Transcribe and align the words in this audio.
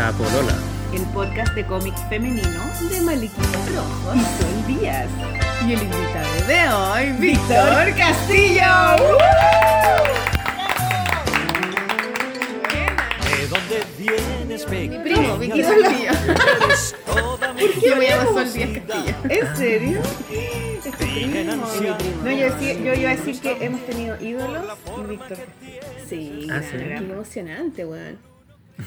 La 0.00 0.12
Polola. 0.12 0.54
el 0.94 1.02
podcast 1.12 1.52
de 1.54 1.66
cómic 1.66 1.94
femenino 2.08 2.62
de 2.90 3.00
Maliquitos 3.02 3.74
Rojos. 3.74 4.16
y 4.16 4.20
Sol 4.42 4.66
Díaz. 4.66 5.06
Y 5.68 5.72
el 5.74 5.82
invitado 5.82 6.46
de 6.46 6.68
hoy, 6.72 7.12
Víctor 7.18 7.84
Víctor 7.84 7.96
Castillo. 7.98 8.96
¿De 13.28 13.46
dónde 13.48 13.82
vienes, 13.98 14.66
Mi 14.70 14.88
primo, 15.00 15.36
Vicky 15.36 15.60
Castillo. 15.60 16.12
Eres 16.64 16.96
toda 17.04 17.52
mi 17.52 17.60
Yo 17.86 17.96
me 17.96 18.08
llamo 18.08 18.32
Sol 18.32 18.52
Díaz 18.54 18.70
Castillo. 18.86 19.14
¿En 19.28 19.56
serio? 19.56 20.00
Nancy, 21.44 21.84
No, 22.24 22.30
yo, 22.30 22.44
decía- 22.54 22.74
yo 22.74 22.94
iba 22.94 23.10
a 23.10 23.16
decir 23.16 23.38
que 23.42 23.64
hemos 23.66 23.84
tenido 23.84 24.16
ídolos 24.18 24.64
y 24.96 25.00
Víctor. 25.10 25.38
Sí, 26.08 26.48
Ah, 26.50 26.60
sí. 26.62 26.76
qué 26.78 26.94
emocionante, 26.96 27.84
weón. 27.84 28.29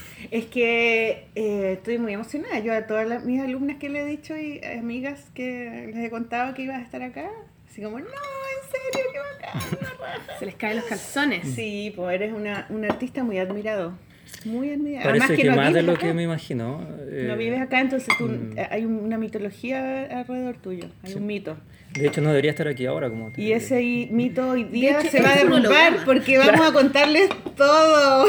Es 0.32 0.46
que 0.46 1.28
eh, 1.36 1.74
estoy 1.74 1.98
muy 1.98 2.14
emocionada. 2.14 2.60
Yo 2.60 2.74
a 2.74 2.88
todas 2.88 3.08
las- 3.08 3.24
mis 3.26 3.42
alumnas 3.42 3.78
que 3.78 3.90
le 3.90 4.02
he 4.02 4.06
dicho 4.06 4.36
y 4.38 4.62
amigas 4.64 5.30
que 5.34 5.92
les 5.94 6.06
he 6.06 6.10
contado 6.10 6.54
que 6.54 6.64
ibas 6.64 6.78
a 6.78 6.82
estar 6.82 7.02
acá, 7.04 7.30
así 7.70 7.82
como, 7.82 8.00
no, 8.00 8.06
en 8.06 8.72
serio, 8.72 9.10
qué 9.12 9.20
bacán. 9.20 9.80
una 9.80 9.90
raja". 10.08 10.40
Se 10.40 10.46
les 10.46 10.56
caen 10.56 10.78
los 10.78 10.86
calzones. 10.86 11.48
Sí, 11.54 11.94
pues 11.96 12.16
eres 12.16 12.34
una, 12.34 12.66
un 12.70 12.86
artista 12.86 13.24
muy 13.24 13.38
admirado. 13.40 13.98
Muy 14.46 14.72
admirado. 14.72 15.04
Parece 15.06 15.26
Además 15.26 15.42
que, 15.42 15.50
no 15.50 15.56
más 15.56 15.74
de 15.74 15.84
lo 15.84 15.92
acá. 15.94 16.02
que 16.08 16.14
me 16.14 16.24
imagino. 16.24 16.86
eh, 17.10 17.26
No 17.28 17.38
vives 17.38 17.62
acá, 17.62 17.80
entonces 17.82 18.10
tú, 18.18 18.26
mm. 18.28 18.58
eh, 18.58 18.68
hay 18.72 18.86
una 18.86 19.18
mitología 19.18 20.06
alrededor 20.20 20.58
tuyo, 20.58 20.86
hay 21.04 21.14
un 21.14 21.26
mito. 21.28 21.56
De 21.94 22.08
hecho, 22.08 22.22
no 22.22 22.30
debería 22.30 22.52
estar 22.52 22.68
aquí 22.68 22.86
ahora. 22.86 23.10
como 23.10 23.32
Y 23.38 23.52
ese 23.52 24.08
mito 24.12 24.50
hoy 24.50 24.64
día 24.64 25.00
hecho, 25.00 25.12
se 25.12 25.22
va 25.22 25.30
a 25.30 25.36
derrumbar 25.36 25.98
porque 26.06 26.38
vamos 26.40 26.68
a 26.68 26.74
contarles 26.74 27.30
todo. 27.56 28.26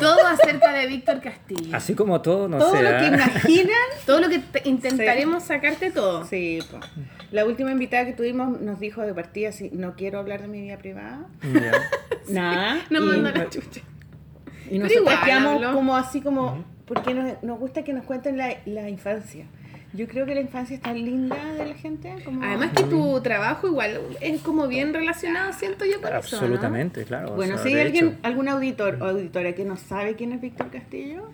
Todo 0.00 0.26
acerca 0.26 0.72
de 0.72 0.86
Víctor 0.86 1.20
Castillo. 1.20 1.76
Así 1.76 1.94
como 1.94 2.22
todo, 2.22 2.48
no 2.48 2.58
todo 2.58 2.72
sé. 2.74 2.82
lo 2.82 2.98
que 2.98 3.06
imaginan. 3.06 3.76
Todo 4.06 4.20
lo 4.20 4.28
que 4.28 4.38
te- 4.38 4.68
intentaremos 4.68 5.44
sacarte 5.44 5.90
todo. 5.90 6.24
Sí, 6.26 6.58
po. 6.70 6.80
la 7.30 7.44
última 7.44 7.70
invitada 7.70 8.04
que 8.06 8.12
tuvimos 8.12 8.60
nos 8.60 8.80
dijo 8.80 9.02
de 9.02 9.14
partida 9.14 9.50
así, 9.50 9.70
no 9.72 9.94
quiero 9.94 10.18
hablar 10.18 10.42
de 10.42 10.48
mi 10.48 10.60
vida 10.62 10.78
privada. 10.78 11.26
ya. 11.52 11.72
Nada. 12.28 12.80
No 12.90 13.00
manda 13.02 13.30
la 13.30 13.48
chucha. 13.48 13.80
y 14.70 14.76
igual 14.76 15.18
quedamos 15.24 15.62
como 15.74 15.96
así 15.96 16.20
como, 16.20 16.64
porque 16.86 17.14
nos, 17.14 17.42
nos 17.42 17.58
gusta 17.58 17.84
que 17.84 17.92
nos 17.92 18.04
cuenten 18.04 18.36
la, 18.38 18.56
la 18.64 18.88
infancia. 18.88 19.44
Yo 19.94 20.08
creo 20.08 20.24
que 20.24 20.34
la 20.34 20.40
infancia 20.40 20.74
es 20.76 20.80
tan 20.82 20.94
linda 20.96 21.36
de 21.58 21.66
la 21.66 21.74
gente. 21.74 22.14
Como... 22.24 22.42
Además 22.42 22.70
que 22.74 22.84
tu 22.84 23.20
trabajo 23.20 23.66
igual 23.66 24.00
es 24.22 24.40
como 24.40 24.66
bien 24.66 24.94
relacionado, 24.94 25.52
siento 25.52 25.84
yo, 25.84 26.00
con 26.00 26.08
eso, 26.08 26.36
¿no? 26.36 26.42
Absolutamente, 26.42 27.04
claro. 27.04 27.32
o 27.32 27.36
Bueno, 27.36 27.56
sea, 27.56 27.62
si 27.64 27.74
hay 27.74 27.80
alguien, 27.82 28.06
hecho, 28.08 28.16
algún 28.22 28.48
auditor 28.48 28.98
o 29.02 29.04
auditora 29.06 29.54
que 29.54 29.64
no 29.66 29.76
sabe 29.76 30.16
quién 30.16 30.32
es 30.32 30.40
Víctor 30.40 30.70
Castillo, 30.70 31.28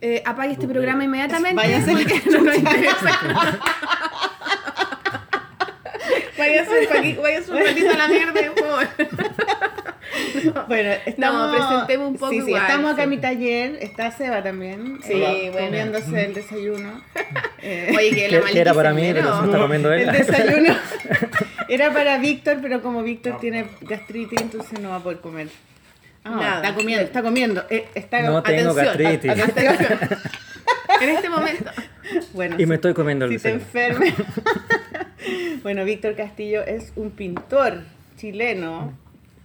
Eh, 0.00 0.22
apague 0.26 0.52
este 0.52 0.68
programa 0.68 1.02
inmediatamente. 1.04 1.56
Váyase. 1.56 1.92
porque 1.92 2.22
no 2.30 2.42
nos 2.42 2.56
interesa. 2.58 3.20
Váyase 6.48 7.16
váyase 7.20 7.50
un 7.52 7.58
ratito 7.58 7.90
a 7.90 7.96
la 7.96 8.08
mierda, 8.08 8.32
por 8.54 8.64
favor. 8.64 8.86
Bueno, 10.68 10.90
estamos, 11.06 11.56
presentemos 11.56 12.08
un 12.08 12.14
poco 12.16 12.30
Sí, 12.30 12.40
sí, 12.42 12.46
igual, 12.48 12.62
estamos 12.62 12.92
acá 12.92 12.96
sí. 12.98 13.04
en 13.04 13.10
mi 13.10 13.18
taller, 13.18 13.78
está 13.80 14.10
Seba 14.10 14.42
también, 14.42 14.98
Sí, 15.02 15.12
eh, 15.14 15.48
bueno. 15.50 15.66
comiéndose 15.68 16.24
el 16.26 16.34
desayuno. 16.34 17.02
Eh, 17.66 17.94
Oye, 17.96 18.10
que 18.28 18.28
la 18.28 18.42
que 18.50 18.60
era 18.60 18.74
para 18.74 18.92
mí, 18.92 19.10
pero 19.14 19.34
se 19.36 19.40
lo 19.40 19.44
está 19.46 19.58
comiendo 19.58 19.90
él. 19.90 20.02
el 20.06 20.12
desayuno 20.12 20.76
era 21.68 21.90
para 21.94 22.18
Víctor, 22.18 22.58
pero 22.60 22.82
como 22.82 23.02
Víctor 23.02 23.40
tiene 23.40 23.64
gastritis, 23.80 24.38
entonces 24.42 24.78
no 24.80 24.90
va 24.90 24.96
a 24.96 25.00
poder 25.02 25.20
comer. 25.20 25.48
Ah, 26.24 26.30
Nada. 26.30 26.56
está 26.56 26.74
comiendo, 26.74 27.04
está 27.06 27.22
comiendo. 27.22 27.64
eh, 27.70 27.86
está, 27.94 28.20
No 28.20 28.42
tengo 28.42 28.72
atención, 28.72 28.76
gastritis. 28.76 29.30
atención. 29.30 29.98
En 31.00 31.08
este 31.08 31.28
momento. 31.30 31.70
Bueno, 32.34 32.56
Y 32.58 32.66
me 32.66 32.74
estoy 32.74 32.92
comiendo 32.92 33.24
el 33.24 33.32
si 33.32 33.38
te 33.38 33.56
desayuno. 33.58 34.04
enfermes. 34.04 34.14
bueno, 35.62 35.84
Víctor 35.84 36.14
Castillo 36.16 36.62
es 36.64 36.92
un 36.96 37.10
pintor 37.10 37.80
chileno 38.16 38.96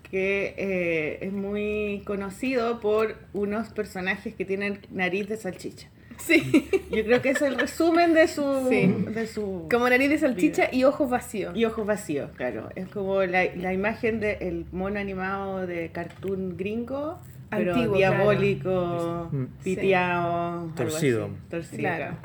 que 0.09 0.55
eh, 0.57 1.19
es 1.21 1.31
muy 1.33 2.01
conocido 2.05 2.79
por 2.79 3.15
unos 3.33 3.69
personajes 3.69 4.33
que 4.33 4.43
tienen 4.45 4.79
nariz 4.91 5.27
de 5.29 5.37
salchicha. 5.37 5.87
Sí. 6.17 6.67
Yo 6.91 7.03
creo 7.05 7.21
que 7.21 7.29
es 7.29 7.41
el 7.41 7.57
resumen 7.57 8.13
de 8.13 8.27
su, 8.27 8.67
Sí. 8.69 8.87
de 9.13 9.27
su 9.27 9.67
Como 9.71 9.87
nariz 9.87 10.09
de 10.09 10.17
salchicha 10.17 10.69
y 10.71 10.83
ojos 10.83 11.09
vacíos. 11.09 11.55
y 11.55 11.63
ojos 11.65 11.85
vacíos, 11.85 12.31
claro. 12.35 12.69
Es 12.75 12.87
como 12.89 13.21
la, 13.23 13.45
la 13.55 13.71
imagen 13.73 14.19
del 14.19 14.65
mono 14.71 14.99
animado 14.99 15.65
de 15.67 15.89
cartoon 15.91 16.57
gringo, 16.57 17.19
pero 17.51 17.73
Antiguo, 17.73 17.95
diabólico, 17.97 19.29
Mm. 19.31 19.45
piteado, 19.63 20.71
Torcido. 20.75 21.29
torcido. 21.49 21.79
Claro. 21.79 22.17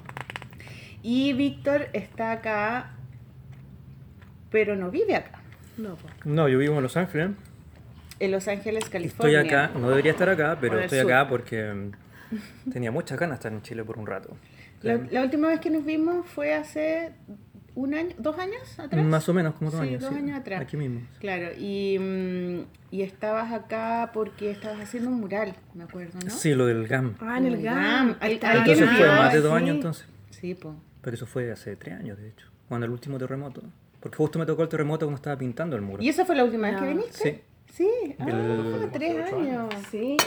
Y 1.03 1.35
Víctor 1.35 1.89
está 1.93 2.33
acá, 2.33 2.94
pero 4.55 4.77
no 4.77 4.89
vive 4.89 5.17
acá. 5.17 5.41
No, 5.77 5.97
po. 5.97 6.07
No, 6.25 6.49
yo 6.49 6.59
vivo 6.61 6.77
en 6.77 6.83
Los 6.85 6.97
Ángeles. 6.97 7.31
En 8.21 8.31
Los 8.31 8.47
Ángeles, 8.47 8.85
Estoy 8.85 9.01
California. 9.01 9.41
acá, 9.41 9.71
no 9.77 9.89
debería 9.91 10.13
estar 10.13 10.29
acá, 10.29 10.57
pero 10.61 10.79
estoy 10.79 11.01
sur. 11.01 11.13
acá 11.13 11.29
porque 11.29 11.91
tenía 12.73 12.93
muchas 12.93 13.19
ganas 13.19 13.39
de 13.39 13.41
estar 13.41 13.53
en 13.53 13.63
Chile 13.63 13.83
por 13.83 13.99
un 13.99 14.07
rato. 14.07 14.37
La, 14.83 14.97
la 15.11 15.23
última 15.23 15.49
vez 15.49 15.59
que 15.59 15.71
nos 15.71 15.85
vimos 15.85 16.25
fue 16.29 16.55
hace 16.55 17.11
un 17.75 17.95
año, 17.95 18.15
dos 18.17 18.39
años 18.39 18.79
atrás. 18.79 19.05
Más 19.05 19.29
o 19.29 19.35
menos 19.35 19.55
como 19.57 19.73
dos 19.73 19.81
Sí, 19.81 19.89
años. 19.89 20.03
dos 20.03 20.13
sí, 20.13 20.19
años 20.19 20.39
atrás. 20.39 20.61
Aquí 20.61 20.77
mismo. 20.77 21.01
Claro, 21.19 21.49
y, 21.59 21.99
mm, 21.99 22.61
y 22.93 23.03
estabas 23.03 23.53
acá 23.53 24.13
porque 24.15 24.53
estabas 24.53 24.79
haciendo 24.83 25.11
un 25.11 25.19
mural, 25.19 25.53
me 25.75 25.83
acuerdo, 25.83 26.17
¿no? 26.25 26.31
Sí, 26.31 26.55
lo 26.55 26.67
del 26.67 26.87
GAM. 26.87 27.17
Ah, 27.19 27.39
en 27.39 27.47
el 27.47 27.55
El 27.55 27.63
GAM. 27.63 28.11
Ah, 28.13 28.17
ahí 28.21 28.39
Entonces 28.41 28.89
fue 28.89 28.99
vio, 28.99 29.07
más 29.17 29.33
de 29.33 29.41
dos 29.41 29.51
sí. 29.51 29.57
años 29.65 29.75
entonces. 29.75 30.07
Sí, 30.31 30.55
pues. 30.55 30.75
Pero 31.03 31.15
eso 31.17 31.27
fue 31.27 31.51
hace 31.51 31.75
tres 31.75 31.97
años, 31.99 32.17
de 32.19 32.29
hecho. 32.29 32.47
Cuando 32.69 32.85
el 32.87 32.93
último 32.93 33.19
terremoto. 33.19 33.61
Porque 34.05 34.19
justo 34.19 34.39
me 34.39 34.45
tocó 34.45 34.63
el 34.63 34.69
terremoto 34.69 35.07
cuando 35.07 35.17
estaba 35.17 35.35
pintando 35.39 35.77
el 35.77 35.81
muro. 35.83 36.03
¿Y 36.03 36.11
esa 36.11 36.27
fue 36.27 36.37
la 36.37 36.45
última 36.45 36.69
vez 36.69 36.77
que 36.79 36.83
No. 36.83 36.89
viniste? 36.91 37.43
Sí. 37.73 37.73
Sí, 37.73 38.15
ah, 38.19 38.27
El- 38.29 38.91
tres 38.93 39.33
años. 39.33 39.75
Sí. 39.91 40.19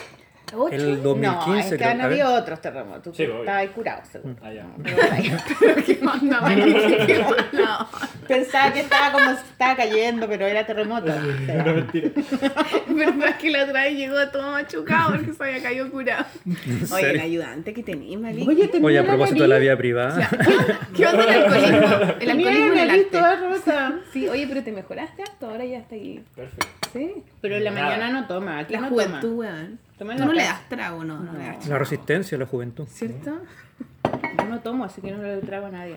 ¿Ocho? 0.54 0.76
El 0.76 1.04
2015 1.04 1.48
no, 1.48 1.56
es 1.60 1.66
que 1.70 1.78
creo. 1.78 1.90
han 1.90 2.02
habido 2.02 2.34
otros 2.34 2.62
terremotos. 2.62 3.16
Sí, 3.18 3.24
estabas 3.24 3.50
ahí 3.50 3.68
curado, 3.68 4.02
seguro. 4.10 4.36
Ah, 4.42 4.54
ya. 4.54 4.66
Pero. 4.82 4.98
¿Qué 5.86 6.00
onda, 6.02 6.40
onda? 7.52 7.88
Pensaba 8.28 8.72
que 8.72 8.80
estaba 8.82 9.12
como 9.12 9.32
estaba 9.32 9.76
cayendo, 9.76 10.28
pero 10.28 10.46
era 10.46 10.66
terremoto. 10.66 11.08
Sea, 11.08 11.64
No, 11.64 11.74
mentira. 11.74 12.10
verdad 12.88 13.38
que 13.38 13.50
la 13.50 13.64
otra 13.64 13.84
vez 13.84 13.98
llegó 13.98 14.28
todo 14.30 14.52
machucado 14.52 15.16
porque 15.16 15.34
se 15.34 15.44
había 15.44 15.62
caído 15.62 15.92
curado. 15.92 16.26
¿En 16.46 16.94
Oye, 16.94 17.10
el 17.12 17.20
ayudante 17.20 17.74
que 17.74 17.84
tenéis, 17.84 18.20
Malika. 18.20 18.50
Oye, 18.50 18.68
tenía 18.68 18.88
Oye, 18.88 19.00
a 19.00 19.02
la 19.02 19.08
propósito 19.10 19.44
de 19.44 19.48
la 19.50 19.58
vida 19.58 19.78
privada. 19.78 20.30
¿Qué 20.96 21.08
onda 21.08 21.24
el 21.24 21.30
alcoholismo? 21.44 22.14
El 22.20 22.30
alcoholismo 22.30 22.74
en 22.74 22.80
el 22.80 22.90
arte. 22.90 23.20
Sí, 24.14 24.28
oye, 24.30 24.46
pero 24.48 24.64
te 24.64 24.72
mejoraste 24.72 25.24
harto, 25.24 25.50
ahora 25.50 25.66
ya 25.66 25.80
está 25.80 25.96
ahí. 25.96 26.24
Perfecto. 26.36 26.68
Sí. 26.94 27.24
Pero 27.42 27.56
en 27.58 27.64
la 27.64 27.72
Nada. 27.72 27.86
mañana 27.98 28.22
no 28.22 28.28
toma, 28.28 28.60
aquí 28.60 28.74
La 28.74 28.82
no 28.82 28.90
juventud, 28.90 29.20
toma. 29.22 29.36
weón. 29.38 29.80
Toma 29.98 30.14
en 30.14 30.18
Tú 30.18 30.22
la 30.24 30.26
no 30.28 30.34
le 30.34 30.42
casa. 30.42 30.54
das 30.54 30.70
trago, 30.70 31.04
no, 31.04 31.20
no, 31.20 31.34
le 31.34 31.40
das 31.46 31.68
La 31.68 31.78
resistencia, 31.80 32.38
la 32.38 32.46
juventud. 32.46 32.86
¿Cierto? 32.88 33.40
Yo 34.38 34.46
no 34.46 34.60
tomo, 34.62 34.86
así 34.86 35.02
que 35.02 35.12
no 35.12 35.22
le 35.24 35.38
trago 35.38 35.66
a 35.68 35.72
nadie. 35.72 35.96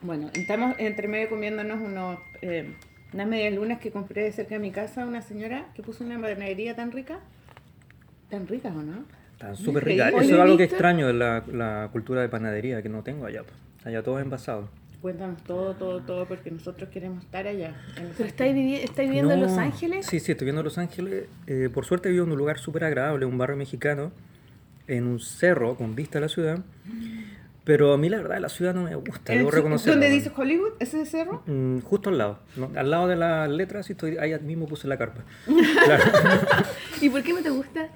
Bueno, 0.00 0.30
estamos 0.34 0.74
entre 0.78 1.08
medio 1.08 1.28
comiéndonos 1.28 1.80
unos, 1.80 2.18
eh, 2.42 2.74
unas 3.12 3.26
medias 3.26 3.54
lunas 3.54 3.78
que 3.80 3.90
compré 3.90 4.30
cerca 4.32 4.54
de 4.56 4.60
mi 4.60 4.70
casa, 4.70 5.04
una 5.06 5.22
señora 5.22 5.66
que 5.74 5.82
puso 5.82 6.04
una 6.04 6.20
panadería 6.20 6.76
tan 6.76 6.92
rica. 6.92 7.18
Tan 8.30 8.46
rica, 8.46 8.68
¿o 8.68 8.82
no? 8.82 9.04
Están 9.32 9.56
súper 9.56 9.84
ricas. 9.84 10.08
Eso 10.12 10.20
es 10.22 10.32
algo 10.32 10.56
que 10.56 10.64
¿viste? 10.64 10.74
extraño 10.76 11.06
de 11.06 11.12
la, 11.14 11.42
la 11.52 11.88
cultura 11.92 12.20
de 12.22 12.28
panadería 12.28 12.82
que 12.82 12.88
no 12.88 13.02
tengo 13.02 13.26
allá. 13.26 13.42
pues. 13.42 13.54
Allá 13.84 14.02
todo 14.02 14.18
es 14.18 14.24
envasado. 14.24 14.68
Cuéntanos 15.02 15.42
todo, 15.44 15.74
todo, 15.74 16.00
todo, 16.00 16.26
porque 16.26 16.50
nosotros 16.50 16.88
queremos 16.90 17.22
estar 17.24 17.46
allá. 17.46 17.74
en 17.96 18.08
¿Pero 18.16 18.28
estáis, 18.28 18.54
vivi- 18.54 18.80
estáis 18.82 19.08
viviendo 19.08 19.34
en 19.34 19.40
No, 19.40 19.46
Los 19.46 19.56
Ángeles? 19.58 20.06
Sí, 20.06 20.18
sí, 20.20 20.32
estoy 20.32 20.46
viviendo 20.46 20.60
en 20.62 20.64
Los 20.64 20.78
Ángeles. 20.78 21.26
Eh, 21.46 21.68
por 21.72 21.84
suerte 21.84 22.10
vivo 22.10 22.24
en 22.24 22.32
un 22.32 22.38
lugar 22.38 22.58
súper 22.58 22.84
agradable, 22.84 23.26
un 23.26 23.38
barrio 23.38 23.56
mexicano, 23.56 24.10
en 24.88 25.06
un 25.06 25.20
cerro 25.20 25.76
con 25.76 25.94
vista 25.94 26.18
a 26.18 26.22
la 26.22 26.28
ciudad. 26.28 26.58
Pero 27.64 27.92
a 27.92 27.98
mí 27.98 28.08
la 28.08 28.18
verdad 28.18 28.38
la 28.38 28.48
ciudad 28.48 28.74
no 28.74 28.84
me 28.84 28.94
gusta, 28.94 29.32
¿En 29.32 29.40
debo 29.40 29.50
reconocerlo. 29.50 30.00
¿Dónde 30.00 30.08
dice 30.14 30.30
Hollywood? 30.34 30.70
¿Ese 30.78 31.04
cerro? 31.04 31.42
Mm, 31.46 31.80
justo 31.80 32.10
al 32.10 32.18
lado, 32.18 32.38
¿no? 32.56 32.70
al 32.76 32.90
lado 32.90 33.08
de 33.08 33.16
las 33.16 33.48
letras, 33.50 33.90
estoy, 33.90 34.16
ahí 34.18 34.38
mismo 34.40 34.66
puse 34.66 34.86
la 34.88 34.96
carpa. 34.96 35.24
Claro. 35.84 36.04
¿Y 37.00 37.10
por 37.10 37.22
qué 37.22 37.32
no 37.32 37.42
te 37.42 37.50
gusta? 37.50 37.88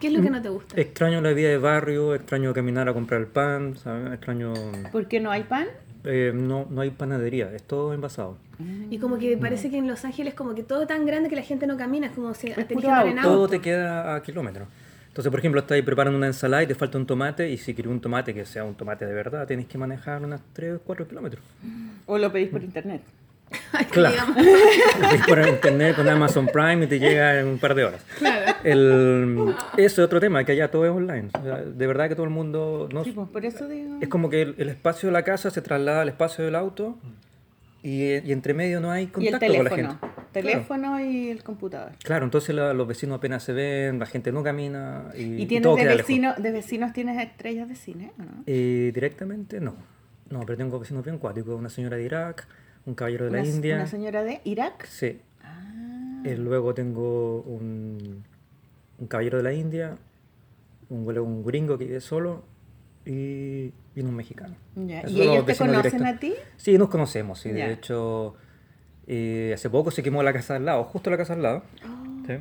¿Qué 0.00 0.08
es 0.08 0.12
lo 0.14 0.20
que 0.20 0.30
no 0.30 0.42
te 0.42 0.48
gusta? 0.48 0.80
extraño 0.80 1.20
la 1.20 1.32
vida 1.32 1.48
de 1.50 1.58
barrio, 1.58 2.16
extraño 2.16 2.52
caminar 2.52 2.88
a 2.88 2.92
comprar 2.92 3.20
el 3.20 3.28
pan, 3.28 3.76
¿sabes? 3.76 4.12
extraño... 4.12 4.52
¿Por 4.90 5.06
qué 5.06 5.20
no 5.20 5.30
hay 5.30 5.44
pan? 5.44 5.68
Eh, 6.04 6.32
no, 6.34 6.66
no 6.68 6.80
hay 6.80 6.90
panadería, 6.90 7.52
es 7.54 7.62
todo 7.62 7.94
envasado. 7.94 8.36
Y 8.90 8.98
como 8.98 9.18
que 9.18 9.36
parece 9.36 9.70
que 9.70 9.78
en 9.78 9.88
Los 9.88 10.04
Ángeles 10.04 10.34
como 10.34 10.54
que 10.54 10.62
todo 10.62 10.82
es 10.82 10.88
tan 10.88 11.04
grande 11.04 11.28
que 11.28 11.36
la 11.36 11.42
gente 11.42 11.66
no 11.66 11.76
camina, 11.76 12.08
es 12.08 12.12
como 12.12 12.32
si 12.34 12.52
andar 12.52 13.06
en 13.06 13.18
auto. 13.18 13.30
Todo 13.30 13.48
te 13.48 13.60
queda 13.60 14.14
a 14.14 14.22
kilómetros. 14.22 14.68
Entonces, 15.08 15.30
por 15.30 15.40
ejemplo, 15.40 15.60
estás 15.60 15.76
ahí 15.76 15.82
preparando 15.82 16.16
una 16.16 16.28
ensalada 16.28 16.62
y 16.62 16.66
te 16.66 16.74
falta 16.74 16.96
un 16.96 17.06
tomate, 17.06 17.50
y 17.50 17.58
si 17.58 17.74
quieres 17.74 17.92
un 17.92 18.00
tomate 18.00 18.32
que 18.32 18.46
sea 18.46 18.64
un 18.64 18.74
tomate 18.74 19.04
de 19.04 19.12
verdad, 19.12 19.46
tienes 19.46 19.66
que 19.66 19.76
manejar 19.76 20.22
unas 20.24 20.40
3 20.54 20.76
o 20.76 20.80
4 20.80 21.06
kilómetros. 21.06 21.44
¿O 22.06 22.16
lo 22.16 22.32
pedís 22.32 22.48
por 22.48 22.62
internet? 22.62 23.02
Claro. 23.90 24.16
por 25.28 25.46
internet 25.48 25.96
con 25.96 26.08
Amazon 26.08 26.46
Prime 26.46 26.84
y 26.84 26.86
te 26.88 26.98
llega 26.98 27.40
en 27.40 27.46
un 27.46 27.58
par 27.58 27.74
de 27.74 27.84
horas. 27.84 28.04
El, 28.64 29.54
eso 29.76 30.02
es 30.02 30.06
otro 30.06 30.20
tema, 30.20 30.44
que 30.44 30.52
allá 30.52 30.70
todo 30.70 30.84
es 30.84 30.90
online. 30.90 31.28
O 31.38 31.42
sea, 31.42 31.56
de 31.56 31.86
verdad 31.86 32.08
que 32.08 32.14
todo 32.14 32.24
el 32.24 32.30
mundo... 32.30 32.88
No, 32.92 33.04
Sí, 33.04 33.12
pues, 33.12 33.28
por 33.28 33.44
eso 33.44 33.68
digo. 33.68 33.98
es 34.00 34.08
como 34.08 34.30
que 34.30 34.42
el, 34.42 34.54
el 34.58 34.68
espacio 34.68 35.08
de 35.08 35.12
la 35.12 35.22
casa 35.24 35.50
se 35.50 35.62
traslada 35.62 36.02
al 36.02 36.08
espacio 36.08 36.44
del 36.44 36.54
auto 36.54 36.96
y, 37.82 38.14
y 38.18 38.32
entre 38.32 38.54
medio 38.54 38.80
no 38.80 38.90
hay 38.90 39.02
Y 39.02 39.06
el 39.06 39.12
contacto 39.12 39.38
con 39.46 39.64
la 39.64 39.70
teléfono. 39.70 39.98
gente. 40.00 40.22
Teléfono 40.32 41.00
y 41.00 41.28
el 41.30 41.42
computador. 41.42 41.92
Claro, 42.04 42.24
entonces 42.24 42.54
la- 42.54 42.72
los 42.72 42.86
vecinos 42.88 43.18
apenas 43.18 43.42
se 43.42 43.52
ven, 43.52 43.98
la 43.98 44.06
gente 44.06 44.32
no 44.32 44.42
camina 44.42 45.06
y, 45.14 45.22
¿Y 45.22 45.42
y 45.42 45.46
tienes 45.46 45.64
todo 45.64 45.76
de, 45.76 45.82
queda 45.82 45.90
lejos. 45.96 46.08
vecino, 46.08 46.34
de 46.38 46.50
vecinos 46.52 46.92
tienes 46.92 47.20
estrellas 47.22 47.68
de 47.68 47.74
cine 47.74 48.12
o 48.18 48.22
no? 48.22 48.30
Eh, 48.46 48.92
directamente 48.94 49.60
no. 49.60 49.74
No, 50.30 50.40
pero 50.46 50.56
tengo 50.56 50.78
vecinos 50.78 51.04
bien 51.04 51.18
cuáticos. 51.18 51.58
Una 51.58 51.68
señora 51.68 51.98
de 51.98 52.04
Irak, 52.04 52.46
un 52.86 52.94
caballero 52.94 53.26
de 53.26 53.30
la 53.32 53.40
Una, 53.40 53.48
India. 53.48 53.76
una 53.76 53.86
señora 53.86 54.22
de 54.24 54.40
Irak. 54.44 54.86
Sí. 54.86 55.20
Ah, 55.42 56.22
Eh, 56.24 56.36
luego 56.36 56.74
tengo 56.74 57.42
un, 57.42 58.22
un 58.98 59.06
caballero 59.06 59.38
de 59.38 59.44
la 59.44 59.52
India, 59.52 59.96
un, 60.88 61.18
un 61.18 61.44
gringo 61.44 61.78
que 61.78 61.84
vive 61.86 62.00
solo 62.00 62.44
y, 63.04 63.72
y 63.96 64.00
un 64.00 64.14
mexicano. 64.14 64.54
ya. 64.76 65.00
Esos 65.00 65.12
¿Y 65.12 65.22
ellos 65.22 65.46
te 65.46 65.56
conocen 65.56 65.82
directos. 65.82 66.08
a 66.08 66.18
ti? 66.18 66.34
Sí, 66.56 66.78
nos 66.78 66.88
conocemos. 66.88 67.40
Sí. 67.40 67.50
Ya. 67.52 67.66
De 67.68 67.72
hecho, 67.74 68.34
eh, 69.06 69.52
hace 69.54 69.68
poco 69.70 69.90
se 69.90 70.02
quemó 70.02 70.22
la 70.22 70.32
casa 70.32 70.56
al 70.56 70.64
lado, 70.64 70.84
justo 70.84 71.10
la 71.10 71.16
casa 71.16 71.32
al 71.34 71.42
lado. 71.42 71.62
Oh. 71.84 72.26
¿sí? 72.26 72.34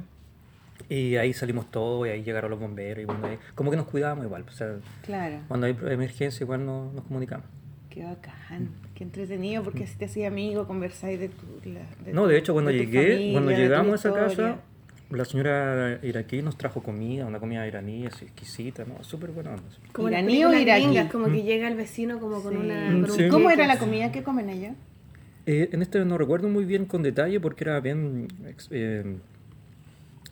Y 0.90 1.16
ahí 1.16 1.32
salimos 1.34 1.72
todos 1.72 2.08
y 2.08 2.10
ahí 2.10 2.24
llegaron 2.24 2.52
los 2.52 2.60
bomberos. 2.60 3.02
Y 3.04 3.06
bueno, 3.06 3.26
ahí- 3.28 3.40
como 3.56 3.72
que 3.72 3.78
nos 3.78 3.86
cuidábamos 3.86 4.26
igual. 4.26 4.44
O 4.48 4.52
sea, 4.52 4.76
Claro. 5.04 5.38
cuando 5.48 5.68
hay 5.68 5.78
emergencia 5.90 6.44
igual 6.44 6.66
nos, 6.66 6.92
nos 6.94 7.06
comunicamos. 7.06 7.46
Qué 7.90 8.04
bacán. 8.04 8.70
Qué 9.02 9.06
entretenido 9.06 9.64
porque 9.64 9.86
así 9.86 9.98
te 9.98 10.06
hacía 10.06 10.28
amigo, 10.28 10.68
conversáis 10.68 11.20
de 11.20 11.30
tu. 11.30 11.48
la- 11.68 11.80
de 12.06 12.14
No, 12.14 12.28
de 12.28 12.38
hecho, 12.38 12.54
cuando 12.54 12.70
de 12.70 12.78
llegué, 12.78 13.02
familia, 13.16 13.32
cuando 13.32 13.52
llegamos 13.52 13.94
a 13.94 13.96
esa 14.10 14.14
casa, 14.14 14.60
la 15.10 15.26
señora 15.26 16.00
iraquí 16.04 16.44
nos 16.44 16.56
trajo 16.56 16.84
comida, 16.84 17.26
una 17.26 17.40
comida 17.40 17.66
iraní 17.66 18.06
así 18.06 18.26
exquisita, 18.26 18.86
¿no? 18.86 19.04
Súper 19.04 19.32
buena 19.32 19.56
onda. 19.56 19.64
Como 19.92 20.08
¿Iraní 20.10 20.46
o 20.46 20.54
iraquí? 20.54 21.10
como 21.12 21.26
que 21.32 21.42
llega 21.42 21.68
el 21.68 21.78
vecino 21.78 22.20
como 22.20 22.44
con 22.44 22.54
Sí. 22.54 22.60
una... 22.60 22.92
Mm, 22.92 23.02
con 23.02 23.10
un 23.12 23.18
sí. 23.18 23.28
¿Cómo 23.28 23.50
era 23.50 23.66
la 23.66 23.80
comida 23.80 24.12
que 24.12 24.22
comen 24.22 24.52
ellos? 24.52 24.74
Eh, 25.48 25.70
en 25.72 25.82
este 25.82 26.06
no 26.06 26.20
recuerdo 26.20 26.48
muy 26.48 26.66
bien 26.66 26.86
con 26.86 27.02
detalle 27.02 27.40
porque 27.40 27.64
era 27.64 27.80
bien... 27.80 28.28
eh, 28.70 29.16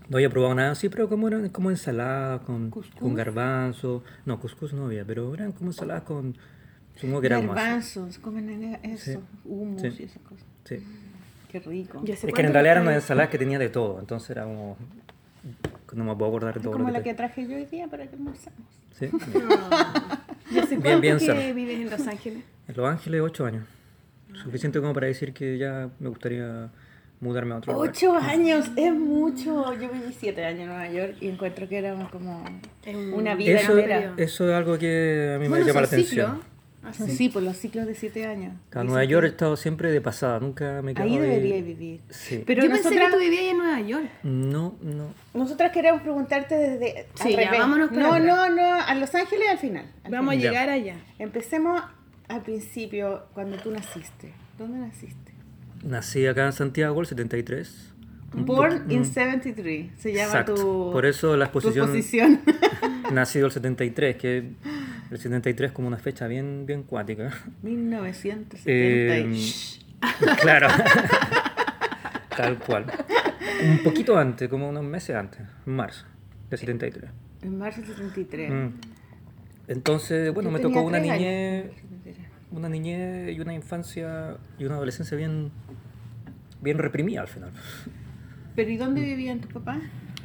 no 0.10 0.18
había 0.18 0.30
probado 0.30 0.54
nada 0.54 0.72
así, 0.74 0.90
pero 0.90 1.10
como 1.10 1.28
eran 1.28 1.50
como 1.50 1.72
ensaladas 1.72 2.42
con, 2.42 2.70
¿Cuscús? 2.70 3.02
con 3.02 3.16
garbanzo. 3.16 4.04
No, 4.28 4.40
cuscús 4.40 4.74
no 4.74 4.86
había, 4.86 5.04
pero 5.06 5.34
eran 5.34 5.54
como 5.54 5.72
ensaladas 5.72 6.04
con... 6.04 6.36
Supongo 7.00 7.22
que 7.22 7.28
era 7.28 7.38
algo 7.38 7.54
así. 7.54 7.62
Garbanzos, 7.62 8.20
comen 8.20 8.50
en 8.50 8.76
eso, 8.92 9.12
Sí. 9.12 9.18
hummus 9.46 9.82
Sí. 9.82 9.88
y 10.00 10.04
esas 10.04 10.22
cosas. 10.24 10.46
Sí. 10.66 10.78
Qué 11.52 11.60
rico. 11.60 12.04
Es 12.06 12.20
que 12.22 12.42
en 12.42 12.54
realidad 12.54 12.74
era 12.74 12.82
una 12.82 12.92
costaba. 12.92 12.96
ensalada 12.96 13.30
que 13.30 13.38
tenía 13.38 13.58
de 13.60 13.70
todo, 13.70 14.00
entonces 14.00 14.30
era 14.32 14.44
como... 14.44 14.78
No 15.94 16.04
me 16.04 16.16
puedo 16.16 16.30
acordar 16.30 16.54
de 16.54 16.60
Es 16.60 16.64
todo 16.64 16.74
como 16.74 16.86
lo 16.88 16.92
la 16.94 17.00
que 17.02 17.10
que 17.12 17.16
traje 17.16 17.48
yo 17.48 17.56
hoy 17.56 17.66
día 17.66 17.88
para 17.88 18.06
que 18.06 18.16
almorzamos. 18.16 18.60
Sí. 18.98 19.08
Yo 20.52 20.64
sé 20.64 20.78
Bien, 20.78 20.82
cuánto 20.82 21.02
bien 21.02 21.18
que 21.18 21.54
vives 21.54 21.80
en 21.80 21.90
Los 21.90 22.08
Ángeles. 22.08 22.44
En 22.68 22.76
Los 22.76 22.88
Ángeles, 22.88 23.22
ocho 23.22 23.46
años. 23.46 23.66
Suficiente 24.34 24.80
como 24.80 24.94
para 24.94 25.08
decir 25.08 25.34
que 25.34 25.58
ya 25.58 25.90
me 26.00 26.10
gustaría 26.10 26.70
mudarme 27.20 27.54
a 27.54 27.58
otro 27.58 27.74
lugar. 27.74 27.90
Ocho 27.90 28.16
años, 28.16 28.70
es 28.76 28.94
mucho. 28.94 29.74
Yo 29.74 29.90
viví 29.90 30.14
siete 30.18 30.44
años 30.46 30.62
en 30.62 30.68
Nueva 30.68 30.90
York 30.92 31.16
y 31.22 31.28
encuentro 31.30 31.68
que 31.68 31.78
era 31.80 31.96
como 32.12 32.44
Es 32.86 32.96
un- 32.96 33.14
una 33.14 33.36
vida 33.36 33.60
Eso, 33.60 33.78
entera. 33.78 34.14
eso 34.18 34.50
es 34.50 34.56
algo 34.56 34.78
que 34.78 35.34
a 35.36 35.40
mí 35.40 35.48
Bueno, 35.48 35.66
me 35.66 35.68
llama 35.72 35.82
la 35.82 35.88
son 35.88 36.00
ciclos. 36.00 36.30
Así. 36.82 37.12
Sí, 37.12 37.30
por 37.30 37.44
los 37.44 37.58
ciclos 37.58 37.86
de 37.88 37.94
siete 37.94 38.26
años. 38.26 38.54
A 38.74 38.84
Nueva 38.84 39.04
York 39.04 39.26
he 39.26 39.30
estado 39.30 39.58
siempre 39.58 39.92
de 39.92 40.00
pasada, 40.00 40.40
nunca 40.40 40.82
me 40.82 40.92
he 40.92 40.94
quedado 40.96 41.12
Ahí 41.12 41.18
de- 41.18 41.28
debería 41.28 41.62
vivir. 41.62 42.00
Sí. 42.10 42.44
Pero 42.48 42.64
Yo 42.64 42.70
pensé 42.70 42.84
nosotras, 42.86 43.10
que 43.10 43.14
tú 43.18 43.20
vivías 43.22 43.44
en 43.44 43.58
Nueva 43.58 43.82
York. 43.82 44.10
No, 44.24 44.76
no. 44.82 45.14
nosotras 45.34 45.72
queremos 45.74 46.02
preguntarte 46.02 46.56
desde. 46.56 47.08
Sí, 47.16 47.24
al 47.24 47.32
ya, 47.32 47.38
revés. 47.46 47.60
vámonos 47.60 47.92
No, 47.92 48.14
atrás. 48.14 48.24
no, 48.26 48.50
no, 48.56 48.74
a 48.82 48.96
Los 48.96 49.14
Ángeles 49.14 49.50
al 49.50 49.58
final. 49.60 49.86
al 50.06 50.12
Vamos 50.12 50.30
a 50.34 50.38
final. 50.38 50.44
Ya. 50.44 50.50
llegar 50.52 50.70
allá. 50.70 50.96
Empecemos 51.20 51.82
al 52.30 52.42
principio, 52.44 53.24
cuando 53.34 53.58
tú 53.58 53.72
naciste. 53.72 54.34
¿Dónde 54.58 54.80
naciste? 54.80 55.34
Nací 55.84 56.26
acá 56.28 56.46
en 56.46 56.54
Santiago, 56.54 57.00
el 57.02 57.08
73. 57.08 57.94
Born 58.34 58.90
in 58.92 59.06
73. 59.06 59.92
Se 59.98 60.14
llama 60.14 60.26
Exacto. 60.28 60.54
tu, 60.56 60.90
Por 60.94 61.06
eso 61.06 61.36
la 61.36 61.52
tu 61.52 61.58
exposición 61.60 61.86
exposición. 61.86 62.42
nacido 63.12 63.48
el 63.48 63.52
73, 63.52 64.16
que 64.18 64.52
el 65.12 65.18
73 65.18 65.72
como 65.72 65.88
una 65.88 65.98
fecha 65.98 66.28
bien, 66.28 66.66
bien 66.66 66.84
cuática. 66.84 67.32
1970. 67.62 68.64
Eh, 68.66 69.44
claro. 70.42 70.68
Tal 72.38 72.58
cual. 72.60 72.86
Un 73.64 73.80
poquito 73.84 74.18
antes, 74.18 74.48
como 74.48 74.70
unos 74.70 74.84
meses 74.84 75.16
antes, 75.16 75.42
en 75.66 75.76
marzo 75.76 76.06
de 76.50 76.58
73. 76.58 77.12
En 77.42 77.58
marzo 77.58 77.82
del 77.82 77.90
73. 77.90 78.52
Mm. 78.52 78.68
Entonces, 79.68 80.34
bueno, 80.34 80.50
Yo 80.50 80.54
me 80.54 80.60
tocó 80.60 80.82
una 80.82 81.00
niñez, 81.00 81.66
una 82.52 82.70
niñez 82.70 83.36
y 83.36 83.40
una 83.40 83.54
infancia 83.54 84.38
y 84.58 84.66
una 84.66 84.76
adolescencia 84.76 85.16
bien, 85.18 85.52
bien 86.62 86.78
reprimida 86.78 87.22
al 87.22 87.28
final. 87.28 87.52
¿Pero 88.56 88.72
y 88.72 88.78
dónde 88.78 89.02
vivían 89.02 89.40
tus 89.40 89.54
papás? 89.54 89.80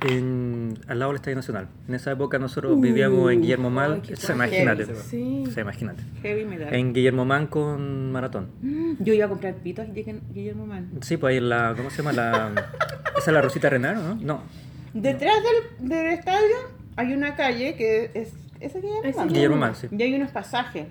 En, 0.09 0.79
al 0.87 0.99
lado 0.99 1.12
del 1.12 1.17
Estadio 1.17 1.37
Nacional. 1.37 1.69
En 1.89 1.95
esa 1.95 2.12
época 2.12 2.39
nosotros 2.39 2.79
vivíamos 2.81 3.33
en 3.33 3.41
Guillermo 3.43 3.71
Mal, 3.71 4.03
se 4.15 4.33
imagínate. 4.33 4.95
Sí. 4.95 5.45
Se 5.53 5.61
imagínate. 5.62 6.03
Heavy 6.23 6.45
metal. 6.45 6.75
En 6.75 6.93
Guillermo 6.93 7.25
Man 7.25 7.47
con 7.47 8.12
Maratón. 8.12 8.49
Mm, 8.62 8.95
Yo 9.03 9.15
iba 9.15 9.27
a 9.27 9.29
comprar 9.29 9.55
pitos 9.55 9.87
y 9.89 9.93
llegué 9.93 10.21
Guillermo 10.33 10.67
Man. 10.67 10.91
Sí, 11.01 11.17
pues 11.17 11.33
ahí 11.33 11.39
en 11.39 11.49
la, 11.49 11.75
¿cómo 11.77 11.91
se 11.91 11.99
llama? 11.99 12.12
La, 12.12 12.53
esa 13.17 13.31
es 13.31 13.35
la 13.35 13.41
Rosita 13.41 13.71
Renaro, 13.71 14.01
¿no? 14.01 14.15
No, 14.17 14.43
Detrás 14.93 15.35
del, 15.81 15.89
del 15.89 16.06
estadio 16.09 16.55
hay 16.97 17.12
una 17.12 17.35
calle 17.35 17.75
que 17.75 18.11
es. 18.15 18.33
¿Esa 18.61 18.79
Guillermo? 18.79 19.27
Guillermo 19.27 19.56
Man, 19.56 19.75
sí. 19.75 19.89
Y 19.91 20.03
hay 20.03 20.15
unos 20.15 20.31
pasajes. 20.31 20.87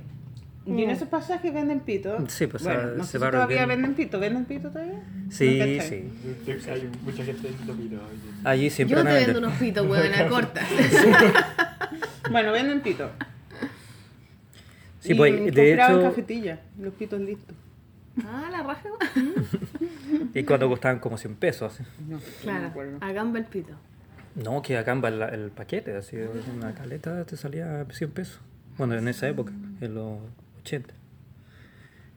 Y 0.65 0.69
en 0.83 0.87
Mm. 0.87 0.91
esos 0.91 1.07
pasajes 1.09 1.53
venden 1.53 1.81
pito. 1.81 2.17
Sí, 2.29 2.47
pues, 2.47 2.63
bueno, 2.63 2.83
no 2.95 3.03
sé 3.03 3.11
si 3.13 3.17
todavía 3.19 3.65
bien- 3.65 3.69
venden 3.69 3.93
pito. 3.95 4.19
¿Venden 4.19 4.45
pito 4.45 4.69
todavía? 4.69 5.01
Sí, 5.29 5.59
No 5.59 5.83
sí. 5.83 6.69
Hay 6.71 6.89
mucha 7.03 7.23
gente 7.25 7.49
en 7.49 7.67
lo 7.67 7.73
mira. 7.73 7.99
Allí 8.45 8.69
siempre 8.69 8.95
Yo 8.97 9.03
te 9.03 9.09
a 9.09 9.13
vendo 9.13 9.39
unos 9.39 9.53
pitos, 9.59 9.85
huevona, 9.87 10.27
corta. 10.29 10.61
Bueno, 12.31 12.53
venden 12.53 12.79
pito. 12.81 13.09
Sí, 15.01 15.11
y 15.11 15.15
pues, 15.15 15.33
de 15.33 15.45
compraban 15.51 15.97
hecho, 15.99 16.01
cafetilla, 16.09 16.59
los 16.79 16.93
pitos 16.93 17.19
listos. 17.19 17.55
Ah, 18.25 18.47
la 18.51 18.63
raja. 18.63 18.89
y 20.33 20.43
cuando 20.43 20.69
costaban 20.69 20.99
como 20.99 21.17
100 21.17 21.35
pesos. 21.35 21.73
así. 21.73 21.83
No, 22.07 22.19
Claro, 22.41 22.71
no 22.73 22.97
a 23.05 23.11
gamba 23.11 23.39
el 23.39 23.45
pito. 23.45 23.73
No, 24.35 24.61
que 24.61 24.77
acá 24.77 24.93
en 24.93 25.03
el, 25.03 25.21
el 25.21 25.51
paquete, 25.51 25.95
así, 25.97 26.15
una 26.55 26.73
caleta 26.73 27.25
te 27.25 27.35
salía 27.35 27.85
100 27.91 28.11
pesos. 28.11 28.39
Bueno, 28.77 28.95
en 28.95 29.07
esa 29.07 29.27
época, 29.27 29.51
en 29.81 29.93
los 29.93 30.19
80. 30.63 30.93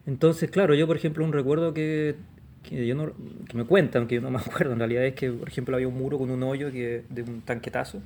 Entonces, 0.06 0.50
claro, 0.50 0.74
yo 0.74 0.86
por 0.86 0.96
ejemplo 0.96 1.24
un 1.24 1.32
recuerdo 1.32 1.74
que, 1.74 2.14
que 2.62 2.86
yo 2.86 2.94
no, 2.94 3.12
que 3.48 3.56
me 3.56 3.64
cuentan, 3.64 4.06
que 4.06 4.16
yo 4.16 4.20
no 4.20 4.30
me 4.30 4.38
acuerdo 4.44 4.72
en 4.72 4.78
realidad, 4.78 5.04
es 5.04 5.14
que 5.14 5.30
por 5.30 5.48
ejemplo 5.48 5.74
había 5.76 5.88
un 5.88 5.96
muro 5.98 6.18
con 6.18 6.30
un 6.30 6.42
hoyo 6.42 6.70
que, 6.70 7.04
de 7.10 7.22
un 7.22 7.40
tanquetazo 7.42 8.00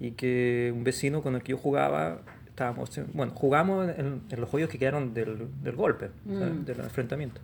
y 0.00 0.12
que 0.12 0.72
un 0.74 0.84
vecino 0.84 1.22
con 1.22 1.34
el 1.34 1.42
que 1.42 1.52
yo 1.52 1.58
jugaba, 1.58 2.20
estábamos, 2.48 2.96
en- 2.98 3.06
bueno, 3.12 3.32
jugamos 3.34 3.88
en, 3.96 4.22
en 4.30 4.40
los 4.40 4.52
hoyos 4.54 4.68
que 4.70 4.78
quedaron 4.78 5.12
del, 5.14 5.48
del 5.62 5.76
golpe, 5.76 6.10
o 6.30 6.38
sea, 6.38 6.48
Mm. 6.48 6.64
del 6.64 6.80
enfrentamiento. 6.80 7.40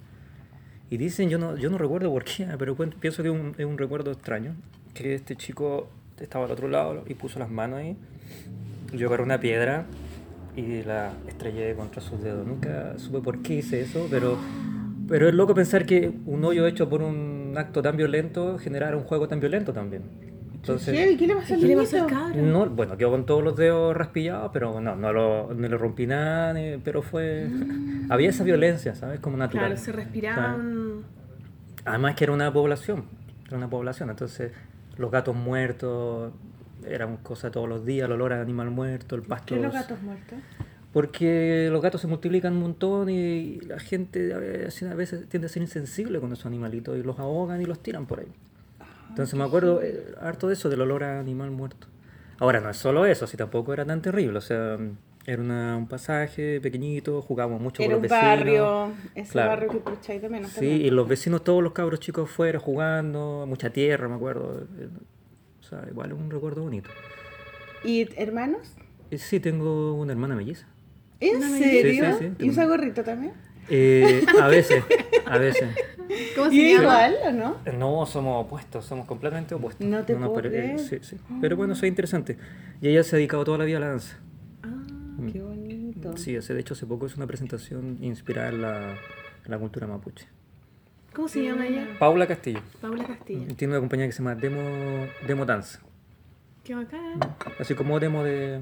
Y 0.91 0.99
dicen, 0.99 1.31
yo 1.31 1.39
no, 1.39 1.57
yo 1.57 1.71
no 1.71 1.79
recuerdo 1.79 2.11
por 2.11 2.25
qué, 2.25 2.47
pero 2.59 2.75
pienso 2.77 3.23
que 3.23 3.29
es 3.31 3.35
un, 3.35 3.55
es 3.59 3.65
un 3.67 3.77
recuerdo 3.79 4.13
extraño, 4.13 4.55
que 4.95 5.15
este 5.15 5.37
chico 5.37 5.89
estaba 6.21 6.45
al 6.47 6.51
otro 6.53 6.69
lado 6.69 7.05
y 7.09 7.15
puso 7.15 7.39
las 7.39 7.51
manos 7.51 7.79
ahí. 7.81 7.97
Yo 8.95 9.09
agarré 9.09 9.23
una 9.25 9.41
piedra 9.41 9.87
y 10.57 10.83
la 10.83 11.13
estrellé 11.29 11.75
contra 11.75 12.01
sus 12.01 12.23
dedos. 12.23 12.47
Nunca 12.47 12.99
supe 12.99 13.21
por 13.21 13.41
qué 13.43 13.55
hice 13.57 13.81
eso, 13.81 14.07
pero, 14.11 14.37
pero 15.09 15.29
es 15.29 15.35
loco 15.35 15.55
pensar 15.55 15.87
que 15.87 16.13
un 16.27 16.45
hoyo 16.45 16.67
hecho 16.67 16.89
por 16.89 17.03
un 17.03 17.55
acto 17.57 17.83
tan 17.83 17.97
violento 17.97 18.59
generara 18.59 18.97
un 18.97 19.05
juego 19.05 19.29
tan 19.29 19.41
violento 19.41 19.73
también. 19.73 20.03
Entonces, 20.55 20.95
¿Qué? 20.95 21.17
¿Qué 21.17 21.27
le 21.27 21.75
pasó 21.77 22.05
al 22.05 22.07
cabro? 22.07 22.41
no, 22.41 22.67
bueno, 22.71 22.97
quedó 22.97 23.11
con 23.11 23.27
todos 23.27 23.43
los 23.43 23.57
dedos 23.57 23.97
raspillados, 23.97 24.51
pero 24.53 24.81
no, 24.81 24.95
no, 24.95 25.13
lo, 25.13 25.53
no 25.53 25.69
le 25.69 25.77
rompí 25.77 26.07
nada, 26.07 26.53
ni- 26.53 26.79
pero 26.79 27.03
fue... 27.03 27.49
Había 28.09 28.31
esa 28.31 28.45
violencia, 28.45 28.95
¿sabes? 28.95 29.19
Como 29.19 29.37
natural. 29.37 29.71
Claro, 29.71 29.81
se 29.83 29.91
respiraban. 29.91 31.03
Además 31.85 32.15
que 32.15 32.25
era 32.25 32.33
una 32.33 32.53
población, 32.53 33.07
era 33.49 33.57
una 33.57 33.69
población, 33.69 34.11
entonces 34.11 34.53
los 34.99 35.11
gatos 35.11 35.35
muertos 35.35 36.33
eran 36.89 37.17
cosas 37.19 37.51
todos 37.53 37.69
los 37.69 37.85
días, 37.85 38.07
el 38.07 38.13
olor 38.13 38.33
a 38.33 38.41
animal 38.41 38.71
muerto, 38.71 39.15
el 39.17 39.23
pasto. 39.23 39.55
¿Qué 39.55 39.61
los 39.61 39.73
gatos 39.73 40.01
muertos? 40.03 40.39
Porque 40.93 41.69
los 41.73 41.81
gatos 41.81 42.01
se 42.03 42.07
multiplican 42.07 42.53
un 42.55 42.61
montón 42.61 43.09
y 43.09 43.61
la 43.61 43.79
gente 43.79 44.35
a 44.35 44.39
veces, 44.39 44.91
a 44.91 44.95
veces 44.95 45.27
tiende 45.29 45.47
a 45.47 45.49
ser 45.49 45.63
insensible 45.63 46.21
con 46.21 46.33
esos 46.33 46.45
animalitos 46.47 46.99
y 46.99 47.03
los 47.03 47.19
ahogan 47.19 47.63
y 47.63 47.65
los 47.65 47.83
tiran 47.83 48.05
por 48.07 48.21
ahí. 48.21 48.33
Entonces 49.09 49.35
me 49.39 49.45
acuerdo 49.45 49.81
eh, 49.83 50.15
harto 50.21 50.49
de 50.49 50.55
eso, 50.55 50.69
del 50.69 50.81
olor 50.83 51.05
a 51.05 51.19
animal 51.21 51.51
muerto. 51.51 51.87
Ahora, 52.39 52.61
no 52.61 52.69
es 52.71 52.77
solo 52.77 53.07
eso, 53.07 53.27
si 53.27 53.37
tampoco 53.37 53.73
era 53.73 53.85
tan 53.85 54.03
terrible, 54.03 54.39
o 54.39 54.43
sea, 54.43 54.79
Era 55.25 55.41
una- 55.41 55.77
un 55.77 55.87
pasaje 55.87 56.61
pequeñito, 56.61 57.23
jugábamos 57.23 57.61
mucho 57.61 57.81
Era 57.81 57.91
con 57.95 57.97
un 57.99 58.03
los 58.03 58.11
vecinos. 58.11 58.39
barrio, 58.39 58.93
ese 59.15 59.31
Claro. 59.31 59.51
barrio 59.51 59.69
que 59.71 59.79
tú 59.79 59.93
echáis 59.93 60.21
de 60.21 60.29
menos. 60.29 60.51
Sí, 60.51 60.55
también. 60.57 60.81
y 60.81 60.91
los 60.91 61.07
vecinos, 61.07 61.45
todos 61.45 61.63
los 61.63 61.73
cabros 61.73 62.01
chicos 62.01 62.29
afuera 62.29 62.59
jugando, 62.59 63.45
mucha 63.47 63.71
tierra, 63.71 64.09
me 64.09 64.17
acuerdo. 64.17 64.67
Eh, 65.73 65.81
sea, 65.81 65.91
igual 65.91 66.13
es 66.13 66.19
un 66.19 66.31
recuerdo 66.31 66.63
bonito. 66.63 66.91
¿Y 67.85 68.09
hermanos? 68.17 68.75
Y 69.11 69.19
sí, 69.19 69.41
tengo 69.41 69.95
una 69.95 70.13
hermana 70.13 70.35
melliza. 70.35 70.67
¿En 71.21 71.37
Una 71.37 71.49
serio? 71.59 72.05
Sí, 72.19 72.19
sí, 72.19 72.35
sí, 72.39 72.45
¿Y 72.47 72.51
usa 72.51 72.67
gorrito 72.67 73.05
también? 73.05 73.33
Eh, 73.69 74.25
a 74.41 74.49
veces, 74.49 74.83
a 75.25 75.39
veces. 75.39 75.69
¿Cómo 76.35 76.51
se 76.51 76.57
igual 76.57 77.15
o 77.27 77.33
no? 77.33 77.57
No, 77.79 78.07
somos 78.07 78.45
opuestos, 78.45 78.85
somos 78.85 79.07
completamente 79.07 79.55
opuestos. 79.55 79.87
No 79.87 80.05
te 80.05 80.15
nos 80.15 80.31
puedo 80.31 80.49
creer. 80.49 80.79
sí, 80.79 80.99
sí. 81.01 81.17
Pero 81.41 81.57
bueno, 81.57 81.75
eso 81.75 81.87
es 81.87 81.89
interesante. 81.89 82.39
Y 82.81 82.89
ella 82.89 83.05
se 83.05 83.17
ha 83.17 83.19
dedicado 83.19 83.45
toda 83.45 83.59
la 83.59 83.65
vida 83.65 83.77
a 83.79 83.81
la 83.81 83.89
danza. 83.89 84.19
Ah, 84.63 84.83
qué 85.33 85.41
bonito. 85.41 86.17
Sí, 86.17 86.37
hace, 86.37 86.55
de 86.55 86.61
hecho 86.61 86.75
hace 86.75 86.87
poco 86.87 87.07
es 87.07 87.17
una 87.17 87.27
presentación 87.27 87.99
inspirada 88.01 88.49
en 88.49 88.63
la, 88.63 88.91
en 89.45 89.51
la 89.51 89.59
cultura 89.59 89.87
mapuche. 89.87 90.27
¿Cómo 91.15 91.29
se 91.29 91.43
llama 91.43 91.67
ella? 91.67 91.87
Paula 91.99 92.27
Castillo. 92.27 92.61
Paula 92.81 93.05
Castillo. 93.05 93.55
Tiene 93.57 93.73
una 93.75 93.81
compañía 93.81 94.07
que 94.07 94.13
se 94.13 94.19
llama 94.23 94.35
Demo, 94.35 95.07
Demo 95.27 95.45
Danza. 95.45 95.81
Qué 96.65 96.75
bacán. 96.75 97.19
Así 97.59 97.75
como 97.75 97.99
demo 98.01 98.23
de, 98.25 98.61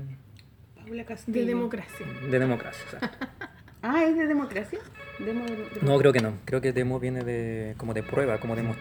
Paula 0.76 1.04
Castillo. 1.04 1.38
De 1.40 1.46
democracia. 1.46 2.06
de 2.30 2.38
democracia. 2.38 2.84
exacto. 2.92 3.26
Ah, 3.82 4.04
¿es 4.04 4.14
de 4.14 4.26
democracia? 4.26 4.78
Demo 5.18 5.46
de- 5.46 5.56
de- 5.56 5.80
No, 5.80 5.96
creo 5.98 6.12
que 6.12 6.20
no. 6.20 6.34
Creo 6.44 6.60
que 6.60 6.70
demo 6.74 7.00
viene 7.00 7.24
de 7.24 7.74
como 7.78 7.94
de 7.94 8.02
prueba, 8.02 8.38
como 8.38 8.54
demo... 8.54 8.74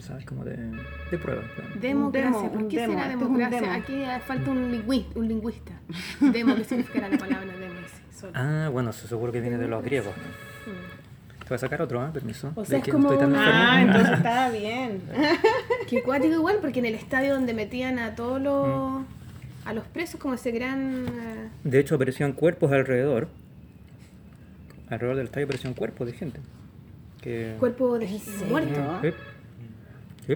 ¿Sabes? 0.00 0.24
Como 0.26 0.44
de, 0.44 0.56
de 1.12 1.18
prueba. 1.18 1.42
claro. 1.54 1.70
Democracia. 1.80 2.30
demo, 2.40 2.52
¿Por 2.52 2.68
qué 2.68 2.80
demo, 2.80 2.92
será 2.94 3.08
democracia? 3.08 3.60
demo. 3.60 3.72
Aquí 3.72 4.04
falta 4.26 4.50
un, 4.50 4.72
lingüi- 4.72 5.06
un 5.14 5.28
lingüista. 5.28 5.72
Demo, 6.20 6.56
¿qué 6.56 6.64
significará 6.64 7.08
la 7.08 7.18
palabra 7.18 7.52
demo? 7.56 7.74
Ah, 8.34 8.68
bueno, 8.72 8.92
seguro 8.92 9.30
que 9.30 9.40
viene 9.40 9.58
de 9.58 9.68
los 9.68 9.84
griegos. 9.84 10.12
Te 11.46 11.50
voy 11.50 11.54
a 11.54 11.58
sacar 11.58 11.80
otro, 11.80 12.00
¿ah? 12.00 12.10
Permiso. 12.12 12.50
O 12.56 12.64
sea, 12.64 12.78
¿Ves 12.78 12.78
es 12.80 12.84
que 12.86 12.90
como 12.90 13.12
estoy 13.12 13.24
tan? 13.24 13.36
Ah, 13.36 13.80
entonces 13.82 14.12
estaba 14.16 14.50
bien. 14.50 15.00
Qué 15.88 16.02
cuático 16.02 16.34
igual, 16.34 16.58
porque 16.60 16.80
en 16.80 16.86
el 16.86 16.94
estadio 16.96 17.34
donde 17.34 17.54
metían 17.54 17.98
a 18.00 18.14
todos 18.16 18.40
los... 18.40 19.00
Mm. 19.00 19.04
A 19.66 19.72
los 19.72 19.84
presos 19.86 20.20
como 20.20 20.34
ese 20.34 20.50
gran... 20.52 21.06
eh, 21.06 21.48
De 21.64 21.78
hecho, 21.80 21.94
aparecían 21.96 22.32
cuerpos 22.32 22.70
alrededor. 22.72 23.28
Alrededor 24.88 25.16
del 25.16 25.26
estadio 25.26 25.44
aparecían 25.46 25.74
cuerpos 25.74 26.06
de 26.06 26.12
gente. 26.14 26.40
Que... 27.20 27.54
cuerpo 27.58 27.98
de 27.98 28.06
serio? 28.08 28.46
muerto. 28.50 28.80
Sí. 29.02 29.08
Sí. 30.26 30.34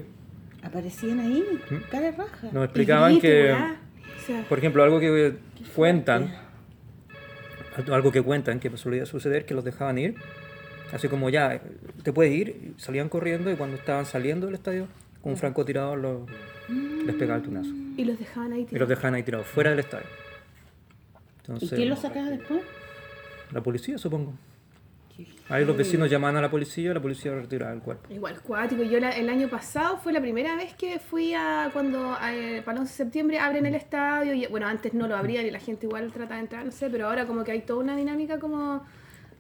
Aparecían 0.62 1.20
ahí, 1.20 1.44
Mm. 1.70 1.74
cara 1.90 2.10
raja. 2.12 2.48
Nos 2.52 2.64
explicaban 2.64 3.20
que, 3.20 3.54
por 4.48 4.58
ejemplo, 4.58 4.82
algo 4.84 4.98
que 5.00 5.36
cuentan, 5.74 6.32
algo 7.92 8.12
que 8.12 8.22
cuentan 8.22 8.58
que 8.60 8.76
solía 8.76 9.06
suceder, 9.06 9.44
que 9.46 9.54
los 9.54 9.64
dejaban 9.64 9.98
ir, 9.98 10.14
así 10.92 11.08
como 11.08 11.30
ya, 11.30 11.60
te 12.02 12.12
puedes 12.12 12.32
ir, 12.32 12.74
salían 12.76 13.08
corriendo 13.08 13.50
y 13.50 13.56
cuando 13.56 13.76
estaban 13.76 14.06
saliendo 14.06 14.46
del 14.46 14.54
estadio, 14.56 14.86
con 15.22 15.32
un 15.32 15.38
francotirador 15.38 15.98
los, 15.98 16.20
les 17.04 17.14
pegaba 17.16 17.36
el 17.38 17.42
tunazo. 17.44 17.70
y 17.96 18.04
los 18.04 18.18
dejaban 18.18 18.52
ahí 18.52 18.58
Y 18.60 18.62
los 18.62 18.70
tirados. 18.70 18.88
dejaban 18.88 19.14
ahí 19.14 19.22
tirados, 19.22 19.46
fuera 19.46 19.70
del 19.70 19.80
estadio. 19.80 20.06
¿Y 21.60 21.68
quién 21.68 21.88
lo 21.88 21.96
sacaba 21.96 22.28
después? 22.30 22.60
La 23.52 23.60
policía, 23.62 23.98
supongo. 23.98 24.34
Ahí 25.50 25.64
los 25.66 25.76
vecinos 25.76 26.08
llamaban 26.08 26.36
a 26.36 26.40
la 26.40 26.50
policía 26.50 26.92
y 26.92 26.94
la 26.94 27.00
policía 27.02 27.34
retiraba 27.34 27.72
el 27.72 27.80
cuerpo. 27.80 28.06
Igual, 28.10 28.40
cuático. 28.40 28.82
Yo 28.84 29.00
la- 29.00 29.10
el 29.10 29.28
año 29.28 29.48
pasado 29.48 29.98
fue 29.98 30.12
la 30.12 30.20
primera 30.20 30.54
vez 30.56 30.72
que 30.74 30.98
fui 31.00 31.34
a 31.34 31.68
cuando 31.72 32.16
eh, 32.24 32.62
para 32.64 32.76
el 32.76 32.80
11 32.82 32.92
de 32.92 32.96
septiembre 32.96 33.38
abren 33.38 33.66
el 33.66 33.74
estadio. 33.74 34.32
Y, 34.32 34.46
bueno, 34.46 34.66
antes 34.68 34.94
no 34.94 35.08
lo 35.08 35.16
abrían 35.16 35.44
y 35.44 35.50
la 35.50 35.58
gente 35.58 35.86
igual 35.86 36.10
trata 36.12 36.34
de 36.36 36.40
entrar, 36.40 36.64
no 36.64 36.70
sé, 36.70 36.88
pero 36.88 37.08
ahora 37.08 37.26
como 37.26 37.42
que 37.44 37.52
hay 37.52 37.60
toda 37.62 37.80
una 37.80 37.96
dinámica 37.96 38.38
como... 38.38 38.82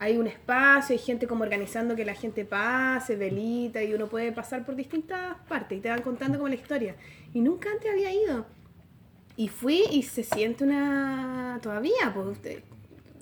Hay 0.00 0.16
un 0.16 0.26
espacio, 0.26 0.94
hay 0.94 0.98
gente 0.98 1.26
como 1.26 1.44
organizando 1.44 1.94
que 1.94 2.04
la 2.04 2.14
gente 2.14 2.44
pase, 2.44 3.16
velita, 3.16 3.82
y 3.82 3.92
uno 3.94 4.08
puede 4.08 4.32
pasar 4.32 4.64
por 4.64 4.74
distintas 4.74 5.36
partes 5.46 5.78
y 5.78 5.80
te 5.82 5.90
van 5.90 6.00
contando 6.02 6.38
como 6.38 6.48
la 6.48 6.54
historia. 6.54 6.96
Y 7.34 7.40
nunca 7.42 7.70
antes 7.70 7.92
había 7.92 8.12
ido. 8.12 8.46
Y 9.36 9.48
fui 9.48 9.84
y 9.92 10.02
se 10.02 10.22
siente 10.24 10.64
una... 10.64 11.60
Todavía, 11.62 12.12
pues... 12.14 12.26
usted- 12.26 12.62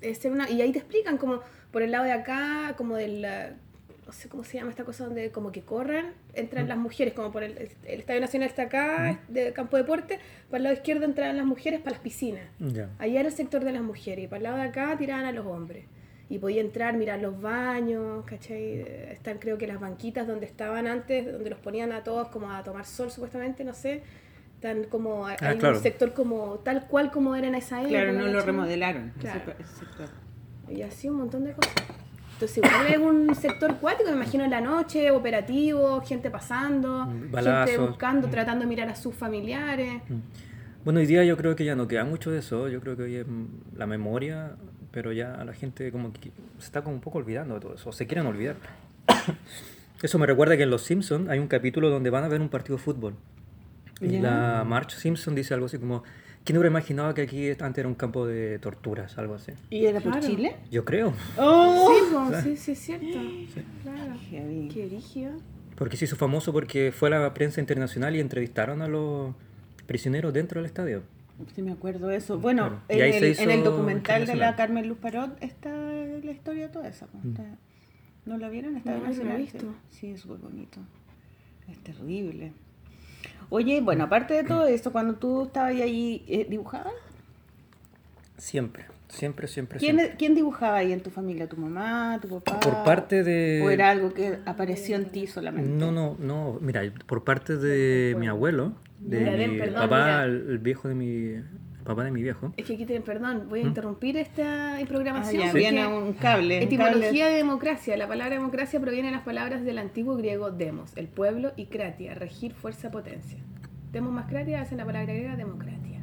es 0.00 0.25
una, 0.25 0.49
y 0.49 0.62
ahí 0.62 0.70
te 0.70 0.78
explican 0.78 1.18
como 1.18 1.40
por 1.73 1.82
el 1.82 1.90
lado 1.90 2.04
de 2.04 2.12
acá, 2.12 2.75
como 2.76 2.94
del... 2.97 3.26
No 4.06 4.12
sé 4.12 4.28
cómo 4.30 4.42
se 4.42 4.56
llama 4.56 4.70
esta 4.70 4.85
cosa 4.85 5.04
donde 5.04 5.30
como 5.32 5.52
que 5.52 5.61
corren, 5.61 6.14
entran 6.32 6.66
las 6.66 6.78
mujeres, 6.78 7.12
como 7.12 7.30
por 7.30 7.42
el, 7.42 7.58
el 7.85 8.00
Estadio 8.00 8.23
Nacional 8.23 8.49
está 8.49 8.62
acá, 8.62 9.20
de 9.28 9.52
campo 9.52 9.76
de 9.76 9.82
deporte, 9.82 10.18
para 10.49 10.56
el 10.58 10.62
lado 10.62 10.75
izquierdo 10.76 11.04
entran 11.04 11.37
las 11.37 11.44
mujeres 11.44 11.80
para 11.80 11.90
las 11.97 12.00
piscinas. 12.00 12.44
Ya. 12.58 12.88
Allá 12.99 13.20
era 13.20 13.28
el 13.28 13.35
sector 13.35 13.64
de 13.64 13.73
las 13.73 13.82
mujeres 13.82 14.25
y 14.25 14.28
para 14.28 14.38
el 14.38 14.42
lado 14.44 14.56
de 14.56 14.62
acá 14.62 14.97
tiraban 14.97 15.26
a 15.26 15.32
los 15.32 15.44
hombres. 15.44 15.85
Y 16.30 16.38
podía 16.38 16.61
entrar, 16.61 16.94
mirar 16.97 17.20
los 17.20 17.40
baños, 17.40 18.25
¿cachai? 18.26 18.80
Están 19.11 19.38
creo 19.38 19.56
que 19.56 19.66
las 19.66 19.80
banquitas 19.80 20.26
donde 20.26 20.44
estaban 20.47 20.87
antes, 20.87 21.30
donde 21.32 21.49
los 21.49 21.58
ponían 21.58 21.90
a 21.92 22.04
todos 22.04 22.28
como 22.28 22.50
a 22.52 22.62
tomar 22.62 22.85
sol 22.85 23.11
supuestamente, 23.11 23.64
no 23.64 23.73
sé. 23.73 24.02
Están 24.56 24.85
como, 24.85 25.26
hay 25.26 25.37
Ah, 25.40 25.54
claro. 25.58 25.76
un 25.76 25.82
sector 25.82 26.12
como 26.12 26.56
tal 26.64 26.87
cual 26.87 27.11
como 27.11 27.35
era 27.35 27.47
en 27.47 27.54
esa 27.54 27.78
época. 27.80 27.90
Claro, 27.90 28.12
no 28.12 28.26
lo 28.26 28.40
remodelaron. 28.42 29.12
Claro. 29.20 29.40
ese- 29.58 29.76
sector. 29.78 30.08
Y 30.68 30.82
así 30.82 31.08
un 31.08 31.16
montón 31.16 31.44
de 31.44 31.52
cosas. 31.52 31.73
Entonces 32.35 32.58
igual 32.58 32.87
es 32.88 32.99
un 32.99 33.35
sector 33.35 33.76
cuático, 33.76 34.11
me 34.11 34.16
imagino 34.16 34.44
en 34.44 34.50
la 34.50 34.61
noche, 34.61 35.11
operativo, 35.11 36.00
gente 36.02 36.30
pasando, 36.30 37.06
gente 37.06 37.28
Balazos. 37.30 37.88
buscando, 37.88 38.28
tratando 38.28 38.64
de 38.64 38.68
mirar 38.68 38.88
a 38.88 38.94
sus 38.94 39.14
familiares. 39.14 40.02
Bueno, 40.85 41.00
hoy 41.00 41.06
día 41.06 41.25
yo 41.25 41.37
creo 41.37 41.56
que 41.56 41.64
ya 41.64 41.75
no 41.75 41.88
queda 41.88 42.04
mucho 42.04 42.30
de 42.30 42.38
eso. 42.40 42.68
Yo 42.68 42.80
creo 42.80 42.97
que 42.97 43.02
hoy 43.04 43.16
es 43.16 43.26
mm, 43.26 43.47
la 43.76 43.87
memoria, 43.87 44.56
pero 44.99 45.12
ya 45.12 45.45
la 45.45 45.52
gente 45.55 45.93
como 45.93 46.12
que 46.12 46.33
se 46.59 46.64
está 46.67 46.83
como 46.83 46.97
un 46.97 47.00
poco 47.00 47.19
olvidando 47.19 47.55
de 47.55 47.61
todo 47.61 47.75
eso. 47.76 47.90
O 47.90 47.93
se 47.93 48.07
quieren 48.09 48.26
olvidar. 48.26 48.57
Eso 50.02 50.19
me 50.19 50.26
recuerda 50.26 50.57
que 50.57 50.64
en 50.64 50.71
Los 50.71 50.83
Simpsons 50.83 51.28
hay 51.28 51.38
un 51.38 51.47
capítulo 51.47 51.88
donde 51.88 52.11
van 52.11 52.25
a 52.25 52.28
ver 52.28 52.40
un 52.40 52.49
partido 52.49 52.76
de 52.76 52.83
fútbol. 52.83 53.14
Y 54.00 54.09
Ya. 54.11 54.21
la 54.23 54.64
Marge 54.64 54.97
Simpson 54.97 55.35
dice 55.37 55.55
algo 55.55 55.67
así 55.67 55.78
como, 55.78 56.02
¿quién 56.45 56.57
hubiera 56.59 56.71
imaginado 56.71 57.14
que 57.14 57.23
aquí 57.23 57.49
antes 57.50 57.78
era 57.78 57.88
un 57.88 57.95
campo 57.95 58.26
de 58.26 58.59
torturas? 58.59 59.17
Algo 59.19 59.35
así. 59.35 59.52
¿Y 59.71 59.87
era 59.87 60.00
por 60.00 60.12
Claro. 60.12 60.26
Chile? 60.26 60.57
Yo 60.71 60.85
creo. 60.85 61.12
¡Oh! 61.37 61.88
Sí, 61.93 62.12
po, 62.12 62.40
sí, 62.43 62.57
sí, 62.57 62.73
es 62.73 62.78
cierto. 62.78 63.07
Claro. 63.85 64.14
Heavy. 64.31 64.69
Qué. 64.69 65.31
Porque 65.76 65.97
se 65.97 66.07
hizo 66.07 66.17
famoso 66.17 66.52
porque 66.52 66.93
fue 66.93 67.09
a 67.09 67.19
la 67.21 67.35
prensa 67.35 67.61
internacional 67.61 68.14
y 68.17 68.21
entrevistaron 68.21 68.83
a 68.83 68.88
los 68.88 69.35
prisioneros 69.87 70.33
dentro 70.33 70.61
del 70.61 70.67
estadio. 70.67 71.02
Sí, 71.54 71.62
me 71.62 71.73
acuerdo 71.73 72.09
de 72.09 72.16
eso. 72.16 72.38
Bueno, 72.38 72.68
Claro. 72.68 72.83
En, 72.88 73.14
el, 73.14 73.30
hizo 73.30 73.42
en 73.42 73.50
el 73.50 73.64
documental 73.64 74.26
de 74.26 74.35
la. 74.35 74.57
Carmen 74.57 74.88
Luz 74.88 74.99
Parot 74.99 75.37
está 75.42 75.71
la 75.71 76.30
historia 76.30 76.71
toda 76.71 76.88
esa. 76.88 77.07
pues, 77.07 77.25
está- 77.25 77.45
¿No 78.26 78.37
la 78.37 78.49
vieron? 78.49 78.76
Está 78.76 78.97
No, 78.97 79.25
la 79.25 79.35
he 79.35 79.38
visto. 79.38 79.75
Sí, 79.90 80.11
es 80.11 80.21
súper 80.21 80.38
bonito. 80.38 80.80
Es 81.68 81.78
terrible. 81.78 82.52
Oye, 83.50 83.80
bueno, 83.80 84.04
aparte 84.04 84.35
de 84.35 84.45
todo 84.45 84.66
esto, 84.66 84.92
cuando 84.92 85.14
tú 85.14 85.45
estabas 85.45 85.73
ahí, 85.73 86.25
eh, 86.28 86.47
¿dibujabas? 86.49 86.92
Siempre, 88.37 88.85
siempre, 89.09 89.49
siempre, 89.49 89.78
¿Quién, 89.78 89.97
siempre. 89.97 90.16
¿Quién 90.16 90.35
dibujaba 90.35 90.76
ahí 90.76 90.92
en 90.92 91.02
tu 91.02 91.11
familia? 91.11 91.49
¿Tu 91.49 91.57
mamá? 91.57 92.18
¿Tu 92.21 92.28
papá? 92.28 92.61
Por 92.61 92.85
parte 92.85 93.25
de... 93.25 93.62
¿O 93.64 93.71
era 93.71 93.90
algo 93.90 94.12
que 94.12 94.38
apareció 94.45 94.97
en 94.97 95.07
ti 95.07 95.26
solamente? 95.26 95.71
No, 95.71 95.90
no, 95.90 96.16
no. 96.21 96.59
Mira, 96.61 96.83
por 97.07 97.25
parte 97.25 97.57
de 97.57 98.14
mi 98.18 98.28
abuelo, 98.28 98.75
de 99.00 99.19
Mira, 99.21 99.33
mi 99.33 99.38
ven, 99.38 99.59
perdón, 99.59 99.75
papá, 99.83 99.97
mira. 100.05 100.25
el, 100.25 100.50
el 100.50 100.59
viejo 100.59 100.88
de 100.88 100.95
mi... 100.95 101.11
el 101.35 101.45
papá 101.85 102.05
de 102.05 102.11
mi 102.11 102.23
viejo. 102.23 102.52
Es 102.57 102.67
que 102.67 102.75
aquí 102.75 102.85
tienen, 102.85 103.02
perdón, 103.05 103.45
voy 103.49 103.61
a 103.61 103.62
interrumpir 103.62 104.17
esta 104.17 104.76
Ah, 104.76 104.81
programación. 104.88 105.40
ya, 105.43 105.47
porque 105.50 105.59
viene 105.59 105.87
un 105.87 106.12
cable. 106.14 106.59
un 106.59 106.62
Etimología 106.64 107.02
cable. 107.02 107.25
de 107.31 107.37
democracia. 107.37 107.97
La 107.97 108.09
palabra 108.09 108.35
democracia 108.35 108.81
proviene 108.81 109.09
de 109.09 109.14
las 109.14 109.23
palabras 109.25 109.64
del 109.64 109.78
antiguo 109.78 110.17
griego 110.17 110.50
demos, 110.50 110.97
el 110.97 111.07
pueblo, 111.09 111.52
y 111.57 111.67
kratia, 111.67 112.14
regir, 112.14 112.52
fuerza, 112.55 112.90
potencia. 112.90 113.38
Demos 113.93 114.12
más 114.12 114.26
kratia 114.26 114.61
hacen 114.61 114.78
la 114.78 114.85
palabra 114.85 115.12
griega 115.12 115.37
democracia. 115.37 116.00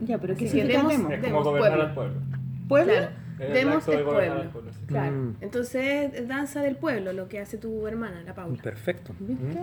Ya, 0.00 0.18
pero 0.18 0.36
¿qué 0.36 0.46
significa 0.48 0.80
demos- 0.80 0.92
demo? 0.92 1.10
Es 1.10 1.22
Demos, 1.22 1.42
como 1.42 1.56
gobernar 1.56 1.94
pueblo. 1.94 2.12
al 2.14 2.14
pueblo. 2.14 2.38
¿Pueblo? 2.68 2.92
Claro, 2.92 3.10
el 3.40 3.52
demos 3.52 3.88
es 3.88 4.04
gobernar 4.04 4.04
pueblo. 4.14 4.40
al 4.42 4.48
pueblo, 4.50 4.72
sí. 4.72 4.80
Claro. 4.86 5.16
Mm. 5.16 5.36
Entonces 5.40 6.14
es 6.14 6.28
danza 6.28 6.62
del 6.62 6.76
pueblo, 6.76 7.12
lo 7.12 7.28
que 7.28 7.40
hace 7.40 7.58
tu 7.58 7.86
hermana, 7.88 8.22
la 8.24 8.34
Paula. 8.34 8.62
Perfecto. 8.62 9.12
¿Viste? 9.18 9.58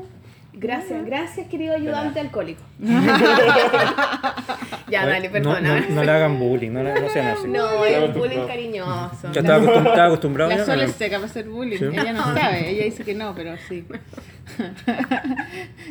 Gracias, 0.53 1.05
gracias 1.05 1.47
querido 1.47 1.73
ayudante 1.75 2.19
alcohólico. 2.19 2.61
ya, 4.89 5.03
Oye, 5.03 5.09
dale, 5.11 5.27
no, 5.27 5.31
perdona. 5.31 5.79
no, 5.79 5.95
no 5.95 6.03
le 6.03 6.11
hagan 6.11 6.37
bullying, 6.39 6.71
no, 6.71 6.83
le- 6.83 6.99
no 6.99 7.09
sean 7.09 7.27
así. 7.27 7.47
No, 7.51 7.85
es 7.85 8.13
bullying 8.13 8.45
cariñoso. 8.47 9.31
Yo 9.31 9.39
estaba, 9.41 9.63
acostum- 9.63 9.87
estaba 9.87 10.05
acostumbrado 10.07 10.49
La 10.51 10.57
ya, 10.65 10.73
es 10.83 10.91
seca 10.93 11.15
para 11.17 11.27
hacer 11.27 11.47
bullying. 11.47 11.77
Sí. 11.77 11.85
Ella 11.85 12.13
no 12.13 12.23
sabe, 12.35 12.69
ella 12.69 12.83
dice 12.85 13.03
que 13.03 13.13
no, 13.15 13.33
pero 13.33 13.55
sí. 13.69 13.85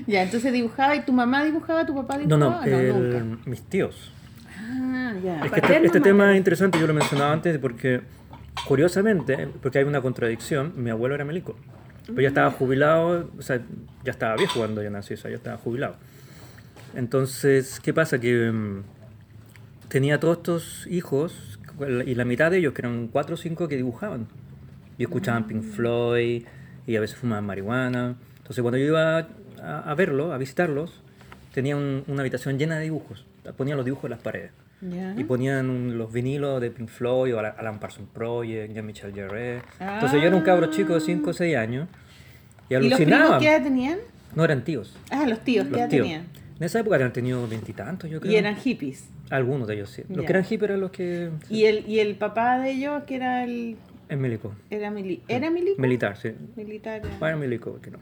ya, 0.06 0.22
entonces 0.22 0.52
dibujaba 0.52 0.94
y 0.96 1.00
tu 1.02 1.12
mamá 1.12 1.42
dibujaba, 1.44 1.86
tu 1.86 1.94
papá 1.94 2.18
No, 2.18 2.36
dibujaba. 2.36 2.66
no, 2.66 2.78
el- 2.78 3.28
nunca. 3.28 3.48
mis 3.48 3.62
tíos. 3.62 4.12
Ah, 4.58 5.14
ya. 5.24 5.40
Es 5.44 5.52
que 5.52 5.60
este, 5.60 5.86
este 5.86 6.00
tema 6.00 6.32
es 6.32 6.36
interesante, 6.36 6.78
yo 6.78 6.86
lo 6.86 6.94
mencionaba 6.94 7.32
antes 7.32 7.58
porque, 7.58 8.02
curiosamente, 8.66 9.48
porque 9.62 9.78
hay 9.78 9.84
una 9.84 10.00
contradicción, 10.00 10.72
mi 10.76 10.90
abuelo 10.90 11.14
era 11.14 11.24
milico, 11.24 11.56
pero 12.10 12.22
ya 12.22 12.28
estaba 12.28 12.50
jubilado, 12.50 13.30
o 13.38 13.42
sea, 13.42 13.60
ya 14.04 14.10
estaba 14.12 14.36
viejo 14.36 14.58
cuando 14.58 14.82
yo 14.82 14.90
nací, 14.90 15.14
o 15.14 15.16
sea, 15.16 15.30
ya 15.30 15.36
estaba 15.36 15.56
jubilado. 15.56 15.96
Entonces, 16.94 17.80
¿qué 17.80 17.94
pasa? 17.94 18.18
Que 18.20 18.50
mm, 18.50 18.82
tenía 19.88 20.18
todos 20.20 20.38
estos 20.38 20.86
hijos 20.88 21.58
y 22.06 22.14
la 22.14 22.24
mitad 22.24 22.50
de 22.50 22.58
ellos, 22.58 22.74
que 22.74 22.82
eran 22.82 23.08
cuatro 23.08 23.34
o 23.34 23.38
cinco, 23.38 23.68
que 23.68 23.76
dibujaban. 23.76 24.26
Y 24.98 25.04
escuchaban 25.04 25.46
Pink 25.46 25.62
Floyd 25.62 26.44
y 26.86 26.96
a 26.96 27.00
veces 27.00 27.16
fumaban 27.16 27.46
marihuana. 27.46 28.16
Entonces 28.38 28.60
cuando 28.62 28.76
yo 28.78 28.84
iba 28.86 29.18
a, 29.62 29.78
a 29.90 29.94
verlo, 29.94 30.32
a 30.32 30.38
visitarlos, 30.38 31.00
tenía 31.54 31.76
un- 31.76 32.04
una 32.06 32.20
habitación 32.20 32.58
llena 32.58 32.76
de 32.76 32.82
dibujos. 32.84 33.24
Ponían 33.56 33.76
los 33.76 33.86
dibujos 33.86 34.04
en 34.04 34.10
las 34.10 34.20
paredes. 34.20 34.50
Ya. 34.82 35.14
Y 35.16 35.24
ponían 35.24 35.68
un- 35.68 35.98
los 35.98 36.10
vinilos 36.12 36.60
de 36.60 36.70
Pink 36.70 36.88
Floyd 36.88 37.34
o 37.34 37.38
Alan- 37.38 37.78
Parsons 37.80 38.08
Project, 38.12 38.72
Jean-Michel 38.72 39.12
Jarre. 39.14 39.60
Entonces 39.78 40.20
yo 40.22 40.28
era 40.28 40.36
un 40.36 40.42
cabro 40.42 40.70
chico 40.70 40.94
de 40.94 41.00
5 41.00 41.30
o 41.30 41.32
6 41.32 41.56
años 41.56 41.86
y 42.68 42.74
¿Y 42.74 42.76
los 42.88 42.94
primos 42.98 43.12
alucinaba. 43.14 43.38
qué 43.38 43.48
edad 43.48 43.62
tenían? 43.62 43.98
No 44.34 44.44
eran 44.44 44.64
tíos. 44.64 44.96
Ah, 45.10 45.26
los 45.28 45.40
tíos, 45.40 45.64
¿qué 45.66 45.70
Los 45.72 45.80
edad 45.80 45.88
tíos. 45.88 46.02
tenían? 46.06 46.26
En 46.58 46.64
esa 46.64 46.80
época 46.80 46.96
habían 46.96 47.12
tenido 47.12 47.46
veintitantos, 47.48 48.08
yo 48.10 48.20
creo. 48.20 48.32
Y 48.32 48.36
eran 48.36 48.56
hippies. 48.56 49.08
Algunos 49.30 49.66
de 49.68 49.74
ellos 49.74 49.90
sí. 49.90 50.02
Los 50.08 50.18
Ya. 50.20 50.24
que 50.26 50.32
eran 50.32 50.44
hippies 50.44 50.68
eran 50.70 50.80
los 50.80 50.90
que... 50.90 51.30
Y 51.48 51.64
el, 51.64 51.88
y 51.88 51.98
el 52.00 52.16
papá 52.16 52.58
de 52.58 52.72
ellos, 52.72 53.02
que 53.04 53.16
era 53.16 53.44
el. 53.44 53.76
En 54.08 54.20
milico. 54.20 54.54
Era, 54.70 54.90
mili 54.90 55.22
¿era 55.28 55.50
milico? 55.50 55.80
Militar, 55.80 56.16
sí. 56.16 56.32
Militar. 56.56 57.02
Ah, 57.20 57.28
era 57.28 57.36
milico, 57.36 57.80
que 57.80 57.90
no. 57.90 57.98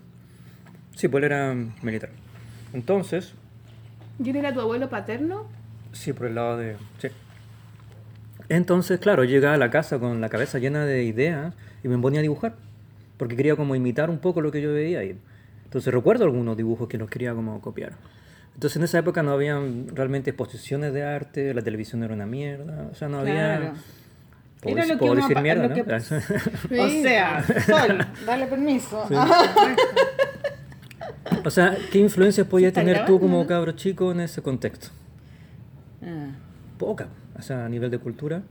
Sí, 0.94 1.06
pues 1.08 1.22
él 1.22 1.32
era 1.32 1.54
militar. 1.82 2.10
Entonces, 2.72 3.34
¿Quién 4.22 4.36
era 4.36 4.52
tu 4.52 4.60
abuelo 4.60 4.88
paterno? 4.88 5.46
Sí, 5.92 6.12
por 6.12 6.26
el 6.26 6.34
lado 6.34 6.56
de... 6.56 6.76
Sí. 7.00 7.08
Entonces, 8.48 8.98
claro, 8.98 9.24
llegaba 9.24 9.54
a 9.54 9.58
la 9.58 9.70
casa 9.70 9.98
con 9.98 10.20
la 10.20 10.28
cabeza 10.28 10.58
llena 10.58 10.84
de 10.86 11.04
ideas 11.04 11.54
y 11.84 11.88
me 11.88 11.98
ponía 11.98 12.20
a 12.20 12.22
dibujar. 12.22 12.54
Porque 13.16 13.36
quería 13.36 13.56
como 13.56 13.74
imitar 13.74 14.10
un 14.10 14.18
poco 14.18 14.40
lo 14.40 14.50
que 14.52 14.62
yo 14.62 14.72
veía 14.72 15.00
ahí. 15.00 15.18
Entonces 15.64 15.92
recuerdo 15.92 16.24
algunos 16.24 16.56
dibujos 16.56 16.88
que 16.88 16.98
los 16.98 17.10
quería 17.10 17.34
como 17.34 17.60
copiar. 17.60 17.92
Entonces 18.54 18.76
en 18.76 18.84
esa 18.84 18.98
época 18.98 19.22
no 19.22 19.32
había 19.32 19.60
realmente 19.92 20.30
exposiciones 20.30 20.92
de 20.94 21.02
arte, 21.04 21.52
la 21.52 21.62
televisión 21.62 22.02
era 22.02 22.14
una 22.14 22.26
mierda, 22.26 22.88
o 22.90 22.94
sea, 22.94 23.08
no 23.08 23.22
Claro. 23.22 23.66
había... 23.66 23.72
Puedo 24.60 24.76
Era 24.76 24.86
decir- 24.86 24.88
lo 24.88 24.94
que 24.94 24.98
puedo 24.98 25.12
uno 25.12 25.28
decir 25.28 25.42
mierda, 25.42 25.62
lo 25.62 25.68
¿no? 25.68 25.74
que- 25.74 25.94
O 26.80 26.88
sea, 27.02 27.44
Sol, 27.66 28.06
dale 28.26 28.46
permiso. 28.46 29.06
o 31.44 31.50
sea, 31.50 31.76
¿qué 31.92 31.98
influencias 31.98 32.46
podías 32.46 32.72
tener 32.72 32.96
tú 32.96 33.18
grabando, 33.18 33.20
como 33.20 33.42
no? 33.42 33.46
cabro 33.46 33.72
chico 33.72 34.10
en 34.12 34.20
ese 34.20 34.42
contexto? 34.42 34.88
Ah. 36.02 36.30
Poca, 36.78 37.08
o 37.38 37.42
sea, 37.42 37.64
a 37.64 37.68
nivel 37.68 37.90
de 37.90 37.98
cultura. 37.98 38.42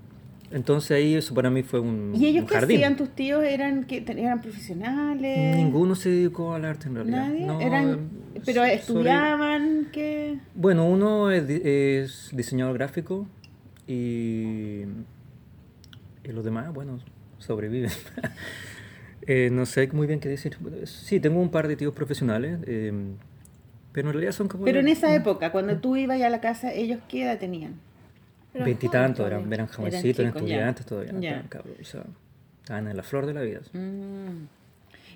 Entonces 0.50 0.92
ahí 0.92 1.14
eso 1.16 1.34
para 1.34 1.50
mí 1.50 1.62
fue 1.64 1.82
un, 1.82 2.14
¿Y 2.16 2.26
ellos 2.28 2.44
un 2.44 2.48
jardín. 2.50 2.78
hacían? 2.78 2.96
¿Tus 2.96 3.10
tíos 3.10 3.44
eran, 3.44 3.84
que 3.84 4.06
eran 4.08 4.42
profesionales? 4.42 5.56
Ninguno 5.58 5.94
se 5.96 6.10
dedicó 6.10 6.54
al 6.54 6.64
arte 6.64 6.88
en 6.88 6.96
realidad. 6.96 7.28
¿Nadie? 7.28 7.46
No, 7.46 7.60
eran, 7.60 8.10
eh, 8.34 8.42
¿Pero 8.46 8.62
sobre- 8.62 8.74
estudiaban? 8.76 9.88
¿Qué? 9.92 10.40
Bueno, 10.56 10.86
uno 10.86 11.32
es, 11.32 11.50
es 11.50 12.30
diseñador 12.34 12.76
gráfico 12.78 13.28
y, 13.88 14.84
y 16.24 16.32
los 16.32 16.46
demás, 16.46 16.74
bueno, 16.74 17.00
sobreviven. 17.40 17.92
Eh, 19.30 19.50
no 19.52 19.66
sé 19.66 19.90
muy 19.92 20.08
bien 20.08 20.22
qué 20.22 20.30
decir. 20.30 20.56
Sí, 20.86 21.20
tengo 21.20 21.42
un 21.42 21.50
par 21.52 21.68
de 21.68 21.76
tíos 21.76 21.94
profesionales, 21.94 22.60
eh, 22.66 22.94
pero 23.98 24.10
en 24.10 24.14
realidad 24.14 24.32
son 24.32 24.48
como... 24.48 24.64
Pero 24.64 24.80
en 24.80 24.90
esa 24.90 25.12
época, 25.16 25.52
cuando 25.52 25.76
tú 25.78 25.96
ibas 25.96 26.22
a 26.22 26.30
la 26.30 26.40
casa, 26.40 26.72
¿ellos 26.72 27.00
qué 27.10 27.24
edad 27.24 27.40
tenían? 27.40 27.74
Eran 28.54 28.66
Veintitantos, 28.66 29.26
eran, 29.26 29.40
eran 29.40 29.54
Eran 29.54 29.68
jovencitos, 29.70 30.20
eran 30.20 30.34
ya. 30.34 30.40
estudiantes 30.40 30.86
todavía, 30.86 31.12
no 31.14 31.20
Ya. 31.20 31.30
estaban 31.30 31.48
cabros, 31.48 31.80
o 31.82 31.84
sea, 31.84 32.04
estaban 32.62 32.88
en 32.90 32.96
la 32.96 33.02
flor 33.02 33.26
de 33.26 33.34
la 33.34 33.42
vida. 33.42 33.62
Mm. 33.74 34.46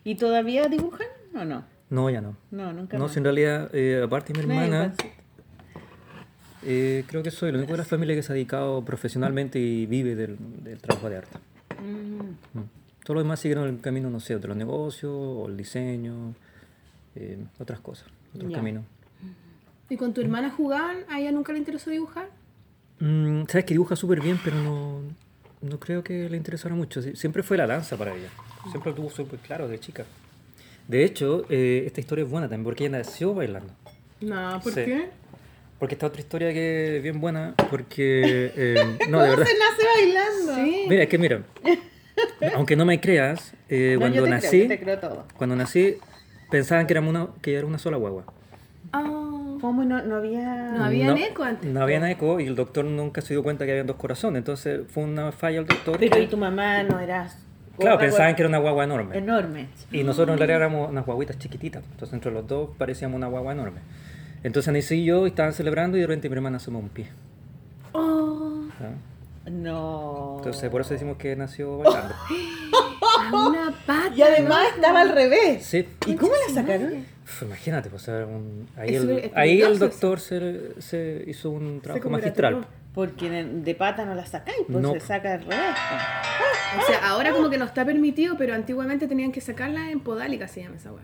¿Y 0.03 0.15
todavía 0.15 0.67
dibujan 0.67 1.05
o 1.35 1.45
no? 1.45 1.63
No, 1.91 2.09
ya 2.09 2.21
no. 2.21 2.35
No, 2.49 2.73
nunca 2.73 2.97
No, 2.97 3.03
más. 3.03 3.11
si 3.13 3.19
en 3.19 3.23
realidad, 3.25 3.69
eh, 3.75 4.01
aparte 4.03 4.33
de 4.33 4.39
mi 4.39 4.51
hermana, 4.51 4.95
eh, 6.63 7.03
creo 7.05 7.21
que 7.21 7.29
soy 7.29 7.49
el 7.49 7.57
único 7.57 7.73
de 7.73 7.77
la 7.77 7.85
familia 7.85 8.15
que 8.15 8.23
se 8.23 8.31
ha 8.31 8.33
dedicado 8.33 8.83
profesionalmente 8.83 9.59
y 9.59 9.85
vive 9.85 10.15
del, 10.15 10.37
del 10.63 10.79
trabajo 10.79 11.07
de 11.07 11.17
arte. 11.17 11.37
Mm. 11.79 12.57
Mm. 12.59 12.63
Todos 13.03 13.13
los 13.15 13.23
demás 13.25 13.39
siguieron 13.39 13.67
el 13.69 13.79
camino, 13.79 14.09
no 14.09 14.19
sé, 14.19 14.39
de 14.39 14.47
los 14.47 14.57
negocios 14.57 15.11
o 15.13 15.45
el 15.47 15.55
diseño, 15.55 16.33
eh, 17.15 17.37
otras 17.59 17.79
cosas, 17.79 18.07
otros 18.35 18.49
Ya. 18.51 18.57
caminos. 18.57 18.83
¿Y 19.89 19.97
con 19.97 20.13
tu 20.13 20.21
hermana 20.21 20.49
jugaban? 20.51 20.97
¿A 21.09 21.19
ella 21.19 21.31
nunca 21.31 21.51
le 21.53 21.59
interesó 21.59 21.89
dibujar? 21.89 22.29
Mm, 22.99 23.43
Sabes 23.47 23.65
que 23.65 23.73
dibuja 23.73 23.95
súper 23.95 24.21
bien, 24.21 24.39
pero 24.43 24.55
no, 24.57 25.01
no 25.61 25.79
creo 25.79 26.03
que 26.03 26.29
le 26.29 26.37
interesara 26.37 26.73
mucho. 26.75 27.01
Sie- 27.01 27.15
Siempre 27.15 27.43
fue 27.43 27.57
la 27.57 27.67
danza 27.67 27.97
para 27.97 28.13
ella. 28.15 28.29
Siempre 28.69 28.91
lo 28.91 28.95
tuvo 28.95 29.09
súper 29.09 29.39
claro 29.39 29.67
de 29.67 29.79
chica. 29.79 30.05
De 30.87 31.03
hecho, 31.03 31.45
eh, 31.49 31.83
esta 31.85 31.99
historia 31.99 32.23
es 32.23 32.29
buena 32.29 32.47
también 32.47 32.63
porque 32.63 32.85
ella 32.85 32.97
nació 32.99 33.33
bailando. 33.33 33.73
No, 34.21 34.59
¿por 34.61 34.73
Sí. 34.73 34.81
qué? 34.85 35.09
Porque 35.79 35.95
esta 35.95 36.05
otra 36.07 36.21
historia 36.21 36.53
que 36.53 36.97
es 36.97 37.03
bien 37.03 37.19
buena, 37.19 37.55
porque... 37.69 38.51
eh, 38.55 38.97
no, 39.09 39.19
de 39.21 39.29
verdad. 39.29 39.45
Se 39.45 39.53
nace 39.57 39.83
bailando. 39.95 40.55
Sí. 40.55 40.85
Mira, 40.87 41.03
es 41.03 41.09
que 41.09 41.17
mira, 41.17 41.41
aunque 42.55 42.75
no 42.75 42.85
me 42.85 43.01
creas, 43.01 43.53
eh, 43.67 43.91
No, 43.95 43.99
cuando 44.01 44.17
yo 44.17 44.23
te 44.25 44.29
nací, 44.29 44.47
creo, 44.49 44.61
yo 44.63 44.67
te 44.69 44.79
creo 44.79 44.99
todo. 44.99 45.25
cuando 45.37 45.55
nací, 45.55 45.97
pensaban 46.51 46.85
que, 46.85 46.93
éramos 46.93 47.09
una, 47.09 47.27
que 47.41 47.55
era 47.55 47.65
una 47.65 47.79
sola 47.79 47.97
guagua. 47.97 48.25
Ah, 48.93 49.03
¿Cómo 49.61 49.83
no, 49.83 50.01
no 50.03 50.15
había...? 50.17 50.71
No 50.71 50.83
había 50.85 51.13
eco 51.27 51.43
antes, 51.43 51.71
No 51.71 51.81
había 51.81 52.09
eco 52.11 52.39
y 52.39 52.47
el 52.47 52.55
doctor 52.55 52.83
nunca 52.85 53.21
se 53.21 53.33
dio 53.33 53.41
cuenta 53.43 53.65
que 53.65 53.71
había 53.71 53.83
dos 53.83 53.95
corazones. 53.95 54.39
Entonces 54.39 54.81
fue 54.89 55.03
una 55.03 55.31
falla 55.31 55.59
el 55.59 55.67
doctor. 55.67 55.97
Pero 55.99 56.15
que- 56.15 56.23
y 56.23 56.27
tu 56.27 56.37
mamá 56.37 56.83
no 56.83 56.99
eras... 56.99 57.37
claro, 57.77 57.97
pensaban 57.99 58.35
que 58.35 58.41
era 58.41 58.49
una 58.49 58.57
guagua 58.57 58.83
enorme. 58.83 59.17
Enorme. 59.17 59.67
Y 59.91 60.03
nosotros 60.03 60.33
en 60.33 60.39
realidad 60.39 60.57
éramos 60.57 60.89
unas 60.89 61.05
guaguitas 61.05 61.37
chiquititas. 61.39 61.83
Entonces 61.91 62.13
entre 62.13 62.31
los 62.31 62.47
dos 62.47 62.69
parecíamos 62.77 63.15
una 63.17 63.27
guagua 63.27 63.53
enorme. 63.53 63.81
Entonces 64.43 64.89
yo 64.89 65.25
y 65.27 65.29
estaban 65.29 65.53
celebrando 65.53 65.97
y 65.97 66.01
de 66.01 66.07
repente 66.07 66.27
mi 66.27 66.35
hermana 66.35 66.57
asomó 66.57 66.79
un 66.79 66.89
pie. 66.89 67.07
oh, 67.93 68.65
¿no? 68.79 69.11
No. 69.51 70.35
Entonces 70.37 70.69
por 70.69 70.81
eso 70.81 70.93
decimos 70.93 71.17
que 71.17 71.35
nació 71.35 71.77
bailando. 71.79 72.13
a 72.15 72.17
una 73.49 73.71
pata. 73.85 74.11
Y 74.15 74.21
además 74.21 74.65
estaba 74.75 75.01
al 75.01 75.09
revés. 75.09 75.63
Sí. 75.65 75.87
¿Y 76.05 76.15
cómo 76.15 76.31
la 76.47 76.53
sacaron? 76.53 77.05
Uf, 77.23 77.41
imagínate, 77.43 77.89
pues, 77.89 78.07
un- 78.07 78.67
ahí, 78.77 78.95
el, 78.95 79.01
súper- 79.03 79.25
es 79.25 79.31
ahí 79.35 79.51
el 79.61 79.67
peligroso 79.67 79.85
doctor 79.87 80.19
se, 80.19 80.81
se 80.81 81.23
hizo 81.27 81.49
un 81.49 81.81
trabajo 81.81 82.09
magistral. 82.09 82.65
Porque 82.93 83.29
de, 83.29 83.43
de 83.45 83.75
pata 83.75 84.03
no 84.03 84.15
la 84.15 84.25
sacáis, 84.25 84.57
pues 84.69 84.81
No. 84.81 84.91
se 84.91 84.99
saca 84.99 85.33
al 85.35 85.41
revés. 85.43 85.57
pues. 86.75 86.83
O 86.83 86.87
sea, 86.87 87.07
ahora 87.09 87.31
como 87.31 87.49
que 87.49 87.57
no 87.57 87.63
está 87.65 87.85
permitido, 87.85 88.35
pero 88.37 88.53
antiguamente 88.53 89.07
tenían 89.07 89.31
que 89.31 89.39
sacarla 89.39 89.91
en 89.91 90.01
podálica, 90.01 90.47
se 90.49 90.61
llama 90.63 90.75
esa 90.75 90.91
weá. 90.91 91.03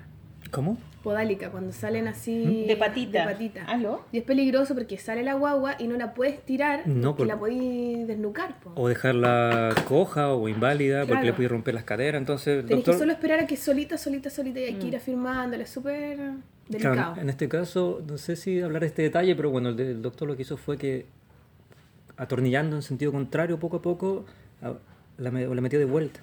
¿Cómo? 0.51 0.77
Podálica, 1.03 1.51
cuando 1.51 1.71
salen 1.71 2.07
así... 2.07 2.65
De 2.67 2.75
patita. 2.75 3.25
De 3.25 3.33
patita. 3.33 3.65
¿Aló? 3.65 4.01
Y 4.11 4.17
es 4.19 4.23
peligroso 4.23 4.73
porque 4.75 4.97
sale 4.97 5.23
la 5.23 5.35
guagua 5.35 5.75
y 5.79 5.87
no 5.87 5.95
la 5.97 6.13
puedes 6.13 6.41
tirar 6.43 6.85
No, 6.87 7.15
porque 7.15 7.19
por- 7.21 7.27
la 7.27 7.39
podéis 7.39 8.07
desnucar. 8.07 8.59
Po. 8.59 8.71
O 8.75 8.87
dejarla 8.89 9.73
coja 9.87 10.33
o 10.33 10.47
inválida 10.49 11.05
porque 11.05 11.23
le 11.25 11.33
puede 11.33 11.49
romper 11.49 11.73
las 11.75 11.83
caderas. 11.83 12.19
Entonces, 12.19 12.57
Tenés 12.65 12.77
doctor. 12.77 12.93
que 12.95 12.99
solo 12.99 13.11
esperar 13.13 13.39
a 13.39 13.47
que 13.47 13.55
solita, 13.57 13.97
solita, 13.97 14.29
solita 14.29 14.59
y 14.59 14.63
hay 14.63 14.73
que 14.75 14.87
ir 14.87 14.95
afirmándole. 14.95 15.63
Es 15.63 15.69
súper 15.69 16.17
delicado. 16.67 16.95
Claro, 16.95 17.21
en 17.21 17.29
este 17.29 17.47
caso, 17.47 18.01
no 18.07 18.17
sé 18.17 18.35
si 18.35 18.59
hablar 18.61 18.81
de 18.81 18.87
este 18.87 19.01
detalle, 19.03 19.35
pero 19.35 19.49
bueno, 19.49 19.69
el, 19.69 20.01
doctor 20.01 20.27
lo 20.27 20.35
que 20.35 20.41
hizo 20.41 20.57
fue 20.57 20.77
que, 20.77 21.05
atornillando 22.17 22.75
en 22.75 22.81
sentido 22.81 23.11
contrario 23.11 23.59
poco 23.59 23.77
a 23.77 23.81
poco, 23.81 24.25
la 25.17 25.31
metió 25.31 25.79
de 25.79 25.85
vuelta. 25.85 26.19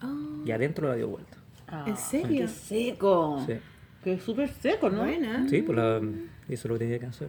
Ah, 0.00 0.14
Y 0.46 0.50
adentro 0.52 0.88
la 0.88 0.94
dio 0.94 1.08
vuelta. 1.08 1.37
¿En 1.86 1.96
serio? 1.96 2.42
Qué 2.42 2.48
seco. 2.48 3.42
Sí. 3.46 3.54
Que 4.02 4.14
es 4.14 4.22
súper 4.22 4.48
seco, 4.48 4.88
¿no? 4.90 5.02
Buena. 5.02 5.46
Sí, 5.48 5.62
pues 5.62 5.76
la, 5.76 6.00
hizo 6.48 6.68
lo 6.68 6.74
que 6.74 6.78
tenía 6.80 6.98
que 6.98 7.06
hacer. 7.06 7.28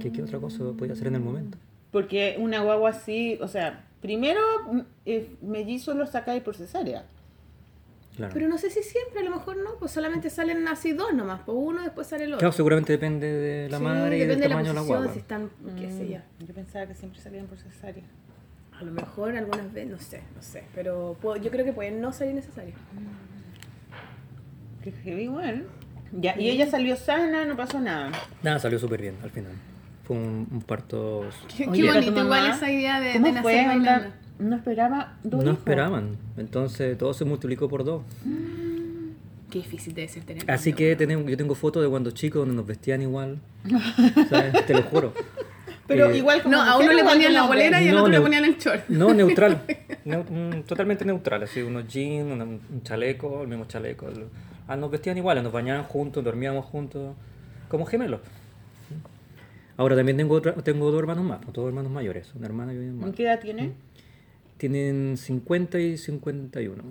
¿Qué, 0.00 0.12
qué 0.12 0.22
otra 0.22 0.38
cosa 0.38 0.64
podía 0.76 0.92
hacer 0.92 1.08
en 1.08 1.14
el 1.16 1.20
momento? 1.22 1.58
Porque 1.90 2.36
una 2.38 2.60
guagua 2.60 2.90
así, 2.90 3.38
o 3.40 3.48
sea, 3.48 3.84
primero 4.02 4.40
mm, 4.70 4.80
eh, 5.06 5.30
mellizos 5.42 5.96
los 5.96 6.10
sacáis 6.10 6.42
por 6.42 6.54
cesárea. 6.56 7.04
Claro. 8.16 8.32
Pero 8.32 8.48
no 8.48 8.56
sé 8.58 8.70
si 8.70 8.82
siempre, 8.82 9.20
a 9.20 9.24
lo 9.24 9.30
mejor 9.30 9.56
no, 9.58 9.74
pues 9.78 9.92
solamente 9.92 10.30
salen 10.30 10.66
así 10.68 10.92
dos 10.92 11.12
nomás, 11.14 11.42
pues 11.44 11.56
uno 11.60 11.82
después 11.82 12.06
sale 12.06 12.24
el 12.24 12.30
otro. 12.30 12.38
Claro, 12.40 12.52
seguramente 12.52 12.92
depende 12.92 13.26
de 13.30 13.68
la 13.68 13.78
Sí, 13.78 13.84
madre 13.84 14.16
y 14.16 14.20
del 14.20 14.28
de 14.28 14.36
la 14.36 14.48
tamaño 14.48 14.68
de 14.70 14.74
la 14.74 14.80
guagua. 14.82 15.12
si 15.12 15.18
están, 15.18 15.50
qué 15.78 15.90
sé 15.90 16.08
yo. 16.08 16.18
Mm, 16.18 16.46
Yo 16.46 16.54
pensaba 16.54 16.86
que 16.86 16.94
siempre 16.94 17.20
salían 17.20 17.46
por 17.46 17.58
cesárea. 17.58 18.04
A 18.78 18.84
lo 18.84 18.92
mejor 18.92 19.36
algunas 19.36 19.72
veces, 19.72 19.90
no 19.90 19.98
sé, 19.98 20.22
no 20.34 20.42
sé, 20.42 20.64
pero 20.74 21.16
puedo- 21.20 21.36
yo 21.36 21.50
creo 21.50 21.64
que 21.64 21.72
pueden 21.72 22.00
no 22.00 22.12
salir 22.12 22.34
necesarios. 22.34 22.76
Que 24.86 24.92
heavy 25.02 25.22
igual. 25.24 25.64
Ya, 26.12 26.38
y 26.38 26.48
ella 26.48 26.70
salió 26.70 26.94
sana, 26.96 27.44
no 27.44 27.56
pasó 27.56 27.80
nada. 27.80 28.12
Nada, 28.44 28.60
salió 28.60 28.78
súper 28.78 29.00
bien 29.02 29.16
al 29.24 29.30
final. 29.30 29.50
Fue 30.04 30.16
un, 30.16 30.46
un 30.48 30.62
parto... 30.62 31.24
Qué, 31.56 31.66
Oye, 31.66 31.82
qué 31.82 31.88
¿tu 31.88 31.94
bonito 31.94 32.20
igual 32.24 32.50
esa 32.50 32.70
idea 32.70 33.00
de, 33.00 33.12
¿Cómo 33.14 33.26
de 33.26 33.32
nacer 33.32 33.42
fue? 33.42 33.66
bailando. 33.66 34.08
No 34.38 34.54
esperaba 34.56 35.16
dos 35.24 35.42
No 35.42 35.50
hijos. 35.50 35.58
esperaban. 35.58 36.16
Entonces 36.36 36.96
todo 36.96 37.12
se 37.14 37.24
multiplicó 37.24 37.68
por 37.68 37.82
dos. 37.82 38.02
Qué 39.50 39.58
difícil 39.58 39.94
debe 39.94 40.06
ser 40.08 40.22
tener 40.24 40.48
Así 40.50 40.72
que 40.72 40.94
tenemos, 40.94 41.28
yo 41.28 41.36
tengo 41.36 41.54
fotos 41.56 41.82
de 41.82 41.88
cuando 41.88 42.12
chicos 42.12 42.40
donde 42.40 42.54
nos 42.54 42.66
vestían 42.66 43.02
igual. 43.02 43.38
¿sabes? 44.30 44.66
Te 44.66 44.74
lo 44.74 44.82
juro. 44.82 45.12
Pero 45.88 46.10
Eh, 46.10 46.18
igual 46.18 46.42
como 46.42 46.56
No, 46.56 46.62
a 46.62 46.78
uno 46.78 46.92
le 46.92 47.02
ponían 47.02 47.32
la 47.34 47.42
bolera 47.42 47.82
y 47.82 47.88
al 47.88 47.94
No, 47.94 48.00
otro 48.02 48.12
le 48.12 48.20
ponían 48.20 48.44
el 48.44 48.56
short. 48.58 48.88
No, 48.88 49.12
neutral. 49.12 49.62
Neu- 50.04 50.24
mm, 50.28 50.62
totalmente 50.62 51.04
neutral. 51.04 51.42
Así, 51.42 51.62
unos 51.62 51.86
jeans, 51.88 52.30
un 52.30 52.82
chaleco, 52.84 53.42
el 53.42 53.48
mismo 53.48 53.64
chaleco. 53.66 54.06
el- 54.08 54.26
Ah, 54.68 54.76
nos 54.76 54.90
vestían 54.90 55.16
iguales, 55.16 55.44
nos 55.44 55.52
bañaban 55.52 55.84
juntos, 55.84 56.24
dormíamos 56.24 56.64
juntos. 56.64 57.14
Como 57.68 57.86
gemelos. 57.86 58.20
Ahora 59.76 59.94
también 59.94 60.16
tengo 60.16 60.34
otra, 60.34 60.54
tengo 60.54 60.90
dos 60.90 60.98
hermanos 61.00 61.24
más, 61.24 61.38
pues, 61.42 61.52
dos 61.52 61.68
hermanos 61.68 61.92
mayores, 61.92 62.32
una 62.34 62.46
hermana 62.46 62.72
y 62.72 62.78
un 62.78 62.84
hermano. 62.84 63.06
¿En 63.08 63.12
qué 63.12 63.24
edad 63.24 63.40
tienen? 63.40 63.74
Tienen 64.56 65.16
50 65.16 65.78
y 65.78 65.98
51. 65.98 66.82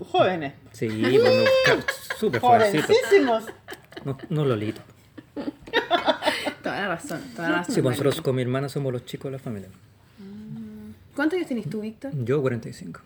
Jóvenes. 0.00 0.54
Sí, 0.72 0.88
bueno, 0.88 1.44
súper 2.18 2.40
jovencitos. 2.40 2.86
Jovencísimos. 2.86 3.44
No, 4.04 4.18
no 4.30 4.44
Lolito. 4.44 4.80
Toda 6.62 6.80
la 6.80 6.88
razón, 6.88 7.20
toda 7.36 7.48
la 7.50 7.56
razón. 7.58 7.74
Sí, 7.74 7.82
pues 7.82 7.92
nosotros 7.92 8.20
con 8.22 8.34
mi 8.34 8.42
hermana 8.42 8.68
somos 8.68 8.92
los 8.92 9.04
chicos 9.04 9.30
de 9.30 9.32
la 9.32 9.38
familia. 9.38 9.68
¿Cuántos 11.14 11.36
años 11.36 11.48
tenés 11.48 11.68
tú, 11.68 11.82
Víctor? 11.82 12.12
Yo 12.24 12.40
45. 12.40 13.00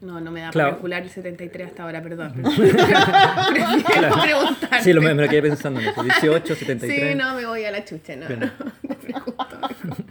No, 0.00 0.20
no 0.20 0.30
me 0.30 0.40
da 0.42 0.50
Claro. 0.50 0.68
para 0.68 0.76
calcular 0.76 1.02
el 1.02 1.10
73 1.10 1.66
hasta 1.68 1.82
ahora, 1.82 2.00
perdón. 2.02 2.32
Prefiero 2.42 4.22
preguntar. 4.22 4.82
Sí, 4.82 4.92
lo, 4.92 5.02
me, 5.02 5.14
me 5.14 5.22
lo 5.24 5.28
quedé 5.28 5.42
pensando 5.42 5.80
en 5.80 5.88
eso. 5.88 6.02
18, 6.02 6.54
73. 6.54 7.10
Sí, 7.12 7.14
no, 7.16 7.34
me 7.34 7.46
voy 7.46 7.64
a 7.64 7.70
la 7.70 7.84
chucha, 7.84 8.14
no. 8.16 8.28
no. 8.28 8.50
Te 8.88 8.94
pregunto 8.94 9.34
mejor. 9.60 10.04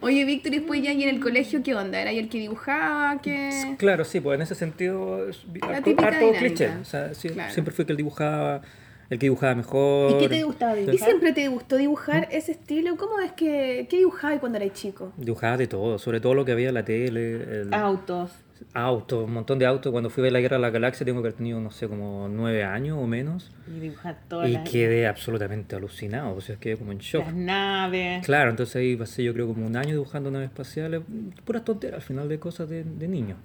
Oye, 0.00 0.24
Víctor, 0.24 0.52
y 0.52 0.58
después 0.58 0.82
ya 0.82 0.90
ahí 0.90 1.04
en 1.04 1.10
el 1.10 1.20
colegio, 1.20 1.62
¿qué 1.62 1.74
onda? 1.74 2.00
¿Era 2.00 2.10
ahí 2.10 2.18
el 2.18 2.28
que 2.28 2.38
dibujaba? 2.38 3.20
¿Qué...? 3.22 3.76
Claro, 3.78 4.04
sí, 4.04 4.20
pues 4.20 4.34
en 4.36 4.42
ese 4.42 4.54
sentido 4.56 5.26
harto, 5.62 5.82
típica 5.84 6.08
harto 6.08 6.18
dinámica. 6.18 6.38
cliché. 6.40 6.68
O 6.80 6.84
sea, 6.84 7.14
sí, 7.14 7.28
Claro. 7.30 7.52
siempre 7.54 7.72
fui 7.72 7.84
el 7.84 7.86
que 7.86 7.94
dibujaba, 7.94 8.62
el 9.10 9.18
que 9.20 9.26
dibujaba 9.26 9.54
mejor. 9.54 10.10
¿Y 10.16 10.18
qué 10.18 10.28
te 10.28 10.42
gustaba 10.42 10.76
¿Y 10.76 10.80
dibujar? 10.86 11.08
siempre 11.08 11.32
te 11.32 11.46
gustó 11.48 11.76
dibujar 11.76 12.28
ese 12.32 12.50
estilo? 12.52 12.96
¿Cómo 12.96 13.20
es 13.20 13.30
que... 13.32 13.86
¿Qué 13.88 13.98
dibujabas 13.98 14.40
cuando 14.40 14.58
eras 14.58 14.72
chico? 14.72 15.12
Dibujaba 15.16 15.56
de 15.56 15.68
todo, 15.68 15.98
sobre 16.00 16.20
todo 16.20 16.34
lo 16.34 16.44
que 16.44 16.50
había 16.52 16.68
en 16.68 16.74
la 16.74 16.84
tele, 16.84 17.60
el 17.62 17.72
Autos. 17.72 18.32
Auto, 18.74 19.24
un 19.24 19.32
montón 19.32 19.58
de 19.58 19.66
autos. 19.66 19.92
Cuando 19.92 20.10
fui 20.10 20.22
a 20.22 20.24
ver 20.24 20.32
la 20.32 20.40
Guerra 20.40 20.56
de 20.56 20.62
la 20.62 20.70
Galaxia 20.70 21.04
tengo 21.04 21.20
que 21.22 21.28
haber 21.28 21.36
tenido, 21.36 21.60
no 21.60 21.70
sé, 21.70 21.88
como 21.88 22.28
nueve 22.28 22.64
años 22.64 22.98
o 23.00 23.06
menos. 23.06 23.50
Y 23.66 23.80
dibujar 23.80 24.18
todas 24.28 24.48
Y 24.48 24.52
las, 24.52 24.68
quedé 24.68 25.06
absolutamente 25.06 25.76
alucinado, 25.76 26.34
o 26.34 26.40
sea, 26.40 26.56
quedé 26.56 26.76
como 26.76 26.92
en 26.92 26.98
shock. 26.98 27.24
las 27.26 27.34
naves. 27.34 28.24
Claro, 28.24 28.50
entonces 28.50 28.76
ahí 28.76 28.96
pasé 28.96 29.22
yo 29.24 29.32
creo 29.34 29.46
como 29.46 29.66
un 29.66 29.76
año 29.76 29.90
dibujando 29.90 30.30
naves 30.30 30.48
espaciales, 30.48 31.02
puras 31.44 31.64
tonteras 31.64 31.96
al 32.00 32.02
final 32.06 32.28
de 32.28 32.38
cosas 32.38 32.68
de, 32.68 32.84
de 32.84 33.08
niños. 33.08 33.38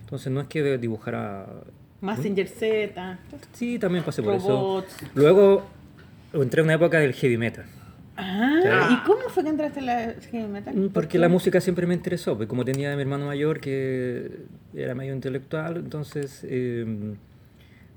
Entonces 0.00 0.32
no 0.32 0.40
es 0.40 0.48
que 0.48 0.78
dibujara... 0.78 1.46
Messenger 2.00 2.48
Z. 2.48 3.18
Sí, 3.52 3.78
también 3.78 4.04
pasé 4.04 4.22
por 4.22 4.34
Robots. 4.38 4.94
eso. 4.96 5.06
Luego 5.14 5.64
entré 6.34 6.60
en 6.60 6.66
una 6.66 6.74
época 6.74 6.98
del 6.98 7.14
heavy 7.14 7.38
metal. 7.38 7.64
Ah, 8.16 8.90
¿y 8.92 9.06
cómo 9.06 9.28
fue 9.28 9.42
que 9.42 9.48
entraste 9.50 9.80
en 9.80 9.86
la 9.86 10.14
heavy 10.30 10.46
metal? 10.48 10.74
¿Por 10.74 10.92
Porque 10.92 11.08
qué? 11.12 11.18
la 11.18 11.28
música 11.28 11.60
siempre 11.60 11.86
me 11.86 11.94
interesó, 11.94 12.36
pues 12.36 12.48
como 12.48 12.64
tenía 12.64 12.92
a 12.92 12.96
mi 12.96 13.02
hermano 13.02 13.26
mayor 13.26 13.60
que 13.60 14.30
era 14.74 14.94
medio 14.94 15.12
intelectual, 15.14 15.76
entonces 15.78 16.40
eh, 16.48 17.14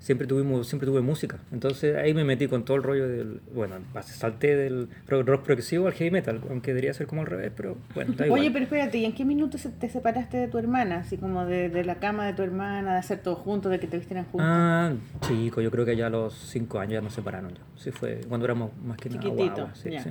siempre 0.07 0.25
tuvimos 0.25 0.65
siempre 0.69 0.87
tuve 0.87 1.01
música. 1.01 1.37
Entonces 1.51 1.97
ahí 1.97 2.13
me 2.13 2.23
metí 2.23 2.47
con 2.47 2.63
todo 2.63 2.77
el 2.77 2.83
rollo 2.83 3.09
del, 3.09 3.41
bueno, 3.53 3.75
salté 4.05 4.55
del 4.55 4.87
rock, 5.05 5.27
rock 5.27 5.43
progresivo 5.43 5.85
al 5.87 5.93
heavy 5.93 6.11
metal, 6.11 6.39
aunque 6.49 6.71
debería 6.71 6.93
ser 6.93 7.07
como 7.07 7.21
al 7.23 7.27
revés, 7.27 7.51
pero 7.53 7.75
bueno, 7.93 8.13
da 8.15 8.25
igual. 8.25 8.39
Oye, 8.39 8.49
pero 8.51 8.63
espérate, 8.63 8.99
¿y 8.99 9.03
en 9.03 9.11
qué 9.13 9.25
minuto 9.25 9.57
se- 9.57 9.67
te 9.69 9.89
separaste 9.89 10.37
de 10.37 10.47
tu 10.47 10.57
hermana? 10.59 10.99
Así 10.99 11.17
como 11.17 11.45
de, 11.45 11.67
de 11.67 11.83
la 11.83 11.95
cama 11.95 12.25
de 12.25 12.33
tu 12.33 12.41
hermana, 12.41 12.93
de 12.93 12.99
hacer 12.99 13.19
todo 13.19 13.35
juntos, 13.35 13.69
de 13.69 13.81
que 13.81 13.87
te 13.87 13.97
vistieran 13.97 14.23
juntos. 14.23 14.47
Ah, 14.49 14.93
chico, 15.27 15.59
yo 15.59 15.69
creo 15.71 15.83
que 15.85 15.97
ya 15.97 16.07
a 16.07 16.09
los 16.09 16.33
cinco 16.33 16.79
años 16.79 16.93
ya 16.93 17.01
nos 17.01 17.13
separaron. 17.13 17.51
Ya. 17.53 17.59
Sí, 17.75 17.91
fue 17.91 18.21
cuando 18.29 18.45
éramos 18.45 18.71
más 18.85 18.95
que 18.95 19.09
nada 19.09 19.73
sí, 19.75 19.89
sí. 20.03 20.09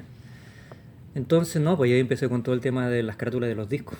Entonces, 1.15 1.63
no, 1.63 1.79
pues 1.79 1.91
ahí 1.91 1.99
empecé 2.01 2.29
con 2.29 2.43
todo 2.43 2.55
el 2.55 2.61
tema 2.61 2.89
de 2.91 3.03
las 3.03 3.17
carátulas 3.17 3.49
de 3.49 3.55
los 3.55 3.67
discos. 3.71 3.99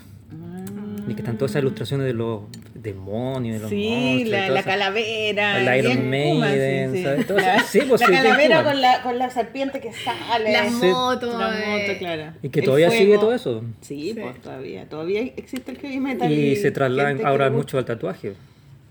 Y 1.09 1.15
que 1.15 1.21
están 1.21 1.37
todas 1.39 1.53
esas 1.53 1.63
ilustraciones 1.63 2.07
de 2.07 2.13
los 2.15 2.43
demonios, 2.75 3.55
de 3.57 3.61
los 3.61 3.71
Sí, 3.71 3.89
monstruos. 3.91 4.29
la, 4.31 4.51
la 4.51 4.63
calavera. 4.63 5.75
El 5.75 5.85
Iron 5.85 6.11
Maiden, 6.11 6.91
sí, 6.93 6.99
sí. 6.99 7.05
¿sabes? 7.05 7.27
Todo. 7.27 7.39
La, 7.39 7.63
Sí, 7.63 7.81
pues 7.89 8.01
la 8.01 8.07
calavera 8.09 8.65
con 8.65 8.81
la, 8.81 9.03
con 9.03 9.19
la 9.19 9.31
serpiente 9.31 9.81
que 9.81 9.93
sale. 9.93 10.53
Las 10.53 10.73
Sí. 10.81 10.87
motos. 10.87 11.39
La 11.39 11.59
eh, 11.59 11.87
moto, 11.89 11.99
claro. 11.99 12.33
Y 12.43 12.49
que 12.49 12.61
El 12.61 12.65
todavía 12.67 12.91
sigue 12.91 13.15
todo 13.19 13.33
eso. 13.35 13.63
Sí, 13.83 14.13
Sí. 14.15 14.21
pues 14.21 14.41
todavía. 14.41 14.89
Todavía 14.89 15.21
existe 15.23 15.71
el 15.73 15.79
heavy 15.79 16.01
metal. 16.01 16.31
Y 16.33 16.57
se 16.57 16.71
trasladan 16.73 17.19
que 17.19 17.25
ahora 17.25 17.51
mucho 17.51 17.79
al 17.79 17.85
tatuaje. 17.85 18.35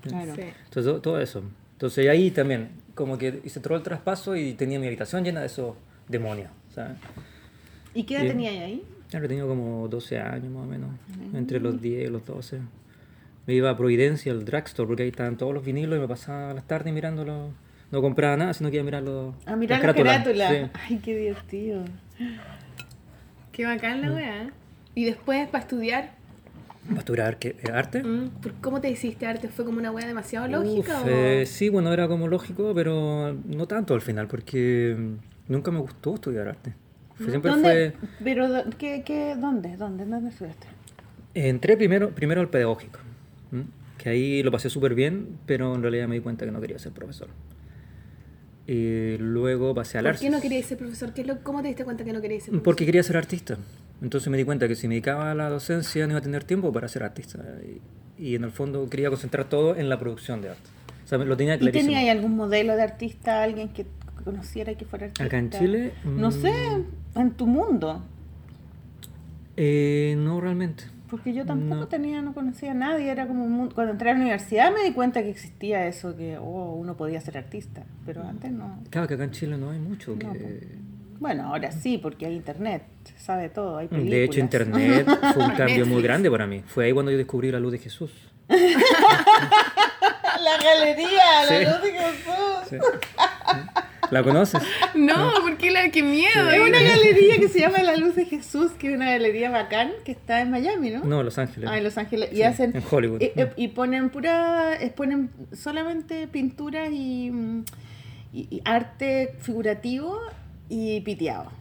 Claro. 0.01 0.36
Sí. 0.36 0.41
Entonces, 0.41 0.84
todo, 0.84 1.01
todo 1.01 1.19
eso. 1.19 1.43
Entonces 1.73 2.08
ahí 2.08 2.32
también, 2.32 2.69
como 2.93 3.17
que 3.17 3.41
hice 3.43 3.60
todo 3.60 3.75
el 3.75 3.84
traspaso 3.84 4.36
y 4.38 4.54
tenía 4.54 4.80
mi 4.80 4.88
habitación 4.88 5.23
llena 5.25 5.41
de 5.41 5.47
esos 5.47 5.75
demonios. 6.08 6.49
¿sabes? 6.73 6.93
¿Y 7.93 8.04
qué 8.04 8.15
edad 8.17 8.28
tenía 8.28 8.51
ahí? 8.51 8.84
Claro, 9.15 9.30
tenía 9.30 9.45
como 9.45 9.88
12 9.88 10.19
años 10.19 10.51
más 10.51 10.63
o 10.63 10.67
menos, 10.67 10.89
entre 11.34 11.62
los 11.62 11.82
10 11.82 12.06
y 12.10 12.12
los 12.12 12.25
12. 12.25 12.60
Me 13.47 13.54
iba 13.54 13.69
a 13.69 13.78
Providencia, 13.78 14.34
al 14.34 14.43
drugstore, 14.43 14.88
porque 14.88 15.04
ahí 15.04 15.10
estaban 15.10 15.38
todos 15.38 15.54
los 15.54 15.63
vinilos 15.63 15.95
y 15.97 16.01
me 16.01 16.08
pasaba 16.10 16.54
las 16.54 16.67
tardes 16.67 16.93
mirándolos. 16.93 17.54
No 17.93 18.01
compraba 18.01 18.36
nada, 18.36 18.54
sino 18.54 18.69
que 18.69 18.75
iba 18.75 18.82
a 18.82 18.86
mirarlo. 18.86 19.34
A 19.45 19.56
mirar 19.56 19.82
la 19.82 19.93
carátula. 19.93 20.69
Ay, 20.89 20.97
qué 21.01 21.15
divertido. 21.15 21.86
Qué 23.54 23.63
bacán 23.65 23.99
Mm. 23.99 24.01
la 24.01 24.12
weá. 24.12 24.43
¿eh? 24.43 24.49
Y 24.95 25.06
después, 25.06 25.47
para 25.47 25.62
estudiar, 25.63 26.12
¿Pasturar 26.93 27.39
qué? 27.39 27.56
¿Eh, 27.63 27.71
arte? 27.71 28.04
mm, 28.04 28.28
¿por- 28.41 28.54
¿cómo 28.56 28.82
te 28.82 28.89
hiciste 28.89 29.25
arte? 29.25 29.47
¿Fue 29.47 29.63
como 29.63 29.80
una 29.80 29.91
weá 29.91 30.06
demasiado 30.06 30.45
lógica? 30.49 30.99
Uf, 30.99 31.06
o... 31.06 31.08
eh, 31.10 31.45
sí, 31.45 31.69
bueno, 31.69 31.93
era 31.93 32.10
como 32.10 32.28
lógico, 32.28 32.73
pero 32.75 33.34
no 33.45 33.65
tanto 33.65 33.93
al 33.93 34.01
final, 34.01 34.28
porque 34.28 34.93
mm, 34.99 35.51
nunca 35.54 35.71
me 35.71 35.80
gustó 35.80 36.15
estudiar 36.15 36.49
arte. 36.49 36.73
Fue- 37.17 37.30
Siempre 37.30 37.51
¿Dónde? 37.51 37.91
fue... 37.91 38.10
Pero, 38.23 38.47
¿qué, 38.78 39.04
qué, 39.06 39.36
¿dónde? 39.39 39.78
¿Dónde? 39.78 40.06
¿Dónde 40.06 40.30
estudiaste? 40.30 40.67
Entré 41.34 41.78
primero, 41.78 42.12
primero 42.12 42.41
al 42.41 42.49
pedagógico, 42.49 42.99
¿m? 43.51 43.65
que 43.97 44.10
ahí 44.10 44.43
lo 44.43 44.51
pasé 44.51 44.69
súper 44.69 44.95
bien, 44.95 45.38
pero 45.45 45.73
en 45.75 45.82
realidad 45.82 46.08
me 46.08 46.15
di 46.15 46.21
cuenta 46.21 46.45
que 46.45 46.51
no 46.51 46.62
quería 46.62 46.80
ser 46.80 46.91
profesor. 46.91 47.28
Y 48.67 49.17
luego 49.19 49.75
pasé 49.75 49.97
al 49.99 50.06
¿Por 50.06 50.10
Arces. 50.12 50.25
qué 50.25 50.30
no 50.32 50.41
querías 50.41 50.65
ser 50.65 50.78
profesor? 50.78 51.13
¿Qué 51.13 51.23
lo- 51.23 51.39
¿Cómo 51.43 51.62
te 51.62 51.67
diste 51.67 51.84
cuenta 51.86 52.04
que 52.04 52.13
no 52.13 52.21
querías 52.21 52.43
ser 52.43 52.51
profesor? 52.51 52.63
Porque 52.63 52.86
quería 52.86 53.04
ser 53.04 53.17
artista. 53.17 53.58
Entonces 54.01 54.28
me 54.30 54.38
di 54.38 54.43
cuenta 54.43 54.67
que 54.67 54.75
si 54.75 54.88
me 54.88 54.95
dedicaba 54.95 55.32
a 55.32 55.36
la 55.36 55.49
docencia 55.49 56.06
no 56.08 56.13
iba 56.13 56.19
a 56.19 56.23
tener 56.23 56.43
tiempo 56.43 56.73
para 56.73 56.88
ser 56.88 57.04
artista. 57.04 57.39
Y, 58.17 58.23
y 58.32 58.36
en 58.36 58.43
el 58.43 58.51
fondo 58.51 58.89
quería 58.89 59.10
concentrar 59.10 59.47
todo 59.47 59.75
en 59.75 59.88
la 59.88 59.99
producción 59.99 60.41
de 60.41 60.49
arte. 60.49 60.69
O 61.04 61.08
sea, 61.08 61.17
lo 61.19 61.38
tenía 61.38 61.56
¿Y 61.56 61.71
tenía 61.71 62.12
algún 62.12 62.36
modelo 62.36 62.75
de 62.75 62.82
artista, 62.82 63.43
alguien 63.43 63.69
que 63.69 63.86
conociera 64.25 64.73
y 64.73 64.75
que 64.75 64.83
fuera 64.83 65.05
artista? 65.05 65.23
Acá 65.23 65.38
en 65.38 65.49
Chile, 65.49 65.93
No 66.03 66.27
mm. 66.27 66.31
sé, 66.33 66.53
en 67.15 67.31
tu 67.31 67.47
mundo. 67.47 68.03
Eh, 69.55 70.15
no 70.17 70.41
realmente. 70.41 70.83
Porque 71.09 71.33
yo 71.33 71.45
tampoco 71.45 71.81
No. 71.81 71.88
tenía, 71.88 72.21
no 72.21 72.33
conocía 72.33 72.71
a 72.71 72.73
nadie, 72.73 73.09
era 73.09 73.27
como 73.27 73.45
un 73.45 73.51
mundo. 73.53 73.75
Cuando 73.75 73.93
entré 73.93 74.09
a 74.09 74.13
la 74.13 74.19
universidad 74.19 74.73
me 74.73 74.83
di 74.83 74.91
cuenta 74.91 75.21
que 75.23 75.29
existía 75.29 75.88
eso, 75.88 76.17
que 76.17 76.38
oh, 76.38 76.73
uno 76.73 76.97
podía 76.97 77.21
ser 77.21 77.38
artista, 77.38 77.83
pero 78.05 78.23
antes 78.23 78.51
no. 78.51 78.79
Claro 78.89 79.07
que 79.07 79.13
acá 79.13 79.23
en 79.23 79.31
Chile 79.31 79.57
no 79.57 79.69
hay 79.69 79.79
mucho. 79.79 80.11
No, 80.11 80.33
que... 80.33 80.77
Bueno, 81.19 81.43
ahora 81.47 81.71
sí, 81.71 81.97
porque 81.97 82.25
hay 82.25 82.35
internet, 82.35 82.83
se 83.05 83.17
sabe 83.23 83.49
todo, 83.49 83.77
hay 83.77 83.88
películas. 83.88 84.11
De 84.11 84.23
hecho, 84.25 84.39
Internet 84.41 85.07
fue 85.33 85.45
un 85.45 85.51
cambio 85.57 85.85
muy 85.85 86.01
grande 86.01 86.29
para 86.29 86.45
mí. 86.45 86.63
Fue 86.65 86.85
ahí 86.85 86.91
cuando 86.91 87.11
yo 87.11 87.17
descubrí 87.17 87.51
la 87.51 87.59
luz 87.59 87.71
de 87.71 87.77
Jesús. 87.77 88.11
la 90.41 90.58
galería, 90.63 91.45
la 91.50 91.60
luz 91.71 91.82
de 91.82 91.91
Jesús. 91.91 92.69
Sí. 92.69 92.78
¿La 94.12 94.21
conoces? 94.24 94.62
No, 94.93 95.32
porque 95.41 95.71
la 95.71 95.89
qué 95.89 96.04
miedo. 96.04 96.52
¿eh? 96.52 96.62
una 96.62 96.80
galería 96.82 97.38
que 97.39 97.48
se 97.48 97.60
llama 97.60 97.82
La 97.82 97.95
Luz 97.95 98.15
de 98.15 98.26
Jesús, 98.26 98.71
que 98.74 98.89
es 98.89 98.95
una 98.95 99.10
galería 99.10 99.50
bacán, 99.50 99.91
que 100.04 100.12
está 100.12 100.41
en 100.41 100.52
Miami, 100.52 100.91
¿no? 100.91 101.04
No, 101.04 101.24
Los 101.24 101.39
Ángeles. 101.39 101.67
Ah, 101.71 101.78
en 101.80 101.84
Los 101.84 101.98
Ángeles. 101.98 102.32
Y 102.32 102.43
hacen. 102.43 102.76
en 102.76 102.84
Hollywood. 102.89 103.21
Y, 103.56 103.67
ponen 103.69 104.10
pura. 104.12 104.76
eh, 104.80 104.91
Ponen 104.95 105.32
solamente 105.54 106.28
pinturas 106.28 106.89
y, 106.91 107.32
mm, 107.32 107.63
y- 108.34 108.48
y 108.52 108.62
arte 108.63 109.34
figurativo 109.39 110.19
y 110.69 111.02
piteado. 111.02 111.52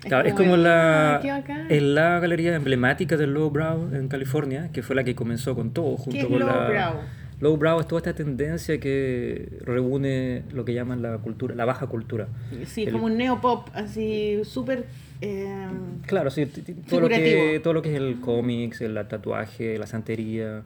Claro, 0.00 0.26
es 0.26 0.34
como 0.34 0.56
la, 0.56 1.16
Ah, 1.16 1.20
qué 1.68 1.76
es 1.76 1.82
la 1.82 2.18
galería 2.20 2.54
emblemática 2.56 3.16
del 3.16 3.34
Lowbrow 3.34 3.94
en 3.94 4.08
California, 4.08 4.70
que 4.72 4.82
fue 4.82 4.96
la 4.96 5.04
que 5.04 5.14
comenzó 5.14 5.54
con 5.54 5.72
todo, 5.72 5.96
junto 5.96 6.18
es 6.18 6.24
con 6.26 6.40
la... 6.40 6.94
lowbrow? 7.42 7.52
Lowbrow 7.72 7.80
es 7.80 7.86
toda 7.88 7.98
esta 7.98 8.14
tendencia 8.14 8.78
que 8.78 9.48
reúne 9.64 10.42
lo 10.52 10.64
que 10.64 10.72
llaman 10.74 11.02
la 11.02 11.18
cultura, 11.18 11.54
la 11.54 11.64
baja 11.64 11.86
cultura. 11.86 12.28
Sí, 12.66 12.84
El- 12.84 12.92
como 12.92 13.06
un 13.06 13.16
neopop, 13.16 13.68
así 13.74 14.40
súper. 14.44 14.86
eh, 15.20 15.66
Claro, 16.06 16.30
sí, 16.30 16.46
todo 16.88 17.00
lo, 17.00 17.08
que, 17.08 17.60
todo 17.62 17.72
lo 17.74 17.82
que 17.82 17.90
es 17.94 17.96
el 18.00 18.20
cómics, 18.20 18.80
el 18.80 18.94
tatuaje, 19.08 19.78
la 19.78 19.86
santería, 19.86 20.62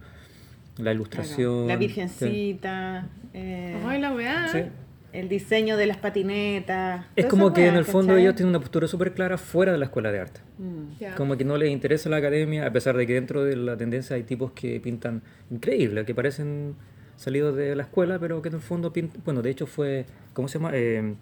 la 0.79 0.93
ilustración. 0.93 1.67
la 1.69 1.75
sí. 1.75 1.79
virgencita. 1.81 3.09
eh, 3.35 3.83
Ay, 3.87 4.01
la 4.01 4.13
weá. 4.15 4.49
Sí. 4.49 4.61
El 5.17 5.29
diseño 5.29 5.77
de 5.77 5.87
las 5.87 5.97
patinetas. 5.97 7.07
Es 7.17 7.27
como 7.27 7.53
que 7.53 7.67
en 7.67 7.77
el 7.77 7.85
fondo 7.85 8.09
¿cachai? 8.09 8.23
ellos 8.23 8.35
tienen 8.37 8.51
una 8.51 8.61
postura 8.61 8.87
súper 8.87 9.15
clara 9.15 9.39
fuera 9.39 9.73
de 9.73 9.79
la 9.79 9.87
escuela 9.87 10.13
de 10.13 10.21
arte. 10.21 10.41
Mm. 10.59 11.15
Como 11.17 11.37
que 11.37 11.45
no 11.45 11.57
les 11.57 11.71
interesa 11.71 12.11
la 12.11 12.19
academia, 12.19 12.67
a 12.67 12.73
pesar 12.73 12.97
de 12.97 13.07
que 13.07 13.15
dentro 13.15 13.43
de 13.43 13.57
la 13.57 13.77
tendencia 13.77 14.17
hay 14.17 14.25
tipos 14.25 14.53
que 14.53 14.79
pintan 14.81 15.23
increíble, 15.51 16.05
que 16.05 16.15
parecen 16.15 16.77
salidos 17.17 17.57
de 17.57 17.75
la 17.75 17.85
escuela, 17.85 18.19
pero 18.19 18.43
que 18.43 18.49
en 18.49 18.57
el 18.57 18.61
fondo 18.61 18.93
pintan... 18.93 19.23
Bueno, 19.25 19.41
de 19.41 19.51
hecho 19.51 19.67
fue... 19.67 20.05
¿Cómo 20.35 20.49
se 20.49 20.59
llama? 20.59 20.73
Eh. 20.75 21.15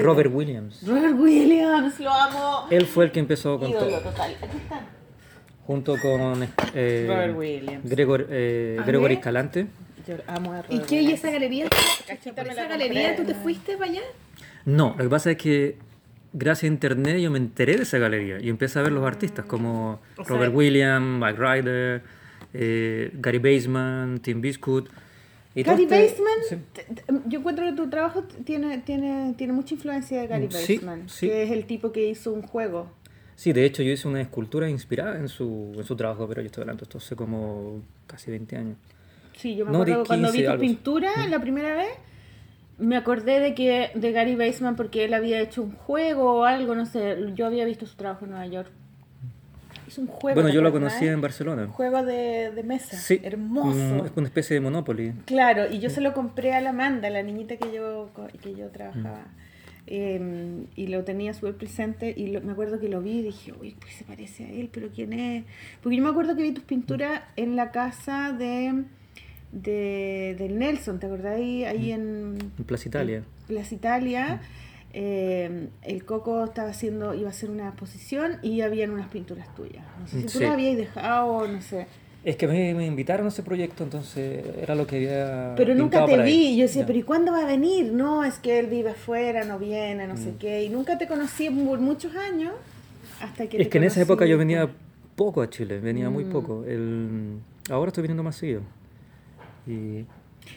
Robert 0.00 0.30
Williams. 0.34 0.84
Robert 0.84 1.14
Williams, 1.16 2.00
lo 2.00 2.12
amo. 2.12 2.66
Él 2.70 2.84
fue 2.84 3.04
el 3.04 3.12
que 3.12 3.20
empezó 3.20 3.60
con 3.60 3.70
Ídolo 3.70 3.86
todo. 3.86 4.10
total. 4.10 4.36
Aquí 4.42 4.56
está. 4.56 4.80
Junto 5.64 5.96
con 6.00 6.48
eh, 6.74 7.06
Robert 7.08 7.36
Williams. 7.36 7.88
Gregor, 7.88 8.26
eh, 8.28 8.80
Gregory. 8.84 9.14
Escalante. 9.14 9.66
Yo 10.06 10.14
amo 10.26 10.52
a 10.52 10.64
¿Y 10.68 10.78
qué? 10.80 11.02
¿Y 11.02 11.12
esa 11.12 11.30
galería? 11.30 11.66
Cachita 12.06 12.36
¿Por 12.36 12.46
me 12.46 12.52
esa 12.52 12.68
galería 12.68 13.16
tú 13.16 13.24
te 13.24 13.34
fuiste 13.34 13.76
para 13.76 13.90
allá? 13.90 14.02
No, 14.64 14.94
lo 14.96 15.04
que 15.04 15.10
pasa 15.10 15.30
es 15.32 15.36
que 15.36 15.76
gracias 16.32 16.64
a 16.64 16.72
internet 16.72 17.18
yo 17.18 17.30
me 17.30 17.38
enteré 17.38 17.76
de 17.76 17.82
esa 17.82 17.98
galería 17.98 18.38
y 18.40 18.48
empecé 18.48 18.78
a 18.78 18.82
ver 18.82 18.92
los 18.92 19.04
artistas 19.04 19.44
como 19.46 20.00
O 20.16 20.24
sea- 20.24 20.24
Robert 20.26 20.54
Williams, 20.54 21.18
Mike 21.20 21.38
Ryder, 21.38 22.02
eh, 22.54 23.10
Gary 23.14 23.38
Baseman, 23.38 24.20
Tim 24.20 24.40
Biscuit. 24.40 24.86
Y 25.54 25.62
Gary 25.62 25.84
este- 25.84 26.02
Baseman, 26.02 26.38
sí. 26.48 26.56
yo 27.28 27.38
encuentro 27.38 27.64
que 27.64 27.72
tu 27.72 27.88
trabajo 27.88 28.24
tiene, 28.44 28.78
tiene, 28.78 29.34
tiene 29.38 29.52
mucha 29.54 29.74
influencia 29.74 30.20
de 30.20 30.26
Gary 30.26 30.48
Sí, 30.50 30.74
Baseman, 30.76 31.08
sí. 31.08 31.26
que 31.28 31.42
es 31.44 31.50
el 31.50 31.64
tipo 31.64 31.92
que 31.92 32.06
hizo 32.10 32.32
un 32.32 32.42
juego. 32.42 32.90
Sí, 33.36 33.52
de 33.52 33.64
hecho 33.64 33.82
yo 33.82 33.90
hice 33.92 34.06
una 34.06 34.20
escultura 34.20 34.68
inspirada 34.68 35.18
en 35.18 35.28
su, 35.28 35.72
en 35.76 35.84
su 35.84 35.96
trabajo, 35.96 36.28
pero 36.28 36.42
yo 36.42 36.46
estoy 36.46 36.62
hablando 36.62 36.84
esto 36.84 36.98
hace 36.98 37.16
como 37.16 37.82
casi 38.06 38.30
20 38.30 38.56
años. 38.56 38.76
Sí, 39.36 39.54
yo 39.56 39.64
me 39.66 39.72
No, 39.72 39.82
acuerdo 39.82 40.02
que 40.02 40.06
cuando 40.08 40.28
vi 40.32 40.38
15 40.38 40.44
tu 40.46 40.50
algo 40.52 40.62
así. 40.64 40.68
pintura 40.74 41.10
la 41.28 41.38
primera 41.40 41.74
vez, 41.74 41.88
me 42.78 42.96
acordé 42.96 43.40
de 43.40 43.54
que 43.54 43.90
de 43.94 44.12
Gary 44.12 44.34
Baseman 44.34 44.76
porque 44.76 45.04
él 45.04 45.14
había 45.14 45.40
hecho 45.40 45.62
un 45.62 45.72
juego 45.72 46.40
o 46.40 46.44
algo, 46.44 46.74
no 46.74 46.84
sé, 46.86 47.16
yo 47.34 47.46
había 47.46 47.64
visto 47.64 47.86
su 47.86 47.96
trabajo 47.96 48.24
en 48.24 48.32
Nueva 48.32 48.46
York. 48.46 48.70
Hizo 49.88 50.00
un 50.00 50.08
juego. 50.08 50.34
Bueno, 50.34 50.48
¿te 50.48 50.54
yo 50.54 50.62
lo 50.62 50.72
conocí 50.72 51.06
en 51.06 51.20
Barcelona. 51.20 51.62
Un 51.62 51.70
juego 51.70 52.02
de, 52.02 52.50
de 52.50 52.62
mesa. 52.64 52.96
Sí, 52.96 53.20
Hermoso. 53.22 54.04
es 54.06 54.12
una 54.16 54.26
especie 54.26 54.54
de 54.54 54.60
Monopoly. 54.60 55.12
Claro, 55.26 55.70
y 55.70 55.78
yo 55.78 55.90
se 55.90 56.00
lo 56.00 56.12
compré 56.12 56.54
a 56.54 56.60
la 56.60 56.70
Amanda, 56.70 57.08
la 57.08 57.22
niñita 57.22 57.56
que 57.56 57.72
yo, 57.72 58.10
que 58.42 58.54
yo 58.54 58.68
trabajaba. 58.70 59.18
Mm. 59.20 59.46
Eh, 59.88 60.66
y 60.74 60.88
lo 60.88 61.04
tenía 61.04 61.32
súper 61.34 61.54
presente 61.54 62.12
y 62.16 62.26
lo- 62.28 62.40
me 62.40 62.50
acuerdo 62.52 62.80
que 62.80 62.88
lo 62.88 63.00
vi 63.00 63.18
y 63.18 63.22
dije, 63.22 63.52
uy, 63.60 63.76
pues 63.80 63.94
se 63.94 64.04
parece 64.04 64.44
a 64.44 64.50
él, 64.50 64.68
pero 64.72 64.88
¿quién 64.92 65.12
es? 65.12 65.44
Porque 65.80 65.96
yo 65.96 66.02
me 66.02 66.08
acuerdo 66.10 66.34
que 66.34 66.42
vi 66.42 66.50
tus 66.52 66.64
pinturas 66.64 67.22
en 67.36 67.54
la 67.54 67.70
casa 67.70 68.32
de, 68.36 68.82
de 69.52 70.36
del 70.38 70.58
Nelson, 70.58 70.98
¿te 70.98 71.06
acordás? 71.06 71.36
Ahí, 71.36 71.64
ahí 71.64 71.92
en 71.92 72.38
En 72.58 72.64
Plaza 72.64 72.88
Italia. 72.88 73.16
en 73.18 73.24
Plaza 73.46 73.74
Italia. 73.74 74.40
eh, 74.98 75.68
el 75.82 76.04
Coco 76.04 76.44
estaba 76.44 76.70
haciendo, 76.70 77.12
iba 77.14 77.26
a 77.28 77.30
hacer 77.30 77.50
una 77.50 77.68
exposición 77.68 78.38
y 78.42 78.62
habían 78.62 78.90
unas 78.90 79.08
pinturas 79.08 79.54
tuyas. 79.54 79.84
No 80.00 80.06
sé 80.08 80.20
si 80.20 80.22
tú 80.26 80.38
Sí. 80.38 80.44
las 80.44 80.52
habías 80.54 80.76
dejado, 80.76 81.46
no 81.46 81.60
sé. 81.60 81.86
Es 82.24 82.36
que 82.36 82.48
me, 82.48 82.74
me 82.74 82.86
invitaron 82.86 83.26
a 83.26 83.28
ese 83.28 83.42
proyecto, 83.42 83.84
entonces 83.84 84.42
era 84.60 84.74
lo 84.74 84.86
que 84.86 84.96
había. 84.96 85.54
Pero 85.56 85.74
nunca 85.74 86.04
te 86.06 86.14
ahí. 86.14 86.32
vi. 86.32 86.56
Yo 86.56 86.62
decía, 86.62 86.84
pero 86.86 86.98
¿y 86.98 87.02
cuándo 87.02 87.30
va 87.32 87.42
a 87.42 87.46
venir? 87.46 87.92
No, 87.92 88.24
es 88.24 88.38
que 88.38 88.58
él 88.58 88.66
vive 88.66 88.90
afuera, 88.90 89.44
no 89.44 89.58
viene, 89.58 90.06
no 90.08 90.14
Mm. 90.14 90.18
sé 90.18 90.32
qué. 90.38 90.64
Y 90.64 90.68
nunca 90.70 90.98
te 90.98 91.06
conocí 91.06 91.50
por 91.50 91.78
muchos 91.78 92.16
años 92.16 92.52
hasta 93.20 93.46
que 93.48 93.58
Es 93.58 93.64
te 93.64 93.68
que 93.70 93.78
en 93.78 93.84
esa 93.84 94.00
época 94.00 94.24
yo 94.26 94.38
venía 94.38 94.68
poco 95.14 95.40
a 95.42 95.50
Chile, 95.50 95.78
venía 95.78 96.10
muy 96.10 96.24
Mm. 96.24 96.30
poco. 96.30 96.64
El, 96.64 97.38
ahora 97.70 97.90
estoy 97.90 98.02
viniendo 98.02 98.22
más 98.24 98.34
seguido. 98.36 98.62
Y 99.66 100.04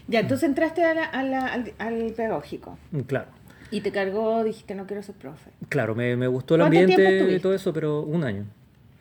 Ya, 0.08 0.20
entonces 0.20 0.48
entraste 0.48 0.84
a 0.84 0.94
la- 0.94 1.06
a 1.06 1.24
la- 1.24 1.48
al, 1.48 1.74
al 1.80 2.14
pedagógico 2.16 2.78
mm, 2.92 3.00
claro, 3.02 3.28
y 3.72 3.82
te 3.82 3.92
cargó, 3.92 4.44
dijiste, 4.44 4.76
no 4.76 4.86
quiero 4.88 5.02
ser 5.04 5.16
profe. 5.16 5.50
claro, 5.70 5.96
me, 5.96 6.16
me 6.16 6.28
gustó 6.28 6.56
el 6.56 6.62
¿Cuánto 6.62 6.78
tiempo 6.78 6.94
ambiente 7.02 7.34
y 7.36 7.40
todo 7.40 7.54
eso, 7.54 7.74
pero 7.74 8.02
un 8.02 8.24
año. 8.24 8.46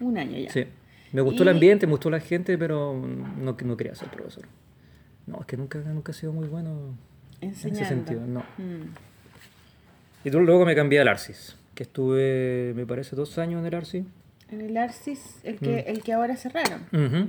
Un 0.00 0.16
año 0.18 0.38
ya. 0.38 0.50
Sí. 0.50 0.64
Me 1.12 1.20
gustó 1.22 1.42
Y- 1.42 1.48
el 1.48 1.54
ambiente, 1.54 1.86
me 1.86 1.92
gustó 1.92 2.10
la 2.10 2.20
gente, 2.20 2.56
pero 2.58 2.94
no, 2.94 3.56
no 3.62 3.76
quería 3.76 3.94
ser 3.94 4.08
profesor. 4.08 4.44
No, 5.26 5.40
es 5.40 5.46
que 5.46 5.56
nunca, 5.56 5.78
nunca 5.80 6.12
he 6.12 6.14
sido 6.14 6.32
muy 6.32 6.48
bueno 6.48 6.94
en 7.40 7.48
Enseñando. 7.50 7.80
ese 7.80 7.88
sentido. 7.88 8.20
No. 8.26 8.40
Mm. 8.58 8.94
Y 10.24 10.30
luego 10.30 10.64
me 10.66 10.74
cambié 10.74 11.00
al 11.00 11.08
Arcis, 11.08 11.56
que 11.74 11.82
estuve, 11.84 12.72
me 12.74 12.84
parece, 12.86 13.14
dos 13.16 13.38
años 13.38 13.60
en 13.60 13.66
el 13.66 13.74
Arcis. 13.74 14.04
En 14.50 14.60
el 14.62 14.76
Arcis, 14.76 15.40
el 15.44 15.58
que, 15.58 15.84
Mm. 15.86 15.90
el 15.90 16.02
que 16.02 16.12
ahora 16.12 16.36
cerraron. 16.36 16.82
Ujú. 16.92 17.28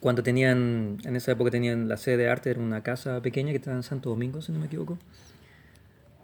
Cuando 0.00 0.22
tenían, 0.22 0.98
en 1.04 1.16
esa 1.16 1.32
época 1.32 1.50
tenían 1.50 1.88
la 1.88 1.96
sede 1.96 2.18
de 2.18 2.28
arte, 2.28 2.50
era 2.50 2.60
una 2.60 2.82
casa 2.82 3.20
pequeña 3.20 3.50
que 3.50 3.56
estaba 3.56 3.76
en 3.76 3.82
Santo 3.82 4.10
Domingo, 4.10 4.40
si 4.42 4.52
no 4.52 4.58
me 4.60 4.66
equivoco. 4.66 4.96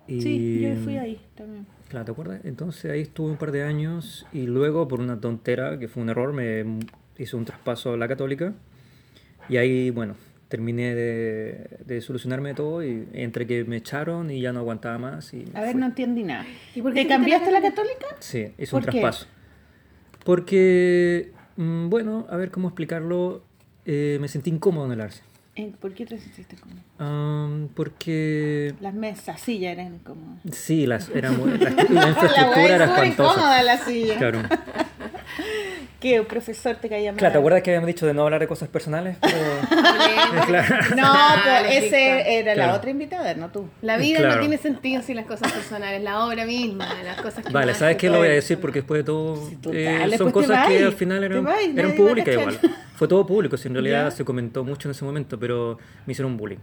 Y, 0.07 0.21
Sí, 0.21 0.61
yo 0.63 0.77
fui 0.77 0.97
ahí 0.97 1.21
también. 1.35 1.67
Claro, 1.89 2.05
¿te 2.05 2.13
acuerdas? 2.13 2.41
Entonces 2.45 2.91
ahí 2.91 3.01
estuve 3.03 3.31
un 3.33 3.37
par 3.37 3.51
de 3.53 3.63
años 3.65 4.27
y 4.33 4.43
luego 4.47 4.87
por 4.87 5.01
una 5.01 5.21
tontera, 5.21 5.79
que 5.79 5.89
fue 5.89 6.03
un 6.03 6.09
error, 6.11 6.33
me 6.33 6.65
hice 7.19 7.37
un 7.37 7.45
traspaso 7.45 7.93
a 7.95 7.97
la 7.97 8.07
católica 8.07 8.53
y 9.49 9.57
ahí, 9.57 9.91
bueno, 9.91 10.15
terminé 10.49 10.95
de, 10.95 11.79
de 11.85 12.01
solucionarme 12.01 12.55
todo 12.55 12.85
y 12.85 13.09
entre 13.13 13.47
que 13.47 13.65
me 13.65 13.77
echaron 13.79 14.31
y 14.31 14.41
ya 14.41 14.53
no 14.53 14.61
aguantaba 14.61 14.99
más 14.99 15.35
y 15.35 15.45
A 15.55 15.61
ver, 15.63 15.73
fui. 15.73 15.81
no 15.81 15.87
entendí 15.87 16.23
nada. 16.23 16.45
¿Y 16.75 16.83
por 16.83 16.93
qué 16.95 17.03
¿Te 17.03 17.09
cambiaste 17.09 17.49
a 17.49 17.53
la 17.53 17.63
católica? 17.63 18.07
Sí, 18.21 18.53
hice 18.59 18.71
¿Por 18.71 18.81
un 18.83 18.85
qué? 18.87 19.01
traspaso. 19.01 19.27
Porque, 20.25 21.33
mm, 21.57 21.89
bueno, 21.89 22.27
a 22.31 22.37
ver 22.37 22.51
cómo 22.51 22.69
explicarlo, 22.69 23.43
eh, 23.87 24.19
me 24.21 24.29
sentí 24.29 24.51
incómodo 24.51 24.87
en 24.87 24.93
el 24.93 25.01
Arce. 25.01 25.23
¿Por 25.81 25.95
qué 25.95 26.05
te 26.05 26.19
sentiste 26.19 26.57
como? 26.57 26.75
Am, 26.99 27.69
porque, 27.75 28.75
Las 28.81 28.93
mesas, 28.93 29.41
sillas 29.41 29.73
eran 29.75 29.99
como... 30.01 30.41
sí, 30.51 30.85
las, 30.87 31.09
era 31.11 31.31
muy- 31.31 31.57
la, 31.59 31.71
la 31.71 31.83
La 31.91 32.09
infraestructura 32.09 32.57
wea 32.57 32.75
era 32.75 32.85
espantosa. 32.87 33.31
incómoda 33.33 33.63
la 33.63 33.79
silla. 33.79 34.19
Claro. 34.19 34.43
Que 36.05 36.17
el 36.17 36.27
profesor 36.27 36.77
te 36.77 36.91
caía 36.91 37.13
mal. 37.13 37.19
Claro, 37.19 37.33
¿te 37.33 37.39
acuerdas 37.39 37.63
que 37.63 37.71
habíamos 37.71 37.87
dicho 37.87 38.05
de 38.07 38.13
no 38.13 38.25
hablar 38.25 38.39
de 38.39 38.47
cosas 38.47 38.69
personales? 38.69 39.17
Pero- 39.23 39.35
claro. 40.47 40.75
No, 40.95 41.13
Personales, 41.13 41.63
pues 41.67 41.83
ese 41.85 42.39
era 42.41 42.55
la 42.55 42.75
otra 42.75 42.91
invitada, 42.91 43.33
no 43.33 43.49
tú. 43.49 43.71
La 43.81 43.97
vida 43.97 44.19
Claro. 44.19 44.35
no 44.35 44.41
tiene 44.41 44.59
sentido 44.59 45.01
sin 45.01 45.17
las 45.17 45.25
cosas 45.25 45.51
personales, 45.51 46.03
la 46.03 46.27
obra 46.27 46.45
misma, 46.45 46.87
las 47.03 47.23
cosas 47.23 47.43
que 47.43 47.51
Vale, 47.51 47.73
¿sabes 47.73 47.97
qué? 47.97 48.11
Lo 48.11 48.19
voy 48.19 48.29
a 48.29 48.33
decir 48.33 48.59
porque 48.61 48.81
después 48.81 48.99
de 48.99 49.05
todo 49.05 49.49
eh, 49.73 50.15
son 50.19 50.31
cosas 50.31 50.67
que 50.69 50.85
al 50.85 50.93
final 50.93 51.25
eran, 51.25 51.47
eran 51.75 51.93
públicas 51.93 52.35
igual. 52.35 52.59
Fue 52.97 53.09
todo 53.09 53.27
público, 53.27 53.57
si 53.57 53.69
en 53.69 53.75
realidad 53.75 54.05
Ya. 54.05 54.11
se 54.11 54.27
comentó 54.27 54.63
mucho 54.63 54.89
en 54.89 54.91
ese 54.91 55.07
momento, 55.07 55.41
pero 55.41 55.79
me 56.05 56.13
hicieron 56.13 56.37
bullying. 56.37 56.59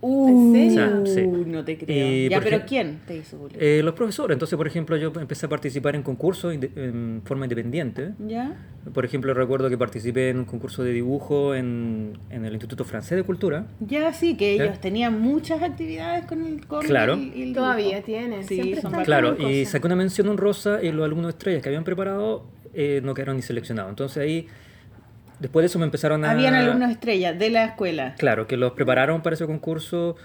Uh, 0.00 0.52
serio? 0.52 1.02
O 1.02 1.06
sea, 1.06 1.14
sí. 1.14 1.26
no 1.26 1.64
te 1.64 1.78
creo. 1.78 2.06
Y, 2.12 2.28
ya, 2.28 2.38
pero 2.38 2.56
ejemplo, 2.56 2.68
¿quién 2.68 3.00
te 3.06 3.16
hizo 3.16 3.38
bullying? 3.38 3.56
Eh, 3.60 3.80
los 3.82 3.94
profesores, 3.94 4.34
entonces 4.34 4.56
por 4.56 4.66
ejemplo 4.66 4.96
yo 4.96 5.12
empecé 5.18 5.46
a 5.46 5.48
participar 5.48 5.96
en 5.96 6.02
concursos 6.02 6.54
en 6.54 7.22
forma 7.24 7.46
independiente. 7.46 8.12
¿Ya? 8.26 8.56
Por 8.92 9.04
ejemplo 9.04 9.34
recuerdo 9.34 9.68
que 9.68 9.78
participé 9.78 10.30
en 10.30 10.38
un 10.38 10.44
concurso 10.44 10.84
de 10.84 10.92
dibujo 10.92 11.54
en, 11.54 12.18
en 12.30 12.44
el 12.44 12.52
Instituto 12.52 12.84
Francés 12.84 13.16
de 13.16 13.24
Cultura. 13.24 13.66
Ya 13.80 14.12
sí, 14.12 14.36
que 14.36 14.56
¿Ya? 14.56 14.64
ellos 14.64 14.80
tenían 14.80 15.20
muchas 15.20 15.62
actividades 15.62 16.24
con 16.26 16.44
el 16.44 16.66
con 16.66 16.82
Claro. 16.84 17.16
y 17.16 17.42
el 17.42 17.52
Todavía 17.54 18.02
tienen, 18.02 18.44
Sí, 18.44 18.76
son 18.76 18.92
Claro, 19.04 19.36
y 19.40 19.64
saqué 19.64 19.86
una 19.86 19.96
mención 19.96 20.28
honrosa 20.28 20.82
y 20.82 20.92
los 20.92 21.04
alumnos 21.04 21.30
estrellas 21.30 21.62
que 21.62 21.68
habían 21.68 21.84
preparado 21.84 22.44
eh, 22.74 23.00
no 23.02 23.14
quedaron 23.14 23.36
ni 23.36 23.42
seleccionados. 23.42 23.88
Entonces 23.90 24.22
ahí, 24.22 24.46
después 25.38 25.62
de 25.62 25.66
eso 25.66 25.78
me 25.78 25.84
empezaron 25.84 26.24
a... 26.24 26.30
Habían 26.30 26.54
alumnos 26.54 26.90
estrellas 26.90 27.38
de 27.38 27.50
la 27.50 27.64
escuela. 27.64 28.14
Claro, 28.18 28.46
que 28.46 28.56
los 28.56 28.72
prepararon 28.72 29.22
para 29.22 29.34
ese 29.34 29.46
concurso 29.46 30.16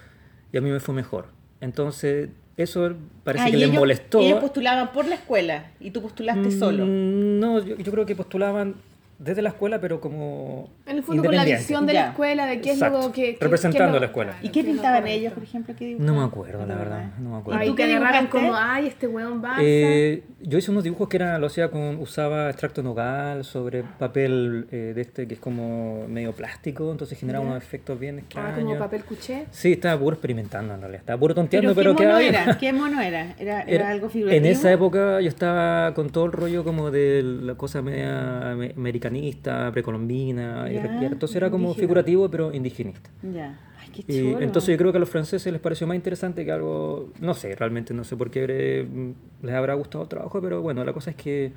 y 0.51 0.57
a 0.57 0.61
mí 0.61 0.69
me 0.69 0.79
fue 0.79 0.93
mejor. 0.95 1.27
Entonces, 1.61 2.29
eso 2.57 2.93
parece 3.23 3.43
Ah, 3.45 3.47
que 3.51 3.57
y 3.57 3.59
les 3.59 3.69
ellos, 3.69 3.79
molestó. 3.79 4.19
Ellos 4.19 4.39
postulaban 4.39 4.91
por 4.91 5.07
la 5.07 5.15
escuela 5.15 5.65
y 5.79 5.91
tú 5.91 6.01
postulaste 6.01 6.51
solo. 6.51 6.85
Mm, 6.85 7.39
No, 7.39 7.59
yo, 7.63 7.75
yo 7.77 7.91
creo 7.91 8.05
que 8.05 8.15
postulaban 8.15 8.75
desde 9.23 9.41
la 9.41 9.49
escuela, 9.49 9.79
pero 9.79 10.01
como. 10.01 10.69
En 10.85 10.97
el 10.97 11.03
fondo 11.03 11.23
con 11.23 11.31
la 11.35 11.43
independiente. 11.43 11.61
visión 11.61 11.85
de 11.85 11.93
Ya. 11.93 12.01
la 12.03 12.09
escuela, 12.09 12.45
de 12.47 12.61
qué 12.61 12.69
es 12.71 12.75
Exacto. 12.77 13.01
lo 13.01 13.11
que... 13.11 13.35
que- 13.35 13.37
Representando 13.45 13.77
qué 13.77 13.87
es 13.87 13.91
lo- 13.91 13.97
a 13.97 13.99
la 13.99 14.05
escuela. 14.07 14.35
¿Y 14.41 14.49
qué 14.49 14.63
pintaban 14.63 15.07
ellos, 15.07 15.33
por 15.33 15.43
ejemplo? 15.43 15.75
¿Qué 15.77 15.95
No 15.99 16.15
me 16.15 16.23
acuerdo, 16.23 16.65
la 16.65 16.75
verdad. 16.75 17.11
No 17.19 17.29
me 17.31 17.35
¿Y 17.37 17.39
acuerdo. 17.39 17.61
Ahí 17.61 17.69
tú 17.69 17.75
qué 17.75 17.83
agarraron 17.83 18.25
dibujaste? 18.25 18.47
como, 18.47 18.55
ay, 18.57 18.87
este 18.87 19.07
weón 19.07 19.41
Barça. 19.41 19.57
Eh, 19.61 20.23
yo 20.41 20.57
hice 20.57 20.71
unos 20.71 20.83
dibujos 20.83 21.07
que 21.07 21.17
era, 21.17 21.37
lo 21.37 21.47
hacía 21.47 21.69
con, 21.69 21.97
usaba 21.99 22.49
extracto 22.49 22.81
nogal 22.83 23.43
sobre 23.45 23.83
papel 23.83 24.67
eh, 24.71 24.93
de 24.95 25.01
este 25.01 25.27
que 25.27 25.35
es 25.35 25.39
como 25.39 26.07
medio 26.07 26.31
plástico, 26.33 26.91
entonces 26.91 27.17
generaba 27.19 27.45
unos 27.45 27.57
efectos 27.57 27.99
bien 27.99 28.15
Ah, 28.17 28.21
extraños. 28.21 28.59
como 28.63 28.77
papel 28.79 29.03
cuché. 29.03 29.45
Sí, 29.51 29.73
estaba 29.73 29.99
puro 29.99 30.15
experimentando 30.15 30.73
en 30.73 30.79
realidad, 30.81 30.99
estaba 31.01 31.19
puro 31.19 31.35
¿Pero 31.35 31.41
tonteando, 31.43 31.69
qué 31.71 31.75
pero, 31.75 31.89
mono 31.93 31.99
quedaba 31.99 32.19
bien. 32.19 32.33
era? 32.35 32.57
¿Qué 32.57 32.73
mono 32.73 33.01
era? 33.01 33.35
¿Era, 33.37 33.61
era 33.61 33.63
Era- 33.71 33.89
algo 33.89 34.09
figurativo? 34.09 34.45
En 34.45 34.51
esa 34.51 34.71
época 34.71 35.21
yo 35.21 35.27
estaba 35.27 35.93
con 35.93 36.09
todo 36.09 36.25
el 36.25 36.31
rollo 36.31 36.63
como 36.63 36.89
de 36.91 37.21
la 37.23 37.55
cosa 37.55 37.81
media 37.81 38.51
ame- 38.53 38.73
precolombina, 39.73 40.67
y 40.69 40.75
Ya, 40.75 40.83
re- 40.83 41.01
y 41.01 41.05
entonces 41.05 41.35
era 41.35 41.49
como 41.49 41.73
figurativo 41.73 42.29
pero 42.29 42.53
indigenista. 42.53 43.09
Ya. 43.23 43.59
Ay, 43.79 43.89
qué 43.93 44.03
Y 44.13 44.43
entonces 44.43 44.69
yo 44.71 44.77
creo 44.77 44.91
que 44.91 44.97
a 44.97 44.99
los 44.99 45.09
franceses 45.09 45.51
les 45.51 45.61
pareció 45.61 45.87
más 45.87 45.95
interesante 45.95 46.45
que 46.45 46.51
algo, 46.51 47.11
no 47.19 47.33
sé, 47.33 47.55
realmente 47.55 47.93
no 47.93 48.03
sé 48.03 48.15
por 48.15 48.29
qué 48.31 48.43
habré- 48.43 48.87
les 49.41 49.55
habrá 49.55 49.73
gustado 49.73 50.03
el 50.03 50.09
trabajo, 50.09 50.39
pero 50.41 50.61
bueno, 50.61 50.83
la 50.83 50.93
cosa 50.93 51.09
es 51.11 51.15
que 51.15 51.51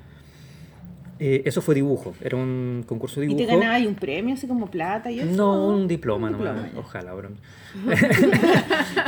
eh, 1.17 1.43
eso 1.45 1.61
fue 1.61 1.75
dibujo, 1.75 2.13
era 2.21 2.35
un 2.35 2.83
concurso 2.85 3.21
de 3.21 3.27
¿Y 3.27 3.29
dibujo. 3.29 3.47
te 3.47 3.53
ganabas 3.57 3.85
un 3.87 3.95
premio 3.95 4.33
así 4.33 4.47
como 4.47 4.69
plata 4.69 5.09
y 5.09 5.21
eso? 5.21 5.31
No, 5.31 5.69
un 5.69 5.87
diploma, 5.87 6.29
ya. 6.31 6.71
ojalá, 6.77 7.13
bro. 7.13 7.29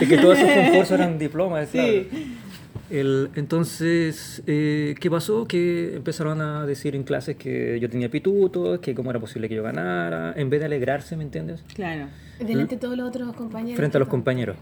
es 0.01 0.07
que 0.07 0.17
todos 0.17 0.38
esos 0.39 0.51
concursos 0.67 0.91
eran 0.91 1.17
diplomas, 1.19 1.67
Sí. 1.69 1.77
claro. 1.77 2.46
El, 2.89 3.32
entonces, 3.36 4.41
eh, 4.47 4.95
¿qué 5.00 5.12
pasó? 5.12 5.45
Que 5.47 5.95
empezaron 5.95 6.41
a 6.41 6.65
decir 6.65 6.95
en 6.95 7.04
clases 7.04 7.36
que 7.36 7.80
yo 7.80 7.89
tenía 7.89 8.10
pitutos, 8.10 8.80
que 8.80 8.95
cómo 8.95 9.10
era 9.10 9.19
posible 9.19 9.50
que 9.50 9.56
yo 9.56 9.63
ganara, 9.63 10.34
en 10.36 10.50
vez 10.50 10.60
de 10.62 10.67
alegrarse, 10.67 11.17
¿me 11.17 11.23
entiendes? 11.23 11.63
Claro. 11.73 12.08
Delante 12.39 12.76
de 12.76 12.82
todos 12.82 12.95
los 12.95 13.10
otros 13.10 13.36
compañeros. 13.36 13.78
Frente 13.78 13.97
a 13.97 14.00
los 14.00 14.10
compañeros, 14.10 14.58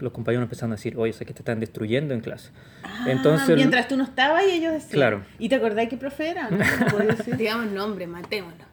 los 0.00 0.12
compañeros 0.12 0.44
empezaron 0.44 0.72
a 0.72 0.76
decir, 0.76 0.96
oye, 0.98 1.12
sé 1.12 1.24
que 1.24 1.32
te 1.32 1.40
están 1.40 1.60
destruyendo 1.60 2.14
en 2.14 2.20
clase. 2.20 2.50
Ah, 2.82 3.06
Entonces, 3.08 3.56
mientras 3.56 3.88
tú 3.88 3.96
no 3.96 4.04
estabas 4.04 4.44
y 4.46 4.56
ellos 4.56 4.72
decían. 4.72 4.92
Claro. 4.92 5.22
¿Y 5.38 5.48
te 5.48 5.54
acordás 5.54 5.88
qué 5.88 5.96
profe 5.96 6.30
era? 6.30 6.50
No, 6.50 6.58
No. 6.58 7.36
Digamos 7.36 7.70
nombre, 7.70 8.06
matémoslo. 8.06 8.65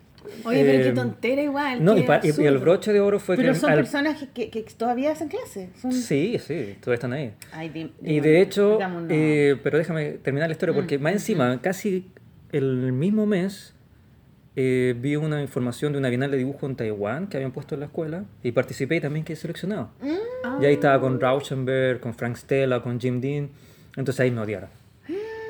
Oye, 0.46 0.64
pero 0.64 0.80
Eh, 0.80 0.84
qué 0.84 0.92
tontera 0.92 1.42
igual. 1.42 1.84
No, 1.84 1.98
y, 1.98 2.04
pa- 2.04 2.20
y- 2.24 2.42
y 2.42 2.46
el 2.46 2.58
broche 2.58 2.92
de 2.94 3.00
oro 3.00 3.20
fue 3.20 3.36
Pero 3.36 3.54
que... 3.54 3.60
son 3.60 3.70
al- 3.72 3.78
personas 3.78 4.18
que, 4.20 4.50
que, 4.50 4.50
que 4.50 4.74
todavía 4.76 5.12
hacen 5.12 5.28
clases. 5.28 5.70
Son... 5.82 5.92
Sí, 5.92 6.38
sí, 6.40 6.76
todos 6.82 6.94
están 6.96 7.14
ahí. 7.14 7.34
Ay, 7.52 7.70
di- 7.70 7.94
Y 8.02 8.20
de 8.20 8.42
hecho, 8.42 8.80
eh, 9.10 9.58
pero 9.64 9.78
déjame 9.78 10.12
terminar 10.14 10.50
la 10.50 10.54
historia, 10.54 10.74
porque 10.76 10.98
más 11.00 11.14
encima, 11.14 11.62
casi 11.62 12.12
el 12.52 12.92
mismo 12.94 13.26
mes, 13.26 13.74
eh, 14.56 14.94
vi 15.00 15.16
una 15.16 15.42
información 15.42 15.94
de 15.94 15.98
una 16.00 16.10
bienal 16.10 16.30
de 16.30 16.38
dibujo 16.38 16.68
en 16.68 16.76
Taiwán 16.76 17.28
que 17.28 17.38
habían 17.38 17.52
puesto 17.52 17.74
en 17.76 17.80
la 17.80 17.88
escuela 17.88 18.26
y 18.44 18.52
participé 18.52 18.98
y 18.98 19.02
también 19.02 19.26
quedé 19.26 19.36
seleccionado. 19.36 19.90
Y 20.62 20.66
ahí 20.66 20.74
estaba 20.74 21.00
con 21.02 21.20
Rauschenberg, 21.20 22.00
con 22.00 22.14
Frank 22.14 22.36
Stella, 22.36 22.82
con 22.82 23.00
Jim 23.00 23.20
Dean. 23.20 23.50
Entonces 23.98 24.20
ahí 24.20 24.30
me 24.32 24.42
odiaron. 24.42 24.70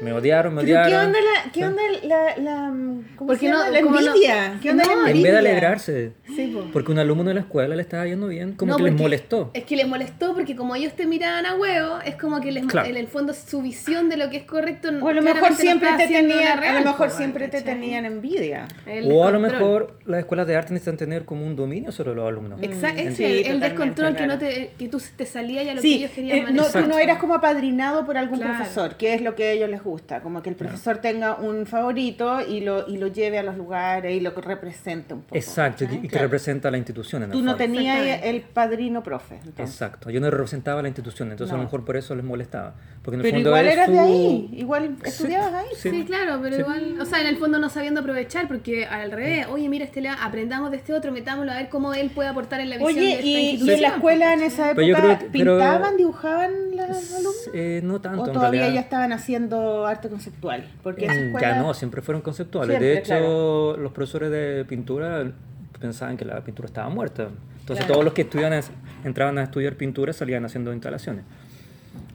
Me 0.01 0.11
odiaron, 0.13 0.53
me 0.53 0.63
Pero 0.63 0.81
¿qué 0.81 0.87
odiaron. 0.87 1.05
onda 1.07 1.19
la, 1.21 1.51
qué 1.51 1.65
onda 1.65 1.81
la, 2.03 2.37
la 2.37 2.67
¿cómo 3.15 3.27
Porque 3.27 3.39
se 3.39 3.45
llama? 3.47 3.65
no- 3.67 3.71
la 3.71 3.81
como 3.81 3.99
no- 4.01 4.07
envidia? 4.07 4.59
¿Qué 4.61 4.69
onda 4.71 4.83
No, 4.83 4.89
la 4.95 5.01
En 5.01 5.07
envidia? 5.07 5.31
vez 5.31 5.41
de 5.43 5.49
alegrarse, 5.49 6.11
Sí, 6.35 6.47
po. 6.53 6.65
porque 6.73 6.91
un 6.91 6.99
alumno 6.99 7.23
de 7.25 7.33
la 7.35 7.39
escuela 7.41 7.75
le 7.75 7.81
estaba 7.81 8.05
yendo 8.05 8.27
bien, 8.27 8.53
como 8.53 8.71
No, 8.71 8.77
que 8.77 8.83
les 8.83 8.93
molestó. 8.93 9.51
Es 9.53 9.63
que 9.63 9.75
les 9.75 9.87
molestó 9.87 10.33
porque 10.33 10.55
como 10.55 10.75
ellos 10.75 10.93
te 10.93 11.05
miraban 11.05 11.45
a 11.45 11.55
huevo, 11.55 11.99
es 12.05 12.15
como 12.15 12.41
que 12.41 12.51
les, 12.51 12.65
Claro. 12.65 12.89
en 12.89 12.97
el 12.97 13.07
fondo 13.07 13.33
su 13.33 13.61
visión 13.61 14.09
de 14.09 14.17
lo 14.17 14.29
que 14.29 14.37
es 14.37 14.43
correcto. 14.43 14.89
O 15.01 15.07
a 15.07 15.13
lo 15.13 15.21
mejor 15.21 15.51
no 15.51 15.55
siempre 15.57 15.89
te 15.97 16.07
tenían, 16.07 16.43
la 16.43 16.53
a 16.53 16.55
real, 16.57 16.83
lo 16.83 16.91
mejor 16.91 17.09
siempre 17.09 17.47
te 17.47 17.61
tenían 17.61 18.05
envidia. 18.05 18.67
El 18.85 19.11
O 19.11 19.25
a 19.25 19.31
lo 19.31 19.39
mejor 19.39 19.97
las 20.05 20.19
escuelas 20.19 20.47
de 20.47 20.55
arte 20.55 20.73
necesitan 20.73 20.97
tener 20.97 21.23
como 21.25 21.45
un 21.45 21.55
dominio 21.55 21.91
sobre 21.91 22.13
los 22.15 22.27
alumnos. 22.27 22.59
Exacto, 22.61 23.01
Mm, 23.03 23.07
es 23.07 23.15
sí, 23.17 23.23
el, 23.45 23.59
descontrol 23.59 24.15
que, 24.15 24.27
no 24.27 24.37
te, 24.37 24.71
que 24.77 24.87
tú 24.89 25.01
te 25.15 25.25
salías 25.25 25.65
y 25.65 25.69
a 25.69 25.75
lo 25.75 25.81
que 25.81 25.87
Sí, 25.87 25.93
ellos 25.95 26.11
querían 26.11 26.37
eh, 26.37 26.41
no, 26.51 26.61
manejar. 26.63 26.83
tú 26.83 26.89
no 26.89 26.97
eras 26.97 27.17
como 27.19 27.35
apadrinado 27.35 28.05
por 28.05 28.17
algún 28.17 28.39
Claro. 28.39 28.55
profesor, 28.57 28.95
que 28.95 29.13
es 29.13 29.21
lo 29.21 29.35
que 29.35 29.51
ellos 29.53 29.69
les 29.69 29.81
gusta, 29.83 30.21
como 30.21 30.41
que 30.41 30.49
el 30.49 30.55
profesor 30.55 30.97
tenga 30.97 31.35
un 31.35 31.65
favorito 31.65 32.39
y 32.41 32.61
lo, 32.61 32.87
y 32.87 32.97
lo 32.97 33.07
lleve 33.07 33.37
a 33.39 33.43
los 33.43 33.57
lugares 33.57 34.15
y 34.15 34.19
lo 34.19 34.31
represente 34.31 35.13
un 35.13 35.21
poco. 35.21 35.35
Exacto, 35.35 35.83
y, 35.85 35.87
que 35.87 36.07
Claro. 36.07 36.25
representa 36.25 36.67
a 36.69 36.71
la 36.71 36.77
institución 36.77 37.23
en 37.23 37.31
el 37.31 37.37
Tú 37.37 37.43
no 37.43 37.55
tenías 37.55 38.19
el 38.23 38.41
padrino 38.41 39.03
profe. 39.03 39.35
entonces. 39.35 39.69
Exacto, 39.69 40.09
yo 40.09 40.19
no 40.21 40.29
representaba 40.31 40.79
a 40.79 40.83
la 40.83 40.87
institución, 40.89 41.31
entonces 41.31 41.53
a 41.53 41.57
lo 41.57 41.63
mejor 41.63 41.83
por 41.85 41.97
eso 41.97 42.15
les 42.15 42.23
molestaba. 42.25 42.73
Porque 43.03 43.15
en 43.15 43.19
el 43.19 43.23
Pero 43.23 43.35
fondo 43.37 43.49
igual 43.49 43.67
eras 43.67 43.89
de 43.89 43.99
ahí, 43.99 44.49
igual 44.53 44.95
estudiabas 45.03 45.53
ahí. 45.53 45.67
Sí. 45.75 45.89
Sí, 45.89 46.05
claro, 46.05 46.39
pero 46.41 46.55
Sí. 46.55 46.61
igual, 46.61 47.01
o 47.01 47.05
sea, 47.05 47.19
en 47.21 47.27
el 47.27 47.37
fondo 47.37 47.59
no 47.59 47.69
sabiendo 47.69 47.99
aprovechar, 47.99 48.47
porque 48.47 48.85
al 48.85 49.11
revés, 49.11 49.47
oye, 49.51 49.67
mira, 49.67 49.83
este 49.85 49.99
lea, 50.01 50.13
aprendamos 50.21 50.71
de 50.71 50.77
este 50.77 50.93
otro, 50.93 51.11
metámoslo 51.11 51.51
a 51.51 51.55
ver 51.55 51.69
cómo 51.69 51.93
él 51.93 52.09
puede 52.11 52.29
aportar 52.29 52.61
en 52.61 52.69
la 52.69 52.77
visión 52.77 52.95
de 52.95 52.99
Oye, 53.01 53.11
esta 53.15 53.25
y, 53.25 53.29
y 53.35 53.49
institución. 53.51 53.75
en 53.75 53.81
la 53.81 53.87
escuela 53.89 54.33
en 54.33 54.41
esa 54.43 54.71
época 54.71 55.19
pero- 55.19 55.31
pintaban, 55.31 55.97
dibujaban 55.97 56.51
los 56.77 57.11
alumnos. 57.13 57.49
Eh, 57.53 57.81
no 57.83 57.99
tanto, 58.01 58.21
¿O 58.23 58.27
en 58.27 58.33
todavía 58.33 58.61
realidad. 58.61 58.81
ya 58.81 58.85
estaban 58.85 59.11
haciendo 59.11 59.72
arte 59.87 60.09
conceptual? 60.09 60.65
Porque 60.83 61.05
esa 61.05 61.13
Mm, 61.15 61.25
escuela... 61.25 61.55
Ya 61.55 61.61
no, 61.61 61.73
siempre 61.73 62.01
fueron 62.01 62.21
conceptuales. 62.21 62.69
Siempre, 62.69 62.87
de 62.87 62.97
hecho, 62.99 63.05
claro. 63.07 63.77
los 63.77 63.91
profesores 63.91 64.31
de 64.31 64.65
pintura 64.65 65.31
pensaban 65.79 66.15
que 66.17 66.25
la 66.25 66.41
pintura 66.43 66.67
estaba 66.67 66.89
muerta. 66.89 67.29
Entonces 67.59 67.85
Claro. 67.85 67.93
todos 67.93 68.05
los 68.05 68.13
que 68.13 68.21
estudiaban, 68.23 68.59
entraban 69.03 69.37
a 69.37 69.43
estudiar 69.43 69.75
pintura 69.75 70.13
salían 70.13 70.43
haciendo 70.45 70.71
instalaciones. 70.73 71.23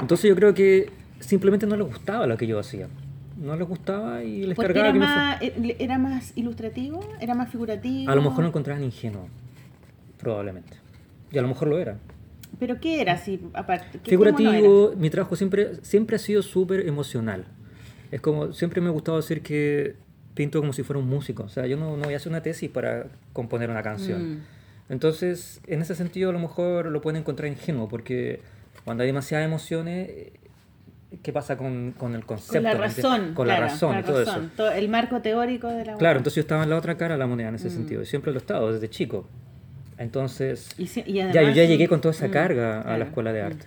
Entonces 0.00 0.28
yo 0.28 0.36
creo 0.36 0.54
que 0.54 0.90
simplemente 1.20 1.66
no 1.66 1.76
les 1.76 1.86
gustaba 1.86 2.26
lo 2.26 2.36
que 2.36 2.46
yo 2.46 2.58
hacía. 2.58 2.86
No 3.36 3.54
les 3.56 3.68
gustaba 3.68 4.22
y 4.24 4.44
les 4.46 4.56
Porque 4.56 4.72
cargaba 4.74 4.88
era 4.88 4.92
que 4.92 4.98
más, 4.98 5.42
eh, 5.42 5.76
era 5.78 5.98
más 5.98 6.32
ilustrativo, 6.36 7.00
era 7.20 7.34
más 7.34 7.48
figurativo. 7.50 8.10
A 8.10 8.14
lo 8.14 8.22
mejor 8.22 8.40
lo 8.40 8.48
encontraban 8.48 8.82
ingenuo, 8.82 9.28
probablemente. 10.18 10.76
Y 11.30 11.38
a 11.38 11.42
lo 11.42 11.48
mejor 11.48 11.68
lo 11.68 11.78
era. 11.78 11.96
¿Pero 12.58 12.80
qué 12.80 13.00
era 13.00 13.12
así, 13.14 13.40
aparte? 13.54 13.98
¿Qué- 14.02 14.10
Figurativo, 14.10 14.94
mi 14.96 15.10
trabajo 15.10 15.36
siempre, 15.36 15.76
siempre 15.82 16.16
ha 16.16 16.18
sido 16.18 16.42
súper 16.42 16.86
emocional. 16.88 17.46
Es 18.10 18.20
como, 18.20 18.52
siempre 18.52 18.80
me 18.80 18.88
ha 18.88 18.90
gustado 18.90 19.18
decir 19.18 19.42
que 19.42 19.94
pinto 20.34 20.60
como 20.60 20.72
si 20.72 20.82
fuera 20.82 20.98
un 21.00 21.08
músico. 21.08 21.42
O 21.44 21.48
sea, 21.48 21.66
yo 21.66 21.76
no, 21.76 21.96
no 21.96 22.04
voy 22.04 22.14
a 22.14 22.16
hacer 22.16 22.30
una 22.30 22.42
tesis 22.42 22.70
para 22.70 23.06
componer 23.32 23.70
una 23.70 23.82
canción. 23.82 24.34
Mm. 24.34 24.40
Entonces, 24.88 25.60
en 25.66 25.82
ese 25.82 25.94
sentido, 25.94 26.30
a 26.30 26.32
lo 26.32 26.38
mejor 26.38 26.86
lo 26.86 27.00
pueden 27.00 27.20
encontrar 27.20 27.48
ingenuo, 27.50 27.88
porque 27.88 28.40
cuando 28.84 29.02
hay 29.02 29.08
demasiadas 29.08 29.44
emociones, 29.46 30.08
eh, 30.08 30.32
¿qué 31.22 31.32
pasa 31.32 31.58
con, 31.58 31.92
con 31.92 32.14
el 32.14 32.24
concepto? 32.24 32.54
Con 32.54 32.62
la 32.64 32.74
razón. 32.74 33.34
Con 33.34 33.46
la 33.48 33.56
claro, 33.56 33.70
razón 33.72 33.92
la 33.96 34.02
todo 34.04 34.24
razón, 34.24 34.44
eso. 34.44 34.52
todo 34.56 34.70
el 34.72 34.88
marco 34.88 35.20
teórico 35.20 35.68
de 35.68 35.84
la 35.84 35.96
Claro, 35.96 36.18
entonces 36.18 36.36
yo 36.36 36.40
estaba 36.40 36.62
en 36.64 36.70
la 36.70 36.76
otra 36.76 36.96
cara 36.96 37.14
de 37.14 37.18
la 37.18 37.26
moneda 37.26 37.48
en 37.48 37.54
Mm. 37.54 37.56
ese 37.56 37.70
sentido. 37.70 38.02
Y 38.02 38.06
siempre 38.06 38.32
lo 38.32 38.38
he 38.38 38.40
estado, 38.40 38.72
desde 38.72 38.88
chico. 38.88 39.28
Entonces, 39.98 40.70
Y, 40.78 40.86
si- 40.86 41.02
y 41.06 41.14
ya, 41.14 41.32
yo 41.32 41.50
ya 41.50 41.64
llegué 41.64 41.88
con 41.88 42.00
toda 42.00 42.12
esa 42.14 42.28
Mm, 42.28 42.30
carga 42.30 42.80
a 42.82 42.96
la 42.98 43.04
escuela 43.06 43.32
de 43.32 43.42
mm. 43.42 43.46
arte. 43.46 43.66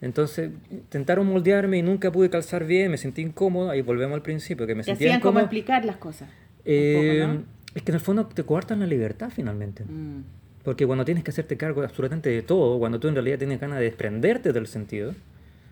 Entonces, 0.00 0.50
intentaron 0.70 1.26
moldearme 1.26 1.78
y 1.78 1.82
nunca 1.82 2.10
pude 2.10 2.28
calzar 2.30 2.64
bien, 2.64 2.90
me 2.90 2.96
sentí 2.98 3.22
incómodo, 3.22 3.70
ahí 3.70 3.82
volvemos 3.82 4.14
al 4.14 4.22
principio, 4.22 4.66
que 4.66 4.74
me 4.74 4.82
sentía 4.82 5.08
hacían 5.08 5.20
como 5.20 5.30
incómodo. 5.40 5.44
explicar 5.44 5.84
las 5.84 5.96
cosas. 5.96 6.28
Eh, 6.64 7.20
poco, 7.24 7.32
¿no? 7.34 7.44
Es 7.74 7.82
que 7.82 7.90
en 7.90 7.94
el 7.94 8.00
fondo 8.00 8.26
te 8.26 8.42
coartan 8.42 8.80
la 8.80 8.86
libertad 8.86 9.30
finalmente. 9.34 9.84
Mm. 9.84 10.22
Porque 10.64 10.86
cuando 10.86 11.04
tienes 11.04 11.24
que 11.24 11.30
hacerte 11.30 11.56
cargo 11.56 11.82
absolutamente 11.82 12.30
de 12.30 12.42
todo, 12.42 12.78
cuando 12.78 13.00
tú 13.00 13.08
en 13.08 13.14
realidad 13.14 13.38
tienes 13.38 13.60
ganas 13.60 13.78
de 13.78 13.84
desprenderte 13.84 14.52
del 14.52 14.66
sentido, 14.68 15.14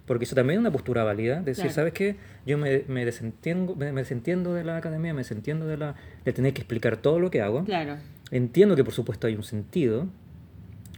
porque 0.07 0.25
eso 0.25 0.35
también 0.35 0.59
es 0.59 0.61
una 0.61 0.73
postura 0.73 1.05
válida, 1.05 1.41
decir, 1.41 1.65
Claro. 1.65 1.75
¿sabes 1.75 1.93
qué? 1.93 2.17
Yo 2.47 2.59
me, 2.59 2.83
me, 2.89 3.05
desentiendo, 3.05 3.77
me, 3.77 3.93
me 3.93 4.01
desentiendo 4.01 4.55
de 4.55 4.65
la 4.65 4.77
academia, 4.79 5.13
me 5.15 5.19
desentiendo 5.21 5.67
de, 5.67 5.77
la, 5.77 5.95
de 6.25 6.33
tener 6.33 6.53
que 6.53 6.63
explicar 6.63 6.97
todo 6.97 7.21
lo 7.21 7.31
que 7.31 7.41
hago. 7.41 7.65
Claro. 7.65 7.97
Entiendo 8.31 8.77
que 8.77 8.85
por 8.85 8.93
supuesto 8.95 9.27
hay 9.27 9.35
un 9.35 9.43
sentido, 9.43 10.07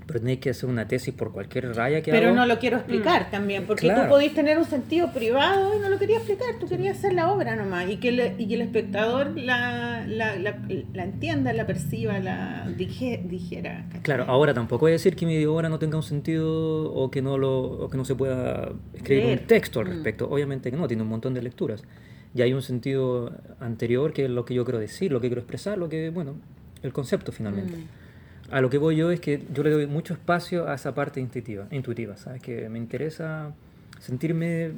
pero 0.07 0.19
tenéis 0.21 0.41
que 0.41 0.51
hacer 0.51 0.69
una 0.69 0.87
tesis 0.89 1.15
por 1.15 1.33
cualquier 1.33 1.75
raya 1.75 2.03
que 2.03 2.11
Pero 2.11 2.27
hago. 2.29 2.37
no 2.37 2.45
lo 2.45 2.59
quiero 2.59 2.77
explicar 2.77 3.31
también, 3.31 3.65
porque 3.67 3.87
Claro. 3.87 4.03
tú 4.03 4.09
podías 4.11 4.35
tener 4.35 4.59
un 4.59 4.65
sentido 4.65 5.13
privado 5.13 5.75
y 5.77 5.79
no 5.79 5.89
lo 5.89 5.99
querías 5.99 6.19
explicar, 6.19 6.57
tú 6.61 6.67
querías 6.67 6.99
hacer 6.99 7.15
la 7.15 7.31
obra 7.31 7.55
nomás 7.57 7.89
y 7.89 7.97
que, 7.99 8.11
le- 8.13 8.35
y 8.37 8.49
que 8.49 8.55
el 8.55 8.63
espectador 8.63 9.39
la, 9.39 10.05
la, 10.07 10.37
la, 10.37 10.59
la 10.93 11.05
entienda, 11.05 11.53
la 11.53 11.67
perciba, 11.67 12.19
la 12.19 12.69
dije- 12.77 13.23
dijera. 13.25 13.85
¿cachai? 13.87 14.03
Claro, 14.03 14.25
ahora 14.27 14.53
tampoco 14.53 14.81
voy 14.87 14.91
a 14.91 14.95
decir 14.95 15.15
que 15.17 15.25
mi 15.25 15.43
obra 15.47 15.69
no 15.69 15.79
tenga 15.79 15.97
un 15.97 16.03
sentido 16.03 16.93
o 16.93 17.11
que 17.11 17.23
no 17.23 17.39
lo 17.39 17.61
o 17.63 17.89
que 17.89 17.97
no 17.97 18.05
se 18.05 18.15
pueda 18.17 18.73
escribir 18.93 19.25
Leer. 19.25 19.39
un 19.41 19.47
texto 19.47 19.81
al 19.81 19.87
Mm. 19.87 19.91
respecto. 19.91 20.29
Obviamente 20.29 20.71
que 20.71 20.77
no, 20.77 20.89
tiene 20.89 21.03
un 21.05 21.09
montón 21.09 21.33
de 21.33 21.43
lecturas. 21.43 21.83
Y 22.35 22.43
hay 22.43 22.53
un 22.55 22.63
sentido 22.63 23.33
anterior 23.61 24.13
que 24.13 24.25
es 24.25 24.31
lo 24.31 24.45
que 24.45 24.55
yo 24.55 24.65
quiero 24.65 24.81
decir, 24.81 25.13
lo 25.13 25.21
que 25.21 25.29
quiero 25.29 25.41
expresar, 25.41 25.79
lo 25.79 25.89
que, 25.89 26.11
bueno, 26.11 26.35
el 26.83 26.93
concepto 26.93 27.33
finalmente. 27.33 27.77
Mm. 27.77 28.55
A 28.55 28.61
lo 28.61 28.69
que 28.69 28.79
voy 28.79 28.97
yo 28.97 29.11
es 29.11 29.21
que 29.21 29.43
yo 29.55 29.63
le 29.63 29.71
doy 29.71 29.87
mucho 29.87 30.13
espacio 30.15 30.69
a 30.69 30.75
esa 30.75 30.95
parte 30.95 31.21
intuitiva, 31.21 31.67
intuitiva 31.71 32.17
¿sabes? 32.17 32.43
Que 32.43 32.69
me 32.69 32.79
interesa 32.79 33.53
sentirme 34.01 34.73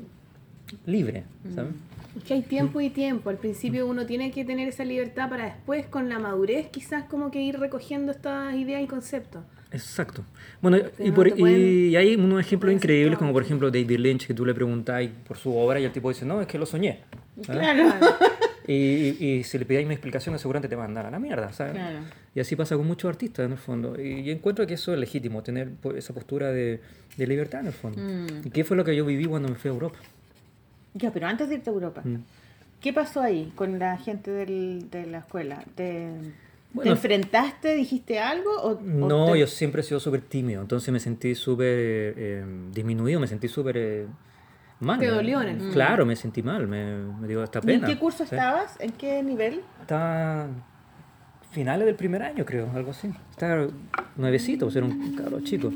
libre, 0.87 1.25
¿sabes? 1.55 1.73
Mm. 1.73 2.19
Es 2.19 2.25
que 2.25 2.35
hay 2.35 2.43
tiempo 2.43 2.81
y 2.81 2.91
tiempo. 2.91 3.31
Al 3.31 3.39
principio 3.39 3.87
uno 3.89 4.07
tiene 4.07 4.31
que 4.31 4.45
tener 4.45 4.69
esa 4.69 4.85
libertad 4.85 5.29
para 5.29 5.47
después, 5.47 5.87
con 5.87 6.09
la 6.09 6.21
madurez, 6.21 6.69
quizás 6.69 7.05
como 7.05 7.31
que 7.33 7.43
ir 7.43 7.59
recogiendo 7.59 8.13
estas 8.13 8.55
ideas 8.55 8.83
y 8.83 8.87
conceptos. 8.87 9.43
Exacto. 9.73 10.23
Bueno, 10.63 10.79
y, 11.01 11.09
no 11.09 11.15
por- 11.15 11.37
y 11.37 11.97
hay 11.97 12.15
unos 12.15 12.41
ejemplos 12.41 12.73
increíbles, 12.73 13.19
como 13.19 13.33
por 13.33 13.43
ejemplo 13.43 13.69
David 13.73 13.99
Lynch, 13.99 14.27
que 14.29 14.35
tú 14.35 14.47
le 14.47 14.55
preguntáis 14.55 15.11
por 15.27 15.37
su 15.37 15.57
obra 15.57 15.81
y 15.81 15.85
el 15.85 15.91
tipo 15.91 16.09
dice, 16.09 16.25
no, 16.25 16.41
es 16.41 16.47
que 16.47 16.59
lo 16.59 16.67
soñé. 16.67 17.01
¿sabes? 17.43 17.61
Claro. 17.63 17.93
Y, 18.67 18.73
y- 18.73 19.17
y 19.39 19.45
si 19.45 19.59
le 19.59 19.65
pidáis 19.67 19.85
una 19.85 19.95
explicación, 19.95 20.39
seguramente 20.39 20.69
te 20.69 20.77
va 20.77 20.87
a 20.87 21.11
la 21.11 21.19
mierda, 21.19 21.53
¿sabes? 21.53 21.75
Claro. 21.75 21.99
Y 22.35 22.41
así 22.41 22.57
pasa 22.57 22.77
con 22.77 22.87
muchos 22.87 23.09
artistas, 23.11 23.45
en 23.47 23.53
el 23.53 23.59
fondo. 23.59 24.01
Y 24.01 24.25
yo 24.25 24.33
encuentro 24.33 24.67
que 24.67 24.75
eso 24.75 24.93
es 24.95 24.99
legítimo, 24.99 25.43
tener 25.43 25.71
esa 25.97 26.15
postura 26.15 26.51
de, 26.51 26.81
de 27.17 27.27
libertad, 27.27 27.61
en 27.61 27.67
el 27.67 27.73
fondo. 27.73 28.01
Mm. 28.01 28.47
¿Y 28.47 28.51
qué 28.51 28.65
fue 28.65 28.77
lo 28.77 28.85
que 28.85 28.97
yo 28.97 29.05
viví 29.05 29.27
cuando 29.27 29.49
me 29.49 29.55
fui 29.57 29.69
a 29.71 29.75
Europa? 29.75 29.99
Ya, 30.95 31.11
pero 31.13 31.27
antes 31.27 31.49
de 31.49 31.57
irte 31.57 31.71
a 31.71 31.73
Europa, 31.73 32.03
Mm. 32.05 32.17
¿qué 32.81 32.93
pasó 32.93 33.21
ahí 33.21 33.53
con 33.55 33.79
la 33.79 33.99
gente 33.99 34.31
del- 34.31 34.89
de 34.91 35.07
la 35.07 35.19
escuela? 35.19 35.63
¿Te, 35.75 36.09
Bueno, 36.73 36.91
¿te 36.91 36.97
enfrentaste, 36.97 37.75
dijiste 37.75 38.19
algo? 38.19 38.51
O, 38.63 38.71
o 38.79 38.81
No, 38.81 39.33
te- 39.33 39.41
yo 39.41 39.47
siempre 39.47 39.83
he 39.83 39.85
sido 39.85 40.01
súper 40.01 40.23
tímido, 40.23 40.63
entonces 40.63 40.91
me 40.93 41.01
sentí 41.01 41.35
súper 41.35 42.15
eh, 42.17 42.45
disminuido, 42.73 43.21
me 43.21 43.27
sentí 43.29 43.47
súper 43.49 43.77
eh, 43.77 44.07
mal. 44.81 44.99
Te 44.99 45.07
me- 45.07 45.13
dolió 45.13 45.43
en 45.43 45.49
el 45.49 45.59
fondo. 45.59 45.73
Claro, 45.75 46.07
me 46.07 46.17
sentí 46.17 46.43
mal, 46.43 46.67
me, 46.67 46.97
me 47.21 47.27
dio 47.29 47.43
esta 47.45 47.59
¿Y 47.59 47.71
en 47.73 47.81
pena. 47.81 47.87
qué 47.87 47.99
curso 47.99 48.19
¿sí? 48.25 48.35
estabas? 48.35 48.77
¿En 48.81 48.93
qué 48.93 49.23
nivel? 49.23 49.63
Estaba 49.81 50.47
finales 51.51 51.87
del 51.87 51.95
primer 51.95 52.23
año, 52.23 52.45
creo, 52.45 52.69
algo 52.75 52.91
así. 52.91 53.11
Estaba 53.31 53.67
nuevecito, 54.17 54.67
o 54.67 54.71
sea, 54.71 54.83
era 54.83 54.93
un 54.93 55.15
cabro 55.17 55.41
chico. 55.41 55.71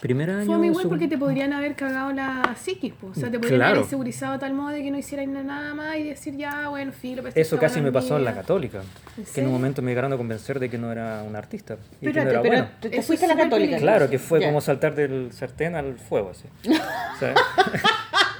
Primer 0.00 0.28
año. 0.30 0.44
Fue 0.46 0.58
muy 0.58 0.66
igual 0.68 0.84
segun- 0.84 0.88
porque 0.90 1.08
te 1.08 1.16
podrían 1.16 1.52
haber 1.54 1.74
cagado 1.74 2.12
la 2.12 2.54
psiquis, 2.60 2.92
po. 2.92 3.06
o 3.08 3.14
sea, 3.14 3.30
te 3.30 3.38
podrían 3.38 3.58
Claro. 3.60 3.70
haber 3.72 3.84
insegurizado 3.84 4.34
de 4.34 4.38
tal 4.38 4.52
modo 4.52 4.68
de 4.68 4.82
que 4.82 4.90
no 4.90 4.98
hicieras 4.98 5.26
nada 5.26 5.72
más 5.74 5.96
y 5.96 6.02
decir 6.04 6.36
ya, 6.36 6.68
bueno, 6.68 6.92
filo, 6.92 7.16
pero 7.22 7.28
esta 7.28 7.40
Eso 7.40 7.58
casi 7.58 7.80
me 7.80 7.90
pasó 7.90 8.16
en 8.18 8.24
la 8.24 8.34
católica. 8.34 8.82
¿En 9.16 9.24
Que 9.24 9.40
en 9.40 9.46
un 9.46 9.52
momento 9.54 9.80
me 9.80 9.90
llegaron 9.90 10.12
a 10.12 10.16
convencer 10.18 10.60
de 10.60 10.68
que 10.68 10.76
no 10.78 10.92
era 10.92 11.22
un 11.26 11.34
artista. 11.34 11.78
Y 12.02 12.06
que 12.06 12.12
no 12.12 12.30
era 12.30 12.42
pero 12.42 12.52
bueno. 12.54 12.68
te, 12.80 13.02
fuiste 13.02 13.24
a 13.24 13.28
la 13.28 13.36
católica. 13.36 13.78
Claro, 13.78 14.10
que 14.10 14.18
fue 14.18 14.42
como 14.42 14.60
saltar 14.60 14.94
del 14.94 15.32
sartén 15.32 15.74
al 15.74 15.98
fuego, 15.98 16.30
así. 16.30 16.44
O 17.16 17.18
sea, 17.18 17.34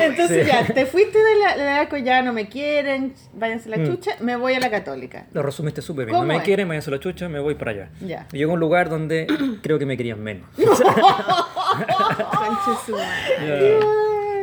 Entonces 0.00 0.44
Sí. 0.46 0.52
ya, 0.52 0.66
te 0.66 0.84
fuiste 0.86 1.18
de 1.18 1.36
la, 1.36 1.56
de 1.56 1.64
la 1.64 1.98
ya 2.00 2.22
no 2.22 2.32
me 2.32 2.48
quieren, 2.48 3.14
váyanse 3.34 3.68
a 3.72 3.76
la 3.76 3.82
Mm. 3.82 3.86
chucha, 3.86 4.10
me 4.20 4.36
voy 4.36 4.54
a 4.54 4.60
la 4.60 4.70
católica. 4.70 5.26
lo 5.32 5.42
resumiste 5.42 5.80
súper 5.82 6.04
bien. 6.06 6.14
¿Cómo 6.14 6.24
No 6.24 6.28
me 6.28 6.36
es? 6.38 6.42
quieren, 6.42 6.68
váyanse 6.68 6.90
a 6.90 6.94
la 6.94 7.00
chucha, 7.00 7.28
me 7.28 7.38
voy 7.40 7.54
para 7.54 7.70
allá. 7.70 7.88
Ya. 8.00 8.26
Y 8.32 8.38
llego 8.38 8.50
a 8.50 8.54
un 8.54 8.60
lugar 8.60 8.88
donde 8.90 9.26
creo 9.62 9.78
que 9.78 9.86
me 9.86 9.96
querían 9.96 10.22
menos. 10.22 10.46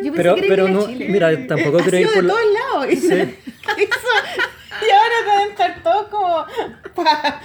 Yo 0.03 0.11
pensé 0.11 0.17
Pero, 0.17 0.35
que 0.35 0.43
pero 0.47 0.67
no, 0.67 0.85
Chile. 0.87 1.07
mira, 1.09 1.47
tampoco 1.47 1.77
quiero 1.79 1.97
ir 1.99 2.07
por 2.11 2.23
de 2.23 2.27
todos 2.29 2.41
lados. 2.73 2.87
Sí. 2.99 3.35
Y 4.81 4.91
ahora 4.91 5.37
deben 5.39 5.51
estar 5.51 5.83
todos 5.83 6.07
como 6.07 6.45
pa- 6.95 7.41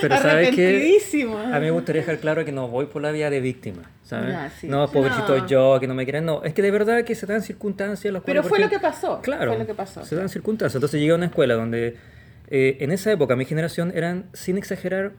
Pero 0.00 0.16
sabes 0.18 0.50
que 0.54 0.66
arrepentidísimos. 0.66 1.46
a 1.46 1.58
mí 1.58 1.64
me 1.66 1.70
gustaría 1.70 2.02
dejar 2.02 2.18
claro 2.18 2.44
que 2.44 2.52
no 2.52 2.68
voy 2.68 2.86
por 2.86 3.02
la 3.02 3.10
vía 3.12 3.30
de 3.30 3.40
víctima, 3.40 3.82
¿sabes? 4.02 4.30
Ya, 4.30 4.50
sí. 4.50 4.66
No, 4.68 4.90
pobrecito 4.90 5.36
No. 5.38 5.46
yo, 5.46 5.78
que 5.80 5.86
no 5.86 5.94
me 5.94 6.04
quieren, 6.04 6.24
no. 6.24 6.42
Es 6.42 6.54
que 6.54 6.62
de 6.62 6.70
verdad 6.70 7.04
que 7.04 7.14
se 7.14 7.26
dan 7.26 7.42
circunstancias 7.42 8.04
en 8.06 8.14
las 8.14 8.22
Pero 8.22 8.42
fue 8.42 8.58
lo 8.60 8.68
que 8.68 8.78
pasó. 8.78 9.20
Claro, 9.22 9.50
Fue 9.52 9.58
lo 9.58 9.66
que 9.66 9.74
pasó. 9.74 10.04
se 10.04 10.14
dan 10.16 10.28
circunstancias. 10.28 10.76
Entonces 10.76 11.00
llegué 11.00 11.12
a 11.12 11.16
una 11.16 11.26
escuela 11.26 11.54
donde 11.54 11.96
eh, 12.48 12.76
en 12.80 12.92
esa 12.92 13.10
época 13.12 13.36
mi 13.36 13.44
generación 13.44 13.92
eran, 13.94 14.26
sin 14.32 14.58
exagerar, 14.58 15.12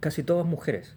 casi 0.00 0.22
todas 0.22 0.46
mujeres. 0.46 0.96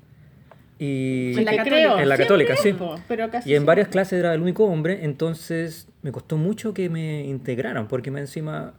Y 0.80 1.38
En 1.38 1.46
la 1.46 1.52
católica. 1.52 1.64
creo, 1.64 2.00
En 2.00 2.10
la 2.10 2.18
católica, 2.18 2.56
sí. 2.58 2.76
Pero 3.08 3.30
casi 3.30 3.50
Y 3.50 3.54
en 3.54 3.58
siempre. 3.60 3.66
varias 3.68 3.88
clases 3.90 4.20
era 4.20 4.34
el 4.34 4.42
único 4.42 4.66
hombre, 4.66 5.00
entonces 5.04 5.88
me 6.02 6.12
costó 6.12 6.36
mucho 6.38 6.74
que 6.74 6.90
me 6.90 7.24
integraran, 7.26 7.88
porque 7.88 8.12
me 8.12 8.20
encima 8.20 8.74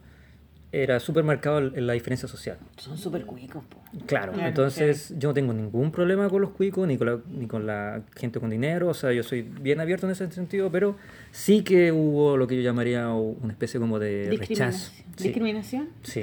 era 0.83 0.99
súper 0.99 1.23
marcado 1.23 1.59
el- 1.59 1.87
la 1.87 1.93
diferencia 1.93 2.27
social. 2.27 2.57
Son 2.77 2.97
súper 2.97 3.25
cuicos, 3.25 3.63
po. 3.63 3.81
Claro, 4.05 4.33
Claro, 4.33 4.47
entonces 4.49 5.13
yo 5.17 5.29
no 5.29 5.33
tengo 5.33 5.53
ningún 5.53 5.91
problema 5.91 6.27
con 6.29 6.41
los 6.41 6.51
cuicos 6.51 6.85
ni 6.87 6.97
con, 6.97 7.07
la, 7.07 7.19
ni 7.29 7.47
con 7.47 7.65
la 7.65 8.01
gente 8.15 8.39
con 8.41 8.49
dinero, 8.49 8.89
o 8.89 8.93
sea, 8.93 9.13
yo 9.13 9.23
soy 9.23 9.41
bien 9.41 9.79
abierto 9.79 10.05
en 10.05 10.11
ese 10.11 10.29
sentido, 10.31 10.69
pero 10.69 10.97
sí 11.31 11.63
que 11.63 11.91
hubo 11.93 12.35
lo 12.35 12.45
que 12.47 12.57
yo 12.57 12.61
llamaría 12.61 13.07
una 13.09 13.53
especie 13.53 13.79
como 13.79 13.99
de 13.99 14.25
rechazo. 14.37 14.91
Discriminación. 14.91 15.05
Sí, 15.15 15.23
¿Discriminación? 15.23 15.89
sí. 16.03 16.21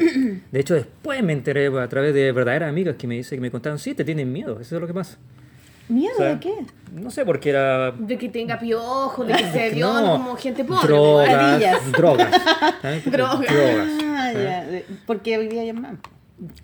De 0.53 0.61
hecho, 0.61 0.75
después 0.75 1.23
me 1.23 1.33
enteré 1.33 1.69
a 1.69 1.89
través 1.89 2.13
de 2.13 2.31
verdaderas 2.33 2.69
amigas 2.69 2.97
que 2.97 3.07
me 3.07 3.15
dicen 3.15 3.39
que 3.39 3.41
me 3.41 3.51
contaron, 3.51 3.79
sí, 3.79 3.95
te 3.95 4.05
tienen 4.05 4.31
miedo, 4.31 4.61
eso 4.61 4.75
es 4.77 4.81
lo 4.81 4.87
que 4.87 4.93
pasa. 4.95 5.17
¿Miedo 5.89 6.15
O 6.15 6.19
sea, 6.19 6.35
de 6.35 6.41
qué? 6.41 6.53
No 6.93 7.11
sé, 7.11 7.25
porque 7.25 7.51
era 7.51 7.91
De 7.93 8.19
que 8.19 8.29
tenga 8.29 8.59
piojos, 8.59 9.27
de 9.27 9.33
que 9.35 9.45
se 9.51 9.69
que 9.71 9.71
vio 9.77 9.93
no, 9.93 10.13
como 10.13 10.37
gente 10.37 10.65
pobre. 10.65 10.87
drogas, 10.89 11.29
Ardillas. 11.31 11.93
drogas, 11.93 12.43
¿sabes? 12.83 13.11
Drogas. 13.11 13.41
drogas. 13.41 13.89
Ah, 14.05 14.33
ya. 14.33 14.67
Porque 15.07 15.39
vivía 15.39 15.65
en 15.65 15.81
Mampo. 15.81 16.11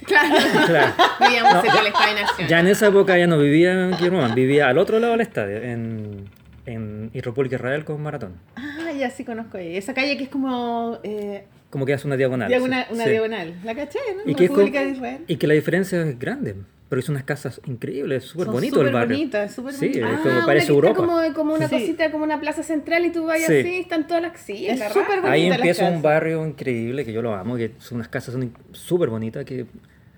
Claro. 0.05 0.35
Claro. 0.67 0.93
Vivíamos 1.21 1.65
Estadio. 1.65 2.49
Ya 2.49 2.61
en 2.61 2.67
esa 2.67 2.89
época 2.89 3.17
ya 3.17 3.27
no 3.27 3.39
vivía 3.39 3.73
en 3.89 3.97
Quilomán, 3.97 4.35
vivía 4.35 4.69
al 4.69 4.77
otro 4.79 4.99
lado 4.99 5.13
del 5.13 5.21
estadio, 5.21 5.59
en, 5.63 6.29
en 6.67 7.11
República 7.15 7.57
Israel 7.57 7.85
con 7.85 8.03
Maratón. 8.03 8.35
Ah, 8.57 8.91
ya 8.99 9.09
sí 9.11 9.25
conozco 9.25 9.57
ahí. 9.57 9.77
Esa 9.77 9.95
calle 9.95 10.17
que 10.17 10.25
es 10.25 10.29
como 10.31 10.99
eh, 11.05 11.45
Como 11.71 11.87
que 11.87 11.93
hace 11.95 12.07
una 12.09 12.17
diagonal. 12.17 12.51
diagonal- 12.51 12.87
sí, 12.89 12.95
una 12.95 13.05
sí. 13.05 13.11
diagonal. 13.11 13.55
¿La 13.65 13.75
caché, 13.75 13.99
no? 14.17 14.31
Y 14.31 14.35
que, 14.35 14.45
es 14.45 14.51
República 14.51 14.79
como- 14.81 14.91
de 14.91 14.97
Israel. 14.97 15.25
y 15.29 15.37
que 15.37 15.47
la 15.47 15.55
diferencia 15.55 16.03
es 16.03 16.19
grande, 16.19 16.57
pero 16.89 17.01
es 17.01 17.09
unas 17.09 17.25
casas 17.25 17.61
increíbles, 17.67 18.25
súper 18.25 18.47
bonito 18.49 18.77
el 18.81 18.87
súper 18.89 18.93
barrio. 18.93 19.17
bonitas, 19.19 19.55
súper 19.55 19.75
sí, 19.75 19.87
bonitas. 19.89 20.11
es 20.11 20.19
Ah, 20.19 20.23
como 20.23 20.37
una 20.37 20.47
parece 20.47 20.67
que 20.67 20.73
está 20.73 20.89
Europa. 20.89 20.97
Como, 21.07 21.35
como 21.35 21.55
una 21.55 21.69
Sí. 21.69 21.75
cosita, 21.75 22.11
como 22.11 22.25
una 22.25 22.41
plaza 22.41 22.63
central 22.63 23.05
y 23.05 23.11
tú 23.13 23.25
vayas 23.27 23.47
Sí. 23.49 23.59
así, 23.59 23.75
están 23.81 24.07
todas 24.07 24.23
las 24.23 24.41
sillas. 24.41 24.81
Es 24.81 24.89
súper 24.93 25.17
bonita 25.21 25.31
Ahí 25.31 25.47
empieza 25.47 25.85
un 25.89 26.01
barrio 26.03 26.47
increíble 26.47 27.05
que 27.05 27.13
yo 27.13 27.21
lo 27.23 27.35
amo, 27.35 27.57
que 27.57 27.73
son 27.79 27.97
unas 27.97 28.09
casas 28.09 28.35
súper 28.73 29.11
bonitas, 29.11 29.45
que 29.45 29.67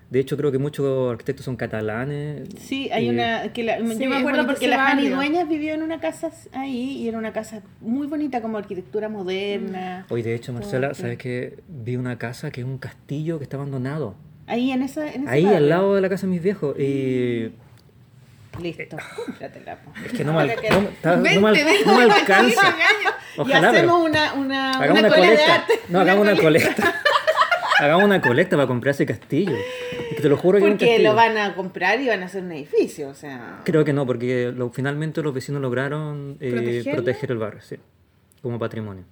de 0.09 0.19
hecho 0.19 0.35
creo 0.35 0.51
que 0.51 0.57
muchos 0.57 1.11
arquitectos 1.11 1.45
son 1.45 1.55
catalanes. 1.55 2.47
Sí, 2.59 2.89
hay 2.91 3.05
y- 3.05 3.09
una 3.09 3.51
que 3.53 3.63
la- 3.63 3.77
Sí, 3.79 3.97
yo 4.03 4.09
me 4.09 4.17
acuerdo 4.17 4.45
porque 4.45 4.67
la 4.67 4.77
Jani. 4.77 5.09
Dueñas 5.09 5.47
vivió 5.49 5.73
en 5.73 5.83
una 5.83 5.99
casa 6.01 6.29
ahí 6.53 6.97
y 7.01 7.07
era 7.07 7.17
una 7.17 7.31
casa 7.33 7.61
muy 7.81 8.07
bonita 8.07 8.41
como 8.41 8.57
arquitectura 8.57 9.07
moderna. 9.09 10.05
Hoy 10.09 10.21
de 10.21 10.35
hecho, 10.35 10.51
Marcela, 10.53 10.93
¿sabes 10.93 11.17
que 11.17 11.59
Vi 11.67 11.95
una 11.95 12.17
casa 12.17 12.51
que 12.51 12.61
es 12.61 12.67
un 12.67 12.77
castillo 12.77 13.37
que 13.39 13.43
está 13.43 13.57
abandonado. 13.57 14.15
Ahí 14.51 14.71
en 14.71 14.81
esa 14.83 15.07
en 15.11 15.23
ese 15.23 15.29
Ahí 15.31 15.45
al 15.45 15.69
lado 15.69 15.95
de 15.95 16.01
la 16.01 16.09
casa 16.09 16.27
de 16.27 16.31
mis 16.33 16.43
viejos. 16.43 16.77
Y 16.79 17.51
Listo, 18.61 18.97
cómpratela, 19.25 19.77
po. 19.77 19.91
es 20.05 20.11
que 20.11 20.23
no 20.25 20.33
me, 20.33 20.41
al- 20.41 20.49
Ahora 20.49 20.61
que- 20.61 20.69
no, 20.69 20.81
no 20.81 21.21
vente, 21.23 21.65
no 21.85 21.97
me 21.97 22.03
alcanza. 22.03 22.41
vente, 22.43 22.59
y 23.37 23.39
Ojalá, 23.39 23.69
hacemos 23.69 24.09
una, 24.09 24.33
una, 24.33 24.71
hagamos 24.71 24.99
una 24.99 25.07
una 25.07 25.09
cola 25.09 25.21
de 25.29 25.35
colecta. 25.35 25.55
arte. 25.55 25.73
No, 25.89 25.99
hagamos 26.01 26.21
una 26.27 26.35
colecta. 26.35 26.95
Hagamos 27.79 28.03
una 28.05 28.21
colecta 28.21 28.55
para 28.57 28.67
comprar 28.67 28.91
ese 28.93 29.07
castillo. 29.07 29.55
Te 30.21 30.29
lo 30.29 30.37
juro 30.37 30.59
que 30.59 30.67
Porque 30.67 30.99
lo 30.99 31.15
van 31.15 31.35
a 31.39 31.55
comprar 31.55 31.99
y 31.99 32.07
van 32.09 32.21
a 32.21 32.25
hacer 32.27 32.43
un 32.43 32.51
edificio, 32.51 33.09
o 33.09 33.15
sea... 33.15 33.61
Creo 33.63 33.83
que 33.83 33.91
no, 33.91 34.05
porque 34.05 34.51
lo- 34.55 34.69
finalmente 34.69 35.23
los 35.23 35.33
vecinos 35.33 35.63
lograron 35.63 36.37
eh, 36.39 36.83
proteger 36.93 37.31
el 37.31 37.37
barrio, 37.39 37.61
sí, 37.63 37.77
como 38.41 38.57
patrimonio. 38.59 39.03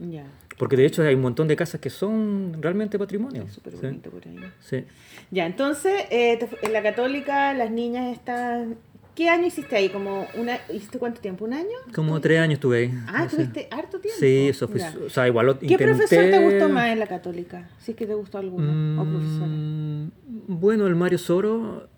Porque 0.57 0.75
de 0.75 0.85
hecho 0.85 1.03
hay 1.03 1.15
un 1.15 1.21
montón 1.21 1.47
de 1.47 1.55
casas 1.55 1.79
que 1.79 1.89
son 1.89 2.57
realmente 2.61 2.97
patrimonio. 2.99 3.43
es 3.43 3.53
súper 3.53 3.73
sí, 3.73 3.79
bonito 3.81 4.09
por 4.09 4.27
ahí. 4.27 4.37
sí. 4.59 4.85
Ya, 5.31 5.45
entonces, 5.45 5.93
eh, 6.09 6.39
en 6.61 6.73
la 6.73 6.81
católica 6.83 7.53
las 7.53 7.71
niñas 7.71 8.13
están... 8.13 8.77
¿Qué 9.15 9.27
año 9.27 9.45
hiciste 9.47 9.75
ahí? 9.75 9.89
Como 9.89 10.25
una, 10.37 10.57
¿Hiciste 10.73 10.97
cuánto 10.97 11.19
tiempo? 11.19 11.43
¿Un 11.43 11.53
año? 11.53 11.75
Como 11.93 12.21
tres 12.21 12.39
años 12.39 12.53
estuve 12.53 12.77
ahí. 12.77 12.93
Ah, 13.05 13.27
tuviste 13.29 13.67
harto 13.69 13.99
tiempo. 13.99 14.17
Sí, 14.17 14.47
eso 14.47 14.67
fue. 14.69 14.79
Ya. 14.79 14.93
O 15.05 15.09
sea, 15.09 15.27
igual 15.27 15.45
lo 15.45 15.59
¿Qué 15.59 15.77
profesor 15.77 16.07
te 16.29 16.39
gustó 16.39 16.69
más 16.69 16.87
en 16.87 16.99
la 16.99 17.07
católica? 17.07 17.67
Si 17.79 17.91
es 17.91 17.97
que 17.97 18.05
te 18.07 18.13
gustó 18.13 18.37
alguno, 18.37 19.01
o 19.01 19.05
profesora. 19.05 19.45
Mm, 19.47 20.11
Bueno, 20.47 20.87
el 20.87 20.95
Mario 20.95 21.17
Soro, 21.17 21.89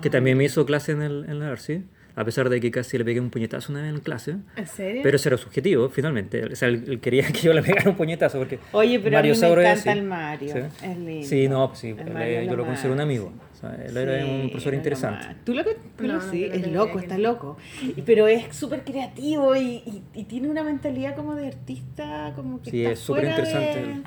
que 0.00 0.08
Ah. 0.08 0.12
también 0.12 0.38
me 0.38 0.44
hizo 0.44 0.64
clase 0.64 0.92
en 0.92 1.02
el, 1.02 1.26
en 1.28 1.38
la 1.38 1.50
ARSI, 1.50 1.84
a 2.16 2.24
pesar 2.24 2.48
de 2.48 2.60
que 2.60 2.70
casi 2.70 2.96
le 2.98 3.04
pegué 3.04 3.20
un 3.20 3.30
puñetazo 3.30 3.72
una 3.72 3.82
vez 3.82 3.90
en 3.92 4.00
clase. 4.00 4.36
¿En 4.56 4.66
serio? 4.66 5.00
Pero 5.02 5.16
ese 5.16 5.28
era 5.28 5.36
su 5.38 5.46
objetivo, 5.48 5.88
finalmente. 5.88 6.44
O 6.44 6.54
sea, 6.56 6.68
él, 6.68 6.84
él 6.86 7.00
quería 7.00 7.26
que 7.32 7.40
yo 7.40 7.52
le 7.52 7.62
pegara 7.62 7.90
un 7.90 7.96
puñetazo 7.96 8.38
porque 8.38 8.58
Oye, 8.72 9.00
pero 9.00 9.18
a 9.18 9.22
mí 9.22 9.28
me 9.28 9.34
es 9.34 9.42
encanta 9.42 9.92
el 9.92 10.02
Mario, 10.04 10.52
Sí. 10.54 10.86
es 10.86 10.98
lindo. 10.98 11.28
Sí, 11.28 11.48
no, 11.48 11.68
pues 11.68 11.78
sí, 11.80 11.88
él- 11.88 12.12
Mario 12.12 12.42
yo 12.42 12.50
lo 12.52 12.56
lo 12.58 12.66
considero 12.66 12.94
un 12.94 13.00
amigo. 13.00 13.32
O 13.52 13.56
sea, 13.56 13.74
él 13.86 13.96
era 13.96 14.22
Sí, 14.24 14.30
un 14.30 14.50
profesor 14.50 14.68
era 14.74 14.76
interesante. 14.76 15.26
Tú 15.44 15.54
lo 15.54 15.64
que 15.64 15.74
tú 15.96 16.06
No, 16.06 16.14
lo 16.14 16.14
no, 16.14 16.30
sí, 16.30 16.46
no 16.48 16.54
es 16.54 16.68
loco, 16.68 16.98
está 16.98 17.18
loco. 17.18 17.56
Pero 18.04 18.28
es 18.28 18.54
súper 18.54 18.82
creativo 18.84 19.56
y, 19.56 19.82
y- 19.86 20.02
y 20.14 20.24
tiene 20.24 20.48
una 20.48 20.62
mentalidad 20.62 21.16
como 21.16 21.34
de 21.34 21.46
artista, 21.48 22.32
como 22.36 22.60
que 22.60 22.70
Sí, 22.70 22.80
está 22.82 22.92
es 22.92 22.98
súper 23.00 23.24
fuera 23.24 23.40
interesante 23.40 23.80
De, 23.80 24.02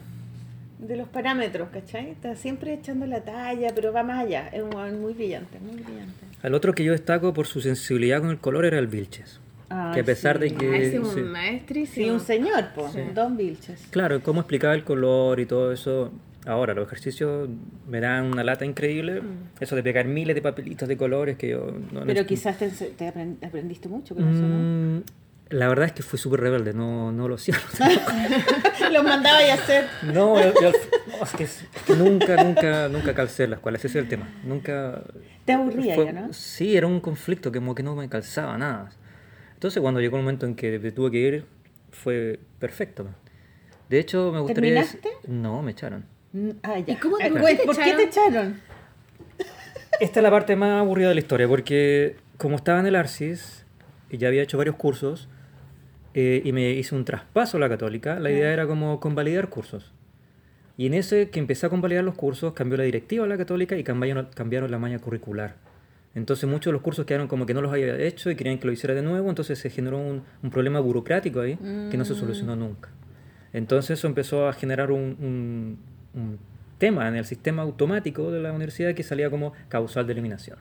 de 0.80 0.96
los 0.96 1.08
parámetros, 1.08 1.70
¿cachai? 1.70 2.10
Está 2.12 2.36
siempre 2.36 2.74
echando 2.74 3.06
la 3.06 3.22
talla, 3.22 3.72
pero 3.74 3.92
va 3.92 4.04
más 4.04 4.26
allá. 4.26 4.48
Es 4.50 4.62
un 4.62 5.02
muy 5.02 5.14
brillante, 5.14 5.60
muy 5.60 5.76
brillante. 5.82 6.26
Al 6.44 6.54
otro 6.54 6.74
que 6.74 6.84
yo 6.84 6.92
destaco 6.92 7.34
por 7.34 7.48
su 7.48 7.62
sensibilidad 7.62 8.22
con 8.22 8.30
el 8.30 8.38
color 8.38 8.66
era 8.66 8.78
el 8.80 8.88
Vilches. 8.88 9.40
Ay, 9.70 9.96
que 9.96 10.00
a 10.00 10.04
pesar 10.04 10.40
de 10.40 10.50
sí. 10.50 10.56
que... 10.56 10.68
Ah, 10.70 10.78
es 10.78 10.94
un 11.00 11.14
sí. 11.14 11.22
maestrísimo. 11.22 12.06
Sí, 12.06 12.10
un 12.12 12.20
señor, 12.20 12.68
pues, 12.76 12.94
Don 13.14 13.36
Vilches. 13.36 13.88
Claro, 13.90 14.22
cómo 14.22 14.42
explicaba 14.42 14.74
el 14.76 14.84
color 14.84 15.40
y 15.40 15.46
todo 15.46 15.72
eso. 15.74 16.12
Ahora, 16.46 16.74
los 16.74 16.88
ejercicios 16.88 17.50
me 17.90 18.00
dan 18.00 18.26
una 18.26 18.44
lata 18.44 18.64
increíble. 18.64 19.22
Eso 19.60 19.76
de 19.76 19.84
pegar 19.84 20.06
miles 20.06 20.34
de 20.36 20.42
papelitos 20.42 20.88
de 20.88 20.96
colores 20.96 21.36
que 21.38 21.50
yo 21.50 21.74
no 21.92 22.06
Pero 22.06 22.22
no- 22.22 22.28
quizás 22.28 22.58
te, 22.58 22.70
te 22.70 23.14
aprend- 23.14 23.46
aprendiste 23.46 23.90
mucho 23.90 24.16
con 24.16 24.26
eso, 24.30 24.44
¿no? 24.48 25.04
La 25.50 25.68
verdad 25.70 25.86
es 25.86 25.94
que 25.94 26.04
fui 26.04 26.20
súper 26.20 26.42
rebelde, 26.42 26.74
no, 26.74 27.12
no 27.12 27.28
lo 27.28 27.36
hacía. 27.36 27.56
Los 28.92 29.04
mandaba 29.04 29.38
a 29.40 29.54
hacer. 29.54 29.86
no, 30.04 30.42
yo- 30.42 30.54
yo- 30.62 30.72
no, 30.72 31.24
es, 31.24 31.32
que, 31.32 31.44
es 31.46 31.64
que 31.86 31.96
nunca, 31.96 32.44
nunca, 32.44 32.90
nunca 32.90 33.14
calcé 33.14 33.46
en 33.46 33.52
la 33.52 33.56
escuela, 33.58 33.78
ese 33.78 33.88
es 33.88 33.96
el 33.96 34.08
tema. 34.08 34.28
Nunca... 34.44 35.04
Te 35.46 35.54
aburría 35.54 35.96
fue- 35.96 36.06
ya, 36.06 36.12
¿no? 36.14 36.34
Sí, 36.34 36.76
era 36.76 36.88
un 36.88 37.00
conflicto 37.00 37.52
que 37.52 37.60
como 37.60 37.76
que 37.76 37.84
no 37.84 37.96
me 37.96 38.10
calzaba 38.10 38.58
nada. 38.58 38.90
Entonces 39.54 39.82
cuando 39.82 40.00
llegó 40.02 40.18
el 40.18 40.24
momento 40.24 40.46
en 40.46 40.56
que 40.56 40.80
me 40.80 40.92
tuve 40.92 41.12
que 41.12 41.18
ir, 41.18 41.46
fue 41.92 42.40
perfecto. 42.60 43.08
De 43.90 44.00
hecho, 44.00 44.32
me 44.34 44.40
gustaría... 44.42 44.74
¿Terminaste? 44.82 45.10
No, 45.28 45.62
me 45.62 45.72
echaron. 45.72 46.06
Mm, 46.34 46.50
Ah, 46.64 46.78
ya. 46.80 46.94
¿Y 46.94 46.98
cómo- 46.98 47.18
por 47.18 47.40
pues, 47.40 47.58
te 47.58 47.66
¿Por 47.66 47.78
qué 47.78 47.94
te 47.94 48.04
echaron? 48.04 48.60
Esta 50.00 50.20
es 50.20 50.24
la 50.24 50.30
parte 50.30 50.56
más 50.56 50.82
aburrida 50.82 51.08
de 51.10 51.16
la 51.16 51.22
historia, 51.22 51.48
porque 51.48 52.18
como 52.38 52.58
estaba 52.58 52.80
en 52.80 52.86
el 52.88 52.96
Arcis 52.96 53.66
y 54.10 54.18
ya 54.18 54.28
había 54.28 54.44
hecho 54.44 54.58
varios 54.58 54.76
cursos 54.76 55.28
eh, 56.20 56.42
y 56.44 56.52
me 56.52 56.72
hice 56.72 56.96
un 56.96 57.06
traspaso 57.06 57.58
a 57.58 57.60
la 57.60 57.70
católica, 57.70 58.20
la 58.20 58.32
idea 58.32 58.52
era 58.54 58.66
como 58.66 59.00
convalidar 59.00 59.50
cursos. 59.50 59.94
Y 60.76 60.88
en 60.88 60.96
ese 60.96 61.30
que 61.30 61.40
empecé 61.40 61.66
a 61.68 61.70
convalidar 61.70 62.04
los 62.04 62.16
cursos, 62.16 62.54
cambió 62.54 62.76
la 62.78 62.84
directiva 62.86 63.26
a 63.26 63.28
la 63.28 63.38
católica 63.38 63.78
y 63.78 63.84
cambiaron, 63.84 64.28
cambiaron 64.34 64.72
la 64.72 64.80
malla 64.80 64.98
curricular. 65.00 65.56
Entonces 66.16 66.50
muchos 66.50 66.72
de 66.72 66.74
los 66.74 66.82
cursos 66.82 67.06
quedaron 67.06 67.28
como 67.28 67.46
que 67.46 67.54
no 67.54 67.62
los 67.62 67.72
había 67.72 67.96
hecho 68.00 68.32
y 68.32 68.36
querían 68.36 68.58
que 68.58 68.66
lo 68.66 68.74
hiciera 68.74 68.96
de 68.96 69.04
nuevo, 69.04 69.30
entonces 69.30 69.60
se 69.60 69.70
generó 69.70 70.00
un, 70.00 70.24
un 70.42 70.50
problema 70.50 70.80
burocrático 70.80 71.42
ahí 71.42 71.56
que 71.92 71.98
no 71.98 72.04
se 72.06 72.16
solucionó 72.16 72.56
nunca. 72.56 72.90
Entonces 73.54 74.00
eso 74.00 74.08
empezó 74.08 74.48
a 74.48 74.54
generar 74.54 74.92
un, 74.92 75.16
un- 75.20 75.78
un 76.20 76.40
tema 76.80 77.08
en 77.08 77.16
el 77.16 77.26
sistema 77.26 77.62
automático 77.62 78.32
de 78.32 78.40
la 78.42 78.52
universidad 78.54 78.94
que 78.96 79.04
salía 79.04 79.30
como 79.30 79.54
causal 79.70 80.06
de 80.08 80.14
eliminación. 80.14 80.58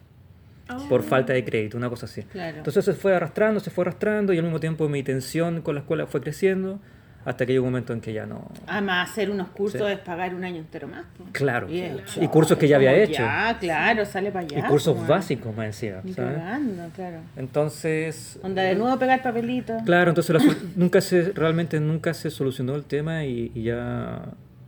Por 0.89 1.03
falta 1.03 1.33
de 1.33 1.45
crédito, 1.45 1.77
una 1.77 1.89
cosa 1.89 2.07
así. 2.07 2.23
Claro. 2.23 2.59
Entonces 2.59 2.85
se 2.85 2.93
fue 2.93 3.15
arrastrando, 3.15 3.61
se 3.61 3.71
fue 3.71 3.83
arrastrando 3.83 4.33
y 4.33 4.39
al 4.39 4.45
mismo 4.45 4.59
tiempo 4.61 4.89
mi 4.89 5.03
tensión 5.03 5.63
con 5.63 5.75
la 5.77 5.83
escuela 5.83 6.07
fue 6.07 6.21
creciendo 6.21 6.81
hasta 7.25 7.45
que 7.45 7.53
llegó 7.53 7.65
un 7.67 7.73
momento 7.73 7.93
en 7.93 8.01
que 8.01 8.13
ya 8.13 8.25
no... 8.25 8.49
Además, 8.69 9.11
hacer 9.11 9.31
unos 9.31 9.49
cursos 9.49 9.81
Sí. 9.81 9.87
es 9.93 9.99
pagar 9.99 10.33
un 10.33 10.45
año 10.45 10.59
entero 10.59 10.87
más. 10.87 11.05
Claro. 11.33 11.69
Y, 11.69 11.83
Y 12.21 12.29
cursos 12.29 12.57
que 12.57 12.69
ya 12.69 12.77
había 12.77 12.95
hecho. 12.95 13.21
Ya, 13.23 13.57
claro, 13.59 14.05
sale 14.05 14.31
para 14.31 14.47
allá. 14.47 14.61
y 14.61 14.63
cursos 14.63 14.97
po, 14.97 15.07
básicos 15.07 15.57
más 15.57 15.67
encima, 15.67 16.03
¿sabes? 16.03 16.15
cagando, 16.37 16.85
claro. 16.95 17.19
Entonces... 17.37 18.39
Onda 18.45 18.63
de 18.63 18.77
nuevo 18.77 18.97
pegar 18.99 19.23
papelitos. 19.25 19.83
Claro, 19.85 20.11
entonces 20.11 20.37
la 20.47 20.55
nunca 20.77 21.01
se, 21.01 21.33
realmente 21.33 21.81
nunca 21.81 22.15
se 22.15 22.31
solucionó 22.31 22.77
el 22.77 22.85
tema 22.85 23.25
y, 23.25 23.51
y 23.57 23.65
ya 23.65 24.23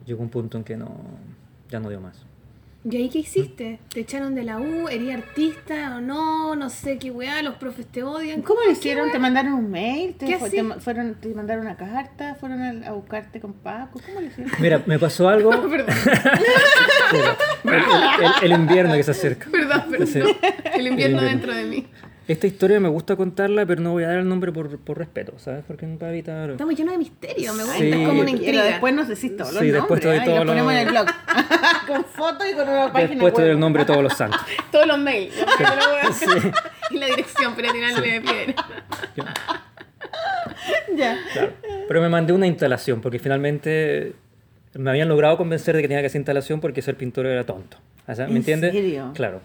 llegó 0.05 0.23
un 0.23 0.29
punto 0.31 0.59
en 0.59 0.65
que 0.65 0.77
no, 0.77 0.91
ya 1.71 1.79
no 1.79 1.89
dio 1.91 2.01
más. 2.01 2.27
¿Y 2.91 2.97
ahí 2.97 3.09
qué 3.11 3.19
hiciste? 3.19 3.81
¿Te 3.93 4.01
echaron 4.01 4.35
de 4.35 4.45
la 4.45 4.59
U? 4.59 4.89
¿Eres 4.89 5.15
artista 5.15 5.97
o 5.97 6.01
no? 6.01 6.55
No 6.57 6.71
sé 6.71 6.97
qué 6.99 7.11
weá, 7.11 7.43
los 7.43 7.57
profes 7.57 7.87
te 7.87 8.03
odian. 8.03 8.41
¿Cómo 8.43 8.61
lo 8.65 8.71
hicieron? 8.71 9.11
¿Te 9.13 9.19
mandaron 9.19 9.53
un 9.55 9.71
mail? 9.71 10.15
¿Te, 10.15 10.27
¿Qué 10.27 10.35
así? 10.37 10.57
te 10.57 10.63
fueron, 10.81 11.15
¿Te 11.17 11.29
mandaron 11.35 11.67
una 11.67 11.77
carta? 11.77 12.35
¿Fueron 12.37 12.61
a, 12.85 12.89
a 12.89 12.93
buscarte 12.93 13.41
con 13.41 13.53
Paco? 13.53 14.01
¿Cómo 14.07 14.21
lo 14.21 14.27
hicieron? 14.27 14.53
Mira, 14.61 14.83
me 14.87 14.99
pasó 14.99 15.29
algo. 15.29 15.51
Perdón, 17.63 18.01
el, 18.21 18.25
el- 18.25 18.33
el 18.43 18.53
invierno 18.61 18.95
que 18.95 19.03
se 19.03 19.11
acerca. 19.11 19.49
perdón, 19.51 19.83
perdón. 19.91 20.07
Sí. 20.07 20.19
El 20.21 20.27
invierno 20.27 20.75
El 20.75 20.87
invierno. 20.87 21.23
dentro 21.23 21.55
de 21.55 21.65
mí. 21.65 21.87
Esta 22.29 22.47
historia 22.47 22.79
me 22.79 22.89
gusta 22.91 23.17
contarla, 23.17 23.65
pero 23.65 23.81
no 23.81 23.93
voy 23.93 24.05
a 24.05 24.09
dar 24.09 24.19
el 24.19 24.29
nombre 24.29 24.53
por, 24.53 24.79
por 24.81 24.99
respeto, 24.99 25.33
¿sabes? 25.39 25.65
Porque 25.67 25.87
para 25.87 26.13
evitar. 26.13 26.51
Estamos 26.51 26.75
llenos 26.77 26.93
de 26.93 26.99
misterio, 26.99 27.55
me 27.55 27.63
gusta. 27.65 27.79
Sí. 27.79 27.89
Es 27.89 27.97
como 27.97 28.11
una 28.21 28.25
Pero 28.25 28.29
intriga. 28.37 28.65
después 28.65 28.95
nos 28.95 29.09
decís 29.09 29.35
todos 29.37 29.53
los 29.55 29.63
Sí, 29.63 29.71
después 29.71 29.89
nombres, 29.89 30.01
te 30.03 30.09
doy 30.09 30.17
y 30.19 30.25
todos 30.25 30.39
los 30.39 30.47
ponemos 30.47 30.73
en 30.73 30.79
el 30.79 30.89
blog. 30.89 31.07
con 31.87 32.05
fotos 32.05 32.47
y 32.51 32.55
con 32.55 32.69
una 32.69 32.93
página 32.93 33.11
Después 33.11 33.33
te 33.35 33.43
doy 33.43 33.51
el 33.53 33.59
nombre 33.59 33.83
de 33.83 33.87
todos 33.87 34.03
los 34.03 34.13
santos. 34.13 34.41
Todos 34.71 34.87
los 34.87 34.99
mails. 34.99 35.35
Sí. 36.13 36.27
Y 36.91 36.97
la 36.99 37.07
dirección 37.07 37.55
para 37.55 37.71
tirarle 37.71 38.13
de 38.13 38.21
piedra. 38.23 38.55
Ya. 40.97 41.19
Claro. 41.33 41.53
Pero 41.87 42.01
me 42.03 42.09
mandé 42.09 42.33
una 42.33 42.47
instalación, 42.47 43.01
porque 43.01 43.19
finalmente 43.19 44.15
me 44.75 44.91
habían 44.91 45.09
logrado 45.09 45.37
convencer 45.37 45.77
de 45.77 45.83
que 45.83 45.89
tenía 45.89 46.01
que 46.03 46.07
hacer 46.07 46.21
instalación 46.21 46.61
porque 46.61 46.83
ser 46.83 46.97
pintor 46.97 47.27
era 47.27 47.45
tonto. 47.45 47.77
O 48.07 48.15
sea, 48.15 48.25
¿Me 48.27 48.33
¿En 48.33 48.37
entiendes? 48.39 48.73
serio? 48.73 49.11
Claro. 49.15 49.41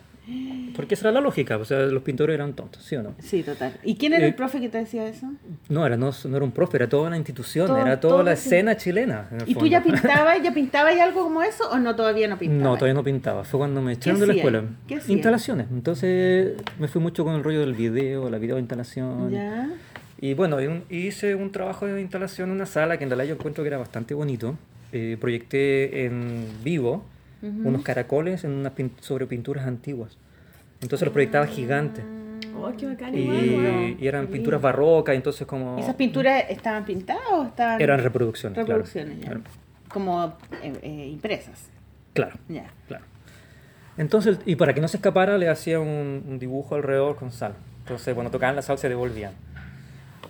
Porque 0.75 0.95
esa 0.95 1.07
era 1.09 1.13
la 1.15 1.21
lógica, 1.21 1.57
o 1.57 1.65
sea, 1.65 1.79
los 1.81 2.01
pintores 2.01 2.33
eran 2.33 2.53
tontos, 2.53 2.81
¿sí 2.83 2.95
o 2.95 3.03
no? 3.03 3.13
Sí, 3.19 3.43
total. 3.43 3.73
¿Y 3.83 3.95
quién 3.95 4.13
era 4.13 4.23
Eh, 4.25 4.29
el 4.29 4.35
profe 4.35 4.59
que 4.61 4.69
te 4.69 4.77
decía 4.77 5.05
eso? 5.07 5.27
No, 5.69 5.85
era, 5.85 5.97
no, 5.97 6.11
no 6.25 6.35
era 6.37 6.45
un 6.45 6.51
profe, 6.51 6.77
era 6.77 6.87
toda 6.89 7.07
una 7.07 7.17
institución, 7.17 7.67
Todo- 7.67 7.77
era 7.77 7.99
toda 7.99 8.23
la 8.23 8.33
escena 8.33 8.77
chilena. 8.77 9.27
¿Y 9.45 9.53
tú 9.53 9.59
fondo. 9.59 9.65
ya 9.67 9.83
pintabas, 9.83 10.41
ya 10.41 10.53
pintabas 10.53 10.97
algo 10.99 11.23
como 11.23 11.43
eso 11.43 11.69
o 11.69 11.77
no 11.77 11.95
todavía 11.95 12.27
no 12.27 12.39
pintabas? 12.39 12.63
No, 12.63 12.73
todavía 12.75 12.93
no 12.93 13.03
pintaba. 13.03 13.43
Fue 13.43 13.57
cuando 13.59 13.81
me 13.81 13.93
echaron 13.93 14.19
de 14.19 14.27
la 14.27 14.33
escuela. 14.33 14.63
¿Qué? 14.87 14.99
Instalaciones. 15.09 15.67
Entonces 15.71 16.53
me 16.79 16.87
fui 16.87 17.01
mucho 17.01 17.23
con 17.25 17.35
el 17.35 17.43
rollo 17.43 17.59
del 17.59 17.73
video, 17.73 18.29
la 18.29 18.37
video 18.37 18.55
de 18.55 18.61
instalación. 18.61 19.29
Ya. 19.31 19.69
Y 20.21 20.35
bueno, 20.35 20.57
hice 20.89 21.35
un 21.35 21.51
trabajo 21.51 21.85
de 21.85 21.99
instalación 22.01 22.49
en 22.49 22.55
una 22.55 22.65
sala 22.65 22.97
que 22.97 23.03
en 23.03 23.09
realidad 23.09 23.27
yo 23.27 23.35
encuentro 23.35 23.63
que 23.63 23.67
era 23.67 23.77
bastante 23.77 24.13
bonito. 24.13 24.55
Eh, 24.93 25.17
proyecté 25.19 26.05
en 26.05 26.45
vivo 26.63 27.03
unos 27.43 27.83
caracoles 27.83 28.43
en 28.43 28.51
unas 28.51 28.73
pin- 28.73 28.91
sobre 29.01 29.25
pinturas 29.27 29.67
antiguas. 29.67 30.17
Entonces 30.81 31.05
los 31.05 31.13
proyectaba 31.13 31.45
gigantes. 31.47 32.03
Oh, 32.55 32.71
qué 32.77 32.85
bacán, 32.87 33.17
Y, 33.17 33.97
y 33.99 34.07
eran 34.07 34.27
pinturas 34.27 34.61
barrocas, 34.61 35.15
entonces 35.15 35.45
como... 35.47 35.77
¿Esas 35.77 35.95
pinturas 35.95 36.43
estaban 36.49 36.85
pintadas 36.85 37.23
o 37.31 37.43
estaban...? 37.45 37.81
Eran 37.81 37.99
reproducciones. 38.01 38.55
claro. 38.55 38.67
reproducciones, 38.83 39.19
ya. 39.19 39.25
Claro. 39.25 39.41
Como 39.89 40.25
eh, 40.61 40.73
eh, 40.81 41.07
impresas. 41.11 41.69
Claro. 42.13 42.35
Ya. 42.49 42.65
Claro. 42.87 43.05
Entonces, 43.97 44.39
y 44.45 44.55
para 44.55 44.73
que 44.73 44.81
no 44.81 44.87
se 44.87 44.97
escapara, 44.97 45.37
le 45.37 45.49
hacía 45.49 45.79
un, 45.79 46.23
un 46.27 46.39
dibujo 46.39 46.75
alrededor 46.75 47.15
con 47.15 47.31
sal. 47.31 47.53
Entonces, 47.79 48.13
cuando 48.13 48.31
tocaban 48.31 48.55
la 48.55 48.61
sal, 48.61 48.77
se 48.77 48.89
devolvían. 48.89 49.33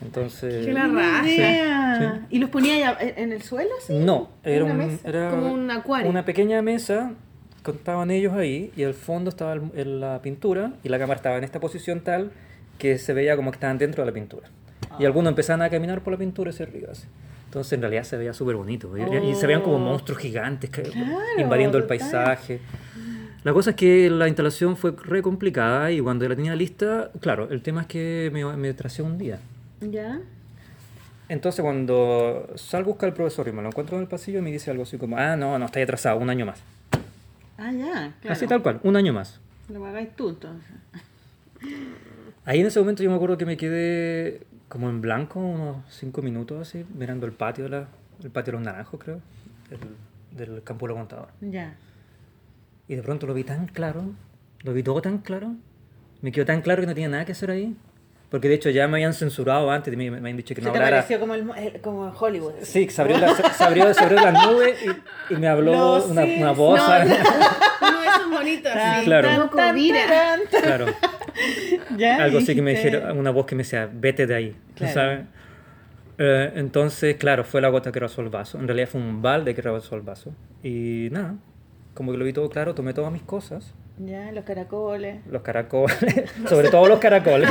Entonces. 0.02 0.66
Qué 0.66 0.74
la 0.74 0.88
raza. 0.88 1.28
idea. 1.30 2.28
¿Y 2.30 2.40
los 2.40 2.50
ponía 2.50 2.98
en 3.00 3.32
el 3.32 3.42
suelo? 3.42 3.72
Sí? 3.86 3.94
No, 3.94 4.30
era, 4.44 4.64
¿Una 4.66 4.74
un- 4.74 4.80
mesa? 4.80 5.08
era 5.08 5.30
Como 5.30 5.52
un 5.54 5.70
acuario. 5.72 6.10
una 6.10 6.26
pequeña 6.26 6.62
mesa, 6.62 7.12
contaban 7.62 8.12
ellos 8.12 8.34
ahí, 8.34 8.72
y 8.76 8.84
al 8.84 8.94
fondo 8.94 9.30
estaba 9.30 9.54
el- 9.54 9.62
el- 9.76 10.00
la 10.02 10.22
pintura, 10.22 10.74
y 10.84 10.90
la 10.90 11.00
cámara 11.00 11.18
estaba 11.18 11.38
en 11.38 11.44
esta 11.44 11.60
posición 11.60 12.02
tal 12.02 12.32
que 12.78 12.98
se 12.98 13.14
veía 13.14 13.36
como 13.36 13.52
que 13.52 13.56
estaban 13.58 13.78
dentro 13.78 14.04
de 14.04 14.08
la 14.12 14.14
pintura. 14.14 14.50
Ah. 14.90 14.98
Y 15.00 15.06
algunos 15.06 15.30
empezaban 15.32 15.62
a 15.62 15.70
caminar 15.70 16.02
por 16.02 16.12
la 16.14 16.20
pintura 16.20 16.50
y 16.50 16.54
se 16.54 16.64
arriba 16.64 16.90
así. 16.92 17.06
Entonces, 17.46 17.74
en 17.74 17.82
realidad 17.82 18.04
se 18.04 18.18
veía 18.18 18.34
súper 18.34 18.56
bonito. 18.56 18.92
Y, 18.98 19.02
y 19.30 19.36
se 19.36 19.46
veían 19.46 19.62
como 19.62 19.76
Oh. 19.76 19.80
monstruos 19.80 20.20
gigantes 20.20 20.72
que, 20.72 20.82
Claro, 20.82 21.08
invadiendo 21.38 21.78
el 21.78 21.84
paisaje. 21.86 22.60
La 23.44 23.54
cosa 23.54 23.72
es 23.72 23.76
que 23.76 24.10
la 24.10 24.28
instalación 24.28 24.76
fue 24.76 24.96
re 25.04 25.22
complicada 25.22 25.92
y 25.92 26.00
cuando 26.00 26.28
la 26.28 26.36
tenía 26.36 26.56
lista, 26.56 27.12
claro, 27.20 27.50
el 27.52 27.62
tema 27.62 27.82
es 27.82 27.88
que 27.88 28.30
me, 28.34 28.44
me 28.58 28.74
tracé 28.74 29.02
un 29.04 29.18
día. 29.20 29.38
¿Ya? 29.92 30.22
Entonces 31.30 31.62
cuando 31.62 32.48
salgo 32.56 32.90
a 32.90 32.94
buscar 32.94 33.10
al 33.10 33.16
profesor 33.16 33.48
y 33.48 33.52
me 33.52 33.62
lo 33.62 33.70
encuentro 33.70 33.96
en 33.96 34.04
el 34.04 34.08
pasillo 34.08 34.42
me 34.42 34.52
dice 34.52 34.72
algo 34.72 34.84
así 34.84 34.98
como, 34.98 35.18
ah, 35.18 35.36
no, 35.36 35.58
no, 35.58 35.66
está 35.66 35.80
ahí 35.80 35.84
atrasado, 35.84 36.20
un 36.20 36.30
año 36.30 36.46
más. 36.46 36.62
Ah, 37.58 37.72
ya. 37.72 38.14
Claro. 38.20 38.34
Así 38.34 38.48
tal 38.48 38.62
cual, 38.62 38.80
un 38.84 38.96
año 38.96 39.14
más. 39.14 39.40
Lo 39.70 39.86
hagáis 39.86 40.16
tú, 40.16 40.30
entonces. 40.30 40.76
Ahí 42.46 42.60
en 42.60 42.66
ese 42.66 42.80
momento 42.80 43.02
yo 43.04 43.10
me 43.10 43.16
acuerdo 43.16 43.38
que 43.38 43.46
me 43.46 43.56
quedé 43.56 44.46
como 44.68 44.90
en 44.90 45.00
blanco 45.00 45.40
unos 45.40 45.78
cinco 45.90 46.22
minutos 46.22 46.68
así, 46.68 46.86
mirando 46.94 47.26
el 47.26 47.32
patio, 47.32 47.64
de 47.64 47.70
la, 47.70 47.88
el 48.22 48.32
patio 48.32 48.52
de 48.52 48.58
los 48.58 48.66
naranjos 48.66 49.00
creo, 49.00 49.22
del, 49.70 50.50
del 50.52 50.64
campo 50.64 50.86
de 50.86 50.90
los 50.90 50.98
contadores. 50.98 51.34
Ya. 51.40 51.78
Y 52.90 52.96
de 52.96 53.02
pronto 53.02 53.28
lo 53.28 53.34
vi 53.34 53.46
tan 53.46 53.68
claro, 53.68 54.12
lo 54.62 54.74
vi 54.74 54.84
todo 54.84 55.02
tan 55.02 55.20
claro, 55.20 55.56
me 56.22 56.34
quedó 56.34 56.46
tan 56.46 56.62
claro 56.62 56.82
que 56.82 56.88
no 56.88 56.94
tenía 56.94 57.08
nada 57.08 57.24
que 57.24 57.32
hacer 57.32 57.50
ahí. 57.50 57.78
Porque 58.34 58.50
de 58.50 58.56
hecho 58.56 58.72
ya 58.72 58.88
me 58.88 58.98
habían 58.98 59.14
censurado 59.14 59.70
antes, 59.70 59.96
me, 59.96 60.10
me 60.10 60.18
habían 60.18 60.38
dicho 60.38 60.56
que 60.56 60.62
¿Se 60.62 60.66
no 60.66 60.72
te 60.74 60.80
hablara. 60.80 60.98
pareció 60.98 61.20
como, 61.20 61.36
el, 61.36 61.48
el- 61.56 61.82
como 61.82 62.10
Hollywood? 62.20 62.54
Sí, 62.64 62.90
se 62.90 63.00
abrió, 63.00 63.20
la, 63.20 63.36
se 63.36 63.64
abrió, 63.64 63.94
se 63.94 64.04
abrió 64.04 64.20
las 64.22 64.48
nubes 64.48 64.76
y, 65.30 65.34
y 65.36 65.38
me 65.38 65.48
habló 65.48 66.04
una, 66.04 66.52
voz. 66.52 66.80
No, 66.80 66.84
¿sabes? 66.88 67.12
Uno 67.80 68.00
de 68.02 68.08
esos 68.08 68.30
bonitos, 68.32 68.72
así. 68.76 69.06
Claro. 69.06 69.50
Claro, 70.50 70.86
¿Ya? 71.98 72.24
algo 72.24 72.40
así 72.40 72.56
que 72.56 72.62
me 72.64 72.72
dijera, 72.72 73.14
una 73.14 73.30
voz 73.30 73.46
que 73.46 73.54
me 73.56 73.62
decía, 73.64 73.88
vete 73.92 74.26
de 74.26 74.36
ahí, 74.36 74.56
Claro. 74.76 74.94
¿sabes? 74.96 75.20
Eh, 76.18 76.54
entonces, 76.56 77.16
claro, 77.18 77.44
fue 77.44 77.62
la 77.62 77.70
gota 77.70 77.92
que 77.92 78.00
rasó 78.00 78.22
el 78.22 78.30
vaso. 78.30 78.58
En 78.60 78.68
realidad 78.68 78.88
fue 78.88 79.00
un 79.00 79.22
balde 79.22 79.54
que 79.54 79.62
rasó 79.62 79.96
el 79.96 80.02
vaso. 80.02 80.32
Y 80.64 81.10
nada, 81.12 81.36
como 81.94 82.12
que 82.12 82.18
lo 82.18 82.26
vi 82.26 82.34
todo 82.34 82.50
claro, 82.50 82.74
tomé 82.74 82.94
todas 82.96 83.12
mis 83.12 83.22
cosas, 83.24 83.74
Ya, 84.00 84.32
los 84.32 84.44
caracoles. 84.44 85.20
los 85.30 85.42
caracoles, 85.44 85.98
sobre 86.50 86.70
todo 86.70 86.88
los 86.88 87.00
caracoles. 87.00 87.50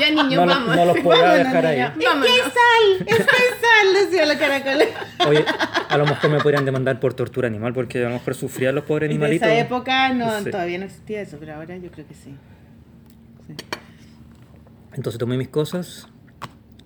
Ya, 0.00 0.36
No, 0.36 0.46
lo- 0.46 0.46
vamos. 0.46 0.76
no 0.76 0.84
los 0.86 0.98
podía 1.00 1.22
Vámonos, 1.22 1.38
dejar 1.46 1.66
ahí. 1.66 1.76
niña. 1.76 1.94
Vámonos. 2.04 2.26
¡Es 2.28 2.34
que 2.34 2.50
sal! 2.50 3.06
¡Es 3.06 3.16
que 3.18 3.24
sal! 3.24 3.94
Decía 4.10 4.26
los 4.26 4.36
caracoles. 4.36 4.88
Oye, 5.28 5.44
a 5.88 5.98
lo 5.98 6.06
mejor 6.06 6.30
me 6.30 6.38
podrían 6.40 6.64
demandar 6.64 6.98
por 7.00 7.14
tortura 7.14 7.48
animal 7.48 7.72
porque 7.72 7.98
a 8.04 8.08
lo 8.08 8.14
mejor 8.14 8.34
sufrían 8.34 8.74
los 8.74 8.84
pobres 8.84 9.06
En 9.10 9.16
animalitos. 9.16 9.46
esa 9.48 9.58
época 9.58 10.12
no, 10.14 10.40
Sí. 10.40 10.50
todavía 10.50 10.78
no 10.78 10.84
existía 10.86 11.20
eso, 11.22 11.36
pero 11.38 11.54
ahora 11.54 11.76
yo 11.76 11.90
creo 11.90 12.06
que 12.06 12.14
sí. 12.14 12.34
Sí. 13.46 13.54
Entonces 14.94 15.18
tomé 15.18 15.36
mis 15.36 15.48
cosas 15.48 16.08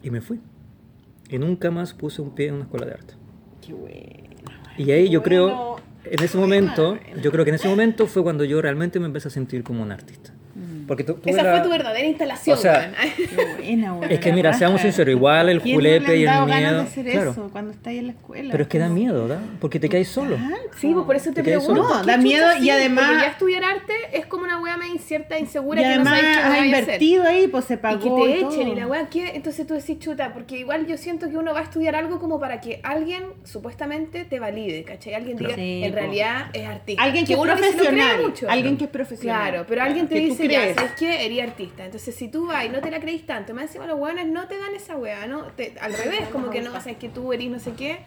y 0.03 0.11
me 0.11 0.21
fui. 0.21 0.41
Y 1.31 1.39
nunca 1.39 1.71
más 1.71 1.95
puse 1.95 2.21
un 2.21 2.35
pie 2.35 2.49
en 2.49 2.55
una 2.55 2.65
escuela 2.65 2.87
de 2.87 2.93
arte. 2.93 3.15
Qué 3.67 3.73
bueno. 3.73 3.99
Y 4.77 4.91
ahí 4.91 5.09
yo 5.09 5.23
creo, 5.23 5.77
en 6.05 6.23
ese 6.23 6.37
momento, 6.37 6.99
yo 7.23 7.31
creo 7.31 7.45
que 7.45 7.51
en 7.51 7.55
ese 7.55 7.69
momento 7.69 8.07
fue 8.07 8.23
cuando 8.23 8.45
yo 8.45 8.61
realmente 8.61 9.01
me 9.01 9.07
empecé 9.07 9.29
a 9.29 9.31
sentir 9.31 9.63
como 9.65 9.83
un 9.83 9.91
artista. 9.91 10.33
Porque 10.87 11.05
tu- 11.05 11.15
tuve 11.15 11.31
Esa 11.33 11.43
la- 11.43 11.53
fue 11.53 11.61
tu 11.63 11.71
verdadera 11.71 12.07
instalación, 12.07 12.59
O 12.59 12.61
sea, 12.61 12.93
buena. 13.59 14.07
Es 14.09 14.21
que 14.21 14.33
mira, 14.33 14.53
seamos 14.53 14.81
sinceros, 14.81 15.13
igual 15.15 15.49
el 15.49 15.61
¿Quién 15.61 15.77
julepe 15.77 16.01
no 16.01 16.09
le 16.09 16.17
y 16.17 16.21
el 16.21 16.27
dado 16.27 16.47
ganas 16.47 16.61
miedo. 16.63 16.77
de 16.77 16.83
hacer 16.89 17.05
Claro. 17.13 17.31
eso 17.31 17.49
cuando 17.53 17.71
estáis 17.73 17.99
en 18.01 18.07
la 18.07 18.13
escuela? 18.13 18.49
Pero 18.53 18.63
es 18.63 18.69
que 18.69 18.79
da 18.79 18.89
miedo, 18.89 19.29
¿da? 19.29 19.39
Porque 19.61 19.79
te 19.81 19.89
caes 19.89 20.09
solo. 20.09 20.37
Sí, 20.79 20.91
pues 20.93 21.07
por 21.07 21.17
eso 21.17 21.31
te 21.31 21.37
Te 21.37 21.43
pregunto. 21.43 21.75
No, 21.75 22.01
¿qué 22.03 22.07
da 22.07 22.17
miedo 22.17 22.47
y 22.61 22.71
además- 22.71 23.07
Porque 23.09 23.23
ya 23.23 23.31
estudiar 23.31 23.65
arte 23.65 23.93
es 24.13 24.27
como 24.27 24.45
una 24.45 24.61
wea 24.61 24.77
medio 24.77 24.93
incierta, 24.95 25.39
insegura, 25.39 25.81
Y 25.81 25.85
que 25.85 25.89
no 25.91 25.95
además 26.03 26.19
sabes 26.21 26.37
qué 26.37 26.43
has 26.43 26.51
hacer. 26.53 26.65
invertido 26.67 27.25
ahí, 27.25 27.49
pues 27.49 27.65
se 27.65 27.75
Y 27.75 27.77
pagó. 27.79 27.99
que 27.99 28.05
te 28.35 28.41
todo. 28.41 28.51
echen 28.53 28.69
y 28.69 28.75
la 28.75 28.87
weá, 28.87 29.09
¿qué? 29.09 29.33
Entonces 29.35 29.67
tú 29.67 29.75
decís 29.75 29.99
chuta, 29.99 30.33
porque 30.33 30.59
igual 30.59 30.87
yo 30.87 30.97
siento 30.97 31.29
que 31.31 31.37
uno 31.37 31.53
va 31.55 31.61
a 31.61 31.63
estudiar 31.65 31.95
algo 31.97 32.19
como 32.19 32.39
para 32.41 32.61
que 32.61 32.81
alguien 32.83 33.23
supuestamente 33.45 34.25
te 34.25 34.41
valide, 34.41 34.85
¿cachai? 34.85 35.15
Alguien 35.15 35.37
diga, 35.37 35.55
Sí, 35.55 35.83
en 35.85 35.93
realidad 35.93 36.47
es 36.53 36.67
artista. 36.69 37.03
Alguien 37.03 37.25
que 37.25 37.33
es 37.33 37.39
lo 37.39 37.45
cree 37.45 37.57
profesional. 37.57 38.23
mucho. 38.23 38.51
Alguien 38.51 38.77
que 38.77 38.85
es 38.85 38.91
profesional. 38.91 39.49
Claro, 39.51 39.65
pero 39.69 39.83
alguien 39.83 40.09
te 40.09 40.15
que 40.17 40.21
tú 40.23 40.27
dice. 40.37 40.74
¿Sabes 40.75 40.93
qué? 40.99 41.27
Eres 41.27 41.43
artista. 41.49 41.85
Entonces, 41.85 42.15
si 42.15 42.29
tú 42.29 42.47
vas 42.47 42.65
y 42.65 42.69
no 42.69 42.81
te 42.81 42.91
la 42.91 43.01
creís 43.01 43.25
tanto, 43.27 43.55
más 43.55 43.65
encima 43.65 43.87
los 43.87 43.99
weones 43.99 44.27
no 44.27 44.47
te 44.49 44.59
dan 44.59 44.75
esa 44.75 44.97
weá, 44.97 45.27
¿no? 45.27 45.43
Te- 45.57 45.75
al 45.81 45.93
revés, 45.93 46.29
como 46.33 46.51
que 46.51 46.61
no, 46.61 46.73
sabes 46.73 46.97
que 46.97 47.09
tú 47.09 47.33
eres 47.33 47.49
no 47.51 47.59
sé 47.59 47.73
qué. 47.73 47.99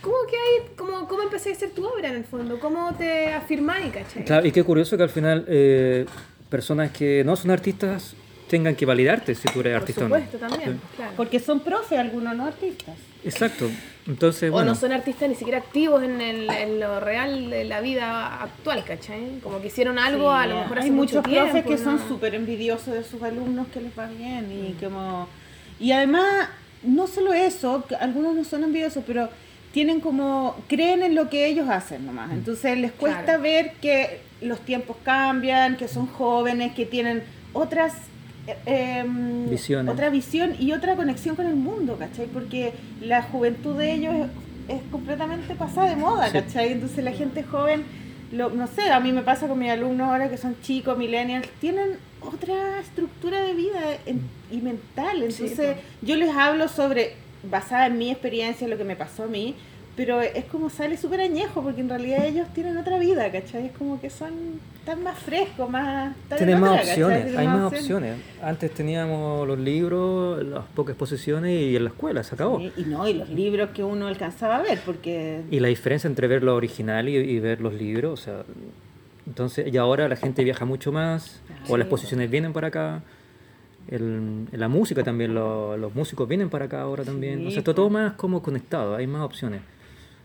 ¿Cómo 0.00 0.16
que 0.30 0.36
hay, 0.36 0.74
cómo, 0.76 1.06
cómo 1.08 1.22
empecé 1.22 1.50
a 1.50 1.52
hacer 1.52 1.70
tu 1.70 1.86
obra 1.86 2.08
en 2.08 2.16
el 2.16 2.24
fondo? 2.24 2.58
¿Cómo 2.58 2.94
te 2.94 3.32
afirmáis, 3.34 3.92
cachai? 3.92 4.24
Claro, 4.24 4.46
y 4.46 4.52
qué 4.52 4.64
curioso 4.64 4.96
que 4.96 5.02
al 5.02 5.10
final 5.10 5.44
eh, 5.46 6.06
personas 6.48 6.90
que 6.90 7.22
no 7.24 7.36
son 7.36 7.50
artistas 7.50 8.14
tengan 8.48 8.74
que 8.74 8.86
validarte 8.86 9.34
si 9.34 9.46
tú 9.48 9.60
eres 9.60 9.74
Por 9.74 9.82
artista 9.82 10.04
o 10.04 10.08
no. 10.08 10.14
supuesto, 10.16 10.38
también, 10.38 10.80
claro. 10.96 11.12
Porque 11.16 11.38
son 11.38 11.60
profes 11.60 11.98
algunos, 11.98 12.34
no 12.34 12.46
artistas. 12.46 12.96
Exacto. 13.24 13.68
Entonces, 14.06 14.50
O 14.52 14.64
no 14.64 14.74
son 14.74 14.92
artistas 14.92 15.28
ni 15.28 15.34
siquiera 15.34 15.58
activos 15.58 16.02
en, 16.02 16.20
el- 16.20 16.50
en 16.50 16.80
lo 16.80 17.00
real 17.00 17.50
de 17.50 17.64
la 17.64 17.80
vida 17.80 18.42
actual, 18.42 18.82
¿cachai? 18.84 19.38
Como 19.42 19.60
que 19.60 19.68
hicieron 19.68 19.98
algo 19.98 20.30
a 20.30 20.46
lo 20.46 20.56
mejor 20.60 20.78
hace 20.78 20.86
Hay 20.86 20.90
mucho 20.92 21.16
muchos 21.18 21.30
tiempo. 21.30 21.50
profes 21.52 21.66
que 21.66 21.78
son 21.84 21.98
súper 22.08 22.34
envidiosos 22.34 22.94
de 22.94 23.04
sus 23.04 23.22
alumnos 23.22 23.66
que 23.72 23.80
les 23.80 23.96
va 23.98 24.06
bien 24.06 24.50
y 24.50 24.72
como 24.82 25.28
y 25.78 25.92
además 25.92 26.48
no 26.82 27.06
solo 27.06 27.32
eso, 27.34 27.84
que 27.86 27.94
algunos 27.94 28.34
no 28.34 28.44
son 28.44 28.64
envidiosos, 28.64 29.04
pero 29.06 29.28
tienen 29.72 30.00
como 30.00 30.56
creen 30.66 31.02
en 31.02 31.14
lo 31.14 31.28
que 31.30 31.46
ellos 31.46 31.68
hacen 31.68 32.04
nomás. 32.06 32.32
Entonces 32.32 32.76
les 32.78 32.92
cuesta 32.92 33.22
Claro. 33.24 33.42
ver 33.42 33.72
que 33.80 34.20
los 34.40 34.60
tiempos 34.60 34.96
cambian, 35.04 35.76
que 35.76 35.88
son 35.88 36.06
jóvenes, 36.06 36.72
que 36.74 36.86
tienen 36.86 37.22
otras 37.52 37.92
eh, 38.66 38.98
em, 39.00 39.48
Visiones. 39.50 39.92
otra 39.92 40.10
visión 40.10 40.54
y 40.58 40.72
otra 40.72 40.96
conexión 40.96 41.36
con 41.36 41.46
el 41.46 41.56
mundo, 41.56 41.96
¿cachai? 41.98 42.26
Porque 42.26 42.72
la 43.00 43.22
juventud 43.22 43.76
de 43.76 43.92
ellos 43.92 44.14
es, 44.68 44.76
es 44.76 44.82
completamente 44.90 45.54
pasada 45.54 45.88
de 45.90 45.96
moda, 45.96 46.26
Sí. 46.26 46.32
¿cachai? 46.32 46.72
Entonces 46.72 47.02
la 47.04 47.12
gente 47.12 47.42
joven 47.42 47.84
lo- 48.32 48.50
no 48.50 48.66
sé, 48.68 48.90
a 48.92 49.00
mí 49.00 49.10
me 49.12 49.22
pasa 49.22 49.48
con 49.48 49.58
mis 49.58 49.70
alumnos 49.70 50.08
ahora 50.08 50.28
que 50.30 50.36
son 50.36 50.54
chicos, 50.62 50.96
millennials, 50.96 51.48
tienen 51.60 51.96
otra 52.20 52.78
estructura 52.80 53.40
de 53.40 53.54
vida 53.54 53.80
en- 54.06 54.20
y 54.52 54.58
mental. 54.58 55.22
Entonces, 55.24 55.76
yo 56.02 56.14
les 56.16 56.30
hablo 56.36 56.68
sobre, 56.68 57.14
basada 57.50 57.86
en 57.86 57.98
mi 57.98 58.10
experiencia, 58.10 58.68
lo 58.68 58.76
que 58.78 58.84
me 58.84 58.94
pasó 58.94 59.24
a 59.24 59.26
mí, 59.26 59.56
pero 60.00 60.22
es 60.22 60.46
como 60.46 60.70
sale 60.70 60.96
súper 60.96 61.20
añejo, 61.20 61.62
porque 61.62 61.82
en 61.82 61.90
realidad 61.90 62.24
ellos 62.24 62.48
tienen 62.54 62.78
otra 62.78 62.98
vida, 62.98 63.30
¿cachai? 63.30 63.66
Es 63.66 63.72
como 63.72 64.00
que 64.00 64.08
son 64.08 64.32
tan 64.86 65.02
más 65.02 65.18
frescos, 65.18 65.68
más... 65.68 66.16
Tienen 66.38 66.58
más 66.58 66.80
opciones, 66.80 67.24
Tienen 67.24 67.38
hay 67.38 67.46
más 67.46 67.70
opciones. 67.70 68.16
Antes 68.42 68.70
teníamos 68.72 69.46
los 69.46 69.58
libros, 69.58 70.42
las 70.42 70.64
pocas 70.74 70.94
exposiciones 70.94 71.52
y 71.60 71.76
en 71.76 71.84
la 71.84 71.90
escuela 71.90 72.22
se 72.22 72.34
acabó. 72.34 72.60
Sí, 72.60 72.72
y 72.78 72.84
no, 72.84 73.06
y 73.06 73.12
los 73.12 73.28
libros 73.28 73.70
que 73.74 73.84
uno 73.84 74.06
alcanzaba 74.06 74.56
a 74.56 74.62
ver, 74.62 74.80
porque... 74.86 75.42
Y 75.50 75.60
la 75.60 75.68
diferencia 75.68 76.08
entre 76.08 76.28
ver 76.28 76.42
lo 76.42 76.56
original 76.56 77.06
y, 77.06 77.16
y 77.16 77.38
ver 77.38 77.60
los 77.60 77.74
libros, 77.74 78.20
o 78.20 78.22
sea, 78.24 78.42
entonces, 79.26 79.70
y 79.70 79.76
ahora 79.76 80.08
la 80.08 80.16
gente 80.16 80.42
viaja 80.44 80.64
mucho 80.64 80.92
más, 80.92 81.42
o 81.68 81.76
las 81.76 81.84
exposiciones 81.84 82.30
vienen 82.30 82.54
para 82.54 82.68
acá, 82.68 83.02
el- 83.88 84.46
la 84.52 84.68
música 84.68 85.02
también, 85.02 85.34
lo- 85.34 85.76
los 85.76 85.94
músicos 85.94 86.26
vienen 86.26 86.48
para 86.48 86.64
acá 86.64 86.80
ahora 86.80 87.04
también, 87.04 87.46
o 87.46 87.50
sea, 87.50 87.58
está 87.58 87.74
todo 87.74 87.90
más 87.90 88.14
como 88.14 88.40
conectado, 88.42 88.96
hay 88.96 89.06
más 89.06 89.22
opciones. 89.22 89.60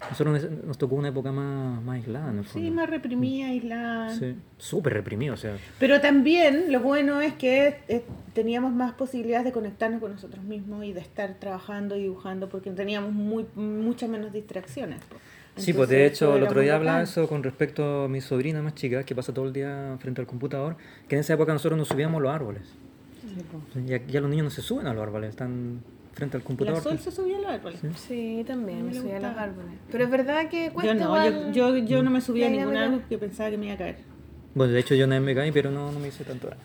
Nosotros 0.09 0.47
nos- 0.65 0.77
tocó 0.77 0.95
una 0.95 1.09
época 1.09 1.31
más, 1.31 1.81
más 1.83 1.95
aislada, 1.95 2.31
en 2.31 2.39
el 2.39 2.45
Sí, 2.45 2.51
fondo. 2.53 2.71
más 2.71 2.89
reprimida, 2.89 3.47
aislada. 3.47 4.09
Sí, 4.11 4.35
súper 4.57 4.93
reprimido, 4.93 5.33
o 5.33 5.37
sea, 5.37 5.57
Pero 5.79 6.01
también 6.01 6.71
lo 6.71 6.79
bueno 6.79 7.21
es 7.21 7.33
que 7.33 7.77
eh, 7.87 8.03
teníamos 8.33 8.73
más 8.73 8.93
posibilidades 8.93 9.45
de 9.45 9.51
conectarnos 9.51 9.99
con 10.01 10.11
nosotros 10.11 10.43
mismos 10.43 10.83
y 10.85 10.93
de 10.93 11.01
estar 11.01 11.35
trabajando 11.39 11.95
y 11.95 12.03
dibujando 12.03 12.49
porque 12.49 12.71
teníamos 12.71 13.11
muy, 13.13 13.45
muchas 13.55 14.09
menos 14.09 14.31
distracciones. 14.33 14.99
Sí, 15.57 15.71
pues 15.71 15.87
de 15.87 16.05
hecho 16.05 16.35
el 16.35 16.43
otro 16.43 16.59
día 16.59 16.75
hablaba 16.75 17.01
eso 17.01 17.29
con 17.29 17.41
respecto 17.41 18.03
a 18.03 18.07
mi 18.09 18.19
sobrina 18.19 18.61
más 18.61 18.75
chica 18.75 19.03
que 19.05 19.15
pasa 19.15 19.33
todo 19.33 19.45
el 19.45 19.53
día 19.53 19.95
frente 19.99 20.19
al 20.19 20.27
computador, 20.27 20.75
que 21.07 21.15
en 21.15 21.21
esa 21.21 21.33
época 21.33 21.53
nosotros 21.53 21.77
nos 21.77 21.87
subíamos 21.87 22.19
a 22.19 22.23
los 22.23 22.31
árboles. 22.33 22.63
Sí. 23.73 23.79
Ya, 23.85 24.05
ya 24.05 24.19
los 24.21 24.29
niños 24.29 24.43
no 24.43 24.49
se 24.49 24.61
suben 24.61 24.85
a 24.87 24.93
los 24.93 25.01
árboles, 25.01 25.29
están 25.29 25.79
frente 26.15 26.37
al 26.37 26.41
La 26.41 26.47
computador. 26.47 26.81
sol 26.81 26.97
se 26.97 27.11
subía 27.11 27.37
a 27.37 27.41
los 27.41 27.49
árboles. 27.51 27.79
Sí, 28.07 28.43
también, 28.47 28.85
me 28.85 28.91
Me 28.93 28.97
subí 28.99 29.11
a 29.11 29.19
los 29.19 29.37
árboles. 29.37 29.71
Pero 29.91 30.03
es 30.05 30.09
verdad 30.09 30.49
que 30.49 30.71
cuesta 30.71 30.93
Yo 30.93 30.99
no, 30.99 30.99
yo, 31.01 31.05
igual 31.27 31.53
yo, 31.53 31.77
yo 31.77 32.01
no 32.03 32.09
me 32.09 32.21
subía 32.21 32.47
a 32.47 32.49
la 32.49 32.55
ningún 32.57 32.77
árbol 32.77 32.99
porque 33.01 33.17
pensaba 33.19 33.49
que 33.51 33.57
me 33.57 33.65
iba 33.65 33.75
a 33.75 33.77
caer. 33.77 33.97
Bueno, 34.55 34.73
de 34.73 34.79
hecho 34.79 34.95
yo 34.95 35.05
una 35.05 35.15
vez 35.17 35.25
me 35.25 35.35
caí, 35.35 35.51
pero 35.51 35.69
no, 35.69 35.91
no 35.91 35.99
me 35.99 36.07
hice 36.07 36.23
tanto 36.23 36.47
daño. 36.47 36.61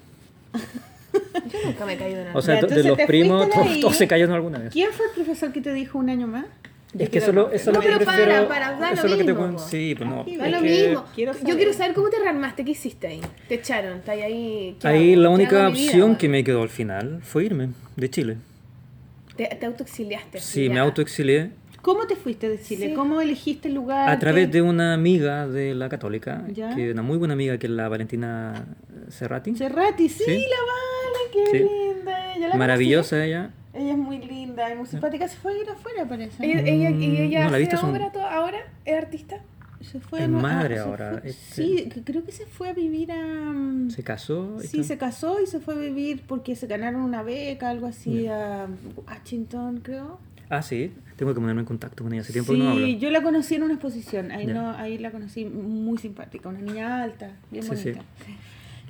Yo 1.53 1.59
nunca 1.67 1.85
me 1.85 1.95
he 1.95 1.97
caído 1.97 2.21
en 2.23 2.37
O 2.37 2.41
sea, 2.43 2.61
de 2.63 2.85
los 2.85 2.99
primos, 3.03 3.47
de 3.47 3.53
todos, 3.53 3.81
todos 3.81 3.97
se 3.97 4.07
cayeron 4.07 4.35
alguna 4.35 4.59
vez. 4.59 4.73
¿Quién 4.73 4.91
fue 4.93 5.07
el 5.07 5.13
profesor 5.13 5.53
que 5.53 5.61
te 5.61 5.73
dijo 5.73 5.99
un 5.99 6.09
año 6.09 6.27
más? 6.29 6.47
Yo 6.93 7.05
Es 7.05 7.11
que 7.11 7.21
quiero 7.21 7.51
eso, 7.53 7.71
No, 7.73 7.79
lo 7.79 7.83
que 7.83 7.87
pero 7.93 8.05
para- 8.05 8.17
prefiero. 8.17 8.49
para 8.49 8.73
dar 8.79 8.93
eso 8.95 9.07
lo 9.09 9.17
mismo, 9.17 9.37
cuento. 9.37 9.57
po. 9.63 9.69
Sí, 9.69 9.95
pues 9.97 10.11
no. 10.11 10.17
Da 10.25 10.37
Da 10.39 10.47
es 10.47 10.53
lo 10.53 10.61
que 10.61 10.87
mismo. 10.89 11.05
quiero 11.15 11.33
Yo 11.45 11.57
quiero 11.57 11.73
saber 11.73 11.95
cómo 11.95 12.09
te 12.11 12.19
rearmaste, 12.19 12.65
¿qué 12.65 12.71
hiciste 12.73 13.07
ahí? 13.07 13.21
Te 13.49 13.55
echaron, 13.57 13.99
está 13.99 14.13
ahí. 14.13 14.77
¿qué 14.81 14.89
Ahí 14.89 15.13
hago? 15.13 15.23
la 15.23 15.29
¿Qué 15.29 15.35
única 15.35 15.69
vida 15.69 15.69
opción 15.69 16.17
que 16.17 16.29
me 16.29 16.43
quedó 16.43 16.63
al 16.63 16.69
final 16.69 17.21
fue 17.23 17.45
irme 17.45 17.69
de 17.97 18.11
Chile. 18.11 18.37
Te, 19.41 19.57
te 19.57 19.65
autoexiliaste. 19.65 20.39
Sí, 20.39 20.67
ya. 20.69 20.75
me 20.75 20.81
autoexilié 20.81 21.53
¿Cómo 21.81 22.07
te 22.07 22.15
fuiste 22.15 22.47
de 22.47 22.61
Chile? 22.61 22.89
Sí. 22.89 22.95
¿Cómo 22.95 23.23
elegiste 23.23 23.69
el 23.69 23.75
lugar? 23.75 24.11
a 24.11 24.19
través 24.19 24.49
¿Qué- 24.49 24.53
de 24.53 24.61
una 24.63 24.93
amiga 24.93 25.49
de 25.49 25.75
la 25.75 25.89
católica, 25.89 26.45
Ya. 26.53 26.75
que 26.77 26.91
una 26.93 27.01
muy 27.01 27.17
buena 27.17 27.33
amiga 27.33 27.57
que 27.57 27.69
es 27.69 27.73
la 27.73 27.89
Valentina 27.89 28.67
Serrati. 29.09 29.55
Cerrati, 29.55 30.11
sí, 30.11 30.23
Sí. 30.27 30.45
la 30.47 30.57
vale, 30.67 31.31
qué 31.33 31.47
Sí. 31.59 31.65
linda 31.65 32.35
ella. 32.35 32.49
la 32.49 32.55
Maravillosa 32.57 33.25
ella. 33.25 33.51
conocí. 33.73 33.83
Ella 33.83 33.93
es 33.93 33.99
muy 33.99 34.19
linda 34.19 34.71
y 34.71 34.77
muy 34.77 34.87
simpática. 34.87 35.27
Se 35.27 35.37
fue 35.39 35.55
a 35.55 35.57
ir 35.57 35.71
afuera, 35.71 36.05
parece. 36.07 36.45
Ella, 36.45 36.61
ella, 36.67 36.91
Mm, 36.91 37.03
¿Y 37.03 37.17
ella 37.17 37.39
no, 37.39 37.45
la 37.45 37.51
hace 37.53 37.59
viste, 37.61 37.77
es 37.77 37.83
un- 37.83 37.97
ahora? 38.21 38.59
¿Es 38.85 38.95
artista? 38.99 39.41
Se 39.81 39.99
fue 40.01 40.21
Es 40.21 40.25
a- 40.27 40.29
madre 40.29 40.75
se 40.75 40.81
ahora, 40.81 41.19
fue- 41.21 41.31
este. 41.31 41.55
Sí, 41.55 41.89
creo 42.05 42.25
que 42.25 42.33
se 42.33 42.47
fue 42.47 42.69
a 42.69 42.75
vivir 42.75 43.11
a. 43.13 43.53
mm, 43.53 43.91
Se 43.91 44.03
casó. 44.03 44.59
Sí, 44.61 44.85
se 44.85 44.99
casó 44.99 45.41
y 45.43 45.47
se 45.47 45.59
fue 45.61 45.75
a 45.75 45.79
vivir 45.79 46.23
porque 46.27 46.55
se 46.55 46.67
ganaron 46.67 47.01
una 47.03 47.23
beca, 47.23 47.71
algo 47.71 47.87
así, 47.87 48.27
a 48.27 48.67
Washington, 49.07 49.81
creo. 49.83 50.19
Ah, 50.49 50.63
sí. 50.63 50.93
Tengo 51.17 51.33
que 51.33 51.41
ponerme 51.41 51.61
en 51.61 51.67
contacto 51.67 52.03
con 52.03 52.13
ella. 52.13 52.23
Hace 52.23 52.33
tiempo 52.33 52.53
que 52.53 52.59
no 52.59 52.71
hablo. 52.71 52.85
Sí, 52.85 52.99
yo 52.99 53.11
la 53.11 53.23
conocí 53.23 53.55
en 53.55 53.63
una 53.63 53.75
exposición. 53.75 54.33
Ahí, 54.33 54.47
Ya. 54.47 54.55
no, 54.55 54.71
ahí 54.77 54.99
la 54.99 55.11
conocí 55.13 55.45
muy 55.45 55.97
simpática, 55.99 56.49
una 56.49 56.61
niña 56.61 57.03
alta, 57.03 57.31
bien 57.51 57.65
Sí, 57.65 57.77
sí. 57.77 57.91
bonita. 57.93 58.05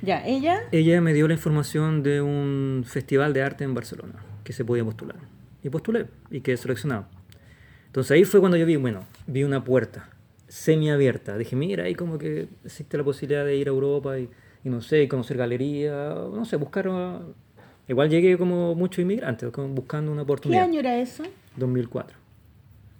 Ya, 0.02 0.26
ella. 0.26 0.58
Ella 0.72 1.00
me 1.02 1.12
dio 1.12 1.28
la 1.28 1.34
información 1.34 2.02
de 2.02 2.22
un 2.22 2.84
festival 2.86 3.32
de 3.34 3.42
arte 3.42 3.64
en 3.64 3.74
Barcelona 3.74 4.14
que 4.44 4.52
se 4.54 4.64
podía 4.64 4.84
postular. 4.84 5.16
Y 5.62 5.68
postulé 5.68 6.06
y 6.30 6.40
quedé 6.40 6.56
seleccionado. 6.56 7.06
Entonces 7.86 8.10
ahí 8.12 8.24
fue 8.24 8.40
cuando 8.40 8.56
yo 8.56 8.64
vi, 8.64 8.76
bueno, 8.76 9.00
vi 9.26 9.44
una 9.44 9.62
puerta 9.62 10.08
semiabierta. 10.50 11.38
Dije, 11.38 11.54
mira, 11.56 11.84
ahí 11.84 11.94
como 11.94 12.18
que 12.18 12.48
existe 12.64 12.98
la 12.98 13.04
posibilidad 13.04 13.44
de 13.44 13.56
ir 13.56 13.68
a 13.68 13.70
Europa 13.70 14.18
y, 14.18 14.28
y 14.64 14.68
no 14.68 14.80
sé, 14.82 15.06
conocer 15.08 15.36
galerías, 15.36 16.14
no 16.14 16.44
sé, 16.44 16.56
buscar... 16.56 16.90
Igual 17.88 18.08
llegué 18.10 18.36
como 18.36 18.74
muchos 18.74 19.00
inmigrantes, 19.02 19.50
como 19.50 19.68
buscando 19.68 20.12
una 20.12 20.20
¿Qué 20.20 20.24
oportunidad. 20.24 20.64
año 20.64 20.80
era 20.80 21.00
eso? 21.00 21.22
2004. 21.56 22.16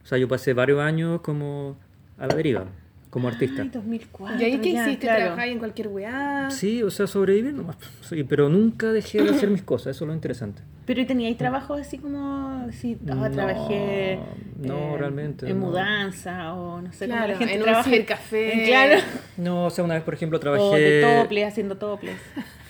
O 0.03 0.07
sea, 0.07 0.17
yo 0.19 0.27
pasé 0.29 0.55
varios 0.55 0.81
años 0.81 1.21
como 1.21 1.77
a 2.19 2.27
la 2.27 2.35
deriva, 2.35 2.67
como 3.11 3.29
artista. 3.29 3.63
Ay, 3.63 3.69
2004. 3.71 4.41
¿Y 4.41 4.45
ahí 4.45 4.59
qué 4.61 4.73
ya, 4.73 4.87
hiciste? 4.87 5.07
claro. 5.07 5.19
¿Trabajabas 5.21 5.51
en 5.51 5.59
cualquier 5.59 5.89
weá? 5.89 6.49
Sí, 6.51 6.83
o 6.83 6.91
sea, 6.91 7.07
sobrevivir 7.07 7.53
nomás. 7.55 7.77
Sí, 8.03 8.23
pero 8.25 8.49
nunca 8.49 8.93
dejé 8.93 9.23
de 9.23 9.31
hacer 9.31 9.51
mis 9.51 9.63
cosas, 9.63 9.97
eso 9.97 10.05
es 10.05 10.09
lo 10.09 10.15
interesante. 10.15 10.63
Pero 10.87 11.01
¿y 11.03 11.05
teníais 11.07 11.37
trabajo 11.37 11.75
así 11.75 11.99
como, 11.99 12.67
sí, 12.73 12.99
ah, 13.09 13.15
No, 13.15 13.31
trabajé 13.31 14.19
no, 14.59 14.75
eh, 14.77 14.97
realmente, 14.99 15.49
en 15.49 15.61
no. 15.61 15.67
mudanza 15.67 16.53
o 16.55 16.81
no 16.83 16.93
sé, 16.93 17.07
Claro, 17.07 17.33
la 17.33 17.39
gente 17.39 17.55
en 17.55 17.61
un 17.61 17.65
trabaja 17.65 17.85
cibercafé. 17.91 18.53
en- 18.63 18.67
Claro, 18.67 19.03
No, 19.37 19.67
o 19.67 19.71
sea, 19.71 19.85
una 19.85 19.95
vez, 19.95 20.03
por 20.03 20.15
ejemplo, 20.15 20.39
o 20.39 20.41
de 20.41 21.01
trabajé... 21.01 21.23
toples, 21.23 21.47
haciendo 21.47 21.77
toples. 21.77 22.17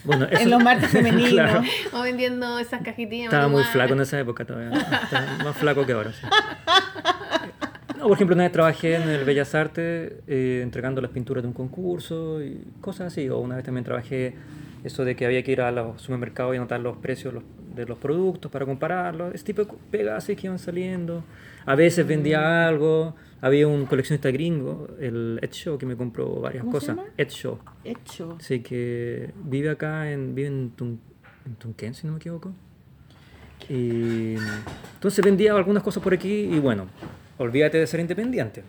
Bueno, 0.04 0.24
eso- 0.30 0.42
En 0.42 0.50
los 0.50 0.62
martes 0.62 0.90
femeninos. 0.90 1.30
Claro. 1.32 1.62
O 1.92 2.02
vendiendo 2.02 2.58
esas 2.58 2.82
cajitillas. 2.82 3.26
Estaba 3.26 3.48
muy 3.48 3.62
flaco 3.64 3.94
en 3.94 4.00
esa 4.00 4.18
época 4.20 4.44
todavía. 4.44 4.70
Estaba 4.78 5.26
más 5.44 5.56
flaco 5.56 5.86
que 5.86 5.92
ahora, 5.92 6.12
sí. 6.12 6.26
No, 8.00 8.06
por 8.08 8.16
ejemplo, 8.16 8.34
una 8.34 8.44
vez 8.44 8.52
trabajé 8.52 8.94
en 8.96 9.08
el 9.08 9.24
Bellas 9.24 9.54
Artes 9.54 10.12
eh, 10.26 10.60
entregando 10.62 11.00
las 11.02 11.10
pinturas 11.10 11.42
de 11.42 11.48
un 11.48 11.54
concurso 11.54 12.42
y 12.42 12.64
cosas 12.80 13.08
así. 13.12 13.28
O 13.28 13.38
una 13.38 13.56
vez 13.56 13.64
también 13.64 13.84
trabajé 13.84 14.34
eso 14.82 15.04
de 15.04 15.14
que 15.14 15.26
había 15.26 15.42
que 15.42 15.52
ir 15.52 15.60
a 15.60 15.70
los 15.70 16.00
supermercados 16.00 16.54
y 16.54 16.56
anotar 16.56 16.80
los 16.80 16.96
precios 16.96 17.34
los- 17.34 17.42
de 17.74 17.84
los 17.86 17.98
productos 17.98 18.50
para 18.50 18.64
compararlos. 18.64 19.34
Ese 19.34 19.44
tipo 19.44 19.64
de 19.64 19.70
pegas 19.90 20.24
que 20.26 20.36
iban 20.42 20.58
saliendo. 20.58 21.22
A 21.66 21.74
veces 21.74 22.06
vendía 22.06 22.66
algo. 22.66 23.14
Había 23.42 23.68
un 23.68 23.84
coleccionista 23.86 24.30
gringo, 24.30 24.88
el 24.98 25.38
Ed 25.42 25.50
Show, 25.52 25.78
que 25.78 25.86
me 25.86 25.94
compró 25.96 26.40
varias 26.40 26.62
¿Cómo 26.64 26.72
se 26.80 26.86
cosas. 26.86 26.96
llama? 26.96 27.08
Ed 27.16 27.28
Show. 27.28 27.58
Hecho. 27.84 28.36
Sí, 28.40 28.60
que 28.60 29.30
vive 29.44 29.70
acá, 29.70 30.10
en, 30.10 30.34
vive 30.34 30.48
en, 30.48 30.70
Tun, 30.70 30.98
en 31.46 31.54
Tunquén, 31.56 31.94
si 31.94 32.06
no 32.06 32.14
me 32.14 32.18
equivoco. 32.18 32.52
Y 33.68 34.34
entonces 34.94 35.24
vendía 35.24 35.54
algunas 35.54 35.82
cosas 35.82 36.02
por 36.02 36.12
aquí 36.14 36.32
y 36.52 36.58
bueno, 36.58 36.86
olvídate 37.40 37.78
de 37.78 37.86
ser 37.86 38.00
independiente. 38.00 38.62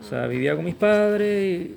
O 0.00 0.04
sea, 0.04 0.26
vivía 0.26 0.54
con 0.54 0.64
mis 0.64 0.74
padres 0.74 1.44
y... 1.44 1.76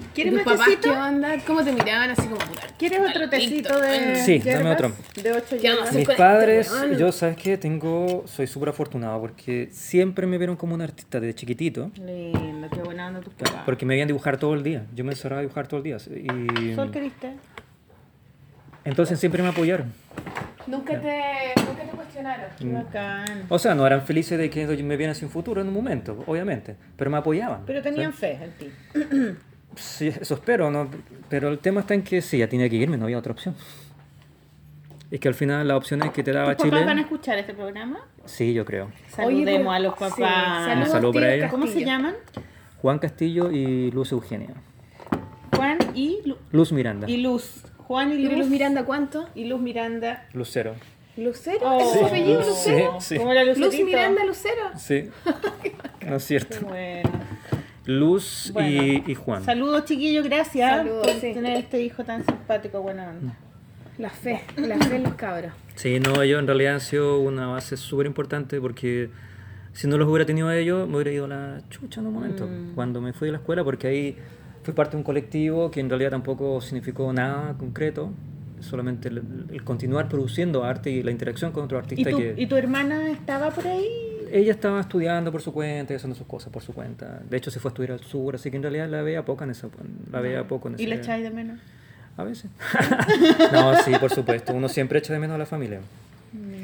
¿Y 0.00 0.06
¿Quieres 0.12 0.34
tus 0.34 0.44
más 0.44 0.54
papás 0.54 0.68
qué 0.68 0.76
tecito? 0.76 1.00
onda? 1.00 1.38
¿Cómo 1.46 1.64
te 1.64 1.72
miraban 1.72 2.10
así 2.10 2.22
como 2.22 2.36
puta? 2.36 2.62
¿Quieres 2.76 3.00
otro 3.08 3.30
tecito 3.30 3.80
de 3.80 4.16
Sí, 4.16 4.38
dame 4.38 4.72
otro. 4.72 4.92
De 5.22 5.32
ocho 5.32 5.56
¿Qué 5.60 5.68
vamos 5.70 5.88
a 5.88 5.88
hierbas. 5.88 5.88
hacer 5.88 5.98
Mis 6.00 6.08
este 6.08 6.16
padres, 6.16 6.72
yo 6.98 7.12
sabes 7.12 7.36
que 7.36 7.56
tengo, 7.56 8.24
soy 8.26 8.48
súper 8.48 8.70
afortunado 8.70 9.20
porque 9.20 9.68
siempre 9.70 10.26
me 10.26 10.36
vieron 10.36 10.56
como 10.56 10.74
un 10.74 10.82
artista 10.82 11.20
desde 11.20 11.34
chiquitito. 11.34 11.92
Lindo, 11.94 12.68
qué 12.70 12.80
buena 12.80 13.06
onda 13.06 13.20
tus 13.20 13.34
papás. 13.34 13.62
Porque 13.64 13.86
me 13.86 13.94
veían 13.94 14.08
dibujar 14.08 14.36
todo 14.36 14.54
el 14.54 14.64
día. 14.64 14.84
Yo 14.94 15.04
me 15.04 15.12
encerraba 15.12 15.38
a 15.38 15.42
dibujar 15.42 15.68
todo 15.68 15.78
el 15.78 15.84
día. 15.84 15.96
Y 15.96 16.74
Sol, 16.74 16.90
entonces 18.84 19.18
siempre 19.18 19.42
me 19.42 19.48
apoyaron. 19.48 19.92
Nunca 20.66 20.98
te, 21.00 21.52
nunca 21.66 21.82
te 21.82 21.96
cuestionaron. 21.96 22.46
Bacán. 22.72 23.44
O 23.48 23.58
sea, 23.58 23.74
no 23.74 23.86
eran 23.86 24.02
felices 24.02 24.38
de 24.38 24.48
que 24.48 24.66
me 24.82 24.96
vieran 24.96 25.14
sin 25.14 25.28
futuro 25.28 25.60
en 25.60 25.68
un 25.68 25.74
momento, 25.74 26.24
obviamente, 26.26 26.76
pero 26.96 27.10
me 27.10 27.18
apoyaban. 27.18 27.62
Pero 27.66 27.82
tenían 27.82 28.12
¿sí? 28.12 28.18
fe 28.18 28.38
en 28.42 28.50
ti. 28.52 28.70
Sí, 29.76 30.08
eso 30.08 30.34
espero, 30.34 30.70
¿no? 30.70 30.88
Pero 31.28 31.48
el 31.48 31.58
tema 31.58 31.80
está 31.80 31.94
en 31.94 32.02
que 32.02 32.22
sí, 32.22 32.38
ya 32.38 32.48
tenía 32.48 32.68
que 32.70 32.76
irme, 32.76 32.96
no 32.96 33.04
había 33.04 33.18
otra 33.18 33.32
opción. 33.32 33.54
Es 35.10 35.20
que 35.20 35.28
al 35.28 35.34
final 35.34 35.68
las 35.68 35.76
opciones 35.76 36.10
que 36.12 36.22
te 36.22 36.32
daba 36.32 36.56
¿Tus 36.56 36.66
papás 36.70 36.80
van 36.80 36.88
a 36.88 36.92
Chile... 36.92 37.00
escuchar 37.02 37.38
este 37.38 37.54
programa? 37.54 37.98
Sí, 38.24 38.54
yo 38.54 38.64
creo. 38.64 38.90
Saludemos 39.10 39.58
pero- 39.60 39.70
a 39.72 39.78
los 39.80 39.92
sí, 39.94 39.98
papás. 40.00 40.64
saludos, 40.66 40.88
Salud 40.90 41.14
para 41.14 41.26
tío 41.26 41.34
ellos. 41.36 41.50
¿Cómo 41.50 41.66
se 41.66 41.84
llaman? 41.84 42.14
Juan 42.80 42.98
Castillo 42.98 43.50
y 43.50 43.90
Luz 43.90 44.12
Eugenia. 44.12 44.54
Juan 45.56 45.78
y, 45.94 46.20
Lu- 46.24 46.38
Luz 46.52 46.72
Miranda. 46.72 47.08
y 47.08 47.18
Luz. 47.18 47.62
Juan 47.86 48.12
y 48.12 48.14
¿Y 48.16 48.24
Luz. 48.28 48.38
Luz 48.38 48.48
Miranda 48.48 48.84
cuánto? 48.84 49.28
Y 49.34 49.44
Luz 49.44 49.60
Miranda. 49.60 50.26
Lucero. 50.32 50.74
¿Lucero? 51.16 51.60
Oh. 51.62 51.80
¿Es 51.80 51.98
su 51.98 52.04
apellido, 52.06 52.42
Sí. 52.42 52.48
Lucero? 52.50 53.00
Sí, 53.00 53.06
sí. 53.08 53.16
¿Cómo 53.18 53.32
era 53.32 53.44
Luz? 53.44 53.58
Miranda 53.84 54.24
Lucero. 54.24 54.62
Sí. 54.76 55.10
No 56.06 56.16
es 56.16 56.24
cierto. 56.24 56.58
Qué 56.58 56.64
bueno. 56.64 57.10
Luz 57.86 58.50
Bueno. 58.54 58.82
y, 58.82 59.04
y 59.06 59.14
Juan. 59.14 59.44
Saludos, 59.44 59.84
chiquillos. 59.84 60.24
Gracias 60.24 60.70
Saludos, 60.78 61.06
por 61.06 61.14
sí. 61.20 61.32
tener 61.34 61.56
este 61.58 61.82
hijo 61.82 62.02
tan 62.04 62.24
simpático. 62.24 62.80
Buena 62.80 63.10
onda. 63.10 63.36
La 63.98 64.10
fe, 64.10 64.40
la 64.56 64.76
fe 64.78 64.96
en 64.96 65.02
los 65.04 65.14
cabros. 65.14 65.52
Sí, 65.76 66.00
no, 66.00 66.20
ellos 66.22 66.40
en 66.40 66.46
realidad 66.48 66.74
han 66.74 66.80
sido 66.80 67.20
una 67.20 67.46
base 67.46 67.76
súper 67.76 68.06
importante 68.06 68.60
porque 68.60 69.10
si 69.72 69.86
no 69.86 69.98
los 69.98 70.08
hubiera 70.08 70.24
tenido 70.26 70.48
a 70.48 70.56
ellos, 70.56 70.88
me 70.88 70.96
hubiera 70.96 71.12
ido 71.12 71.26
a 71.26 71.28
la 71.28 71.60
chucha 71.70 72.00
en 72.00 72.08
un 72.08 72.14
momento. 72.14 72.46
Mm. 72.46 72.74
Cuando 72.74 73.00
me 73.00 73.12
fui 73.12 73.26
de 73.28 73.32
la 73.32 73.38
escuela, 73.38 73.62
porque 73.62 73.86
ahí 73.86 74.16
fui 74.64 74.74
parte 74.74 74.92
de 74.92 74.96
un 74.96 75.04
colectivo 75.04 75.70
que 75.70 75.80
en 75.80 75.88
realidad 75.88 76.10
tampoco 76.10 76.60
significó 76.60 77.12
nada 77.12 77.54
concreto, 77.58 78.10
solamente 78.60 79.08
el, 79.08 79.22
el 79.52 79.62
continuar 79.62 80.08
produciendo 80.08 80.64
arte 80.64 80.90
y 80.90 81.02
la 81.02 81.10
interacción 81.10 81.52
con 81.52 81.64
otros 81.64 81.80
¿Y 81.80 81.84
artistas 81.84 82.12
tu, 82.12 82.18
que... 82.18 82.34
¿Y 82.36 82.46
tu 82.46 82.56
hermana 82.56 83.10
estaba 83.10 83.50
por 83.50 83.66
ahí? 83.66 83.86
Ella 84.32 84.52
estaba 84.52 84.80
estudiando 84.80 85.30
por 85.30 85.42
su 85.42 85.52
cuenta 85.52 85.92
y 85.92 85.96
haciendo 85.96 86.16
sus 86.16 86.26
cosas 86.26 86.50
por 86.50 86.62
su 86.62 86.72
cuenta. 86.72 87.20
De 87.28 87.36
hecho, 87.36 87.50
se 87.50 87.60
fue 87.60 87.68
a 87.68 87.72
estudiar 87.72 87.92
al 87.92 88.00
sur, 88.00 88.34
así 88.34 88.50
que 88.50 88.56
en 88.56 88.62
realidad 88.62 88.88
la 88.88 89.02
veía 89.02 89.24
poca 89.24 89.44
en 89.44 89.50
esa, 89.50 89.68
la 90.10 90.20
veía 90.20 90.48
poco 90.48 90.68
en 90.68 90.80
¿Y 90.80 90.86
la 90.86 90.96
echáis 90.96 91.22
de 91.22 91.30
menos? 91.30 91.60
A 92.16 92.24
veces. 92.24 92.50
no, 93.52 93.76
sí, 93.82 93.92
por 94.00 94.10
supuesto. 94.10 94.54
Uno 94.54 94.68
siempre 94.68 94.98
echa 94.98 95.12
de 95.12 95.18
menos 95.18 95.34
a 95.34 95.38
la 95.38 95.46
familia. 95.46 95.80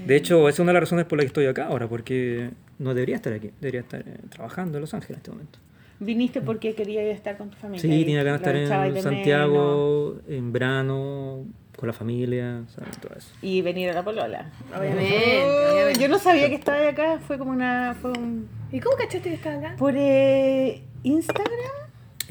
De 0.06 0.16
hecho, 0.16 0.48
esa 0.48 0.56
es 0.56 0.60
una 0.60 0.70
de 0.70 0.74
las 0.74 0.82
razones 0.82 1.04
por 1.04 1.18
las 1.18 1.24
que 1.24 1.28
estoy 1.28 1.46
acá 1.46 1.66
ahora, 1.66 1.86
porque 1.86 2.50
no 2.78 2.94
debería 2.94 3.16
estar 3.16 3.32
aquí. 3.32 3.50
Debería 3.60 3.80
estar 3.82 4.00
eh, 4.00 4.16
trabajando 4.30 4.78
en 4.78 4.80
Los 4.80 4.94
Ángeles 4.94 5.10
en 5.10 5.16
este 5.16 5.30
momento. 5.30 5.58
¿Viniste 6.00 6.40
porque 6.40 6.74
querías 6.74 7.04
estar 7.14 7.36
con 7.36 7.50
tu 7.50 7.56
familia? 7.58 7.80
Sí, 7.82 7.92
y 7.92 8.04
tenía 8.04 8.22
ganas 8.22 8.40
de 8.42 8.62
estar 8.64 8.86
en 8.86 9.02
Santiago 9.02 10.16
en 10.28 10.52
verano, 10.52 11.44
con 11.76 11.86
la 11.86 11.92
familia, 11.92 12.62
¿sabes? 12.74 12.98
Todo 12.98 13.14
eso. 13.16 13.28
menos? 13.28 13.38
Y 13.44 13.62
venir 13.62 13.90
a 13.90 13.92
la 13.94 14.02
polola. 14.04 14.50
Obviamente, 14.76 15.44
obviamente. 15.72 16.00
Yo 16.00 16.08
no 16.08 16.18
sabía 16.18 16.48
que 16.48 16.54
estaba 16.56 16.88
acá, 16.88 17.18
fue 17.26 17.38
como 17.38 17.50
una... 17.52 17.94
Fue 18.00 18.10
un... 18.10 18.48
¿Y 18.72 18.80
cómo 18.80 18.96
cachaste 18.96 19.28
que 19.30 19.34
estaba 19.34 19.56
acá? 19.56 19.76
Por 19.78 19.94
eh, 19.96 20.82
Instagram, 21.02 21.48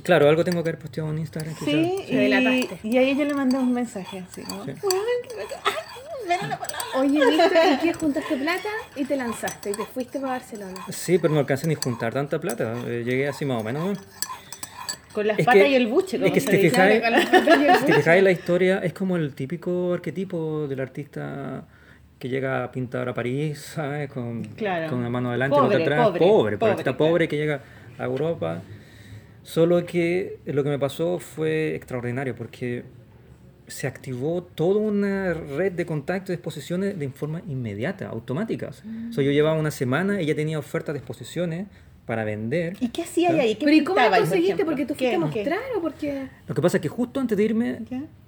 Claro, 0.04 0.30
algo 0.30 0.44
tengo 0.46 0.64
que 0.64 0.70
haber 0.70 0.80
posteado 0.80 1.10
en 1.12 1.20
Instagram. 1.20 1.54
quizás. 1.56 1.66
sí, 1.66 1.96
y, 2.08 2.90
y 2.90 2.98
a 2.98 3.02
ella 3.02 3.26
le 3.26 3.34
mandé 3.34 3.58
un 3.58 3.74
mensaje 3.74 4.20
así, 4.20 4.42
¿no? 4.48 4.64
Sí. 4.66 4.72
"Weón, 4.82 5.04
que 6.38 6.38
me- 6.38 6.42
ay, 6.42 6.42
ven 6.42 6.46
a 6.46 6.48
la 6.48 6.58
polola". 6.60 6.78
Oye, 6.98 7.30
viste 7.30 7.60
y 7.74 7.78
que 7.88 7.94
juntaste 7.94 8.36
plata 8.38 8.70
y 8.96 9.06
te 9.06 9.16
lanzaste 9.16 9.70
y 9.72 9.74
te 9.74 9.86
fuiste 9.86 10.20
para 10.20 10.34
Barcelona. 10.34 10.76
Sí, 10.90 11.18
pero 11.18 11.34
no 11.34 11.40
alcancé 11.42 11.68
ni 11.68 11.76
juntar 11.76 12.14
tanta 12.14 12.40
plata. 12.40 12.74
Eh, 12.88 13.04
llegué 13.06 13.28
así 13.28 13.46
más 13.46 13.62
o 13.62 13.64
menos. 13.64 13.98
¿no? 13.98 14.04
Con 15.14 15.26
las 15.28 15.40
Es 15.40 15.46
patas 15.46 15.64
que- 15.64 15.70
y 15.70 15.76
el 15.76 15.88
buche, 15.88 16.18
es 16.18 16.22
como 16.22 16.34
que 16.34 16.40
se 16.40 16.46
si 16.46 16.52
te 16.52 16.58
dice. 16.58 16.70
fijas- 16.70 17.00
Claro, 17.00 17.02
con 17.02 17.12
las 17.12 17.26
patas 17.30 17.60
y 17.62 17.66
el 17.66 17.76
Si 17.78 17.86
te 17.86 17.94
fijáis, 17.94 18.24
la 18.24 18.32
historia 18.32 18.80
es 18.84 18.94
como 18.94 19.18
el 19.18 19.34
típico 19.34 19.94
arquetipo 19.94 20.68
del 20.68 20.80
artista 20.82 21.66
que 22.20 22.30
llega 22.30 22.64
a 22.66 22.72
pintar 22.72 23.10
a 23.10 23.14
París, 23.14 23.60
¿sabes? 23.74 24.12
Con, 24.12 24.44
Claro. 24.44 24.90
con 24.90 25.00
una 25.00 25.10
mano 25.10 25.30
adelante 25.30 25.56
y 25.58 25.60
Pobre, 25.60 25.76
otra 25.78 25.96
atrás. 25.96 26.08
pobre, 26.08 26.20
Pobre, 26.20 26.44
pero 26.52 26.60
pobre, 26.60 26.72
artista 26.74 26.92
claro. 26.96 27.12
pobre 27.12 27.28
que 27.28 27.38
llega 27.38 27.62
a 27.98 28.04
Europa. 28.04 28.62
Solo 29.42 29.84
que 29.86 30.38
lo 30.46 30.64
que 30.64 30.70
me 30.70 30.78
pasó 30.80 31.18
fue 31.18 31.76
extraordinario 31.76 32.36
porque 32.36 32.84
se 33.70 33.88
activó 33.88 34.44
toda 34.44 34.80
una 34.80 35.34
red 35.34 35.72
de 35.72 35.86
contactos 35.86 36.32
y 36.32 36.34
exposiciones 36.34 36.98
de 36.98 37.10
forma 37.10 37.42
inmediata, 37.48 38.10
automáticas. 38.10 38.84
O 39.10 39.14
sea, 39.14 39.24
yo 39.24 39.32
llevaba 39.32 39.58
una 39.58 39.72
semana 39.72 40.22
y 40.22 40.26
ya 40.26 40.36
tenía 40.36 40.60
ofertas 40.60 40.94
de 40.94 41.00
exposiciones 41.00 41.68
para 42.06 42.24
vender. 42.24 42.76
¿Y 42.80 42.90
qué 42.90 43.04
hacía 43.04 43.30
ahí? 43.30 43.54
¿Qué 43.54 43.66
Pero 43.66 43.78
¿y 43.78 43.84
cómo 43.84 44.02
lo 44.02 44.10
por 44.10 44.18
conseguiste? 44.18 44.66
¿Porque 44.66 44.86
tú 44.86 44.96
fuiste 44.96 45.16
a 45.16 45.20
mostrar 45.20 45.60
o 45.78 45.82
porque...? 45.82 46.28
Lo 46.48 46.56
que 46.56 46.62
pasa 46.62 46.78
es 46.78 46.82
que 46.82 46.90
justo 46.90 47.20
antes 47.20 47.38
de 47.38 47.44
irme, 47.44 47.80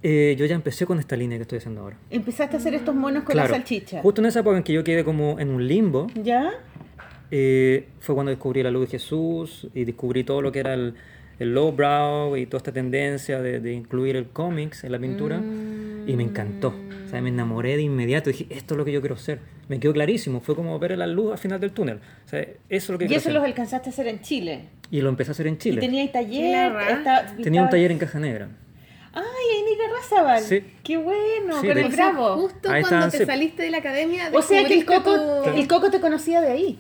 eh, 0.04 0.36
yo 0.38 0.46
ya 0.46 0.54
empecé 0.54 0.86
con 0.86 1.00
esta 1.00 1.16
línea 1.16 1.40
que 1.40 1.42
estoy 1.42 1.58
haciendo 1.58 1.82
ahora. 1.82 1.98
Empezaste 2.12 2.58
a 2.58 2.60
hacer 2.60 2.76
estos 2.76 2.94
monos 2.94 3.24
con 3.24 3.34
Claro, 3.34 3.50
la 3.50 3.56
salchicha. 3.56 4.02
Justo 4.04 4.22
en 4.22 4.28
esa 4.28 4.42
época 4.42 4.58
en 4.58 4.64
que 4.64 4.74
yo 4.74 4.84
quedé 4.84 5.04
como 5.04 5.40
en 5.40 5.50
un 5.50 5.68
limbo, 5.68 6.06
¿Ya? 6.22 6.52
eh, 7.32 7.88
fue 8.02 8.14
cuando 8.14 8.30
descubrí 8.30 8.62
la 8.62 8.70
luz 8.70 8.84
de 8.84 8.92
Jesús 8.92 9.68
y 9.74 9.84
descubrí 9.84 10.24
todo 10.24 10.44
lo 10.44 10.52
que 10.52 10.60
era 10.60 10.76
el, 10.76 10.94
el 11.42 11.54
lowbrow 11.54 12.36
y 12.38 12.46
toda 12.46 12.58
esta 12.60 12.72
tendencia 12.72 13.42
de, 13.42 13.60
de 13.60 13.74
incluir 13.74 14.16
el 14.16 14.28
cómics 14.30 14.84
en 14.84 14.92
la 14.92 15.00
pintura 15.00 15.38
y 15.38 16.16
me 16.16 16.24
encantó. 16.24 16.74
O 17.06 17.10
sea, 17.10 17.22
me 17.22 17.30
enamoré 17.30 17.76
de 17.76 17.82
inmediato. 17.84 18.30
Dije, 18.30 18.48
esto 18.50 18.74
es 18.74 18.78
lo 18.78 18.86
que 18.86 18.92
yo 18.92 19.02
quiero 19.02 19.16
hacer. 19.16 19.40
Me 19.68 19.80
quedó 19.80 19.94
clarísimo. 19.94 20.40
Fue 20.42 20.56
como 20.56 20.78
ver 20.80 20.98
la 20.98 21.08
luz 21.08 21.34
al 21.34 21.38
final 21.38 21.60
del 21.60 21.72
túnel. 21.72 21.98
O 22.26 22.30
sea, 22.30 22.40
eso 22.42 22.56
es 22.70 22.90
lo 22.90 22.98
que 22.98 23.06
Y 23.06 23.08
eso 23.08 23.18
hacer. 23.18 23.34
los 23.34 23.44
alcanzaste 23.44 23.90
a 23.90 23.92
hacer 23.92 24.08
en 24.08 24.22
Chile. 24.22 24.62
Y 24.90 25.02
lo 25.02 25.10
empecé 25.10 25.32
a 25.32 25.34
hacer 25.34 25.48
en 25.48 25.56
Y 25.56 25.58
Chile. 25.58 25.82
tenía 25.82 26.02
ahí 26.02 26.08
taller. 26.10 26.72
Qué 26.88 26.94
estaba- 26.94 27.26
Tenía 27.42 27.62
un 27.64 27.70
taller 27.70 27.92
en 27.92 27.98
Caja 27.98 28.20
Negra. 28.20 28.50
Ay, 29.14 29.24
ahí 29.24 29.64
Nica 29.70 29.84
Razabal. 29.94 30.42
Sí. 30.42 30.64
Qué 30.84 30.96
bueno, 30.98 31.60
Sí, 31.60 31.68
con 31.68 31.78
el 31.78 31.90
bravo. 31.92 32.36
Justo 32.38 32.70
Ahí 32.72 32.82
cuando 32.82 33.08
está, 33.08 33.12
te 33.12 33.18
sí. 33.18 33.26
saliste 33.26 33.64
de 33.64 33.72
la 33.72 33.78
academia 33.80 34.30
O 34.34 34.42
sea 34.42 34.64
que 34.66 34.74
el 34.74 34.86
coco, 34.86 35.16
tu- 35.44 35.50
el 35.58 35.68
coco 35.68 35.92
te 35.92 36.00
conocía 36.00 36.40
de 36.40 36.52
ahí. 36.52 36.80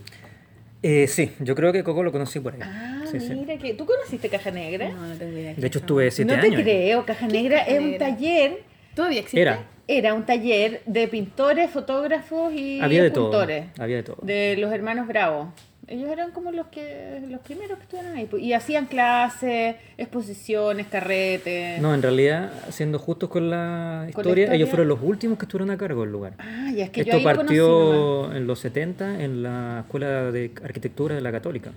Eh, 0.84 1.07
sí, 1.07 1.32
yo 1.39 1.53
creo 1.55 1.72
que 1.72 1.84
Coco 1.84 2.01
lo 2.03 2.12
conocí 2.12 2.39
por 2.39 2.53
ahí. 2.55 2.59
Ah, 2.64 3.00
Sí, 3.12 3.28
sí. 3.28 3.34
mira 3.34 3.57
que. 3.57 3.74
¿Tú 3.74 3.86
conociste 3.86 4.30
Caja 4.30 4.51
Negra? 4.51 4.89
No, 4.89 5.07
no 5.07 5.16
tengo 5.16 5.38
idea. 5.38 5.53
De 5.55 5.68
hecho, 5.68 5.80
estuve 5.80 6.09
siete 6.12 6.34
no 6.36 6.39
te 6.41 6.47
años. 6.47 6.57
ahí. 6.59 6.64
creo, 6.64 7.05
Caja 7.05 7.28
Negra 7.28 7.57
Caja 7.59 7.72
es 7.72 7.80
un 7.80 7.91
Negra? 7.91 8.07
taller. 8.09 8.64
¿Todavía 8.95 9.20
existe? 9.20 9.41
Era. 9.41 9.64
Era 9.88 10.14
un 10.14 10.26
taller 10.26 10.82
de 10.86 11.07
pintores, 11.07 11.70
fotógrafos 11.70 12.53
y 12.53 12.80
Había 12.80 13.03
de 13.03 13.12
todo. 13.12 13.26
escultores. 13.32 13.66
Había 13.80 13.97
de 13.97 14.03
todo. 14.03 14.18
De 14.22 14.55
los 14.57 14.72
hermanos 14.72 15.07
Bravo. 15.07 15.53
Ellos 15.88 16.09
eran 16.09 16.32
como 16.32 16.51
los 16.51 16.68
que 16.68 17.20
los 17.28 17.41
primeros 17.41 17.78
que 17.78 17.84
estuvieron 17.84 18.16
ahí. 18.16 18.26
pues, 18.26 18.41
Y 18.41 18.53
hacían 18.53 18.86
clases, 18.86 19.76
exposiciones, 19.97 20.88
carretes. 20.88 21.82
No, 21.82 21.93
en 21.93 22.01
realidad, 22.01 22.51
siendo 22.70 22.99
justos 22.99 23.30
con 23.30 23.49
la 23.49 24.05
historia, 24.07 24.43
historia. 24.43 24.53
ellos 24.55 24.70
fueron 24.70 24.88
los 24.88 24.99
últimos 25.01 25.38
que 25.38 25.45
estuvieron 25.45 25.70
a 25.72 25.78
cargo 25.78 26.01
del 26.03 26.12
lugar. 26.12 26.34
Ah, 26.38 26.70
ya 26.74 26.86
es 26.86 26.89
que 26.91 27.03
yo 27.03 27.12
Esto 27.14 27.18
ahí 27.18 27.24
lo 27.36 27.41
conocí 27.41 27.57
nomás. 27.57 27.88
partió 28.28 28.36
en 28.38 28.47
los 28.47 28.59
70 28.59 29.22
en 29.24 29.43
la 29.43 29.80
Escuela 29.82 30.32
de 30.32 30.51
Arquitectura 30.64 31.16
de 31.16 31.22
la 31.22 31.32
Católica. 31.32 31.72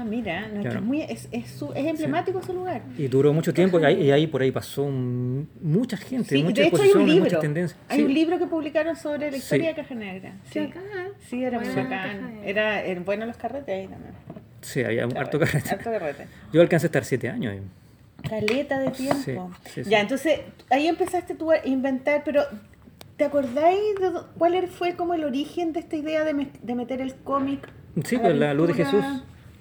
Ah, 0.00 0.04
mira, 0.04 0.40
no, 0.40 0.46
es, 0.46 0.52
que 0.54 0.60
Claro. 0.62 0.78
es, 0.78 0.84
muy, 0.84 1.02
es, 1.02 1.28
es, 1.30 1.50
su- 1.50 1.72
es 1.74 1.86
emblemático 1.86 2.38
ese 2.40 2.54
lugar. 2.54 2.80
Y 2.96 3.06
duró 3.08 3.34
mucho 3.34 3.52
tiempo 3.52 3.78
y 3.78 3.84
ahí, 3.84 4.02
y 4.04 4.10
ahí 4.10 4.26
por 4.26 4.40
ahí 4.40 4.50
pasó 4.50 4.82
un- 4.84 5.46
mucha 5.60 5.96
gente, 5.98 6.36
Sí, 6.36 6.42
muchas 6.42 6.56
de 6.64 6.68
hecho 6.68 6.76
hay 6.76 6.80
un 6.82 6.86
exposiciones, 6.86 7.08
libro. 7.08 7.24
muchas 7.24 7.40
tendencias. 7.40 7.80
Hay 7.88 7.98
Sí. 7.98 8.04
un 8.04 8.14
libro 8.14 8.38
que 8.38 8.46
publicaron 8.46 8.96
sobre 8.96 9.26
la 9.26 9.32
Sí. 9.32 9.38
historia 9.38 9.68
de 9.68 9.74
Caja 9.74 9.94
Negra. 9.94 10.32
Sí, 10.50 10.58
era 11.44 11.58
muy 11.60 11.68
Buena 11.68 11.82
bacán. 11.82 12.40
Era, 12.44 12.82
eran 12.82 13.04
buenos 13.04 13.28
los 13.28 13.36
carretes 13.36 13.74
ahí 13.74 13.86
también. 13.88 14.14
Sí, 14.62 14.82
había 14.82 15.04
un 15.04 15.10
Era 15.12 15.20
harto 15.20 15.38
bueno, 15.38 15.52
carrete. 15.52 15.70
Harto 15.74 15.90
carrete. 15.90 16.26
Yo 16.52 16.60
alcancé 16.62 16.86
a 16.86 16.88
estar 16.88 17.04
siete 17.04 17.28
años 17.28 17.52
ahí. 17.52 17.60
Caleta 18.28 18.78
de 18.78 18.90
tiempo. 18.90 19.50
Sí, 19.64 19.70
sí, 19.74 19.84
sí. 19.84 19.90
Ya, 19.90 20.00
entonces 20.00 20.40
ahí 20.70 20.86
empezaste 20.86 21.34
tú 21.34 21.50
a 21.52 21.66
inventar, 21.66 22.22
pero 22.24 22.42
¿te 23.16 23.24
acordáis 23.24 23.78
de 24.00 24.10
cuál 24.38 24.66
fue 24.68 24.94
como 24.96 25.14
el 25.14 25.24
origen 25.24 25.72
de 25.72 25.80
esta 25.80 25.96
idea 25.96 26.24
de, 26.24 26.32
me- 26.34 26.48
de 26.62 26.74
meter 26.74 27.00
el 27.00 27.14
cómic? 27.16 27.68
Sí, 28.04 28.18
pues 28.18 28.36
la 28.36 28.54
luz 28.54 28.68
de? 28.68 28.74
Jesús. 28.74 29.04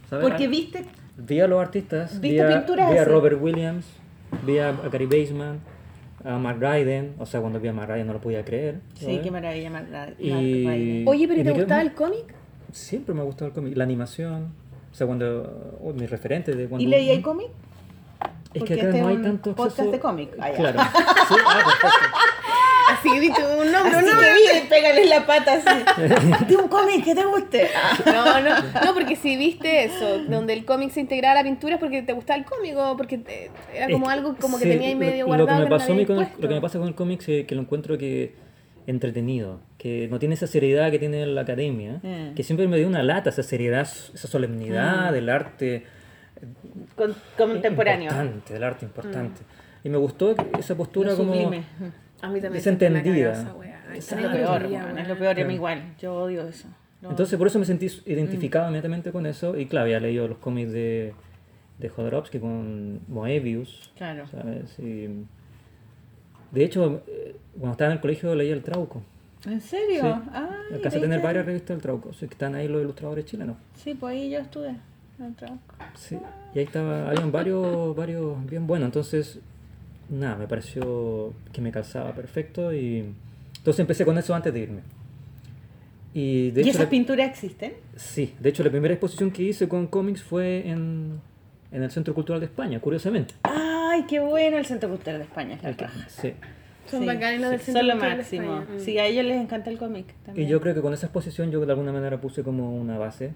¿Sabes? 0.10 0.26
Porque 0.28 0.45
Ah, 0.45 0.49
viste, 0.49 0.86
Vi 1.18 1.39
a 1.41 1.47
los 1.47 1.60
artistas, 1.62 2.20
vi 2.22 2.30
¿Viste 2.32 2.43
a, 2.43 2.89
vi? 2.89 2.97
Robert 3.03 3.38
Williams, 3.41 3.86
vi 4.45 4.57
a, 4.60 4.72
Gary 4.72 5.05
Baseman, 5.05 5.60
a 6.24 6.38
Mark 6.38 6.60
Ryden, 6.62 7.16
o 7.20 7.26
sea, 7.26 7.41
cuando 7.41 7.60
vi 7.60 7.68
a 7.68 7.74
Mark 7.74 7.89
Ryden 7.91 8.07
no 8.07 8.14
lo 8.14 8.22
podía 8.22 8.43
creer. 8.45 8.80
sí, 8.95 9.20
qué 9.22 9.30
maravilla, 9.32 9.70
Mark 9.70 9.88
Ryden. 10.18 11.05
Oye, 11.07 11.28
pero 11.28 11.39
Y 11.39 11.41
¿y 11.41 11.43
¿te 11.45 11.51
gustaba 11.51 11.82
el 11.82 11.93
cómic? 11.93 12.34
Siempre 12.72 13.14
me 13.16 13.22
ha 13.22 13.24
gustado 13.24 13.47
el 13.47 13.53
cómic, 13.53 13.76
la 13.76 13.84
animación, 13.84 14.53
o 14.91 14.95
sea, 14.95 15.07
cuando 15.07 15.78
oh, 15.84 15.91
mis 15.93 16.10
referentes 16.10 16.55
de 16.55 16.68
cuando... 16.68 16.84
¿Y 16.84 16.88
leía 16.88 17.14
el 17.14 17.22
cómic? 17.22 17.47
Es 18.53 18.60
Porque 18.62 18.76
que 18.76 18.82
acá 18.82 18.89
este 18.89 19.01
no 19.01 19.07
hay 19.10 19.18
tanto 19.18 19.55
podcast 19.55 19.80
acceso- 19.80 19.91
de 19.91 19.99
cómic. 19.99 20.30
Ah. 20.39 20.49
Claro. 20.55 20.80
Sí, 20.82 21.36
ah, 21.45 21.53
perfecto. 21.66 21.88
Así, 23.00 23.20
viste, 23.20 23.41
un 23.41 23.72
nombre, 23.72 23.95
Así 23.95 24.06
un 24.06 24.12
nombre. 24.12 24.28
que 24.28 24.52
viene, 24.52 24.68
pégale 24.70 25.06
la 25.06 25.26
pata 25.26 25.54
así. 25.54 26.45
De 26.47 26.56
un 26.58 26.68
cómic 26.68 27.04
que 27.04 27.16
te 27.16 27.26
guste. 27.26 27.68
Ah. 27.76 27.97
No, 28.06 28.41
no, 28.41 28.86
no, 28.86 28.93
porque 28.93 29.16
si 29.16 29.38
viste 29.38 29.86
eso, 29.86 30.20
donde 30.28 30.54
el 30.54 30.66
cómic 30.66 30.91
se 30.91 31.00
integraba 31.02 31.34
a 31.39 31.43
la 31.43 31.43
pintura 31.43 31.76
es 31.76 31.80
porque 31.80 32.02
te 32.02 32.14
gustaba 32.14 32.38
el 32.39 32.45
cómic 32.45 32.76
o 32.78 32.97
porque 32.97 33.18
te- 33.18 33.52
era 33.74 33.88
como 33.89 34.08
Es 34.08 34.18
algo 34.18 34.36
como 34.36 34.58
que 34.58 34.66
sí, 34.66 34.70
tenía 34.72 34.88
ahí 34.89 34.93
lo- 34.93 35.00
medio 35.00 35.22
lo, 35.22 35.28
guardado. 35.28 35.47
que 35.47 35.54
me 35.64 35.70
lo 35.70 35.78
pasó 35.78 35.88
con 35.88 36.00
el- 36.20 36.28
lo 36.39 36.47
que 36.50 36.56
me 36.56 36.62
pasa 36.62 36.80
con 36.80 36.88
el 36.88 36.95
cómic 36.95 37.28
es 37.28 37.45
que 37.45 37.56
lo 37.56 37.62
encuentro 37.62 37.97
que 37.97 38.34
entretenido, 38.88 39.60
que 39.78 40.08
no 40.10 40.18
tiene 40.20 40.34
esa 40.36 40.47
seriedad 40.47 40.89
que 40.91 40.97
tiene 41.00 41.26
la 41.28 41.41
academia, 41.41 42.00
Mm. 42.02 42.34
que 42.34 42.43
siempre 42.43 42.68
me 42.68 42.78
dio 42.78 42.88
una 42.88 43.04
lata 43.04 43.30
esa 43.30 43.43
seriedad, 43.43 43.82
esa 44.14 44.28
solemnidad 44.28 45.14
del 45.14 45.30
arte 45.30 45.86
Con- 46.95 47.16
contemporáneo. 47.38 48.10
importante, 48.10 48.54
del 48.54 48.64
arte 48.64 48.86
importante. 48.86 49.41
Y 49.84 49.89
me 49.89 49.97
gustó 49.97 50.36
esa 50.58 50.76
postura 50.76 51.12
Lo 51.12 51.18
como 51.18 51.34
sublime. 51.34 51.64
A 52.22 52.28
mí 52.28 52.34
también 52.41 52.53
desentendida. 52.53 53.32
esa 53.93 54.15
Es 54.17 54.22
lo 54.22 54.32
peor, 54.32 54.70
man, 54.70 54.97
es 54.99 55.07
lo 55.07 55.17
peor, 55.17 55.38
y 55.38 55.41
a 55.41 55.45
mí 55.45 55.49
Claro. 55.49 55.51
igual. 55.51 55.95
Yo 55.99 56.13
odio 56.15 56.47
eso. 56.47 56.67
Lo- 57.01 57.09
Entonces 57.11 57.38
por 57.38 57.47
eso 57.47 57.59
me 57.59 57.65
sentí 57.65 57.88
Mm. 57.88 58.09
identificado 58.11 58.67
inmediatamente 58.67 59.11
con 59.11 59.26
eso 59.26 59.57
y 59.57 59.65
claro, 59.67 59.86
había 59.86 59.99
leído 59.99 60.28
los 60.28 60.38
cómics 60.38 60.72
de, 60.72 61.13
de 61.78 61.89
Jodorowsky 61.89 62.39
con 62.39 62.99
Moebius, 63.07 63.91
Claro. 63.95 64.28
¿sabes? 64.28 64.78
Y, 64.80 65.07
de 66.51 66.63
hecho, 66.63 67.01
eh, 67.07 67.36
cuando 67.57 67.72
estaba 67.72 67.91
en 67.91 67.97
el 67.97 68.01
colegio 68.01 68.36
leía 68.36 68.53
el 68.53 68.63
Trauco. 68.63 69.01
¿En 69.47 69.61
serio? 69.61 70.01
Sí. 70.01 70.30
Ay, 70.34 70.47
Alcancé 70.76 70.97
a 70.97 71.01
tener 71.01 71.22
varias 71.22 71.45
revistas 71.45 71.70
del 71.70 71.82
Trauco, 71.82 72.09
así 72.09 72.28
que 72.28 72.34
están 72.34 72.55
ahí 72.55 72.67
los 72.67 72.82
ilustradores 72.82 73.24
chilenos. 73.26 73.55
Sí, 73.76 73.93
pues 73.93 74.13
ahí 74.15 74.30
yo 74.30 74.39
estuve. 74.39 74.76
en 75.20 75.26
el 75.26 75.36
trabajo. 75.36 75.59
Sí, 75.95 76.17
y 76.55 76.59
ahí 76.59 76.65
estaba, 76.65 77.09
habían 77.09 77.30
varios, 77.32 77.93
varios 77.95 78.45
bien 78.45 78.65
buenos, 78.67 78.86
entonces, 78.88 79.39
nada, 80.10 80.36
me 80.36 80.47
pareció 80.47 81.34
que 81.51 81.62
me 81.62 81.72
calzaba 81.72 82.14
perfecto 82.14 82.74
y 82.74 83.14
entonces 83.57 83.80
empecé 83.80 84.05
con 84.05 84.18
eso 84.18 84.34
antes 84.36 84.53
de 84.53 84.60
irme. 84.60 84.82
Y 86.14 86.51
de 86.51 86.62
¿Y 86.62 86.64
hecho, 86.64 86.72
esas 86.72 86.84
la- 86.86 86.89
pinturas 86.89 87.30
existen? 87.30 87.74
sí, 87.95 88.34
de 88.39 88.49
hecho 88.49 88.64
la 88.64 88.72
primera 88.72 88.93
exposición 88.93 89.30
que 89.32 89.43
hice 89.43 89.68
con 89.68 89.88
cómics 89.88 90.24
fue 90.24 90.68
en, 90.68 91.20
en 91.72 91.84
el 91.84 91.91
Centro 91.91 92.14
Cultural 92.16 92.39
de 92.39 92.47
España, 92.47 92.80
curiosamente. 92.80 93.36
Ay, 93.43 94.05
qué 94.07 94.20
bueno 94.20 94.57
el 94.57 94.66
Centro 94.66 94.89
Cultural 94.89 95.20
de 95.20 95.26
España. 95.26 95.55
Es 95.55 95.64
la 95.64 95.70
El 95.70 95.76
que- 95.76 95.86
raja. 95.86 96.10
sí. 96.10 96.34
Son 96.89 97.05
bacanes 97.05 97.39
los 97.41 97.51
del 97.51 97.60
sí, 97.60 97.66
Centro 97.68 97.82
Son 97.82 97.88
lo 97.88 97.93
Cultural 97.93 98.12
de 98.18 98.24
máximo. 98.24 98.57
España. 98.62 98.76
Mm. 98.78 98.80
Sí, 98.84 98.97
a 98.97 99.05
ellos 99.05 99.24
les 99.26 99.38
encanta 99.39 99.70
el 99.70 99.78
cómic 99.78 100.07
Y 100.36 100.47
yo 100.47 100.60
creo 100.60 100.74
que 100.74 100.82
con 100.82 100.91
esa 100.91 101.05
exposición 101.05 101.51
yo 101.51 101.64
de 101.64 101.72
alguna 101.72 101.91
manera 101.91 102.20
puse 102.20 102.41
como 102.41 102.76
una 102.76 102.97
base 102.97 103.34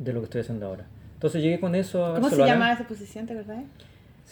de 0.00 0.12
lo 0.12 0.18
que 0.20 0.24
estoy 0.24 0.40
haciendo 0.40 0.66
ahora. 0.66 0.86
Entonces 1.14 1.40
llegué 1.40 1.60
con 1.60 1.76
eso 1.76 2.04
a 2.04 2.14
¿Cómo 2.16 2.28
se 2.30 2.38
llamaba 2.38 2.72
esa 2.72 2.82
exposición, 2.82 3.26
te 3.26 3.34
acordás? 3.34 3.62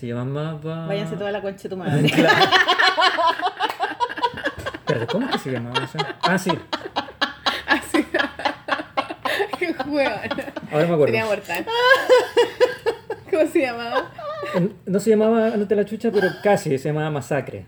Se 0.01 0.07
llamaba... 0.07 0.87
Váyanse 0.87 1.15
toda 1.17 1.31
la 1.31 1.43
concha 1.43 1.65
de 1.65 1.69
tu 1.69 1.77
madre. 1.77 2.11
Claro. 2.11 2.51
Espérate, 4.81 5.07
¿cómo 5.13 5.27
es 5.27 5.33
que 5.33 5.39
se 5.39 5.51
llamaba 5.53 5.85
eso? 5.85 5.99
Ah, 6.23 6.39
sí, 6.39 6.51
Así. 7.67 8.05
Qué 9.59 9.75
hueón. 9.87 10.13
ahora 10.73 10.87
me 10.87 10.95
acuerdo. 10.95 11.05
Sería 11.07 11.27
mortal. 11.27 11.67
¿Cómo 13.31 13.47
se 13.47 13.61
llamaba? 13.61 14.11
No 14.87 14.99
se 14.99 15.11
llamaba 15.11 15.47
Andate 15.49 15.77
la 15.77 15.85
chucha, 15.85 16.11
pero 16.11 16.29
casi, 16.43 16.77
se 16.79 16.89
llamaba 16.89 17.11
Masacre. 17.11 17.67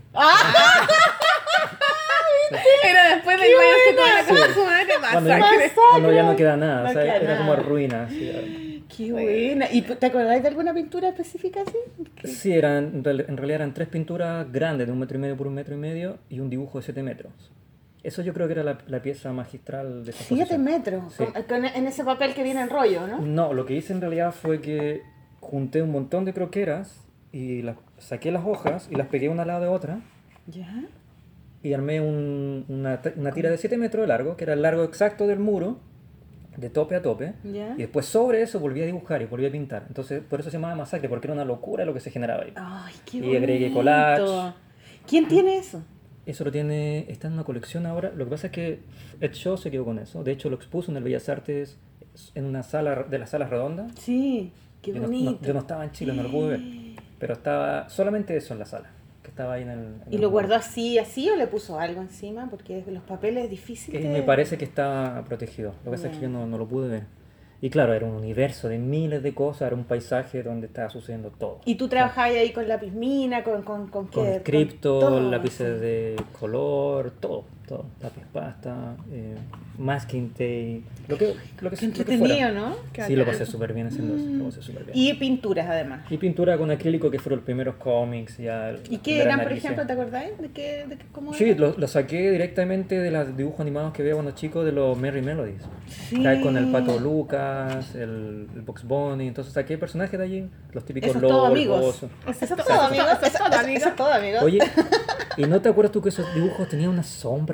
Era 2.84 3.14
después 3.14 3.40
del 3.40 3.50
váyanse 3.56 3.92
toda 3.94 4.14
la 4.14 4.54
su 4.54 4.64
madre, 4.64 4.92
Cuando 5.12 5.28
ya, 5.30 5.38
masacre. 5.38 5.72
cuando 5.90 6.12
ya 6.12 6.22
no 6.24 6.36
queda 6.36 6.56
nada, 6.56 6.82
No 6.84 6.90
o 6.90 6.92
sea, 6.92 7.02
queda 7.02 7.16
era 7.16 7.36
como 7.38 7.56
ruina. 7.56 8.04
así. 8.04 8.71
Qué 8.96 9.12
buena. 9.12 9.66
¿Y 9.72 9.82
te 9.82 10.06
acordás 10.06 10.42
de 10.42 10.48
alguna 10.48 10.74
pintura 10.74 11.08
específica 11.08 11.60
así? 11.62 11.76
Sí, 12.28 12.52
eran, 12.52 12.84
en 12.96 13.04
real- 13.04 13.24
en 13.28 13.36
realidad 13.36 13.56
eran 13.62 13.74
tres 13.74 13.88
pinturas 13.88 14.50
grandes, 14.52 14.86
de 14.86 14.92
un 14.92 14.98
metro 14.98 15.16
y 15.16 15.20
medio 15.20 15.36
por 15.36 15.46
un 15.46 15.54
metro 15.54 15.74
y 15.74 15.78
medio, 15.78 16.18
y 16.28 16.40
un 16.40 16.50
dibujo 16.50 16.78
de 16.78 16.84
siete 16.84 17.02
metros. 17.02 17.32
Eso 18.02 18.20
yo 18.22 18.32
creo 18.34 18.46
que 18.48 18.54
era 18.54 18.64
la, 18.64 18.78
la 18.88 19.00
pieza 19.00 19.32
magistral 19.32 20.04
de 20.04 20.10
esa 20.10 20.24
Siete 20.24 20.54
exposición. 20.54 20.64
metros. 20.64 21.12
Sí. 21.14 21.24
Con- 21.24 21.42
con- 21.44 21.64
en 21.64 21.86
ese 21.86 22.04
papel 22.04 22.34
que 22.34 22.42
viene 22.42 22.60
en 22.62 22.68
rollo, 22.68 23.06
¿no? 23.06 23.20
No, 23.20 23.52
lo 23.54 23.64
que 23.64 23.74
hice 23.74 23.92
en 23.92 24.00
realidad 24.00 24.32
fue 24.32 24.60
que 24.60 25.02
junté 25.40 25.82
un 25.82 25.90
montón 25.92 26.24
de 26.24 26.32
croqueras 26.34 27.00
y 27.32 27.62
las, 27.62 27.76
saqué 27.98 28.30
las 28.32 28.44
hojas 28.44 28.88
y 28.90 28.96
las 28.96 29.06
pegué 29.06 29.28
una 29.28 29.42
al 29.42 29.48
lado 29.48 29.62
de 29.62 29.68
otra 29.68 30.00
Ya. 30.48 30.84
y 31.62 31.72
armé 31.72 32.00
un- 32.00 32.64
una, 32.68 33.00
una 33.16 33.30
tira 33.32 33.50
de 33.50 33.56
7 33.56 33.76
metros 33.78 34.02
de 34.02 34.08
largo, 34.08 34.36
que 34.36 34.44
era 34.44 34.52
el 34.54 34.62
largo 34.62 34.82
exacto 34.84 35.26
del 35.28 35.38
muro, 35.38 35.78
de 36.56 36.70
tope 36.70 36.94
a 36.96 37.02
tope. 37.02 37.34
Y 37.44 37.52
después 37.78 38.06
sobre 38.06 38.42
eso 38.42 38.60
volví 38.60 38.82
a 38.82 38.86
dibujar 38.86 39.22
y 39.22 39.26
volví 39.26 39.46
a 39.46 39.50
pintar. 39.52 39.84
Entonces, 39.88 40.22
por 40.22 40.40
eso 40.40 40.50
se 40.50 40.56
llamaba 40.56 40.74
masacre, 40.74 41.08
porque 41.08 41.26
era 41.26 41.34
una 41.34 41.44
locura 41.44 41.84
lo 41.84 41.94
que 41.94 42.00
se 42.00 42.10
generaba 42.10 42.42
ahí. 42.42 42.52
Ay, 42.56 42.94
qué 43.10 43.16
Y 43.18 43.20
bonito. 43.20 43.38
agregué 43.38 43.72
collage. 43.72 44.52
¿Quién 45.06 45.28
tiene 45.28 45.56
eso? 45.56 45.82
Eso 46.24 46.44
lo 46.44 46.52
tiene, 46.52 47.10
está 47.10 47.26
en 47.26 47.34
una 47.34 47.44
colección 47.44 47.84
ahora. 47.86 48.12
Lo 48.14 48.24
que 48.24 48.30
pasa 48.30 48.46
es 48.48 48.52
que 48.52 48.80
Ed 49.20 49.32
Shaw 49.32 49.56
se 49.56 49.70
quedó 49.70 49.84
con 49.84 49.98
eso. 49.98 50.22
De 50.22 50.30
hecho, 50.32 50.48
lo 50.50 50.56
expuso 50.56 50.90
en 50.92 50.96
el 50.96 51.02
Bellas 51.02 51.28
Artes 51.28 51.78
en 52.34 52.44
una 52.44 52.62
sala 52.62 53.02
de 53.04 53.18
las 53.18 53.30
salas 53.30 53.50
redondas. 53.50 53.92
Sí, 53.98 54.52
qué 54.80 54.92
Yo 54.92 55.00
no, 55.00 55.06
bonito. 55.08 55.30
no- 55.32 55.40
yo 55.40 55.52
no 55.54 55.60
estaba 55.60 55.84
en 55.84 55.90
Chile, 55.92 56.12
no 56.12 56.22
lo 56.22 56.30
pude 56.30 56.48
ver. 56.50 56.60
Pero 57.18 57.32
estaba 57.32 57.88
solamente 57.88 58.36
eso 58.36 58.52
en 58.52 58.60
la 58.60 58.66
sala, 58.66 58.90
estaba 59.32 59.54
ahí 59.54 59.62
en 59.62 59.70
el... 59.70 59.78
en 59.78 60.02
¿Y 60.10 60.16
el 60.16 60.20
lo 60.22 60.30
guardó 60.30 60.54
así, 60.54 60.98
así 60.98 61.28
o 61.30 61.36
le 61.36 61.46
puso 61.46 61.78
algo 61.78 62.00
encima? 62.02 62.48
Porque 62.50 62.84
los 62.86 63.02
papeles 63.02 63.44
es 63.44 63.50
difícil. 63.50 63.94
De- 63.94 64.08
me 64.08 64.22
parece 64.22 64.58
que 64.58 64.64
está 64.66 65.24
protegido. 65.26 65.72
Lo 65.84 65.90
que 65.90 65.96
pasa 65.96 66.08
es 66.08 66.16
que 66.16 66.22
yo 66.22 66.28
no, 66.28 66.46
no 66.46 66.58
lo 66.58 66.66
pude 66.68 66.88
ver. 66.88 67.04
Y 67.62 67.70
claro, 67.70 67.94
era 67.94 68.04
un 68.06 68.16
universo 68.16 68.68
de 68.68 68.76
miles 68.78 69.22
de 69.22 69.34
cosas, 69.34 69.68
era 69.68 69.76
un 69.76 69.84
paisaje 69.84 70.42
donde 70.42 70.66
estaba 70.66 70.90
sucediendo 70.90 71.30
todo. 71.30 71.60
¿Y 71.64 71.76
tú 71.76 71.86
trabajabas 71.88 72.32
ahí 72.32 72.52
con 72.52 72.66
lápiz 72.66 72.90
mina, 72.92 73.44
con, 73.44 73.62
con, 73.62 73.86
con 73.86 74.08
qué? 74.08 74.16
Con 74.16 74.32
Con 74.32 74.42
cripto, 74.42 74.98
todo, 74.98 75.20
lápices 75.30 75.80
de 75.80 76.16
color, 76.40 77.12
todo, 77.20 77.44
todo. 77.72 77.86
Lápiz 78.02 78.24
pasta, 78.32 78.96
eh, 79.10 79.34
masking 79.78 80.30
tape, 80.30 80.82
lo 81.08 81.16
que, 81.16 81.34
lo 81.60 81.70
que, 81.70 81.76
Qué 81.76 81.86
lo 81.86 82.04
que 82.04 82.18
fuera. 82.18 82.52
¿no? 82.52 82.76
Qué 82.92 83.02
Sí, 83.04 83.16
lo 83.16 83.24
pasé 83.24 83.46
súper 83.46 83.72
bien 83.72 83.86
haciendo 83.86 84.16
eso, 84.16 84.26
lo 84.26 84.44
pasé 84.44 84.62
súper 84.62 84.84
bien. 84.84 84.98
Y 84.98 85.14
pinturas 85.14 85.68
además. 85.68 86.00
Y 86.10 86.18
pintura 86.18 86.58
con 86.58 86.70
acrílico, 86.70 87.10
que 87.10 87.18
fueron 87.18 87.38
los 87.38 87.44
primeros 87.44 87.76
cómics. 87.76 88.36
Ya, 88.38 88.74
¿Y 88.90 88.98
qué 88.98 89.22
eran, 89.22 89.40
por 89.42 89.52
ejemplo, 89.52 89.86
te 89.86 89.92
acordáis? 89.92 90.36
¿De 90.38 90.50
qué, 90.50 90.84
de 90.86 90.96
qué, 90.98 91.04
cómo 91.12 91.32
Sí, 91.32 91.54
lo, 91.54 91.74
lo 91.76 91.88
saqué 91.88 92.30
directamente 92.30 92.98
de 92.98 93.10
los 93.10 93.36
dibujos 93.36 93.60
animados 93.60 93.92
que 93.92 94.02
veía 94.02 94.14
cuando 94.14 94.32
chico 94.32 94.64
de 94.64 94.72
los 94.72 94.98
Merry 94.98 95.22
Melodies. 95.22 95.62
Sí. 95.86 96.22
Con 96.42 96.56
el 96.56 96.70
pato 96.70 96.98
Lucas, 96.98 97.94
el, 97.94 98.48
el 98.54 98.60
Box 98.62 98.84
Bunny. 98.84 99.28
Entonces 99.28 99.54
saqué 99.54 99.78
personajes 99.78 100.18
de 100.18 100.24
allí, 100.24 100.50
los 100.72 100.84
típicos 100.84 101.10
Eso 101.10 101.18
es 101.18 101.22
lobos, 101.22 101.36
todo, 101.36 101.46
amigos. 101.46 102.02
Eso 102.28 102.44
es 102.44 102.66
todo, 102.66 102.80
amigos. 102.80 103.06
Eso 103.22 103.88
es 103.88 103.96
todo, 103.96 104.12
amigos. 104.12 104.42
Oye, 104.42 104.58
¿y 105.36 105.44
no 105.44 105.60
te 105.60 105.68
acuerdas 105.68 105.92
tú 105.92 106.02
que 106.02 106.10
esos 106.10 106.32
dibujos 106.34 106.68
tenían 106.68 106.90
unas 106.90 107.06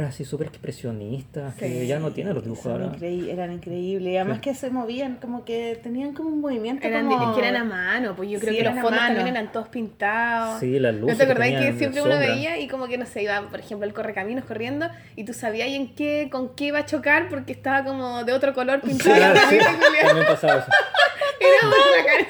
así 0.08 0.24
súper 0.24 0.48
expresionistas 0.48 1.54
que 1.54 1.86
ya 1.86 1.98
no 1.98 2.12
tienen 2.12 2.34
los 2.34 2.42
dibujos 2.42 2.66
ahora? 2.66 2.92
eran 3.00 3.52
increíbles. 3.52 4.12
Y 4.12 4.16
además 4.16 4.36
Sí. 4.38 4.42
que 4.42 4.54
se 4.54 4.70
movían, 4.70 5.16
como 5.16 5.44
que 5.44 5.78
tenían 5.82 6.12
como 6.14 6.30
un 6.30 6.40
movimiento. 6.40 6.86
Eran, 6.86 7.06
como... 7.08 7.30
es 7.30 7.36
que 7.38 7.46
eran 7.48 7.56
a 7.62 7.64
mano, 7.64 8.14
pues 8.16 8.30
yo 8.30 8.38
creo 8.40 8.52
Sí, 8.52 8.58
que 8.58 8.64
los 8.64 8.72
eran 8.72 8.78
a 8.78 8.82
fondos 8.82 9.00
mano. 9.00 9.14
también 9.14 9.36
eran 9.36 9.52
todos 9.52 9.68
pintados. 9.68 10.60
Sí, 10.60 10.78
las 10.78 10.94
¿No 10.94 11.00
luces 11.02 11.18
te 11.18 11.26
que 11.26 11.32
acordás 11.32 11.48
que 11.48 11.54
tenían 11.56 11.78
siempre 11.78 12.02
uno 12.02 12.18
veía 12.18 12.58
y 12.58 12.68
como 12.68 12.86
que 12.88 12.98
no 12.98 13.06
se 13.06 13.22
iba, 13.22 13.40
por 13.48 13.60
ejemplo, 13.60 13.86
el 13.86 13.94
correcaminos 13.94 14.44
corriendo 14.44 14.88
y 15.16 15.24
tú 15.24 15.32
sabías 15.32 15.68
en 15.68 15.94
qué, 15.94 16.28
con 16.30 16.54
qué 16.54 16.66
iba 16.66 16.80
a 16.80 16.86
chocar 16.86 17.28
porque 17.28 17.52
estaba 17.52 17.84
como 17.84 18.24
de 18.24 18.32
otro 18.32 18.52
color 18.54 18.80
pintado? 18.80 19.14
Claro, 19.14 19.40
también 20.06 20.26
pasaba 20.26 20.60
eso. 20.60 20.70
Era 21.40 21.68
muy 21.68 21.78
bacán 21.96 22.26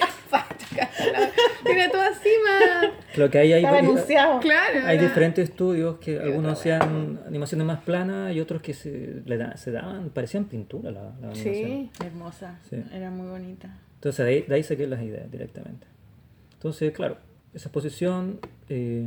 esa 0.00 0.11
Era 1.64 1.90
todo 1.90 2.02
así. 2.02 2.28
Lo 3.16 3.30
que 3.30 3.38
hay, 3.38 3.52
hay. 3.52 3.62
Claro. 3.62 4.86
hay 4.86 4.98
diferentes 4.98 5.48
estudios 5.50 5.98
que 5.98 6.18
algunos 6.18 6.58
hacían 6.58 7.20
animaciones 7.26 7.66
más 7.66 7.80
planas 7.80 8.34
y 8.34 8.40
otros 8.40 8.62
que 8.62 8.74
se, 8.74 9.22
le 9.24 9.36
da- 9.36 9.56
se 9.56 9.70
daban, 9.70 10.10
parecían 10.10 10.44
pintura 10.46 10.90
la, 10.90 11.02
la 11.02 11.28
animación. 11.28 11.54
Sí. 11.54 11.90
Hermosa. 12.04 12.58
Sí. 12.68 12.82
Era 12.92 13.10
muy 13.10 13.28
bonita. 13.28 13.78
Entonces 13.94 14.24
de 14.26 14.32
ahí, 14.32 14.42
de 14.42 14.54
ahí 14.54 14.62
saqué 14.62 14.86
las 14.86 15.02
ideas 15.02 15.30
directamente. 15.30 15.86
Entonces, 16.54 16.92
claro, 16.92 17.16
esa 17.54 17.68
exposición, 17.68 18.40
eh, 18.68 19.04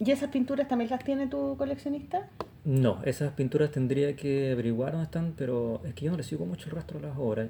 ¿Y 0.00 0.10
esas 0.10 0.30
pinturas 0.30 0.66
también 0.68 0.90
las 0.90 1.02
tiene 1.04 1.26
tu 1.28 1.56
coleccionista? 1.56 2.28
no, 2.64 3.00
esas 3.04 3.32
pinturas 3.34 3.70
tendría 3.70 4.16
que 4.16 4.50
averiguar 4.50 4.90
dónde 4.92 5.04
están, 5.04 5.34
pero 5.36 5.80
es 5.84 5.94
que 5.94 6.06
yo 6.06 6.10
no 6.10 6.16
le 6.16 6.24
sigo 6.24 6.44
mucho 6.46 6.68
el 6.68 6.74
rastro 6.74 6.98
de 6.98 7.06
las 7.06 7.16
obras. 7.16 7.48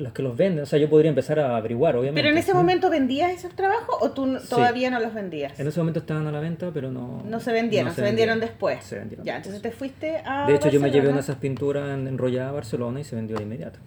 Los 0.00 0.12
que 0.12 0.22
los 0.22 0.36
venden, 0.36 0.62
o 0.62 0.66
sea, 0.66 0.78
yo 0.78 0.88
podría 0.88 1.10
empezar 1.10 1.38
a 1.40 1.56
averiguar, 1.56 1.94
obviamente. 1.96 2.20
¿Pero 2.22 2.32
en 2.32 2.38
ese 2.38 2.54
momento 2.54 2.88
vendías 2.90 3.30
esos 3.32 3.54
trabajos 3.54 3.96
o 4.00 4.10
tú 4.12 4.26
no- 4.26 4.40
Sí. 4.40 4.48
todavía 4.48 4.90
no 4.90 4.98
los 4.98 5.12
vendías? 5.14 5.58
En 5.60 5.66
ese 5.68 5.78
momento 5.78 6.00
estaban 6.00 6.26
a 6.26 6.32
la 6.32 6.40
venta, 6.40 6.70
pero 6.72 6.90
no... 6.90 7.22
No 7.26 7.38
se 7.40 7.52
vendieron, 7.52 7.88
no 7.88 7.94
se, 7.94 8.02
vendieron 8.02 8.40
después. 8.40 8.82
Se 8.82 8.96
vendieron 8.98 9.24
Ya, 9.26 9.34
después. 9.34 9.54
entonces 9.56 9.72
te 9.72 9.76
fuiste 9.78 10.16
a. 10.24 10.46
De 10.46 10.54
hecho, 10.54 10.68
yo 10.70 10.80
me 10.80 10.90
llevé 10.90 11.08
una 11.08 11.16
de 11.16 11.22
esas 11.22 11.36
pinturas 11.36 11.90
en- 11.90 12.06
enrollada 12.08 12.48
a 12.48 12.52
Barcelona 12.52 13.00
y 13.00 13.04
se 13.04 13.14
vendió 13.16 13.36
de 13.36 13.42
inmediato. 13.42 13.78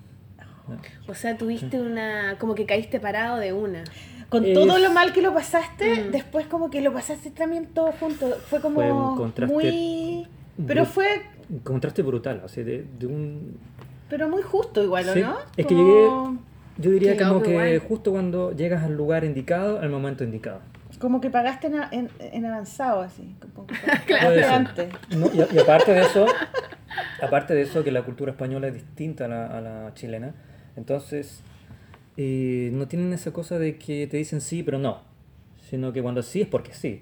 O 1.07 1.14
sea, 1.14 1.38
tuviste 1.38 1.82
una. 1.82 2.38
como 2.39 2.55
que 2.55 2.66
caíste 2.66 2.99
parado 2.99 3.38
de 3.38 3.51
una. 3.53 3.84
Con 4.30 4.45
Es- 4.45 4.53
todo 4.53 4.78
lo 4.80 4.91
mal 4.91 5.11
que 5.14 5.22
lo 5.22 5.34
pasaste, 5.34 6.05
Mm. 6.05 6.11
después 6.11 6.47
como 6.47 6.70
que 6.70 6.82
lo 6.82 6.93
pasaste 6.93 7.30
también 7.32 7.66
todo 7.68 7.91
junto. 7.99 8.30
Fue 8.49 8.61
como 8.61 8.76
Fue 8.76 8.91
un 8.91 9.16
contraste 9.18 9.53
muy. 9.53 10.28
Pero 10.66 10.86
fue. 10.86 11.07
Un 11.49 11.59
contraste 11.59 12.01
brutal, 12.01 12.41
así 12.45 12.64
de, 12.64 12.86
de 12.97 13.05
un... 13.07 13.57
Pero 14.14 14.30
muy 14.30 14.43
justo 14.43 14.84
igual, 14.84 15.09
¿o 15.09 15.14
Sí, 15.14 15.22
¿no? 15.22 15.38
Es 15.57 15.66
que 15.66 15.74
llegué, 15.74 16.07
yo 16.78 16.91
diría 16.91 17.18
Qué 17.18 17.24
como 17.24 17.41
que 17.41 17.80
justo 17.80 18.11
cuando 18.11 18.51
llegas 18.51 18.84
al 18.84 18.95
lugar 18.95 19.24
indicado, 19.24 19.80
al 19.80 19.89
momento 19.89 20.24
indicado. 20.24 20.59
Como 20.99 21.20
que 21.20 21.32
pagaste 21.32 21.66
en, 21.66 21.82
en, 21.91 22.09
en 22.20 22.45
avanzado, 22.45 23.01
así. 23.01 23.36
Como 23.55 23.66
que 23.66 23.74
ser. 24.07 24.43
antes. 24.43 24.89
No, 25.18 25.32
y, 25.34 25.55
y 25.55 25.57
aparte 25.57 25.93
de 25.93 26.01
eso, 26.01 26.28
aparte 27.24 27.55
de 27.55 27.64
eso, 27.64 27.84
que 27.84 27.91
la 27.91 28.03
cultura 28.03 28.34
española 28.34 28.68
es 28.68 28.76
distinta 28.76 29.26
a 29.26 29.28
la, 29.30 29.47
a 29.47 29.61
la 29.61 29.93
chilena, 29.95 30.36
entonces 30.76 31.41
eh, 32.16 32.70
no 32.72 32.88
tienen 32.88 33.14
esa 33.14 33.34
cosa 33.34 33.57
de 33.57 33.80
que 33.80 34.05
te 34.05 34.18
dicen 34.18 34.41
sí, 34.41 34.61
pero 34.61 34.78
no, 34.78 35.01
sino 35.72 35.91
que 35.91 36.03
cuando 36.03 36.22
sí 36.22 36.41
es 36.41 36.47
porque 36.47 36.76
sí. 36.76 37.01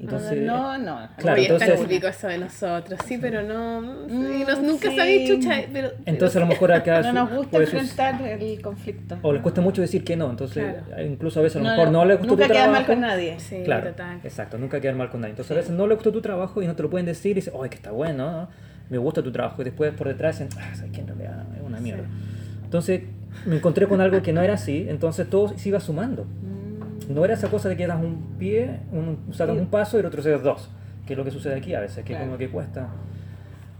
Entonces, 0.00 0.42
no, 0.42 0.76
no. 0.78 1.08
Claro, 1.16 1.40
Oye, 1.40 1.42
es 1.52 1.58
tan 1.58 1.70
entonces- 1.70 2.04
eso 2.16 2.26
de 2.26 2.38
nosotros, 2.38 2.98
sí, 3.06 3.18
pero 3.20 3.42
no. 3.42 3.82
sí, 4.08 4.12
Mm, 4.14 4.40
nos- 4.48 4.60
nunca 4.62 4.90
sí. 4.90 4.96
sabía 4.96 5.26
chucha, 5.28 5.50
pero. 5.72 5.90
entonces 6.06 6.36
a 6.36 6.40
lo 6.40 6.46
mejor 6.46 6.72
acá 6.72 7.00
No 7.02 7.08
su- 7.08 7.14
nos 7.14 7.30
gusta 7.36 7.50
puede 7.52 7.66
sus- 7.66 7.74
enfrentar 7.80 8.20
el 8.22 8.60
conflicto. 8.60 9.18
o 9.22 9.32
les 9.32 9.42
cuesta 9.42 9.60
mucho 9.60 9.80
decir 9.80 10.02
que 10.02 10.16
no, 10.16 10.28
entonces 10.30 10.74
Claro. 10.88 11.04
incluso 11.04 11.38
a 11.38 11.42
veces 11.44 11.56
a 11.56 11.58
lo 11.60 11.64
No, 11.66 11.70
mejor 11.70 11.86
no, 11.92 11.98
no, 12.00 12.04
les 12.06 12.18
gustó 12.18 12.32
nunca 12.32 12.46
tu 12.46 12.52
queda 12.52 12.62
trabajo. 12.64 12.80
mal 12.80 12.86
con 12.86 13.00
nadie. 13.00 13.38
Sí, 13.38 13.62
Claro, 13.64 13.90
total. 13.90 14.18
exacto, 14.24 14.58
nunca 14.58 14.80
quedar 14.80 14.96
mal 14.96 15.08
con 15.08 15.20
nadie. 15.20 15.30
Entonces 15.32 15.52
a 15.52 15.54
veces 15.54 15.70
no 15.70 15.86
le 15.86 15.94
gustó 15.94 16.10
tu 16.10 16.20
trabajo 16.20 16.60
y 16.62 16.66
no 16.66 16.74
te 16.74 16.82
lo 16.82 16.90
pueden 16.90 17.06
decir 17.06 17.30
y 17.32 17.34
dicen, 17.34 17.52
oh, 17.56 17.64
es 17.64 17.70
que 17.70 17.76
está 17.76 17.92
bueno, 17.92 18.30
¿no? 18.32 18.48
me 18.90 18.98
gusta 18.98 19.22
tu 19.22 19.30
trabajo. 19.32 19.62
Y 19.62 19.64
después 19.66 19.92
por 19.94 20.08
detrás 20.08 20.38
dicen, 20.38 20.58
ah, 20.60 20.74
sabes 20.74 20.90
que 20.90 21.00
en 21.00 21.06
realidad 21.06 21.44
es 21.56 21.62
una 21.64 21.80
mierda. 21.80 22.04
Entonces 22.64 23.02
me 23.46 23.56
encontré 23.56 23.86
con 23.86 24.00
algo 24.02 24.20
que 24.20 24.32
no 24.32 24.42
era 24.42 24.54
así, 24.54 24.84
entonces 24.88 25.30
todo 25.30 25.56
se 25.56 25.68
iba 25.68 25.78
sumando. 25.80 26.26
No 27.12 27.24
era 27.24 27.34
esa 27.34 27.48
cosa 27.48 27.68
de 27.68 27.76
que 27.76 27.86
das 27.86 28.00
un 28.02 28.36
pie, 28.38 28.80
un, 28.92 29.32
sacas 29.32 29.56
un 29.56 29.66
paso 29.66 29.98
y 29.98 30.02
retrocedes 30.02 30.42
dos, 30.42 30.70
que 31.06 31.12
es 31.14 31.16
lo 31.18 31.24
que 31.24 31.30
sucede 31.30 31.56
aquí 31.56 31.74
a 31.74 31.80
veces, 31.80 31.98
que 32.04 32.12
Claro. 32.12 32.26
como 32.26 32.38
que 32.38 32.48
cuesta. 32.48 32.88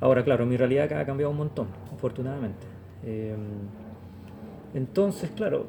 Ahora, 0.00 0.24
claro, 0.24 0.44
mi 0.46 0.56
realidad 0.56 0.84
acá 0.86 1.00
ha 1.00 1.06
cambiado 1.06 1.30
un 1.30 1.36
montón, 1.38 1.68
afortunadamente. 1.94 2.66
Eh, 3.04 3.36
entonces, 4.74 5.30
claro, 5.30 5.66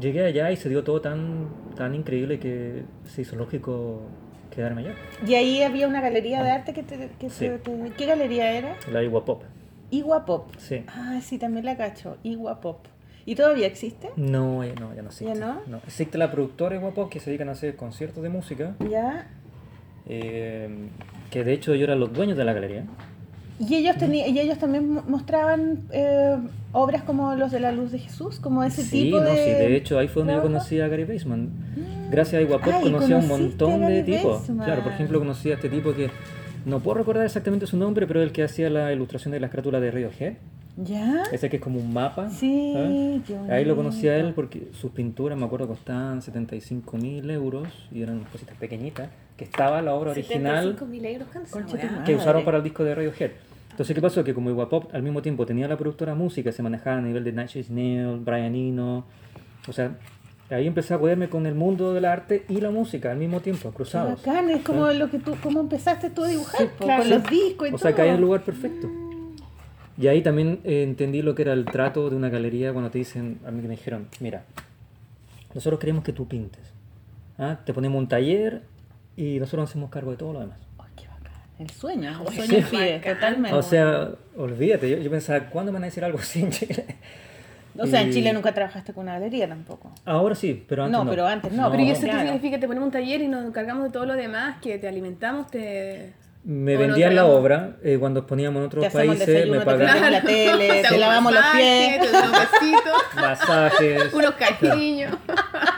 llegué 0.00 0.24
allá 0.24 0.50
y 0.50 0.56
se 0.56 0.68
dio 0.68 0.82
todo 0.84 1.00
tan, 1.00 1.48
tan 1.76 1.94
increíble 1.94 2.38
que 2.38 2.82
se 3.06 3.22
hizo 3.22 3.36
lógico 3.36 4.00
quedarme 4.50 4.82
allá. 4.82 4.94
Y 5.26 5.34
ahí 5.34 5.62
había 5.62 5.86
una 5.88 6.00
galería 6.00 6.42
de 6.42 6.50
arte 6.50 6.72
que 6.72 6.82
te... 6.82 7.10
Que 7.18 7.30
Sí. 7.30 7.48
te- 7.62 7.92
¿Qué 7.96 8.06
galería 8.06 8.52
era? 8.52 8.76
La 8.90 9.02
Igua 9.02 9.24
Pop. 9.24 9.44
Igua 9.90 10.24
Pop. 10.24 10.50
Sí. 10.58 10.84
Ah, 10.88 11.20
sí, 11.22 11.38
también 11.38 11.64
la 11.64 11.76
cacho. 11.76 12.16
Igua 12.22 12.60
Pop. 12.60 12.86
¿Y 13.24 13.34
todavía 13.36 13.66
existe? 13.66 14.10
No, 14.16 14.64
ya 14.64 14.74
no, 14.74 14.94
ya 14.94 15.02
no 15.02 15.08
existe. 15.08 15.34
¿Ya 15.34 15.60
no? 15.68 15.78
Existe 15.86 16.18
la 16.18 16.30
productora 16.32 16.76
Igua 16.76 16.90
Pop 16.92 17.08
que 17.10 17.20
se 17.20 17.30
dedican 17.30 17.48
a 17.48 17.52
hacer 17.52 17.76
conciertos 17.76 18.22
de 18.22 18.28
música, 18.28 18.74
Ya. 18.90 19.28
eh, 20.06 20.68
que 21.30 21.44
de 21.44 21.52
hecho 21.52 21.74
yo 21.74 21.84
era 21.84 21.94
los 21.94 22.12
dueños 22.12 22.36
de 22.36 22.44
la 22.44 22.52
galería. 22.52 22.84
Y 23.60 23.76
ellos, 23.76 23.94
y 24.10 24.38
ellos 24.40 24.58
también 24.58 24.88
mo- 24.88 25.04
mostraban 25.06 25.82
eh, 25.92 26.36
obras 26.72 27.02
como 27.04 27.34
los 27.36 27.52
de 27.52 27.60
la 27.60 27.70
luz 27.70 27.92
de 27.92 27.98
Jesús, 28.00 28.40
como 28.40 28.64
ese 28.64 28.82
Sí, 28.82 29.04
tipo 29.04 29.18
no, 29.18 29.24
de... 29.24 29.36
sí, 29.36 29.50
de 29.50 29.76
hecho 29.76 29.98
ahí 29.98 30.08
fue 30.08 30.22
donde 30.22 30.34
yo 30.34 30.42
conocí 30.42 30.80
a 30.80 30.88
Gary 30.88 31.04
Baseman. 31.04 31.50
Gracias 32.10 32.40
a 32.40 32.42
Iguapop 32.42 32.82
conocí 32.82 33.12
a 33.12 33.18
un 33.18 33.28
montón 33.28 33.84
a 33.84 33.88
de 33.88 34.02
tipos. 34.02 34.40
Baseman. 34.40 34.66
Claro, 34.66 34.82
por 34.82 34.92
ejemplo 34.92 35.18
conocí 35.20 35.50
a 35.52 35.54
este 35.54 35.68
tipo 35.68 35.92
que 35.94 36.10
no 36.66 36.80
puedo 36.80 36.98
recordar 36.98 37.24
exactamente 37.24 37.66
su 37.66 37.76
nombre, 37.76 38.06
pero 38.08 38.20
el 38.22 38.32
que 38.32 38.42
hacía 38.42 38.68
la 38.68 38.92
ilustración 38.92 39.30
de 39.32 39.38
las 39.40 39.50
carátulas 39.50 39.80
de 39.80 39.90
Radiohead. 39.92 40.34
¿Ya? 40.76 41.24
Ese 41.32 41.50
que 41.50 41.56
es 41.56 41.62
como 41.62 41.78
un 41.78 41.92
mapa. 41.92 42.30
Sí, 42.30 42.72
¿sabes? 42.74 43.22
qué 43.26 43.52
Ahí 43.52 43.64
lo 43.64 43.76
conocí 43.76 44.08
a 44.08 44.16
él 44.16 44.32
porque 44.34 44.68
sus 44.72 44.90
pinturas, 44.92 45.38
me 45.38 45.44
acuerdo, 45.44 45.68
costaban 45.68 46.22
75 46.22 46.96
mil 46.96 47.30
euros 47.30 47.68
y 47.92 48.02
eran 48.02 48.24
cositas 48.32 48.56
pequeñitas. 48.56 49.10
Que 49.36 49.44
estaba 49.44 49.80
la 49.82 49.94
obra 49.94 50.10
original 50.12 50.76
75.000 50.76 51.06
euros 51.06 51.28
que 52.04 52.14
usaron 52.14 52.44
para 52.44 52.58
el 52.58 52.62
disco 52.64 52.84
de 52.84 52.94
Radiohead. 52.94 53.30
Entonces, 53.70 53.94
¿qué 53.94 54.02
pasó? 54.02 54.22
Que 54.22 54.34
como 54.34 54.50
Iguapop 54.50 54.94
al 54.94 55.02
mismo 55.02 55.22
tiempo 55.22 55.46
tenía 55.46 55.66
la 55.66 55.76
productora 55.78 56.14
música, 56.14 56.52
se 56.52 56.62
manejaba 56.62 56.98
a 56.98 57.00
nivel 57.00 57.24
de 57.24 57.30
Inch 57.30 57.68
Nails, 57.70 58.22
Brian 58.24 58.54
Eno. 58.54 59.04
O 59.66 59.72
sea, 59.72 59.96
ahí 60.50 60.66
empecé 60.66 60.92
a 60.94 60.98
codearme 60.98 61.28
con 61.30 61.46
el 61.46 61.54
mundo 61.54 61.94
del 61.94 62.04
arte 62.04 62.44
y 62.50 62.60
la 62.60 62.70
música 62.70 63.10
al 63.10 63.16
mismo 63.18 63.40
tiempo, 63.40 63.70
Qué 63.70 63.76
cruzados. 63.76 64.24
bacán, 64.24 64.50
es 64.50 64.62
como 64.62 64.86
lo 64.92 65.10
que 65.10 65.18
tú, 65.18 65.34
como 65.42 65.60
empezaste 65.60 66.10
tú 66.10 66.24
a 66.24 66.28
dibujar, 66.28 66.60
Sí, 66.60 66.66
po, 66.78 66.84
claro. 66.84 67.02
con 67.02 67.10
los 67.10 67.30
discos 67.30 67.68
y 67.70 67.72
O 67.74 67.78
sea, 67.78 67.90
todo. 67.90 67.96
caí 67.96 68.08
en 68.10 68.14
el 68.16 68.20
lugar 68.20 68.42
perfecto. 68.44 68.88
Y 70.02 70.08
ahí 70.08 70.20
también 70.20 70.58
eh, 70.64 70.82
entendí 70.82 71.22
lo 71.22 71.36
que 71.36 71.42
era 71.42 71.52
el 71.52 71.64
trato 71.64 72.10
de 72.10 72.16
una 72.16 72.28
galería 72.28 72.72
cuando 72.72 72.90
te 72.90 72.98
dicen, 72.98 73.38
a 73.46 73.52
mí 73.52 73.62
que 73.62 73.68
me 73.68 73.76
dijeron, 73.76 74.08
mira, 74.18 74.42
nosotros 75.54 75.78
queremos 75.78 76.02
que 76.02 76.12
tú 76.12 76.26
pintes. 76.26 76.72
¿ah? 77.38 77.58
Te 77.64 77.72
ponemos 77.72 77.98
un 78.00 78.08
taller 78.08 78.62
y 79.16 79.38
nosotros 79.38 79.60
nos 79.62 79.70
hacemos 79.70 79.90
cargo 79.90 80.10
de 80.10 80.16
todo 80.16 80.32
lo 80.32 80.40
demás. 80.40 80.58
Ay, 80.78 80.86
qué 80.96 81.06
bacán. 81.06 81.32
El 81.60 81.70
sueño, 81.70 82.10
el 82.26 82.28
Sí. 82.34 82.36
sueño 82.48 82.66
pide, 82.68 82.98
totalmente. 82.98 83.56
O 83.56 83.62
sea, 83.62 84.10
olvídate, 84.36 84.90
yo, 84.90 84.98
yo 84.98 85.08
pensaba, 85.08 85.46
¿cuándo 85.50 85.70
me 85.70 85.76
van 85.76 85.84
a 85.84 85.86
decir 85.86 86.04
algo 86.04 86.18
así 86.18 86.42
en 86.42 86.50
Chile? 86.50 86.84
O 87.78 87.86
sea, 87.86 88.02
en 88.02 88.10
Chile 88.12 88.34
nunca 88.34 88.52
trabajaste 88.52 88.92
con 88.92 89.04
una 89.04 89.14
galería 89.14 89.48
tampoco. 89.48 89.90
Ahora 90.04 90.34
sí, 90.34 90.62
pero 90.68 90.82
antes 90.84 90.92
No, 90.98 91.04
no. 91.04 91.10
pero 91.10 91.26
antes 91.26 91.52
no, 91.54 91.70
Pero 91.70 91.82
¿y 91.82 91.90
eso 91.90 92.02
Claro. 92.02 92.18
qué 92.18 92.24
significa? 92.26 92.60
Te 92.60 92.66
ponemos 92.66 92.86
un 92.88 92.92
taller 92.92 93.22
y 93.22 93.28
nos 93.28 93.46
encargamos 93.46 93.84
de 93.84 93.90
todo 93.90 94.04
lo 94.04 94.12
demás, 94.14 94.58
que 94.60 94.76
te 94.78 94.86
alimentamos, 94.88 95.50
te... 95.50 96.12
Me 96.44 96.74
¿O 96.76 96.80
no 96.80 96.86
vendían 96.86 97.14
la 97.14 97.26
obra 97.26 97.76
eh, 97.84 97.98
cuando 98.00 98.26
poníamos 98.26 98.58
en 98.60 98.66
otros 98.66 98.92
países, 98.92 99.26
desayuno, 99.26 99.60
me 99.60 99.64
pagaban 99.64 100.10
la 100.10 100.22
tele, 100.22 100.82
te 100.88 100.98
lavamos 100.98 101.32
los 101.32 101.44
pies. 101.54 102.00
Te 102.00 102.08
unos 102.18 102.32
besitos, 102.32 103.02
masajes. 103.14 104.12
unos 104.12 104.32
cariños. 104.32 105.16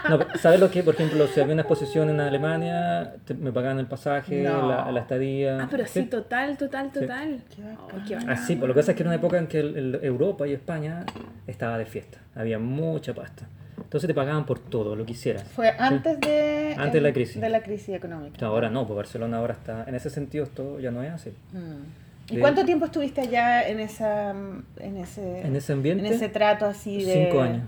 No, 0.08 0.20
¿Sabes 0.38 0.60
lo 0.60 0.70
que? 0.70 0.82
Por 0.82 0.94
ejemplo, 0.94 1.26
si 1.26 1.40
había 1.40 1.52
una 1.52 1.62
exposición 1.62 2.08
en 2.08 2.18
Alemania, 2.20 3.12
te- 3.26 3.34
me 3.34 3.52
pagaban 3.52 3.78
el 3.78 3.86
pasaje, 3.86 4.42
No. 4.42 4.66
la, 4.68 4.90
la 4.90 5.00
estadía. 5.00 5.58
Ah, 5.62 5.68
pero 5.70 5.84
sí, 5.84 6.00
Sí. 6.00 6.06
total, 6.06 6.56
total, 6.56 6.90
total. 6.90 7.42
Qué. 7.54 7.62
Oh, 7.78 7.88
qué 8.08 8.14
bacán. 8.14 8.30
Así, 8.30 8.56
por 8.56 8.68
lo 8.68 8.74
que 8.74 8.80
pasa 8.80 8.92
es 8.92 8.96
que 8.96 9.02
era 9.02 9.10
una 9.10 9.16
época 9.16 9.36
en 9.38 9.46
que 9.48 9.60
el- 9.60 9.76
el 9.76 10.00
Europa 10.02 10.46
y 10.46 10.54
España 10.54 11.04
estaba 11.46 11.76
de 11.76 11.84
fiesta. 11.84 12.18
Había 12.34 12.58
mucha 12.58 13.12
pasta. 13.12 13.46
Entonces 13.76 14.08
te 14.08 14.14
pagaban 14.14 14.46
por 14.46 14.58
todo, 14.58 14.96
lo 14.96 15.04
que 15.06 15.12
hicieras. 15.12 15.44
Fue 15.44 15.70
antes 15.78 16.20
de... 16.20 16.74
Antes 16.76 16.94
de 16.94 17.00
la 17.00 17.12
crisis. 17.12 17.40
De 17.40 17.48
la 17.48 17.62
crisis 17.62 17.90
económica. 17.94 18.44
Ahora 18.46 18.70
no, 18.70 18.86
pues 18.86 18.96
Barcelona 18.96 19.38
ahora 19.38 19.54
está. 19.54 19.84
En 19.86 19.94
ese 19.94 20.10
sentido, 20.10 20.44
esto 20.44 20.80
ya 20.80 20.90
no 20.90 21.02
es 21.02 21.12
así. 21.12 21.30
Mm. 21.52 22.32
¿Y 22.32 22.34
De- 22.36 22.40
cuánto 22.40 22.64
tiempo 22.64 22.86
estuviste 22.86 23.20
allá 23.20 23.68
en 23.68 23.80
esa 23.80 24.30
en 24.30 24.96
ese 24.96 25.40
En 25.42 25.54
ese 25.56 25.72
ambiente, 25.74 26.06
en 26.06 26.12
ese 26.12 26.28
trato 26.28 26.64
así 26.66 27.04
de 27.04 27.26
Cinco 27.26 27.40
años. 27.42 27.62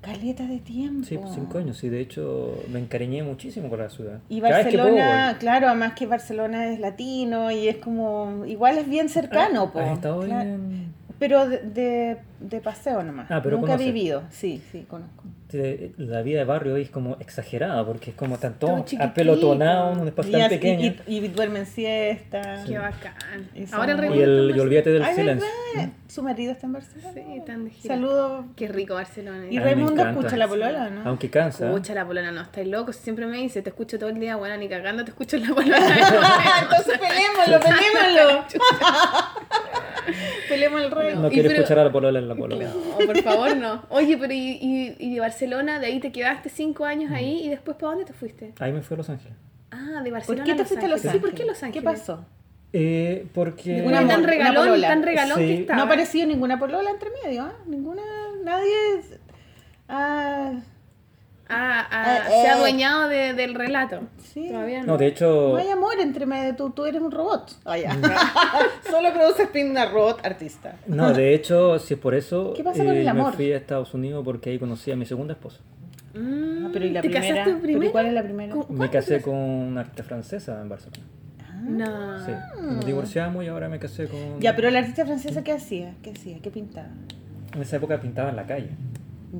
Caleta 0.00 0.46
de 0.46 0.58
tiempo. 0.58 1.04
Sí, 1.06 1.16
pues, 1.16 1.34
cinco 1.34 1.58
años. 1.58 1.82
Y 1.82 1.88
de 1.88 2.00
hecho, 2.00 2.62
me 2.70 2.78
encariñé 2.78 3.22
muchísimo 3.22 3.70
con 3.70 3.78
la 3.78 3.88
ciudad. 3.88 4.20
Y 4.28 4.40
Cada 4.40 4.62
puedo 4.62 4.64
Barcelona, 4.64 5.28
voy. 5.30 5.38
claro, 5.38 5.66
además 5.68 5.94
que 5.94 6.06
Barcelona 6.06 6.70
es 6.72 6.78
latino 6.80 7.50
y 7.50 7.68
es 7.68 7.76
como 7.76 8.44
igual 8.46 8.76
es 8.78 8.88
bien 8.88 9.08
cercano. 9.08 9.70
¿Has 9.74 9.92
estado 9.92 10.20
Claro. 10.22 10.48
en.? 10.50 10.92
Pero 11.18 11.48
de, 11.48 11.58
de, 11.58 12.16
de 12.40 12.60
paseo 12.60 13.02
nomás. 13.02 13.30
Ah, 13.30 13.40
pero 13.42 13.56
Nunca 13.58 13.74
he 13.74 13.78
vivido. 13.78 14.24
Sí, 14.30 14.62
sí, 14.72 14.84
conozco. 14.88 15.24
De- 15.56 15.92
La 15.96 16.22
vida 16.22 16.38
de 16.40 16.44
barrio 16.44 16.76
es 16.76 16.90
como 16.90 17.16
exagerada 17.20 17.84
porque 17.86 18.10
es 18.10 18.16
como 18.16 18.38
tan 18.38 18.54
Todo 18.58 18.70
todo 18.72 18.84
chiquitito. 18.84 19.04
apelotonado 19.08 19.92
en 19.92 20.00
un 20.00 20.08
espacio 20.08 20.36
Y, 20.36 20.40
tan 20.40 20.48
pequeño. 20.50 20.94
y, 21.06 21.16
y 21.16 21.28
duermen 21.28 21.66
siesta. 21.66 22.62
Qué 22.66 22.78
bacán. 22.78 23.14
Eso. 23.54 23.76
Ahora 23.76 23.92
el 23.92 24.14
Y 24.14 24.18
Y, 24.18 24.22
el, 24.22 24.52
y 24.56 24.60
olvídate 24.60 24.90
del 24.90 25.02
Ay, 25.04 25.14
silencio. 25.14 25.48
¿verdad? 25.76 25.90
Su 26.08 26.22
marido 26.22 26.52
está 26.52 26.66
en 26.66 26.72
Barcelona. 26.74 27.10
Sí, 27.14 27.42
tan 27.46 27.64
de 27.64 27.70
gira. 27.70 27.94
Saludos. 27.94 28.44
Qué 28.56 28.68
rico 28.68 28.94
Barcelona. 28.94 29.46
Y 29.50 29.58
Raimundo 29.58 30.06
escucha 30.06 30.36
la 30.36 30.46
polola, 30.46 30.90
¿no? 30.90 31.02
Aunque 31.08 31.28
cansa. 31.30 31.66
Escucha 31.68 31.94
la 31.94 32.06
polona, 32.06 32.30
no, 32.30 32.42
estáis 32.42 32.68
locos. 32.68 32.96
Siempre 32.96 33.26
me 33.26 33.38
dice, 33.38 33.62
te 33.62 33.70
escucho 33.70 33.98
todo 33.98 34.10
el 34.10 34.20
día, 34.20 34.36
bueno, 34.36 34.56
ni 34.56 34.68
cagando 34.68 35.04
te 35.04 35.10
escucho 35.10 35.36
en 35.36 35.48
la 35.48 35.54
polona. 35.54 35.76
Entonces 36.62 36.98
peleémoslo, 36.98 37.60
peleémoslo. 37.60 38.44
Peleemos 40.48 40.82
el 40.82 40.90
rey. 40.90 41.14
No 41.16 41.28
Y 41.28 41.30
quiere 41.30 41.48
pero- 41.48 41.62
escuchar 41.62 41.78
a 41.80 41.84
la 41.84 41.92
polola 41.92 42.18
en 42.18 42.28
la 42.28 42.34
polola. 42.34 42.68
No, 42.68 43.06
por 43.06 43.22
favor, 43.22 43.56
no. 43.56 43.82
Oye, 43.88 44.16
pero 44.18 44.32
y, 44.32 44.58
y, 44.60 44.96
y 44.98 45.14
de 45.14 45.20
Barcelona, 45.46 45.78
de 45.80 45.86
ahí 45.86 46.00
te 46.00 46.10
quedaste 46.12 46.48
cinco 46.48 46.84
años 46.84 47.12
ahí 47.12 47.44
y 47.44 47.48
después 47.50 47.76
¿para 47.76 47.90
dónde 47.90 48.04
te 48.04 48.12
fuiste? 48.12 48.52
Ahí 48.60 48.72
me 48.72 48.82
fui 48.82 48.94
a 48.94 48.98
Los 48.98 49.10
Ángeles. 49.10 49.36
Ah, 49.70 50.00
de 50.02 50.04
¿Por 50.04 50.12
Barcelona. 50.12 50.44
qué 50.44 50.54
te 50.54 50.64
fuiste 50.64 50.86
a 50.86 50.88
Los 50.88 51.00
Ángeles? 51.00 51.12
Sí, 51.12 51.18
¿por 51.20 51.34
qué 51.34 51.44
Los 51.44 51.62
Ángeles? 51.62 51.82
¿Qué 51.92 51.98
pasó? 51.98 52.24
Eh, 52.72 53.26
porque. 53.34 53.82
Una 53.82 54.06
tan 54.06 54.24
regalón, 54.24 54.68
una 54.70 54.88
tan 54.88 55.02
regalón 55.02 55.38
Sí. 55.38 55.46
que 55.46 55.54
estaba. 55.60 55.76
No 55.76 55.82
ha 55.82 55.86
aparecido 55.86 56.26
ninguna 56.26 56.58
polola 56.58 56.90
entre 56.90 57.10
medio, 57.24 57.46
¿eh? 57.46 57.52
Ninguna, 57.66 58.02
nadie. 58.42 58.72
es- 58.98 59.18
Ah, 59.88 60.52
Ah, 61.48 61.86
ah, 61.90 62.18
Eh, 62.26 62.30
se 62.30 62.48
ha 62.48 62.52
eh. 62.52 62.56
adueñado 62.56 63.08
de- 63.08 63.34
del 63.34 63.54
relato. 63.54 64.00
Sí. 64.32 64.48
Todavía 64.48 64.80
no. 64.80 64.86
No, 64.92 64.98
de 64.98 65.06
hecho. 65.08 65.50
no 65.52 65.56
hay 65.56 65.68
amor 65.68 65.94
entre 66.00 66.24
medio, 66.26 66.56
tú, 66.56 66.70
tú 66.70 66.86
eres 66.86 67.00
un 67.02 67.10
robot. 67.10 67.52
Ah, 67.64 67.76
ya. 67.76 67.90
Solo 68.90 69.12
produces 69.12 69.48
pin 69.48 69.70
una 69.70 69.86
robot 69.86 70.24
artista. 70.24 70.76
No, 70.86 71.12
de 71.12 71.34
hecho, 71.34 71.78
si 71.78 71.94
es 71.94 72.00
por 72.00 72.14
eso. 72.14 72.54
¿Qué 72.56 72.64
pasa 72.64 72.84
con 72.84 72.94
el 72.94 73.04
me 73.04 73.10
amor? 73.10 73.34
fui 73.34 73.52
a 73.52 73.56
Estados 73.58 73.92
Unidos 73.94 74.22
porque 74.24 74.50
ahí 74.50 74.58
conocí 74.58 74.90
a 74.90 74.96
mi 74.96 75.04
segunda 75.06 75.34
esposa. 75.34 75.60
Mm, 76.14 76.66
Ah, 76.66 76.70
pero 76.72 76.86
¿y 76.86 76.90
la 76.90 77.02
¿Te 77.02 77.08
primera? 77.10 77.28
casaste 77.28 77.50
¿Pero 77.50 77.62
primero? 77.62 77.92
cuál 77.92 78.06
es 78.06 78.12
la 78.14 78.22
primera? 78.22 78.54
¿Con- 78.54 78.78
Me 78.78 78.88
casé 78.90 79.20
con 79.20 79.34
una 79.34 79.80
artista 79.82 80.02
francesa 80.04 80.60
en 80.62 80.68
Barcelona. 80.68 81.02
No. 81.62 82.24
Sí. 82.24 82.32
Nos 82.60 82.86
divorciamos 82.86 83.44
y 83.44 83.48
ahora 83.48 83.68
me 83.68 83.78
casé 83.78 84.06
con. 84.08 84.40
Ya, 84.40 84.54
pero 84.56 84.70
la 84.70 84.78
artista 84.80 85.04
francesa, 85.04 85.42
¿qué 85.44 85.52
hacía? 85.52 85.94
¿Qué 86.02 86.10
hacía? 86.12 86.38
¿Qué 86.40 86.50
pintaba? 86.50 86.88
En 87.54 87.62
esa 87.62 87.76
época 87.76 88.00
pintaba 88.00 88.30
en 88.30 88.36
la 88.36 88.46
calle. 88.46 88.70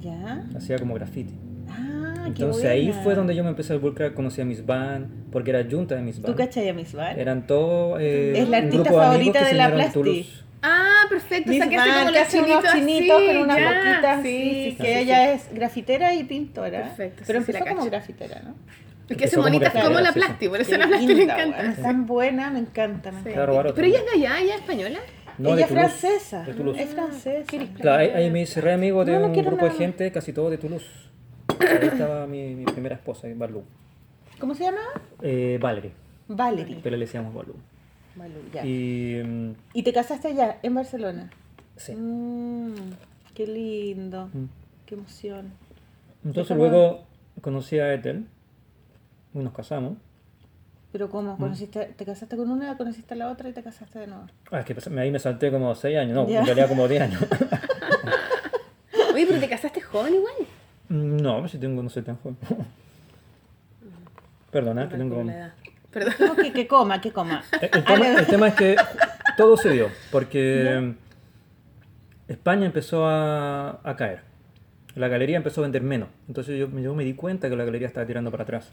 ¿Ya? 0.01 0.45
Hacía 0.57 0.79
como 0.79 0.95
graffiti. 0.95 1.35
Ah, 1.77 2.15
qué 2.25 2.29
Entonces 2.43 2.65
ahí 2.67 2.93
fue 3.03 3.15
donde 3.15 3.35
yo 3.35 3.43
me 3.45 3.51
empecé 3.51 3.73
a 3.73 3.77
involucrar. 3.77 4.15
Conocí 4.15 4.41
a 4.41 4.45
Miss 4.45 4.65
Van, 4.65 5.11
porque 5.31 5.51
era 5.51 5.65
junta 5.69 5.95
de 5.95 6.03
Miss 6.03 6.21
Van. 6.21 6.33
¿Tú 6.33 6.37
cachai 6.39 6.69
a 6.69 6.75
Miss 6.75 6.93
Van? 6.95 7.19
Eran 7.19 7.47
todos. 7.47 7.99
eh, 8.01 8.33
Es 8.37 8.49
la 8.49 8.59
un 8.59 8.65
artista 8.65 8.83
grupo 8.91 9.01
de 9.01 9.07
favorita 9.07 9.39
que 9.41 9.45
de 9.45 9.51
se 9.51 9.57
la 9.57 9.69
de 9.69 9.75
Plasti. 9.75 10.31
Ah, 10.63 11.03
perfecto. 11.11 11.51
Miss 11.51 11.61
o 11.61 11.63
sea, 11.65 11.71
que 11.71 11.77
hace 11.77 11.91
como 11.91 12.07
que 12.07 12.13
los 12.13 12.23
hace 12.23 12.39
unos 12.41 12.65
chinitos 12.73 13.17
así, 13.19 13.27
con 13.27 13.37
unas 13.37 13.59
ya, 13.59 13.69
boquitas 13.69 14.23
sí, 14.23 14.29
sí, 14.71 14.77
que 14.81 14.83
sí, 14.95 14.99
ella 15.01 15.33
es 15.35 15.53
grafitera 15.53 16.15
y 16.15 16.25
pintora. 16.25 16.83
Perfecto, 16.85 17.23
Pero 17.27 17.41
sí, 17.41 17.45
sí, 17.45 17.51
empezó 17.51 17.65
la 17.65 17.71
como 17.71 17.81
cacho. 17.83 17.91
grafitera, 17.91 18.43
¿no? 18.45 18.55
Es 19.07 19.17
que 19.19 19.29
como 19.31 19.43
bonitas 19.43 19.73
como 19.75 20.01
la 20.01 20.07
sí, 20.13 20.13
sí. 20.15 20.19
Plasti, 20.27 20.49
por 20.49 20.61
eso 20.63 20.77
la 20.79 20.87
Plasti 20.87 21.07
le 21.07 21.15
linda, 21.15 21.35
encanta. 21.43 21.71
Es 21.71 21.83
tan 21.83 22.07
buena, 22.07 22.51
me 22.51 22.61
encanta, 22.61 23.13
me 23.13 23.19
Sí. 23.23 23.29
Pero 23.35 23.53
ella 23.87 23.99
es 23.99 24.05
de 24.07 24.11
allá, 24.13 24.41
ella 24.41 24.55
es 24.55 24.61
española. 24.63 24.99
No, 25.37 25.49
ella 25.51 25.57
de 25.57 25.63
es 25.63 25.69
Toulouse, 25.69 25.95
francesa, 25.99 26.43
de 26.45 26.53
Toulouse. 26.55 26.83
es 26.83 26.89
francesa. 26.91 27.45
Claro, 27.81 27.99
ahí, 28.01 28.09
ahí 28.15 28.31
me 28.31 28.41
hice 28.41 28.61
re 28.63 28.73
amigo 28.73 29.05
de 29.05 29.13
No, 29.13 29.19
no 29.21 29.27
un 29.27 29.33
grupo 29.45 29.67
de 29.67 29.73
gente, 29.73 30.11
casi 30.13 30.33
todos 30.33 30.51
de 30.51 30.57
Toulouse. 30.57 30.87
Ahí 31.61 31.89
estaba 31.89 32.27
mi, 32.27 32.55
mi 32.55 32.65
primera 32.65 32.95
esposa, 32.97 33.29
Balú. 33.35 33.63
¿Cómo 34.39 34.55
se 34.55 34.65
llama? 34.65 34.81
Eh, 35.23 35.59
Valerie, 35.61 35.93
Valerie. 36.29 36.81
pero 36.83 36.97
le 36.97 37.05
decíamos 37.07 37.35
Balú. 37.35 37.55
Vale, 38.17 38.35
ya. 38.53 38.65
Y... 38.65 39.19
Y. 39.21 39.23
mm, 39.25 39.85
te 39.85 39.93
casaste 39.93 40.29
allá, 40.29 40.59
en 40.63 40.75
Barcelona. 40.75 41.31
sí. 41.77 41.95
Mm, 41.95 42.75
qué 43.35 43.47
lindo, 43.47 44.27
Mm. 44.33 44.45
qué 44.87 44.95
emoción. 44.95 45.53
Entonces 46.25 46.57
¿Cómo? 46.57 46.69
luego 46.69 47.05
conocí 47.41 47.79
a 47.79 47.93
Ethel 47.93 48.27
y 49.35 49.39
nos 49.39 49.53
casamos. 49.53 49.95
Pero 50.93 51.09
Mm. 51.09 51.11
¿cómo? 51.11 51.37
¿Conociste, 51.39 51.87
¿Te 51.97 52.05
casaste 52.05 52.37
con 52.37 52.51
una, 52.51 52.77
conociste 52.77 53.15
a 53.15 53.17
la 53.17 53.29
otra 53.31 53.49
y 53.49 53.53
te 53.53 53.63
casaste 53.65 53.99
de 53.99 54.07
nuevo? 54.07 54.27
Ah, 54.53 54.61
es 54.61 54.65
que 54.67 54.77
ahí 55.01 55.11
me 55.11 55.19
salté 55.19 55.51
como 55.51 55.75
6 55.75 55.99
años, 55.99 56.15
no, 56.15 56.29
Ya. 56.29 56.41
en 56.41 56.47
realidad 56.47 56.69
como 56.69 56.87
10 56.87 57.03
años. 57.03 57.21
Oye, 59.15 59.27
pero 59.27 59.41
te 59.41 59.49
casaste 59.49 59.81
joven 59.81 60.15
igual. 60.15 60.35
No, 60.89 61.47
si 61.49 61.59
tengo, 61.59 61.83
no 61.83 61.89
soy 61.91 62.03
tan 62.03 62.17
joven. 62.17 62.37
Perdona, 64.51 64.89
que 64.89 64.97
tengo. 64.97 65.25
Perdón. 65.91 66.15
No, 66.21 66.37
que, 66.37 66.53
que 66.53 66.67
coma, 66.67 67.01
que 67.01 67.13
coma. 67.13 67.43
El, 67.61 67.71
el 67.73 67.85
tema, 67.85 68.07
el 68.19 68.27
tema 68.27 68.49
es 68.49 68.55
que 68.55 68.77
todo 69.37 69.57
se 69.57 69.71
dio, 69.71 69.89
porque 70.13 70.95
España 72.29 72.67
empezó 72.67 73.07
a, 73.07 73.81
a 73.83 73.97
caer. 73.97 74.21
La 74.95 75.09
galería 75.09 75.37
empezó 75.37 75.61
a 75.61 75.63
vender 75.63 75.83
menos. 75.83 76.09
Entonces 76.29 76.59
yo, 76.59 76.69
yo 76.79 76.95
me 76.95 77.03
di 77.05 77.15
cuenta 77.15 77.49
que 77.49 77.57
la 77.57 77.65
galería 77.65 77.89
estaba 77.89 78.07
tirando 78.07 78.31
para 78.31 78.45
atrás. 78.45 78.71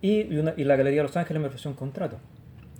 Y, 0.00 0.22
y 0.32 0.38
una- 0.38 0.54
y 0.56 0.62
la 0.64 0.76
galería 0.76 1.00
de 1.02 1.08
Los 1.08 1.16
Ángeles 1.16 1.40
me 1.42 1.48
ofreció 1.48 1.68
un 1.70 1.76
contrato. 1.76 2.18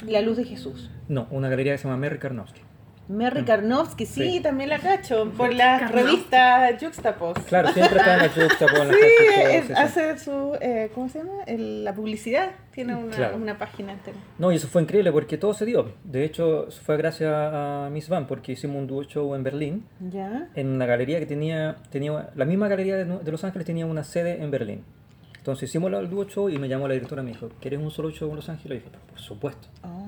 La 0.06 0.20
luz 0.20 0.36
de 0.36 0.44
Jesús. 0.44 0.90
No, 1.08 1.26
una 1.32 1.48
galería 1.48 1.72
que 1.72 1.78
se 1.78 1.84
llama 1.88 1.96
Merry 1.96 2.18
Karnowski. 2.18 2.60
Merry 3.08 3.42
Karnowski, 3.44 4.04
sí, 4.06 4.32
Sí. 4.32 4.40
también 4.40 4.68
la 4.68 4.78
cacho, 4.78 5.30
por 5.36 5.52
la 5.54 5.78
Karnowski. 5.80 6.02
revista 6.10 6.68
Juxtapost. 6.80 7.48
Claro, 7.48 7.68
siempre 7.72 7.98
está 7.98 8.14
en 8.14 8.22
la 8.22 8.28
juxtapos, 8.48 8.78
en 8.80 8.90
Sí, 8.90 8.96
juxtapos, 9.18 9.70
es- 9.70 9.70
hace 9.78 10.18
su, 10.18 10.58
eh, 10.60 10.90
¿cómo 10.94 11.08
se 11.08 11.18
llama? 11.20 11.42
El- 11.46 11.84
la 11.84 11.94
publicidad, 11.94 12.50
tiene 12.72 12.94
una, 12.94 13.16
Claro. 13.16 13.36
una 13.36 13.56
página 13.58 13.92
entera. 13.92 14.16
No, 14.38 14.52
y 14.52 14.56
eso 14.56 14.68
fue 14.68 14.82
increíble 14.82 15.10
porque 15.10 15.38
todo 15.38 15.54
se 15.54 15.64
dio. 15.64 15.92
De 16.04 16.24
hecho, 16.24 16.68
fue 16.84 16.96
gracias 16.98 17.32
a 17.34 17.88
Miss 17.90 18.08
Van 18.08 18.26
porque 18.26 18.52
hicimos 18.52 18.76
un 18.76 18.86
dúo 18.86 19.02
show 19.04 19.34
en 19.34 19.42
Berlín, 19.42 19.86
¿Ya? 20.00 20.48
en 20.54 20.68
una 20.68 20.84
galería 20.86 21.18
que 21.18 21.26
tenía, 21.26 21.76
tenía 21.90 22.30
la 22.34 22.44
misma 22.44 22.68
galería 22.68 22.96
de, 22.96 23.30
Los 23.32 23.42
Ángeles 23.44 23.66
tenía 23.66 23.86
una 23.86 24.04
sede 24.04 24.42
en 24.42 24.50
Berlín. 24.50 24.84
Entonces 25.38 25.70
hicimos 25.70 25.90
el 25.94 26.10
dúo 26.10 26.24
show 26.24 26.50
y 26.50 26.58
me 26.58 26.68
llamó 26.68 26.86
la 26.88 26.94
directora 26.94 27.22
y 27.22 27.24
me 27.24 27.30
dijo, 27.32 27.48
¿quieres 27.60 27.80
un 27.80 27.90
solo 27.90 28.10
show 28.10 28.28
en 28.28 28.36
Los 28.36 28.48
Ángeles? 28.50 28.82
Y 28.82 28.84
dije, 28.84 28.98
por 29.08 29.18
supuesto. 29.18 29.68
Oh. 29.82 30.04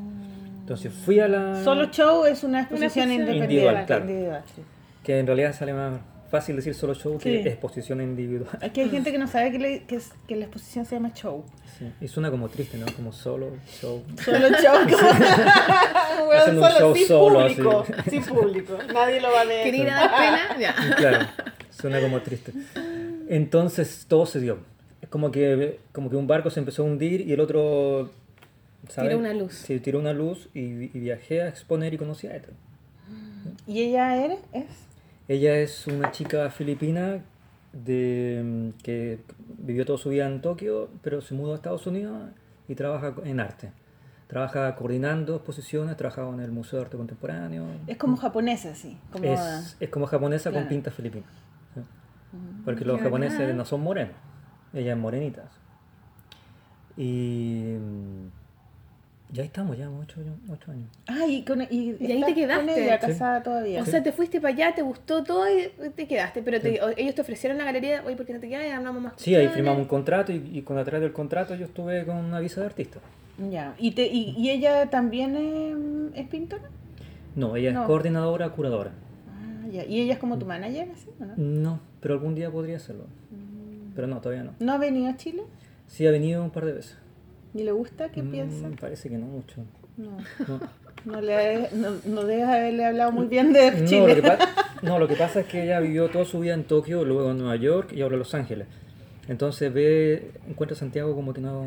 Entonces 0.71 0.93
fui 1.05 1.19
a 1.19 1.27
la... 1.27 1.65
Solo 1.65 1.87
show 1.87 2.25
es 2.27 2.45
una 2.45 2.61
exposición 2.61 3.11
exposición 3.11 3.11
independiente. 3.13 3.55
individual, 3.55 3.87
claro. 3.87 4.05
individual, 4.05 4.43
sí. 4.55 4.63
Que 5.03 5.19
en 5.19 5.27
realidad 5.27 5.53
sale 5.53 5.73
más 5.75 5.99
fácil 6.31 6.55
decir 6.55 6.75
solo 6.77 6.95
show 6.95 7.19
que 7.19 7.43
Sí. 7.43 7.49
exposición 7.49 8.01
individual. 8.01 8.49
Aquí 8.63 8.81
hay 8.83 8.89
gente 8.89 9.11
que 9.11 9.19
no 9.19 9.27
sabe 9.27 9.51
que, 9.51 9.59
le- 9.59 9.83
que, 9.83 9.97
es- 9.97 10.13
que 10.29 10.37
la 10.37 10.45
exposición 10.45 10.85
se 10.85 10.95
llama 10.95 11.13
show. 11.13 11.45
Sí. 11.77 11.91
Y 12.01 12.07
suena 12.07 12.31
como 12.31 12.49
triste, 12.49 12.79
¿no? 12.79 12.87
Como 12.95 13.13
solo 13.13 13.49
show. 13.81 14.01
Solo 14.25 14.49
show. 14.63 14.77
como- 14.85 16.27
Bueno, 16.27 16.41
Haciendo 16.41 16.63
un 16.63 16.73
show 16.79 16.95
sin 16.95 17.07
solo, 17.09 17.41
público. 17.49 17.85
así. 17.99 18.11
Sin 18.11 18.23
público. 18.23 18.79
Nadie 18.95 19.21
lo 19.21 19.33
va 19.33 19.41
a 19.41 19.45
ver. 19.47 19.65
¿Quería 19.65 19.97
a 19.99 20.01
dar 20.07 20.11
pena? 20.21 20.57
Ya. 20.61 20.95
Claro, 20.97 21.27
suena 21.71 22.01
como 22.01 22.21
triste. 22.23 22.53
Entonces 23.29 24.05
todo 24.09 24.25
se 24.25 24.39
dio. 24.39 24.59
Es 25.03 25.09
como 25.09 25.33
que, 25.33 25.81
como 25.91 26.11
que 26.11 26.15
un 26.17 26.29
barco 26.29 26.49
se 26.51 26.61
empezó 26.61 26.83
a 26.83 26.87
hundir 26.87 27.23
y 27.23 27.33
el 27.33 27.41
otro... 27.41 28.11
¿sabes? 28.89 29.11
Tiró 29.11 29.19
una 29.21 29.35
luz. 29.35 29.55
Sí, 29.55 29.81
tiró 29.81 29.99
una 29.99 30.13
luz 30.13 30.49
y, 30.55 30.61
y 30.61 31.01
viajé 31.01 31.43
a 31.43 31.49
exponer 31.49 31.95
y 31.95 31.99
conocí 31.99 32.27
a 32.27 32.37
Ethel. 32.37 32.55
¿Y 33.67 33.81
ella 33.83 34.17
eres? 34.17 34.41
¿Es? 34.53 34.67
Ella 35.29 35.57
es 35.59 35.87
una 35.87 36.11
chica 36.11 36.51
filipina 36.51 37.23
de, 37.73 38.43
mm, 38.77 38.83
que 38.83 39.21
vivió 39.59 39.85
toda 39.87 39.99
su 39.99 40.09
vida 40.11 40.27
en 40.27 40.41
Tokio, 40.41 40.89
pero 41.03 41.21
se 41.21 41.35
mudó 41.35 41.53
a 41.53 41.55
Estados 41.57 41.87
Unidos 41.87 42.31
y 42.69 42.75
trabaja 42.75 43.15
en 43.25 43.39
arte. 43.41 43.73
Trabaja 44.27 44.75
coordinando 44.77 45.35
exposiciones, 45.37 45.97
trabaja 45.97 46.29
en 46.29 46.41
el 46.41 46.53
Museo 46.53 46.79
de 46.79 46.85
Arte 46.85 46.97
Contemporáneo. 46.97 47.67
Es 47.89 47.97
como 47.97 48.17
japonesa, 48.17 48.75
sí. 48.77 48.97
Como, 49.13 49.25
Es, 49.25 49.77
es 49.81 49.89
como 49.89 50.07
japonesa 50.07 50.51
Claro. 50.51 50.65
con 50.65 50.69
pinta 50.69 50.91
filipina. 50.93 51.27
¿sí? 51.75 51.81
Porque 52.65 52.85
los 52.85 52.99
qué 52.99 53.05
japoneses 53.05 53.39
bacán. 53.41 53.57
no 53.57 53.65
son 53.65 53.81
morenos, 53.83 54.15
ella 54.73 54.93
es 54.93 54.99
morenita. 54.99 55.45
Y 56.97 57.77
mm, 57.79 58.29
ya 59.33 59.45
estamos, 59.45 59.77
ya 59.79 59.89
ocho, 59.91 60.21
años- 60.21 60.39
ocho 60.51 60.71
años. 60.73 60.89
Ah, 61.07 61.27
y, 61.29 61.43
con, 61.45 61.63
y, 61.63 61.67
Y 61.71 61.91
ahí 61.91 61.97
te 61.97 62.15
estás 62.15 62.25
con 62.27 62.35
quedaste. 62.35 62.85
ella, 62.85 63.01
Sí. 63.01 63.07
casada 63.07 63.43
todavía. 63.43 63.83
O 63.83 63.87
sea, 63.87 64.03
te 64.03 64.13
fuiste 64.13 64.41
para 64.41 64.55
allá, 64.55 64.75
te 64.75 64.83
gustó 64.83 65.23
todo 65.25 65.45
y 65.49 65.71
te 65.91 66.07
quedaste. 66.07 66.43
Pero 66.43 66.61
te- 66.61 66.81
o- 66.83 66.91
ellos 66.97 67.15
te 67.15 67.21
ofrecieron 67.21 67.59
la 67.59 67.65
galería, 67.65 68.03
oye, 68.07 68.17
¿por 68.17 68.27
qué 68.27 68.33
no 68.35 68.41
te 68.41 68.49
quedas? 68.49 68.67
Y 68.67 68.71
hablamos 68.71 69.03
más 69.03 69.13
Sí, 69.17 69.35
ahí 69.35 69.49
firmamos 69.49 69.83
un 69.83 69.89
contrato 69.89 70.33
y, 70.33 70.43
y 70.53 70.63
con 70.63 70.79
a 70.79 70.85
través 70.85 71.03
del 71.03 71.13
contrato 71.13 71.55
yo 71.55 71.65
estuve 71.67 72.05
con 72.05 72.17
una 72.17 72.41
visa 72.41 72.61
de 72.61 72.67
artista. 72.67 72.99
Ya. 73.51 73.75
¿Y, 73.79 73.93
te, 73.93 74.07
y, 74.07 74.35
y 74.37 74.51
ella 74.51 74.91
también 74.91 75.35
es, 76.15 76.19
es 76.23 76.29
pintora? 76.29 76.65
No, 77.37 77.57
ella 77.57 77.73
No. 77.73 77.83
es 77.83 77.87
coordinadora, 77.87 78.49
curadora. 78.51 78.91
Ah, 79.29 79.67
ya. 79.73 79.85
¿Y 79.87 80.01
ella 80.01 80.15
es 80.15 80.19
como 80.19 80.39
tu 80.39 80.45
manager, 80.47 80.89
así, 80.93 81.09
o 81.21 81.25
no? 81.25 81.35
No, 81.37 81.81
pero 82.01 82.15
algún 82.15 82.35
día 82.35 82.51
podría 82.51 82.77
hacerlo. 82.77 83.05
Pero 83.95 84.07
no, 84.07 84.21
todavía 84.21 84.45
no. 84.45 84.53
¿No 84.61 84.73
ha 84.73 84.79
venido 84.79 85.09
a 85.09 85.17
Chile? 85.17 85.43
Sí, 85.87 86.07
ha 86.07 86.11
venido 86.11 86.43
un 86.43 86.51
par 86.51 86.65
de 86.65 86.73
veces. 86.73 86.97
¿Y 87.55 87.63
le 87.63 87.73
gusta? 87.73 88.11
¿Qué 88.11 88.23
Mm, 88.23 88.31
piensa? 88.31 88.69
Parece 88.81 89.09
que 89.09 89.19
no 89.19 89.27
mucho. 89.27 89.63
No. 89.97 90.17
No. 90.49 90.61
No, 91.07 91.21
le, 91.23 91.69
no, 91.73 91.93
no 92.05 92.25
debes 92.25 92.45
haberle 92.47 92.85
hablado 92.85 93.11
muy 93.13 93.27
bien 93.27 93.53
de 93.55 93.71
No, 93.71 93.87
Chile. 93.87 94.09
lo 94.09 94.15
que, 94.17 94.23
pa- 94.23 94.39
no, 94.83 94.99
lo 94.99 95.09
que 95.09 95.15
pasa 95.15 95.41
es 95.41 95.47
que 95.47 95.65
ella 95.65 95.81
vivió 95.81 96.09
toda 96.11 96.27
su 96.27 96.41
vida 96.41 96.53
en 96.55 96.65
Tokio, 96.65 97.05
luego 97.07 97.31
en 97.31 97.39
Nueva 97.39 97.57
York 97.57 97.93
y 97.95 98.03
ahora 98.03 98.17
en 98.17 98.19
Los 98.19 98.35
Ángeles. 98.35 98.67
Entonces 99.29 99.73
ve, 99.73 100.33
encuentra 100.49 100.77
Santiago 100.77 101.15
como 101.15 101.33
que 101.33 101.41
no, 101.41 101.65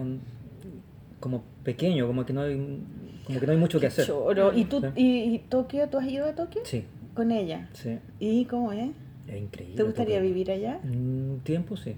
como 1.19 1.43
pequeño, 1.63 2.05
como 2.05 2.25
que 2.25 2.33
no 2.33 2.41
hay, 2.41 2.79
como 3.25 3.39
que 3.39 3.45
no 3.47 3.51
hay 3.53 3.57
mucho 3.57 3.79
que 3.79 3.87
hacer. 3.87 4.05
Choro. 4.05 4.53
¿Y, 4.53 4.65
tú, 4.65 4.81
Sí. 4.81 4.87
y, 4.95 5.35
y 5.35 5.39
Tokio? 5.39 5.87
¿Tú 5.89 5.97
has 5.97 6.07
ido 6.07 6.27
a 6.27 6.33
Tokio? 6.35 6.61
Sí, 6.65 6.85
Con 7.15 7.31
ella. 7.31 7.69
sí, 7.73 7.97
¿Y 8.19 8.45
cómo 8.45 8.71
es? 8.71 8.91
es 9.27 9.41
increíble. 9.41 9.75
¿Te 9.77 9.83
gustaría 9.83 10.17
Tokio. 10.17 10.29
vivir 10.29 10.51
allá? 10.51 10.79
Un 10.83 11.41
tiempo 11.43 11.75
sí. 11.75 11.95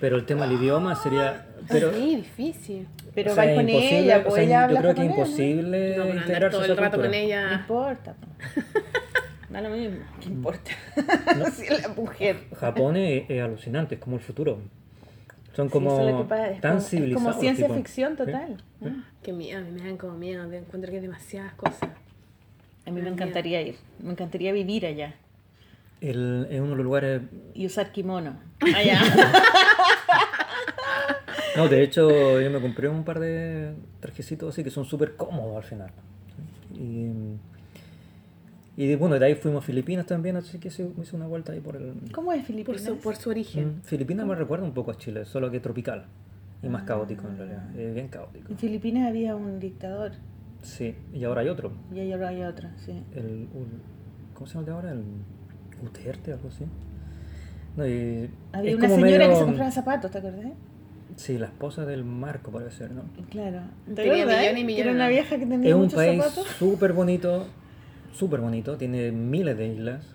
Pero 0.00 0.16
el 0.16 0.26
tema 0.26 0.46
del 0.46 0.58
idioma 0.60 0.94
sería, 0.96 1.46
pero, 1.68 1.92
Sí, 1.94 2.16
difícil. 2.16 2.86
Pero 3.14 3.32
o 3.32 3.34
sea, 3.34 3.54
con 3.54 3.68
ella, 3.68 4.18
o 4.18 4.22
pues 4.24 4.34
sea, 4.34 4.42
ella 4.44 4.68
yo 4.70 4.76
creo 4.78 4.94
que 4.94 5.00
es 5.00 5.06
¿no? 5.06 5.12
imposible 5.14 5.96
No, 5.96 6.06
integrarse 6.08 6.50
todo 6.56 6.64
el 6.64 6.70
esa 6.72 6.80
rato 6.80 6.96
cultura. 6.98 7.02
con 7.02 7.10
No 7.10 7.16
ella. 7.26 7.52
importa. 7.54 8.14
po. 8.14 8.26
Da 9.48 9.60
lo 9.60 9.70
mismo. 9.70 9.96
¿Qué 10.20 10.26
importa? 10.28 10.70
si 11.54 11.62
es 11.66 11.82
la 11.82 11.88
mujer. 11.94 12.36
Japón 12.58 12.96
es, 12.96 13.30
es 13.30 13.40
alucinante, 13.42 13.94
es 13.94 14.00
como 14.00 14.16
el 14.16 14.22
futuro. 14.22 14.58
Son 15.54 15.68
Sí, 15.68 15.72
como 15.72 16.18
que 16.18 16.28
pasa, 16.28 16.50
es 16.50 16.60
tan 16.60 16.72
como- 16.72 16.82
es 16.82 16.88
civilizados. 16.90 17.28
como 17.28 17.40
ciencia 17.40 17.66
tipo. 17.66 17.76
ficción 17.78 18.10
Sí. 18.12 18.16
total. 18.18 18.56
Qué 19.22 19.32
miedo, 19.32 19.58
a 19.60 19.62
mí 19.62 19.70
me 19.70 19.86
dan 19.86 19.96
como 19.96 20.12
miedo. 20.18 20.42
Encuentro 20.52 20.90
que 20.90 20.96
hay 20.96 21.02
demasiadas 21.02 21.54
cosas. 21.54 21.88
A 22.84 22.90
mí 22.90 23.00
me 23.00 23.06
Ay, 23.06 23.12
encantaría 23.14 23.62
ir. 23.62 23.76
Me 24.00 24.10
encantaría 24.12 24.52
vivir 24.52 24.84
allá. 24.84 25.14
El- 26.10 26.46
es 26.50 26.60
uno 26.60 26.70
de 26.70 26.76
los 26.76 26.84
lugares 26.84 27.22
Y 27.54 27.66
usar 27.66 27.92
kimono. 27.92 28.36
Allá. 28.76 29.00
No, 31.56 31.68
de 31.68 31.82
hecho, 31.82 32.40
yo 32.40 32.50
me 32.50 32.60
compré 32.60 32.88
un 32.88 33.02
par 33.04 33.18
de 33.18 33.74
trajecitos 34.00 34.52
así 34.52 34.62
que 34.62 34.70
son 34.70 34.84
súper 34.84 35.16
cómodos 35.16 35.56
al 35.56 35.62
final. 35.64 35.90
Y, 36.74 37.08
y 38.76 38.94
bueno, 38.96 39.18
de 39.18 39.24
ahí 39.24 39.34
fuimos 39.36 39.62
a 39.64 39.66
Filipinas 39.66 40.04
también, 40.04 40.36
así 40.36 40.58
que 40.58 40.68
hice 40.68 40.92
una 41.14 41.26
vuelta 41.26 41.52
ahí 41.52 41.60
por 41.60 41.76
el... 41.76 41.94
¿Cómo 42.12 42.30
es 42.32 42.40
Por 42.40 42.46
Filipinas? 42.46 42.82
su, 42.82 42.98
por 42.98 43.16
su 43.16 43.30
origen. 43.30 43.78
Mm, 43.78 43.82
Filipinas 43.84 44.26
me 44.26 44.34
recuerda 44.34 44.64
un 44.66 44.74
poco 44.74 44.90
a 44.90 44.98
Chile, 44.98 45.24
solo 45.24 45.50
que 45.50 45.60
tropical 45.60 46.04
y 46.62 46.68
más 46.68 46.82
caótico 46.82 47.26
en 47.28 47.38
realidad, 47.38 47.64
Ah. 47.70 47.78
es 47.78 47.94
bien 47.94 48.08
caótico. 48.08 48.50
En 48.52 48.58
Filipinas 48.58 49.08
había 49.08 49.34
un 49.34 49.58
dictador. 49.58 50.12
Sí, 50.62 50.94
y 51.14 51.24
ahora 51.24 51.40
hay 51.40 51.48
otro, 51.48 51.72
Y 51.94 52.12
ahora 52.12 52.28
hay 52.28 52.42
otro, 52.42 52.68
sí. 52.84 53.02
el... 53.14 53.48
un- 53.54 53.80
¿Cómo 54.34 54.46
se 54.46 54.54
llama 54.54 54.60
el 54.60 54.66
de 54.66 54.72
ahora? 54.72 54.90
El 54.92 55.04
Uterte, 55.82 56.32
algo 56.32 56.48
así. 56.48 56.64
No, 57.76 57.86
y 57.86 58.30
Había 58.52 58.70
es 58.70 58.76
una 58.78 58.88
como 58.88 59.00
señora 59.00 59.18
que 59.24 59.28
medio- 59.28 59.38
se 59.38 59.44
compraba 59.44 59.70
zapatos, 59.70 60.10
¿te 60.10 60.18
acordás? 60.18 60.46
Sí, 61.16 61.38
la 61.38 61.46
esposa 61.46 61.84
del 61.86 62.04
Marco 62.04 62.50
parece 62.50 62.76
ser, 62.76 62.90
¿no? 62.92 63.02
Claro. 63.30 63.60
¿Te 63.86 63.94
Tenía 63.94 64.12
millones 64.26 64.52
y 64.52 64.54
Que 64.56 64.64
millones. 64.64 64.86
Era 64.86 64.92
una 64.94 65.08
vieja 65.08 65.38
que 65.38 65.46
tenía 65.46 65.68
Es 65.70 65.74
un 65.74 65.88
país 65.90 66.22
súper 66.58 66.92
bonito, 66.92 67.46
súper 68.12 68.40
bonito, 68.40 68.76
tiene 68.76 69.12
miles 69.12 69.56
de 69.56 69.66
islas, 69.68 70.14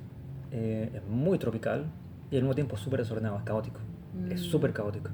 eh, 0.52 0.90
es 0.94 1.04
muy 1.08 1.38
tropical 1.40 1.86
y 2.30 2.36
al 2.36 2.44
mismo 2.44 2.56
tiempo 2.56 2.78
súper 2.78 3.00
desordenado, 3.00 3.38
es 3.38 3.44
caótico, 3.44 3.80
es 4.30 4.42
Mm. 4.42 4.44
súper 4.44 4.74
caótico. 4.74 5.10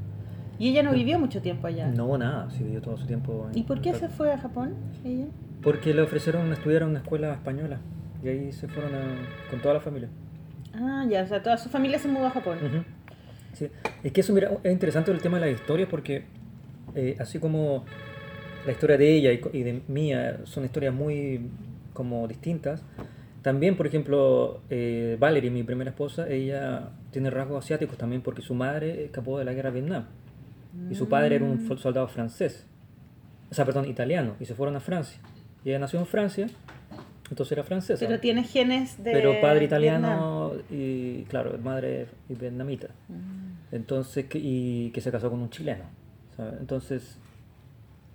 Y 0.59 0.69
ella 0.69 0.83
no 0.83 0.91
vivió 0.91 1.19
mucho 1.19 1.41
tiempo 1.41 1.67
allá. 1.67 1.87
No, 1.89 2.17
nada, 2.17 2.49
sí 2.49 2.63
vivió 2.63 2.81
todo 2.81 2.97
su 2.97 3.05
tiempo. 3.05 3.47
en- 3.51 3.57
¿Y 3.57 3.63
por 3.63 3.79
qué 3.81 3.93
se 3.93 4.09
fue 4.09 4.31
a 4.33 4.37
Japón 4.37 4.73
ella? 5.05 5.25
Porque 5.61 5.93
le 5.93 6.01
ofrecieron 6.01 6.51
estudiar 6.51 6.81
en 6.83 6.89
una 6.89 6.99
escuela 6.99 7.33
española 7.33 7.77
y 8.23 8.27
ahí 8.29 8.51
se 8.51 8.67
fueron 8.67 8.93
a- 8.95 9.49
con 9.51 9.59
toda 9.61 9.75
la 9.75 9.79
familia. 9.81 10.09
Ah, 10.79 11.05
ya, 11.09 11.23
o 11.23 11.27
sea, 11.27 11.41
toda 11.41 11.57
su 11.57 11.69
familia 11.69 11.99
se 11.99 12.07
mudó 12.07 12.27
a 12.27 12.31
Japón. 12.31 12.57
Ujú. 12.63 12.83
Sí. 13.53 13.67
Es 14.03 14.11
que 14.11 14.21
eso, 14.21 14.33
mira, 14.33 14.51
es 14.63 14.71
interesante 14.71 15.11
el 15.11 15.21
tema 15.21 15.39
de 15.39 15.47
las 15.51 15.59
historias 15.59 15.89
porque 15.89 16.23
eh, 16.95 17.15
así 17.19 17.39
como 17.39 17.85
la 18.65 18.71
historia 18.71 18.97
de 18.97 19.13
ella 19.15 19.31
y, 19.33 19.41
y 19.53 19.63
de 19.63 19.81
mía 19.87 20.39
son 20.43 20.65
historias 20.65 20.93
muy 20.93 21.41
como 21.93 22.27
distintas, 22.27 22.83
también, 23.41 23.75
por 23.77 23.87
ejemplo, 23.87 24.61
eh, 24.69 25.15
Valerie, 25.19 25.49
mi 25.49 25.63
primera 25.63 25.89
esposa, 25.91 26.27
ella 26.29 26.89
tiene 27.11 27.29
rasgos 27.29 27.63
asiáticos 27.63 27.97
también 27.97 28.21
porque 28.21 28.41
su 28.41 28.53
madre 28.53 29.05
escapó 29.05 29.39
de 29.39 29.45
la 29.45 29.53
guerra 29.53 29.71
de 29.71 29.79
Vietnam 29.81 30.05
y 30.91 30.95
su 30.95 31.07
padre 31.09 31.37
era 31.37 31.45
un 31.45 31.67
fo- 31.67 31.77
soldado 31.77 32.07
francés, 32.07 32.67
o 33.49 33.53
sea, 33.55 33.65
perdón, 33.65 33.85
italiano, 33.85 34.35
y 34.39 34.45
se 34.45 34.53
fueron 34.53 34.75
a 34.75 34.79
Francia. 34.79 35.19
Y 35.63 35.69
ella 35.69 35.79
nació 35.79 35.99
en 35.99 36.05
Francia, 36.05 36.47
entonces 37.29 37.51
era 37.51 37.63
francesa. 37.63 38.05
Pero 38.05 38.19
tiene 38.19 38.43
genes 38.43 39.03
de. 39.03 39.11
Pero 39.11 39.41
padre 39.41 39.67
Vietnam. 39.67 39.81
italiano 39.81 40.51
y, 40.69 41.23
claro, 41.23 41.57
madre 41.63 42.07
vietnamita. 42.29 42.87
Entonces, 43.71 44.25
que, 44.25 44.39
y 44.41 44.91
que 44.91 45.01
se 45.01 45.11
casó 45.11 45.29
con 45.29 45.41
un 45.41 45.49
chileno. 45.49 45.83
¿sabes? 46.35 46.53
Entonces, 46.59 47.17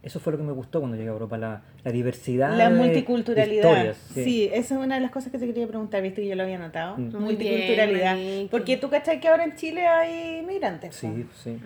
eso 0.02 0.18
fue 0.18 0.32
lo 0.32 0.38
que 0.38 0.44
me 0.44 0.52
gustó 0.52 0.80
cuando 0.80 0.96
llegué 0.96 1.10
a 1.10 1.12
Europa, 1.12 1.36
la, 1.38 1.62
la 1.84 1.92
diversidad. 1.92 2.56
La 2.56 2.70
multiculturalidad. 2.70 3.62
de 3.62 3.70
historias, 3.70 3.96
sí. 4.12 4.48
esa 4.52 4.74
es 4.74 4.80
una 4.80 4.96
de 4.96 5.00
las 5.00 5.10
cosas 5.10 5.30
que 5.30 5.38
te 5.38 5.46
quería 5.46 5.66
preguntar, 5.66 6.02
viste 6.02 6.22
que 6.22 6.28
yo 6.28 6.34
lo 6.34 6.42
había 6.42 6.58
notado. 6.58 6.96
Mm. 6.96 7.08
Bien, 7.10 7.22
multiculturalidad. 7.22 8.16
Porque 8.50 8.76
tú 8.78 8.88
cachai 8.88 9.20
que 9.20 9.28
ahora 9.28 9.44
en 9.44 9.54
Chile 9.56 9.86
hay 9.86 10.42
migrantes. 10.44 10.96
Sí, 10.96 11.26
sí. 11.42 11.58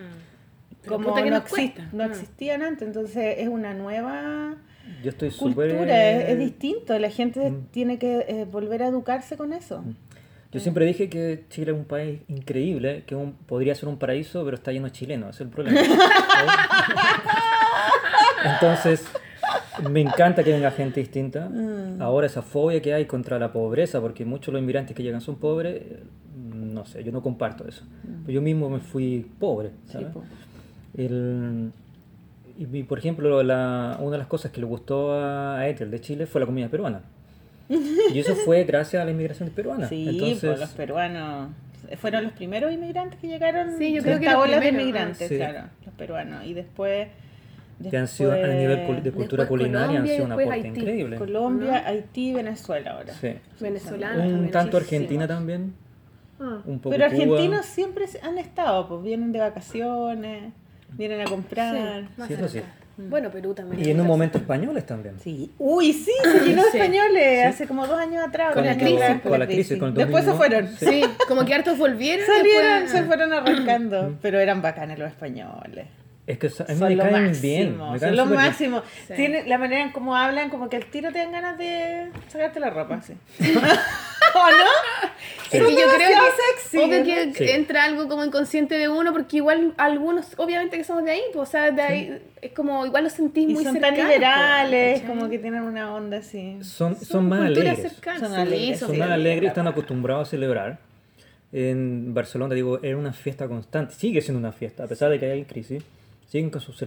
Pero 0.83 0.97
Como 0.97 1.15
que 1.15 1.29
no, 1.29 1.43
no 1.93 2.03
existían 2.03 2.61
antes, 2.61 2.87
entonces 2.87 3.35
es 3.39 3.47
una 3.47 3.73
nueva 3.73 4.55
Yo 5.03 5.09
estoy 5.09 5.31
súper. 5.31 5.69
cultura, 5.69 6.09
es, 6.11 6.29
es 6.29 6.39
distinto, 6.39 6.97
la 6.99 7.09
gente 7.09 7.51
Mm. 7.51 7.65
tiene 7.71 7.97
que 7.99 8.25
eh, 8.27 8.45
volver 8.51 8.83
a 8.83 8.87
educarse 8.87 9.37
con 9.37 9.53
eso. 9.53 9.83
Yo 10.51 10.59
siempre 10.61 10.85
dije 10.85 11.09
que 11.09 11.43
Chile 11.49 11.71
es 11.71 11.77
un 11.77 11.83
país 11.85 12.21
increíble, 12.29 13.03
que 13.05 13.15
un- 13.15 13.33
podría 13.33 13.75
ser 13.75 13.89
un 13.89 13.97
paraíso, 13.97 14.43
pero 14.45 14.55
está 14.55 14.71
lleno 14.71 14.85
de 14.85 14.91
chilenos, 14.93 15.29
ese 15.35 15.43
es 15.43 15.47
el 15.49 15.53
problema. 15.53 15.81
Entonces, 18.45 19.05
Me 19.91 20.01
encanta 20.01 20.43
que 20.43 20.51
venga 20.51 20.71
gente 20.71 20.99
distinta. 20.99 21.49
Mm. 21.49 22.01
Ahora 22.01 22.25
esa 22.25 22.41
fobia 22.41 22.81
que 22.81 22.93
hay 22.95 23.05
contra 23.05 23.37
la 23.37 23.51
pobreza, 23.53 24.01
porque 24.01 24.25
muchos 24.25 24.47
de 24.47 24.53
los 24.53 24.61
inmigrantes 24.61 24.95
que 24.95 25.03
llegan 25.03 25.21
son 25.21 25.35
pobres, 25.35 25.75
eh, 25.81 26.03
no 26.55 26.83
sé, 26.85 27.03
yo 27.03 27.11
no 27.11 27.21
comparto 27.21 27.67
eso. 27.67 27.83
Yo 28.27 28.41
mismo 28.41 28.69
me 28.71 28.79
fui 28.79 29.29
pobre. 29.39 29.69
Mm. 29.69 29.91
Sí, 29.91 29.97
po. 30.11 30.23
El- 30.97 31.71
y, 32.57 32.77
y, 32.77 32.83
por 32.83 32.99
ejemplo, 32.99 33.43
la- 33.43 33.97
una 33.99 34.11
de 34.13 34.17
las 34.17 34.27
cosas 34.27 34.51
que 34.51 34.59
le 34.59 34.65
gustó 34.67 35.13
a, 35.13 35.59
a 35.59 35.67
Ethel 35.69 35.91
de 35.91 36.01
Chile 36.01 36.25
fue 36.25 36.41
la 36.41 36.45
comida 36.47 36.67
peruana. 36.69 37.01
Y 38.13 38.19
eso 38.19 38.35
fue 38.35 38.63
gracias 38.63 39.01
a 39.01 39.05
la 39.05 39.11
inmigración 39.11 39.49
peruana. 39.49 39.87
Sí, 39.89 40.07
Entonces, 40.09 40.39
pues 40.41 40.59
los 40.59 40.69
peruanos 40.71 41.49
fueron 41.99 42.23
los 42.23 42.33
primeros 42.33 42.71
inmigrantes 42.73 43.19
que 43.19 43.27
llegaron. 43.27 43.77
Sí, 43.77 43.91
yo 43.93 44.01
de 44.01 44.17
creo 44.17 44.19
que 44.19 44.35
ola 44.35 44.59
de 44.59 44.69
inmigrantes, 44.69 45.27
sí. 45.29 45.35
claro, 45.37 45.67
los 45.85 45.93
peruanos. 45.95 46.45
Y 46.45 46.53
después. 46.53 47.07
que 47.89 47.97
han 47.97 48.07
sido 48.07 48.31
a 48.31 48.35
nivel 48.37 49.03
de 49.03 49.11
cultura 49.11 49.43
después 49.43 49.47
culinaria 49.47 49.99
han 49.99 50.05
Colombia 50.05 50.13
y 50.13 50.15
sido 50.15 50.23
un 50.23 50.29
después 50.29 50.47
aporte 50.47 50.67
Haití. 50.67 50.79
increíble. 50.79 51.15
Colombia, 51.17 51.83
Haití, 51.87 52.33
Venezuela 52.33 52.91
ahora. 52.91 53.13
Sí. 53.13 53.33
Venezolana. 53.59 54.23
Un 54.23 54.29
también. 54.31 54.51
tanto. 54.51 54.77
Argentina 54.77 55.27
también, 55.27 55.73
Ah. 56.39 56.61
un 56.65 56.79
poco 56.79 56.95
Pero 56.95 57.05
Cuba. 57.09 57.15
argentinos 57.21 57.65
siempre 57.65 58.05
han 58.21 58.37
estado, 58.37 58.87
pues 58.87 59.03
vienen 59.03 59.31
de 59.31 59.39
vacaciones, 59.39 60.53
vienen 60.93 61.21
a 61.21 61.25
comprar. 61.25 61.75
Sí, 61.75 62.07
más 62.17 62.27
Sí, 62.27 62.33
eso 62.33 62.47
sí. 62.47 62.53
cerca. 62.59 62.69
Bueno, 62.99 63.29
Perú 63.29 63.53
también. 63.53 63.85
Y 63.87 63.91
en 63.91 64.01
un 64.01 64.07
momento 64.07 64.39
españoles 64.39 64.83
también. 64.85 65.19
Sí. 65.19 65.51
Uy, 65.59 65.93
sí, 65.93 66.11
se 66.23 66.39
llenó 66.45 66.63
de 66.63 66.71
Sí. 66.71 66.77
españoles 66.79 67.45
hace 67.45 67.67
como 67.67 67.85
dos 67.85 67.99
años 67.99 68.25
atrás. 68.27 68.55
Con 68.55 68.65
la 68.65 68.75
crisis, 68.75 69.01
atrás, 69.01 69.21
con 69.21 69.39
la 69.39 69.45
crisis, 69.45 69.77
con 69.77 69.89
el 69.89 69.93
Después 69.95 70.23
se 70.23 70.31
2001. 70.31 70.67
fueron. 70.69 70.93
Sí, 70.93 71.03
como 71.27 71.45
que 71.45 71.53
hartos 71.53 71.77
volvieron. 71.77 72.25
Salieron, 72.37 72.81
después- 72.81 72.91
se 72.91 73.03
fueron 73.03 73.33
arrancando, 73.33 74.15
pero 74.21 74.39
eran 74.39 74.63
bacanes 74.63 74.97
los 74.97 75.09
españoles. 75.09 75.85
Es 76.27 76.37
que 76.39 76.47
a 76.47 76.49
mí 76.49 76.77
Son 76.77 76.89
me 76.89 76.95
lo 76.95 77.03
caen 77.03 77.23
máximo, 77.27 77.41
bien. 77.41 77.77
Me 77.93 77.99
son 77.99 78.15
lo 78.17 78.25
máximo. 78.25 78.81
Sí. 79.07 79.13
Tiene 79.15 79.47
la 79.47 79.57
manera 79.57 79.81
en 79.81 79.91
cómo 79.91 80.13
hablan, 80.15 80.49
como 80.49 80.69
que 80.69 80.75
al 80.75 80.85
tiro 80.85 81.09
te 81.13 81.19
dan 81.19 81.31
ganas 81.31 81.57
de 81.57 82.09
sacarte 82.27 82.59
la 82.59 82.69
ropa, 82.69 83.01
sí. 83.01 83.13
¿O 83.39 84.39
no? 84.39 85.09
Es 85.45 85.51
que 85.51 85.59
yo 85.59 85.65
creo 85.95 86.09
que, 86.09 86.59
sexy, 86.59 86.77
obvio 86.79 87.03
que 87.05 87.33
Sí. 87.33 87.49
entra 87.51 87.85
algo 87.85 88.09
como 88.09 88.25
inconsciente 88.25 88.77
de 88.77 88.89
uno, 88.89 89.13
porque 89.13 89.37
igual 89.37 89.73
algunos, 89.77 90.33
obviamente 90.37 90.75
que 90.77 90.83
somos 90.83 91.05
de 91.05 91.11
ahí, 91.11 91.21
pues, 91.33 91.47
o 91.47 91.51
sea, 91.51 91.71
de 91.71 91.81
ahí, 91.81 92.21
es 92.41 92.51
como, 92.51 92.85
igual 92.85 93.05
lo 93.05 93.09
sentís 93.09 93.49
Y 93.49 93.53
muy 93.53 93.63
son 93.63 93.73
cercano. 93.75 93.95
tan 93.95 94.05
liberales, 94.07 94.99
¿cachai? 95.01 95.15
como 95.15 95.29
que 95.29 95.39
tienen 95.39 95.61
una 95.63 95.93
onda 95.95 96.17
así. 96.17 96.57
Son, 96.61 96.97
son, 96.97 97.29
más 97.29 97.39
culturas 97.45 97.79
alegres. 97.79 97.93
Son 98.19 98.29
sí, 98.29 98.35
alegres, 98.35 98.79
son 98.79 98.87
Son 98.89 98.95
Sí, 98.95 98.99
más 98.99 99.07
sí, 99.07 99.13
alegres, 99.13 99.47
están 99.47 99.67
acostumbrados 99.67 100.27
a 100.27 100.31
celebrar. 100.31 100.79
En 101.53 102.13
Barcelona, 102.13 102.53
digo, 102.53 102.79
era 102.83 102.97
una 102.97 103.13
fiesta 103.13 103.47
constante. 103.47 103.93
Sigue 103.95 104.21
siendo 104.21 104.39
una 104.39 104.51
fiesta, 104.51 104.83
a 104.83 104.87
pesar 104.87 105.09
de 105.09 105.19
que 105.19 105.31
hay 105.31 105.45
crisis. 105.45 105.81
Siguen 106.27 106.49
con 106.49 106.61
sus 106.61 106.83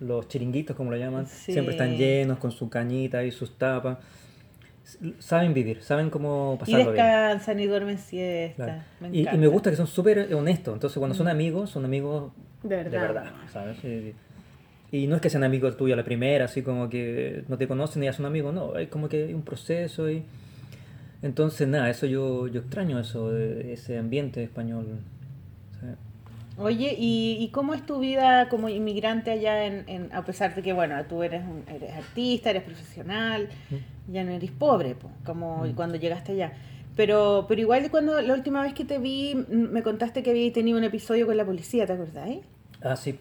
los 0.00 0.28
chiringuitos, 0.28 0.76
como 0.76 0.90
lo 0.90 0.96
llaman. 0.96 1.26
Sí. 1.26 1.52
Siempre 1.52 1.74
están 1.74 1.96
llenos 1.96 2.38
con 2.38 2.52
su 2.52 2.68
cañita 2.68 3.24
y 3.24 3.30
sus 3.30 3.58
tapas. 3.58 3.98
Saben 5.18 5.54
vivir, 5.54 5.82
saben 5.82 6.10
cómo 6.10 6.54
Y 6.54 6.58
pasarlo 6.60 6.92
bien. 6.92 7.04
descansan 7.04 7.58
y 7.58 7.66
duermen 7.66 7.98
siesta. 7.98 8.64
Claro. 8.64 8.82
Me 9.00 9.08
Y, 9.08 9.28
y 9.28 9.38
me 9.38 9.46
gusta 9.48 9.70
que 9.70 9.76
son 9.76 9.86
súper 9.86 10.32
honestos. 10.34 10.74
Entonces, 10.74 10.98
cuando 10.98 11.14
son 11.16 11.26
amigos, 11.26 11.70
son 11.70 11.84
amigos 11.84 12.32
De 12.62 12.84
de 12.84 12.90
verdad. 12.90 13.32
Y, 14.92 14.98
y 14.98 15.06
no 15.08 15.16
es 15.16 15.22
que 15.22 15.30
sean 15.30 15.42
amigos 15.42 15.76
tuyos 15.76 15.94
a 15.94 15.96
la 15.96 16.04
primera, 16.04 16.44
así 16.44 16.62
como 16.62 16.88
que 16.88 17.44
no 17.48 17.58
te 17.58 17.66
conocen 17.66 18.02
y 18.02 18.06
ya 18.06 18.12
son 18.12 18.26
amigos, 18.26 18.54
no, 18.54 18.74
hay 18.76 18.86
como 18.86 19.08
que 19.08 19.24
hay 19.24 19.34
un 19.34 19.42
proceso 19.42 20.08
y... 20.10 20.22
Entonces, 21.22 21.66
nada, 21.66 21.88
eso 21.88 22.04
yo, 22.06 22.46
yo 22.48 22.60
extraño 22.60 23.00
eso, 23.00 23.34
ese 23.36 23.96
ambiente 23.98 24.42
español. 24.42 25.00
Oye, 26.56 26.94
¿y, 26.98 27.36
y 27.40 27.48
cómo 27.48 27.74
es 27.74 27.84
tu 27.84 27.98
vida 27.98 28.48
como 28.48 28.68
inmigrante 28.68 29.30
allá 29.32 29.64
en, 29.66 29.84
en- 29.88 30.12
a 30.12 30.24
pesar 30.24 30.54
de 30.54 30.62
que, 30.62 30.72
bueno, 30.72 30.94
tú 31.08 31.22
eres, 31.22 31.42
un- 31.42 31.64
eres 31.74 31.92
artista, 31.94 32.50
eres 32.50 32.62
profesional, 32.62 33.48
ya 34.06 34.22
no 34.22 34.30
eres 34.30 34.50
pobre, 34.52 34.94
po, 34.94 35.10
como 35.24 35.66
cuando 35.74 35.96
llegaste 35.96 36.32
allá? 36.32 36.52
Pero, 36.94 37.46
pero 37.48 37.60
igual 37.60 37.90
cuando 37.90 38.20
la 38.20 38.34
última 38.34 38.62
vez 38.62 38.72
que 38.72 38.84
te 38.84 38.98
vi, 38.98 39.34
me 39.48 39.82
contaste 39.82 40.22
que 40.22 40.30
habías 40.30 40.52
tenido 40.52 40.78
un 40.78 40.84
episodio 40.84 41.26
con 41.26 41.36
la 41.36 41.44
policía, 41.44 41.86
¿te 41.86 41.94
acordás? 41.94 42.30
Ah, 42.82 42.94
sí, 42.94 43.18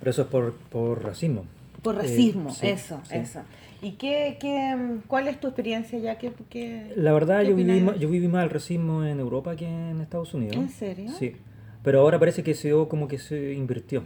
pero 0.00 0.10
eso 0.10 0.22
es 0.22 0.28
por, 0.28 0.54
por 0.54 1.04
racismo. 1.04 1.44
Por 1.82 1.94
Eh, 1.94 1.98
racismo, 1.98 2.50
sí, 2.50 2.66
eso, 2.66 3.00
sí. 3.04 3.14
eso. 3.16 3.42
¿Y 3.80 3.92
qué, 3.92 4.36
qué, 4.40 4.74
mm, 4.76 5.02
cuál 5.06 5.28
es 5.28 5.38
tu 5.38 5.46
experiencia 5.46 5.98
allá? 5.98 6.18
¿Qué, 6.18 6.32
qué- 6.50 6.92
La 6.96 7.12
verdad, 7.12 7.42
qué 7.42 7.50
yo 7.50 7.56
viví, 7.56 7.80
yo 8.00 8.08
viví 8.10 8.26
más 8.28 8.42
el 8.42 8.50
racismo 8.50 9.04
en 9.04 9.20
Europa 9.20 9.54
que 9.54 9.66
en 9.66 10.00
Estados 10.00 10.34
Unidos. 10.34 10.56
¿En 10.56 10.68
serio? 10.68 11.10
Sí, 11.16 11.36
pero 11.82 12.00
ahora 12.00 12.18
parece 12.18 12.42
que 12.42 12.54
se 12.54 12.68
dio 12.68 12.88
como 12.88 13.08
que 13.08 13.18
se 13.18 13.52
invirtió. 13.54 14.02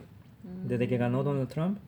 Desde 0.67 0.89
que 0.89 0.97
Mm. 0.97 1.01
ganó 1.01 1.23
Donald 1.25 1.49
Trump, 1.49 1.79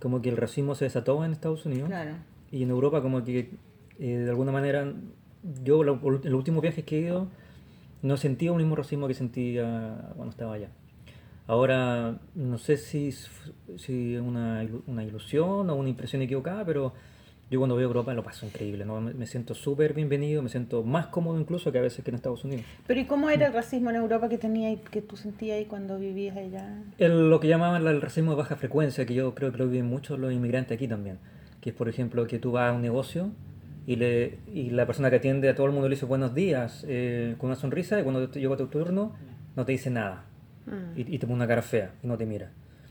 como 0.00 0.22
que 0.22 0.28
el 0.30 0.36
racismo 0.36 0.74
se 0.74 0.84
desató 0.84 1.24
en 1.24 1.32
Estados 1.32 1.66
Unidos. 1.66 1.88
Claro. 1.88 2.12
Y 2.50 2.62
en 2.62 2.70
Europa 2.70 3.02
como 3.02 3.22
que 3.24 3.50
eh, 3.98 4.16
de 4.16 4.30
alguna 4.30 4.50
manera, 4.50 4.90
yo 5.62 5.84
lo- 5.84 5.94
en 6.02 6.30
los 6.30 6.34
últimos 6.38 6.62
viajes 6.62 6.84
que 6.84 6.96
he 6.98 7.00
ido, 7.02 7.26
no 8.02 8.16
sentía 8.16 8.50
un 8.50 8.56
mismo 8.58 8.74
racismo 8.76 9.06
que 9.08 9.12
sentía 9.14 10.10
cuando 10.16 10.30
estaba 10.30 10.54
allá. 10.54 10.68
Ahora, 11.46 12.18
no 12.34 12.56
sé 12.58 12.76
si 12.78 13.08
es 13.08 13.28
si 13.76 14.16
una, 14.16 14.66
una 14.86 15.04
ilusión 15.04 15.68
o 15.68 15.74
una 15.74 15.88
impresión 15.90 16.22
equivocada, 16.22 16.64
pero 16.64 16.92
yo 17.50 17.58
cuando 17.58 17.74
voy 17.74 17.82
a 17.82 17.86
Europa 17.86 18.14
lo 18.14 18.22
paso 18.22 18.46
increíble, 18.46 18.84
¿no? 18.84 19.00
me, 19.00 19.26
siento 19.26 19.54
súper 19.54 19.92
bienvenido, 19.92 20.40
me 20.42 20.48
siento 20.48 20.84
más 20.84 21.08
cómodo 21.08 21.38
incluso 21.40 21.72
que 21.72 21.78
a 21.78 21.80
veces 21.82 22.04
que 22.04 22.10
en 22.10 22.14
Estados 22.14 22.44
Unidos. 22.44 22.64
Pero 22.86 23.00
¿y 23.00 23.04
cómo 23.06 23.28
era 23.28 23.46
el 23.48 23.52
racismo 23.52 23.90
en 23.90 23.96
Europa 23.96 24.28
que 24.28 24.38
tenía 24.38 24.74
que 24.80 25.02
tú 25.02 25.16
sentías 25.16 25.56
ahí 25.58 25.64
cuando 25.64 25.98
vivías 25.98 26.36
allá? 26.36 26.82
El- 26.98 27.28
lo 27.28 27.40
que 27.40 27.48
llamaban 27.48 27.84
el 27.86 28.00
racismo 28.00 28.30
de 28.32 28.36
baja 28.36 28.54
frecuencia, 28.56 29.04
que 29.04 29.14
yo 29.14 29.34
creo 29.34 29.50
que 29.52 29.58
lo 29.58 29.66
viven 29.66 29.86
muchos 29.86 30.18
los 30.18 30.32
inmigrantes 30.32 30.76
aquí 30.76 30.86
también, 30.86 31.18
que 31.60 31.70
es 31.70 31.76
por 31.76 31.88
ejemplo 31.88 32.26
que 32.26 32.38
tú 32.38 32.52
vas 32.52 32.70
a 32.70 32.72
un 32.72 32.82
negocio 32.82 33.30
y, 33.86 33.96
le, 33.96 34.38
y 34.54 34.70
la 34.70 34.86
persona 34.86 35.10
que 35.10 35.16
atiende 35.16 35.48
a 35.48 35.54
todo 35.56 35.66
el 35.66 35.72
mundo 35.72 35.88
le 35.88 35.96
dice 35.96 36.06
buenos 36.06 36.34
días 36.34 36.84
eh, 36.88 37.34
con 37.38 37.48
una 37.50 37.56
sonrisa 37.56 37.98
y 37.98 38.04
cuando 38.04 38.30
llega 38.30 38.56
tu 38.56 38.66
turno 38.68 39.16
no 39.56 39.64
te 39.64 39.72
dice 39.72 39.90
nada 39.90 40.24
Ah. 40.70 40.92
y, 40.94 41.14
y 41.14 41.18
te 41.18 41.26
pone 41.26 41.34
una 41.36 41.48
cara 41.48 41.62
fea 41.62 41.90
y 42.02 42.06
no 42.06 42.16
te 42.16 42.26
mira. 42.26 42.50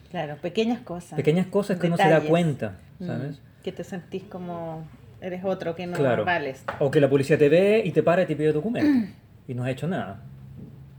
Claeno, 0.09 0.35
pequeñas 0.41 0.81
cosas. 0.81 1.15
Pequeñas 1.15 1.45
cosas 1.47 1.79
que 1.79 1.87
uno 1.87 1.95
se 1.95 2.03
da 2.03 2.09
Detalles. 2.09 2.29
cuenta, 2.29 2.77
Mm, 2.99 3.05
¿sabes? 3.05 3.41
Que 3.63 3.71
te 3.71 3.83
sentís 3.83 4.23
como 4.23 4.87
eres 5.21 5.43
otro 5.43 5.75
que 5.75 5.85
no 5.85 5.97
Claro. 5.97 6.23
vales. 6.25 6.63
O 6.79 6.89
que 6.89 6.99
la 7.01 7.09
policía 7.09 7.37
te 7.37 7.49
ve 7.49 7.81
y 7.85 7.91
te 7.91 8.03
para 8.03 8.23
y 8.23 8.25
te 8.25 8.35
pide 8.35 8.53
documento 8.53 9.09
y 9.47 9.53
no 9.53 9.63
has 9.63 9.69
hecho 9.71 9.87
nada. 9.87 10.21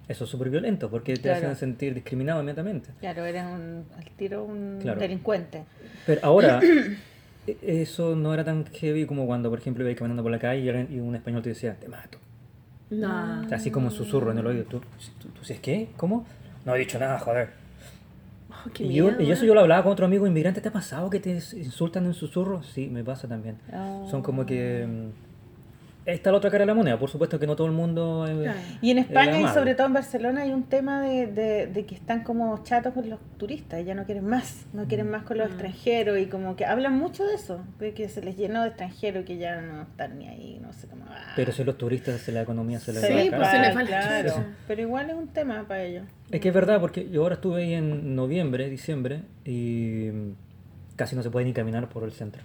Eso 0.08 0.24
es 0.24 0.30
súper 0.30 0.50
violento 0.50 0.90
porque 0.90 1.14
te 1.14 1.22
Claro. 1.22 1.38
hacen 1.38 1.56
sentir 1.56 1.94
discriminado 1.94 2.40
inmediatamente. 2.40 2.90
Claro, 3.00 3.24
eres 3.24 3.44
un, 3.44 3.84
al 3.96 4.04
tiro 4.16 4.44
un 4.44 4.78
Claro. 4.82 5.00
delincuente. 5.00 5.64
Pero 6.04 6.20
ahora, 6.24 6.60
e- 7.46 7.56
eso 7.82 8.14
no 8.16 8.34
era 8.34 8.44
tan 8.44 8.66
heavy 8.66 9.06
como 9.06 9.26
cuando, 9.26 9.48
por 9.50 9.58
ejemplo, 9.60 9.84
ibas 9.84 9.96
caminando 9.96 10.22
por 10.22 10.32
la 10.32 10.38
calle 10.40 10.86
y 10.90 10.98
un 10.98 11.14
español 11.14 11.42
te 11.42 11.50
decía, 11.50 11.76
te 11.78 11.88
mato. 11.88 12.18
No. 12.90 13.42
Así 13.52 13.70
como 13.70 13.90
susurro 13.92 14.32
en 14.32 14.38
el 14.38 14.46
oído. 14.48 14.64
¿Tú, 14.64 14.80
tú, 14.80 15.28
tú 15.28 15.40
dices 15.40 15.60
qué? 15.60 15.90
¿Cómo? 15.96 16.26
No 16.64 16.74
he 16.74 16.78
dicho 16.80 16.98
nada, 16.98 17.18
joder. 17.20 17.50
Oh, 18.66 18.70
qué 18.72 18.84
Y, 18.84 18.94
yo- 18.94 19.20
y 19.20 19.30
eso 19.30 19.44
¿eh? 19.44 19.48
yo 19.48 19.54
lo 19.54 19.60
hablaba 19.60 19.82
con 19.82 19.92
otro 19.92 20.06
amigo 20.06 20.26
inmigrante. 20.26 20.60
¿Te 20.60 20.68
ha 20.68 20.72
pasado 20.72 21.08
que 21.10 21.20
te 21.20 21.30
insultan 21.30 22.06
en 22.06 22.14
susurro? 22.14 22.62
Sí, 22.62 22.88
me 22.88 23.02
pasa 23.04 23.26
también. 23.28 23.56
Oh. 23.72 24.06
Son 24.10 24.22
como 24.22 24.44
que... 24.46 24.86
mm, 26.06 26.08
Está 26.08 26.30
la 26.30 26.38
otra 26.38 26.50
cara 26.50 26.62
de 26.62 26.66
la 26.66 26.74
moneda. 26.74 26.98
Por 26.98 27.08
supuesto 27.10 27.38
que 27.38 27.46
no 27.46 27.56
todo 27.56 27.66
el 27.66 27.72
mundo... 27.72 28.26
eh, 28.28 28.42
Claro. 28.42 28.58
Y 28.80 28.90
en 28.90 28.98
España 28.98 29.40
y 29.40 29.46
sobre 29.48 29.74
todo 29.74 29.86
en 29.86 29.92
Barcelona 29.94 30.42
hay 30.42 30.52
un 30.52 30.64
tema 30.64 31.00
de, 31.02 31.26
de- 31.26 31.66
de 31.66 31.84
que 31.86 31.94
están 31.94 32.22
como 32.24 32.62
chatos 32.64 32.94
con 32.94 33.08
los 33.08 33.20
turistas, 33.38 33.84
ya 33.84 33.94
no 33.94 34.04
quieren 34.04 34.26
más, 34.26 34.66
no 34.72 34.86
quieren 34.86 35.10
más 35.10 35.22
con 35.24 35.38
los 35.38 35.48
extranjeros 35.48 36.18
y 36.18 36.26
como 36.26 36.56
que 36.56 36.64
hablan 36.64 36.98
mucho 36.98 37.24
de 37.24 37.34
eso, 37.34 37.62
de 37.78 37.92
que 37.94 38.08
se 38.08 38.22
les 38.22 38.36
llenó 38.36 38.62
de 38.62 38.68
extranjeros 38.68 39.22
y 39.22 39.26
que 39.26 39.36
ya 39.38 39.60
no 39.60 39.82
están 39.82 40.18
ni 40.18 40.28
ahí, 40.28 40.58
no 40.62 40.72
sé 40.72 40.86
cómo. 40.88 41.04
ah, 41.08 41.32
Pero 41.36 41.52
si 41.52 41.64
los 41.64 41.76
turistas, 41.78 42.26
la 42.28 42.42
economía 42.42 42.80
se 42.80 42.92
les 42.92 43.02
se 43.02 43.12
va 43.14 43.20
a 43.20 43.22
Sí, 43.22 43.30
pues 43.30 43.48
se 43.48 43.58
les 43.58 43.76
va 43.76 43.82
la 43.82 43.86
claro. 43.86 44.44
Pero 44.66 44.82
igual 44.82 45.10
es 45.10 45.16
un 45.16 45.28
tema 45.28 45.64
para 45.68 45.82
ellos. 45.84 46.04
Es 46.30 46.40
que 46.40 46.48
es 46.48 46.54
verdad, 46.54 46.80
porque 46.80 47.08
yo 47.10 47.22
ahora 47.22 47.34
estuve 47.36 47.62
ahí 47.62 47.74
en 47.74 48.14
noviembre, 48.14 48.68
diciembre, 48.70 49.22
y 49.44 50.10
mm, 50.12 50.32
casi 50.96 51.16
no 51.16 51.22
se 51.22 51.30
puede 51.30 51.44
ni 51.46 51.52
caminar 51.52 51.88
por 51.88 52.04
el 52.04 52.12
centro. 52.12 52.42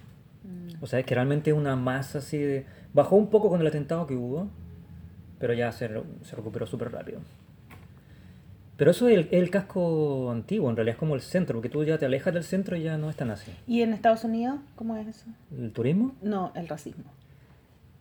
O 0.80 0.86
sea, 0.86 0.98
es 0.98 1.06
que 1.06 1.14
realmente 1.14 1.50
es 1.50 1.56
una 1.56 1.74
masa 1.76 2.18
así 2.18 2.36
de... 2.38 2.66
Bajó 2.96 3.14
un 3.16 3.28
poco 3.28 3.50
con 3.50 3.60
el 3.60 3.66
atentado 3.66 4.06
que 4.06 4.14
hubo, 4.16 4.48
pero 5.38 5.52
ya 5.52 5.70
se, 5.70 5.86
re- 5.86 6.02
se 6.22 6.34
recuperó 6.34 6.66
súper 6.66 6.90
rápido. 6.90 7.20
Pero 8.78 8.90
eso 8.90 9.06
es 9.08 9.16
el, 9.18 9.28
el 9.30 9.50
casco 9.50 10.30
antiguo, 10.30 10.68
en 10.70 10.76
realidad 10.76 10.94
es 10.94 10.98
como 10.98 11.14
el 11.14 11.20
centro, 11.20 11.56
porque 11.56 11.68
tú 11.68 11.84
ya 11.84 11.98
te 11.98 12.06
alejas 12.06 12.32
del 12.34 12.42
centro 12.44 12.74
y 12.76 12.82
ya 12.82 12.96
no 12.98 13.08
es 13.10 13.16
tan 13.16 13.30
así. 13.30 13.50
¿Y 13.66 13.82
en 13.82 13.92
Estados 13.92 14.24
Unidos 14.24 14.56
cómo 14.76 14.96
es 14.96 15.06
eso? 15.08 15.26
El 15.56 15.72
turismo 15.72 16.14
No, 16.22 16.52
el 16.54 16.68
racismo. 16.68 17.04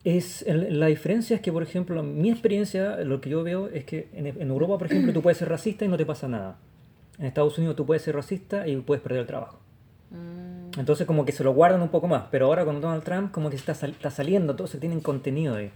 es... 0.05 0.41
el- 0.43 0.79
la 0.79 0.87
diferencia 0.87 1.35
es 1.35 1.41
que, 1.41 1.51
por 1.51 1.63
ejemplo, 1.63 2.01
mi 2.03 2.29
experiencia, 2.29 2.97
lo 3.03 3.19
que 3.21 3.29
yo 3.29 3.43
veo 3.43 3.67
es 3.67 3.83
que 3.85 4.07
en, 4.13 4.27
en 4.27 4.49
Europa, 4.49 4.77
por 4.77 4.87
ejemplo, 4.87 5.11
tú 5.13 5.21
puedes 5.21 5.37
ser 5.37 5.49
racista 5.49 5.83
y 5.85 5.87
no 5.89 5.97
te 5.97 6.05
pasa 6.05 6.27
nada. 6.27 6.57
En 7.19 7.25
Estados 7.25 7.57
Unidos 7.57 7.75
tú 7.77 7.85
puedes 7.85 8.01
ser 8.03 8.15
racista 8.15 8.67
y 8.67 8.75
puedes 8.77 9.01
perder 9.01 9.19
el 9.21 9.27
trabajo. 9.27 9.59
Mm, 10.75 10.79
Entonces 10.79 11.05
como 11.07 11.25
que 11.25 11.31
se 11.31 11.43
lo 11.43 11.53
guardan 11.53 11.81
un 11.81 11.89
poco 11.89 12.07
más, 12.07 12.23
pero 12.31 12.45
ahora 12.47 12.65
con 12.65 12.81
Donald 12.81 13.03
Trump 13.03 13.31
como 13.31 13.49
que 13.49 13.55
está, 13.55 13.73
sal- 13.73 13.91
está 13.91 14.09
saliendo, 14.11 14.51
entonces 14.53 14.79
tienen 14.79 15.01
contenido 15.01 15.55
ahí. 15.55 15.71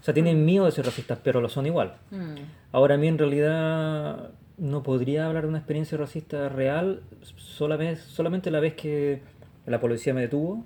O 0.00 0.04
sea, 0.04 0.14
tienen 0.14 0.44
miedo 0.44 0.64
de 0.64 0.72
ser 0.72 0.84
racistas, 0.86 1.18
pero 1.22 1.40
lo 1.40 1.48
son 1.48 1.66
igual. 1.66 1.94
mm. 2.10 2.34
Ahora 2.72 2.94
a 2.94 2.98
mí 2.98 3.08
en 3.08 3.18
realidad 3.18 4.30
no 4.58 4.82
podría 4.82 5.26
hablar 5.26 5.44
de 5.44 5.48
una 5.48 5.58
experiencia 5.58 5.96
racista 5.98 6.48
real 6.48 7.02
solamente, 7.36 8.00
solamente 8.02 8.50
la 8.50 8.60
vez 8.60 8.74
que 8.74 9.22
la 9.66 9.80
policía 9.80 10.12
me 10.14 10.22
detuvo 10.22 10.64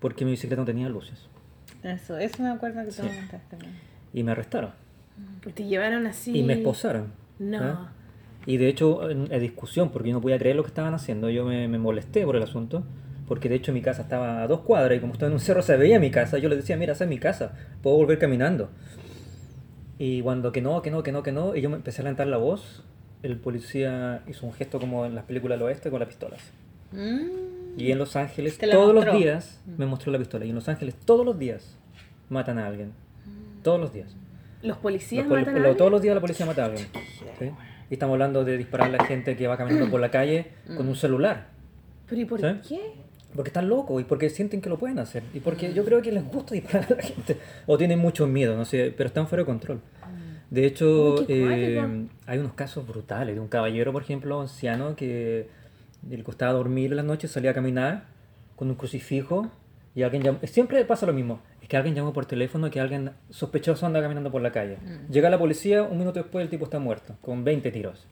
porque 0.00 0.24
mi 0.24 0.32
bicicleta 0.32 0.60
no 0.60 0.66
tenía 0.66 0.88
luces. 0.88 1.26
Eso, 1.82 2.16
eso 2.18 2.42
me 2.42 2.50
acuerdo 2.50 2.80
que 2.80 2.86
tú 2.88 2.92
Sí. 2.92 3.02
me 3.02 3.16
contaste. 3.18 3.56
Y 4.12 4.22
me 4.22 4.32
arrestaron. 4.32 4.70
Y 5.46 5.52
te 5.52 5.64
llevaron 5.64 6.06
así. 6.06 6.36
Y 6.38 6.42
me 6.42 6.54
esposaron. 6.54 7.12
No. 7.38 7.58
¿ah? 7.62 7.92
Y 8.46 8.56
de 8.58 8.68
hecho, 8.68 9.08
en, 9.10 9.32
en 9.32 9.40
discusión, 9.40 9.90
porque 9.90 10.10
yo 10.10 10.14
no 10.14 10.20
podía 10.20 10.38
creer 10.38 10.56
lo 10.56 10.62
que 10.62 10.68
estaban 10.68 10.92
haciendo, 10.94 11.30
yo 11.30 11.44
me, 11.44 11.66
me 11.68 11.78
molesté 11.78 12.24
por 12.24 12.36
el 12.36 12.42
asunto, 12.42 12.84
porque 13.26 13.48
de 13.48 13.54
hecho 13.54 13.72
mi 13.72 13.80
casa 13.80 14.02
estaba 14.02 14.42
a 14.42 14.46
dos 14.46 14.60
cuadras 14.60 14.98
y 14.98 15.00
como 15.00 15.14
estaba 15.14 15.28
en 15.28 15.34
un 15.34 15.40
cerro 15.40 15.62
se 15.62 15.76
veía 15.76 15.98
mi 15.98 16.10
casa, 16.10 16.36
yo 16.38 16.48
les 16.50 16.58
decía, 16.58 16.76
mira, 16.76 16.92
esa 16.92 17.04
es 17.04 17.10
mi 17.10 17.18
casa, 17.18 17.54
puedo 17.82 17.96
volver 17.96 18.18
caminando. 18.18 18.68
Y 19.98 20.22
cuando 20.22 20.52
que 20.52 20.60
no, 20.60 20.82
que 20.82 20.90
no, 20.90 21.02
que 21.02 21.12
no, 21.12 21.22
que 21.22 21.32
no, 21.32 21.54
y 21.56 21.60
yo 21.62 21.70
me 21.70 21.76
empecé 21.76 22.02
a 22.02 22.04
levantar 22.04 22.26
la 22.26 22.36
voz, 22.36 22.82
el 23.22 23.36
policía 23.38 24.22
hizo 24.26 24.44
un 24.46 24.52
gesto 24.52 24.78
como 24.78 25.06
en 25.06 25.14
las 25.14 25.24
películas 25.24 25.58
del 25.58 25.66
oeste 25.68 25.88
con 25.90 26.00
las 26.00 26.08
pistolas. 26.08 26.40
Mm. 26.92 27.78
Y 27.78 27.90
en 27.92 27.98
Los 27.98 28.14
Ángeles, 28.16 28.58
todos 28.58 28.86
los 28.94 29.04
mostró. 29.04 29.18
días, 29.18 29.60
me 29.78 29.86
mostró 29.86 30.12
la 30.12 30.18
pistola. 30.18 30.44
Y 30.44 30.50
en 30.50 30.54
Los 30.56 30.68
Ángeles, 30.68 30.94
todos 31.04 31.24
los 31.24 31.38
días, 31.38 31.76
matan 32.28 32.58
a 32.58 32.66
alguien. 32.66 32.92
Todos 33.62 33.80
los 33.80 33.92
días. 33.92 34.14
Los 34.62 34.76
policías 34.78 35.26
Los 35.26 35.38
matan 35.38 35.48
a 35.54 35.58
lo- 35.58 35.58
alguien? 35.64 35.76
todos 35.78 35.90
los 35.90 36.02
días 36.02 36.14
la 36.14 36.20
policía 36.20 36.44
mata 36.46 36.62
a 36.62 36.66
alguien. 36.66 36.86
¿sí? 37.38 37.50
Y 37.94 37.96
estamos 37.96 38.14
hablando 38.14 38.44
de 38.44 38.58
disparar 38.58 38.88
a 38.88 38.96
la 38.96 39.04
gente 39.04 39.36
que 39.36 39.46
va 39.46 39.56
caminando 39.56 39.88
por 39.88 40.00
la 40.00 40.10
calle 40.10 40.48
con 40.76 40.88
un 40.88 40.96
celular. 40.96 41.46
¿Pero 42.08 42.20
y 42.20 42.24
por 42.24 42.40
¿Sí? 42.40 42.46
qué? 42.68 42.80
Porque 43.36 43.50
están 43.50 43.68
locos 43.68 44.00
y 44.00 44.04
porque 44.04 44.30
sienten 44.30 44.60
que 44.60 44.68
lo 44.68 44.78
pueden 44.80 44.98
hacer. 44.98 45.22
Y 45.32 45.38
porque 45.38 45.72
yo 45.72 45.84
creo 45.84 46.02
que 46.02 46.10
les 46.10 46.24
gusta 46.24 46.54
disparar 46.54 46.92
a 46.92 46.96
la 46.96 47.02
gente. 47.04 47.38
O 47.66 47.78
tienen 47.78 48.00
mucho 48.00 48.26
miedo, 48.26 48.56
no 48.56 48.64
sé, 48.64 48.92
pero 48.96 49.06
están 49.06 49.28
fuera 49.28 49.42
de 49.42 49.46
control. 49.46 49.80
De 50.50 50.66
hecho, 50.66 51.20
Uy, 51.20 51.26
eh, 51.28 52.06
hay 52.26 52.38
unos 52.40 52.54
casos 52.54 52.84
brutales 52.84 53.36
de 53.36 53.40
un 53.40 53.46
caballero, 53.46 53.92
por 53.92 54.02
ejemplo, 54.02 54.40
anciano, 54.40 54.96
que 54.96 55.46
le 56.10 56.24
costaba 56.24 56.52
dormir 56.52 56.90
en 56.90 56.96
las 56.96 57.06
noches, 57.06 57.30
salía 57.30 57.52
a 57.52 57.54
caminar 57.54 58.06
con 58.56 58.70
un 58.70 58.74
crucifijo 58.74 59.52
y 59.94 60.02
alguien 60.02 60.24
llamó. 60.24 60.40
Siempre 60.42 60.84
pasa 60.84 61.06
lo 61.06 61.12
mismo. 61.12 61.38
Es 61.64 61.68
que 61.70 61.78
alguien 61.78 61.94
llamó 61.94 62.12
por 62.12 62.26
teléfono 62.26 62.70
que 62.70 62.78
alguien 62.78 63.12
sospechoso 63.30 63.86
anda 63.86 64.02
caminando 64.02 64.30
por 64.30 64.42
la 64.42 64.52
calle. 64.52 64.76
Llega 65.10 65.30
la 65.30 65.38
policía, 65.38 65.82
un 65.82 65.96
minuto 65.96 66.20
después 66.20 66.42
el 66.42 66.50
tipo 66.50 66.66
está 66.66 66.78
muerto, 66.78 67.16
con 67.22 67.42
20 67.42 67.70
tiros. 67.70 68.06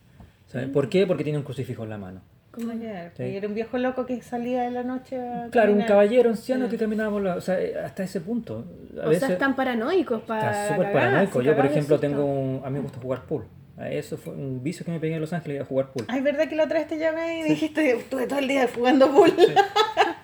¿Sabes? 0.47 0.71
¿Por 0.71 0.89
qué? 0.89 1.07
Porque 1.07 1.23
tiene 1.23 1.39
un 1.39 1.45
crucifijo 1.45 1.85
en 1.85 1.91
la 1.91 1.99
mano. 1.99 2.23
Ayer. 2.57 3.13
Sí. 3.15 3.25
Era 3.25 3.47
un 3.47 3.55
viejo 3.55 3.77
loco 3.77 4.07
que 4.07 4.23
salía 4.23 4.63
de 4.63 4.71
la 4.71 4.83
noche 4.85 5.21
a 5.21 5.49
Claro, 5.51 5.75
un 5.75 5.83
caballero 5.83 6.31
anciano 6.31 6.67
que 6.71 6.79
caminaba 6.79 7.11
por 7.11 7.21
la... 7.21 7.35
O 7.37 7.43
sea, 7.43 7.61
eh, 7.61 7.75
hasta 7.79 8.05
ese 8.05 8.23
punto. 8.23 8.65
A 9.03 9.05
O 9.05 9.09
veces 9.11 9.25
sea, 9.27 9.33
están 9.35 9.55
paranoicos 9.55 10.23
para. 10.23 10.63
está 10.63 10.75
súper 10.75 10.91
paranoico. 10.95 11.43
Yo, 11.43 11.55
por 11.55 11.67
ejemplo, 11.67 12.01
tengo 12.01 12.25
un... 12.25 12.63
A 12.65 12.71
mí 12.71 12.77
me 12.77 12.81
gusta 12.81 13.01
jugar 13.03 13.23
pool. 13.27 13.45
Eso 13.89 14.17
fue 14.17 14.33
un 14.35 14.63
vicio 14.63 14.85
que 14.85 14.91
me 14.91 15.01
pegué 15.01 15.15
en 15.15 15.21
Los 15.21 15.33
Ángeles, 15.33 15.61
a 15.61 15.65
jugar 15.65 15.93
pool. 15.93 16.05
Ay, 16.09 16.21
¿verdad 16.21 16.49
que 16.49 16.57
la 16.57 16.65
otra 16.65 16.79
vez 16.79 16.89
te 16.89 16.99
llamé 16.99 17.41
y 17.41 17.43
dijiste, 17.43 17.97
estuve 17.97 18.27
todo 18.27 18.39
el 18.39 18.49
día 18.49 18.69
jugando 18.75 19.11
pool? 19.11 19.33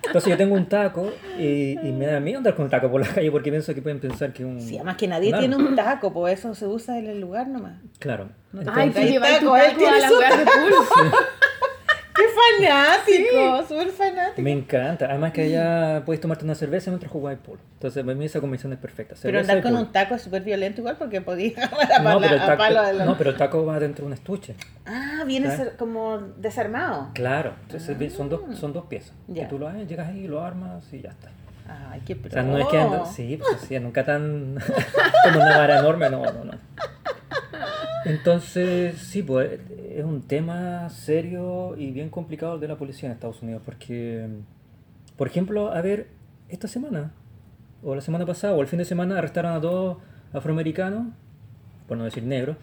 Entonces 0.05 0.29
yo 0.31 0.37
tengo 0.37 0.55
un 0.55 0.65
taco 0.65 1.11
y, 1.37 1.77
y 1.79 1.91
me 1.91 2.07
da 2.07 2.19
miedo 2.19 2.39
andar 2.39 2.55
con 2.55 2.65
un 2.65 2.71
taco 2.71 2.89
por 2.89 2.99
la 2.99 3.07
calle 3.07 3.31
porque 3.31 3.51
pienso 3.51 3.75
que 3.75 3.81
pueden 3.81 3.99
pensar 3.99 4.33
que 4.33 4.43
un... 4.43 4.59
Sí, 4.59 4.75
además 4.75 4.97
que 4.97 5.07
nadie 5.07 5.33
un 5.33 5.39
tiene 5.39 5.55
un 5.55 5.75
taco, 5.75 6.11
pues 6.11 6.39
eso 6.39 6.55
se 6.55 6.65
usa 6.65 6.97
en 6.97 7.07
el 7.07 7.21
lugar 7.21 7.47
nomás. 7.47 7.73
Claro. 7.99 8.29
No 8.51 8.63
te 8.63 8.69
Ay, 8.73 8.87
Entonces, 8.87 9.15
está, 9.15 9.39
tu 9.39 9.45
con 9.47 9.59
él 9.59 9.71
taco 9.71 9.87
a 9.87 9.99
la 9.99 10.11
weá 10.11 10.37
de 10.37 10.45
pool. 10.45 11.11
¡Qué 12.19 12.67
fanático! 12.67 13.67
Súper 13.67 13.89
fanático. 13.89 14.41
Me 14.41 14.51
encanta. 14.51 15.05
Además 15.05 15.31
que 15.31 15.41
allá 15.43 16.03
puedes 16.05 16.19
tomarte 16.21 16.43
una 16.45 16.55
cerveza 16.55 16.91
mientras 16.91 17.11
jugáis 17.11 17.39
pool. 17.39 17.59
Entonces, 17.73 18.03
para 18.03 18.15
mí 18.15 18.25
esa 18.25 18.39
combinación 18.41 18.73
es 18.73 18.79
perfecta. 18.79 19.15
Pero 19.21 19.39
andar 19.39 19.57
y 19.57 19.61
con 19.61 19.71
pool. 19.73 19.81
un 19.81 19.91
taco 19.91 20.15
es 20.15 20.21
súper 20.21 20.43
violento 20.43 20.81
igual 20.81 20.97
porque 20.97 21.21
podías 21.21 21.57
a, 21.73 21.99
No 21.99 22.19
pero, 22.19 22.35
el 22.35 22.41
a 22.41 22.45
taco, 22.45 22.57
palo 22.57 22.83
de 22.83 22.93
la- 22.93 23.05
no, 23.05 23.17
pero 23.17 23.29
el 23.31 23.37
taco 23.37 23.65
va 23.65 23.79
dentro 23.79 24.03
de 24.03 24.07
un 24.07 24.13
estuche. 24.13 24.55
Ah, 24.85 25.23
viene 25.25 25.49
como 25.77 26.17
desarmado. 26.37 27.09
Claro. 27.13 27.53
Entonces 27.63 28.13
son, 28.13 28.29
dos, 28.29 28.41
son 28.59 28.73
dos 28.73 28.85
piezas. 28.85 29.13
Ya. 29.27 29.43
Que 29.43 29.49
tú 29.49 29.59
lo 29.59 29.67
haces, 29.67 29.87
llegas 29.87 30.09
ahí, 30.09 30.27
lo 30.27 30.41
armas 30.43 30.91
y 30.93 31.01
ya 31.01 31.09
está. 31.09 31.29
Ay, 31.91 32.01
qué 32.05 32.19
O 32.23 32.29
sea, 32.29 32.43
no 32.43 32.57
es 32.57 32.67
que 32.67 32.77
anda, 32.79 33.03
pro. 33.03 33.11
sí, 33.11 33.37
pues 33.37 33.63
así, 33.63 33.79
nunca 33.79 34.03
tan 34.03 34.57
como 35.23 35.39
una 35.39 35.57
vara 35.57 35.79
enorme, 35.79 36.09
no, 36.09 36.23
no, 36.23 36.43
no. 36.43 36.51
Entonces, 38.05 38.97
sí, 38.97 39.21
pues 39.23 39.59
es 39.95 40.03
un 40.03 40.21
tema 40.21 40.89
serio 40.89 41.75
y 41.77 41.91
bien 41.91 42.09
complicado 42.09 42.57
de 42.57 42.67
la 42.67 42.77
policía 42.77 43.07
en 43.07 43.13
Estados 43.13 43.41
Unidos, 43.41 43.61
porque, 43.65 44.27
por 45.17 45.27
ejemplo, 45.27 45.71
a 45.71 45.81
ver, 45.81 46.07
esta 46.47 46.67
semana, 46.67 47.11
o 47.83 47.95
la 47.95 48.01
semana 48.01 48.25
pasada, 48.25 48.53
o 48.53 48.61
el 48.61 48.67
fin 48.67 48.79
de 48.79 48.85
semana, 48.85 49.17
arrestaron 49.17 49.51
a 49.53 49.59
dos 49.59 49.97
afroamericanos, 50.33 51.07
por 51.87 51.97
no 51.97 52.05
decir 52.05 52.23
negros, 52.23 52.57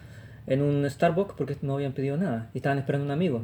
en 0.46 0.62
un 0.62 0.88
Starbucks 0.88 1.34
porque 1.36 1.56
no 1.62 1.74
habían 1.74 1.92
pedido 1.92 2.16
nada 2.16 2.50
y 2.54 2.58
estaban 2.58 2.78
esperando 2.78 3.04
a 3.04 3.06
un 3.06 3.12
amigo. 3.12 3.42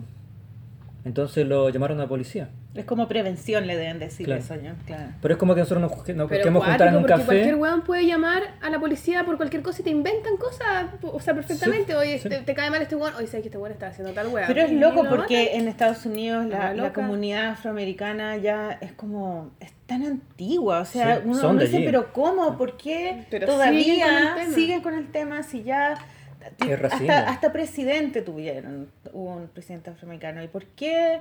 Entonces 1.04 1.44
lo 1.46 1.68
llamaron 1.68 1.98
a 1.98 2.04
la 2.04 2.08
policía. 2.08 2.48
Es 2.76 2.84
como 2.84 3.08
prevención, 3.08 3.66
le 3.66 3.76
deben 3.76 3.98
decir 3.98 4.24
Claro. 4.26 4.40
eso, 4.40 4.54
¿no? 4.54 4.74
Claro. 4.86 5.10
Pero 5.20 5.34
es 5.34 5.38
como 5.38 5.54
que 5.54 5.60
nosotros 5.60 5.90
nos, 5.90 6.28
queremos 6.28 6.64
juntar 6.64 6.88
en 6.88 6.94
un 6.96 7.02
porque 7.02 7.14
cualquier 7.24 7.40
café. 7.48 7.54
weón 7.56 7.82
puede 7.82 8.06
llamar 8.06 8.42
a 8.60 8.70
la 8.70 8.78
policía 8.78 9.24
por 9.24 9.36
cualquier 9.36 9.62
cosa 9.62 9.80
y 9.82 9.84
te 9.84 9.90
inventan 9.90 10.36
cosas, 10.36 10.86
o 11.02 11.18
sea, 11.20 11.34
perfectamente. 11.34 11.92
Sí, 11.92 11.98
Oye, 11.98 12.18
sí. 12.20 12.28
te, 12.28 12.38
te 12.38 12.54
cae 12.54 12.70
mal 12.70 12.80
este 12.80 12.94
weón, 12.94 13.14
oye, 13.16 13.26
sabes 13.26 13.42
que 13.42 13.48
este 13.48 13.58
weón 13.58 13.72
está 13.72 13.88
haciendo 13.88 14.12
tal 14.14 14.28
weá. 14.28 14.46
Pero 14.46 14.62
es 14.62 14.70
loco 14.72 15.02
lo 15.02 15.10
porque 15.10 15.46
matan. 15.46 15.60
en 15.62 15.68
Estados 15.68 16.06
Unidos 16.06 16.46
la, 16.46 16.92
comunidad 16.92 17.48
afroamericana 17.50 18.36
ya 18.36 18.78
es 18.80 18.92
como, 18.92 19.50
es 19.58 19.72
tan 19.86 20.04
antigua, 20.04 20.80
o 20.80 20.84
sea, 20.84 21.16
Sí, 21.16 21.22
uno, 21.24 21.34
son 21.34 21.50
uno 21.50 21.58
de 21.58 21.64
dice, 21.66 21.76
allí. 21.78 21.86
pero 21.86 22.12
¿cómo? 22.12 22.56
¿Por 22.56 22.76
qué 22.76 23.24
Pero 23.28 23.46
todavía 23.48 23.82
siguen 23.82 24.00
con 24.00 24.14
el 24.14 24.34
tema. 24.44 24.54
siguen 24.54 24.80
con 24.82 24.94
el 24.94 25.06
tema 25.10 25.42
si 25.42 25.62
ya... 25.64 25.98
Hasta, 26.90 27.28
hasta 27.28 27.52
presidente 27.52 28.20
tuvieron, 28.20 28.88
hubo 29.12 29.36
un 29.36 29.48
presidente 29.48 29.90
afroamericano. 29.90 30.42
¿Y 30.42 30.48
por 30.48 30.64
qué? 30.64 31.20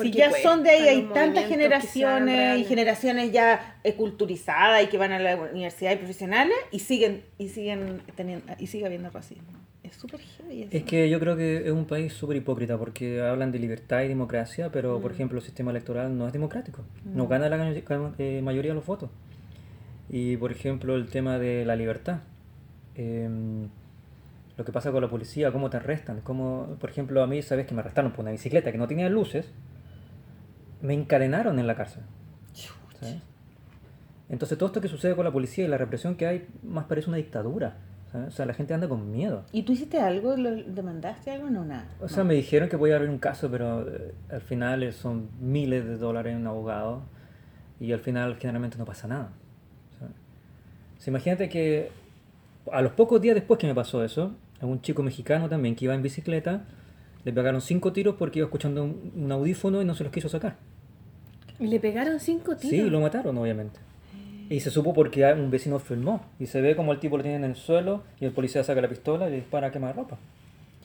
Si 0.00 0.10
ya 0.12 0.30
son 0.30 0.62
de 0.62 0.70
ahí, 0.70 0.88
hay 0.88 1.02
tantas 1.12 1.46
generaciones 1.46 2.58
y 2.60 2.64
generaciones 2.64 3.32
ya 3.32 3.76
eh, 3.82 3.94
culturizadas 3.94 4.84
y 4.84 4.86
que 4.86 4.98
van 4.98 5.12
a 5.12 5.18
la 5.18 5.36
universidad 5.36 5.92
y 5.92 5.96
profesionales 5.96 6.54
y 6.70 6.78
siguen 6.80 7.22
y 7.38 7.48
siguen 7.48 8.02
teniendo 8.14 8.44
y 8.58 8.66
sigue 8.68 8.86
habiendo 8.86 9.10
racismo. 9.10 9.48
Es 9.82 9.96
súper 9.96 10.20
heavy 10.20 10.62
eso. 10.62 10.76
Es 10.76 10.84
que 10.84 11.08
yo 11.10 11.18
creo 11.18 11.36
que 11.36 11.66
es 11.66 11.72
un 11.72 11.86
país 11.86 12.12
súper 12.12 12.36
hipócrita 12.36 12.78
porque 12.78 13.20
hablan 13.20 13.50
de 13.50 13.58
libertad 13.58 14.02
y 14.02 14.08
democracia, 14.08 14.70
pero 14.70 14.98
Mm. 14.98 15.02
por 15.02 15.12
ejemplo 15.12 15.38
el 15.38 15.44
sistema 15.44 15.70
electoral 15.72 16.16
no 16.16 16.26
es 16.26 16.32
democrático. 16.32 16.84
No 17.04 17.26
gana 17.26 17.48
la 17.48 17.72
eh, 18.18 18.40
mayoría 18.42 18.70
de 18.70 18.74
los 18.76 18.86
votos. 18.86 19.10
Y 20.08 20.36
por 20.36 20.52
ejemplo 20.52 20.94
el 20.94 21.08
tema 21.08 21.38
de 21.38 21.64
la 21.64 21.74
libertad. 21.74 22.20
Em, 22.94 23.68
lo 24.60 24.64
que 24.66 24.72
pasa 24.72 24.92
con 24.92 25.00
la 25.00 25.08
policía, 25.08 25.50
cómo 25.52 25.70
te 25.70 25.78
arrestan. 25.78 26.20
Cómo, 26.20 26.76
por 26.78 26.90
ejemplo, 26.90 27.22
a 27.22 27.26
mí, 27.26 27.40
sabes 27.40 27.66
que 27.66 27.72
me 27.74 27.80
arrestaron 27.80 28.12
por 28.12 28.20
una 28.20 28.30
bicicleta 28.30 28.70
que 28.70 28.76
no 28.76 28.86
tenía 28.86 29.08
luces. 29.08 29.50
Me 30.82 30.92
encadenaron 30.92 31.58
en 31.58 31.66
la 31.66 31.74
cárcel. 31.74 32.02
¿sabes? 33.00 33.22
Entonces 34.28 34.58
todo 34.58 34.66
esto 34.66 34.82
que 34.82 34.88
sucede 34.88 35.16
con 35.16 35.24
la 35.24 35.32
policía 35.32 35.64
y 35.64 35.68
la 35.68 35.78
represión 35.78 36.14
que 36.14 36.26
hay 36.26 36.46
más 36.62 36.84
parece 36.84 37.08
una 37.08 37.16
dictadura. 37.16 37.78
¿sabes? 38.12 38.28
O 38.28 38.30
sea, 38.32 38.44
la 38.44 38.52
gente 38.52 38.74
anda 38.74 38.86
con 38.86 39.10
miedo. 39.10 39.46
¿Y 39.50 39.62
tú 39.62 39.72
hiciste 39.72 39.98
algo? 39.98 40.36
¿Lo 40.36 40.50
demandaste 40.50 41.30
algo? 41.30 41.48
No, 41.48 41.64
nada. 41.64 41.88
O 41.98 42.08
sea, 42.08 42.22
me 42.22 42.34
dijeron 42.34 42.68
que 42.68 42.76
voy 42.76 42.90
a 42.90 42.96
abrir 42.96 43.08
un 43.08 43.18
caso, 43.18 43.50
pero 43.50 43.88
eh, 43.88 44.12
al 44.30 44.42
final 44.42 44.92
son 44.92 45.30
miles 45.40 45.86
de 45.86 45.96
dólares 45.96 46.34
en 46.34 46.42
un 46.42 46.48
abogado 46.48 47.04
y 47.80 47.92
al 47.92 48.00
final 48.00 48.36
generalmente 48.36 48.76
no 48.76 48.84
pasa 48.84 49.08
nada. 49.08 49.30
¿sabes? 49.98 50.14
O 50.98 51.00
sea, 51.00 51.10
imagínate 51.10 51.48
que 51.48 51.90
a 52.70 52.82
los 52.82 52.92
pocos 52.92 53.22
días 53.22 53.34
después 53.34 53.58
que 53.58 53.66
me 53.66 53.74
pasó 53.74 54.04
eso, 54.04 54.34
a 54.60 54.66
un 54.66 54.80
chico 54.82 55.02
mexicano 55.02 55.48
también 55.48 55.74
que 55.76 55.84
iba 55.86 55.94
en 55.94 56.02
bicicleta, 56.02 56.64
le 57.24 57.32
pegaron 57.32 57.60
cinco 57.60 57.92
tiros 57.92 58.16
porque 58.18 58.38
iba 58.40 58.46
escuchando 58.46 58.82
un, 58.84 59.12
un 59.16 59.32
audífono 59.32 59.80
y 59.82 59.84
no 59.84 59.94
se 59.94 60.04
los 60.04 60.12
quiso 60.12 60.28
sacar. 60.28 60.56
Y 61.58 61.66
le 61.66 61.78
pegaron 61.80 62.18
cinco 62.20 62.56
tiros. 62.56 62.70
Sí, 62.86 62.90
lo 62.90 63.00
mataron, 63.00 63.36
obviamente. 63.38 63.78
Y 64.48 64.60
se 64.60 64.70
supo 64.70 64.92
porque 64.94 65.24
un 65.32 65.50
vecino 65.50 65.78
filmó. 65.78 66.22
Y 66.40 66.46
se 66.46 66.60
ve 66.60 66.74
como 66.74 66.92
el 66.92 66.98
tipo 66.98 67.16
lo 67.16 67.22
tiene 67.22 67.36
en 67.36 67.44
el 67.44 67.54
suelo 67.56 68.02
y 68.20 68.24
el 68.24 68.32
policía 68.32 68.64
saca 68.64 68.80
la 68.80 68.88
pistola 68.88 69.28
y 69.28 69.30
le 69.30 69.36
dispara 69.36 69.68
a 69.68 69.70
quemarropa. 69.70 70.18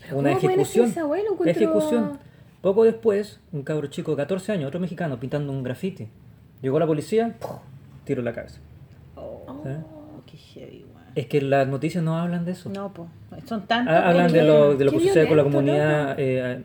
Pero 0.02 0.18
Una 0.20 0.30
¿cómo 0.32 0.42
pueden 0.42 0.60
hacer 0.60 0.82
ejecución. 0.84 0.86
esa 0.90 1.02
encuentro- 1.32 1.50
Ejecución. 1.50 2.20
Poco 2.62 2.84
después, 2.84 3.40
un 3.52 3.64
cabro 3.64 3.88
chico 3.88 4.12
de 4.12 4.18
14 4.18 4.52
años, 4.52 4.68
otro 4.68 4.80
mexicano, 4.80 5.20
pintando 5.20 5.52
un 5.52 5.64
graffiti. 5.64 6.08
Llegó 6.62 6.80
la 6.80 6.88
policía, 6.88 7.36
¡puf! 7.40 7.52
tiro 8.04 8.22
en 8.22 8.26
la 8.26 8.34
cabeza. 8.34 8.60
Oh, 9.16 9.64
qué 10.26 10.38
heavy. 10.38 10.85
Es 11.16 11.28
que 11.28 11.42
las 11.42 11.68
noticias 11.68 12.04
no 12.04 12.18
hablan 12.18 12.44
de 12.46 12.52
eso. 12.52 12.70
No, 12.70 12.92
pues. 12.94 13.10
Son 13.48 13.66
tantos. 13.68 13.94
Ha- 13.94 14.10
Hablan 14.10 14.32
de 14.32 14.44
lo, 14.44 14.76
de 14.76 14.86
lo 14.86 14.92
que 14.92 15.00
sucede 15.00 15.28
con 15.28 15.38
la 15.38 15.44
comunidad 15.44 16.16
eh, 16.20 16.62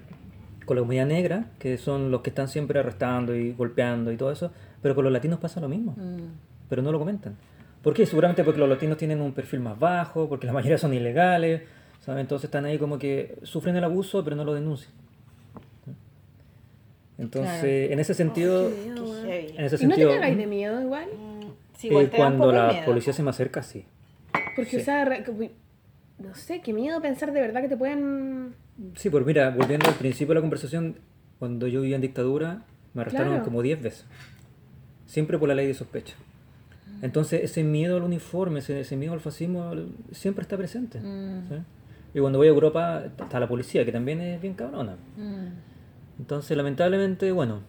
con 0.64 0.76
la 0.76 0.80
comunidad 0.82 1.06
negra, 1.06 1.44
que 1.58 1.76
son 1.78 2.10
los 2.10 2.20
que 2.20 2.30
están 2.30 2.46
siempre 2.48 2.78
arrestando 2.78 3.34
y 3.34 3.52
golpeando 3.52 4.12
y 4.12 4.16
todo 4.16 4.30
eso, 4.30 4.52
pero 4.82 4.94
con 4.94 5.02
los 5.04 5.12
latinos 5.12 5.38
pasa 5.40 5.60
lo 5.60 5.68
mismo, 5.68 5.92
Mm. 5.96 6.28
pero 6.68 6.80
no 6.82 6.92
lo 6.92 6.98
comentan. 6.98 7.34
¿Por 7.82 7.92
qué? 7.94 8.06
Seguramente 8.06 8.44
porque 8.44 8.60
los 8.60 8.68
latinos 8.68 8.96
tienen 8.98 9.20
un 9.20 9.32
perfil 9.32 9.60
más 9.60 9.78
bajo, 9.78 10.28
porque 10.28 10.46
la 10.46 10.52
mayoría 10.52 10.78
son 10.78 10.94
ilegales, 10.94 11.62
¿sabes? 12.00 12.20
entonces 12.20 12.44
están 12.44 12.64
ahí 12.66 12.78
como 12.78 12.98
que 12.98 13.36
sufren 13.42 13.74
el 13.76 13.84
abuso, 13.84 14.22
pero 14.22 14.36
no 14.36 14.44
lo 14.44 14.54
denuncian. 14.54 14.92
Entonces, 17.18 17.60
Claro. 17.60 17.92
en 17.92 17.98
ese 18.00 18.14
sentido, 18.14 18.68
Qué 18.70 18.90
miedo, 18.90 19.26
en 19.26 19.64
ese 19.64 19.76
¿Y 19.76 19.86
no 19.86 19.94
te 19.94 19.96
sentido, 19.96 20.10
cagáis 20.12 20.36
de 20.38 20.46
miedo 20.46 20.80
igual? 20.80 21.04
Sí, 21.76 21.88
igual 21.88 22.04
eh, 22.06 22.08
un 22.12 22.16
cuando 22.16 22.52
la 22.52 22.68
miedo. 22.68 22.86
policía 22.86 23.12
se 23.12 23.22
me 23.22 23.30
acerca, 23.30 23.62
sí. 23.62 23.84
Porque, 24.56 24.70
Sí. 24.72 24.76
o 24.78 24.80
sea, 24.84 25.04
re- 25.04 25.24
como- 25.24 25.48
no 26.18 26.34
sé, 26.34 26.60
qué 26.60 26.72
miedo 26.72 27.00
pensar 27.00 27.32
de 27.32 27.40
verdad 27.40 27.62
que 27.62 27.68
te 27.68 27.76
pueden... 27.76 28.54
Sí, 28.96 29.10
pues 29.10 29.24
mira, 29.24 29.50
volviendo 29.50 29.86
al 29.88 29.94
principio 29.94 30.28
de 30.28 30.34
la 30.36 30.40
conversación, 30.40 30.96
cuando 31.38 31.66
yo 31.66 31.80
vivía 31.80 31.96
en 31.96 32.02
dictadura, 32.02 32.62
me 32.94 33.02
arrestaron 33.02 33.28
Claro. 33.32 33.44
como 33.44 33.62
10 33.62 33.82
veces. 33.82 34.04
Siempre 35.06 35.38
por 35.38 35.48
la 35.48 35.54
ley 35.54 35.66
de 35.66 35.74
sospecha. 35.74 36.14
Entonces 37.02 37.42
ese 37.42 37.64
miedo 37.64 37.96
al 37.96 38.02
uniforme, 38.02 38.58
ese, 38.58 38.80
ese 38.80 38.96
miedo 38.96 39.12
al 39.14 39.20
fascismo 39.20 39.72
siempre 40.12 40.42
está 40.42 40.56
presente. 40.56 41.00
Mm. 41.00 41.48
¿sí? 41.48 41.54
Y 42.14 42.20
cuando 42.20 42.38
voy 42.38 42.48
a 42.48 42.50
Europa 42.50 43.04
está 43.18 43.40
la 43.40 43.48
policía, 43.48 43.84
que 43.84 43.92
también 43.92 44.20
es 44.20 44.40
bien 44.42 44.54
cabrona. 44.54 44.96
Mm. 45.16 45.46
Entonces 46.20 46.54
lamentablemente, 46.56 47.32
bueno, 47.32 47.60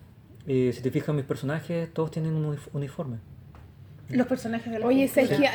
eh, 0.48 0.72
si 0.74 0.82
te 0.82 0.92
fijas 0.92 1.16
mis 1.16 1.24
personajes, 1.24 1.94
todos 1.94 2.12
tienen 2.12 2.34
un 2.34 2.56
unif- 2.56 2.70
uniforme. 2.74 3.18
Los 4.12 4.28
personajes 4.28 4.72
de 4.72 4.80
la 4.80 4.86
Oye. 4.86 5.08
Sergio, 5.08 5.48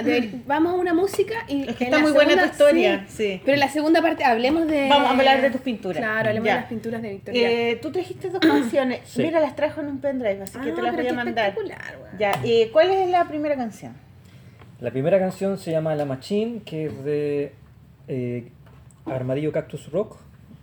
vamos 0.46 0.72
a 0.72 0.76
una 0.76 0.94
música 0.94 1.34
y 1.48 1.68
Es 1.68 1.76
que 1.76 1.84
en 1.84 1.92
está 1.94 1.98
muy 2.02 2.12
buena 2.12 2.42
tu 2.44 2.48
historia, 2.50 3.04
sí. 3.08 3.40
Pero 3.44 3.54
en 3.54 3.60
la 3.60 3.68
segunda 3.68 4.02
parte 4.02 4.24
hablemos 4.24 4.66
de... 4.66 4.88
Vamos 4.88 5.08
a 5.08 5.10
hablar 5.12 5.40
de 5.42 5.50
tus 5.50 5.60
pinturas. 5.60 5.98
Claro, 5.98 6.28
hablemos 6.28 6.46
Ya. 6.46 6.54
de 6.54 6.60
las 6.60 6.68
pinturas 6.68 7.02
de 7.02 7.10
Victoria. 7.10 7.50
Eh, 7.50 7.76
tú 7.80 7.90
trajiste 7.92 8.30
dos 8.30 8.40
canciones. 8.40 9.00
Sí. 9.04 9.22
Mira, 9.22 9.40
las 9.40 9.54
trajo 9.56 9.80
en 9.80 9.88
un 9.88 9.98
pendrive, 10.00 10.42
así 10.42 10.58
que 10.58 10.70
Ah, 10.70 10.74
te 10.74 10.82
las 10.82 10.90
pero 10.94 11.02
voy 11.02 11.12
a 11.12 11.24
mandar. 11.24 11.54
Ya, 12.18 12.32
eh, 12.44 12.70
¿cuál 12.72 12.90
es 12.90 13.08
la 13.10 13.26
primera 13.28 13.56
canción? 13.56 13.92
La 14.80 14.90
primera 14.90 15.18
canción 15.18 15.58
se 15.58 15.70
llama 15.70 15.94
La 15.94 16.04
Machine, 16.04 16.60
que 16.64 16.86
es 16.86 17.04
de 17.04 17.52
eh, 18.08 18.48
Armadillo 19.06 19.52
Cactus 19.52 19.90
Rock. 19.90 20.18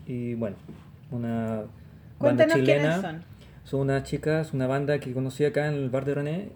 Y 0.06 0.34
bueno, 0.36 0.56
una 1.11 1.30
banda 1.57 1.68
Cuéntanos 2.20 2.56
chilena. 2.56 2.80
quiénes 2.82 3.02
son. 3.02 3.24
Son 3.64 3.80
unas 3.80 4.03
chicas, 4.03 4.53
una 4.53 4.68
banda 4.68 4.99
que 4.99 5.14
conocí 5.14 5.45
acá 5.45 5.68
en 5.68 5.76
el 5.76 5.90
bar 5.90 6.03
de 6.06 6.14
René 6.15 6.49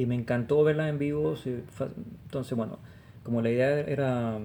y 0.00 0.06
me 0.06 0.14
encantó 0.14 0.64
verla 0.64 0.88
en 0.88 0.98
vivo. 0.98 1.34
Entonces, 1.44 2.56
bueno, 2.56 2.78
como 3.22 3.42
la 3.42 3.50
idea 3.50 3.80
era 3.80 4.38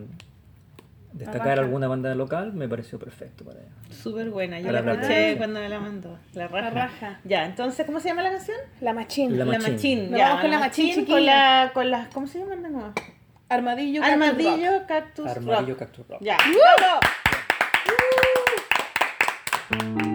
destacar 1.13 1.59
alguna 1.59 1.87
banda 1.87 2.13
local, 2.13 2.51
me 2.51 2.67
pareció 2.67 2.99
perfecto 2.99 3.45
para 3.45 3.61
ella. 3.61 3.69
Súper 3.89 4.29
buena, 4.31 4.59
yo 4.59 4.69
la 4.73 4.81
la 4.81 4.93
escuché 4.93 5.27
raja. 5.27 5.37
cuando 5.37 5.59
me 5.61 5.69
la 5.69 5.79
mandó. 5.79 6.19
La 6.33 6.49
raja. 6.49 6.69
raja. 6.71 7.19
Ya, 7.23 7.45
entonces, 7.45 7.85
¿cómo 7.85 8.01
se 8.01 8.09
llama 8.09 8.21
la 8.23 8.31
canción? 8.31 8.57
La 8.81 8.93
machín. 8.93 9.37
La 9.37 9.45
La 9.45 9.59
Machín. 9.59 9.73
Machín. 9.73 10.09
Ya, 10.09 10.27
vamos 10.27 10.41
con 10.41 10.51
la 10.51 10.59
Machín, 10.59 10.93
con, 10.95 11.05
chiquilla. 11.05 11.21
la, 11.65 11.71
con 11.73 11.89
las, 11.89 12.09
¿cómo 12.09 12.27
se 12.27 12.39
llaman 12.39 12.63
de 12.63 12.69
nuevo? 12.71 12.91
Armadillo. 13.47 14.01
Cactus 14.01 14.17
Rock. 14.17 14.25
Armadillo, 14.27 14.87
Cactus 14.87 15.27
Armadillo 15.27 15.67
Rock. 15.69 15.79
Cactus 15.79 16.07
Rock. 16.09 16.21
Ya, 16.21 16.37
¡vamos! 16.37 16.99
Una 19.95 20.14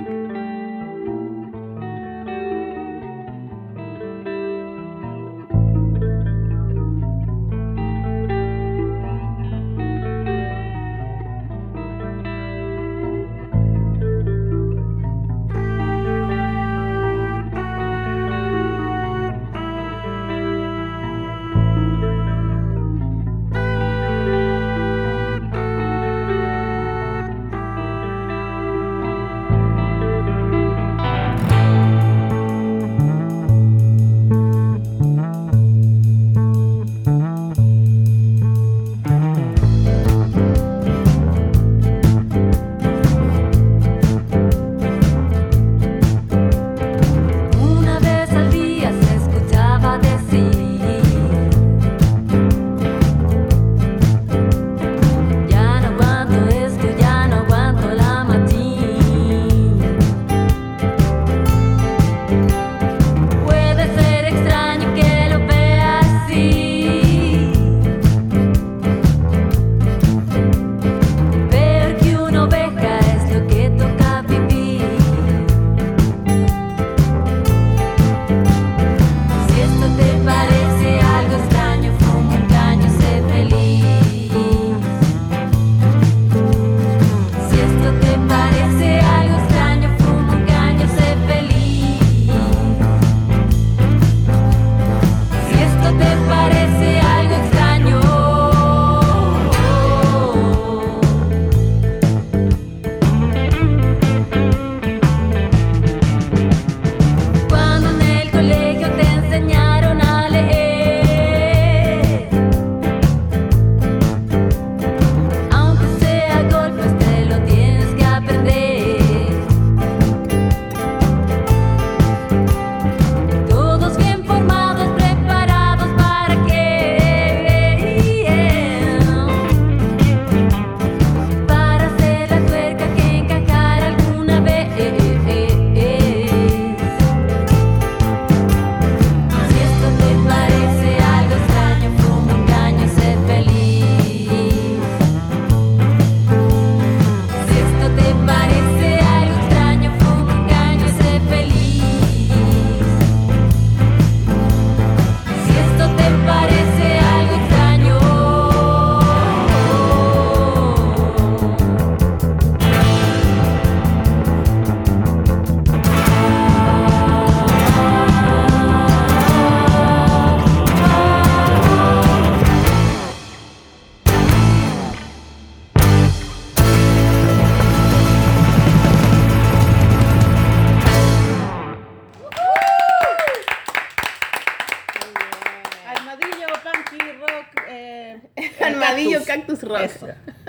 Eso. 189.85 190.09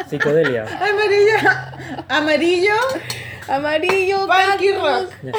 Psicodelia. 0.09 0.63
Amarillo, 0.79 1.49
amarillo, 2.09 2.73
Amarillo 3.47 4.27
Punky. 4.27 4.71
Rock. 4.73 5.11
Ya. 5.23 5.31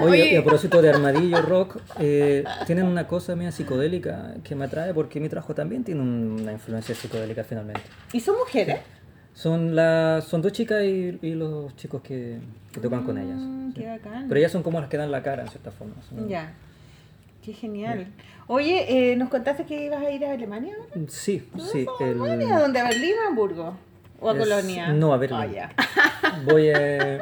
Oye, 0.00 0.10
Oye. 0.22 0.32
y 0.34 0.36
a 0.36 0.42
propósito 0.44 0.80
de 0.80 0.90
Armadillo 0.90 1.42
Rock, 1.42 1.78
eh, 1.98 2.44
tienen 2.66 2.84
una 2.86 3.08
cosa 3.08 3.34
media 3.34 3.50
psicodélica 3.50 4.34
que 4.44 4.54
me 4.54 4.66
atrae 4.66 4.94
porque 4.94 5.18
mi 5.18 5.28
trabajo 5.28 5.54
también 5.56 5.82
tiene 5.82 6.00
un- 6.02 6.38
una 6.40 6.52
influencia 6.52 6.94
psicodélica 6.94 7.42
finalmente. 7.42 7.80
¿Y 8.12 8.20
son 8.20 8.36
mujeres? 8.38 8.78
Son 9.34 9.74
las 9.74 10.24
son 10.24 10.40
dos 10.42 10.52
chicas 10.52 10.84
y, 10.84 11.18
y 11.20 11.34
los 11.34 11.74
chicos 11.76 12.00
que, 12.02 12.38
que 12.72 12.80
tocan 12.80 13.04
con 13.04 13.18
ellas. 13.18 13.38
Mm, 13.40 13.72
sí. 13.72 13.80
qué 13.80 13.86
bacán. 13.88 14.26
Pero 14.28 14.38
ellas 14.38 14.52
son 14.52 14.62
como 14.62 14.80
las 14.80 14.88
que 14.88 14.96
dan 14.96 15.10
la 15.10 15.22
cara 15.22 15.42
en 15.42 15.48
cierta 15.48 15.70
forma. 15.72 15.94
son- 16.08 16.28
Ya. 16.28 16.52
Qué 17.44 17.52
genial. 17.52 18.06
Oye, 18.46 19.12
eh, 19.12 19.16
¿nos 19.16 19.28
contaste 19.28 19.64
que 19.64 19.86
ibas 19.86 20.02
a 20.02 20.10
ir 20.10 20.24
a 20.24 20.32
Alemania? 20.32 20.74
ahora? 20.78 21.06
Sí, 21.08 21.42
sí. 21.72 21.86
¿A 22.00 22.04
el- 22.04 22.20
Alemania? 22.20 22.56
¿A 22.56 22.60
dónde? 22.60 22.80
¿A 22.80 22.84
Berlín 22.84 23.12
o 23.20 23.24
a 23.24 23.28
Hamburgo? 23.28 23.76
¿O 24.20 24.28
a 24.28 24.32
Es- 24.32 24.38
Colonia? 24.38 24.92
no, 24.92 25.12
a 25.12 25.16
Berlín. 25.16 25.52
Ya. 25.52 25.72
Voy 26.46 26.70
eh, 26.74 27.18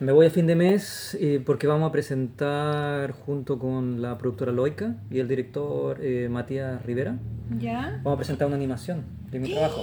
Me 0.00 0.12
voy 0.12 0.26
a 0.26 0.30
fin 0.30 0.46
de 0.46 0.54
mes 0.56 1.16
eh, 1.20 1.40
porque 1.44 1.66
vamos 1.66 1.88
a 1.88 1.92
presentar 1.92 3.12
junto 3.12 3.58
con 3.58 4.00
la 4.00 4.16
productora 4.16 4.52
Loica 4.52 4.96
y 5.10 5.18
el 5.18 5.28
director 5.28 5.98
eh, 6.02 6.28
Matías 6.30 6.82
Rivera. 6.84 7.16
¿Ya? 7.60 8.00
Vamos 8.02 8.14
a 8.14 8.16
presentar 8.16 8.46
una 8.46 8.56
animación 8.56 9.04
de 9.30 9.38
mi 9.40 9.52
trabajo. 9.52 9.82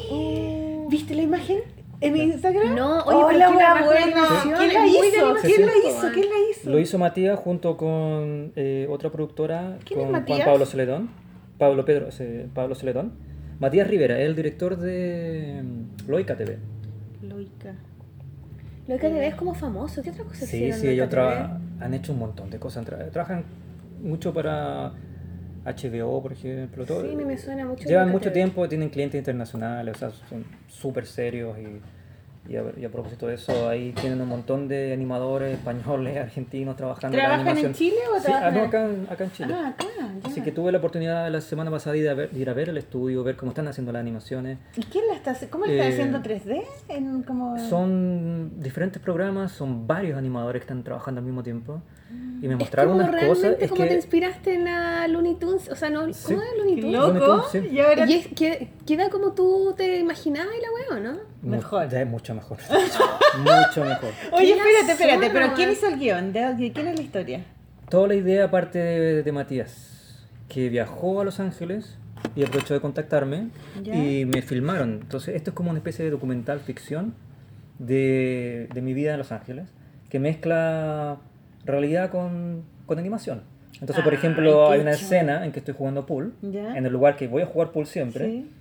¿Viste 0.90 1.14
la 1.14 1.22
imagen 1.22 1.60
en 2.02 2.14
mi 2.14 2.22
Instagram? 2.24 2.76
No, 2.76 3.00
oye, 3.04 3.36
Hola, 3.36 3.54
pero 3.58 3.86
buena. 3.86 4.28
¿Quién 4.58 4.74
la 4.74 4.88
hizo? 4.88 5.36
¿Quién 5.42 5.66
la 5.66 5.72
hizo? 5.88 6.12
¿Quién 6.14 6.26
la 6.30 6.36
hizo? 6.52 6.70
Lo 6.70 6.80
hizo 6.80 6.98
Matías 6.98 7.40
junto 7.40 7.78
con 7.78 8.52
eh, 8.56 8.88
otra 8.90 9.12
productora, 9.12 9.78
¿Quién 9.86 10.00
es 10.02 10.06
con 10.08 10.24
Juan? 10.26 10.42
Pablo 10.46 10.66
Celedón. 10.66 11.10
Pablo 11.58 11.86
Pedro, 11.86 12.10
eh, 12.20 12.48
Pablo 12.54 12.76
Celedón. 12.76 13.14
Matías 13.60 13.88
Rivera, 13.88 14.20
es 14.20 14.26
el 14.26 14.36
director 14.36 14.76
de 14.78 15.62
mm, 15.64 16.10
Loica 16.10 16.36
TV. 16.36 16.58
Loica. 17.22 17.76
Lo 18.88 18.98
que 18.98 19.10
TV 19.10 19.28
es 19.28 19.36
como 19.36 19.54
famoso. 19.54 20.02
¿Qué 20.02 20.10
otra 20.10 20.24
cosa 20.24 20.46
Sí, 20.46 20.74
sí, 20.74 20.88
ellos 20.88 21.12
Loica 21.14 21.60
han 21.80 21.94
hecho 21.94 22.14
un 22.14 22.20
montón 22.20 22.50
de 22.50 22.58
cosas. 22.60 22.86
Tra- 22.86 23.12
Trabajan 23.12 23.44
mucho 24.02 24.34
para 24.34 24.94
HBO, 25.66 26.22
por 26.22 26.34
ejemplo. 26.34 26.86
Todo. 26.86 27.02
Sí, 27.08 27.16
me 27.16 27.38
suena 27.38 27.66
mucho 27.66 27.88
Llevan 27.88 28.10
mucho 28.10 28.26
TV. 28.26 28.34
tiempo, 28.34 28.68
tienen 28.68 28.90
clientes 28.90 29.18
internacionales, 29.20 29.96
o 29.96 30.00
sea, 30.00 30.12
son 30.30 30.44
súper 30.68 31.06
serios 31.06 31.56
y, 31.60 32.52
y, 32.52 32.56
a, 32.58 32.64
y 32.76 32.84
a 32.86 32.90
propósito 32.90 33.28
de 33.28 33.36
eso, 33.36 33.70
ahí 33.70 33.92
tienen 33.94 34.20
un 34.20 34.28
montón 34.28 34.68
de 34.68 34.92
animadores 34.92 35.54
españoles, 35.54 36.18
argentinos 36.22 36.76
trabajando 36.76 37.16
en 37.16 37.24
la 37.24 37.30
¿Trabajan 37.30 37.48
en 37.48 37.52
animación. 37.66 37.74
Chile 37.74 37.98
o 38.12 38.18
Sí, 38.20 38.26
trabajan 38.26 38.54
ah, 38.54 38.58
no, 38.58 38.64
acá, 38.64 38.88
acá 39.14 39.24
en 39.26 39.32
Chile. 39.32 39.54
Ah, 39.56 39.68
acá. 39.70 39.86
ya. 39.98 40.28
Así 40.30 40.42
que 40.42 40.52
tuve 40.52 40.72
la 40.72 40.80
oportunidad 40.80 41.30
la 41.32 41.42
semana 41.42 41.70
pasada 41.70 41.94
de 41.94 42.00
ir 42.00 42.10
a 42.10 42.14
ver, 42.16 42.32
de 42.32 42.40
ir 42.40 42.50
a 42.50 42.54
ver 42.54 42.70
el 42.70 42.78
estudio, 42.78 43.24
ver 43.24 43.36
cómo 43.36 43.52
están 43.52 43.68
haciendo 43.68 43.92
las 43.92 44.00
animaciones. 44.00 44.58
¿Y 44.76 44.82
quién 44.84 45.08
la 45.08 45.14
está 45.16 45.32
haciendo? 45.32 45.52
¿Cómo 45.52 45.66
la 45.68 45.74
está 45.74 45.86
Eh, 45.86 45.92
haciendo 45.94 46.20
3D? 46.22 46.64
En 46.90 47.22
como... 47.24 47.58
Son 47.70 48.60
diferentes 48.60 49.02
programas, 49.02 49.52
son 49.52 49.86
varios 49.88 50.18
animadores 50.18 50.62
que 50.62 50.64
están 50.66 50.84
trabajando 50.84 51.20
al 51.20 51.26
mismo 51.26 51.44
tiempo. 51.44 51.82
Y 52.42 52.48
me 52.48 52.54
Es 52.56 52.60
mostraron 52.60 52.94
como 52.94 53.04
unas 53.04 53.12
realmente 53.12 53.42
cosas. 53.42 53.62
Es 53.62 53.70
como 53.70 53.84
te 53.84 53.90
que 53.90 53.96
inspiraste 53.96 54.54
en 54.56 54.64
la 54.64 55.08
Looney 55.08 55.36
Tunes. 55.36 55.70
O 55.70 55.76
sea, 55.76 55.92
no, 55.92 56.00
¿cómo 56.02 56.14
Sí. 56.14 56.34
es 56.34 56.58
Looney 56.58 56.76
¡Qué 56.76 56.82
Tunes? 56.82 57.00
Looney 57.00 57.20
loco! 57.20 57.44
Tunes, 57.52 57.66
sí. 57.70 57.76
Y 57.76 57.80
ahora... 57.80 58.06
Y 58.10 58.14
es 58.14 58.28
que 58.30 58.70
queda 58.88 59.10
como 59.12 59.34
tú 59.34 59.76
te 59.78 60.00
imaginabas 60.00 60.52
y 60.58 60.62
la 60.62 60.96
wea, 60.98 61.00
¿o 61.00 61.14
¿no? 61.14 61.20
Mejor. 61.44 61.88
ya 61.90 62.02
es 62.02 62.08
mucho 62.08 62.34
mejor. 62.34 62.58
mucho 63.40 63.84
mejor. 63.86 64.10
Oye, 64.32 64.46
¿Qué 64.48 64.52
espérate, 64.60 64.92
espérate, 64.94 65.30
pero 65.32 65.54
¿quién 65.54 65.70
weón? 65.70 65.78
hizo 65.78 65.88
el 65.88 66.00
guion? 66.00 66.34
¿De 66.34 66.72
quién 66.74 66.88
es 66.88 66.96
la 66.96 67.02
historia? 67.04 67.46
Toda 67.90 68.08
la 68.08 68.16
idea 68.16 68.50
parte 68.50 68.80
de, 68.80 69.22
de 69.22 69.32
Matías, 69.32 70.26
que 70.50 70.70
viajó 70.70 71.22
a 71.22 71.24
Los 71.26 71.40
Ángeles 71.40 71.98
y 72.36 72.44
aprovechó 72.44 72.74
de 72.74 72.80
contactarme 72.82 73.50
Ya. 73.84 73.96
y 73.96 74.26
me 74.26 74.42
filmaron. 74.42 75.00
Entonces, 75.04 75.36
esto 75.36 75.52
es 75.52 75.56
como 75.56 75.70
una 75.70 75.78
especie 75.80 76.06
de 76.06 76.10
documental 76.12 76.60
ficción 76.60 77.14
de, 77.80 78.68
de 78.74 78.82
mi 78.82 78.94
vida 78.96 79.12
en 79.12 79.18
Los 79.20 79.32
Ángeles, 79.32 79.68
que 80.10 80.20
mezcla 80.20 81.18
realidad 81.66 82.10
con, 82.10 82.64
con 82.86 83.00
animación. 83.00 83.42
Entonces, 83.80 84.04
por 84.04 84.14
Ay, 84.14 84.18
ejemplo, 84.20 84.70
hay 84.70 84.82
una 84.82 84.92
escena 84.92 85.46
en 85.46 85.52
que 85.52 85.60
estoy 85.60 85.74
jugando 85.74 86.06
pool, 86.06 86.34
Ya. 86.42 86.78
en 86.78 86.86
el 86.86 86.92
lugar 86.94 87.16
que 87.16 87.28
voy 87.28 87.42
a 87.42 87.46
jugar 87.46 87.72
pool 87.72 87.86
siempre, 87.88 88.26
Sí. 88.26 88.52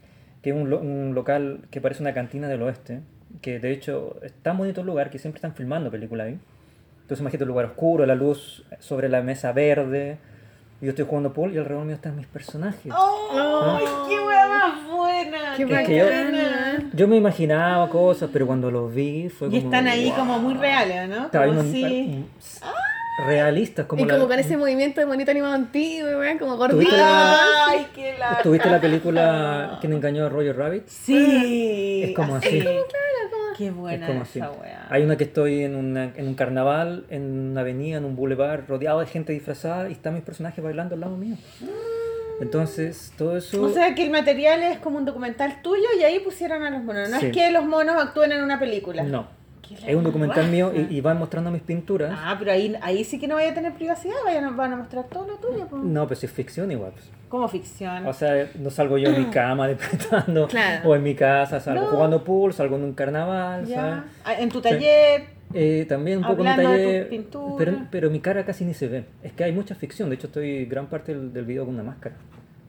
que 0.42 0.50
es 0.50 0.56
un, 0.56 0.70
lo- 0.70 0.80
un 0.80 1.14
local 1.14 1.60
que 1.70 1.80
parece 1.80 2.02
una 2.02 2.14
cantina 2.14 2.48
del 2.48 2.62
oeste, 2.62 3.00
que 3.42 3.58
de 3.58 3.70
hecho 3.72 4.18
es 4.22 4.32
tan 4.32 4.56
bonito 4.56 4.80
el 4.80 4.86
lugar 4.86 5.10
que 5.10 5.18
siempre 5.18 5.38
están 5.38 5.54
filmando 5.54 5.90
películas 5.90 6.28
ahí. 6.28 6.38
Entonces 7.02 7.20
imagínate 7.20 7.44
un 7.44 7.48
lugar 7.48 7.66
oscuro, 7.66 8.06
la 8.06 8.14
luz 8.14 8.64
sobre 8.78 9.08
la 9.08 9.20
mesa 9.22 9.52
verde, 9.52 10.18
yo 10.80 10.90
estoy 10.90 11.04
jugando 11.06 11.32
pool 11.32 11.52
y 11.54 11.58
alrededor 11.58 11.84
mío 11.84 11.94
están 11.94 12.16
mis 12.16 12.26
personajes. 12.26 12.92
¡Ay, 12.92 13.84
qué 14.08 14.20
hueá 14.26 14.48
más 14.48 14.88
buena! 14.90 15.54
Qué 15.56 15.62
Es 15.64 15.86
que 15.86 15.96
yo- 15.96 16.04
buena! 16.06 16.90
Yo 16.92 17.06
me 17.08 17.16
imaginaba 17.16 17.88
cosas, 17.88 18.30
pero 18.32 18.46
cuando 18.46 18.70
los 18.70 18.92
vi 18.94 19.28
fue 19.28 19.48
Y 19.48 19.50
como... 19.60 19.62
están 19.64 19.86
ahí 19.88 20.06
wow. 20.08 20.16
como 20.18 20.38
muy 20.38 20.54
reales, 20.54 21.08
¿no? 21.08 21.30
Como 21.30 21.62
si... 21.62 21.84
un- 21.84 22.26
realistas, 23.26 23.84
como 23.84 24.02
y 24.02 24.06
la... 24.08 24.14
como 24.14 24.28
con 24.28 24.38
ese 24.38 24.56
movimiento 24.56 24.98
de 25.00 25.06
monito 25.06 25.30
animado 25.30 25.52
antiguo, 25.54 26.08
weón, 26.18 26.38
como 26.38 26.56
¿Tuviste 26.56 26.74
gordito. 26.74 26.96
la- 26.96 27.66
¡Ay, 27.68 27.86
qué 27.94 28.16
la... 28.18 28.40
¿Tuviste 28.42 28.70
la 28.70 28.80
película 28.80 29.76
¿Quién 29.80 29.92
engañó 29.92 30.24
a 30.24 30.28
Roger 30.30 30.56
Rabbit? 30.56 30.86
Sí. 30.88 32.02
Es 32.04 32.16
como 32.16 32.36
así. 32.36 32.64
Qué 33.60 33.66
Es 33.68 33.74
buena 33.76 34.22
así. 34.22 34.38
esa 34.38 34.50
weá. 34.52 34.86
Hay 34.88 35.02
una 35.02 35.16
que 35.16 35.24
estoy 35.24 35.62
en, 35.64 35.76
una- 35.76 36.12
en 36.16 36.26
un 36.28 36.34
carnaval, 36.34 37.04
en 37.10 37.50
una 37.50 37.60
avenida, 37.60 37.98
en 37.98 38.04
un 38.06 38.16
boulevard, 38.16 38.62
rodeado 38.68 39.00
de 39.00 39.06
gente 39.06 39.32
disfrazada 39.32 39.88
y 39.88 39.92
están 39.92 40.14
mis 40.14 40.22
personajes 40.22 40.64
bailando 40.64 40.94
al 40.94 41.00
lado 41.02 41.16
mío. 41.16 41.36
Entonces, 42.40 43.12
todo 43.18 43.36
eso... 43.36 43.62
O 43.62 43.68
sea 43.68 43.94
que 43.94 44.02
el 44.02 44.10
material 44.10 44.62
es 44.62 44.78
como 44.78 44.96
un 44.96 45.04
documental 45.04 45.60
tuyo 45.62 45.84
y 45.98 46.04
ahí 46.04 46.20
pusieron 46.20 46.62
a 46.62 46.70
los 46.70 46.82
monos. 46.82 47.10
No 47.10 47.20
Sí. 47.20 47.26
es 47.26 47.32
que 47.32 47.50
los 47.50 47.64
monos 47.66 47.96
actúen 48.02 48.32
en 48.32 48.42
una 48.42 48.58
película. 48.58 49.02
no. 49.02 49.38
Es 49.86 49.94
un 49.94 50.04
documental 50.04 50.48
mío 50.50 50.72
y, 50.74 50.96
y 50.96 51.00
van 51.00 51.18
mostrando 51.18 51.50
mis 51.50 51.62
pinturas. 51.62 52.12
Ah, 52.14 52.36
pero 52.38 52.52
ahí, 52.52 52.74
ahí 52.82 53.04
sí 53.04 53.18
que 53.18 53.28
no 53.28 53.36
vaya 53.36 53.50
a 53.50 53.54
tener 53.54 53.72
privacidad, 53.74 54.14
vayan 54.24 54.44
a- 54.44 54.50
van 54.50 54.72
a 54.72 54.76
mostrar 54.76 55.04
todo 55.04 55.26
lo 55.26 55.36
tuyo. 55.36 55.66
po. 55.68 55.76
No, 55.78 56.06
pero 56.08 56.18
si 56.20 56.26
es 56.26 56.32
ficción 56.32 56.70
igual. 56.72 56.92
pues. 56.92 57.10
Como 57.28 57.46
ficción. 57.48 58.06
O 58.06 58.12
sea, 58.12 58.48
no 58.58 58.70
salgo 58.70 58.98
yo 58.98 59.10
en 59.10 59.18
mi 59.20 59.24
cama 59.30 59.68
despertando 59.68 60.48
Claro. 60.48 60.88
o 60.88 60.96
en 60.96 61.02
mi 61.02 61.14
casa, 61.14 61.60
salgo 61.60 61.82
No. 61.84 61.88
jugando 61.88 62.24
pool, 62.24 62.52
salgo 62.52 62.76
en 62.76 62.84
un 62.84 62.92
carnaval, 62.94 63.66
¿sabes? 63.68 64.02
Ah, 64.24 64.34
En 64.34 64.48
tu 64.48 64.60
taller. 64.60 65.24
Eh, 65.52 65.84
también 65.88 66.18
un 66.18 66.24
poco 66.24 66.44
en 66.44 66.50
mi 66.50 66.56
de 66.56 66.62
taller, 66.64 67.02
tus 67.02 67.10
pinturas. 67.10 67.54
pero, 67.58 67.78
pero 67.90 68.10
mi 68.10 68.20
cara 68.20 68.44
casi 68.44 68.64
ni 68.64 68.74
se 68.74 68.86
ve. 68.88 69.04
Es 69.22 69.32
que 69.32 69.42
hay 69.44 69.52
mucha 69.52 69.74
ficción, 69.74 70.08
de 70.08 70.14
hecho 70.16 70.28
estoy 70.28 70.64
gran 70.66 70.86
parte 70.86 71.12
del, 71.14 71.32
del 71.32 71.44
video 71.44 71.64
con 71.64 71.74
una 71.74 71.82
máscara 71.82 72.14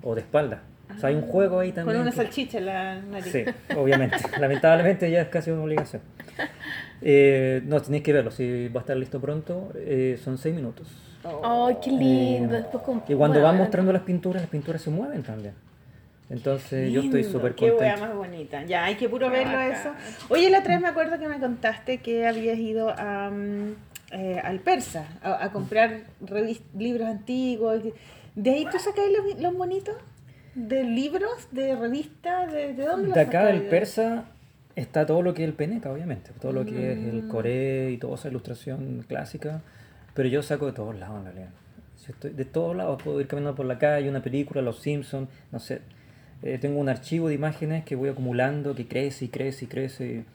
o 0.04 0.16
de 0.16 0.22
espalda. 0.22 0.62
O 0.96 1.00
sea, 1.00 1.10
hay 1.10 1.16
un 1.16 1.22
juego 1.22 1.60
ahí 1.60 1.72
también. 1.72 1.96
Con 1.98 2.02
una 2.02 2.12
que- 2.12 2.18
salchicha 2.18 2.58
en 2.58 2.66
la 2.66 2.96
nariz. 3.02 3.32
Sí, 3.32 3.46
obviamente. 3.78 4.18
Lamentablemente 4.40 5.10
ya 5.10 5.22
es 5.22 5.28
casi 5.30 5.50
una 5.52 5.64
obligación. 5.64 6.02
Eh, 7.02 7.62
no, 7.66 7.82
tenéis 7.82 8.04
que 8.04 8.14
verlo, 8.14 8.32
si 8.32 8.68
va 8.68 8.80
a 8.80 8.84
estar 8.84 8.96
listo 8.98 9.20
pronto, 9.20 9.72
eh, 9.76 10.20
son 10.24 10.38
seis 10.38 10.54
minutos. 10.56 10.88
Ay, 11.44 11.78
qué 11.84 11.92
lindo. 11.92 12.56
Eh, 12.56 12.60
Después 12.62 12.84
con- 12.84 12.98
Y 13.08 13.14
cuando 13.14 13.40
bueno, 13.40 13.42
van 13.44 13.58
mostrando 13.58 13.92
las 13.94 14.02
pinturas, 14.04 14.42
las 14.44 14.50
pinturas 14.52 14.82
se 14.82 14.90
mueven 14.90 15.24
también. 15.24 15.54
Entonces 16.30 16.92
yo 16.94 17.02
estoy 17.02 17.24
Lindo, 17.24 17.38
súper 17.40 17.56
Qué 17.56 17.66
wea 17.66 17.74
contento. 17.96 18.02
más 18.06 18.16
bonita. 18.16 18.64
Ya, 18.64 18.86
hay 18.86 18.96
que 18.96 19.10
puro 19.10 19.28
Qué 19.30 19.38
verlo 19.38 19.58
bacán. 19.58 19.72
eso. 19.74 19.90
Oye, 20.30 20.50
la 20.50 20.60
otra 20.60 20.74
vez 20.76 20.82
me 20.82 20.88
acuerdo 20.88 21.20
que 21.20 21.28
me 21.28 21.40
contaste 21.40 21.98
que 21.98 22.26
habías 22.26 22.58
ido 22.58 22.90
a, 22.98 23.30
mm, 23.30 23.74
eh, 24.14 24.40
al 24.44 24.60
Persa 24.60 25.08
a, 25.22 25.44
a 25.44 25.52
comprar 25.52 26.04
libros 26.78 27.08
antiguos. 27.08 27.82
¿De 28.36 28.50
ahí 28.50 28.66
tú 28.72 28.80
sacas 28.80 29.04
los, 29.12 29.42
los 29.42 29.54
bonitos? 29.58 29.96
¿De 30.56 30.84
libros? 30.86 31.50
¿De 31.52 31.76
revistas? 31.76 32.52
¿De, 32.52 32.74
de 32.76 32.86
dónde 32.86 33.08
los 33.10 33.16
De 33.16 33.22
acá 33.22 33.40
sacáis? 33.42 33.60
del 33.62 33.70
persa 33.70 34.26
está 34.76 35.06
todo 35.06 35.22
lo 35.22 35.34
que 35.34 35.44
es 35.44 35.50
el 35.50 35.56
peneca, 35.56 35.92
obviamente. 35.92 36.32
Todo 36.40 36.52
lo 36.54 36.66
que 36.66 36.94
es 36.94 36.98
Mm. 36.98 37.10
el 37.10 37.28
coré 37.28 37.92
y 37.92 37.98
toda 37.98 38.16
esa 38.16 38.30
ilustración 38.30 39.04
clásica. 39.08 39.62
Pero 40.14 40.28
yo 40.30 40.42
saco 40.44 40.66
de 40.68 40.74
todos 40.74 40.96
lados 40.98 41.20
en 41.20 41.26
realidad. 41.26 41.50
Si 41.98 42.12
estoy 42.12 42.32
de 42.32 42.46
todos 42.46 42.76
lados, 42.76 43.02
puedo 43.04 43.22
ir 43.22 43.28
caminando 43.28 43.56
por 43.56 43.66
la 43.66 43.78
calle, 43.78 44.10
una 44.10 44.22
película, 44.24 44.62
Los 44.62 44.80
Simpsons, 44.80 45.30
no 45.52 45.60
sé. 45.60 45.82
Eh, 46.44 46.58
tengo 46.60 46.80
un 46.80 46.90
archivo 46.90 47.28
de 47.28 47.36
imágenes 47.36 47.84
que 47.86 47.96
voy 47.96 48.10
acumulando, 48.10 48.74
que 48.74 48.88
crece 48.88 49.26
y 49.26 49.28
crece 49.28 49.66
y 49.66 49.68
crece. 49.68 50.26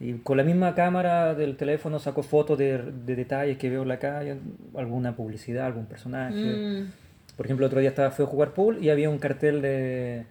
Y, 0.00 0.10
y 0.10 0.12
con 0.18 0.36
la 0.36 0.44
misma 0.44 0.74
cámara 0.74 1.34
del 1.34 1.56
teléfono 1.56 1.98
saco 1.98 2.22
fotos 2.22 2.58
de, 2.58 2.78
de 2.78 3.16
detalles 3.16 3.56
que 3.56 3.70
veo 3.70 3.82
en 3.82 3.88
la 3.88 3.98
calle, 3.98 4.36
alguna 4.76 5.16
publicidad, 5.16 5.66
algún 5.66 5.86
personaje. 5.86 6.34
Mm. 6.82 6.92
Por 7.36 7.46
ejemplo, 7.46 7.64
el 7.64 7.68
otro 7.68 7.80
día 7.80 7.88
estaba, 7.88 8.10
fui 8.10 8.24
a 8.24 8.28
jugar 8.28 8.52
pool 8.52 8.78
y 8.84 8.90
había 8.90 9.08
un 9.08 9.18
cartel 9.18 9.62
de, 9.62 10.26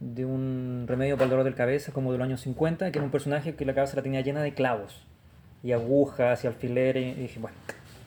de 0.00 0.24
un 0.24 0.84
remedio 0.86 1.14
para 1.16 1.24
el 1.24 1.30
dolor 1.30 1.44
de 1.44 1.54
cabeza 1.54 1.92
como 1.92 2.12
de 2.12 2.18
los 2.18 2.26
años 2.26 2.40
50, 2.42 2.90
que 2.92 2.98
era 2.98 3.04
un 3.04 3.10
personaje 3.10 3.54
que 3.54 3.64
la 3.64 3.74
cabeza 3.74 3.96
la 3.96 4.02
tenía 4.02 4.20
llena 4.20 4.42
de 4.42 4.52
clavos 4.52 5.02
y 5.62 5.72
agujas 5.72 6.44
y 6.44 6.46
alfileres. 6.46 7.16
Y 7.16 7.22
dije, 7.22 7.40
bueno, 7.40 7.56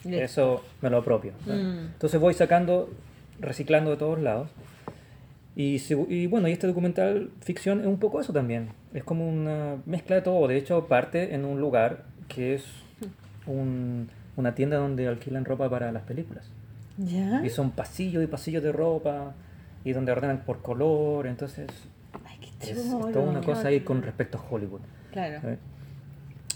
eso 0.06 0.64
me 0.82 0.90
lo 0.90 0.98
apropio. 0.98 1.34
¿no? 1.45 1.53
Mm. 1.56 1.80
Entonces 1.94 2.20
voy 2.20 2.34
sacando, 2.34 2.90
reciclando 3.40 3.91
de 3.91 3.98
todos 3.98 4.20
lados. 4.20 4.49
Y, 5.56 5.82
y 6.10 6.28
bueno, 6.28 6.48
y 6.48 6.52
este 6.53 6.68
documental 6.68 7.32
ficción 7.41 7.82
es 7.82 7.88
un 7.88 7.98
poco 7.99 8.22
eso 8.22 8.32
también. 8.32 8.70
Es 8.94 9.03
como 9.03 9.28
una 9.28 9.76
mezcla 9.86 10.16
de 10.16 10.22
todo. 10.22 10.48
De 10.48 10.57
hecho, 10.57 10.86
parte 10.88 11.34
en 11.36 11.44
un 11.44 11.60
lugar 11.60 12.06
que 12.30 12.53
es 12.56 12.64
un- 13.45 14.10
una 14.38 14.56
tienda 14.56 14.78
donde 14.78 15.07
alquilan 15.07 15.44
ropa 15.44 15.70
para 15.70 15.91
las 15.91 16.03
películas. 16.03 16.45
¿Ya? 16.98 17.41
Y 17.45 17.49
son 17.49 17.72
pasillos 17.72 18.24
y 18.24 18.28
pasillos 18.28 18.64
de 18.64 18.72
ropa 18.72 19.34
y 19.84 19.94
donde 19.94 20.12
ordenan 20.12 20.44
por 20.46 20.62
color. 20.62 21.28
Entonces, 21.28 21.68
Ay, 22.26 22.38
qué 22.42 22.72
es, 22.72 22.78
es 22.78 22.90
chulo, 22.90 23.08
toda 23.08 23.30
una 23.30 23.42
cosa 23.42 23.68
ahí 23.70 23.82
con 23.82 24.02
respecto 24.02 24.38
a 24.38 24.44
Hollywood. 24.50 24.82
Claro. 25.12 25.42
¿sabes? 25.42 25.60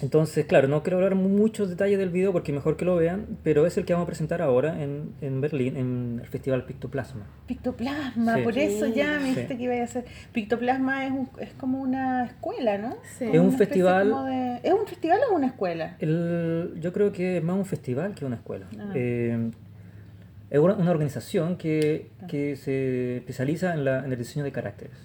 Entonces, 0.01 0.45
claro, 0.47 0.67
no 0.67 0.83
quiero 0.83 0.97
hablar 0.97 1.15
muchos 1.15 1.69
detalles 1.69 1.97
del 1.97 2.09
video 2.09 2.33
porque 2.33 2.51
mejor 2.51 2.75
que 2.75 2.83
lo 2.83 2.95
vean, 2.97 3.37
pero 3.41 3.65
es 3.65 3.77
el 3.77 3.85
que 3.85 3.93
vamos 3.93 4.03
a 4.05 4.07
presentar 4.07 4.41
ahora 4.41 4.83
en, 4.83 5.13
en 5.21 5.39
Berlín, 5.39 5.77
en 5.77 6.19
el 6.21 6.27
Festival 6.27 6.65
Pictoplasma. 6.65 7.25
Pictoplasma, 7.47 8.35
Sí. 8.37 8.41
por 8.41 8.57
eso 8.57 8.87
ya 8.87 9.13
me 9.19 9.19
Sí. 9.21 9.29
dijiste 9.29 9.55
que 9.55 9.63
iba 9.63 9.75
a 9.75 9.83
hacer. 9.83 10.03
Pictoplasma 10.33 11.05
es, 11.05 11.11
un- 11.11 11.29
es 11.39 11.53
como 11.53 11.79
una 11.79 12.25
escuela, 12.25 12.77
¿no? 12.79 12.97
Sí. 13.17 13.25
Es 13.31 13.39
un 13.39 13.53
festival- 13.53 14.09
de- 14.25 14.59
¿Es 14.63 14.73
un 14.73 14.85
festival 14.87 15.19
o 15.31 15.35
una 15.35 15.47
escuela? 15.47 15.95
El, 15.99 16.73
yo 16.81 16.91
creo 16.91 17.13
que 17.13 17.37
es 17.37 17.43
más 17.43 17.55
un 17.55 17.65
festival 17.65 18.13
que 18.13 18.25
una 18.25 18.35
escuela. 18.37 18.65
Ah. 18.77 18.91
Eh, 18.95 19.51
es 20.53 20.59
una, 20.59 20.75
una 20.75 20.91
organización 20.91 21.57
que, 21.57 22.07
que 22.29 22.55
se 22.55 23.17
especializa 23.17 23.73
en, 23.73 23.83
la- 23.83 24.05
en 24.05 24.11
el 24.13 24.17
diseño 24.17 24.45
de 24.45 24.51
caracteres. 24.53 24.95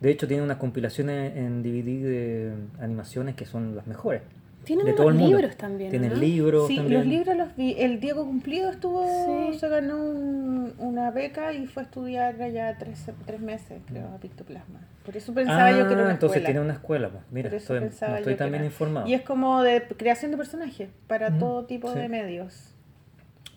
De 0.00 0.10
hecho, 0.10 0.26
tiene 0.28 0.42
unas 0.42 0.56
compilaciones 0.58 1.36
en 1.36 1.62
DVD 1.62 2.02
de 2.08 2.52
animaciones 2.80 3.34
que 3.34 3.44
son 3.46 3.74
las 3.76 3.86
mejores. 3.86 4.22
Tienen 4.64 4.86
de 4.86 4.92
unos 4.92 4.96
todo 4.96 5.08
el 5.10 5.14
mundo. 5.16 5.36
libros 5.36 5.56
también, 5.56 5.90
Tienen 5.90 6.10
¿no? 6.10 6.16
libros 6.16 6.68
Sí, 6.68 6.76
también. 6.76 7.00
los 7.00 7.06
libros 7.06 7.36
los 7.36 7.54
vi. 7.56 7.74
El 7.78 8.00
Diego 8.00 8.24
Cumplido 8.24 8.70
estuvo, 8.70 9.04
Sí. 9.52 9.58
se 9.58 9.68
ganó 9.68 9.96
un- 10.02 10.72
una 10.78 11.10
beca 11.10 11.52
y 11.52 11.66
fue 11.66 11.82
a 11.82 11.86
estudiar 11.86 12.40
allá 12.40 12.74
tres, 12.78 13.04
tres 13.26 13.40
meses, 13.40 13.82
creo, 13.86 14.06
a 14.08 14.16
Pictoplasma. 14.18 14.80
Por 15.04 15.16
eso 15.18 15.34
pensaba 15.34 15.66
ah, 15.66 15.70
yo 15.72 15.86
que 15.86 15.92
era 15.92 16.02
una 16.04 16.12
entonces 16.12 16.36
escuela. 16.38 16.46
tiene 16.46 16.60
una 16.60 16.72
escuela. 16.74 17.08
pues. 17.10 17.24
Mira, 17.30 17.50
estoy, 17.54 17.80
no 17.80 17.86
estoy 18.16 18.34
tan 18.36 18.50
bien 18.52 18.64
informado. 18.64 19.06
Y 19.06 19.12
es 19.14 19.20
como 19.22 19.62
de 19.62 19.82
creación 19.98 20.30
de 20.30 20.36
personajes 20.38 20.88
para 21.08 21.38
todo 21.38 21.64
tipo 21.66 21.92
sí. 21.92 21.98
de 21.98 22.08
medios. 22.08 22.73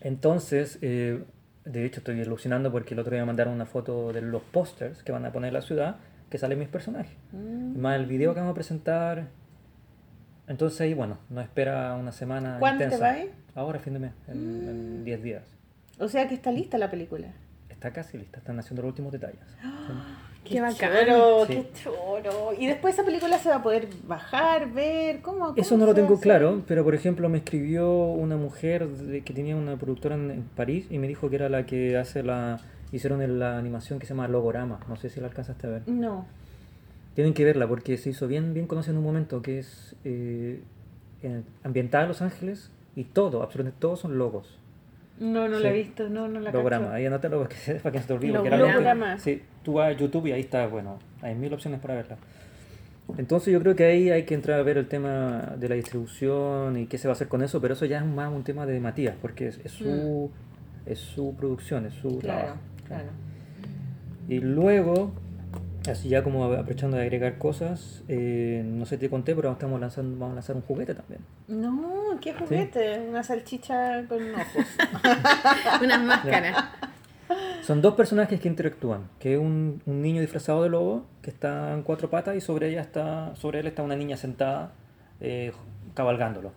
Entonces, 0.07 0.79
eh, 0.81 1.21
de 1.65 1.85
hecho 1.85 1.99
estoy 1.99 2.21
alucinando 2.21 2.71
porque 2.71 2.93
el 2.93 2.99
otro 3.01 3.11
día 3.11 3.19
me 3.23 3.25
mandaron 3.25 3.53
una 3.53 3.65
foto 3.65 4.13
de 4.13 4.21
los 4.21 4.41
pósters 4.41 5.03
que 5.03 5.11
van 5.11 5.25
a 5.25 5.33
poner 5.33 5.49
en 5.49 5.53
la 5.53 5.61
ciudad, 5.61 5.97
que 6.29 6.37
salen 6.37 6.59
mis 6.59 6.69
personajes. 6.69 7.11
Mm. 7.33 7.77
Más 7.77 7.99
el 7.99 8.05
video 8.05 8.33
que 8.33 8.39
vamos 8.39 8.53
a 8.53 8.55
presentar. 8.55 9.27
Entonces 10.47 10.79
ahí, 10.79 10.93
bueno, 10.93 11.17
nos 11.29 11.43
espera 11.43 11.93
una 11.95 12.13
semana 12.13 12.55
¿Cuándo 12.57 12.87
te 12.87 12.95
vas? 12.95 13.17
Ahora, 13.53 13.79
fin 13.79 13.95
de 13.95 13.99
mes, 13.99 14.13
en 14.29 14.69
en 14.69 15.03
10 15.03 15.23
días. 15.23 15.43
O 15.99 16.07
sea 16.07 16.25
que 16.29 16.35
está 16.35 16.53
lista 16.53 16.77
la 16.77 16.89
película. 16.89 17.27
Está 17.67 17.91
casi 17.91 18.17
lista, 18.17 18.37
están 18.37 18.57
haciendo 18.59 18.83
los 18.83 18.89
últimos 18.89 19.11
detalles. 19.11 19.41
Qué 20.49 20.61
choro, 20.75 21.45
Sí. 21.45 21.53
qué 21.53 21.67
choro. 21.83 22.53
Y 22.57 22.67
después 22.67 22.93
esa 22.93 23.03
película 23.03 23.37
se 23.39 23.49
va 23.49 23.55
a 23.57 23.63
poder 23.63 23.87
bajar, 24.07 24.71
ver, 24.71 25.21
¿cómo? 25.21 25.53
Eso 25.55 25.69
cómo 25.71 25.79
no 25.81 25.85
lo 25.87 25.93
tengo 25.95 26.13
hace? 26.15 26.23
claro, 26.23 26.61
pero 26.67 26.83
por 26.83 26.95
ejemplo 26.95 27.29
me 27.29 27.39
escribió 27.39 27.91
una 27.91 28.37
mujer 28.37 28.87
de- 28.87 29.21
que 29.23 29.33
tenía 29.33 29.55
una 29.55 29.75
productora 29.77 30.15
en, 30.15 30.31
en 30.31 30.43
París 30.43 30.87
y 30.89 30.97
me 30.99 31.07
dijo 31.07 31.29
que 31.29 31.35
era 31.37 31.49
la 31.49 31.65
que 31.65 31.97
hace 31.97 32.23
la... 32.23 32.59
Hicieron 32.91 33.21
en 33.21 33.37
la 33.39 33.57
animación 33.57 33.99
que 33.99 34.05
se 34.05 34.13
llama 34.13 34.27
Logorama, 34.29 34.79
no 34.87 34.95
sé 34.95 35.09
si 35.09 35.19
la 35.19 35.27
alcanzaste 35.27 35.67
a 35.67 35.69
ver. 35.71 35.81
No. 35.87 36.25
Tienen 37.15 37.33
que 37.33 37.43
verla 37.43 37.67
porque 37.67 37.97
se 37.97 38.11
hizo 38.11 38.27
bien, 38.27 38.53
bien 38.53 38.65
conocida 38.67 38.91
en 38.93 38.99
un 38.99 39.03
momento 39.03 39.41
que 39.41 39.59
es 39.59 39.95
eh, 40.05 40.61
en- 41.23 41.43
ambientada 41.63 42.03
en 42.03 42.07
Los 42.09 42.21
Ángeles 42.21 42.71
y 42.95 43.03
todo, 43.05 43.41
absolutamente 43.43 43.79
todos 43.81 43.99
son 43.99 44.17
logos. 44.17 44.57
No, 45.19 45.47
no 45.47 45.59
la 45.59 45.69
he 45.69 45.73
visto, 45.73 46.07
no, 46.09 46.27
no 46.27 46.39
la 46.39 46.51
Logorama, 46.51 46.85
cacho. 46.87 46.95
ahí 46.95 47.05
anótalo 47.05 47.43
para 47.43 47.49
que, 47.55 47.73
para 47.75 47.91
que 47.91 47.97
no 47.97 48.01
se 48.01 48.07
te 48.07 48.13
olvide. 48.13 48.33
Logorama. 48.57 49.17
Sí, 49.17 49.41
tú 49.63 49.73
vas 49.73 49.89
a 49.89 49.91
YouTube 49.97 50.27
y 50.27 50.31
ahí 50.31 50.41
está, 50.41 50.67
bueno, 50.67 50.99
hay 51.21 51.33
mil 51.35 51.51
opciones 51.53 51.79
para 51.79 51.95
verla. 51.95 52.17
Entonces 53.17 53.53
yo 53.53 53.61
creo 53.61 53.75
que 53.75 53.85
ahí 53.85 54.09
hay 54.09 54.23
que 54.23 54.33
entrar 54.33 54.59
a 54.59 54.63
ver 54.63 54.77
el 54.77 54.87
tema 54.87 55.53
de 55.57 55.69
la 55.69 55.75
distribución 55.75 56.77
y 56.77 56.87
qué 56.87 56.97
se 56.97 57.07
va 57.07 57.13
a 57.13 57.15
hacer 57.15 57.29
con 57.29 57.41
eso, 57.41 57.61
pero 57.61 57.73
eso 57.73 57.85
ya 57.85 57.99
es 57.99 58.05
más 58.05 58.31
un 58.31 58.43
tema 58.43 58.65
de 58.65 58.79
Matías, 58.81 59.15
porque 59.21 59.47
es, 59.47 59.59
es 59.63 59.71
su, 59.71 60.29
es 60.85 60.99
su 60.99 61.33
producción, 61.35 61.85
es 61.85 61.93
su 61.93 62.09
Mm. 62.09 62.19
Claro, 62.19 62.39
trabajo. 62.41 62.59
claro. 62.87 63.09
Y 64.27 64.39
luego, 64.39 65.13
así 65.87 66.09
ya 66.09 66.23
como 66.23 66.45
aprovechando 66.45 66.97
de 66.97 67.03
agregar 67.03 67.37
cosas, 67.37 68.03
eh, 68.07 68.63
no 68.65 68.85
sé 68.85 68.95
si 68.95 69.01
te 69.01 69.09
conté, 69.09 69.35
pero 69.35 69.51
estamos 69.51 69.79
lanzando, 69.79 70.17
vamos 70.17 70.33
a 70.33 70.35
lanzar 70.35 70.55
un 70.55 70.61
juguete 70.61 70.93
también. 70.93 71.21
No, 71.47 72.17
qué 72.21 72.33
juguete, 72.33 72.99
una 73.07 73.23
salchicha 73.23 74.05
con 74.07 74.21
ojos. 74.33 74.65
Unas 75.81 76.03
máscaras. 76.03 76.65
Son 77.61 77.81
dos 77.81 77.95
personajes 77.95 78.39
que 78.39 78.47
interactúan, 78.47 79.09
que 79.19 79.33
es 79.33 79.39
un, 79.39 79.81
un 79.85 80.01
niño 80.01 80.21
disfrazado 80.21 80.63
de 80.63 80.69
lobo, 80.69 81.05
que 81.21 81.29
está 81.29 81.73
en 81.73 81.83
cuatro 81.83 82.09
patas 82.09 82.35
y 82.35 82.41
sobre 82.41 82.69
ella 82.69 82.81
está, 82.81 83.35
sobre 83.35 83.59
él 83.59 83.67
está 83.67 83.83
una 83.83 83.95
niña 83.95 84.15
sentada 84.15 84.71
eh, 85.19 85.51
cabalgándolo. 85.93 86.51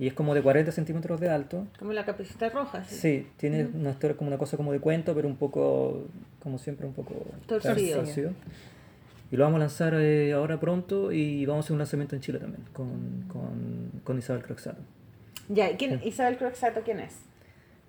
Y 0.00 0.06
es 0.06 0.14
como 0.14 0.34
de 0.34 0.40
40 0.40 0.72
centímetros 0.72 1.20
de 1.20 1.28
alto. 1.28 1.66
Como 1.78 1.92
la 1.92 2.06
caperucita 2.06 2.48
roja. 2.48 2.82
Sí. 2.84 2.96
Sí, 2.96 3.26
tiene 3.36 3.68
una 3.74 3.90
historia 3.90 4.16
como 4.16 4.28
una 4.28 4.38
cosa 4.38 4.56
como 4.56 4.72
de 4.72 4.80
cuento, 4.80 5.14
pero 5.14 5.28
un 5.28 5.36
poco, 5.36 6.06
como 6.42 6.56
siempre, 6.56 6.86
un 6.86 6.94
poco 6.94 7.26
Torcido. 7.46 8.02
Y 9.30 9.36
lo 9.36 9.44
vamos 9.44 9.58
a 9.58 9.60
lanzar 9.60 9.92
eh, 9.98 10.32
ahora 10.32 10.58
pronto 10.58 11.12
y 11.12 11.44
vamos 11.44 11.64
a 11.64 11.66
hacer 11.66 11.72
un 11.74 11.78
lanzamiento 11.80 12.16
en 12.16 12.22
Chile 12.22 12.38
también, 12.38 12.64
con, 12.72 13.26
con, 13.28 14.00
con 14.02 14.18
Isabel 14.18 14.42
Croxato. 14.42 14.80
Ya, 15.50 15.70
¿y 15.70 15.76
¿quién, 15.76 16.00
Isabel 16.02 16.38
Croxato 16.38 16.80
quién 16.82 17.00
es? 17.00 17.16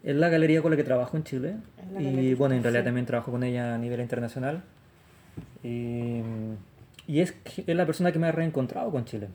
Es 0.04 0.16
la 0.18 0.28
galería 0.28 0.62
con 0.62 0.72
la 0.72 0.78
que 0.78 0.84
trabajo 0.84 1.16
en 1.16 1.24
Chile. 1.24 1.56
Y 1.98 2.34
bueno, 2.34 2.56
en 2.56 2.62
realidad 2.62 2.82
sí. 2.82 2.88
también 2.88 3.06
trabajo 3.06 3.32
con 3.32 3.42
ella 3.46 3.74
a 3.74 3.78
nivel 3.78 4.02
internacional. 4.02 4.64
Y, 5.64 6.20
y 7.08 7.22
es, 7.22 7.34
es 7.56 7.74
la 7.76 7.86
persona 7.86 8.12
que 8.12 8.20
me 8.20 8.28
ha 8.28 8.34
reencontrado 8.34 8.92
con 8.92 9.06
Chile. 9.06 9.30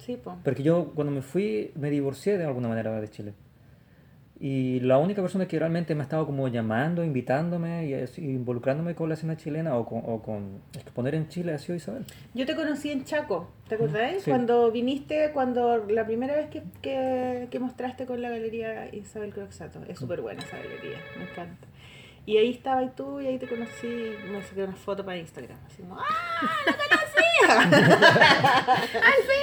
Sí, 0.00 0.16
po. 0.16 0.36
Porque 0.42 0.62
yo 0.62 0.92
cuando 0.94 1.12
me 1.12 1.22
fui 1.22 1.72
me 1.74 1.90
divorcié 1.90 2.38
de 2.38 2.44
alguna 2.44 2.68
manera 2.68 3.00
de 3.00 3.08
Chile. 3.08 3.34
Y 4.42 4.80
la 4.80 4.96
única 4.96 5.20
persona 5.20 5.46
que 5.46 5.58
realmente 5.58 5.94
me 5.94 6.00
ha 6.00 6.04
estado 6.04 6.24
como 6.24 6.48
llamando, 6.48 7.04
invitándome 7.04 7.86
y 7.86 7.92
así, 7.92 8.22
involucrándome 8.24 8.94
con 8.94 9.10
la 9.10 9.14
escena 9.14 9.36
chilena 9.36 9.76
o 9.76 9.84
con, 9.84 10.00
o 10.06 10.22
con 10.22 10.62
exponer 10.72 11.14
en 11.14 11.28
Chile 11.28 11.52
ha 11.52 11.58
sido 11.58 11.76
Isabel. 11.76 12.06
Yo 12.32 12.46
te 12.46 12.56
conocí 12.56 12.90
en 12.90 13.04
Chaco, 13.04 13.50
¿te 13.68 13.74
acordáis? 13.74 14.22
Sí. 14.22 14.30
Cuando 14.30 14.72
viniste, 14.72 15.30
cuando 15.34 15.84
la 15.86 16.06
primera 16.06 16.36
vez 16.36 16.48
que, 16.48 16.62
que, 16.80 17.48
que 17.50 17.58
mostraste 17.58 18.06
con 18.06 18.22
la 18.22 18.30
galería 18.30 18.88
Isabel 18.94 19.34
Croxato. 19.34 19.82
Es 19.86 19.98
súper 19.98 20.22
buena 20.22 20.42
esa 20.42 20.56
galería, 20.56 20.96
me 21.18 21.24
encanta. 21.24 21.68
Y 22.24 22.38
ahí 22.38 22.50
estaba 22.50 22.82
y 22.82 22.88
tú 22.90 23.20
y 23.20 23.26
ahí 23.26 23.38
te 23.38 23.46
conocí, 23.46 24.12
me 24.32 24.42
saqué 24.42 24.64
una 24.64 24.74
foto 24.74 25.04
para 25.04 25.18
Instagram. 25.18 25.58
Así 25.66 25.82
como, 25.82 25.98
¡ah, 25.98 26.04
lo 26.66 27.09
conocía! 27.46 28.70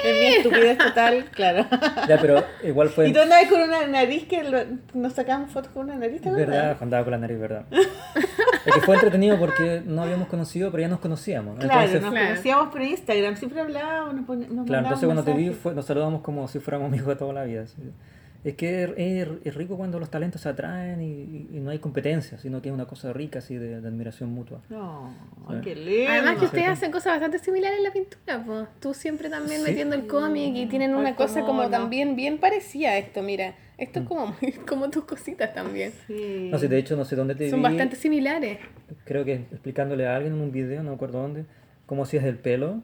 En 0.04 0.20
mi 0.20 0.26
estupidez 0.36 0.78
total, 0.78 1.26
claro. 1.32 1.66
Ya, 2.08 2.18
pero 2.22 2.44
igual 2.64 2.90
fue... 2.90 3.10
Y 3.10 3.14
tú 3.14 3.20
andabas 3.22 3.48
con 3.48 3.62
una 3.62 3.88
nariz 3.88 4.28
que 4.28 4.44
lo- 4.44 4.64
nos 4.94 5.14
sacamos 5.14 5.52
fotos 5.52 5.72
con 5.72 5.86
una 5.86 5.96
nariz, 5.96 6.22
¿te 6.22 6.30
acuerdas? 6.30 6.50
Verdad, 6.56 6.78
andaba 6.82 7.04
con 7.04 7.12
la 7.12 7.18
nariz, 7.18 7.40
verdad. 7.40 7.66
Es 8.66 8.74
que 8.74 8.82
fue 8.82 8.96
entretenido 8.96 9.38
porque 9.40 9.82
no 9.86 10.04
habíamos 10.04 10.28
conocido, 10.28 10.72
pero 10.72 10.82
ya 10.82 10.88
nos 10.90 11.00
conocíamos. 11.00 11.58
Claro, 11.60 11.74
Entonces, 11.82 12.02
nos 12.02 12.12
Claro. 12.12 12.28
conocíamos 12.30 12.68
por 12.70 12.82
Instagram, 12.82 13.36
siempre 13.38 13.62
hablábamos, 13.62 14.14
nos, 14.14 14.26
pon- 14.26 14.48
nos 14.56 14.66
Claro, 14.68 14.84
entonces 14.84 15.06
cuando 15.06 15.24
te 15.24 15.34
vi 15.34 15.50
fue- 15.52 15.74
nos 15.74 15.86
saludamos 15.86 16.22
como 16.22 16.48
si 16.48 16.60
fuéramos 16.60 16.88
amigos 16.90 17.08
de 17.08 17.16
toda 17.16 17.34
la 17.34 17.44
vida. 17.44 17.66
sí. 17.68 17.76
Es 18.44 18.54
que 18.56 18.84
es, 18.84 18.90
es- 18.98 19.28
es 19.46 19.56
rico 19.56 19.78
cuando 19.78 20.00
los 20.00 20.10
talentos 20.10 20.42
se 20.42 20.50
atraen 20.50 21.02
y, 21.02 21.48
y- 21.56 21.60
no 21.60 21.72
hay 21.72 21.80
competencia, 21.80 22.38
sino 22.38 22.62
que 22.62 22.70
es 22.70 22.74
una 22.76 22.86
cosa 22.86 23.12
rica 23.12 23.40
así 23.40 23.56
de, 23.56 23.82
de 23.82 23.88
admiración 23.88 24.30
mutua. 24.32 24.62
No, 24.70 25.14
Sí. 25.50 25.56
qué 25.64 25.76
lindo. 25.76 26.12
Además 26.12 26.38
que 26.40 26.46
ustedes 26.46 26.68
hacen 26.70 26.92
cosas 26.92 27.14
bastante 27.14 27.40
similares 27.40 27.78
en 27.80 27.84
la 27.84 27.92
pintura, 27.92 28.44
pues. 28.46 28.68
Tú 28.80 28.94
siempre 28.94 29.30
también 29.30 29.62
Sí. 29.62 29.70
metiendo 29.70 29.96
el 29.96 30.08
cómic 30.08 30.56
y 30.56 30.66
tienen 30.68 30.94
Ay, 30.94 31.00
una 31.00 31.16
cosa 31.16 31.42
como 31.42 31.64
no. 31.64 31.70
también 31.70 32.16
bien 32.16 32.38
parecida 32.38 32.90
a 32.90 32.98
esto, 32.98 33.22
mira. 33.24 33.56
Esto 33.78 34.00
es 34.00 34.06
como 34.08 34.28
muy, 34.42 34.52
como 34.68 34.90
tus 34.90 35.04
cositas 35.06 35.54
también. 35.54 35.92
Sí. 36.08 36.50
No 36.52 36.58
sé, 36.58 36.68
de 36.68 36.78
hecho 36.78 36.96
no 36.96 37.06
sé 37.06 37.16
dónde 37.16 37.36
te 37.36 37.50
Son 37.50 37.60
vi, 37.60 37.64
bastante 37.64 37.96
similares. 37.96 38.60
creo 39.04 39.26
que 39.26 39.34
explicándole 39.34 40.08
a 40.08 40.16
alguien 40.16 40.34
en 40.34 40.42
un 40.42 40.52
video, 40.52 40.82
no 40.84 40.90
me 40.92 40.96
acuerdo 40.96 41.22
dónde, 41.22 41.46
cómo 41.86 42.04
hacías 42.04 42.24
el 42.24 42.38
pelo 42.38 42.82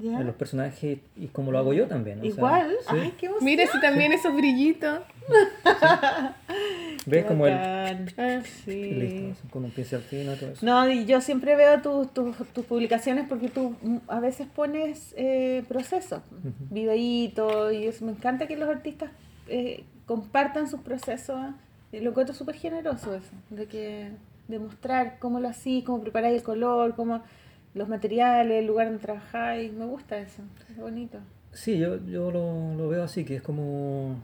¿Ya? 0.00 0.18
de 0.18 0.24
los 0.24 0.34
personajes 0.34 0.98
y 1.16 1.26
cómo 1.28 1.52
lo 1.52 1.58
hago 1.58 1.72
yo 1.72 1.86
también. 1.86 2.18
o 2.18 2.22
sea, 2.22 2.30
Igual, 2.30 2.76
sí. 2.80 2.86
ay, 2.88 3.14
qué 3.18 3.26
emoción. 3.26 3.44
Mira 3.44 3.66
si 3.66 3.80
también 3.80 4.12
esos 4.12 4.34
brillitos. 4.34 5.00
¿Ves 7.06 7.22
Qué 7.22 7.28
como 7.28 7.46
el... 7.46 7.52
Ah, 8.18 8.40
Sí. 8.64 8.90
listo, 8.94 9.48
con 9.50 9.64
un 9.64 9.70
pincel 9.70 10.00
fino 10.00 10.32
y 10.34 10.36
todo 10.36 10.50
eso. 10.50 10.66
No, 10.66 10.90
y 10.90 11.04
yo 11.06 11.20
siempre 11.20 11.54
veo 11.56 11.80
tus 11.80 12.12
tus- 12.12 12.36
tus 12.52 12.64
publicaciones 12.64 13.26
porque 13.28 13.48
tú 13.48 13.76
mm, 13.82 13.96
a 14.08 14.18
veces 14.20 14.46
pones 14.48 15.14
eh, 15.16 15.62
procesos, 15.68 16.20
videitos, 16.70 17.72
y 17.72 17.86
eso. 17.86 18.04
me 18.04 18.12
encanta 18.12 18.46
que 18.46 18.56
los 18.56 18.68
artistas 18.68 19.10
eh, 19.48 19.84
compartan 20.06 20.68
sus 20.68 20.80
procesos. 20.80 21.38
y 21.92 22.00
Lo 22.00 22.10
encuentro 22.10 22.34
súper 22.34 22.56
generoso 22.56 23.14
eso, 23.14 23.30
de 23.50 23.66
que 23.66 24.10
de 24.48 24.58
mostrar 24.58 25.18
cómo 25.18 25.40
lo 25.40 25.48
hacís, 25.48 25.84
cómo 25.84 26.00
preparáis 26.02 26.36
el 26.38 26.42
color, 26.42 26.94
cómo 26.94 27.22
los 27.76 27.88
materiales, 27.88 28.58
el 28.58 28.66
lugar 28.66 28.88
donde 28.88 29.02
trabajáis. 29.02 29.72
Me 29.72 29.84
gusta 29.84 30.18
eso, 30.18 30.42
es 30.68 30.76
bonito. 30.76 31.18
Sí, 31.52 31.78
yo, 31.78 32.04
yo 32.06 32.30
lo, 32.32 32.74
lo 32.74 32.88
veo 32.88 33.04
así, 33.04 33.24
que 33.24 33.36
es 33.36 33.42
como 33.42 34.16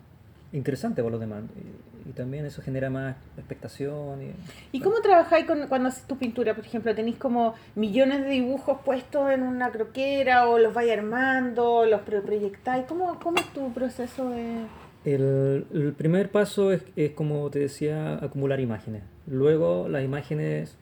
interesante 0.53 1.03
para 1.03 1.13
los 1.13 1.21
demás. 1.21 1.45
Y, 1.57 2.11
y 2.11 2.13
también 2.15 2.45
eso 2.45 2.61
genera 2.63 2.91
más 2.91 3.15
expectación. 3.37 4.21
Y, 4.23 4.33
¿Y 4.77 4.81
cómo 4.81 5.01
trabajáis 5.01 5.47
con, 5.47 5.69
cuando 5.69 5.89
haces 5.89 6.05
tu 6.05 6.19
pintura? 6.19 6.55
Por 6.55 6.67
ejemplo, 6.67 6.95
¿tenéis 6.95 7.17
como 7.17 7.55
millones 7.77 8.23
de 8.23 8.31
dibujos 8.31 8.79
puestos 8.85 9.31
en 9.31 9.45
una 9.45 9.71
croquera 9.71 10.49
o 10.49 10.59
los 10.59 10.75
vais 10.75 10.91
armando, 10.91 11.87
los 11.87 12.01
proyectáis? 12.01 12.87
¿Cómo, 12.87 13.21
¿Cómo 13.21 13.37
es 13.39 13.53
tu 13.53 13.73
proceso 13.73 14.31
de...? 14.31 14.67
El, 15.05 15.67
el 15.73 15.93
primer 15.95 16.31
paso 16.31 16.73
es, 16.73 16.85
es, 16.97 17.13
como 17.13 17.51
te 17.51 17.59
decía, 17.59 18.15
acumular 18.15 18.61
imágenes. 18.61 19.03
Luego 19.27 19.89
las 19.89 20.05
imágenes 20.05 20.77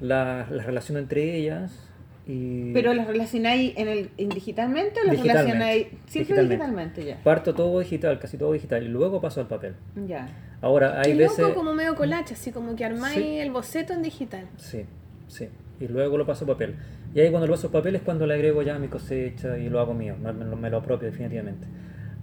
las, 0.00 0.50
las 0.50 0.66
relaciono 0.66 0.98
entre 0.98 1.36
ellas. 1.36 1.87
Y 2.30 2.72
¿Pero 2.74 2.92
las 2.92 3.06
relacionáis 3.06 3.72
en 3.76 3.88
el, 3.88 4.10
en 4.18 4.28
digitalmente 4.28 5.00
o 5.00 5.04
las 5.04 5.12
Digitalmente, 5.16 5.52
relacionáis 5.54 5.86
siempre 6.06 6.36
digitalmente. 6.42 6.54
digitalmente? 7.00 7.04
ya? 7.06 7.24
Parto 7.24 7.54
todo 7.54 7.80
digital, 7.80 8.18
casi 8.18 8.36
todo 8.36 8.52
digital, 8.52 8.82
y 8.84 8.88
luego 8.88 9.18
paso 9.20 9.40
al 9.40 9.48
papel. 9.48 9.74
Ya. 10.06 10.28
Ahora, 10.60 11.00
hay 11.00 11.12
Qué 11.12 11.18
veces... 11.18 11.38
loco, 11.38 11.54
como 11.54 11.72
medio 11.74 11.94
collage, 11.94 12.34
así 12.34 12.52
como 12.52 12.76
que 12.76 12.84
armáis 12.84 13.16
Sí. 13.16 13.38
el 13.38 13.50
boceto 13.50 13.94
en 13.94 14.02
digital. 14.02 14.46
Sí, 14.58 14.84
sí. 15.26 15.48
Y 15.80 15.88
luego 15.88 16.18
lo 16.18 16.26
paso 16.26 16.44
a 16.44 16.48
papel. 16.48 16.74
Y 17.14 17.20
ahí 17.20 17.30
cuando 17.30 17.46
lo 17.46 17.54
paso 17.54 17.68
a 17.68 17.72
papel 17.72 17.96
es 17.96 18.02
cuando 18.02 18.26
le 18.26 18.34
agrego 18.34 18.60
ya 18.62 18.78
mi 18.78 18.88
cosecha 18.88 19.56
y 19.58 19.70
lo 19.70 19.80
hago 19.80 19.94
mío, 19.94 20.14
me, 20.22 20.30
me 20.34 20.44
lo- 20.44 20.56
me 20.56 20.68
lo 20.68 20.76
apropio 20.76 21.08
definitivamente. 21.10 21.66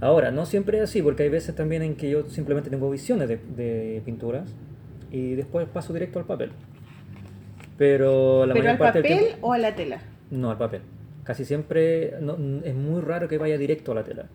Ahora, 0.01 0.29
no 0.29 0.45
siempre 0.45 0.77
es 0.77 0.83
así, 0.83 1.01
porque 1.01 1.23
hay 1.23 1.29
veces 1.29 1.55
también 1.55 1.81
en 1.81 1.95
que 1.95 2.11
yo 2.11 2.25
simplemente 2.29 2.69
tengo 2.69 2.91
visiones 2.91 3.27
de, 3.27 3.37
de 3.55 4.01
pinturas 4.05 4.53
y 5.09 5.33
después 5.33 5.67
paso 5.69 5.93
directo 5.93 6.19
al 6.19 6.25
papel. 6.25 6.51
Pero 7.77 8.45
la 8.45 8.53
¿Pero 8.53 8.63
mayor 8.63 8.71
al 8.73 8.77
parte 8.77 9.01
del 9.01 9.11
papel 9.11 9.27
tiempo... 9.27 9.47
o 9.47 9.53
a 9.53 9.57
la 9.57 9.75
tela? 9.75 10.01
No, 10.31 10.49
al 10.51 10.57
papel. 10.57 10.81
Casi 11.23 11.43
siempre 11.45 12.13
no, 12.21 12.37
es 12.63 12.75
muy 12.75 13.01
raro 13.01 13.27
que 13.27 13.37
vaya 13.37 13.57
directo 13.57 13.91
a 13.91 13.95
la 13.95 14.03
tela. 14.03 14.25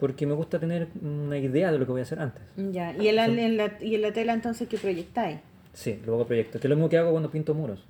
porque 0.00 0.26
me 0.26 0.34
gusta 0.34 0.58
tener 0.58 0.88
una 1.00 1.38
idea 1.38 1.70
de 1.70 1.78
lo 1.78 1.86
que 1.86 1.92
voy 1.92 2.00
a 2.00 2.04
hacer 2.04 2.18
antes. 2.18 2.42
Ya, 2.56 2.92
y 2.96 3.06
en 3.08 3.14
la, 3.16 3.26
en 3.26 3.56
la, 3.56 3.72
y 3.80 3.94
en 3.94 4.02
la 4.02 4.12
tela 4.12 4.32
entonces, 4.32 4.66
¿qué 4.68 4.76
proyectáis? 4.76 5.38
Sí, 5.74 6.00
luego 6.04 6.26
proyecto, 6.26 6.58
que 6.58 6.66
es 6.66 6.68
lo 6.70 6.74
mismo 6.76 6.88
que 6.88 6.98
hago 6.98 7.12
cuando 7.12 7.30
pinto 7.30 7.54
muros. 7.54 7.84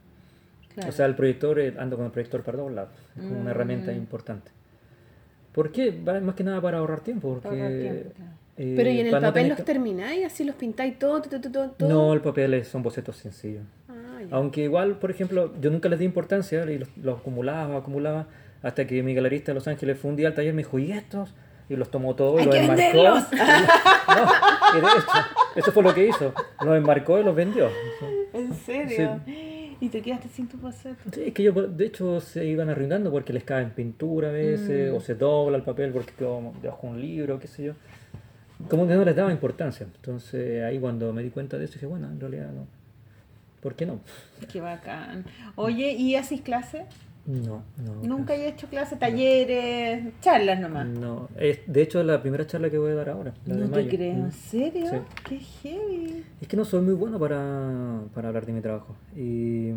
Claro. 0.75 0.91
O 0.91 0.93
sea, 0.93 1.07
el 1.07 1.15
proyector, 1.15 1.59
eh, 1.59 1.75
ando 1.79 1.97
con 1.97 2.05
el 2.07 2.13
proyector 2.13 2.43
para 2.43 2.59
todos 2.59 2.71
lados. 2.73 2.91
Es 3.17 3.23
como 3.25 3.41
una 3.41 3.51
herramienta 3.53 3.93
Mm. 3.93 3.97
importante. 3.97 4.51
¿Por 5.53 5.71
qué? 5.73 5.93
Más 5.93 6.35
que 6.35 6.45
nada 6.45 6.61
para 6.61 6.79
ahorrar 6.79 7.01
tiempo. 7.01 7.29
Porque, 7.35 7.49
Para 7.49 7.63
ahorrar 7.63 7.79
tiempo, 7.81 8.11
claro. 8.15 8.31
eh, 8.57 8.75
Pero 8.77 8.91
¿y 8.91 9.01
en 9.01 9.07
el 9.07 9.13
no 9.13 9.21
papel 9.21 9.49
los 9.49 9.57
que- 9.59 9.63
termináis? 9.65 10.25
¿Así 10.27 10.45
los 10.45 10.57
pintáis 10.57 10.99
todo, 10.99 11.21
todo, 11.23 11.41
todo, 11.41 11.51
todo? 11.53 11.71
todo? 11.71 11.89
No, 11.89 12.13
el 12.13 12.21
papel 12.21 12.55
es- 12.55 12.69
son 12.69 12.83
bocetos 12.83 13.17
sencillos. 13.17 13.65
Ah. 14.31 14.37
Aunque 14.37 14.63
igual, 14.63 14.99
por 14.99 15.11
ejemplo, 15.11 15.53
yo 15.61 15.71
nunca 15.71 15.89
les 15.89 15.99
di 15.99 16.05
importancia 16.05 16.65
y 16.71 16.79
los, 16.79 16.89
los 16.97 17.19
acumulaba, 17.21 17.77
acumulaba, 17.79 18.27
hasta 18.63 18.87
que 18.87 19.03
mi 19.03 19.15
galerista 19.15 19.53
de 19.53 19.55
Los 19.55 19.67
Ángeles 19.69 19.99
fue 19.99 20.11
un 20.11 20.17
día 20.17 20.29
al 20.29 20.35
taller 20.35 20.53
y 20.53 20.57
me 20.57 20.63
dijo, 20.63 20.79
¿y 20.79 20.93
estos? 20.93 21.35
Y 21.69 21.77
los 21.77 21.91
tomó 21.91 22.15
todos 22.15 22.37
y 22.45 22.49
¡Hay 22.49 22.67
los 22.67 22.79
enmarcó. 22.79 23.03
no, 23.37 24.79
y 24.79 24.81
de 24.81 24.87
hecho, 24.87 25.07
eso 25.57 25.73
fue 25.73 25.83
lo 25.83 25.95
que 25.95 26.07
hizo. 26.09 26.35
Los 26.65 26.77
enmarcó 26.77 27.19
y 27.19 27.25
los 27.25 27.35
vendió. 27.35 27.69
¿En 28.33 28.53
serio? 28.55 29.21
Y 29.81 29.89
te 29.89 30.01
quedaste 30.01 30.29
sin 30.29 30.49
tu 30.49 30.59
boceto. 30.59 30.97
Sí, 31.13 31.25
es 31.27 31.35
que 31.35 31.43
yo, 31.43 31.53
de 31.53 31.87
hecho, 31.87 32.21
se 32.21 32.45
iban 32.45 32.69
arruinando 32.71 33.11
porque 33.11 33.33
les 33.33 33.43
cae 33.43 33.63
en 33.65 33.71
pintura 33.71 34.29
a 34.29 34.33
veces, 34.33 34.93
Mm. 34.93 34.97
o 34.97 35.01
se 35.01 35.15
dobla 35.17 35.57
el 35.57 35.65
papel 35.65 35.91
porque 35.93 36.13
quedó 36.17 36.53
debajo 36.63 36.87
de 36.87 36.93
un 36.93 37.01
libro, 37.01 37.39
qué 37.41 37.49
sé 37.49 37.65
yo. 37.65 37.73
Como 38.69 38.87
que 38.87 38.95
no 38.95 39.05
les 39.05 39.17
daba 39.17 39.33
importancia. 39.33 39.87
Entonces, 39.97 40.63
ahí 40.63 40.79
cuando 40.79 41.13
me 41.13 41.23
di 41.23 41.31
cuenta 41.31 41.59
de 41.59 41.65
eso, 41.65 41.75
dije, 41.75 41.87
bueno, 41.87 42.07
en 42.09 42.21
realidad 42.21 42.51
no. 42.53 42.67
¿Por 43.63 43.75
qué 43.77 43.87
no? 43.87 44.01
Qué 44.53 44.61
bacán. 44.61 45.25
Oye, 45.55 45.93
¿y 45.93 46.17
haces 46.17 46.41
clases? 46.43 46.83
No, 47.25 47.63
no. 47.77 47.95
Nunca 48.03 48.35
he 48.35 48.49
hecho 48.49 48.67
clases, 48.67 48.99
talleres, 48.99 50.13
charlas 50.21 50.59
nomás. 50.59 50.89
No, 50.89 51.29
es, 51.39 51.61
de 51.69 51.83
hecho 51.83 52.01
es 52.01 52.07
la 52.07 52.21
primera 52.21 52.45
charla 52.49 52.69
que 52.69 52.79
voy 52.79 52.91
a 52.91 52.95
dar 52.97 53.11
ahora. 53.11 53.33
la 53.47 53.55
de 53.55 53.61
No 53.61 53.71
te 53.71 53.77
mayo. 53.77 53.89
creo, 53.91 54.15
Mm. 54.15 54.25
¿en 54.25 54.33
serio? 54.33 54.87
Sí. 54.91 54.97
Qué 55.29 55.39
heavy. 55.39 56.25
Es 56.41 56.49
que 56.49 56.57
no 56.57 56.65
soy 56.65 56.81
muy 56.81 56.95
bueno 56.95 57.21
para, 57.21 58.01
para 58.13 58.27
hablar 58.29 58.45
de 58.45 58.53
mi 58.53 58.61
trabajo. 58.61 58.97
Y, 59.17 59.71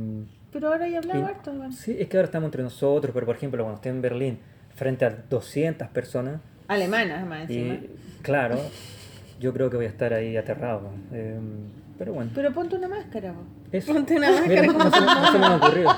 Pero 0.51 0.69
ahora 0.69 0.87
ya 0.87 0.97
hablaba 0.97 1.27
harto, 1.27 1.53
igual. 1.53 1.71
sí, 1.71 1.95
es 1.99 2.07
que 2.07 2.17
ahora 2.17 2.25
estamos 2.25 2.47
entre 2.47 2.63
nosotros, 2.63 3.13
pero 3.13 3.27
por 3.27 3.35
ejemplo, 3.35 3.61
cuando 3.63 3.75
esté 3.75 3.89
en 3.89 4.01
Berlín, 4.01 4.39
frente 4.73 5.05
a 5.05 5.11
200 5.11 5.87
personas, 5.89 6.41
Alemanas, 6.67 7.19
además, 7.19 7.41
encima. 7.41 7.75
y 7.75 7.89
claro, 8.23 8.57
yo 9.39 9.53
creo 9.53 9.69
que 9.69 9.75
voy 9.77 9.85
a 9.85 9.89
estar 9.89 10.13
ahí 10.15 10.35
aterrado. 10.35 10.89
eh, 11.13 11.39
pero 11.97 12.13
bueno, 12.13 12.31
Pero 12.35 12.51
ponte 12.53 12.75
una 12.75 12.87
máscara, 12.87 13.31
vos. 13.31 13.43
eso. 13.71 13.93
Ponte 13.93 14.17
una 14.17 14.29
Mira, 14.47 14.63
máscara. 14.63 14.73
no, 14.73 14.91
se, 14.91 14.99
no 15.21 15.31
se 15.31 15.39
me 15.39 15.45
ha 15.45 15.55
ocurrido. 15.55 15.91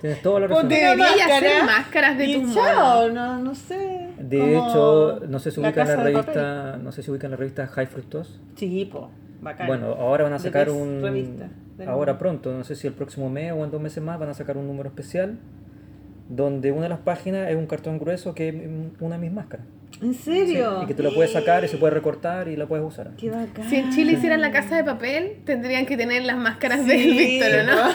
Tienes 0.00 0.22
toda 0.22 0.40
la 0.40 0.46
razón. 0.46 0.62
Ponte 0.62 0.74
Deberías 0.76 1.10
hacer 1.30 1.62
máscara 1.64 1.64
máscaras 1.78 2.18
de 2.18 2.26
y 2.26 2.42
tus 2.42 2.54
chao, 2.54 3.08
no, 3.10 3.38
no 3.38 3.54
sé. 3.54 4.08
De 4.18 4.56
hecho, 4.56 5.20
no 5.28 5.38
sé 5.38 5.50
si 5.50 5.60
la 5.60 5.68
ubican 5.68 5.88
la 5.88 5.96
de 5.96 6.02
revista, 6.02 6.76
no 6.82 6.92
sé 6.92 7.02
si 7.02 7.10
ubican 7.10 7.30
la 7.30 7.36
revista 7.36 7.66
High 7.66 7.86
Fructose. 7.86 8.38
Sí, 8.56 8.88
po, 8.90 9.10
bacán. 9.40 9.66
Bueno, 9.66 9.86
ahora 9.98 10.24
van 10.24 10.32
a 10.34 10.38
sacar 10.38 10.70
un. 10.70 11.02
revista 11.02 11.48
Ahora 11.86 12.12
mundo. 12.12 12.18
pronto, 12.18 12.52
no 12.52 12.64
sé 12.64 12.76
si 12.76 12.86
el 12.86 12.92
próximo 12.92 13.30
mes 13.30 13.52
o 13.52 13.64
en 13.64 13.70
dos 13.70 13.80
meses 13.80 14.02
más, 14.02 14.18
van 14.18 14.28
a 14.28 14.34
sacar 14.34 14.56
un 14.58 14.66
número 14.66 14.88
especial 14.90 15.38
donde 16.30 16.72
una 16.72 16.84
de 16.84 16.88
las 16.88 17.00
páginas 17.00 17.50
es 17.50 17.56
un 17.56 17.66
cartón 17.66 17.98
grueso 17.98 18.34
que 18.34 18.48
es 18.48 18.54
una 19.00 19.16
de 19.16 19.20
mis 19.20 19.32
máscaras. 19.32 19.66
¿En 20.00 20.14
serio? 20.14 20.82
Y 20.84 20.86
que 20.86 20.94
tú 20.94 21.02
la 21.02 21.10
puedes 21.10 21.32
sacar 21.32 21.64
y 21.64 21.68
se 21.68 21.76
puede 21.76 21.92
recortar 21.92 22.48
y 22.48 22.56
la 22.56 22.66
puedes 22.66 22.86
usar. 22.86 23.10
Qué 23.18 23.28
bacán. 23.28 23.68
Si 23.68 23.76
en 23.76 23.90
Chile 23.90 24.12
hicieran 24.12 24.40
la 24.40 24.52
casa 24.52 24.76
de 24.76 24.84
papel, 24.84 25.38
tendrían 25.44 25.84
que 25.84 25.96
tener 25.96 26.22
las 26.24 26.38
máscaras 26.38 26.86
de 26.86 26.98
Sí, 26.98 27.18
Víctor, 27.18 27.64
¿no? 27.66 27.90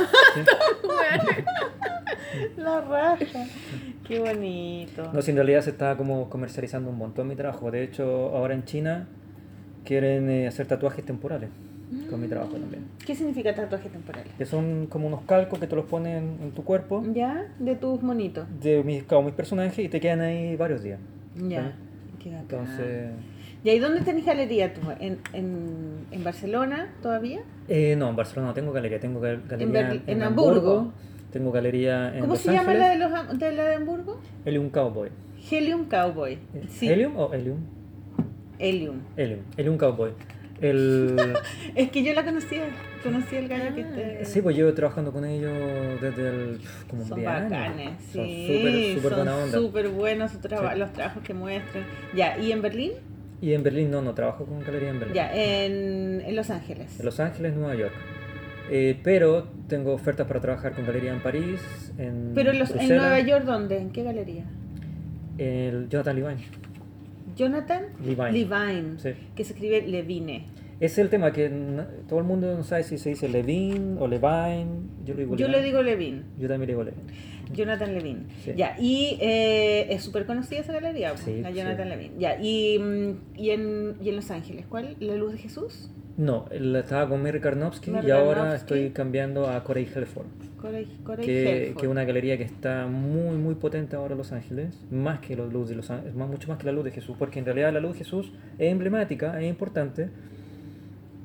La 2.58 2.82
raja. 2.82 3.46
Qué 4.06 4.20
bonito. 4.20 5.10
No, 5.14 5.22
si 5.22 5.32
en 5.32 5.38
realidad 5.38 5.62
se 5.62 5.70
está 5.70 5.96
como 5.96 6.30
comercializando 6.30 6.90
un 6.90 6.98
montón 6.98 7.28
mi 7.28 7.36
trabajo. 7.36 7.72
De 7.72 7.84
hecho, 7.84 8.36
ahora 8.36 8.54
en 8.54 8.66
China 8.66 9.08
quieren 9.86 10.30
eh, 10.30 10.48
hacer 10.48 10.68
tatuajes 10.68 11.06
temporales 11.06 11.50
con 12.10 12.20
mi 12.22 12.28
trabajo 12.28 12.54
también. 12.54 12.84
¿Qué 13.06 13.16
significa 13.16 13.54
tatuaje 13.54 13.90
temporal? 13.90 14.24
Que 14.38 14.46
son 14.46 14.88
como 14.88 15.08
unos 15.08 15.22
calcos 15.22 15.60
que 15.60 15.68
te 15.68 15.76
los 15.76 15.86
ponen 15.86 16.38
en 16.42 16.52
tu 16.52 16.64
cuerpo 16.64 17.04
¿Ya? 17.14 17.46
De 17.60 17.76
tus 17.76 18.02
monitos. 18.02 18.46
de 18.62 18.84
mis, 18.84 19.04
como 19.04 19.24
mis 19.24 19.34
personajes 19.34 19.78
y 19.86 19.90
te 19.90 20.00
quedan 20.00 20.22
ahí 20.22 20.56
varios 20.56 20.82
días. 20.84 21.00
Ya. 21.48 21.74
Bacán. 22.26 22.40
Entonces, 22.42 23.12
¿Y 23.64 23.70
ahí 23.70 23.80
dónde 23.80 24.02
tenés 24.02 24.26
galería 24.26 24.74
tú? 24.74 24.82
¿En, 25.00 25.20
en, 25.34 26.06
en 26.12 26.24
Barcelona 26.24 26.90
todavía? 27.02 27.42
eh, 27.68 27.96
no, 27.98 28.10
en 28.10 28.16
Barcelona 28.16 28.48
no 28.50 28.54
tengo 28.56 28.72
galería, 28.72 29.00
tengo 29.00 29.20
gal- 29.22 29.42
galería 29.48 29.82
Berlín- 29.90 30.04
en 30.08 30.24
Hamburgo. 30.24 30.92
tengo 31.32 31.52
galería 31.52 32.14
en 32.16 32.22
¿Cómo 32.22 32.34
Los 32.34 32.42
se 32.42 32.52
llama 32.52 32.74
la 32.74 32.90
de, 32.90 32.98
los, 32.98 33.40
de 33.40 33.52
la 33.54 33.66
de 33.66 33.76
Hamburgo? 33.76 34.20
Helium 34.44 34.70
Cowboy. 34.70 35.10
Helium 35.52 35.86
Cowboy. 35.86 36.40
Sí. 36.70 36.88
¿Helium 36.90 37.16
o 37.18 37.32
Helium? 37.34 37.58
Helium. 38.58 39.02
Helium, 39.18 39.40
Helium 39.58 39.78
Cowboy. 39.78 40.12
El... 40.62 41.16
Es 41.76 41.90
que 41.92 42.04
yo 42.04 42.14
la 42.14 42.24
conocía. 42.24 42.64
Conocí 43.04 43.36
al 43.38 43.48
gallo 43.48 43.76
que 43.76 43.84
te... 43.84 44.26
Sí, 44.26 44.42
pues 44.42 44.56
llevo 44.56 44.74
trabajando 44.74 45.12
con 45.12 45.26
ellos 45.26 45.52
desde 46.02 46.30
el... 46.30 46.60
como 46.90 47.06
Son 47.06 47.20
10 47.20 47.30
años. 47.30 47.52
bacanes, 47.52 47.90
Son 48.14 48.26
sí. 48.26 48.48
súper, 48.48 48.74
súper 48.96 49.02
son 49.02 49.12
buena 49.26 49.36
onda. 49.38 49.58
súper 49.58 49.90
buenos 49.90 50.32
su 50.32 50.38
traba- 50.40 50.74
Sí. 50.74 50.80
los 50.80 50.94
trabajos 50.94 51.24
que 51.24 51.34
muestran. 51.34 51.84
Ya, 52.16 52.38
¿y 52.38 52.52
en 52.52 52.62
Berlín? 52.62 52.92
Y 53.42 53.54
en 53.54 53.64
Berlín 53.64 53.92
no, 53.92 54.02
no 54.02 54.14
trabajo 54.14 54.46
con 54.46 54.62
galería 54.64 54.90
en 54.90 55.00
Berlín. 55.00 55.16
Ya, 55.16 55.30
en, 55.36 56.22
en 56.22 56.36
Los 56.36 56.50
Ángeles. 56.50 57.00
En 57.00 57.06
Los 57.06 57.20
Ángeles, 57.20 57.54
Nueva 57.56 57.76
York. 57.76 57.94
Eh, 58.72 58.98
pero 59.04 59.48
tengo 59.68 59.94
ofertas 59.94 60.26
para 60.26 60.40
trabajar 60.40 60.72
con 60.74 60.86
galería 60.88 61.12
en 61.14 61.20
París, 61.22 61.60
en 62.00 62.32
Pero 62.34 62.52
en, 62.52 62.60
los- 62.60 62.72
en 62.72 62.78
Bruselas, 62.78 63.02
Nueva 63.02 63.20
York, 63.20 63.44
¿dónde? 63.46 63.78
¿En 63.78 63.92
qué 63.92 64.04
galería? 64.04 64.46
El 65.38 65.90
Jonathan 65.90 66.16
Levine. 66.16 66.42
Jonathan 67.36 67.84
Levine. 68.04 68.32
Levine, 68.32 69.00
Sí. 69.00 69.10
que 69.36 69.44
se 69.44 69.54
escribe 69.54 69.82
Levine. 69.88 70.46
Es 70.80 70.98
el 70.98 71.10
tema, 71.10 71.32
que 71.32 71.50
todo 72.10 72.20
el 72.20 72.26
mundo 72.26 72.54
no 72.56 72.64
sabe 72.64 72.84
si 72.84 72.98
se 72.98 73.10
dice 73.10 73.30
Levine 73.30 73.96
o 74.00 74.08
Levine. 74.08 74.68
Yo 75.06 75.14
lo 75.14 75.20
digo 75.22 75.36
Yo 75.38 75.48
Levine. 75.48 75.58
le 75.58 75.64
digo 75.64 75.82
Levine. 75.82 76.22
Yo 76.38 76.48
también 76.50 76.62
le 76.62 76.74
digo 76.74 76.84
Levine. 76.84 77.04
Jonathan 77.54 77.94
Levine. 77.94 78.20
Sí. 78.44 78.52
Ya, 78.58 78.76
y 78.80 79.18
eh, 79.22 79.88
es 79.90 80.02
súper 80.04 80.26
conocida 80.26 80.60
esa 80.60 80.74
galería, 80.74 81.16
Sí, 81.16 81.42
la 81.42 81.52
sí. 81.52 81.58
Jonathan 81.58 81.90
Levine. 81.90 82.12
Ya, 82.20 82.38
y, 82.42 82.78
mm, 82.80 83.12
y, 83.38 83.50
en, 83.52 83.96
y 84.02 84.10
en 84.10 84.16
Los 84.18 84.32
Ángeles, 84.32 84.66
¿cuál? 84.68 84.98
¿La 85.00 85.16
Luz 85.16 85.32
de 85.34 85.38
Jesús? 85.38 85.90
No, 86.18 86.46
estaba 86.52 87.10
con 87.10 87.22
Mary 87.22 87.42
Karnowski 87.42 87.92
y 87.92 88.10
ahora 88.12 88.56
estoy 88.56 88.92
cambiando 88.92 89.50
a 89.50 89.64
Corey 89.66 89.86
Helford. 89.94 90.26
Corey, 90.62 90.88
Corey 91.04 91.26
Que, 91.26 91.44
Helford. 91.68 91.78
que 91.80 91.86
es 91.86 91.92
una 91.92 92.06
galería 92.06 92.38
que 92.38 92.44
está 92.44 92.88
muy 92.88 93.36
muy 93.38 93.56
potente 93.56 93.96
ahora 93.98 94.14
en 94.14 94.20
Los 94.20 94.32
Ángeles, 94.32 94.80
más 94.90 95.20
que 95.20 95.36
la 95.36 95.46
luz 95.46 95.68
de 95.70 95.76
Los 95.76 95.92
Ángeles, 95.92 96.16
más, 96.16 96.30
mucho 96.30 96.48
más 96.48 96.58
que 96.58 96.66
la 96.66 96.72
luz 96.72 96.86
de 96.86 96.92
Jesús, 96.92 97.16
porque 97.20 97.40
en 97.40 97.46
realidad 97.46 97.74
la 97.74 97.82
luz 97.82 97.94
de 97.94 97.98
Jesús 98.00 98.32
es 98.58 98.72
emblemática, 98.72 99.40
es 99.42 99.48
importante, 99.50 100.10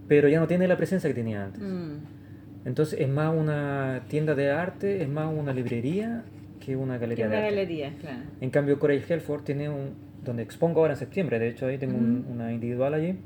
pero 0.09 0.29
ya 0.29 0.41
no 0.41 0.49
tiene 0.49 0.67
la 0.67 0.77
presencia 0.77 1.09
que 1.09 1.15
tenía 1.15 1.45
antes. 1.45 1.63
Mm, 1.63 2.67
Entonces 2.67 3.01
es 3.01 3.09
más 3.09 3.35
una 3.35 4.03
tienda 4.09 4.35
de 4.35 4.51
arte, 4.51 5.03
es 5.03 5.09
más 5.09 5.33
una 5.33 5.53
librería 5.53 6.25
que 6.59 6.75
una 6.77 6.95
que 6.95 7.01
galería 7.03 7.27
una 7.27 7.37
de 7.37 7.43
arte. 7.43 7.55
galería, 7.57 7.93
claro. 8.01 8.19
En 8.41 8.51
cambio, 8.51 8.79
Corey 8.79 9.03
Helford 9.09 9.43
tiene 9.45 9.69
un. 9.69 10.11
donde 10.25 10.43
expongo 10.43 10.81
ahora 10.81 10.93
en 10.93 10.99
septiembre, 10.99 11.39
de 11.39 11.49
hecho, 11.49 11.65
ahí 11.67 11.79
tengo 11.79 11.97
un- 11.97 12.27
una 12.31 12.53
individual 12.53 12.93
allí. 12.93 13.17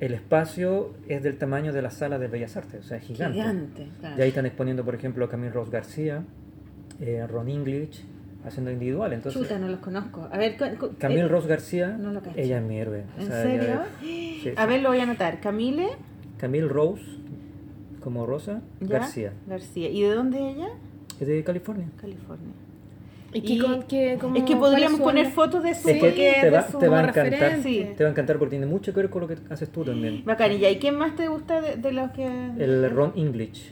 El 0.00 0.14
espacio 0.14 0.94
es 1.08 1.22
del 1.22 1.38
tamaño 1.38 1.72
de 1.72 1.82
la 1.82 1.90
sala 1.90 2.18
de 2.18 2.28
Bellas 2.28 2.56
Artes, 2.56 2.84
o 2.84 2.88
sea, 2.88 2.98
es 2.98 3.04
gigante. 3.04 3.38
Gigante, 3.38 3.88
claro. 4.00 4.16
Y 4.18 4.22
ahí 4.22 4.28
están 4.28 4.46
exponiendo, 4.46 4.84
por 4.84 4.94
ejemplo, 4.94 5.24
a 5.24 5.28
Camille 5.28 5.50
Rose 5.52 5.70
García, 5.72 6.22
eh, 7.00 7.26
Ron 7.26 7.48
English, 7.48 8.04
haciendo 8.44 8.70
individual. 8.70 9.12
Entonces, 9.12 9.42
Chuta, 9.42 9.58
no 9.58 9.66
los 9.68 9.80
conozco. 9.80 10.28
A 10.30 10.38
ver, 10.38 10.56
cu- 10.56 10.90
Camille 10.98 11.22
eh, 11.22 11.28
Rose 11.28 11.48
García, 11.48 11.96
no 11.98 12.12
lo 12.12 12.20
cacho. 12.22 12.38
ella 12.38 12.58
es 12.58 12.64
mi 12.64 12.78
héroe. 12.78 13.04
o 13.18 13.20
¿En 13.20 13.26
serio? 13.28 13.62
ella 13.62 13.86
es- 14.00 14.42
sí, 14.42 14.52
A 14.56 14.66
ver, 14.66 14.82
lo 14.82 14.90
voy 14.90 15.00
a 15.00 15.02
anotar. 15.02 15.40
Camille 15.40 15.88
Camille 16.38 16.68
Rose, 16.68 17.02
como 18.00 18.24
Rosa, 18.24 18.62
¿ya? 18.80 18.86
García, 19.00 19.32
García. 19.48 19.88
¿Y 19.90 20.02
de 20.02 20.14
dónde 20.14 20.38
es 20.50 20.56
ella? 20.56 20.68
es 21.20 21.26
de 21.26 21.42
California. 21.42 21.88
California. 22.00 22.52
¿Y 23.32 23.42
qué, 23.42 23.52
Y- 23.52 23.58
con- 23.58 23.82
qué- 23.82 24.16
como- 24.18 24.36
Es 24.36 24.44
que 24.44 24.56
podríamos 24.56 25.00
poner 25.00 25.26
fotos 25.30 25.62
de 25.62 25.74
su... 25.74 25.88
Es 25.90 26.00
que 26.00 26.32
te 26.40 26.46
de 26.46 26.50
va, 26.50 26.66
su- 26.66 26.78
te 26.78 26.88
va 26.88 27.00
a 27.00 27.08
encantar. 27.08 27.62
Sí. 27.62 27.86
Te 27.96 28.02
va 28.04 28.08
a 28.08 28.12
encantar 28.12 28.38
porque 28.38 28.50
tiene 28.56 28.64
mucho 28.66 28.94
que 28.94 29.00
ver 29.00 29.10
con 29.10 29.20
lo 29.22 29.28
que 29.28 29.36
haces 29.50 29.68
tú 29.70 29.84
también. 29.84 30.24
Bacán. 30.24 30.50
¿Y 30.52 30.60
quién 30.78 30.96
más 30.96 31.14
te 31.14 31.28
gusta 31.28 31.60
de, 31.60 31.76
de 31.76 31.92
los 31.92 32.10
que...? 32.12 32.24
El 32.58 32.90
Ron 32.90 33.12
English, 33.16 33.70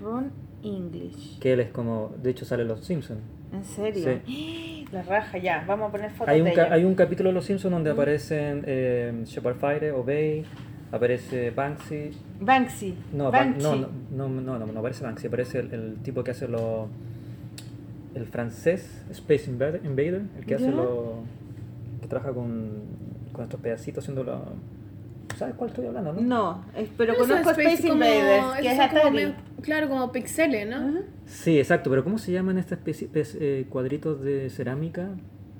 Ron 0.00 0.30
English. 0.62 1.38
que 1.40 1.52
él 1.54 1.60
es 1.60 1.70
como, 1.70 2.12
de 2.22 2.30
hecho 2.30 2.44
sale 2.44 2.64
Los 2.64 2.84
Simpsons. 2.84 3.20
¿En 3.52 3.64
serio? 3.64 4.20
La 4.92 5.02
raja, 5.02 5.38
ya. 5.38 5.64
Vamos 5.66 5.88
a 5.88 5.92
poner 5.92 6.10
fotos 6.12 6.28
Hay 6.28 6.40
de 6.42 6.50
un, 6.50 6.54
ca- 6.54 6.66
ella. 6.66 6.74
hay 6.74 6.84
un 6.84 6.94
capítulo 6.94 7.30
de 7.30 7.34
Los 7.34 7.46
Simpsons 7.46 7.72
donde 7.72 7.90
aparecen 7.90 8.62
eh, 8.66 9.22
Shepard 9.24 9.56
Faire, 9.56 9.90
Obey, 9.92 10.44
aparece 10.92 11.50
Banksy. 11.50 12.10
Banksy. 12.40 12.94
No, 13.12 13.32
Ban- 13.32 13.54
Banksy. 13.54 13.62
no, 13.62 13.74
no, 13.76 13.88
no, 14.28 14.28
no, 14.40 14.58
no, 14.60 14.66
no 14.72 14.78
aparece 14.78 15.02
Banksy, 15.02 15.26
aparece 15.26 15.58
el, 15.58 15.72
el 15.74 15.96
tipo 16.04 16.22
que 16.22 16.30
hace 16.30 16.46
lo. 16.46 16.88
El 18.14 18.26
francés, 18.26 19.02
Space 19.10 19.50
Invader, 19.50 19.80
Invader, 19.84 20.22
el 20.38 20.46
que 20.46 20.54
hace 20.54 20.70
lo. 20.70 21.24
que 22.00 22.06
trabaja 22.06 22.32
con, 22.32 22.70
con 23.32 23.44
estos 23.44 23.60
pedacitos 23.60 24.04
haciendo 24.04 24.22
la. 24.24 24.40
¿Sabes 25.36 25.54
cuál 25.56 25.70
estoy 25.70 25.86
hablando, 25.86 26.12
no? 26.12 26.20
No, 26.20 26.64
es- 26.76 26.88
pero 26.96 27.14
Eso 27.14 27.22
conozco 27.22 27.50
Space, 27.50 27.82
como- 27.88 27.94
Invaders, 27.94 28.60
que 28.60 28.68
es 28.68 28.74
como 28.74 28.82
Atari. 29.00 29.10
medio- 29.16 29.34
claro, 29.62 29.88
como 29.88 30.12
pixeles, 30.12 30.68
¿no? 30.68 31.00
Sí, 31.26 31.58
exacto, 31.58 31.90
pero 31.90 32.04
¿cómo 32.04 32.18
se 32.18 32.30
llaman 32.30 32.56
estas 32.58 32.78
especie- 32.78 33.08
pes- 33.08 33.36
eh, 33.40 33.66
cuadritos 33.68 34.22
de 34.22 34.48
cerámica 34.50 35.08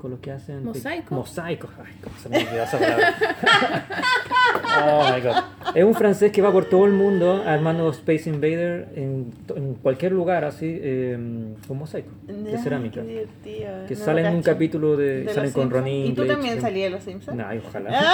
con 0.04 0.10
los 0.10 0.20
que 0.20 0.32
hacen... 0.32 0.62
¿Mosaico? 0.62 1.14
Mosaico. 1.14 1.66
Ay, 1.78 1.94
cómo 2.02 2.14
se 2.18 2.28
me 2.28 2.36
olvidó 2.36 2.62
esa 2.62 2.78
palabra. 2.78 3.14
oh 4.84 5.14
my 5.14 5.20
god. 5.22 5.36
Es 5.74 5.82
un 5.82 5.94
francés 5.94 6.30
que 6.30 6.42
va 6.42 6.52
por 6.52 6.66
todo 6.66 6.84
el 6.84 6.92
mundo 6.92 7.42
armando 7.46 7.88
Space 7.90 8.28
Invader 8.28 8.90
en, 8.96 9.32
en 9.56 9.74
cualquier 9.76 10.12
lugar, 10.12 10.44
así, 10.44 10.78
eh, 10.78 11.16
con 11.66 11.78
mosaico 11.78 12.10
de 12.26 12.58
cerámica. 12.58 13.00
Qué 13.00 13.06
divertido. 13.06 13.86
Que 13.88 13.94
no 13.94 14.04
salen 14.04 14.26
en 14.26 14.34
un 14.34 14.42
capítulo 14.42 14.94
de... 14.98 15.24
De 15.24 15.32
salen 15.32 15.44
Los 15.44 15.52
con 15.54 15.62
Simpsons. 15.62 15.72
Ronnie 15.72 16.06
¿Y 16.08 16.12
tú 16.12 16.26
también 16.26 16.60
salías 16.60 16.90
de 16.90 16.96
los 16.96 17.02
Simpsons? 17.02 17.36
Nah, 17.38 17.54
ojalá. 17.66 18.12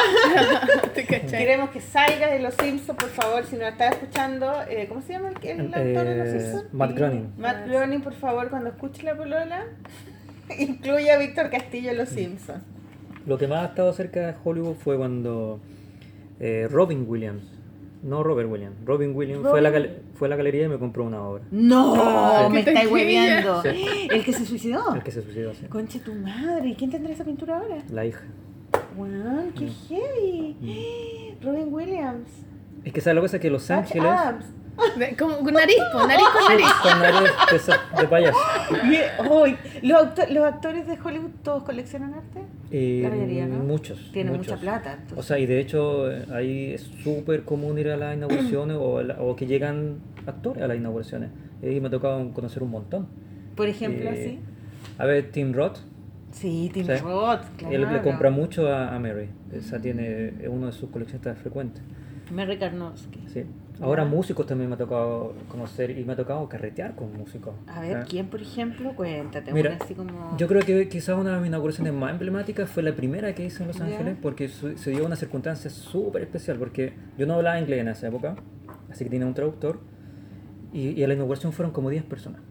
Queremos 1.29 1.71
que 1.71 1.81
salgas 1.81 2.31
de 2.31 2.39
Los 2.39 2.55
Simpsons, 2.55 2.97
por 3.01 3.09
favor, 3.11 3.45
si 3.47 3.57
nos 3.57 3.67
estás 3.67 3.95
escuchando. 3.95 4.53
eh, 4.69 4.87
¿Cómo 4.89 5.03
se 5.03 5.15
llama 5.15 5.31
el, 5.31 5.45
el 5.45 5.61
autor 5.75 6.05
de 6.05 6.17
Los 6.19 6.29
Eh, 6.29 6.41
Simpsons? 6.41 6.73
Matt 6.73 6.93
Groening. 6.93 7.33
Matt 7.37 7.67
Groening, 7.67 8.01
por 8.01 8.15
favor, 8.15 8.49
cuando 8.49 8.69
escuche 8.71 9.03
la 9.03 9.17
polola, 9.17 9.65
incluye 10.59 11.11
a 11.11 11.19
Víctor 11.19 11.51
Castillo 11.51 11.91
en 11.91 11.99
Los 11.99 12.09
Simpsons. 12.11 12.63
Lo 13.27 13.39
que 13.39 13.47
más 13.49 13.63
ha 13.63 13.67
estado 13.67 13.93
cerca 13.93 14.27
de 14.29 14.35
Hollywood 14.43 14.75
fue 14.77 14.97
cuando 14.97 15.61
eh, 16.41 16.67
Robin 16.71 17.05
Williams, 17.07 17.43
no 18.03 18.23
Robert 18.23 18.51
Williams, 18.51 18.77
Robin 18.87 19.15
Williams 19.15 19.47
Fue, 19.47 19.59
a 19.59 19.63
la 19.63 19.71
gal- 19.71 19.99
fue 20.15 20.27
a 20.27 20.31
la 20.31 20.37
galería 20.37 20.65
y 20.65 20.69
me 20.69 20.79
compró 20.79 21.05
una 21.05 21.23
obra. 21.23 21.43
¡No! 21.51 22.47
Sí. 22.47 22.53
Me 22.53 22.65
¡Qué 22.65 22.71
estáis. 22.71 22.89
Sí. 23.63 24.09
¿El 24.11 24.25
que 24.25 24.33
se 24.33 24.47
suicidó? 24.47 24.95
El 24.95 25.03
que 25.03 25.11
se 25.11 25.23
suicidó, 25.23 25.53
sí. 25.55 25.67
Conche 25.67 25.99
tu 26.01 26.15
madre. 26.15 26.71
¿Y 26.71 26.75
quién 26.75 26.91
tendrá 26.91 27.13
esa 27.13 27.25
pintura 27.25 27.59
ahora? 27.59 27.77
La 27.91 28.07
hija. 28.07 28.23
Weón, 28.97 29.53
qué 29.57 29.67
Mm. 29.67 29.89
heavy. 29.89 31.37
Robin 31.43 31.69
Williams. 31.73 32.29
Es 32.85 32.93
que 32.95 33.01
sabes 33.03 33.17
lo 33.17 33.21
que 33.21 33.27
pasa 33.27 33.37
es 33.37 33.43
que 33.43 33.51
Los 33.51 33.71
Ángeles. 33.71 34.03
Con 35.19 35.55
nariz, 35.55 35.77
po, 35.93 36.07
nariz 36.07 36.24
con 36.32 36.48
nariz. 36.48 36.66
Con 36.82 36.98
nariz 37.01 37.31
de, 37.94 38.01
de 38.02 38.09
payaso. 38.09 38.39
Y, 38.85 39.28
hoy, 39.28 39.57
¿los, 39.82 40.09
¿Los 40.31 40.44
actores 40.44 40.86
de 40.86 40.98
Hollywood 41.02 41.31
todos 41.43 41.62
coleccionan 41.65 42.15
arte? 42.15 42.40
Y 42.77 43.02
La 43.02 43.11
mayoría, 43.11 43.47
¿no? 43.47 43.59
Muchos. 43.59 44.11
Tienen 44.12 44.32
muchos. 44.35 44.52
mucha 44.52 44.61
plata. 44.61 44.93
entonces. 44.93 45.19
O 45.19 45.23
sea, 45.23 45.39
y 45.39 45.47
de 45.47 45.61
hecho 45.61 46.11
eh, 46.11 46.24
ahí 46.32 46.73
es 46.74 46.82
súper 47.02 47.44
común 47.44 47.78
ir 47.78 47.90
a 47.90 47.97
las 47.97 48.16
inauguraciones 48.16 48.77
o, 48.81 49.02
la- 49.02 49.20
o 49.20 49.36
que 49.36 49.47
llegan 49.47 49.98
actores 50.27 50.62
a 50.62 50.69
las 50.69 50.77
inauguraciones. 50.77 51.31
Y 51.62 51.81
me 51.81 51.89
ha 51.89 51.90
tocado 51.90 52.32
conocer 52.32 52.62
un 52.62 52.70
montón. 52.70 53.07
Por 53.57 53.66
ejemplo, 53.69 54.09
Eh, 54.11 54.12
así. 54.12 54.39
A 54.98 55.05
ver, 55.07 55.31
Tim 55.31 55.52
Roth, 55.52 55.78
Sí, 56.32 56.70
Tim 56.73 56.86
sí. 56.86 56.93
Roth, 57.02 57.40
claro. 57.57 57.74
él 57.74 57.89
le 57.93 58.02
compra 58.02 58.31
mucho 58.31 58.69
a, 58.73 58.94
a 58.94 58.98
Mary. 59.01 59.28
Esa 59.52 59.81
tiene, 59.81 60.28
es 60.28 60.48
uno 60.48 60.66
de 60.66 60.73
sus 60.73 60.89
coleccionistas 60.90 61.36
frecuentes. 61.39 61.82
Mary 62.31 62.57
Karnowski. 62.57 63.19
Sí. 63.32 63.44
Ahora 63.81 64.05
músicos 64.05 64.47
también 64.47 64.69
me 64.69 64.74
ha 64.74 64.78
tocado 64.78 65.35
conocer 65.48 65.90
y 65.90 66.05
me 66.05 66.12
ha 66.12 66.16
tocado 66.16 66.48
carretear 66.48 66.94
con 66.94 67.12
músicos. 67.16 67.55
A 67.66 67.81
ver. 67.81 68.05
¿quién, 68.09 68.28
por 68.28 68.43
ejemplo? 68.43 68.94
Cuéntate, 68.94 69.52
Mira, 69.52 69.78
así 69.81 69.94
como... 69.94 70.36
Yo 70.36 70.47
creo 70.48 70.62
que 70.62 70.89
quizás 70.89 71.19
una 71.19 71.35
de 71.35 71.39
mis 71.39 71.48
inauguraciones 71.48 71.93
más 71.93 72.11
emblemáticas 72.11 72.69
fue 72.69 72.82
la 72.82 72.94
primera 72.94 73.35
que 73.35 73.44
hice 73.44 73.62
en 73.62 73.69
Los. 73.69 73.81
Ángeles 73.81 74.16
porque 74.20 74.48
se 74.48 74.90
dio 74.90 75.07
una 75.07 75.16
circunstancia 75.16 75.70
súper 75.70 76.23
especial 76.23 76.59
porque 76.59 76.93
yo 77.16 77.27
no 77.27 77.35
hablaba 77.35 77.59
inglés 77.59 77.81
en 77.81 77.89
esa 77.89 78.09
época, 78.09 78.36
así 78.90 79.05
que 79.05 79.11
tenía 79.11 79.27
un 79.27 79.35
traductor 79.35 79.81
y, 80.73 80.90
y 80.90 81.02
a 81.02 81.09
la 81.09 81.15
inauguración 81.15 81.52
fueron 81.52 81.73
como 81.73 81.89
10 81.89 82.05
personas. 82.05 82.43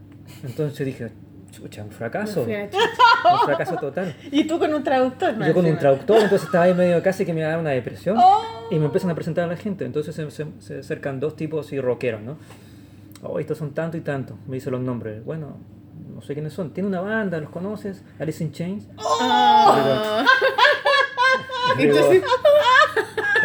Entonces 0.43 0.85
dije, 0.85 1.11
chucha, 1.51 1.83
un 1.83 1.91
fracaso, 1.91 2.41
un 2.43 3.39
fracaso 3.45 3.75
total. 3.77 4.15
Y 4.31 4.45
tú 4.45 4.57
con 4.59 4.73
un 4.73 4.83
traductor, 4.83 5.35
Y 5.39 5.45
yo 5.47 5.53
con 5.53 5.65
un 5.65 5.77
traductor, 5.77 6.17
entonces 6.21 6.43
estaba 6.45 6.65
ahí 6.65 6.73
medio 6.73 7.01
casi 7.03 7.25
que 7.25 7.33
me 7.33 7.41
daba 7.41 7.57
una 7.61 7.71
depresión. 7.71 8.17
Y 8.71 8.77
me 8.79 8.85
empiezan 8.85 9.09
a 9.11 9.15
presentar 9.15 9.45
a 9.45 9.47
la 9.47 9.57
gente. 9.57 9.85
Entonces 9.85 10.15
se, 10.15 10.29
se- 10.31 10.45
se 10.59 10.79
acercan 10.79 11.19
dos 11.19 11.35
tipos 11.35 11.65
así 11.67 11.79
rockeros, 11.79 12.21
¿no? 12.21 12.37
Oh, 13.21 13.39
estos 13.39 13.57
son 13.57 13.71
tanto 13.73 13.97
y 13.97 14.01
tanto. 14.01 14.37
Me 14.47 14.55
dicen 14.55 14.71
los 14.71 14.81
nombres. 14.81 15.23
Bueno, 15.25 15.57
no 16.13 16.21
sé 16.21 16.33
quiénes 16.33 16.53
son. 16.53 16.71
Tiene 16.73 16.87
una 16.87 17.01
banda, 17.01 17.37
¿los 17.39 17.49
conoces? 17.49 18.03
Alice 18.19 18.43
in 18.43 18.51
Chains. 18.51 18.87
Ah. 18.97 20.25
Y 21.77 21.83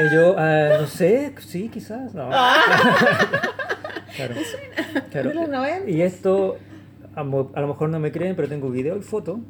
y 0.03 0.11
yo, 0.13 0.35
ah, 0.39 0.79
no 0.81 0.87
sé, 0.87 1.35
sí, 1.47 1.69
quizás. 1.69 2.15
No. 2.15 2.29
claro. 4.17 4.35
claro. 5.11 5.33
90. 5.47 5.91
Y 5.91 6.03
esto, 6.03 6.57
a, 7.17 7.21
a 7.21 7.61
lo 7.61 7.69
mejor 7.69 7.89
no 7.89 7.99
me 7.99 8.11
creen, 8.13 8.37
pero 8.37 8.49
tengo 8.49 8.71
video 8.71 8.97
y 8.97 9.03
foto. 9.03 9.41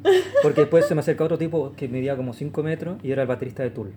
Porque 0.43 0.61
después 0.61 0.85
se 0.87 0.95
me 0.95 0.99
acerca 1.01 1.23
otro 1.23 1.37
tipo 1.37 1.73
que 1.75 1.87
medía 1.87 2.15
como 2.15 2.33
5 2.33 2.63
metros 2.63 2.97
y 3.03 3.11
era 3.11 3.21
el 3.23 3.27
baterista 3.27 3.63
de 3.63 3.69
Tool. 3.71 3.93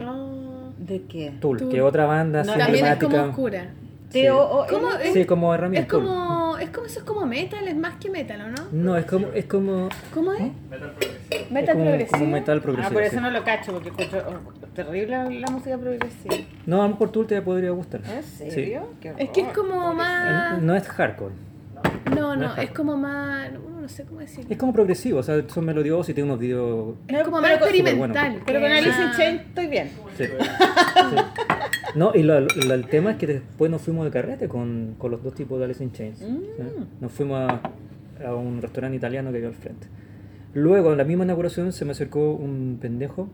Ah. 0.00 0.70
¿De 0.78 1.02
qué? 1.02 1.32
Tool, 1.40 1.58
Tool. 1.58 1.70
que 1.70 1.80
otra 1.82 2.06
banda 2.06 2.40
así 2.40 2.50
También 2.58 2.86
es 2.86 2.96
como 2.98 3.16
oscura. 3.22 3.70
Sí. 4.10 4.20
T.O.O.L.. 4.22 4.68
¿Cómo 4.72 4.92
es? 4.92 5.12
Sí, 5.12 5.24
como 5.24 5.52
Es 5.52 5.58
herramienta. 5.58 5.88
Tool. 5.88 6.02
como, 6.04 6.56
es 6.58 6.70
como 6.70 6.86
eso 6.86 6.98
es 7.00 7.04
como 7.04 7.26
metal, 7.26 7.66
es 7.66 7.76
más 7.76 7.96
que 7.96 8.10
metal, 8.10 8.40
¿o 8.42 8.48
no? 8.50 8.68
No, 8.70 8.96
es 8.96 9.06
como, 9.06 9.26
es 9.34 9.44
como, 9.46 9.88
¿Cómo 10.12 10.32
es? 10.34 10.42
es 11.30 11.50
Metal 11.50 11.74
como, 11.74 11.84
progresivo. 11.86 12.18
como 12.20 12.30
metal 12.30 12.58
Ah, 12.58 12.62
progresivo. 12.62 12.92
por 12.94 13.02
sí. 13.02 13.08
eso 13.08 13.20
no 13.20 13.30
lo 13.30 13.42
cacho, 13.44 13.72
porque 13.72 13.88
encuentro 13.88 14.22
oh, 14.28 14.66
terrible 14.74 15.40
la 15.40 15.50
música 15.50 15.76
progresiva. 15.78 16.34
No, 16.66 16.80
a 16.82 16.84
lo 16.84 16.90
mejor 16.90 17.10
Tool 17.10 17.26
te 17.26 17.42
podría 17.42 17.70
gustar. 17.70 18.02
¿En 18.08 18.22
serio? 18.22 18.86
Qué 19.00 19.14
Es 19.18 19.30
que 19.30 19.40
es 19.40 19.48
horror. 19.48 19.68
como 19.68 19.94
más. 19.94 20.62
No 20.62 20.76
es 20.76 20.86
hardcore. 20.86 21.34
No, 22.14 22.36
no 22.36 22.48
no, 22.48 22.56
es 22.56 22.70
como 22.70 22.96
más. 22.96 23.52
No, 23.52 23.80
no 23.80 23.88
sé 23.88 24.04
cómo 24.04 24.20
decirlo. 24.20 24.46
Es 24.50 24.56
como 24.56 24.72
progresivo, 24.72 25.18
o 25.18 25.22
sea, 25.22 25.42
son 25.48 25.64
melodiosos 25.64 26.08
y 26.08 26.14
tiene 26.14 26.28
unos 26.28 26.40
videos. 26.40 26.94
Es 27.08 27.22
como 27.24 27.40
más 27.40 27.52
experimental. 27.52 27.98
bueno. 27.98 28.42
Pero 28.46 28.60
con 28.60 28.70
Alice 28.72 29.02
in 29.02 29.10
Chains 29.16 29.40
estoy 29.42 29.66
bien. 29.66 29.90
Sí. 30.16 30.24
Sí. 30.24 31.16
No, 31.94 32.12
y 32.14 32.22
lo- 32.22 32.40
lo- 32.40 32.74
el 32.74 32.86
tema 32.86 33.12
es 33.12 33.16
que 33.18 33.26
después 33.26 33.70
nos 33.70 33.82
fuimos 33.82 34.04
de 34.04 34.10
carrete 34.10 34.48
con, 34.48 34.94
con 34.98 35.10
los 35.10 35.22
dos 35.22 35.34
tipos 35.34 35.58
de 35.58 35.64
Alice 35.66 35.82
in 35.84 35.92
Chains. 35.92 36.20
Mm. 36.22 36.36
¿sí? 36.36 36.62
Nos 37.00 37.12
fuimos 37.12 37.40
a, 37.50 37.60
a 38.26 38.34
un 38.34 38.60
restaurante 38.62 38.96
italiano 38.96 39.30
que 39.30 39.36
había 39.38 39.48
al 39.48 39.54
frente. 39.54 39.86
Luego, 40.54 40.92
en 40.92 40.98
la 40.98 41.04
misma 41.04 41.24
inauguración, 41.24 41.72
se 41.72 41.84
me 41.84 41.92
acercó 41.92 42.32
un 42.32 42.78
pendejo. 42.80 43.28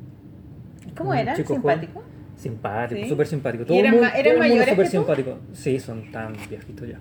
¿Cómo 0.97 1.11
un 1.11 1.17
era? 1.17 1.35
chico 1.37 1.55
¿Simpático? 1.55 1.93
joven. 2.01 2.11
Simpático, 2.37 3.03
Sí. 3.03 3.09
súper 3.09 3.27
simpático. 3.27 3.63
¿Y 3.65 3.67
Todo 3.67 3.79
el 3.79 3.85
eran 3.85 3.95
mundo, 3.95 4.09
ma- 4.09 4.19
eran 4.19 4.23
todo 4.25 4.33
el 4.33 4.39
mundo 4.39 4.55
mayores 4.55 4.69
súper 4.75 4.87
simpático. 4.89 5.39
Sí, 5.53 5.79
son 5.79 6.11
tan 6.11 6.33
viejitos 6.49 6.89
ya. 6.89 6.99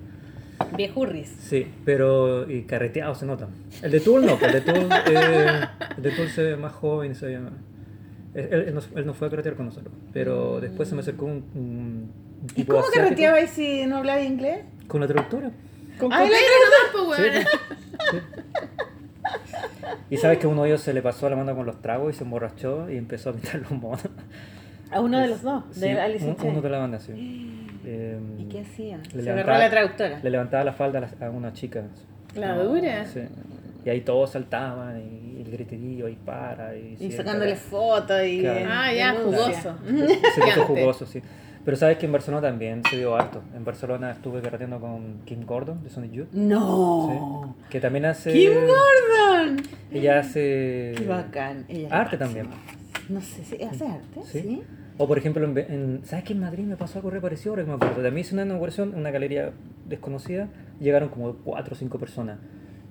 Viejurris. 0.75 1.29
Sí, 1.41 1.67
pero 1.85 2.49
y 2.49 2.63
carreteados 2.63 3.17
se 3.19 3.25
notan. 3.25 3.49
El 3.81 3.91
de 3.91 3.99
Tool 3.99 4.25
no, 4.25 4.37
el 4.41 4.51
de 4.51 4.61
Tool, 4.61 4.87
eh, 5.07 5.59
el 5.97 6.03
de 6.03 6.11
Tool 6.11 6.27
se 6.29 6.43
ve 6.43 6.57
más 6.57 6.73
joven, 6.73 7.15
se 7.15 7.25
ve 7.27 7.39
más- 7.39 7.53
Él, 8.33 8.47
él 8.67 8.73
no, 8.75 8.81
él 8.99 9.05
no 9.05 9.13
fue 9.13 9.27
a 9.27 9.29
carretear 9.31 9.55
con 9.55 9.65
nosotros, 9.67 9.93
pero 10.13 10.59
después 10.61 10.87
se 10.89 10.95
me 10.95 11.01
acercó 11.01 11.25
un, 11.25 11.43
un 11.55 12.11
¿Y 12.55 12.63
cómo 12.65 12.79
asiático 12.79 13.03
carreteabais 13.03 13.49
si 13.49 13.85
no 13.87 13.97
hablaba 13.97 14.21
inglés? 14.21 14.59
con 14.87 15.01
la 15.01 15.07
traductora. 15.07 15.51
Con 15.99 16.11
Ay, 16.13 16.27
copete 16.29 16.45
nomás, 16.95 17.07
pues, 17.17 17.19
Sí, 17.19 17.23
weón. 17.29 17.45
sí. 18.11 18.17
Y 20.11 20.17
sabes 20.17 20.37
que 20.39 20.47
uno 20.47 20.63
de 20.63 20.69
ellos 20.69 20.81
se 20.81 20.93
le 20.93 21.01
pasó 21.01 21.29
la 21.29 21.35
mano 21.35 21.55
con 21.55 21.65
los 21.65 21.81
tragos 21.81 22.13
y 22.15 22.17
se 22.17 22.23
emborrachó 22.23 22.89
y 22.89 22.97
empezó 22.97 23.29
a 23.29 23.33
pintar 23.33 23.61
los 23.61 23.71
monos. 23.71 24.01
A 24.91 25.01
uno 25.01 25.19
de 25.19 25.27
los 25.27 25.41
dos, 25.43 25.63
Sí, 25.71 25.81
de 25.81 25.99
Alice 26.01 26.23
in 26.23 26.31
un- 26.31 26.37
Chains. 26.37 26.51
uno 26.53 26.61
de 26.61 26.69
la 26.69 26.77
banda, 26.79 26.99
sí. 26.99 27.67
Eh, 27.91 28.19
¿Y 28.37 28.43
qué 28.45 28.59
hacía? 28.61 28.99
le 29.13 29.23
Se 29.23 29.31
agarró 29.31 29.53
la 29.57 29.69
traductora. 29.69 30.19
Le 30.21 30.29
levantaba 30.29 30.63
la 30.63 30.73
falda 30.73 30.99
a 30.99 31.01
la- 31.01 31.27
a 31.27 31.29
una 31.31 31.53
chica. 31.53 31.83
La 32.35 32.55
dura. 32.61 33.05
Sí. 33.05 33.21
Y 33.85 33.89
ahí 33.89 34.01
todos 34.01 34.29
saltaban 34.31 34.99
y 34.99 35.41
el 35.41 35.49
griterío 35.51 36.07
y 36.07 36.15
para. 36.15 36.75
Y, 36.75 36.97
Y 36.99 37.11
sacándole 37.11 37.55
fotos 37.55 38.21
y... 38.23 38.41
Claro. 38.41 38.65
Ah, 38.69 38.93
ya, 38.93 39.13
jugoso. 39.15 39.75
Se 40.35 40.41
puso 40.41 40.65
jugoso, 40.67 41.05
sí. 41.05 41.21
Pero 41.65 41.75
sabes 41.77 41.97
que 41.97 42.05
en 42.05 42.11
Barcelona 42.11 42.47
también 42.47 42.83
se 42.89 42.97
dio 42.97 43.15
harto. 43.15 43.41
En 43.55 43.65
Barcelona 43.65 44.11
estuve 44.11 44.41
carreteando 44.41 44.79
con 44.79 45.21
Kim 45.25 45.45
Gordon 45.45 45.83
de 45.83 45.89
Sonic 45.89 46.11
Youth. 46.11 46.31
¡No! 46.33 47.55
sí, 47.57 47.65
que 47.71 47.79
también 47.79 48.05
hace. 48.05 48.31
¡Kim 48.33 48.51
Gordon! 48.53 49.61
Ella 49.91 50.19
hace. 50.19 50.93
¡Qué 50.97 51.05
bacán! 51.07 51.65
Ella 51.67 51.87
Arte 51.91 52.17
también. 52.17 52.47
No 53.09 53.19
sé 53.21 53.43
si 53.43 53.63
hace 53.63 53.85
arte, 53.87 54.21
Sí. 54.25 54.39
¿sí? 54.41 54.63
O 55.01 55.07
por 55.07 55.17
ejemplo, 55.17 55.43
en, 55.45 55.57
en- 55.57 56.01
¿sabes 56.03 56.25
que 56.25 56.33
en 56.33 56.41
Madrid 56.41 56.65
me 56.65 56.75
pasó 56.75 56.99
algo 56.99 57.09
re 57.09 57.21
parecido? 57.21 57.53
Ahora 57.53 57.63
que 57.63 57.69
me 57.69 57.75
acuerdo. 57.75 57.95
También 58.03 58.17
hice 58.19 58.33
una 58.35 58.43
inauguración 58.43 58.89
en 58.93 58.99
una 58.99 59.11
galería 59.11 59.51
desconocida. 59.87 60.49
Llegaron 60.79 61.09
como 61.09 61.33
cuatro 61.37 61.73
o 61.73 61.77
cinco 61.77 61.97
personas. 61.99 62.37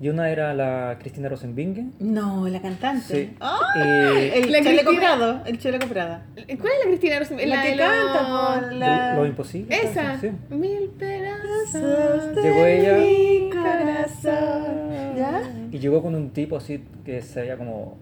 Y 0.00 0.08
una 0.10 0.30
era 0.30 0.54
la 0.54 0.96
Cristina 1.00 1.28
Rosenbinge. 1.28 1.86
No, 1.98 2.48
la 2.48 2.62
cantante. 2.62 3.02
Sí. 3.04 3.36
Y- 3.76 4.38
el 4.38 4.52
La 4.52 4.62
chaleco 4.62 4.90
Cristina- 4.90 5.00
Prado. 5.16 5.40
El 5.44 5.58
chaleco 5.58 5.86
Prado. 5.88 6.20
¿Cuál 6.34 6.48
es 6.48 6.56
la 6.58 6.86
Cristina 6.86 7.18
Rosenberg? 7.18 7.48
La, 7.48 7.62
que 7.62 7.70
de 7.72 7.76
canta 7.76 8.60
por 8.62 8.72
la... 8.74 9.14
Lo 9.16 9.26
imposible. 9.26 9.76
Esa. 9.76 10.18
Sí. 10.20 10.30
Mil 10.50 10.88
pedazos. 10.98 12.34
de 12.36 12.42
Llegó 12.42 12.64
ella. 12.64 12.96
mi 12.98 13.50
corazón. 13.50 15.16
¿Ya? 15.16 15.42
Y 15.72 15.78
llegó 15.78 16.00
con 16.02 16.14
un 16.14 16.30
tipo 16.30 16.56
así 16.56 16.84
que 17.04 17.20
se 17.20 17.40
veía 17.42 17.56
como 17.58 17.98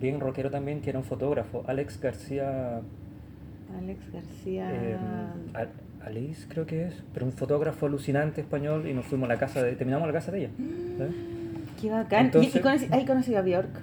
bien 0.00 0.20
rockero 0.20 0.50
también, 0.50 0.80
que 0.80 0.90
era 0.90 0.98
un 0.98 1.04
fotógrafo, 1.04 1.64
Alex 1.66 2.00
García, 2.00 2.80
Alex 3.78 4.12
García. 4.12 4.70
eh, 4.72 4.96
Al- 5.54 5.70
Alice 6.04 6.46
creo 6.48 6.66
que 6.66 6.84
es, 6.88 6.94
pero 7.14 7.24
un 7.26 7.32
fotógrafo 7.32 7.86
alucinante 7.86 8.40
español 8.42 8.86
y 8.86 8.92
nos 8.92 9.06
fuimos 9.06 9.28
a 9.30 9.32
la 9.34 9.38
casa 9.38 9.62
de, 9.62 9.72
terminamos 9.72 10.06
la 10.06 10.12
casa 10.12 10.30
de 10.32 10.38
ella. 10.40 10.50
¿sabes? 10.98 11.14
Qué 11.80 11.90
bacán. 11.90 12.26
Entonces- 12.26 12.54
¿Y, 12.54 12.58
y 12.58 12.60
conocí- 12.62 12.88
ahí 12.92 13.04
conocí 13.06 13.34
a 13.34 13.42
Bjork? 13.42 13.80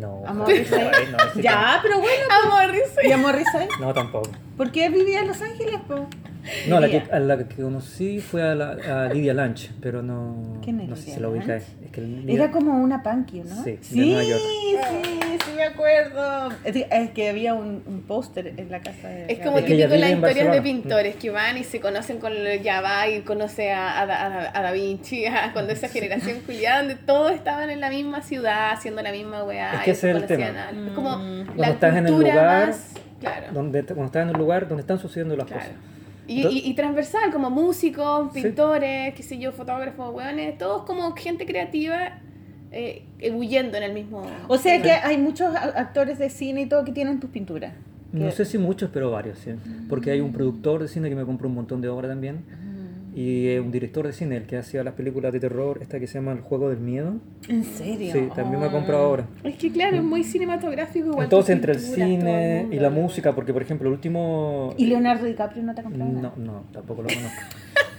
No. 0.00 0.22
¿A 0.26 0.32
Morrissey? 0.34 0.78
no, 1.12 1.42
ya, 1.42 1.78
pero 1.82 1.98
bueno. 1.98 2.24
A. 2.30 3.06
¿Y 3.06 3.10
a 3.12 3.16
Morrissey? 3.16 3.66
No, 3.80 3.92
tampoco. 3.92 4.30
¿Por 4.56 4.70
qué 4.70 4.88
vivía 4.90 5.20
en 5.22 5.28
Los 5.28 5.40
Ángeles, 5.42 5.80
po? 5.88 6.06
No, 6.68 6.80
la 6.80 6.88
que, 6.88 7.02
a 7.10 7.18
la 7.20 7.38
que 7.38 7.62
conocí 7.62 8.20
fue 8.20 8.42
a, 8.42 8.54
la, 8.54 8.70
a 9.04 9.12
Lidia 9.12 9.32
Lanch, 9.34 9.70
pero 9.80 10.02
no, 10.02 10.58
¿Quién 10.62 10.80
es 10.80 10.88
no 10.88 10.96
sé 10.96 11.12
si 11.12 11.20
la. 11.20 11.28
Lanch? 11.28 11.48
Es 11.84 11.90
que 11.92 12.00
el- 12.00 12.28
Era 12.28 12.50
como 12.50 12.72
una 12.82 13.02
punky, 13.02 13.40
¿no? 13.40 13.62
Sí, 13.62 13.72
de 13.72 13.78
sí, 13.82 14.10
Nueva 14.12 14.24
York. 14.24 14.40
sí, 14.42 15.38
sí 15.44 15.50
me 15.56 15.62
acuerdo. 15.64 16.52
Es 16.64 16.72
que- 16.72 16.88
es 16.90 17.10
que 17.10 17.28
había 17.28 17.54
un, 17.54 17.82
un 17.86 18.02
póster 18.02 18.54
en 18.56 18.70
la 18.70 18.80
casa 18.80 19.08
de 19.08 19.32
Es 19.32 19.38
como 19.38 19.58
Es 19.58 19.64
que 19.64 19.76
típico 19.76 19.94
las 19.96 20.10
historias 20.10 20.52
de 20.52 20.62
pintores 20.62 21.16
que 21.16 21.30
van 21.30 21.58
y 21.58 21.64
se 21.64 21.80
conocen 21.80 22.18
con 22.18 22.32
el 22.32 22.60
ya 22.62 22.80
va 22.80 23.08
y 23.08 23.20
conoce 23.20 23.70
a, 23.72 24.00
a, 24.00 24.06
Da- 24.06 24.26
a 24.26 24.28
Da- 24.28 24.50
a 24.54 24.62
Da 24.62 24.72
Vinci, 24.72 25.26
a- 25.26 25.52
cuando 25.52 25.72
esa 25.72 25.88
generación 25.88 26.40
culiada 26.44 26.78
donde 26.78 26.96
todos 26.96 27.32
estaban 27.32 27.70
en 27.70 27.80
la 27.80 27.90
misma 27.90 28.22
ciudad 28.22 28.72
haciendo 28.72 29.00
la 29.02 29.12
misma 29.12 29.44
weá. 29.44 29.74
Es 29.74 29.80
que 29.82 29.90
y 29.90 29.92
ese 29.92 30.10
es 30.10 30.16
se 30.16 30.22
el 30.22 30.26
tema. 30.26 30.46
conocían 30.46 30.56
a- 30.84 30.88
Es 30.88 30.94
como 30.94 31.16
Mm. 31.18 31.56
la 31.58 31.68
estás 31.68 31.96
en 31.96 32.06
el 32.06 32.12
lugar 32.12 32.66
más- 32.68 32.94
claro. 33.20 33.46
donde, 33.52 33.82
cuando 33.84 34.04
estás 34.06 34.22
en 34.24 34.28
un 34.30 34.38
lugar 34.38 34.66
donde 34.68 34.80
están 34.80 34.98
sucediendo 34.98 35.36
las 35.36 35.46
Claro. 35.46 35.62
cosas. 35.62 35.76
Y, 36.26 36.38
Entonces- 36.38 36.64
y, 36.64 36.70
y 36.70 36.74
transversal, 36.74 37.32
como 37.32 37.50
músicos, 37.50 38.32
Sí. 38.32 38.42
pintores, 38.42 39.14
qué 39.14 39.22
sé 39.22 39.38
yo, 39.38 39.52
fotógrafos, 39.52 40.14
weones, 40.14 40.56
todos 40.58 40.82
como 40.84 41.12
gente 41.16 41.46
creativa 41.46 42.18
eh, 42.70 43.04
huyendo 43.34 43.76
en 43.76 43.82
el 43.82 43.92
mismo... 43.92 44.22
O 44.48 44.56
sea 44.56 44.80
que 44.80 44.90
hay 44.92 45.18
muchos 45.18 45.54
actores 45.54 46.18
de 46.18 46.30
cine 46.30 46.62
y 46.62 46.66
todo 46.66 46.84
que 46.84 46.92
tienen 46.92 47.20
tus 47.20 47.28
pinturas. 47.30 47.74
No 48.12 48.30
sé 48.30 48.44
si 48.44 48.56
muchos, 48.58 48.90
pero 48.92 49.10
varios, 49.10 49.38
sí. 49.38 49.50
Porque 49.88 50.10
hay 50.10 50.20
un 50.20 50.32
productor 50.32 50.80
de 50.82 50.88
cine 50.88 51.08
que 51.08 51.14
me 51.16 51.24
compró 51.24 51.48
un 51.48 51.54
montón 51.54 51.80
de 51.80 51.88
obras 51.88 52.10
también. 52.10 52.44
Y 53.14 53.58
un 53.58 53.70
director 53.70 54.06
de 54.06 54.12
cine, 54.14 54.36
el 54.38 54.44
que 54.46 54.56
hacía 54.56 54.82
las 54.82 54.94
películas 54.94 55.32
de 55.32 55.40
terror, 55.40 55.78
esta 55.82 56.00
que 56.00 56.06
se 56.06 56.14
llama 56.14 56.32
El 56.32 56.40
Juego 56.40 56.70
del 56.70 56.78
Miedo. 56.80 57.14
¿En 57.48 57.62
serio? 57.64 58.10
Sí, 58.12 58.28
también 58.34 58.60
me 58.60 58.66
ha 58.66 58.70
comprado 58.70 59.10
obras. 59.10 59.26
Es 59.44 59.56
que 59.56 59.70
claro, 59.70 59.96
es 59.96 60.02
muy 60.02 60.24
cinematográfico 60.24 61.08
igual. 61.08 61.24
Entonces, 61.24 61.54
entre 61.54 61.72
el 61.72 61.80
cine 61.80 62.68
y 62.70 62.76
la 62.78 62.88
música, 62.90 63.34
porque 63.34 63.52
por 63.52 63.60
ejemplo, 63.62 63.88
el 63.88 63.94
último. 63.94 64.72
¿Y 64.78 64.86
Leonardo 64.86 65.26
DiCaprio 65.26 65.62
no 65.62 65.74
te 65.74 65.80
ha 65.80 65.84
comprado 65.84 66.10
No, 66.10 66.20
nada? 66.22 66.34
no, 66.38 66.64
tampoco 66.72 67.02
lo 67.02 67.08
conozco. 67.08 67.42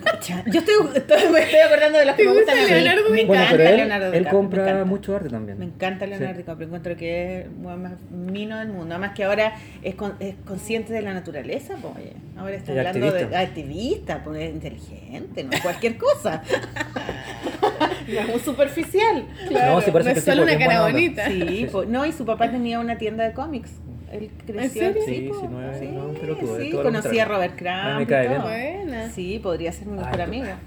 Yo 0.51 0.59
estoy, 0.59 0.75
estoy- 0.95 1.31
me 1.31 1.39
estoy 1.39 1.59
acordando 1.59 1.97
de 1.99 2.05
los 2.05 2.15
que 2.15 2.23
¿Te 2.23 2.29
me 2.29 2.35
gusta 2.35 2.51
gustan. 2.53 2.73
Leonardo 2.83 3.09
Me? 3.09 3.25
Bueno, 3.25 3.43
encanta 3.43 3.69
él, 3.69 3.77
Leonardo 3.77 4.05
él 4.07 4.11
DiCaprio, 4.11 4.41
me 4.41 4.47
compra 4.47 4.85
mucho 4.85 5.15
arte 5.15 5.29
también. 5.29 5.59
Me 5.59 5.65
encanta 5.65 6.05
Leonardo 6.05 6.33
Sí. 6.33 6.37
DiCaprio, 6.39 6.65
encuentro 6.67 6.95
que 6.97 7.39
es 7.41 7.45
el 7.45 7.51
más 7.77 7.93
mino 8.11 8.57
del 8.59 8.69
mundo. 8.69 8.95
Además 8.95 9.11
que 9.15 9.23
ahora 9.23 9.53
es, 9.81 9.95
con- 9.95 10.13
es 10.19 10.35
consciente 10.45 10.91
de 10.93 11.01
la 11.01 11.13
naturaleza, 11.13 11.75
pues 11.81 11.93
oye. 11.97 12.13
Ahora 12.37 12.55
está 12.55 12.73
Y 12.73 12.77
hablando 12.79 13.05
activista. 13.07 13.29
de 13.29 13.37
activista, 13.37 14.23
pues 14.23 14.41
es 14.41 14.53
inteligente, 14.53 15.02
no 15.19 15.51
es 15.51 15.61
cualquier 15.61 15.97
cosa. 15.97 16.41
no 18.07 18.19
es 18.19 18.27
muy 18.29 18.39
superficial. 18.39 19.27
Claro, 19.47 19.75
No, 19.75 19.81
sí, 19.81 19.91
no 19.91 19.99
es 19.99 20.23
solo 20.23 20.43
una 20.43 20.57
cara 20.57 20.81
bonita. 20.81 21.27
Sí, 21.27 21.67
no, 21.87 22.05
y 22.05 22.11
su 22.11 22.25
papá 22.25 22.49
tenía 22.51 22.79
una 22.79 22.97
tienda 22.97 23.23
de 23.23 23.33
cómics. 23.33 23.71
Él 24.11 24.29
creció 24.45 24.93
serio? 24.93 25.01
Sí, 25.05 25.31
sí, 25.39 25.47
no 25.49 25.71
es- 25.71 25.79
sí, 25.79 25.87
no 25.87 26.05
un 26.05 26.13
pelotudo, 26.15 26.57
es 26.59 26.63
sí, 26.65 26.71
conocí 26.71 27.19
a. 27.19 27.25
Robert 27.25 27.57
Crumb. 27.57 28.41
Buena. 28.43 29.09
Sí, 29.09 29.39
podría 29.39 29.71
ser 29.71 29.87
mi 29.87 29.97
mejor 29.97 30.13
Ay, 30.15 30.21
amiga. 30.21 30.59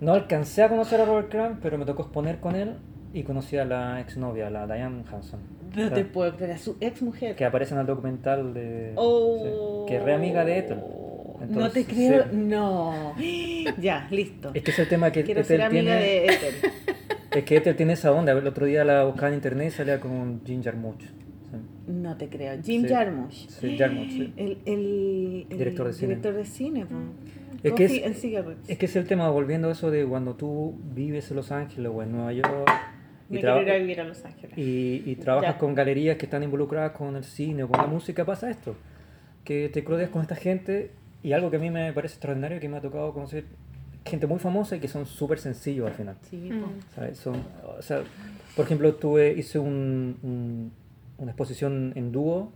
No 0.00 0.14
alcancé 0.14 0.62
a 0.62 0.68
conocer 0.70 1.00
a 1.00 1.04
Robert 1.04 1.28
Crumb, 1.30 1.58
pero 1.62 1.76
me 1.76 1.84
tocó 1.84 2.02
exponer 2.02 2.40
con 2.40 2.56
él 2.56 2.76
y 3.12 3.22
conocí 3.24 3.58
a 3.58 3.66
la 3.66 4.00
exnovia, 4.00 4.48
la 4.48 4.66
Diane 4.66 5.04
Hanson. 5.12 5.40
No 5.76 5.86
O 5.86 5.90
te 5.90 6.04
puedo 6.04 6.34
creer, 6.36 6.52
a 6.52 6.58
su 6.58 6.76
ex 6.80 7.02
mujer. 7.02 7.36
que 7.36 7.44
aparece 7.44 7.74
en 7.74 7.80
el 7.80 7.86
documental 7.86 8.52
de. 8.54 8.92
Oh. 8.96 9.84
sí, 9.86 9.90
que 9.92 9.96
es 9.98 10.02
re 10.04 10.14
amiga 10.14 10.44
de 10.44 10.58
Ethel. 10.58 10.78
no 11.48 11.70
te 11.70 11.84
creo, 11.84 12.24
sí. 12.24 12.36
no. 12.36 13.14
Ya, 13.80 14.08
listo. 14.10 14.50
Es 14.54 14.62
que 14.62 14.70
es 14.70 14.78
el 14.78 14.88
tema 14.88 15.10
que 15.12 15.22
Quiero 15.22 15.40
Ethel 15.40 15.56
ser 15.58 15.66
amiga 15.66 15.98
tiene. 15.98 16.00
de 16.00 16.26
Ethel. 16.26 16.54
Es 17.30 17.44
que 17.44 17.56
Ethel 17.58 17.76
tiene 17.76 17.92
esa 17.92 18.10
onda. 18.12 18.32
El 18.32 18.44
otro 18.44 18.66
día 18.66 18.84
la 18.84 19.04
buscaba 19.04 19.28
en 19.28 19.34
internet 19.34 19.68
y 19.68 19.70
salía 19.70 20.00
con 20.00 20.40
Ginger 20.44 20.74
Much. 20.74 21.02
Sí, 21.02 21.56
No 21.86 22.16
te 22.16 22.28
creo. 22.28 22.60
Jim. 22.60 22.84
Jarmusch. 22.88 23.46
Sí, 23.48 23.78
Jarmusch, 23.78 24.08
sí. 24.10 24.32
El, 24.36 24.58
el, 24.66 25.46
el 25.48 25.58
Director 25.58 25.86
de 25.86 25.92
cine. 25.92 26.08
director 26.08 26.34
de 26.34 26.44
cine. 26.44 26.86
Es 27.62 27.72
que 27.74 27.84
es-. 27.84 28.24
Es 28.68 28.78
que 28.78 28.86
es 28.86 28.96
el 28.96 29.06
tema, 29.06 29.30
volviendo 29.30 29.68
a 29.68 29.72
eso 29.72 29.92
de 29.92 30.04
cuando 30.04 30.34
tú 30.34 30.74
vives 30.92 31.30
en 31.30 31.36
Los 31.36 31.52
Ángeles 31.52 31.92
o 31.94 32.02
en 32.02 32.10
Nueva 32.10 32.32
York 32.32 32.68
Me 33.30 33.40
quiero 33.40 33.62
ir 33.62 33.70
a 33.70 33.76
vivir 33.76 34.00
a 34.00 34.04
Los 34.04 34.24
Ángeles. 34.24 34.58
y, 34.58 35.02
y 35.06 35.16
trabajas 35.16 35.54
Ya. 35.54 35.58
con 35.58 35.74
galerías 35.74 36.16
que 36.16 36.26
están 36.26 36.42
involucradas 36.42 36.92
con 36.92 37.16
el 37.16 37.24
cine 37.24 37.62
o 37.64 37.68
con 37.68 37.80
la 37.80 37.86
música, 37.86 38.24
pasa 38.24 38.50
esto. 38.50 38.74
Que 39.44 39.68
te 39.68 39.80
rodeas 39.82 40.10
con 40.10 40.20
esta 40.22 40.34
gente 40.36 40.90
y 41.22 41.32
algo 41.32 41.50
que 41.50 41.56
a 41.56 41.60
mí 41.60 41.70
me 41.70 41.92
parece 41.92 42.14
extraordinario 42.14 42.60
que 42.60 42.68
me 42.68 42.76
ha 42.76 42.80
tocado 42.80 43.12
conocer 43.14 43.44
gente 44.04 44.26
muy 44.26 44.38
famosa 44.38 44.76
y 44.76 44.80
que 44.80 44.88
son 44.88 45.06
súper 45.06 45.38
sencillos 45.38 45.86
al 45.86 45.94
final. 45.94 46.16
Sí, 46.22 46.36
Mm. 46.50 46.60
po. 46.62 46.68
¿sabes? 46.94 47.18
Son, 47.18 47.36
o 47.78 47.82
sea, 47.82 48.02
por 48.56 48.64
ejemplo, 48.64 48.94
tuve, 48.94 49.32
hice 49.32 49.58
un- 49.58 50.16
un- 50.22 50.72
una 51.18 51.30
exposición 51.32 51.92
en 51.96 52.10
dúo 52.12 52.52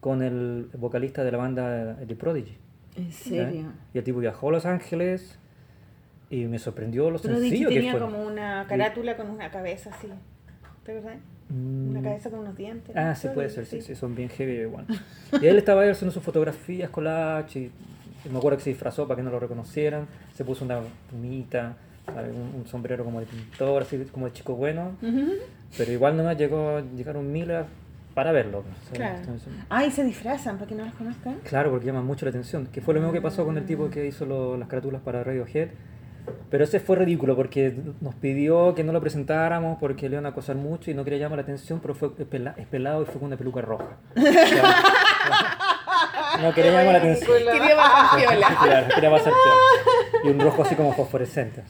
con 0.00 0.22
el 0.22 0.68
vocalista 0.78 1.24
de 1.24 1.32
la 1.32 1.38
banda 1.38 1.96
The 2.06 2.14
Prodigy. 2.14 2.56
¿En 2.96 3.10
serio? 3.10 3.72
Y 3.92 3.98
el 3.98 4.04
tipo 4.04 4.20
viajó 4.20 4.48
a 4.50 4.52
Los 4.52 4.66
Ángeles 4.66 5.38
y 6.42 6.46
me 6.46 6.58
sorprendió 6.58 7.10
lo 7.10 7.18
Prodigy 7.18 7.40
sencillo 7.48 7.68
que 7.68 7.74
tenía 7.76 7.92
fue. 7.92 8.00
como 8.00 8.22
una 8.24 8.66
carátula 8.68 9.16
con 9.16 9.30
una 9.30 9.50
cabeza 9.50 9.90
así. 9.90 10.08
¿Te 10.84 10.98
acuerdas? 10.98 11.20
Una 11.50 12.00
Mm. 12.00 12.02
cabeza 12.02 12.30
con 12.30 12.38
unos 12.40 12.56
dientes. 12.56 12.96
Ah, 12.96 13.08
¿no? 13.10 13.14
sí, 13.16 13.28
puede 13.34 13.50
ser, 13.50 13.66
sí, 13.66 13.80
sí, 13.82 13.94
son 13.94 14.14
bien 14.14 14.28
heavy 14.30 14.60
igual. 14.62 14.86
Y 15.40 15.46
él 15.46 15.58
estaba 15.58 15.82
ahí 15.82 15.90
haciendo 15.90 16.12
sus 16.12 16.22
fotografías, 16.22 16.88
collage, 16.90 17.70
y 18.24 18.28
me 18.30 18.38
acuerdo 18.38 18.56
que 18.58 18.64
se 18.64 18.70
disfrazó 18.70 19.06
para 19.06 19.16
que 19.16 19.22
no 19.22 19.30
lo 19.30 19.38
reconocieran, 19.38 20.06
se 20.34 20.44
puso 20.44 20.64
una 20.64 20.80
plumita, 21.10 21.76
un, 22.08 22.60
un 22.60 22.66
sombrero 22.66 23.04
como 23.04 23.20
de 23.20 23.26
pintor, 23.26 23.82
así 23.82 23.98
como 24.12 24.26
de 24.26 24.32
chico 24.32 24.54
bueno, 24.56 24.92
Ujú. 25.02 25.32
pero 25.76 25.92
igual 25.92 26.16
nomás 26.16 26.36
llegó, 26.38 26.80
llegaron 26.96 27.30
miles 27.30 27.64
para 28.14 28.30
verlo. 28.32 28.62
Claro. 28.92 29.18
Ah, 29.68 29.84
y 29.84 29.90
se 29.90 30.04
disfrazan 30.04 30.56
para 30.56 30.68
que 30.68 30.74
no 30.74 30.84
los 30.84 30.94
conozcan. 30.94 31.36
Claro, 31.44 31.70
porque 31.70 31.86
llaman 31.86 32.06
mucho 32.06 32.24
la 32.24 32.30
atención. 32.30 32.66
Que 32.68 32.80
fue 32.80 32.94
lo 32.94 33.00
mismo 33.00 33.12
que 33.12 33.20
pasó 33.20 33.44
con 33.44 33.56
el 33.58 33.66
tipo 33.66 33.90
que 33.90 34.06
hizo 34.06 34.24
lo- 34.24 34.56
las 34.56 34.68
carátulas 34.68 35.02
para 35.02 35.24
Radiohead. 35.24 35.68
Pero 36.50 36.64
ese 36.64 36.80
fue 36.80 36.96
ridículo 36.96 37.36
porque 37.36 37.74
nos 38.00 38.14
pidió 38.14 38.74
que 38.74 38.84
no 38.84 38.92
lo 38.92 39.00
presentáramos 39.00 39.78
porque 39.78 40.08
le 40.08 40.14
iban 40.14 40.26
a 40.26 40.30
acosar 40.30 40.56
mucho 40.56 40.90
y 40.90 40.94
no 40.94 41.04
quería 41.04 41.18
llamar 41.18 41.38
la 41.38 41.42
atención, 41.42 41.80
pero 41.80 41.94
fue 41.94 42.10
es 42.18 42.26
pela- 42.26 42.54
es 42.56 42.66
pelado 42.66 43.02
y 43.02 43.06
fue 43.06 43.14
con 43.14 43.24
una 43.24 43.36
peluca 43.36 43.60
roja. 43.60 43.96
No 46.40 46.52
quería 46.52 46.72
llamar 46.72 46.94
la 46.94 46.98
atención. 46.98 47.38
Quería 47.38 47.76
bajar 47.76 48.18
piola. 48.20 48.46
Claro, 48.62 48.86
quería 48.94 49.10
pasar 49.10 49.32
piola. 49.32 50.24
Y 50.24 50.28
un 50.30 50.40
rojo 50.40 50.62
así 50.62 50.74
como 50.74 50.92
fosforescente. 50.92 51.62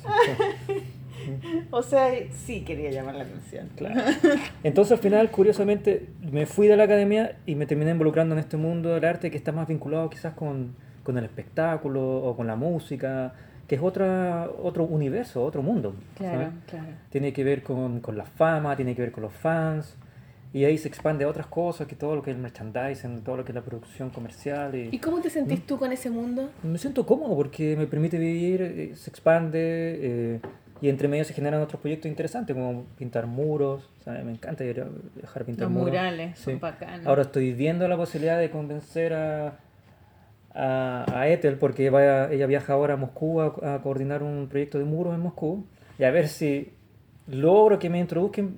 O 1.70 1.82
sea, 1.82 2.10
sí 2.46 2.62
quería 2.62 2.90
llamar 2.90 3.14
la 3.16 3.24
atención. 3.24 3.68
Claro. 3.76 4.00
Entonces 4.62 4.92
al 4.92 4.98
final, 4.98 5.30
curiosamente, 5.30 6.08
me 6.22 6.46
fui 6.46 6.66
de 6.66 6.76
la 6.76 6.84
academia 6.84 7.36
y 7.46 7.54
me 7.56 7.66
terminé 7.66 7.90
involucrando 7.90 8.34
en 8.34 8.38
este 8.38 8.56
mundo 8.56 8.90
del 8.94 9.04
arte 9.04 9.30
que 9.30 9.36
está 9.36 9.52
más 9.52 9.68
vinculado 9.68 10.08
quizás 10.10 10.32
con, 10.34 10.74
con 11.02 11.18
el 11.18 11.24
espectáculo 11.24 12.02
o 12.24 12.34
con 12.36 12.46
la 12.46 12.56
música, 12.56 13.34
que 13.66 13.76
es 13.76 13.80
otra, 13.82 14.48
otro 14.62 14.84
universo, 14.84 15.42
otro 15.44 15.62
mundo. 15.62 15.94
Claro, 16.16 16.38
¿sabes? 16.38 16.54
claro. 16.68 16.86
Tiene 17.10 17.32
que 17.32 17.44
ver 17.44 17.62
con, 17.62 18.00
con 18.00 18.16
la 18.16 18.24
fama, 18.24 18.76
tiene 18.76 18.94
que 18.94 19.02
ver 19.02 19.12
con 19.12 19.22
los 19.22 19.32
fans, 19.32 19.96
y 20.52 20.64
ahí 20.64 20.78
se 20.78 20.86
expande 20.86 21.24
a 21.24 21.28
otras 21.28 21.46
cosas, 21.48 21.86
que 21.88 21.96
todo 21.96 22.14
lo 22.14 22.22
que 22.22 22.30
es 22.30 22.36
el 22.36 22.42
merchandising, 22.42 23.22
todo 23.22 23.38
lo 23.38 23.44
que 23.44 23.50
es 23.50 23.56
la 23.56 23.62
producción 23.62 24.10
comercial. 24.10 24.74
¿Y 24.74 24.98
cómo 24.98 25.20
te 25.20 25.28
sentís 25.30 25.66
tú 25.66 25.78
con 25.78 25.90
ese 25.92 26.10
mundo? 26.10 26.48
Me 26.62 26.78
siento 26.78 27.04
cómodo 27.04 27.34
porque 27.34 27.76
me 27.76 27.86
permite 27.86 28.18
vivir, 28.18 28.62
eh, 28.62 28.92
se 28.94 29.10
expande 29.10 29.58
eh, 29.60 30.40
y 30.80 30.88
entre 30.90 31.08
medio 31.08 31.24
se 31.24 31.32
generan 31.34 31.60
otros 31.60 31.80
proyectos 31.80 32.08
interesantes 32.08 32.54
como 32.54 32.84
pintar 32.96 33.26
muros. 33.26 33.88
¿sabes? 34.04 34.24
Me 34.24 34.30
encanta 34.32 34.62
ir 34.64 34.80
a 34.82 34.86
dejar 35.20 35.44
pintar 35.44 35.62
Los 35.64 35.72
muros. 35.72 35.88
murales 35.88 36.38
son 36.38 36.54
Sí. 36.54 36.60
bacanos. 36.60 37.06
Ahora 37.06 37.22
estoy 37.22 37.52
viendo 37.52 37.88
la 37.88 37.96
posibilidad 37.96 38.38
de 38.38 38.50
convencer 38.50 39.12
a, 39.14 39.58
a, 40.54 41.04
a 41.12 41.28
Ethel 41.28 41.56
porque 41.58 41.90
vaya, 41.90 42.30
ella 42.30 42.46
viaja 42.46 42.72
ahora 42.72 42.94
a 42.94 42.96
Moscú 42.96 43.40
a, 43.40 43.74
a 43.74 43.82
coordinar 43.82 44.22
un 44.22 44.46
proyecto 44.48 44.78
de 44.78 44.84
muros 44.84 45.14
en 45.14 45.20
Moscú 45.20 45.66
y 45.98 46.04
a 46.04 46.10
ver 46.10 46.28
si 46.28 46.72
logro 47.26 47.78
que 47.78 47.90
me 47.90 47.98
introduzcan. 47.98 48.56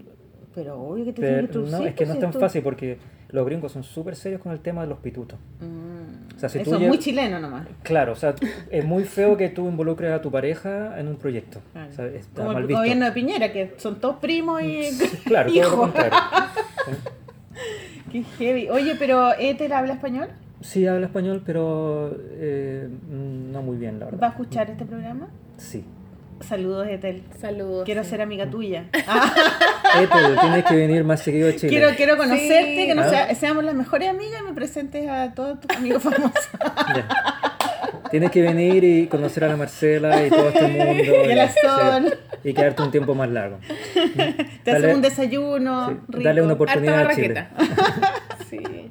Pero 0.55 0.81
obvio 0.81 1.05
que 1.05 1.13
te 1.13 1.23
Pero 1.23 1.35
que 1.35 1.37
no, 1.37 1.43
introducir, 1.47 1.87
es 1.89 1.95
que 1.95 2.07
no 2.07 2.13
es 2.15 2.21
tan 2.21 2.33
fácil 2.33 2.63
porque 2.63 2.99
los 3.29 3.45
gringos 3.45 3.73
son 3.73 3.83
súper 3.83 4.17
serios 4.17 4.41
con 4.41 4.53
el 4.53 4.61
tema 4.61 4.83
de 4.83 4.89
los 4.89 4.99
pitutos. 4.99 5.39
Mm. 5.61 6.37
O 6.37 6.39
sea, 6.39 6.49
si 6.49 6.59
Eso 6.59 6.71
tú 6.71 6.77
es 6.77 6.89
muy 6.89 6.99
chileno 6.99 7.41
nomás. 7.41 7.67
Claro, 7.83 8.13
o 8.13 8.17
sea, 8.17 8.35
es 8.71 8.85
muy 8.85 9.05
feo 9.05 9.37
que 9.37 9.49
tú 9.49 9.69
involucres 9.69 10.13
a 10.13 10.23
tu 10.23 10.31
pareja 10.31 10.99
en 10.99 11.09
un 11.09 11.17
proyecto. 11.17 11.61
Claro. 11.73 11.91
O 11.91 11.93
sea, 11.93 12.07
está 12.07 12.43
Como 12.43 12.53
mal 12.53 12.63
el 12.63 12.69
visto. 12.69 12.81
gobierno 12.81 13.05
de 13.07 13.13
Piñera, 13.13 13.53
que 13.53 13.75
son 13.79 14.01
todos 14.01 14.17
primos 14.17 14.63
y 14.63 14.89
Claro, 15.25 15.53
todo 15.53 15.87
lo. 15.87 15.93
Qué 18.13 18.23
heavy. 18.39 18.69
Oye, 18.71 18.95
pero 18.99 19.33
¿Ethel 19.39 19.73
habla 19.73 19.95
español? 19.95 20.29
Sí, 20.61 20.87
habla 20.87 21.07
español, 21.07 21.43
pero 21.45 22.17
eh, 22.33 22.89
no 23.11 23.63
muy 23.63 23.77
bien, 23.77 23.99
la 23.99 24.07
¿Va 24.07 24.09
a 24.09 24.13
verdad. 24.13 24.31
escuchar 24.31 24.71
este 24.71 24.85
programa? 24.85 25.29
Sí. 25.59 25.85
Saludos, 26.41 26.87
Ethel. 26.89 27.23
Saludos. 27.41 27.85
Quiero 27.85 28.05
sí. 28.05 28.11
ser 28.11 28.21
amiga 28.23 28.49
tuya. 28.51 28.87
Ethel, 28.93 30.37
tienes 30.41 30.65
que 30.65 30.75
venir 30.77 31.05
más 31.05 31.21
seguido 31.21 31.49
a 31.49 31.53
Chile. 31.53 31.69
Quiero, 31.69 31.89
quiero 31.97 32.17
conocerte, 32.17 32.77
Sí. 32.77 32.87
que 32.87 32.95
nos 32.95 33.07
Ah. 33.07 33.11
sea- 33.11 33.35
seamos 33.35 33.65
las 33.65 33.75
mejores 33.75 34.09
amigas 34.11 34.41
y 34.41 34.45
me 34.45 34.53
presentes 34.53 35.09
a 35.09 35.33
todos 35.35 35.61
tus 35.61 35.77
amigos 35.77 36.03
famosos. 36.03 36.49
Ya. 36.95 37.09
Tienes 38.11 38.31
que 38.31 38.41
venir 38.41 38.85
y 38.85 39.07
conocer 39.09 39.45
a 39.45 39.49
la 39.49 39.57
Marcela 39.57 40.25
y 40.25 40.31
todo 40.31 40.49
este 40.49 40.69
mundo. 40.69 41.03
Y 41.31 41.35
la 41.35 41.49
Sol. 41.51 42.19
y 42.45 42.55
quedarte 42.55 42.83
un 42.83 42.91
tiempo 42.93 43.15
más 43.15 43.29
largo. 43.31 43.59
Te 43.95 44.71
Dale- 44.73 44.79
hacemos 44.79 44.97
un 44.97 45.03
desayuno 45.03 45.89
sí, 45.89 45.97
rico. 46.09 46.25
dale 46.25 46.43
una 46.43 46.53
oportunidad 46.55 47.07
a 47.07 47.15
Chile. 47.15 47.47
Sí. 48.59 48.91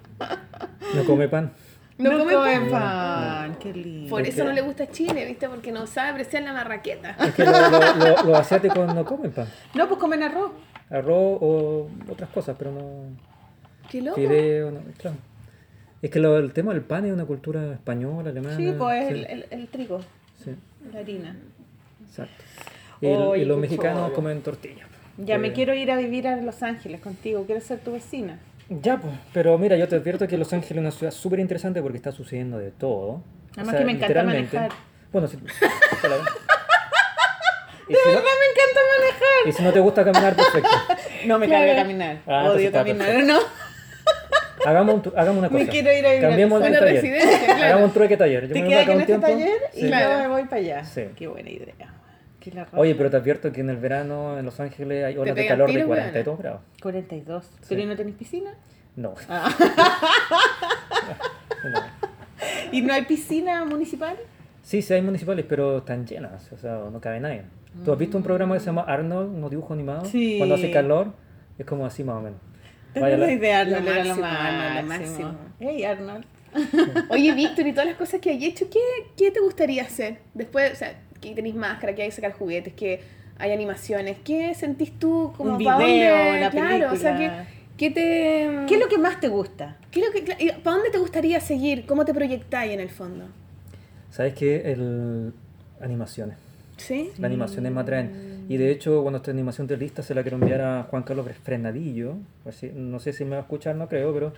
No 0.96 1.06
come 1.06 1.28
pan. 1.30 1.52
No, 1.98 2.12
No, 2.12 2.18
come 2.26 2.34
pan. 2.36 2.70
pan, 2.70 3.56
qué 3.56 3.74
lindo. 3.74 4.10
Por 4.10 4.22
Es 4.24 4.30
eso 4.36 4.44
no 4.44 4.52
le 4.52 4.62
gusta 4.62 4.88
Chile, 4.92 5.26
¿viste? 5.26 5.48
Porque 5.48 5.72
no 5.72 5.88
sabe 5.88 6.10
apreciar 6.10 6.44
la 6.44 6.52
marraqueta. 6.54 7.12
Es 7.20 7.34
que 7.36 7.46
lo- 7.46 7.52
lo- 7.52 7.96
lo- 7.96 8.24
los 8.24 8.38
asiáticos 8.40 8.94
no 8.94 9.06
comen 9.06 9.32
pan. 9.32 9.48
No, 9.74 9.88
pues 9.88 10.00
comen 10.00 10.22
arroz. 10.24 10.52
Arroz 10.90 11.38
o 11.42 11.90
otras 12.10 12.30
cosas, 12.32 12.56
pero 12.60 12.72
no. 12.72 12.82
Qué 13.90 14.02
loco. 14.02 14.16
Fideo, 14.18 14.72
no, 14.72 14.80
claro. 14.98 15.16
Es 16.02 16.12
que 16.12 16.20
lo- 16.20 16.38
el 16.38 16.52
tema 16.52 16.74
del 16.74 16.82
pan 16.82 17.06
es 17.06 17.14
una 17.14 17.26
cultura 17.26 17.72
española, 17.74 18.30
alemana. 18.30 18.58
Sí, 18.58 18.74
pues 18.78 19.04
es 19.04 19.08
sí, 19.08 19.14
el, 19.14 19.26
el, 19.26 19.46
el 19.52 19.68
trigo, 19.70 20.02
sí, 20.44 20.52
la 20.94 21.00
harina. 21.00 21.36
exacto. 22.08 22.44
Y, 23.02 23.08
el- 23.08 23.22
Oye, 23.22 23.42
y 23.42 23.46
los 23.46 23.58
mexicanos 23.58 24.12
comen 24.12 24.42
tortillas. 24.42 24.88
Ya 25.18 25.38
me 25.38 25.54
quiero 25.54 25.74
ir 25.74 25.92
a 25.92 25.96
vivir 25.98 26.28
a 26.28 26.36
Los 26.36 26.62
Ángeles 26.62 27.00
contigo, 27.00 27.46
quiero 27.46 27.62
ser 27.62 27.80
tu 27.80 27.94
vecina. 27.94 28.38
Ya, 28.70 28.98
pues. 28.98 29.14
Pero 29.34 29.58
mira, 29.58 29.76
yo 29.78 29.88
te 29.88 29.96
advierto 29.96 30.28
que 30.28 30.38
Los 30.38 30.52
Ángeles 30.54 30.72
es 30.72 30.78
una 30.78 30.92
ciudad 30.92 31.12
súper 31.12 31.40
interesante 31.40 31.82
porque 31.82 31.98
está 31.98 32.12
sucediendo 32.12 32.58
de 32.58 32.72
todo. 32.72 33.22
Además 33.56 33.76
que 33.76 33.86
me 33.86 33.92
encanta 33.94 34.24
manejar. 34.24 34.70
Bueno, 35.12 35.28
si. 35.28 35.38
hola. 35.38 36.16
Y 37.88 37.94
si, 37.94 38.00
no, 38.10 38.14
me 38.16 38.20
encanta 38.20 38.82
manejar! 38.98 39.48
y 39.48 39.52
si 39.52 39.62
no 39.62 39.72
te 39.72 39.80
gusta 39.80 40.04
caminar, 40.04 40.36
perfecto. 40.36 40.70
No 41.28 41.38
me 41.38 41.46
Claro. 41.46 41.68
carga 41.68 41.82
caminar, 41.84 42.18
Ah, 42.26 42.50
odio 42.50 42.66
está 42.68 42.80
caminar, 42.80 43.06
perfecto. 43.06 43.34
¿no? 43.34 43.40
Hagamos, 44.68 44.96
un 45.06 45.14
hagamos 45.16 45.38
una 45.38 45.50
Me 45.50 45.60
cosa. 45.60 45.72
quiero 45.72 45.94
ir 45.94 46.04
a 46.08 46.10
vivir 46.10 46.26
a 46.26 46.30
Cambiemos 46.30 46.64
el 46.66 46.74
taller. 46.74 46.82
Una 46.82 46.92
residencia, 46.92 47.46
claro. 47.46 47.64
Hagamos 47.64 47.84
un 47.86 47.94
trueque 47.94 48.18
taller. 48.18 48.48
Yo 48.48 48.54
Te 48.54 48.60
me 48.62 48.66
voy 48.66 48.70
quedas 48.74 48.88
en 48.90 49.02
este 49.02 49.18
taller 49.20 49.58
y 49.76 49.80
Sí. 49.82 49.88
Claro. 49.88 50.10
yo 50.14 50.18
me 50.18 50.28
voy 50.30 50.44
para 50.46 50.58
allá. 50.58 50.84
Sí. 50.84 51.04
Qué 51.16 51.28
buena 51.28 51.50
idea. 51.52 51.94
Qué 52.46 52.52
la 52.52 52.66
raja. 52.66 52.78
Oye, 52.78 52.94
pero 52.94 53.10
te 53.10 53.18
advierto 53.18 53.52
que 53.52 53.62
en 53.62 53.72
el 53.72 53.78
verano 53.78 54.38
en 54.38 54.46
Los 54.46 54.60
Ángeles 54.60 55.04
hay 55.04 55.18
olas 55.18 55.36
de 55.36 55.48
calor 55.48 55.68
de 55.68 55.74
tiros, 55.74 55.88
42 55.88 56.38
grados. 56.38 56.62
42. 56.80 57.52
¿Pero 57.68 57.82
y 57.82 57.86
no 57.88 57.96
tenés 57.96 58.14
piscina? 58.14 58.54
No. 58.96 59.16
Ah. 59.28 59.52
No. 61.64 61.80
¿Y 62.72 62.84
no 62.84 62.94
hay 62.94 63.06
piscina 63.06 63.66
municipal? 63.66 64.16
Sí, 64.62 64.84
sí 64.84 64.94
hay 64.94 65.02
municipales, 65.02 65.46
pero 65.50 65.80
están 65.80 66.06
llenas, 66.06 66.52
o 66.52 66.58
sea, 66.58 66.78
no 66.92 67.02
cabe 67.02 67.20
nadie. 67.20 67.46
¿Tú 67.84 67.92
has 67.92 67.98
visto 67.98 68.18
un 68.18 68.24
programa 68.24 68.54
que 68.54 68.60
se 68.60 68.68
llama 68.68 68.84
Arnold, 68.84 69.36
unos 69.36 69.50
dibujos 69.50 69.72
animados? 69.72 70.10
Sí. 70.10 70.36
Cuando 70.38 70.54
hace 70.54 70.70
calor, 70.70 71.14
es 71.58 71.66
como 71.66 71.88
así 71.88 72.04
más 72.04 72.18
o 72.18 72.22
menos. 72.22 72.40
Tengo 72.94 73.06
Vaya 73.08 73.18
la 73.18 73.32
idea, 73.32 73.64
Lo 73.64 73.78
Arnold 73.78 73.88
era 73.96 74.04
lo 74.04 74.16
máximo, 74.16 74.28
Arnold, 74.28 74.76
lo 74.76 74.88
máximo. 74.88 75.28
máximo. 75.30 75.38
Hey, 75.60 75.84
Arnold. 75.86 76.26
Oye, 77.10 77.34
Víctor, 77.34 77.66
y 77.66 77.72
todas 77.72 77.88
las 77.88 77.98
cosas 77.98 78.22
que 78.22 78.30
hay 78.30 78.46
hecho, 78.46 78.70
¿qué, 78.70 78.80
qué 79.18 79.32
te 79.32 79.40
gustaría 79.40 79.82
hacer? 79.82 80.20
Después, 80.36 80.72
o 80.72 80.76
sea, 80.76 81.02
que 81.22 81.34
tenéis 81.34 81.56
máscara, 81.56 81.96
que 81.96 82.04
hay 82.04 82.10
que 82.10 82.16
sacar 82.16 82.34
juguetes, 82.34 82.74
que 82.74 83.02
hay 83.38 83.52
animaciones. 83.52 84.18
¿Qué 84.24 84.54
sentís 84.54 84.92
tú 85.00 85.34
como 85.38 85.52
Un 85.54 85.58
video, 85.58 85.72
dónde? 85.78 86.38
una 86.38 86.50
Claro, 86.52 86.94
o 86.94 86.96
sea, 86.96 87.18
¿qué, 87.18 87.32
qué 87.78 87.92
te... 87.92 88.66
¿Qué 88.68 88.76
es 88.76 88.80
lo 88.80 88.88
que 88.88 88.98
más 88.98 89.20
te 89.20 89.28
gusta? 89.28 89.78
qué 89.92 90.02
es 90.02 90.06
lo 90.06 90.12
que, 90.14 90.54
¿Para 90.64 90.76
dónde 90.78 90.92
te 90.92 90.98
gustaría 90.98 91.40
seguir? 91.40 91.86
¿Cómo 91.86 92.06
te 92.06 92.14
proyectáis 92.14 92.72
en 92.72 92.80
el 92.80 92.90
fondo? 92.90 93.26
¿Sabes 94.12 94.34
qué? 94.34 94.72
El... 94.72 95.34
Animaciones. 95.82 96.38
¿Sí? 96.78 97.10
Las 97.18 97.26
animaciones 97.26 97.72
me 97.72 97.82
atraen. 97.82 98.46
Y 98.48 98.58
de 98.58 98.70
hecho, 98.72 99.02
cuando 99.02 99.18
esta 99.18 99.32
animación 99.32 99.66
de 99.68 99.76
lista 99.78 100.04
se 100.04 100.14
la 100.14 100.22
quiero 100.22 100.38
enviar 100.38 100.62
a 100.62 100.84
Juan 100.84 101.04
Carlos 101.04 101.26
Fresnadillo. 101.44 102.16
No 102.76 103.00
sé 103.00 103.14
si 103.14 103.24
me 103.26 103.32
va 103.32 103.38
a 103.38 103.42
escuchar, 103.42 103.76
no 103.76 103.88
creo, 103.90 104.14
pero 104.14 104.34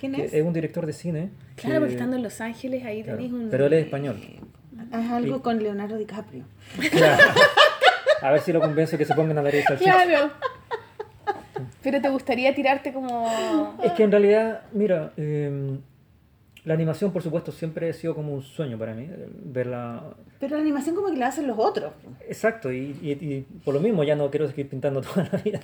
¿Quién 0.00 0.12
que 0.12 0.24
es? 0.24 0.34
es 0.34 0.42
un 0.44 0.52
director 0.52 0.84
de 0.84 0.92
cine. 0.92 1.28
Claro, 1.56 1.74
que- 1.74 1.80
porque 1.80 1.92
estando 1.94 2.16
en 2.16 2.22
Los 2.22 2.40
Ángeles 2.40 2.84
ahí 2.84 3.02
claro, 3.02 3.18
tenéis 3.18 3.32
un... 3.32 3.48
Pero 3.50 3.66
él 3.66 3.72
es 3.74 3.84
español. 3.84 4.16
Haz 4.92 5.10
algo 5.12 5.42
con 5.42 5.62
Leonardo 5.62 5.96
DiCaprio. 5.96 6.44
Claro. 6.90 7.22
A 8.22 8.30
ver 8.30 8.40
si 8.40 8.52
lo 8.52 8.60
convenzo 8.60 8.96
que 8.96 9.04
se 9.04 9.14
pongan 9.14 9.36
a 9.38 9.42
ver 9.42 9.56
esa 9.56 9.74
Claro. 9.76 10.30
Pero 11.82 12.00
te 12.00 12.08
gustaría 12.08 12.54
tirarte 12.54 12.92
como... 12.92 13.76
Es 13.82 13.92
que 13.92 14.04
en 14.04 14.12
realidad, 14.12 14.62
mira, 14.72 15.12
eh, 15.16 15.76
la 16.64 16.74
animación, 16.74 17.12
por 17.12 17.22
supuesto, 17.22 17.50
siempre 17.50 17.90
ha 17.90 17.92
sido 17.92 18.14
como 18.14 18.32
un 18.32 18.42
sueño 18.42 18.78
para 18.78 18.94
mí. 18.94 19.08
Verla. 19.44 20.04
Pero 20.38 20.54
la 20.56 20.62
animación 20.62 20.94
como 20.94 21.10
que 21.10 21.16
la 21.16 21.26
hacen 21.28 21.48
los 21.48 21.58
otros. 21.58 21.92
Exacto, 22.28 22.72
y, 22.72 22.96
y- 23.02 23.10
y 23.24 23.40
por 23.64 23.74
lo 23.74 23.80
mismo 23.80 24.04
ya 24.04 24.14
no 24.14 24.30
quiero 24.30 24.46
seguir 24.48 24.68
pintando 24.68 25.00
toda 25.02 25.28
la 25.32 25.38
vida. 25.38 25.60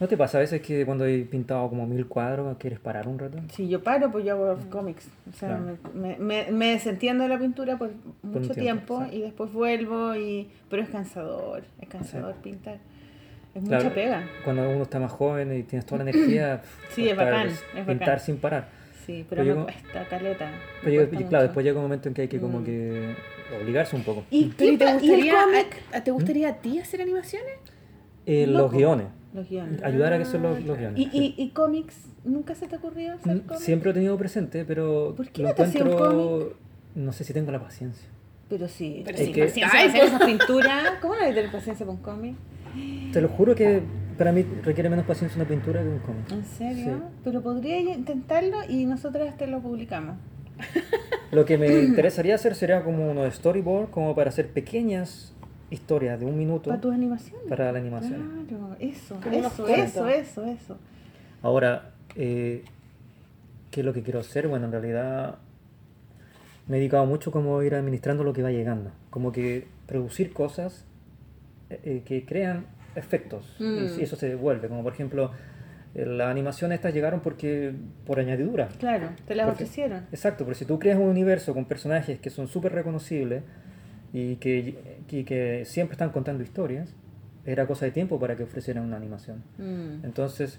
¿No 0.00 0.08
te 0.08 0.16
pasa 0.16 0.38
a 0.38 0.40
veces 0.40 0.62
que 0.62 0.86
cuando 0.86 1.04
he 1.04 1.18
pintado 1.24 1.68
como 1.68 1.86
mil 1.86 2.06
cuadros 2.06 2.56
quieres 2.58 2.78
parar 2.80 3.06
un 3.06 3.18
rato? 3.18 3.36
Si 3.52 3.68
yo 3.68 3.82
paro, 3.82 4.10
pues 4.10 4.24
yo 4.24 4.32
hago 4.32 4.58
cómics. 4.70 5.06
O 5.28 5.36
sea, 5.36 5.48
Claro. 5.58 5.76
me, 5.94 6.16
me, 6.18 6.50
me 6.50 6.70
desentiendo 6.70 7.22
de 7.24 7.28
la 7.28 7.38
pintura 7.38 7.76
por 7.76 7.90
mucho 8.22 8.54
tiempo, 8.54 9.04
y 9.12 9.20
después 9.20 9.52
vuelvo. 9.52 10.16
y 10.16 10.48
Pero 10.70 10.82
es 10.82 10.88
cansador, 10.88 11.64
es 11.80 11.88
cansador 11.88 12.34
pintar. 12.36 12.78
Es 13.54 13.62
Claro, 13.64 13.84
mucha 13.84 13.94
pega. 13.94 14.24
Cuando 14.42 14.70
uno 14.70 14.82
está 14.84 14.98
más 15.00 15.10
joven 15.12 15.54
y 15.54 15.64
tienes 15.64 15.84
toda 15.84 16.02
la 16.02 16.10
energía, 16.10 16.62
Sí, 16.94 17.06
es 17.08 17.16
bacán, 17.16 17.48
pintar 17.86 18.20
sin 18.20 18.38
parar. 18.38 18.68
Sí, 19.04 19.26
pero 19.28 19.42
Pero 19.42 19.56
me 19.56 19.62
cuesta 19.64 20.04
caleta. 20.08 20.46
me 20.46 20.90
Pero 20.92 21.10
claro, 21.10 21.24
mucho. 21.26 21.42
después 21.42 21.64
llega 21.66 21.76
un 21.76 21.82
momento 21.82 22.08
en 22.08 22.14
que 22.14 22.22
hay 22.22 22.28
que 22.28 22.40
como 22.40 22.60
Mm. 22.60 22.64
que 22.64 23.14
obligarse 23.60 23.96
un 23.96 24.04
poco. 24.04 24.24
¿Y, 24.30 24.44
¿y 24.44 24.48
qué 24.50 24.78
te 24.78 24.84
pa- 24.84 24.84
y 24.84 24.94
el 24.94 25.00
gustaría, 25.00 25.34
cómic? 25.44 25.76
a, 25.92 26.00
¿te 26.04 26.10
gustaría 26.10 26.48
a 26.48 26.54
ti 26.54 26.78
hacer 26.78 27.02
animaciones? 27.02 27.54
Eh, 28.24 28.46
los 28.46 28.70
guiones. 28.72 29.06
Los 29.32 29.48
guiones. 29.48 29.82
Ayudar 29.82 30.12
a 30.12 30.18
que 30.18 30.24
son 30.24 30.42
los, 30.42 30.62
los 30.64 30.76
guiones. 30.78 30.98
¿Y, 30.98 31.04
sí. 31.10 31.34
y, 31.38 31.42
y 31.42 31.50
cómics? 31.50 31.94
¿Nunca 32.24 32.54
se 32.54 32.66
te 32.66 32.76
ocurrió 32.76 33.14
hacer 33.14 33.36
Mm, 33.36 33.40
cómics? 33.40 33.64
Siempre 33.64 33.86
lo 33.86 33.90
he 33.92 33.94
tenido 33.94 34.18
presente, 34.18 34.64
pero 34.64 35.14
¿Por 35.16 35.28
qué 35.28 35.42
lo 35.42 35.48
no 35.48 35.54
te 35.54 35.62
un 35.62 35.68
encuentro... 35.68 36.54
No 36.96 37.12
sé 37.12 37.22
si 37.24 37.32
tengo 37.32 37.52
la 37.52 37.60
paciencia. 37.62 38.08
Pero 38.48 38.66
sí. 38.66 39.02
Pero 39.04 39.16
Es 39.16 39.26
sí, 39.26 39.32
que- 39.32 39.44
paciencia 39.44 39.78
Ay, 39.80 39.88
hacer 39.88 40.02
hacer 40.14 40.26
pinturas. 40.26 40.90
¿Cómo 41.00 41.14
no 41.14 41.20
hay 41.22 41.32
tener 41.32 41.52
paciencia 41.52 41.86
con 41.86 41.98
cómics? 41.98 42.36
Te 43.12 43.20
lo 43.20 43.28
juro 43.28 43.54
que 43.54 43.80
para 44.18 44.32
mí 44.32 44.44
requiere 44.64 44.90
menos 44.90 45.04
paciencia 45.06 45.40
una 45.40 45.48
pintura 45.48 45.80
que 45.82 45.88
un 45.88 45.98
cómic. 46.00 46.30
¿En 46.32 46.44
serio? 46.44 46.96
Sí. 46.98 47.02
Pero 47.24 47.40
podría 47.42 47.78
intentarlo 47.80 48.58
y 48.68 48.84
nosotras 48.86 49.36
te 49.36 49.46
lo 49.46 49.60
publicamos. 49.60 50.16
Lo 51.32 51.44
que 51.44 51.56
me 51.58 51.66
interesaría 51.82 52.34
hacer 52.34 52.54
sería 52.54 52.82
como 52.84 53.10
unos 53.10 53.32
storyboard, 53.34 53.90
como 53.90 54.14
para 54.14 54.30
hacer 54.30 54.48
pequeñas 54.48 55.32
historias 55.70 56.18
de 56.18 56.26
un 56.26 56.36
minuto 56.36 56.68
Para 56.70 56.80
tus 56.80 56.92
animaciones. 56.94 57.48
para 57.48 57.70
la 57.72 57.78
animación. 57.78 58.46
Claro, 58.48 58.76
eso, 58.80 59.18
eso, 59.28 59.68
eso, 59.68 60.08
eso, 60.08 60.44
eso. 60.44 60.78
Ahora, 61.42 61.90
eh, 62.16 62.64
¿qué 63.70 63.80
es 63.80 63.86
lo 63.86 63.92
que 63.92 64.02
quiero 64.02 64.20
hacer? 64.20 64.48
Bueno, 64.48 64.66
en 64.66 64.72
realidad 64.72 65.36
me 66.66 66.76
he 66.76 66.80
dedicado 66.80 67.06
mucho 67.06 67.30
como 67.32 67.58
a 67.58 67.64
ir 67.64 67.74
administrando 67.74 68.24
lo 68.24 68.32
que 68.32 68.42
va 68.42 68.50
llegando. 68.50 68.90
Como 69.10 69.32
que 69.32 69.66
producir 69.86 70.32
cosas 70.32 70.84
eh, 71.70 71.80
eh, 71.84 72.02
que 72.04 72.24
crean 72.24 72.66
efectos 72.96 73.56
Mm. 73.60 73.98
y 74.00 74.02
eso 74.02 74.16
se 74.16 74.28
devuelve. 74.28 74.68
Como 74.68 74.82
por 74.82 74.92
ejemplo, 74.92 75.30
eh, 75.94 76.04
las 76.04 76.28
animaciones 76.28 76.76
estas 76.76 76.92
llegaron 76.94 77.20
porque 77.20 77.72
por 78.06 78.18
añadidura. 78.20 78.68
Claro, 78.78 79.10
te 79.26 79.34
las 79.36 79.46
Porque- 79.46 79.64
ofrecieron. 79.64 80.04
Exacto, 80.12 80.44
pero 80.44 80.56
si 80.56 80.64
tú 80.64 80.78
creas 80.80 80.98
un 80.98 81.06
universo 81.08 81.54
con 81.54 81.64
personajes 81.64 82.18
que 82.20 82.30
son 82.30 82.48
súper 82.48 82.72
reconocibles 82.72 83.42
y 84.12 84.36
que, 84.36 84.99
y 85.12 85.24
que 85.24 85.64
siempre 85.64 85.94
están 85.94 86.10
contando 86.10 86.42
historias, 86.42 86.94
era 87.44 87.66
cosa 87.66 87.84
de 87.86 87.90
tiempo 87.90 88.18
para 88.20 88.36
que 88.36 88.42
ofrecieran 88.44 88.84
una 88.84 88.96
animación. 88.96 89.42
Mm. 89.58 90.04
Entonces, 90.04 90.58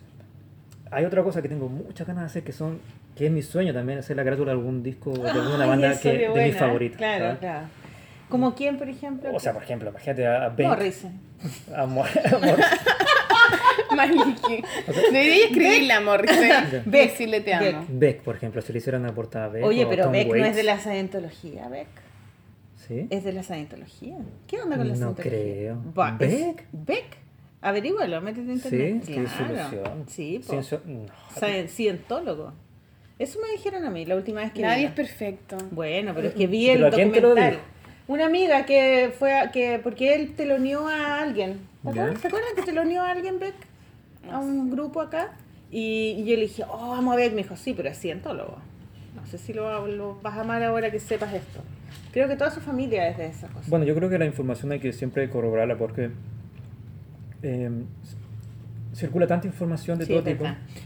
hay 0.89 1.05
otra 1.05 1.23
cosa 1.23 1.41
que 1.41 1.49
tengo 1.49 1.69
muchas 1.69 2.05
ganas 2.07 2.23
de 2.23 2.25
hacer 2.27 2.43
que 2.43 2.51
son 2.51 2.79
que 3.15 3.25
es 3.25 3.31
mi 3.31 3.41
sueño 3.41 3.73
también 3.73 3.99
hacer 3.99 4.15
la 4.15 4.23
carátula 4.23 4.51
de 4.53 4.57
algún 4.57 4.83
disco 4.83 5.11
de 5.11 5.29
alguna 5.29 5.63
Ay, 5.63 5.69
banda 5.69 5.99
que, 5.99 6.17
de 6.17 6.29
buena, 6.29 6.45
mis 6.47 6.55
favoritas. 6.57 6.97
Claro, 6.97 7.25
¿sabes? 7.25 7.39
claro. 7.39 7.67
¿Como 8.29 8.55
quién, 8.55 8.77
por 8.77 8.87
ejemplo? 8.87 9.29
O 9.35 9.39
sea, 9.39 9.51
por 9.53 9.63
ejemplo, 9.63 9.89
imagínate 9.89 10.25
a, 10.25 10.47
Beck, 10.49 10.67
Morrison. 10.67 11.11
a 11.75 11.85
Mor- 11.85 12.07
a 12.07 12.37
Mor- 12.39 12.59
Maliki. 13.95 14.63
Debería 15.11 15.45
escribirla, 15.45 15.99
Morrison. 16.01 16.37
Beck, 16.85 17.09
Decirle 17.09 17.41
te 17.41 17.53
amo. 17.53 17.65
Beck. 17.65 17.87
Beck, 17.89 18.21
por 18.21 18.35
ejemplo, 18.37 18.61
si 18.61 18.71
le 18.71 18.79
hicieran 18.79 19.01
una 19.01 19.13
portada 19.13 19.45
a 19.45 19.49
Beck. 19.49 19.63
Oye, 19.65 19.85
pero 19.89 20.03
Tom 20.05 20.13
Beck 20.13 20.27
no 20.27 20.35
es 20.35 20.41
Waits. 20.41 20.55
de 20.55 20.63
la 20.63 20.79
Scientología, 20.79 21.67
Beck. 21.67 21.87
¿Sí? 22.91 23.07
Es 23.09 23.23
de 23.23 23.31
la 23.31 23.41
Scientología. 23.41 24.17
¿Qué 24.47 24.59
onda 24.61 24.75
con 24.75 24.85
la 24.87 24.93
No 24.95 25.13
Scientología? 25.13 25.31
creo. 25.31 25.77
Va, 25.97 26.17
es- 26.19 26.45
¿Beck? 26.45 26.65
Beck. 26.73 27.17
Averígualo, 27.61 28.19
métete 28.21 28.51
en 28.51 28.59
Sí, 28.59 28.67
internet. 28.67 29.03
qué 29.05 29.13
Claro. 29.23 29.53
desilusión. 29.55 30.03
Sí, 30.07 30.41
po. 30.45 30.53
Ciencio- 30.53 30.81
no. 30.85 31.67
Cientólogo. 31.69 32.53
Eso 33.19 33.39
me 33.39 33.51
dijeron 33.51 33.85
a 33.85 33.89
mí 33.91 34.03
la 34.05 34.15
última 34.15 34.41
vez 34.41 34.51
que 34.51 34.61
Nadie 34.61 34.85
es 34.87 34.91
perfecto. 34.91 35.57
Bueno, 35.71 36.11
pero 36.15 36.29
es 36.29 36.33
que 36.33 36.47
vi 36.47 36.69
el 36.69 36.77
¿Pero 36.79 36.87
a 36.87 36.91
quién 36.91 37.11
te 37.11 37.21
lo 37.21 37.29
documental. 37.29 37.59
Una 38.07 38.25
amiga 38.25 38.65
que 38.65 39.13
fue 39.17 39.33
a, 39.39 39.51
que 39.51 39.79
porque 39.81 40.15
él 40.15 40.33
te 40.35 40.45
lo 40.45 40.55
unió 40.55 40.87
a 40.87 41.21
alguien. 41.21 41.59
¿Te 41.83 41.89
acuerdas? 41.91 42.21
¿Te 42.21 42.27
acuerdas 42.27 42.49
que 42.55 42.61
te 42.63 42.71
lo 42.73 42.81
unió 42.81 43.03
a 43.03 43.11
alguien, 43.11 43.39
Beck? 43.39 43.53
A 44.29 44.39
un 44.39 44.69
grupo 44.71 44.99
acá. 44.99 45.31
Y, 45.71 46.15
y 46.17 46.25
yo 46.25 46.35
le 46.35 46.41
dije, 46.41 46.63
oh, 46.67 46.89
vamos 46.89 47.13
a 47.13 47.15
ver. 47.15 47.31
Me 47.31 47.43
dijo, 47.43 47.55
sí, 47.55 47.73
pero 47.73 47.87
es 47.89 47.97
cientólogo. 47.99 48.57
No 49.15 49.25
sé 49.27 49.37
si 49.37 49.53
lo, 49.53 49.87
lo 49.87 50.19
vas 50.21 50.35
a 50.35 50.41
amar 50.41 50.61
ahora 50.63 50.91
que 50.91 50.99
sepas 50.99 51.33
esto. 51.33 51.59
Creo 52.11 52.27
que 52.27 52.35
toda 52.35 52.51
su 52.51 52.59
familia 52.59 53.07
es 53.09 53.17
de 53.17 53.27
esa 53.27 53.47
cosa. 53.47 53.65
Bueno, 53.69 53.85
yo 53.85 53.95
creo 53.95 54.09
que 54.09 54.17
la 54.19 54.25
información 54.25 54.71
hay 54.71 54.79
que 54.79 54.91
siempre 54.93 55.29
corroborarla 55.29 55.77
porque 55.77 56.11
eh, 57.43 57.69
circula 58.93 59.27
tanta 59.27 59.47
información 59.47 59.97
de 59.99 60.05
Sí, 60.05 60.13
todo 60.13 60.23
tipo. 60.23 60.45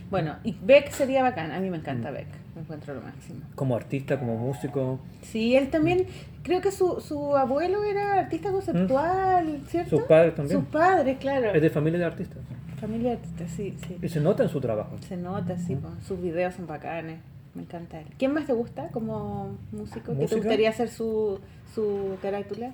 Bueno, 0.10 0.36
y 0.44 0.56
Beck 0.62 0.92
sería 0.92 1.24
bacán. 1.24 1.52
A 1.52 1.60
mí 1.60 1.70
me 1.70 1.78
encanta 1.78 2.12
Beck. 2.12 2.28
Me 2.56 2.62
encuentro 2.62 2.94
lo 2.94 3.02
máximo. 3.02 3.42
como 3.56 3.76
artista, 3.76 4.18
como 4.18 4.38
músico. 4.38 5.00
Sí, 5.22 5.58
él 5.58 5.70
también, 5.70 6.06
creo 6.42 6.62
que 6.62 6.72
su, 6.72 7.02
su 7.02 7.36
abuelo 7.36 7.84
era 7.84 8.20
artista 8.20 8.50
conceptual, 8.52 9.62
¿cierto? 9.68 9.98
Sus 9.98 10.06
padres 10.08 10.36
también. 10.36 10.60
Sus 10.62 10.70
padres, 10.70 11.18
claro. 11.18 11.54
Es 11.54 11.62
de 11.62 11.70
familia 11.70 12.00
de 12.00 12.06
artistas. 12.06 12.38
familia 12.80 13.10
de 13.12 13.16
artistas, 13.18 13.52
sí, 13.52 13.76
sí. 13.86 13.98
Y 14.02 14.08
se 14.08 14.22
nota 14.22 14.44
en 14.44 14.50
su 14.50 14.62
trabajo. 14.62 14.96
Se 15.06 15.18
nota, 15.18 15.58
sí, 15.58 15.76
po. 15.76 15.90
sus 16.08 16.22
videos 16.22 16.54
son 16.54 16.66
bacanes. 16.66 17.20
Me 17.56 17.62
encanta 17.64 18.00
él. 18.02 18.08
¿Quién 18.20 18.34
más 18.34 18.46
te 18.46 18.54
gusta 18.54 18.90
como 18.90 19.58
músico? 19.72 20.14
¿Qué 20.18 20.28
te 20.28 20.36
gustaría 20.36 20.70
hacer 20.70 20.90
su, 20.90 21.40
su 21.74 22.18
carátula? 22.22 22.74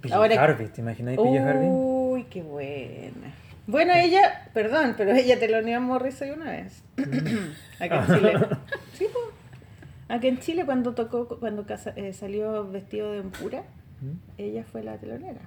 PJ 0.00 0.14
Ahora- 0.14 0.42
Harvey, 0.42 0.68
¿te 0.68 0.80
imaginas 0.80 1.16
PJ 1.16 1.38
Harvey? 1.40 1.68
Uy, 1.68 2.24
qué 2.30 2.42
buena. 2.42 3.34
Bueno, 3.66 3.92
ella, 3.94 4.48
perdón, 4.54 4.94
pero 4.96 5.12
ella 5.12 5.38
te 5.38 5.48
lo 5.48 5.58
unió 5.58 5.76
a 5.76 5.80
Morrissey 5.80 6.30
una 6.30 6.50
vez. 6.52 6.82
Aquí 7.80 7.94
en 7.94 8.06
Chile. 8.06 8.32
Sí, 8.94 9.06
pues. 9.12 9.24
Aquí 10.08 10.26
en 10.28 10.38
Chile 10.38 10.64
cuando 10.64 10.94
tocó, 10.94 11.28
cuando 11.38 11.66
casa- 11.66 11.92
eh, 11.96 12.12
salió 12.12 12.68
vestido 12.68 13.12
de 13.12 13.22
pura, 13.22 13.62
¿Mm? 14.00 14.16
ella 14.38 14.64
fue 14.64 14.82
la 14.82 14.96
telonera. 14.98 15.40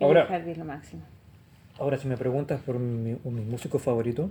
Ahora- 0.00 0.22
Ahora, 0.22 0.34
Harvey 0.36 0.52
es 0.52 0.58
lo 0.58 0.64
máximo. 0.64 1.02
Ahora, 1.78 1.98
si 1.98 2.06
me 2.08 2.16
preguntas 2.16 2.60
por 2.60 2.78
mi, 2.78 3.16
mi 3.24 3.40
músico 3.42 3.78
favorito, 3.78 4.28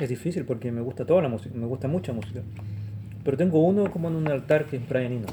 es 0.00 0.08
difícil 0.08 0.44
porque 0.44 0.70
me 0.72 0.80
gusta 0.80 1.04
toda 1.04 1.22
la 1.22 1.28
música, 1.28 1.54
me 1.56 1.66
gusta 1.66 1.88
mucha 1.88 2.12
música. 2.12 2.40
Pero 3.24 3.36
tengo 3.36 3.62
uno 3.64 3.90
como 3.90 4.08
en 4.08 4.16
un 4.16 4.28
altar 4.28 4.66
que 4.66 4.76
es 4.76 4.88
Brian 4.88 5.12
Eno. 5.12 5.26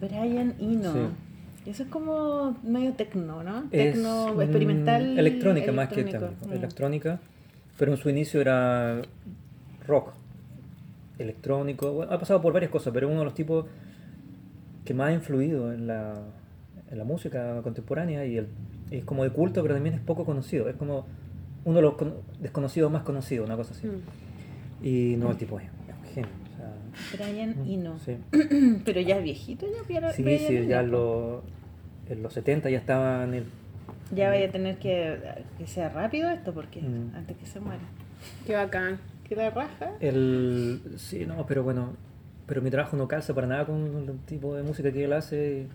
Brian 0.00 0.54
Eno. 0.60 0.92
Sí. 0.92 1.70
Eso 1.70 1.82
es 1.82 1.88
como 1.88 2.56
medio 2.62 2.92
tecno, 2.92 3.42
¿no? 3.42 3.64
Tecno 3.70 4.40
experimental. 4.40 5.18
electrónica 5.18 5.72
más 5.72 5.88
que 5.88 6.04
técnico. 6.04 6.28
Mm. 6.46 6.52
Electrónica, 6.52 7.18
pero 7.78 7.92
en 7.92 7.98
su 7.98 8.08
inicio 8.10 8.40
era 8.40 9.02
rock. 9.86 10.12
Electrónico. 11.18 11.92
Bueno, 11.92 12.12
ha 12.12 12.18
pasado 12.18 12.40
por 12.42 12.52
varias 12.52 12.70
cosas, 12.70 12.92
pero 12.92 13.06
es 13.06 13.10
uno 13.10 13.20
de 13.20 13.24
los 13.24 13.34
tipos 13.34 13.64
que 14.84 14.94
más 14.94 15.08
ha 15.08 15.12
influido 15.12 15.72
en 15.72 15.86
la, 15.86 16.14
en 16.90 16.98
la 16.98 17.04
música 17.04 17.60
contemporánea 17.62 18.24
y 18.26 18.36
el- 18.36 18.48
es 18.90 19.04
como 19.04 19.24
de 19.24 19.30
culto, 19.30 19.62
pero 19.62 19.74
también 19.74 19.94
es 19.96 20.00
poco 20.00 20.24
conocido. 20.24 20.68
Es 20.68 20.76
como 20.76 21.06
uno 21.66 21.76
de 21.76 21.82
los 21.82 21.94
con- 21.96 22.14
desconocidos 22.40 22.90
más 22.90 23.02
conocidos, 23.02 23.46
una 23.46 23.56
cosa 23.56 23.72
así. 23.74 23.86
Mm. 23.86 24.84
Y 24.86 25.16
no, 25.16 25.30
el 25.30 25.36
tipo 25.36 25.60
es 25.60 25.66
un 25.68 26.08
genio. 26.14 26.30
o 26.54 26.56
sea, 27.16 27.26
Brian 27.26 27.54
Eno. 27.68 27.98
sí. 27.98 28.16
Pero 28.84 29.00
ya 29.02 29.18
es 29.18 29.22
viejito 29.22 29.66
ya, 29.66 29.82
Brian 29.86 30.12
Sí, 30.14 30.22
Brian 30.22 30.38
sí, 30.40 30.56
Eno, 30.56 30.68
ya 30.68 30.78
po. 30.78 30.84
en 30.84 30.90
los, 30.90 31.42
en 32.10 32.22
los 32.22 32.32
70 32.32 32.70
ya 32.70 32.78
estaba 32.78 33.24
en 33.24 33.34
el... 33.34 33.44
Ya 34.14 34.28
vaya 34.30 34.46
a 34.46 34.50
tener 34.52 34.78
que 34.78 35.18
que 35.58 35.66
sea 35.66 35.88
rápido 35.88 36.30
esto 36.30 36.54
porque 36.54 36.80
Mm. 36.80 37.14
antes 37.16 37.36
que 37.36 37.46
se 37.46 37.60
muera. 37.60 37.82
Qué 38.46 38.54
bacán. 38.54 38.98
Que 39.24 39.34
la 39.34 39.50
raja. 39.50 39.92
El, 40.00 40.80
sí, 40.96 41.26
no, 41.26 41.44
pero 41.46 41.64
bueno, 41.64 41.94
pero 42.46 42.62
mi 42.62 42.70
trabajo 42.70 42.96
no 42.96 43.08
calza 43.08 43.34
para 43.34 43.48
nada 43.48 43.66
con 43.66 44.06
el 44.08 44.18
tipo 44.20 44.54
de 44.54 44.62
música 44.62 44.92
que 44.92 45.04
él 45.04 45.12
hace, 45.12 45.66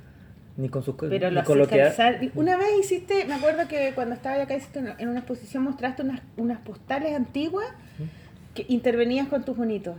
ni 0.57 0.69
con 0.69 0.84
sus 0.84 0.95
Pero 0.95 1.30
ni 1.30 1.36
lo 1.36 1.44
con 1.44 1.61
haces 1.61 2.18
que 2.19 2.32
Una 2.36 2.57
vez 2.57 2.68
hiciste, 2.80 3.26
me 3.26 3.34
acuerdo 3.36 3.68
que 3.68 3.91
cuando 3.95 4.15
estaba 4.15 4.41
acá 4.41 4.56
hiciste 4.56 4.80
una- 4.80 4.95
en 4.99 5.10
una 5.10 5.19
exposición 5.19 5.64
mostraste 5.64 6.02
unas, 6.03 6.22
unas 6.38 6.60
postales 6.60 7.15
antiguas 7.15 7.65
que 8.53 8.65
intervenías 8.68 9.28
con 9.28 9.44
tus 9.44 9.56
bonitos. 9.56 9.95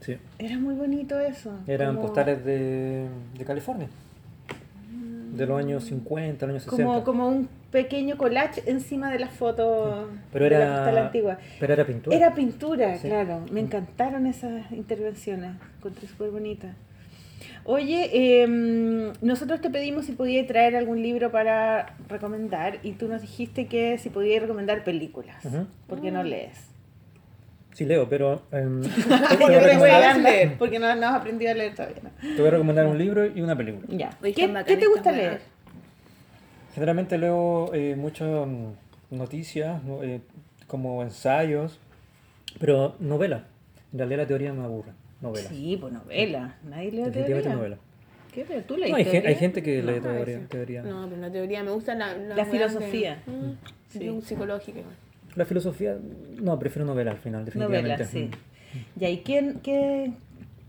Sí, 0.00 0.16
Era 0.38 0.58
muy 0.58 0.74
bonito 0.74 1.18
eso. 1.18 1.52
eran 1.66 1.94
como- 1.96 2.06
postales 2.08 2.44
de, 2.44 3.06
de 3.38 3.44
California, 3.44 3.88
de 5.34 5.46
los 5.46 5.58
años 5.58 5.84
50, 5.84 6.46
los 6.46 6.52
años 6.54 6.62
60. 6.64 6.84
Como, 6.84 7.04
como 7.04 7.28
un 7.28 7.48
pequeño 7.70 8.16
collage 8.16 8.62
encima 8.70 9.10
de 9.10 9.18
las 9.18 9.30
fotos 9.32 10.06
pero 10.32 10.44
de 10.44 10.50
la 10.52 10.56
era, 10.58 10.74
postal 10.76 10.98
antigua. 10.98 11.38
pero 11.58 11.72
era 11.72 11.84
pintura. 11.86 12.16
Era 12.16 12.34
pintura, 12.34 12.98
Sí. 12.98 13.08
claro. 13.08 13.40
Me 13.50 13.60
encantaron 13.60 14.26
esas 14.26 14.70
intervenciones. 14.72 15.52
Encontré 15.78 16.06
súper 16.06 16.30
bonitas. 16.30 16.76
Oye, 17.66 18.42
em, 18.42 19.12
nosotros 19.22 19.60
te 19.62 19.70
pedimos 19.70 20.04
si 20.04 20.12
podías 20.12 20.46
traer 20.46 20.76
algún 20.76 21.02
libro 21.02 21.30
para 21.32 21.96
recomendar 22.08 22.78
y 22.82 22.92
tú 22.92 23.08
nos 23.08 23.22
dijiste 23.22 23.66
que 23.66 23.96
si 23.96 24.10
podías 24.10 24.42
recomendar 24.42 24.84
películas, 24.84 25.42
Ujú. 25.46 25.66
porque 25.86 26.10
no 26.10 26.22
lees. 26.22 26.58
Sí, 27.72 27.86
leo, 27.86 28.06
pero 28.08 28.42
em, 28.52 28.82
leer, 30.22 30.56
porque 30.58 30.78
no, 30.78 30.94
no 30.94 31.08
has 31.08 31.14
aprendido 31.14 31.50
a 31.52 31.54
leer 31.54 31.74
todavía. 31.74 32.02
¿no? 32.02 32.10
te 32.20 32.36
voy 32.36 32.48
a 32.48 32.50
recomendar 32.52 32.86
un 32.86 32.98
libro 32.98 33.26
y 33.26 33.40
una 33.40 33.56
película. 33.56 33.86
Ya. 33.88 34.10
¿Qué, 34.22 34.76
te 34.76 34.86
gusta 34.86 35.10
leer? 35.10 35.40
Generalmente 36.74 37.16
leo 37.16 37.72
eh, 37.72 37.96
muchas 37.96 38.46
mm, 38.46 39.16
noticias, 39.16 39.82
no- 39.84 40.02
eh, 40.02 40.20
como 40.66 41.02
ensayos, 41.02 41.78
pero 42.60 42.94
novela. 43.00 43.44
En 43.92 43.98
realidad 43.98 44.18
la 44.20 44.26
teoría 44.26 44.52
me 44.52 44.64
aburre. 44.64 44.92
Novela. 45.24 45.48
Sí, 45.48 45.76
pues 45.80 45.92
novela. 45.92 46.56
Nadie 46.68 46.90
lee 46.92 46.96
Definitivamente 46.98 47.32
teoría. 47.42 47.54
novela. 47.56 47.76
¿Qué? 48.32 48.44
¿Pero 48.46 48.62
tú 48.62 48.74
No, 48.74 48.80
lees 48.80 48.94
hay, 48.94 49.04
gen- 49.04 49.12
teoría? 49.12 49.28
hay 49.30 49.34
gente 49.36 49.62
que 49.62 49.82
No, 49.82 49.90
lee 49.92 50.00
teoría. 50.00 50.46
teoría. 50.48 50.82
No, 50.82 51.08
pero 51.08 51.20
la 51.20 51.30
teoría 51.32 51.62
me 51.64 51.70
gusta 51.70 51.94
la, 51.94 52.16
la, 52.16 52.28
La 52.28 52.34
weas 52.34 52.50
de- 52.52 52.58
filosofía. 52.58 53.22
Mm, 53.26 53.50
Sí. 53.88 54.20
psicológica. 54.22 54.80
La 55.36 55.44
filosofía, 55.44 55.96
no, 56.40 56.58
prefiero 56.58 56.84
novela 56.86 57.10
al 57.12 57.18
final, 57.18 57.44
definitivamente. 57.44 57.88
Novela, 58.04 58.04
sí. 58.10 58.30
Mm. 59.00 59.04
¿y 59.04 59.18
quién, 59.18 59.60
qué, 59.62 60.12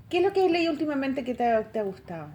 qué 0.10 0.18
es 0.20 0.24
lo 0.24 0.32
que 0.34 0.44
has 0.46 0.52
leído 0.52 0.72
últimamente 0.72 1.24
que 1.24 1.34
te 1.36 1.44
ha, 1.44 1.64
te 1.64 1.80
ha 1.80 1.84
gustado? 1.84 2.28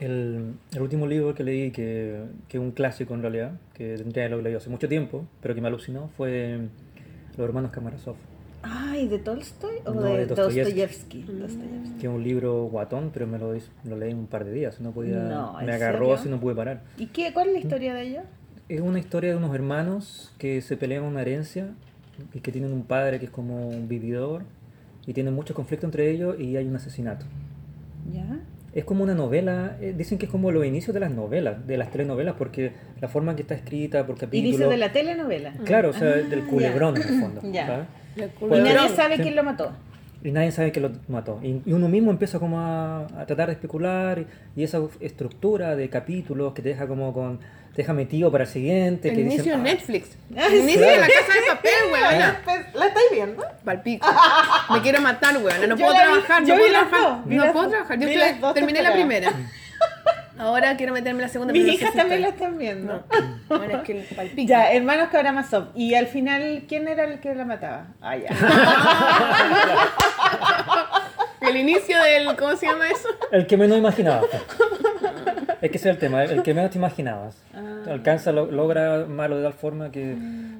El, 0.00 0.54
el 0.74 0.80
último 0.82 1.06
libro 1.06 1.34
que 1.34 1.44
leí, 1.44 1.70
que, 1.72 2.22
que 2.48 2.56
es 2.56 2.62
un 2.62 2.70
clásico 2.70 3.12
en 3.14 3.22
realidad, 3.22 3.52
que 3.74 3.96
tendría 3.96 4.12
que 4.12 4.20
haberlo 4.22 4.42
leído 4.42 4.58
hace 4.58 4.70
mucho 4.70 4.88
tiempo, 4.88 5.26
pero 5.42 5.54
que 5.54 5.60
me 5.60 5.68
alucinó, 5.68 6.08
fue 6.16 6.58
Los 7.36 7.44
hermanos 7.46 7.70
Kamarasov, 7.70 8.16
Ay, 8.62 9.08
¿de 9.08 9.18
Tolstoy 9.18 9.76
o 9.86 9.92
No, 9.94 10.02
de, 10.02 10.18
de 10.18 10.26
Dostoyevsky. 10.26 11.22
Dostoyevsky. 11.22 11.98
que 12.00 12.06
es 12.06 12.12
un 12.12 12.22
libro 12.22 12.64
guatón, 12.64 13.10
pero 13.12 13.26
me 13.26 13.38
lo, 13.38 13.54
lo 13.84 13.96
leí 13.96 14.10
en 14.10 14.18
un 14.18 14.26
par 14.26 14.44
de 14.44 14.52
días, 14.52 14.80
no 14.80 14.92
podía, 14.92 15.16
No, 15.16 15.58
¿en 15.60 15.66
me 15.66 15.72
agarró 15.72 15.98
serio? 16.00 16.14
así, 16.14 16.28
no 16.28 16.40
pude 16.40 16.54
parar. 16.54 16.82
¿Y 16.98 17.06
qué, 17.06 17.32
cuál 17.32 17.48
es 17.48 17.52
la 17.54 17.58
historia 17.60 17.94
de 17.94 18.02
ellos? 18.02 18.24
Es 18.68 18.80
una 18.80 18.98
historia 18.98 19.30
de 19.30 19.36
unos 19.36 19.54
hermanos 19.54 20.32
que 20.38 20.60
se 20.60 20.76
pelean 20.76 21.04
una 21.04 21.22
herencia 21.22 21.68
y 22.34 22.40
que 22.40 22.52
tienen 22.52 22.72
un 22.72 22.82
padre 22.84 23.18
que 23.18 23.24
es 23.24 23.30
como 23.30 23.68
un 23.68 23.88
vividor 23.88 24.42
y 25.06 25.12
tienen 25.14 25.34
mucho 25.34 25.54
conflicto 25.54 25.86
entre 25.86 26.10
ellos 26.10 26.38
y 26.38 26.56
hay 26.56 26.66
un 26.68 26.76
asesinato. 26.76 27.24
¿Ya? 28.12 28.40
Es 28.72 28.84
como 28.84 29.02
una 29.02 29.14
novela, 29.14 29.76
eh, 29.80 29.94
dicen 29.96 30.18
que 30.18 30.26
es 30.26 30.30
como 30.30 30.52
los 30.52 30.64
inicios 30.64 30.94
de 30.94 31.00
las 31.00 31.10
novelas, 31.10 31.66
de 31.66 31.76
las 31.76 31.90
telenovelas, 31.90 32.36
porque 32.38 32.72
la 33.00 33.08
forma 33.08 33.32
en 33.32 33.36
que 33.36 33.42
está 33.42 33.54
escrita 33.56 34.06
por 34.06 34.16
capítulo... 34.16 34.48
Inicio 34.48 34.68
de 34.68 34.76
la 34.76 34.92
telenovela. 34.92 35.52
Claro, 35.64 35.90
o 35.90 35.92
sea, 35.92 36.10
Ah, 36.10 36.28
del 36.28 36.44
culebrón 36.46 36.96
en 36.96 37.02
el 37.02 37.20
fondo. 37.20 37.40
Ya. 37.52 37.88
Y 38.16 38.22
Puede- 38.22 38.62
nadie 38.74 38.88
sabe 38.96 39.16
Sí. 39.16 39.22
quién 39.22 39.36
lo 39.36 39.42
mató. 39.44 39.72
Y 40.22 40.32
nadie 40.32 40.52
sabe 40.52 40.70
que 40.70 40.80
lo 40.80 40.90
mató. 41.08 41.40
Y, 41.42 41.62
y 41.64 41.72
uno 41.72 41.88
mismo 41.88 42.10
empieza 42.10 42.38
como 42.38 42.60
a, 42.60 43.06
a 43.06 43.26
tratar 43.26 43.46
de 43.46 43.54
especular 43.54 44.18
y, 44.18 44.26
y 44.60 44.64
esa 44.64 44.80
estructura 45.00 45.74
de 45.76 45.88
capítulos 45.88 46.52
que 46.52 46.60
te 46.62 46.68
deja 46.70 46.86
como 46.86 47.12
con... 47.14 47.38
Te 47.70 47.82
deja 47.82 47.92
metido 47.92 48.32
para 48.32 48.44
el 48.44 48.50
siguiente. 48.50 49.10
El 49.10 49.14
que 49.14 49.20
inicio 49.20 49.44
de 49.44 49.50
dicen, 49.50 49.60
"Ah, 49.60 49.62
Netflix. 49.62 50.18
Ah, 50.36 50.46
El 50.48 50.56
inicio 50.56 50.80
de 50.80 50.96
la 50.98 51.06
casa 51.06 51.32
de 51.32 51.46
papel, 51.54 51.70
weona. 51.92 52.40
¿La 52.74 52.86
estáis 52.88 53.06
viendo? 53.12 53.44
Palpico. 53.64 54.08
Me 54.72 54.82
quiero 54.82 55.00
matar, 55.00 55.36
weona. 55.36 55.66
No 55.68 55.76
puedo 55.76 55.92
vi- 55.92 55.98
trabajar. 56.00 56.44
yo 56.44 56.54
No 56.54 56.60
puedo 56.60 56.72
trabajar. 56.72 57.26
No 57.26 57.52
puedo 57.52 57.68
trabajar. 57.70 57.98
Yo 58.00 58.08
estoy- 58.08 58.52
terminé 58.54 58.82
la 58.82 58.92
primera. 58.92 59.32
Ahora 60.40 60.74
quiero 60.78 60.94
meterme 60.94 61.18
en 61.18 61.26
la 61.26 61.28
segunda. 61.28 61.52
Mis 61.52 61.66
hijas 61.68 61.92
también 61.92 62.22
la 62.22 62.28
están 62.28 62.56
viendo. 62.56 62.94
No. 62.94 63.02
Bueno, 63.58 63.76
es 63.76 63.82
que 63.82 64.06
el. 64.36 64.46
Ya, 64.46 64.72
hermanos 64.72 65.08
Karamazov. 65.12 65.66
Y 65.74 65.92
al 65.94 66.06
final, 66.06 66.62
¿quién 66.66 66.88
era 66.88 67.04
el 67.04 67.20
que 67.20 67.34
la 67.34 67.44
mataba? 67.44 67.88
Ah, 68.00 68.16
ya. 68.16 68.30
El 71.40 71.56
inicio 71.56 71.96
del. 72.02 72.36
¿Cómo 72.36 72.54
se 72.56 72.66
llama 72.66 72.86
eso? 72.88 73.08
El 73.32 73.46
que 73.46 73.56
menos 73.56 73.78
imaginabas. 73.78 74.26
pues. 74.30 74.42
es 75.62 75.70
que 75.70 75.76
ese 75.78 75.88
es 75.88 75.94
el 75.94 75.98
tema, 75.98 76.24
el 76.24 76.42
que 76.42 76.54
menos 76.54 76.70
te 76.70 76.78
imaginabas. 76.78 77.36
Ah. 77.54 77.82
Alcanza, 77.90 78.30
lo- 78.32 78.50
logra 78.50 79.06
malo 79.06 79.38
de 79.38 79.42
tal 79.44 79.54
forma 79.54 79.90
que... 79.90 80.14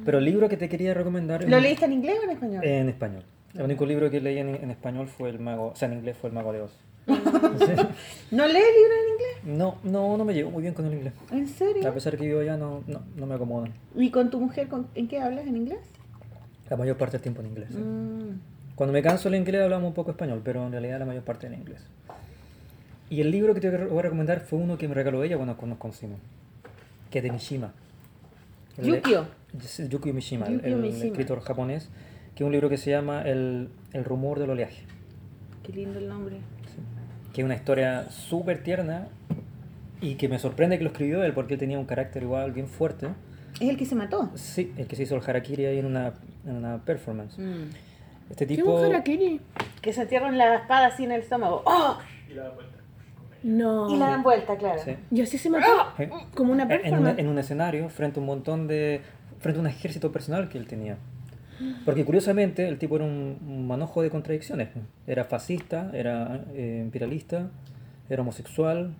Pero 0.05 0.19
el 0.19 0.24
libro 0.24 0.48
que 0.48 0.57
te 0.57 0.69
quería 0.69 0.94
recomendar... 0.94 1.44
¿Lo 1.44 1.57
un- 1.59 1.62
leíste 1.62 1.85
en 1.85 1.93
inglés 1.93 2.16
o 2.20 2.24
en 2.24 2.31
español? 2.31 2.65
En 2.65 2.89
español. 2.89 3.23
El 3.55 3.62
único 3.62 3.85
libro 3.86 4.11
que 4.11 4.20
leí 4.20 4.39
en, 4.39 4.48
en 4.55 4.70
español 4.70 5.07
fue 5.09 5.28
el 5.31 5.39
mago... 5.39 5.69
O 5.69 5.77
sea, 5.77 5.86
en 5.89 5.94
inglés 5.98 6.16
fue 6.20 6.31
el 6.31 6.35
mago 6.35 6.52
de 6.52 6.62
Oz. 6.62 6.73
¿No 8.31 8.47
lees 8.47 8.64
libros 8.77 8.98
en 8.98 9.12
inglés? 9.12 9.59
No, 9.59 9.77
no, 9.82 10.16
no 10.16 10.24
me 10.24 10.35
llevo 10.35 10.51
muy 10.51 10.62
bien 10.62 10.74
con 10.74 10.86
el 10.86 10.94
inglés. 10.94 11.12
¿En 11.32 11.48
serio? 11.48 11.89
A 11.89 11.93
pesar 11.94 12.16
que 12.16 12.27
vivo 12.27 12.40
allá, 12.40 12.56
no, 12.56 12.82
no, 12.86 13.02
no 13.16 13.27
me 13.27 13.35
acomoda. 13.35 13.68
¿Y 13.97 14.10
con 14.10 14.31
tu 14.31 14.39
mujer 14.40 14.68
con- 14.68 14.86
en 14.94 15.09
qué 15.09 15.20
hablas? 15.20 15.47
¿En 15.47 15.56
inglés? 15.56 15.81
La 16.68 16.77
mayor 16.77 16.97
parte 16.97 17.12
del 17.12 17.22
tiempo 17.22 17.40
en 17.40 17.48
inglés. 17.48 17.68
sí. 17.70 17.78
Mm. 17.78 18.40
Cuando 18.77 18.93
me 18.94 19.02
canso 19.02 19.28
el 19.28 19.35
inglés 19.35 19.60
hablamos 19.62 19.89
un 19.89 19.94
poco 19.94 20.10
español, 20.12 20.40
pero 20.43 20.64
en 20.64 20.72
realidad 20.72 20.98
la 20.98 21.05
mayor 21.05 21.22
parte 21.22 21.47
en 21.47 21.55
inglés. 21.55 21.82
Y 23.10 23.20
el 23.20 23.31
libro 23.31 23.52
que 23.55 23.60
te 23.60 23.68
voy 23.77 23.98
a 23.98 24.02
recomendar 24.02 24.40
fue 24.40 24.59
uno 24.59 24.78
que 24.78 24.89
me 24.89 24.94
regaló 24.94 25.22
ella 25.24 25.36
cuando 25.36 25.56
nos 25.66 25.77
conocimos, 25.78 26.18
que 27.10 27.18
es 27.18 27.24
de 27.24 27.31
Mishima. 27.32 27.72
El 28.78 28.85
de- 28.85 28.90
Yukio. 28.98 29.27
Sí, 29.60 29.86
Yukio 29.89 30.14
Mishima, 30.14 30.47
el- 30.47 30.55
Yukio 30.59 30.77
el, 30.77 30.82
Mishima. 30.82 31.05
escritor 31.06 31.40
japonés, 31.40 31.90
que 32.35 32.44
es 32.44 32.47
un 32.47 32.52
libro 32.52 32.68
que 32.70 32.78
se 32.78 32.90
llama 32.90 33.20
El, 33.22 33.68
el 33.93 34.05
rumor 34.05 34.39
del 34.39 34.51
oleaje, 34.51 34.85
Qué 35.64 35.72
lindo 35.72 35.98
el 35.98 36.09
nombre. 36.09 36.36
Que 37.41 37.43
es 37.43 37.47
una 37.47 37.55
historia 37.55 38.11
súper 38.11 38.62
tierna 38.62 39.09
y 40.03 40.17
que 40.17 40.29
me 40.29 40.39
sorprende 40.39 40.77
que 40.77 40.85
lo 40.85 40.91
escribió 40.91 41.23
él 41.25 41.33
porque 41.33 41.55
él 41.55 41.61
tenía 41.61 41.79
un 41.79 41.87
carácter 41.87 42.23
igual 42.23 42.53
bien 42.53 42.67
fuerte. 42.67 43.09
¿Es 43.55 43.69
el 43.69 43.79
que 43.79 43.87
se 43.87 43.95
mató? 43.95 44.31
Sí, 44.35 44.75
el 44.77 44.87
que 44.87 44.95
se 44.95 45.05
hizo 45.05 45.17
el 45.17 45.23
harakiri 45.27 45.65
ahí 45.65 45.79
en 45.79 45.87
una, 45.87 46.12
en 46.47 46.57
una 46.57 46.85
performance. 46.85 47.39
Mm. 47.39 47.71
Este 48.29 48.47
¿Qué 48.47 48.57
tipo... 48.57 48.73
mujer 48.73 48.91
harakiri? 48.95 49.41
Que 49.81 49.93
se 49.95 50.03
entierran 50.03 50.37
la 50.37 50.57
espada 50.57 50.89
así 50.89 51.05
en 51.05 51.12
el 51.12 51.23
estómago. 51.23 51.62
¡Oh! 51.65 51.99
No. 53.43 53.89
Y 53.91 53.97
la 53.97 54.09
dan 54.11 54.23
vuelta, 54.23 54.59
claro. 54.59 54.83
Sí. 54.85 54.95
Y 55.11 55.23
así 55.23 55.39
se 55.39 55.49
mató. 55.49 55.67
Eh, 55.99 56.11
Como 56.35 56.53
una 56.53 56.65
en, 56.65 56.71
un, 56.73 56.83
performance. 56.83 57.19
en 57.19 57.27
un 57.27 57.39
escenario 57.39 57.89
frente 57.89 58.19
a 58.19 58.21
un 58.21 58.27
montón 58.27 58.69
de 58.69 59.01
frente 59.39 59.59
a 59.59 59.62
un 59.62 59.67
ejército 59.67 60.12
personal 60.12 60.51
que 60.51 60.59
él 60.59 60.67
tenía. 60.67 60.99
Porque 61.85 62.05
curiosamente 62.05 62.66
el 62.69 62.78
tipo 62.78 62.97
era 62.97 63.05
un, 63.05 63.39
un 63.47 63.66
manojo 63.66 64.03
de 64.03 64.11
contradicciones. 64.11 64.69
Era 65.07 65.24
fascista, 65.24 65.91
era 65.95 66.45
eh, 66.55 66.81
imperialista, 66.85 67.51
era 68.09 68.23
homosexual, 68.23 68.95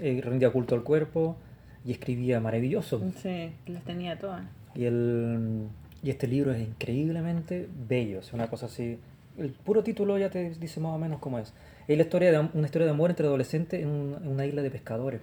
eh, 0.00 0.20
rendía 0.22 0.50
culto 0.50 0.74
al 0.74 0.82
cuerpo 0.82 1.36
y 1.84 1.92
escribía 1.92 2.40
maravilloso. 2.40 3.00
Sí, 3.22 3.52
las 3.66 3.82
tenía 3.84 4.18
todas. 4.18 4.42
Y, 4.74 4.84
el, 4.84 5.66
y 6.02 6.10
este 6.10 6.26
libro 6.26 6.52
es 6.52 6.60
increíblemente 6.60 7.68
bello, 7.88 8.20
es 8.20 8.32
una 8.32 8.48
cosa 8.48 8.66
así. 8.66 8.98
El 9.38 9.50
puro 9.50 9.82
título 9.82 10.18
ya 10.18 10.28
te 10.30 10.50
dice 10.50 10.80
más 10.80 10.92
o 10.94 10.98
menos 10.98 11.18
cómo 11.20 11.38
es. 11.38 11.52
Es 11.88 11.96
la 11.96 12.02
historia 12.04 12.30
de, 12.30 12.38
una 12.52 12.66
historia 12.66 12.84
de 12.86 12.92
amor 12.92 13.10
entre 13.10 13.26
adolescentes 13.26 13.82
en, 13.82 13.88
un- 13.88 14.16
en 14.22 14.28
una 14.28 14.46
isla 14.46 14.62
de 14.62 14.70
pescadores, 14.70 15.20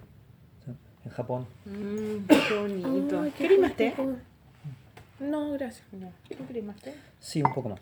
en 1.04 1.10
Japón. 1.12 1.46
Mm, 1.64 2.26
qué 2.26 2.58
bonito. 2.58 3.20
Ay, 3.22 3.32
qué. 3.76 3.92
No, 5.20 5.52
gracias. 5.52 5.84
No. 5.92 6.12
¿Tú 6.28 6.46
querés 6.46 6.64
más 6.64 6.76
té? 6.76 6.94
Sí, 7.20 7.42
un 7.42 7.52
poco 7.52 7.70
más. 7.70 7.80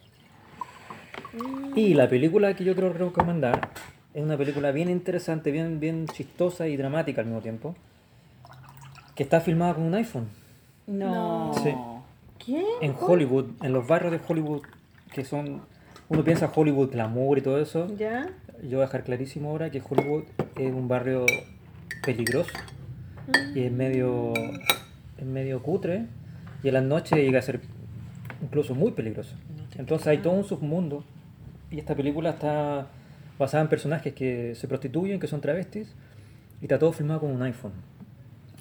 Y 1.74 1.94
la 1.94 2.08
película 2.08 2.54
que 2.54 2.64
yo 2.64 2.74
quiero 2.74 2.92
recomendar 2.92 3.68
es 4.14 4.22
una 4.22 4.36
película 4.36 4.72
bien 4.72 4.88
interesante, 4.88 5.50
bien, 5.50 5.78
bien 5.78 6.06
chistosa 6.08 6.66
y 6.68 6.76
dramática 6.76 7.20
al 7.20 7.26
mismo 7.26 7.42
tiempo, 7.42 7.74
que 9.14 9.22
está 9.22 9.40
filmada 9.40 9.74
con 9.74 9.84
un 9.84 9.94
iPhone. 9.94 10.28
No. 10.86 11.52
Sí. 11.62 11.74
¿Qué? 12.38 12.64
En 12.80 12.94
Hollywood, 12.98 13.50
en 13.62 13.72
los 13.72 13.86
barrios 13.86 14.12
de 14.12 14.20
Hollywood, 14.26 14.62
que 15.12 15.24
son... 15.24 15.62
Uno 16.08 16.22
piensa 16.22 16.50
Hollywood, 16.54 16.92
glamour 16.92 17.38
y 17.38 17.42
todo 17.42 17.60
eso. 17.60 17.88
¿Ya? 17.96 18.30
Yo 18.62 18.78
voy 18.78 18.84
a 18.84 18.86
dejar 18.86 19.04
clarísimo 19.04 19.50
ahora 19.50 19.70
que 19.70 19.82
Hollywood 19.86 20.24
es 20.56 20.72
un 20.72 20.88
barrio 20.88 21.26
peligroso 22.04 22.50
y 23.54 23.64
es 23.64 23.72
medio, 23.72 24.32
es 25.18 25.26
medio 25.26 25.62
cutre 25.62 26.06
y 26.62 26.68
en 26.68 26.74
las 26.74 26.82
noches 26.82 27.18
llega 27.18 27.38
a 27.38 27.42
ser 27.42 27.60
incluso 28.42 28.74
muy 28.74 28.92
peligroso. 28.92 29.34
Entonces 29.78 30.06
hay 30.08 30.18
todo 30.18 30.32
un 30.34 30.44
submundo 30.44 31.04
y 31.70 31.78
esta 31.78 31.94
película 31.94 32.30
está 32.30 32.86
basada 33.38 33.62
en 33.62 33.68
personajes 33.68 34.14
que 34.14 34.54
se 34.54 34.66
prostituyen, 34.68 35.20
que 35.20 35.26
son 35.26 35.40
travestis 35.40 35.94
y 36.60 36.64
está 36.64 36.78
todo 36.78 36.92
filmado 36.92 37.20
con 37.20 37.30
un 37.30 37.42
iPhone. 37.42 37.72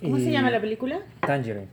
¿Cómo 0.01 0.17
Y- 0.17 0.23
se 0.23 0.31
llama 0.31 0.51
la 0.51 0.59
película? 0.59 0.99
Tangerine. 1.21 1.67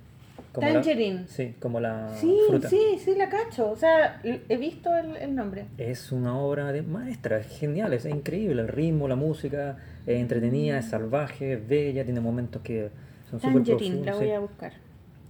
Como 0.53 0.67
la- 0.69 0.75
Tangerine. 0.75 1.25
sí, 1.29 1.55
como 1.59 1.81
la 1.81 2.15
Sí, 2.15 2.37
fruta. 2.49 2.69
sí, 2.69 2.79
sí, 2.99 3.15
la 3.17 3.29
cacho. 3.31 3.71
O 3.71 3.77
sea, 3.77 4.21
he 4.23 4.57
visto 4.59 4.95
el, 4.95 5.17
el 5.17 5.35
nombre. 5.35 5.65
Es 5.79 6.13
una 6.13 6.37
obra 6.39 6.73
de 6.73 6.83
maestra, 6.83 7.39
es 7.39 7.47
genial, 7.59 7.93
es 7.95 8.05
increíble. 8.05 8.61
El 8.63 8.69
ritmo, 8.69 9.09
la 9.09 9.17
música, 9.17 9.79
es 10.07 10.21
entretenida, 10.21 10.79
es 10.79 10.87
salvaje, 10.91 11.55
es 11.55 11.67
bella, 11.69 12.05
tiene 12.05 12.21
momentos 12.21 12.61
que 12.63 12.91
son 13.31 13.41
súper 13.41 13.55
Tangerine, 13.65 13.97
la 13.97 14.03
profundos. 14.13 14.19
voy 14.19 14.31
a 14.31 14.39
buscar. 14.41 14.73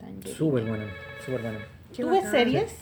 Tangerine. 0.02 0.36
Súper 0.36 0.64
buena, 0.64 0.84
súper 1.24 1.40
buena. 1.42 1.58
Qué 1.96 2.02
¿Tú 2.02 2.10
ves 2.10 2.24
series? 2.30 2.74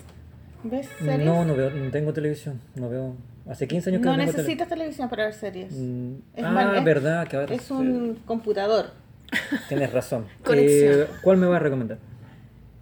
¿Ves 0.65 0.89
series? 0.99 1.25
No, 1.27 1.45
no 1.45 1.55
veo, 1.55 1.71
no 1.71 1.91
tengo 1.91 2.13
televisión, 2.13 2.61
no 2.75 2.89
veo. 2.89 3.15
Hace 3.49 3.67
15 3.69 3.91
años 3.91 4.01
que 4.01 4.07
No 4.07 4.13
no, 4.13 4.19
tengo 4.19 4.33
tele- 4.33 4.43
necesitas 4.43 4.69
televisión 4.69 5.09
para 5.09 5.25
ver 5.25 5.35
series. 5.35 5.73
Mm, 5.73 6.15
Es 6.37 6.45
ah, 6.45 6.51
mal- 6.51 6.77
es- 6.77 6.85
verdad, 6.85 7.27
que 7.29 7.37
ahora 7.37 7.55
Es 7.55 7.63
sí, 7.63 7.73
un 7.73 8.15
computador 8.27 8.91
tienes 9.69 9.93
razón. 9.93 10.27
Eh, 10.53 11.07
¿Cuál 11.23 11.37
me 11.39 11.47
va 11.47 11.57
a 11.57 11.61
recomendar? 11.61 11.99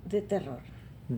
de 0.05 0.23
terror. 0.23 0.59
Mm. 1.09 1.16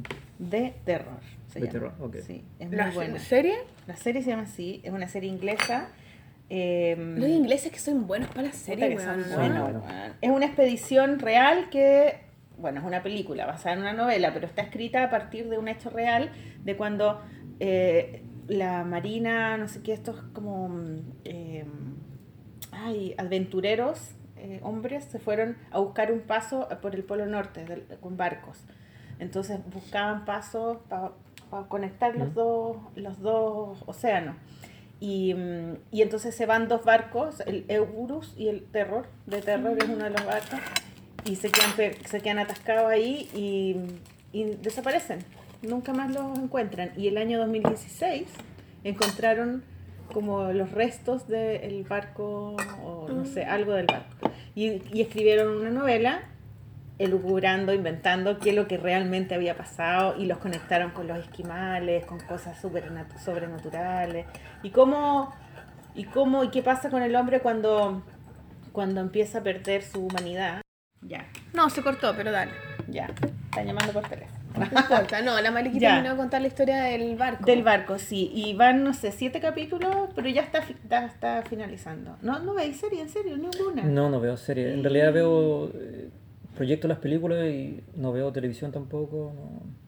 De 0.51 0.75
terror. 0.85 1.21
Se 1.49 1.59
De 1.61 1.67
llama. 1.67 1.73
terror, 1.73 1.93
ok. 2.01 2.17
Sí, 2.27 2.45
es 2.59 2.69
muy 2.69 2.77
¿La 2.77 2.91
buena. 2.91 3.19
serie? 3.19 3.55
La 3.87 3.97
serie 3.97 4.23
se 4.23 4.31
llama 4.31 4.43
así, 4.45 4.81
es 4.85 4.93
una 4.93 5.09
serie 5.09 5.29
inglesa. 5.31 5.89
eh, 6.49 6.97
Los 7.17 7.29
ingleses 7.29 7.71
que 7.73 7.79
son 7.79 8.07
buenos 8.07 8.29
para 8.29 8.43
las 8.49 8.57
series, 8.57 8.97
que 8.99 9.05
son 9.05 9.19
weón. 9.21 9.35
buenos, 9.37 9.63
bueno. 9.63 9.85
weón. 9.87 10.13
Es 10.21 10.31
una 10.31 10.47
expedición 10.47 11.19
real 11.21 11.71
que, 11.71 12.19
bueno, 12.61 12.81
es 12.81 12.87
una 12.87 13.03
película 13.03 13.47
basada 13.47 13.75
en 13.75 13.81
una 13.81 13.93
novela, 13.93 14.33
pero 14.33 14.47
está 14.47 14.63
escrita 14.63 15.05
a 15.05 15.11
partir 15.11 15.49
de 15.49 15.59
un 15.59 15.69
hecho 15.69 15.91
real 15.91 16.31
de 16.65 16.77
cuando 16.77 17.21
eh, 17.59 18.23
la 18.49 18.85
marina, 18.85 19.57
no 19.57 19.69
sé 19.69 19.83
qué, 19.83 19.93
estos 19.93 20.23
como 20.33 20.69
mm, 20.69 20.97
eh, 21.25 21.65
ay, 22.73 23.15
aventureros, 23.19 24.13
eh, 24.37 24.61
hombres, 24.63 25.05
se 25.05 25.19
fueron 25.19 25.57
a 25.71 25.79
buscar 25.81 26.13
un 26.13 26.21
paso 26.21 26.69
por 26.81 26.95
el 26.95 27.05
Polo 27.05 27.27
Norte 27.27 27.65
del- 27.65 27.87
con 28.01 28.17
barcos. 28.17 28.59
Entonces 29.19 29.61
buscaban 29.73 30.25
pasos 30.25 30.79
para 30.89 31.13
conectar 31.69 32.17
los, 32.17 32.33
dos, 32.35 32.77
los 32.95 33.21
dos 33.21 33.83
océanos. 33.87 34.37
Y, 34.99 35.35
mm, 35.35 35.75
y 35.91 36.03
entonces 36.03 36.35
se 36.35 36.47
van 36.47 36.69
dos 36.69 36.85
barcos, 36.85 37.41
el 37.47 37.65
Eurus 37.69 38.35
y 38.37 38.49
el 38.49 38.65
Terror, 38.65 39.07
de 39.27 39.41
Terror 39.43 39.77
es 39.79 39.89
uno 39.89 40.05
de 40.05 40.11
los 40.11 40.25
barcos, 40.27 40.59
y 41.25 41.37
se 41.37 41.51
quedan, 41.51 41.73
se 42.05 42.21
quedan 42.21 42.39
atascados 42.39 42.91
ahí 42.91 43.29
y, 43.35 43.77
y 44.37 44.57
desaparecen. 44.57 45.21
Nunca 45.63 45.93
más 45.93 46.11
los 46.13 46.39
encuentran. 46.39 46.93
Y 46.97 47.09
el 47.09 47.19
año 47.19 47.39
2016 47.39 48.27
encontraron 48.85 49.63
como 50.13 50.53
los 50.53 50.73
restos 50.73 51.29
del 51.29 51.85
barco, 51.85 52.57
o 52.83 53.07
no 53.09 53.25
sé, 53.25 53.45
algo 53.45 53.73
del 53.75 53.87
barco. 53.87 54.31
Y, 54.55 54.83
y 54.93 55.03
escribieron 55.03 55.57
una 55.57 55.71
novela 55.71 56.23
elucubrando, 56.99 57.73
inventando 57.73 58.39
qué 58.39 58.51
es 58.51 58.57
lo 58.57 58.67
que 58.67 58.77
realmente 58.77 59.35
había 59.35 59.57
pasado 59.57 60.17
y 60.19 60.27
los 60.27 60.39
conectaron 60.39 60.91
con 60.91 61.07
los 61.07 61.19
esquimales, 61.19 62.05
con 62.05 62.19
cosas 62.21 62.63
supernat- 62.63 63.17
sobrenaturales 63.19 64.27
y 64.63 64.71
cómo 64.71 65.33
y 65.95 66.05
cómo 66.05 66.45
y 66.45 66.51
qué 66.51 66.63
pasa 66.63 66.91
con 66.91 67.03
el 67.03 67.17
hombre 67.17 67.41
cuando 67.41 68.03
cuando 68.73 69.01
empieza 69.01 69.39
a 69.39 69.43
perder 69.43 69.83
su 69.83 70.05
humanidad. 70.07 70.61
Ya, 71.03 71.27
No, 71.55 71.71
se 71.71 71.83
cortó, 71.83 72.15
pero 72.17 72.31
dale. 72.31 72.53
ya, 72.89 73.07
están 73.51 73.67
llamando 73.67 73.93
por 73.93 74.07
teléfono. 74.09 74.39
No 74.57 74.65
importa. 74.65 75.23
No, 75.23 75.41
la 75.41 75.51
Maliki 75.51 75.79
Ya. 75.81 75.91
terminó 75.95 76.11
de 76.11 76.17
contar 76.19 76.41
la 76.43 76.49
historia 76.49 76.83
del 76.83 77.17
barco. 77.17 77.45
Del 77.47 77.63
barco, 77.63 77.99
sí, 77.99 78.31
y 78.35 78.55
van 78.55 78.85
no 78.85 78.93
sé, 78.93 79.13
siete 79.13 79.41
capítulos, 79.41 80.11
pero 80.15 80.29
ya 80.29 80.43
está 80.43 80.63
ya 80.89 81.07
está 81.07 81.43
finalizando. 81.49 82.17
No 82.21 82.39
no 82.41 82.53
veis 82.55 82.77
serie, 82.79 83.01
en 83.01 83.09
serio, 83.09 83.37
ninguna. 83.39 83.83
No, 83.85 84.11
no 84.11 84.21
veo 84.21 84.37
series. 84.37 84.75
En 84.75 84.83
realidad 84.83 85.13
veo 85.13 85.71
eh, 85.75 86.11
proyecto 86.57 86.87
las 86.89 86.99
películas 86.99 87.47
y 87.49 87.83
no 87.97 88.13
veo 88.13 88.33
televisión 88.33 88.71
tampoco. 88.73 89.33
no. 89.35 89.81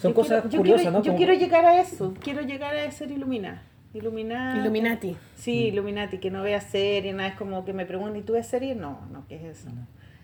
Son 0.00 0.12
Yo 0.12 0.14
cosas 0.14 0.40
quiero- 0.42 0.50
yo 0.50 0.58
curiosas, 0.58 0.80
quiero- 0.82 0.98
¿no? 0.98 1.04
Yo 1.04 1.12
Como- 1.12 1.16
quiero 1.18 1.34
llegar 1.34 1.64
a 1.66 1.80
eso, 1.80 2.14
quiero 2.20 2.40
llegar 2.40 2.74
a 2.74 2.90
ser 2.90 3.10
iluminada. 3.10 3.62
Illuminati. 3.92 4.58
Illuminati. 4.60 5.16
Sí, 5.34 5.66
Illuminati, 5.66 6.18
que 6.18 6.30
no 6.30 6.42
vea 6.42 6.60
serie, 6.60 7.12
nada, 7.12 7.28
es 7.28 7.34
como 7.34 7.64
que 7.66 7.72
me 7.74 7.84
preguntan, 7.84 8.16
¿y 8.16 8.22
tú 8.22 8.32
ves 8.32 8.46
serie? 8.46 8.74
No, 8.74 9.00
no, 9.12 9.26
¿qué 9.28 9.36
es 9.36 9.58
eso? 9.58 9.68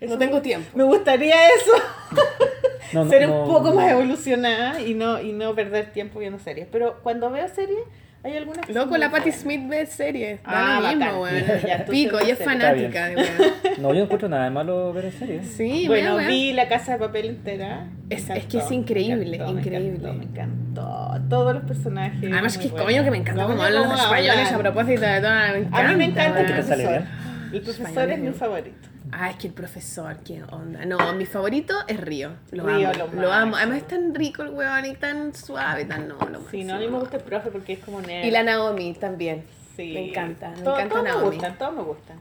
Eso 0.01 0.13
No 0.15 0.19
tengo 0.19 0.43
tiempo. 0.43 0.69
Me 0.77 0.85
gustaría 0.85 1.35
eso, 1.49 1.73
No, 2.93 3.05
no, 3.05 3.11
ser 3.11 3.29
no, 3.29 3.43
un 3.43 3.49
poco 3.49 3.71
no. 3.71 3.77
más 3.77 3.91
evolucionada 3.91 4.81
y 4.81 4.95
no, 4.95 5.21
y 5.21 5.33
no 5.33 5.55
perder 5.55 5.93
tiempo 5.93 6.21
viendo 6.21 6.39
series. 6.39 6.69
Pero 6.71 7.01
cuando 7.03 7.31
veo 7.31 7.49
series, 7.49 7.81
hay 8.23 8.37
algunas 8.37 8.69
Loco, 8.69 8.97
la 8.97 9.11
Patti. 9.11 9.33
Smith 9.33 9.69
ve 9.69 9.87
series. 9.87 10.43
Da 10.45 10.77
Ah, 10.77 10.81
lo 10.81 10.89
mismo, 10.89 11.23
weón. 11.23 11.45
Tú 11.87 11.93
Pico, 11.93 12.19
y 12.25 12.31
es 12.31 12.39
fanática 12.39 13.09
de. 13.09 13.17
No, 13.79 13.89
yo 13.93 13.99
no 13.99 14.05
encuentro 14.05 14.29
nada 14.29 14.45
de 14.45 14.51
malo 14.51 14.93
ver 14.93 15.11
series. 15.13 15.47
Sí, 15.49 15.85
Bueno, 15.87 16.15
weón. 16.17 16.29
vi 16.29 16.53
La 16.53 16.69
Casa 16.69 16.93
de 16.93 16.99
Papel 16.99 17.27
entera. 17.27 17.89
Es- 18.09 18.29
es 18.31 18.47
que 18.47 18.59
es 18.59 18.71
increíble, 18.71 19.25
me 19.27 19.37
encantó, 19.37 19.59
increíble. 19.59 19.91
Me 19.91 19.95
encantó, 19.97 20.13
me 20.15 20.25
encantó. 20.25 21.27
Todos 21.29 21.55
los 21.55 21.65
personajes. 21.65 22.33
Además, 22.33 22.57
que 22.59 22.69
coño 22.71 23.03
que 23.05 23.11
me 23.11 23.17
encanta 23.19 23.45
cómo 23.47 23.63
hablan 23.63 23.89
los 23.89 24.01
españoles 24.01 24.53
a 24.53 24.59
propósito 24.59 25.01
de 25.01 25.21
todo. 25.21 25.31
Me 25.31 25.59
encanta, 25.59 25.79
A 25.79 25.89
mí 25.89 25.97
me 25.97 26.05
encanta 26.05 26.41
el 26.41 26.47
¿Qué 26.47 26.53
te 26.53 26.59
weón. 26.61 26.69
sale 26.69 26.85
profesor. 26.85 27.03
bien? 27.03 27.53
El 27.55 27.61
profesor 27.63 28.11
es 28.11 28.19
mi 28.21 28.33
favorito. 28.33 28.89
Ah, 29.13 29.31
es 29.31 29.37
que 29.37 29.47
el 29.49 29.53
profesor, 29.55 30.17
qué 30.25 30.43
onda. 30.51 30.85
No, 30.85 31.13
mi 31.15 31.27
favorito 31.27 31.75
es 31.87 32.01
Río. 32.01 32.31
Lo 32.51 32.65
Río, 32.67 32.91
amo. 32.91 33.09
lo 33.15 33.23
Lo, 33.23 33.33
amo. 33.33 33.57
Además 33.57 33.79
es 33.79 33.87
tan 33.89 34.15
rico 34.15 34.43
el 34.43 34.51
weón 34.51 34.85
y 34.85 34.95
tan 34.95 35.35
suave, 35.35 35.85
tan 35.85 36.09
no, 36.09 36.17
lo 36.31 36.41
Sí, 36.51 36.65
no, 36.65 36.75
a 36.75 36.79
mí 36.79 36.89
me 36.89 36.99
gusta 36.99 37.17
el 37.19 37.23
profe 37.23 37.51
porque 37.51 37.75
es 37.75 37.79
como 37.81 38.01
nerd. 38.01 38.25
Y 38.27 38.31
la 38.31 38.43
Naomi 38.43 38.95
también. 38.95 39.45
Sí. 39.77 39.93
Me 39.93 40.09
encanta, 40.09 40.51
me 40.57 40.63
Todo- 40.63 40.77
encanta 40.79 40.89
todos 40.95 41.05
me 41.05 41.11
Naomi. 41.11 41.27
gustan, 41.37 41.59
todos 41.59 41.75
me 41.75 41.83
gustan. 41.83 42.17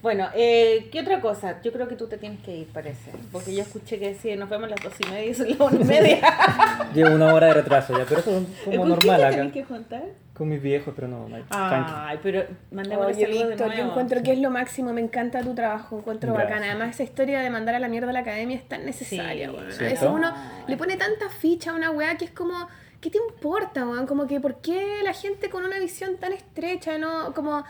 Bueno, 0.00 0.28
eh, 0.34 0.88
¿qué 0.92 1.00
otra 1.00 1.20
cosa? 1.20 1.60
Yo 1.60 1.72
creo 1.72 1.88
que 1.88 1.96
tú 1.96 2.06
te 2.06 2.18
tienes 2.18 2.40
que 2.40 2.56
ir, 2.56 2.68
parece. 2.68 3.10
Porque 3.32 3.52
yo 3.54 3.62
escuché 3.62 3.98
que 3.98 4.10
decía, 4.10 4.36
nos 4.36 4.48
vemos 4.48 4.66
a 4.68 4.70
las 4.70 4.80
dos 4.80 4.92
y 5.04 5.10
media 5.10 5.26
y 5.30 5.34
son 5.34 5.48
las 5.50 5.58
una 5.60 5.80
y 5.80 5.84
media. 5.84 6.20
Llevo 6.94 7.14
una 7.16 7.34
hora 7.34 7.48
de 7.48 7.54
retraso 7.54 7.98
ya, 7.98 8.04
pero 8.08 8.20
eso 8.20 8.30
es 8.30 8.36
como 8.36 8.46
¿Con 8.46 8.62
quién 8.70 8.88
normal 8.88 9.16
te 9.20 9.40
acá. 9.40 9.50
que 9.52 9.64
juntar? 9.64 10.02
Con 10.40 10.48
mis 10.48 10.62
viejos, 10.62 10.94
pero 10.96 11.06
no, 11.06 11.26
tranqui. 11.26 11.92
Ay, 11.94 12.18
pero 12.22 12.44
mandémosle 12.70 13.12
Oye, 13.12 13.24
saludos 13.26 13.42
de 13.42 13.48
Víctor, 13.56 13.72
yo 13.74 13.84
encuentro 13.84 14.22
que 14.22 14.32
es 14.32 14.38
lo 14.38 14.48
máximo, 14.50 14.90
me 14.94 15.02
encanta 15.02 15.42
tu 15.42 15.54
trabajo, 15.54 15.98
encuentro 15.98 16.32
Gracias. 16.32 16.48
bacana. 16.50 16.70
Además, 16.72 16.94
esa 16.94 17.02
historia 17.02 17.40
de 17.40 17.50
mandar 17.50 17.74
a 17.74 17.78
la 17.78 17.88
mierda 17.88 18.08
a 18.08 18.14
la 18.14 18.20
academia 18.20 18.56
es 18.56 18.66
tan 18.66 18.86
necesaria, 18.86 19.50
Sí. 19.68 19.84
veces 19.84 20.08
uno 20.10 20.32
le 20.66 20.76
pone 20.78 20.96
tanta 20.96 21.28
ficha 21.28 21.72
a 21.72 21.74
una 21.74 21.90
weá 21.90 22.16
que 22.16 22.24
es 22.24 22.30
como, 22.30 22.54
¿qué 23.02 23.10
te 23.10 23.18
importa, 23.18 23.86
weón? 23.86 24.06
Como 24.06 24.26
que, 24.26 24.40
¿por 24.40 24.62
qué 24.62 25.00
la 25.04 25.12
gente 25.12 25.50
con 25.50 25.62
una 25.62 25.78
visión 25.78 26.16
tan 26.16 26.32
estrecha, 26.32 26.96
no? 26.96 27.34
Como, 27.34 27.62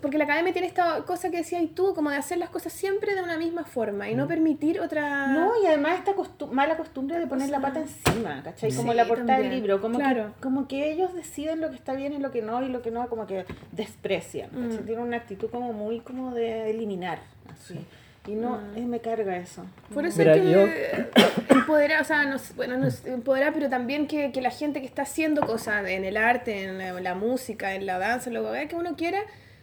porque 0.00 0.18
la 0.18 0.24
academia 0.24 0.52
tiene 0.52 0.68
esta 0.68 1.02
cosa 1.04 1.30
que 1.30 1.38
decías 1.38 1.62
tú, 1.74 1.94
como 1.94 2.10
de 2.10 2.16
hacer 2.16 2.38
las 2.38 2.50
cosas 2.50 2.72
siempre 2.72 3.14
de 3.14 3.22
una 3.22 3.36
misma 3.36 3.64
forma 3.64 4.08
y 4.08 4.14
no 4.14 4.26
permitir 4.28 4.80
otra... 4.80 5.28
No, 5.28 5.52
y 5.62 5.66
además 5.66 5.98
esta 5.98 6.12
costu- 6.14 6.50
mala 6.50 6.76
costumbre 6.76 7.18
de 7.18 7.26
poner 7.26 7.50
la 7.50 7.60
pata 7.60 7.80
encima, 7.80 8.42
¿cachai? 8.42 8.72
Como 8.74 8.92
Sí, 8.92 8.96
la 8.96 9.06
portada 9.06 9.38
del 9.38 9.50
libro, 9.50 9.80
como, 9.80 9.98
Claro. 9.98 10.32
que, 10.36 10.40
como 10.42 10.68
que 10.68 10.90
ellos 10.92 11.14
deciden 11.14 11.60
lo 11.60 11.70
que 11.70 11.76
está 11.76 11.94
bien 11.94 12.12
y 12.12 12.18
lo 12.18 12.30
que 12.30 12.42
no, 12.42 12.62
y 12.62 12.68
lo 12.68 12.82
que 12.82 12.90
no, 12.90 13.08
como 13.08 13.26
que 13.26 13.44
desprecian, 13.72 14.50
¿cachai? 14.50 14.78
Mm. 14.82 14.86
Tienen 14.86 15.04
una 15.04 15.16
actitud 15.16 15.50
como 15.50 15.72
muy 15.72 16.00
como 16.00 16.32
de 16.34 16.70
eliminar, 16.70 17.18
así. 17.52 17.78
Y 18.26 18.36
no, 18.36 18.58
eh, 18.74 18.80
me 18.86 19.00
carga 19.00 19.36
eso. 19.36 19.66
Por 19.92 20.06
eso 20.06 20.18
Mira, 20.18 20.34
es 20.34 20.40
que... 20.42 20.50
yo- 20.50 21.54
empoderar, 21.54 22.00
o 22.00 22.04
sea, 22.04 22.24
no, 22.24 22.38
sé, 22.38 22.54
bueno, 22.54 22.78
no 22.78 22.90
sé, 22.90 23.12
empoderar, 23.12 23.52
pero 23.52 23.68
también 23.68 24.06
que, 24.06 24.32
que 24.32 24.40
la 24.40 24.50
gente 24.50 24.80
que 24.80 24.86
está 24.86 25.02
haciendo 25.02 25.42
cosas 25.42 25.86
en 25.88 26.04
el 26.04 26.16
arte, 26.16 26.64
en 26.64 26.78
la, 26.78 26.92
la 27.00 27.14
música, 27.14 27.74
en 27.74 27.84
la 27.84 27.98
danza, 27.98 28.30
en 28.30 28.34
lo 28.34 28.50
que 28.68 28.76
uno 28.76 28.96
quiera, 28.96 29.18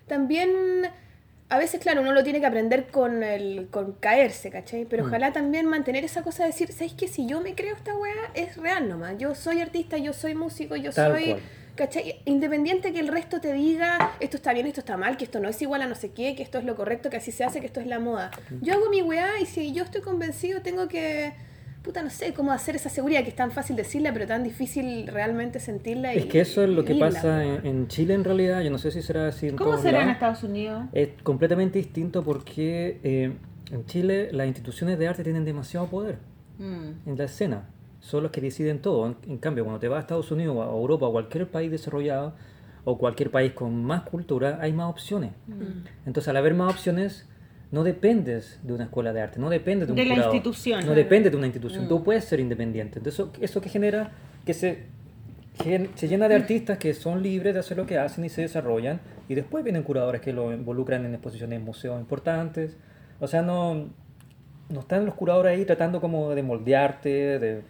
también 0.07 0.49
a 1.49 1.57
veces, 1.57 1.81
claro, 1.81 2.01
uno 2.01 2.13
lo 2.13 2.23
tiene 2.23 2.39
que 2.39 2.45
aprender 2.45 2.87
con 2.87 3.23
el 3.23 3.67
con 3.71 3.91
caerse, 3.93 4.49
¿cachai? 4.49 4.85
Pero 4.85 5.03
Mm. 5.03 5.07
ojalá 5.07 5.33
también 5.33 5.65
mantener 5.65 6.05
esa 6.05 6.21
cosa 6.23 6.43
de 6.43 6.51
decir, 6.51 6.71
¿sabes 6.71 6.93
qué? 6.93 7.07
Si 7.09 7.25
yo 7.27 7.41
me 7.41 7.55
creo 7.55 7.75
esta 7.75 7.95
weá, 7.97 8.13
es 8.33 8.55
real 8.55 8.87
nomás. 8.87 9.17
Yo 9.17 9.35
soy 9.35 9.59
artista, 9.61 9.97
yo 9.97 10.13
soy 10.13 10.33
músico, 10.35 10.75
yo 10.77 10.91
Tal 10.93 11.11
soy... 11.13 11.25
cual. 11.25 11.41
¿Cachai? 11.75 12.21
Independiente 12.25 12.91
que 12.91 12.99
el 12.99 13.07
resto 13.07 13.39
te 13.39 13.53
diga 13.53 14.11
esto 14.19 14.35
está 14.35 14.51
bien, 14.53 14.67
esto 14.67 14.81
está 14.81 14.97
mal, 14.97 15.15
que 15.15 15.23
esto 15.23 15.39
no 15.39 15.47
es 15.47 15.61
igual 15.61 15.81
a 15.81 15.87
no 15.87 15.95
sé 15.95 16.11
qué, 16.11 16.35
que 16.35 16.43
esto 16.43 16.57
es 16.59 16.65
lo 16.65 16.75
correcto, 16.75 17.09
que 17.09 17.15
así 17.17 17.31
se 17.31 17.45
hace, 17.45 17.61
que 17.61 17.65
esto 17.65 17.79
es 17.79 17.87
la 17.87 17.97
moda. 17.97 18.29
Yo 18.61 18.73
hago 18.73 18.89
mi 18.89 19.01
weá 19.01 19.39
y 19.41 19.45
si 19.45 19.71
yo 19.71 19.83
estoy 19.85 20.01
convencido 20.01 20.61
tengo 20.61 20.89
que, 20.89 21.31
puta, 21.83 22.03
no 22.03 22.09
sé 22.09 22.33
cómo 22.33 22.51
hacer 22.51 22.75
esa 22.75 22.89
seguridad 22.89 23.23
que 23.23 23.29
es 23.29 23.35
tan 23.35 23.51
fácil 23.51 23.75
decirla, 23.75 24.13
pero 24.13 24.27
tan 24.27 24.43
difícil 24.43 25.07
realmente 25.07 25.59
sentirla. 25.59 26.13
Y, 26.13 26.19
Es 26.19 26.25
que 26.27 26.41
eso 26.41 26.63
es 26.63 26.69
lo 26.69 26.85
que 26.85 26.95
pasa 26.95 27.43
en, 27.43 27.65
en 27.65 27.87
Chile 27.87 28.13
en 28.13 28.23
realidad, 28.23 28.61
yo 28.61 28.69
no 28.69 28.77
sé 28.77 28.91
si 28.91 29.01
será 29.01 29.27
así 29.27 29.47
en 29.47 29.57
¿Cómo 29.57 29.77
será 29.77 30.03
en. 30.03 30.09
Estados 30.09 30.43
Unidos? 30.43 30.85
Es 30.93 31.09
completamente 31.23 31.79
distinto 31.79 32.23
porque 32.23 32.99
eh, 33.03 33.33
en 33.71 33.85
Chile 33.85 34.29
las 34.31 34.47
instituciones 34.47 34.99
de 34.99 35.07
arte 35.07 35.23
tienen 35.23 35.45
demasiado 35.45 35.87
poder 35.87 36.17
Mm. 36.59 37.09
en 37.09 37.17
la 37.17 37.23
escena. 37.23 37.69
Son 38.01 38.23
los 38.23 38.31
que 38.31 38.41
deciden 38.41 38.81
todo. 38.81 39.07
En, 39.07 39.15
en 39.27 39.37
cambio, 39.37 39.63
cuando 39.63 39.79
te 39.79 39.87
vas 39.87 39.97
a 39.97 40.01
Estados 40.01 40.31
Unidos 40.31 40.55
o 40.55 40.63
a 40.63 40.67
Europa 40.67 41.07
o 41.07 41.11
cualquier 41.11 41.47
país 41.49 41.71
desarrollado 41.71 42.35
o 42.83 42.97
cualquier 42.97 43.31
país 43.31 43.53
con 43.53 43.83
más 43.83 44.03
cultura, 44.03 44.59
hay 44.61 44.73
más 44.73 44.89
opciones. 44.89 45.31
Mm. 45.47 45.85
Entonces, 46.05 46.27
al 46.27 46.37
haber 46.37 46.53
más 46.53 46.71
opciones, 46.71 47.27
no 47.71 47.83
dependes 47.83 48.59
de 48.63 48.73
una 48.73 48.85
escuela 48.85 49.13
de 49.13 49.21
arte, 49.21 49.39
no 49.39 49.49
dependes 49.49 49.87
de 49.87 49.93
un 49.93 49.95
De 49.97 50.05
la 50.05 50.15
institución. 50.15 50.85
No 50.85 50.93
dependes 50.93 51.31
de 51.31 51.37
una 51.37 51.47
institución. 51.47 51.85
Mm. 51.85 51.87
Tú 51.87 52.03
puedes 52.03 52.25
ser 52.25 52.39
independiente. 52.39 52.99
Entonces, 52.99 53.19
eso, 53.19 53.31
eso 53.39 53.61
que 53.61 53.69
genera 53.69 54.11
que 54.45 54.53
se, 54.53 54.87
se 55.95 56.07
llena 56.07 56.27
de 56.27 56.35
artistas 56.35 56.77
que 56.77 56.93
son 56.93 57.23
libres 57.23 57.53
de 57.53 57.61
hacer 57.61 57.77
lo 57.77 57.85
que 57.85 57.97
hacen 57.97 58.25
y 58.25 58.29
se 58.29 58.41
desarrollan. 58.41 58.99
Y 59.29 59.35
después 59.35 59.63
vienen 59.63 59.83
curadores 59.83 60.19
que 60.21 60.33
lo 60.33 60.51
involucran 60.53 61.05
en 61.05 61.13
exposiciones 61.13 61.59
en 61.59 61.65
museos 61.65 61.99
importantes. 61.99 62.75
O 63.21 63.27
sea, 63.27 63.41
no, 63.41 63.87
no 64.69 64.79
están 64.81 65.05
los 65.05 65.15
curadores 65.15 65.57
ahí 65.57 65.63
tratando 65.63 66.01
como 66.01 66.35
de 66.35 66.43
moldearte, 66.43 67.39
de... 67.39 67.61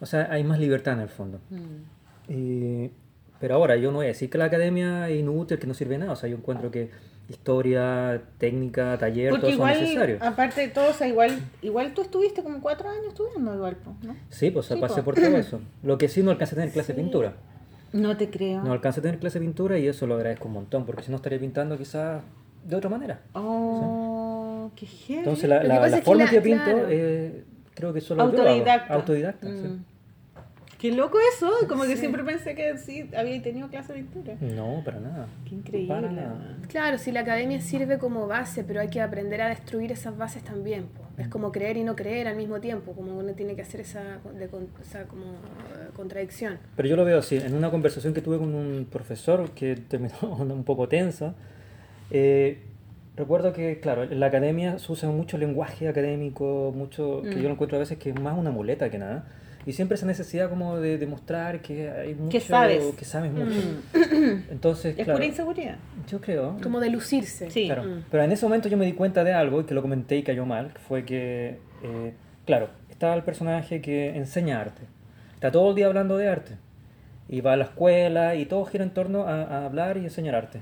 O 0.00 0.06
sea, 0.06 0.28
hay 0.30 0.42
más 0.42 0.58
libertad 0.58 0.94
en 0.94 1.00
el 1.00 1.08
fondo. 1.08 1.40
Mm. 1.50 2.32
Y- 2.32 2.90
pero 3.38 3.54
ahora, 3.54 3.76
yo 3.76 3.90
no 3.90 3.98
voy 3.98 4.04
a 4.04 4.08
decir 4.08 4.28
que 4.28 4.36
la 4.36 4.44
academia 4.44 5.08
es 5.08 5.18
inútil, 5.18 5.58
que 5.58 5.66
no 5.66 5.72
sirve 5.72 5.96
nada. 5.96 6.12
O 6.12 6.16
sea, 6.16 6.28
yo 6.28 6.36
encuentro 6.36 6.70
que 6.70 6.90
historia, 7.30 8.22
técnica, 8.38 8.98
taller, 8.98 9.30
Porque 9.30 9.40
todo 9.42 9.50
eso 9.50 9.56
igual, 9.58 9.80
necesario. 9.80 10.18
aparte 10.20 10.60
de 10.62 10.68
todo, 10.68 10.90
o 10.90 10.92
sea, 10.92 11.06
igual, 11.08 11.38
igual 11.62 11.94
tú 11.94 12.02
estuviste 12.02 12.42
como 12.42 12.60
cuatro 12.60 12.88
años 12.88 13.06
estudiando 13.08 13.54
igual, 13.54 13.76
¿no? 14.02 14.16
Sí, 14.28 14.50
pues 14.50 14.66
o 14.66 14.68
sea, 14.68 14.76
Sí, 14.76 14.80
pasé 14.82 14.96
po. 14.96 15.04
por 15.06 15.14
todo 15.14 15.24
eso. 15.36 15.60
Lo 15.82 15.96
que 15.96 16.08
sí 16.08 16.22
no 16.22 16.30
alcancé 16.32 16.54
a 16.54 16.58
tener 16.58 16.72
clase 16.72 16.92
de 16.92 16.98
Sí. 16.98 17.02
pintura. 17.04 17.34
No 17.92 18.16
te 18.16 18.30
creo. 18.30 18.62
No 18.62 18.72
alcancé 18.72 19.00
a 19.00 19.02
tener 19.02 19.18
clase 19.18 19.38
de 19.38 19.44
pintura 19.46 19.78
y 19.78 19.86
eso 19.88 20.06
lo 20.06 20.14
agradezco 20.14 20.48
un 20.48 20.54
montón, 20.54 20.84
porque 20.86 21.02
si 21.02 21.10
no 21.10 21.16
estaría 21.16 21.38
pintando 21.38 21.76
quizás 21.78 22.22
de 22.64 22.76
otra 22.76 22.90
manera. 22.90 23.20
Oh, 23.32 24.70
qué 24.76 24.86
heavy. 24.86 25.18
Entonces 25.20 25.48
la, 25.48 25.56
Lo 25.56 25.62
que 25.62 25.68
la- 25.90 25.96
que 25.98 26.02
forma 26.02 26.24
la- 26.24 26.30
que 26.30 26.36
yo 26.36 26.42
pinto, 26.42 26.64
claro. 26.64 26.86
eh, 26.90 27.44
creo 27.74 27.92
que 27.92 28.00
solo 28.00 28.24
yo 28.24 28.32
lo 28.32 28.38
hago. 28.42 28.48
autodidacta. 28.50 28.94
Autodidacta, 28.94 29.46
sí. 29.48 29.78
Mm. 30.80 30.82
Qué 30.82 30.92
loco 30.92 31.18
eso, 31.34 31.50
como 31.68 31.84
que 31.84 31.96
siempre 31.96 32.24
pensé 32.24 32.54
que 32.54 32.78
sí, 32.78 33.10
había 33.14 33.42
tenido 33.42 33.68
clase 33.68 33.92
de 33.92 34.00
pintura. 34.00 34.34
No, 34.40 34.82
para 34.82 34.98
nada. 34.98 35.26
Qué 35.46 35.54
increíble. 35.56 35.94
Para 35.94 36.10
nada. 36.10 36.56
Claro, 36.68 36.96
si 36.96 37.12
la 37.12 37.20
academia 37.20 37.60
sirve 37.60 37.98
como 37.98 38.26
base, 38.26 38.64
pero 38.64 38.80
hay 38.80 38.88
que 38.88 39.02
aprender 39.02 39.42
a 39.42 39.48
destruir 39.50 39.92
esas 39.92 40.16
bases 40.16 40.42
también. 40.42 40.84
po. 40.84 41.02
Es 41.20 41.28
como 41.28 41.52
creer 41.52 41.76
y 41.76 41.84
no 41.84 41.96
creer 41.96 42.28
al 42.28 42.36
mismo 42.36 42.60
tiempo, 42.60 42.92
como 42.92 43.18
uno 43.18 43.34
tiene 43.34 43.54
que 43.54 43.60
hacer 43.60 43.80
esa, 43.80 44.20
de 44.32 44.48
esa 44.80 45.04
como, 45.04 45.24
eh, 45.24 45.90
contradicción. 45.94 46.58
Pero 46.76 46.88
yo 46.88 46.96
lo 46.96 47.04
veo 47.04 47.18
así, 47.18 47.36
en 47.36 47.54
una 47.54 47.70
conversación 47.70 48.14
que 48.14 48.22
tuve 48.22 48.38
con 48.38 48.54
un 48.54 48.86
profesor 48.90 49.50
que 49.50 49.76
terminó 49.88 50.14
un 50.22 50.64
poco 50.64 50.88
tensa, 50.88 51.34
eh, 52.10 52.62
recuerdo 53.16 53.52
que, 53.52 53.80
claro, 53.80 54.04
en 54.04 54.18
la 54.18 54.26
academia 54.26 54.78
se 54.78 54.90
usa 54.90 55.10
mucho 55.10 55.36
lenguaje 55.36 55.88
académico, 55.88 56.72
mucho, 56.74 57.20
que 57.22 57.34
yo 57.34 57.48
lo 57.48 57.50
encuentro 57.50 57.76
a 57.76 57.80
veces 57.80 57.98
que 57.98 58.10
es 58.10 58.18
más 58.18 58.38
una 58.38 58.50
muleta 58.50 58.88
que 58.88 58.96
nada, 58.96 59.26
y 59.66 59.72
siempre 59.72 59.96
esa 59.96 60.06
necesidad 60.06 60.48
como 60.48 60.78
de 60.78 60.96
demostrar 60.98 61.60
que 61.60 61.90
hay 61.90 62.14
mucho, 62.14 62.40
sabes. 62.40 62.82
que 62.96 63.04
sabes 63.04 63.30
mucho. 63.32 63.52
Entonces, 64.50 64.94
Es 64.98 65.04
claro, 65.04 65.18
pura 65.18 65.26
inseguridad. 65.26 65.76
yo 66.08 66.20
creo, 66.20 66.56
Como 66.62 66.80
de 66.80 66.90
lucirse. 66.90 67.50
Sí. 67.50 67.66
Claro, 67.66 67.84
Mm. 67.84 68.04
pero 68.10 68.22
en 68.24 68.32
ese 68.32 68.44
momento 68.46 68.68
yo 68.68 68.76
me 68.76 68.86
di 68.86 68.92
cuenta 68.92 69.22
de 69.24 69.32
algo 69.32 69.60
y 69.60 69.64
que 69.64 69.74
lo 69.74 69.82
comenté 69.82 70.16
y 70.16 70.22
cayó 70.22 70.46
mal, 70.46 70.72
que 70.72 70.78
fue 70.80 71.04
que, 71.04 71.58
eh, 71.82 72.12
claro, 72.46 72.68
estaba 72.90 73.14
el 73.14 73.22
personaje 73.22 73.80
que 73.80 74.16
enseña 74.16 74.60
arte, 74.60 74.82
está 75.34 75.50
todo 75.50 75.70
el 75.70 75.76
día 75.76 75.86
hablando 75.86 76.16
de 76.16 76.28
arte, 76.28 76.56
y 77.28 77.40
va 77.42 77.52
a 77.52 77.56
la 77.56 77.64
escuela 77.64 78.34
y 78.34 78.46
todo 78.46 78.64
gira 78.64 78.82
en 78.84 78.90
torno 78.90 79.22
a, 79.24 79.42
a 79.42 79.66
hablar 79.66 79.96
y 79.98 80.04
enseñar 80.04 80.34
arte, 80.34 80.58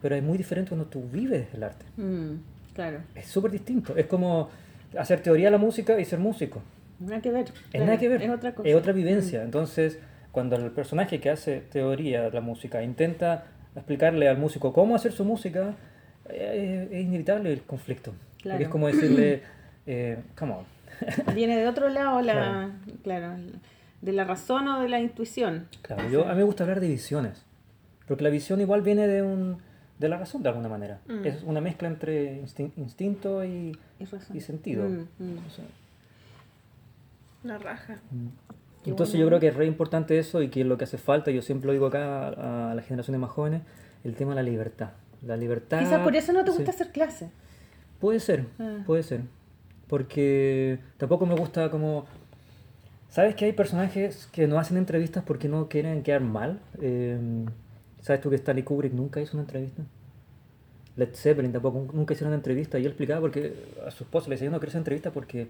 pero 0.00 0.14
es 0.14 0.22
muy 0.22 0.38
diferente 0.38 0.68
cuando 0.70 0.86
tú 0.86 1.02
vives 1.12 1.48
el 1.54 1.62
arte, 1.64 1.84
Mm, 1.96 2.34
claro. 2.74 2.98
es 3.14 3.26
súper 3.26 3.50
distinto, 3.50 3.96
es 3.96 4.06
como 4.06 4.48
hacer 4.98 5.20
teoría 5.20 5.46
de 5.46 5.50
la 5.52 5.58
música 5.58 5.98
y 5.98 6.04
ser 6.04 6.18
músico, 6.18 6.62
Nada 7.00 7.20
que 7.22 7.30
ver. 7.30 7.44
es 7.46 7.52
claro, 7.70 7.86
nada 7.86 7.98
que 7.98 8.08
ver, 8.08 8.22
Es 8.22 8.30
otra 8.30 8.54
cosa. 8.54 8.68
es 8.68 8.74
otra 8.74 8.92
vivencia, 8.92 9.42
entonces 9.42 9.98
cuando 10.32 10.56
el 10.56 10.70
personaje 10.72 11.20
que 11.20 11.30
hace 11.30 11.60
teoría 11.60 12.22
de 12.22 12.30
la 12.30 12.40
música 12.40 12.82
intenta 12.82 13.44
explicarle 13.74 14.28
al 14.28 14.38
músico 14.38 14.72
cómo 14.72 14.94
hacer 14.94 15.12
su 15.12 15.24
música, 15.24 15.74
eh, 16.28 16.88
es 16.90 17.00
inevitable 17.04 17.52
el 17.52 17.62
conflicto. 17.62 18.12
Porque 18.12 18.42
Claro. 18.42 18.62
es 18.62 18.68
como 18.68 18.86
decirle, 18.88 19.42
eh, 19.86 20.18
come 20.36 20.52
on. 20.52 20.64
Viene 21.34 21.56
de 21.58 21.66
otro 21.68 21.88
lado 21.88 22.20
la, 22.22 22.70
claro, 23.02 23.36
de 24.02 24.12
la 24.12 24.24
razón 24.24 24.66
o 24.68 24.80
de 24.80 24.88
la 24.88 25.00
intuición. 25.00 25.68
Claro, 25.82 26.08
yo, 26.08 26.24
a 26.26 26.32
mí 26.32 26.38
me 26.38 26.44
gusta 26.44 26.64
hablar 26.64 26.80
de 26.80 26.88
visiones, 26.88 27.44
porque 28.06 28.22
la 28.24 28.30
visión 28.30 28.60
igual 28.60 28.82
viene 28.82 29.06
de, 29.06 29.22
un, 29.22 29.58
de 29.98 30.08
la 30.08 30.18
razón 30.18 30.42
de 30.42 30.48
alguna 30.50 30.68
manera. 30.68 31.00
Mm. 31.06 31.24
Es 31.26 31.42
una 31.42 31.60
mezcla 31.60 31.88
entre 31.88 32.40
instin- 32.42 32.72
instinto 32.76 33.44
y, 33.44 33.76
Y 34.00 34.06
y 34.36 34.40
sentido. 34.40 34.84
Mm, 34.88 35.06
mm. 35.18 35.38
O 35.46 35.50
sea, 35.50 35.64
Una 37.48 37.58
raja. 37.58 37.98
Qué 38.84 38.90
Entonces 38.90 39.14
bueno. 39.14 39.24
yo 39.24 39.28
creo 39.28 39.40
que 39.40 39.48
es 39.48 39.56
re 39.56 39.66
importante 39.66 40.18
eso 40.18 40.42
y 40.42 40.48
que 40.48 40.64
lo 40.64 40.76
que 40.76 40.84
hace 40.84 40.98
falta, 40.98 41.30
yo 41.30 41.40
siempre 41.42 41.66
lo 41.66 41.72
digo 41.72 41.86
acá 41.86 42.28
a, 42.28 42.72
a 42.72 42.74
las 42.74 42.84
generaciones 42.86 43.20
más 43.20 43.30
jóvenes, 43.30 43.62
el 44.04 44.14
tema 44.14 44.32
de 44.32 44.36
la 44.36 44.42
libertad. 44.42 44.90
La 45.26 45.36
libertad... 45.36 45.80
Quizás 45.80 46.00
por 46.00 46.14
eso 46.14 46.32
no 46.32 46.44
te 46.44 46.50
sí. 46.52 46.56
gusta 46.58 46.70
hacer 46.70 46.92
clase. 46.92 47.30
Puede 48.00 48.20
ser, 48.20 48.44
Ah. 48.58 48.82
puede 48.86 49.02
ser. 49.02 49.22
Porque 49.88 50.78
tampoco 50.98 51.26
me 51.26 51.34
gusta 51.34 51.70
como... 51.70 52.04
¿Sabes 53.08 53.34
que 53.34 53.46
hay 53.46 53.52
personajes 53.52 54.28
que 54.30 54.46
no 54.46 54.58
hacen 54.58 54.76
entrevistas 54.76 55.24
porque 55.26 55.48
no 55.48 55.68
quieren 55.68 56.02
quedar 56.02 56.20
mal? 56.20 56.60
Eh, 56.82 57.18
¿Sabes 58.02 58.20
tú 58.20 58.28
que 58.30 58.36
Stanley 58.36 58.62
Kubrick 58.62 58.92
nunca 58.92 59.20
hizo 59.20 59.36
una 59.36 59.42
entrevista? 59.44 59.82
Led 60.96 61.14
Zeppelin 61.14 61.52
tampoco 61.52 61.90
nunca 61.94 62.12
hicieron 62.12 62.28
una 62.32 62.36
entrevista 62.36 62.78
y 62.78 62.82
él 62.82 62.88
explicaba 62.88 63.20
porque 63.20 63.54
a 63.86 63.90
su 63.90 64.04
esposa 64.04 64.28
le 64.28 64.34
decía 64.34 64.46
yo 64.46 64.50
no 64.50 64.58
quiero 64.58 64.70
hacer 64.70 64.80
entrevista 64.80 65.10
porque 65.10 65.48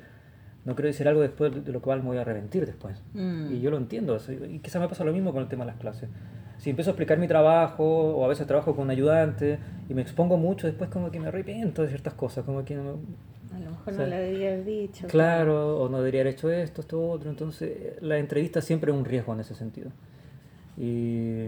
no 0.68 0.76
quiero 0.76 0.88
decir 0.88 1.08
algo 1.08 1.22
después 1.22 1.64
de 1.64 1.72
lo 1.72 1.80
cual 1.80 2.02
me 2.02 2.08
voy 2.08 2.18
a 2.18 2.20
arrepentir 2.20 2.66
después. 2.66 3.02
Mm. 3.14 3.54
Y 3.54 3.60
yo 3.60 3.70
lo 3.70 3.78
entiendo. 3.78 4.14
o 4.14 4.18
sea, 4.18 4.34
Y 4.34 4.58
quizá 4.58 4.78
me 4.78 4.86
pasa 4.86 5.02
lo 5.02 5.14
mismo 5.14 5.32
con 5.32 5.42
el 5.42 5.48
tema 5.48 5.64
de 5.64 5.70
las 5.70 5.80
clases. 5.80 6.10
Si 6.58 6.68
empiezo 6.68 6.90
a 6.90 6.92
explicar 6.92 7.18
mi 7.18 7.26
trabajo, 7.26 7.84
o 7.84 8.24
a 8.24 8.28
veces 8.28 8.46
trabajo 8.46 8.76
con 8.76 8.90
ayudante, 8.90 9.58
y 9.88 9.94
me 9.94 10.02
expongo 10.02 10.36
mucho, 10.36 10.66
después 10.66 10.90
como 10.90 11.10
que 11.10 11.20
me 11.20 11.28
arrepiento 11.28 11.82
de 11.82 11.88
ciertas 11.88 12.12
cosas, 12.12 12.44
como 12.44 12.66
que 12.66 12.74
no, 12.74 12.98
A 13.54 13.58
lo 13.60 13.70
mejor 13.70 13.94
no 13.94 14.06
le 14.06 14.16
debería 14.16 14.48
haber 14.48 14.64
dicho. 14.66 15.06
Claro, 15.06 15.80
o 15.80 15.88
no 15.88 15.98
debería 15.98 16.20
haber 16.20 16.34
hecho 16.34 16.50
esto, 16.50 16.82
esto, 16.82 17.10
otro. 17.10 17.30
Entonces, 17.30 17.96
la 18.02 18.18
entrevista 18.18 18.60
siempre 18.60 18.92
es 18.92 18.98
un 18.98 19.06
riesgo 19.06 19.32
en 19.32 19.40
ese 19.40 19.54
sentido. 19.54 19.90
Y, 20.76 21.46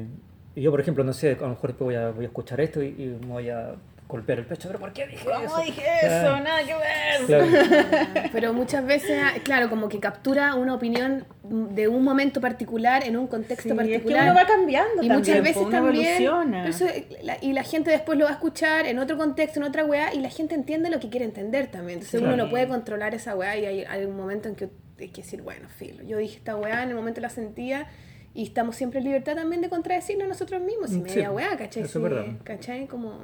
y 0.54 0.62
yo, 0.62 0.70
por 0.70 0.80
ejemplo, 0.80 1.04
no 1.04 1.12
sé, 1.12 1.32
a 1.32 1.42
lo 1.42 1.50
mejor 1.50 1.70
después 1.70 1.86
voy 1.86 1.96
a, 1.96 2.10
voy 2.10 2.24
a 2.24 2.28
escuchar 2.28 2.58
esto 2.62 2.82
y, 2.82 2.86
y 2.88 3.18
me 3.20 3.32
voy 3.32 3.50
a 3.50 3.74
golpear 4.10 4.38
el 4.40 4.46
pecho. 4.46 4.68
¿Pero 4.68 4.78
por 4.80 4.92
qué 4.92 5.06
dije 5.06 5.24
¿Cómo 5.24 5.44
eso? 5.44 5.58
dije 5.64 5.82
eso? 6.02 6.34
Ah, 6.34 6.40
Nada 6.42 6.60
que 6.64 6.74
ver. 6.74 7.26
claro. 7.26 8.28
Pero 8.32 8.52
muchas 8.52 8.84
veces, 8.84 9.20
claro, 9.44 9.70
como 9.70 9.88
que 9.88 10.00
captura 10.00 10.54
una 10.54 10.74
opinión 10.74 11.24
de 11.42 11.88
un 11.88 12.04
momento 12.04 12.40
particular 12.40 13.04
en 13.06 13.16
un 13.16 13.26
contexto 13.26 13.62
Sí, 13.62 13.68
es 13.70 13.74
que 13.76 13.84
particular. 13.84 14.24
uno 14.24 14.34
va 14.34 14.46
cambiando 14.46 15.02
y 15.02 15.08
también, 15.08 15.18
muchas 15.18 15.36
po, 15.38 15.42
veces 15.42 15.62
uno 15.62 15.70
también 15.70 16.66
eso, 16.66 16.86
la- 17.22 17.38
y 17.40 17.52
la 17.52 17.62
gente 17.64 17.90
después 17.90 18.18
lo 18.18 18.24
va 18.26 18.30
a 18.30 18.34
escuchar 18.34 18.86
en 18.86 18.98
otro 18.98 19.16
contexto 19.16 19.58
en 19.58 19.64
otra 19.64 19.84
weá 19.84 20.14
y 20.14 20.20
la 20.20 20.28
gente 20.30 20.54
entiende 20.54 20.90
lo 20.90 21.00
que 21.00 21.08
quiere 21.08 21.24
entender 21.26 21.66
también 21.68 21.98
entonces 21.98 22.20
Sí. 22.20 22.24
uno 22.24 22.36
no 22.36 22.48
puede 22.50 22.68
controlar 22.68 23.14
esa 23.14 23.34
weá 23.34 23.56
y 23.56 23.66
hay, 23.66 23.84
hay 23.84 24.04
un 24.04 24.16
momento 24.16 24.48
en 24.48 24.54
que 24.54 24.68
hay 25.00 25.08
que 25.08 25.22
decir 25.22 25.42
bueno 25.42 25.68
filo 25.68 26.02
yo 26.04 26.18
dije 26.18 26.36
esta 26.36 26.56
weá 26.56 26.82
en 26.84 26.90
el 26.90 26.94
momento 26.94 27.20
la 27.20 27.30
sentía 27.30 27.88
y 28.32 28.44
estamos 28.44 28.76
siempre 28.76 29.00
en 29.00 29.06
libertad 29.06 29.34
también 29.34 29.60
de 29.60 29.68
contradecirnos 29.68 30.28
nosotros 30.28 30.62
mismos 30.62 30.90
y 30.90 30.94
Sí, 30.94 31.00
media 31.00 31.32
weá 31.32 31.50
¿cachai? 31.56 31.82
eso 31.82 31.86
es 31.86 31.90
Sí, 31.92 31.98
verdad. 31.98 32.26
¿cachai? 32.44 32.86
como 32.86 33.18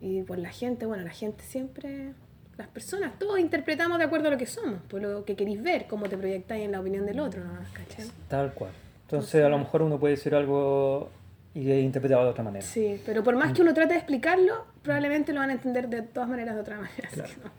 y 0.00 0.22
por 0.22 0.38
la 0.38 0.50
gente 0.50 0.86
bueno 0.86 1.04
la 1.04 1.10
gente 1.10 1.42
siempre 1.44 2.12
las 2.56 2.68
personas 2.68 3.18
todos 3.18 3.38
interpretamos 3.38 3.98
de 3.98 4.04
acuerdo 4.04 4.28
a 4.28 4.30
lo 4.32 4.38
que 4.38 4.46
somos 4.46 4.80
por 4.88 5.00
lo 5.00 5.24
que 5.24 5.36
queréis 5.36 5.62
ver 5.62 5.86
cómo 5.86 6.08
te 6.08 6.16
proyectáis 6.16 6.64
en 6.64 6.72
la 6.72 6.80
opinión 6.80 7.06
del 7.06 7.20
otro 7.20 7.44
¿no? 7.44 7.52
¿cachai? 7.72 8.06
Tal 8.28 8.52
cual. 8.52 8.70
Entonces, 9.10 9.42
a 9.42 9.48
lo 9.48 9.58
mejor 9.58 9.80
uno 9.80 9.98
puede 9.98 10.16
decir 10.16 10.34
algo 10.34 11.08
y 11.54 11.70
es 11.70 11.82
interpretado 11.82 12.24
de 12.24 12.30
otra 12.30 12.44
manera. 12.44 12.62
Sí, 12.64 13.00
pero 13.06 13.24
por 13.24 13.36
más 13.36 13.54
que 13.54 13.62
uno 13.62 13.72
trate 13.72 13.94
de 13.94 13.98
explicarlo, 14.00 14.66
probablemente 14.82 15.32
lo 15.32 15.40
van 15.40 15.48
a 15.48 15.54
entender 15.54 15.88
de 15.88 16.02
todas 16.02 16.28
maneras 16.28 16.56
de 16.56 16.60
otra 16.60 16.76
manera. 16.76 17.08
así 17.08 17.16
que 17.22 17.40
no. 17.42 17.50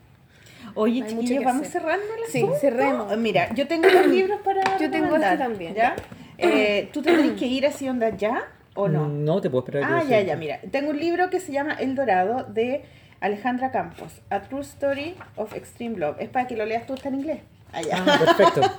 Oye, 0.76 1.04
chiquillos, 1.08 1.42
vamos 1.42 1.66
hacer. 1.66 1.82
cerrando 1.82 2.06
el 2.06 2.30
Sí, 2.30 2.46
cerremos. 2.60 3.16
Mira, 3.18 3.52
yo 3.54 3.66
tengo 3.66 3.88
los 3.88 4.06
libros 4.16 4.38
para 4.42 4.78
Yo 4.78 4.90
tengo 4.92 5.16
este 5.16 5.38
también, 5.38 5.74
¿ya? 5.74 5.96
Eh, 6.38 6.88
¿Tú 6.92 7.02
te 7.02 7.16
tenés 7.16 7.32
que 7.32 7.46
ir 7.46 7.66
así 7.66 7.88
onda 7.88 8.10
ya 8.16 8.44
o 8.82 8.88
no? 8.88 9.08
No, 9.08 9.40
te 9.40 9.50
puedo 9.50 9.64
esperar. 9.64 9.90
Ah, 9.90 10.02
ya, 10.08 10.20
ya, 10.20 10.36
mira. 10.36 10.60
Tengo 10.70 10.90
un 10.90 10.98
libro 10.98 11.30
que 11.30 11.40
se 11.40 11.52
llama 11.52 11.74
El 11.74 11.94
Dorado 11.94 12.44
de 12.44 12.84
Alejandra 13.20 13.70
Campos, 13.70 14.20
A 14.30 14.42
True 14.42 14.62
Story 14.62 15.14
of 15.36 15.54
Extreme 15.54 15.98
Love. 15.98 16.16
Es 16.20 16.28
para 16.28 16.46
que 16.46 16.56
lo 16.56 16.64
leas 16.66 16.86
tú, 16.86 16.94
está 16.94 17.08
en 17.08 17.16
inglés. 17.16 17.40
Ah, 17.72 17.82
ya. 17.82 18.04
Ah, 18.06 18.18
perfecto. 18.18 18.60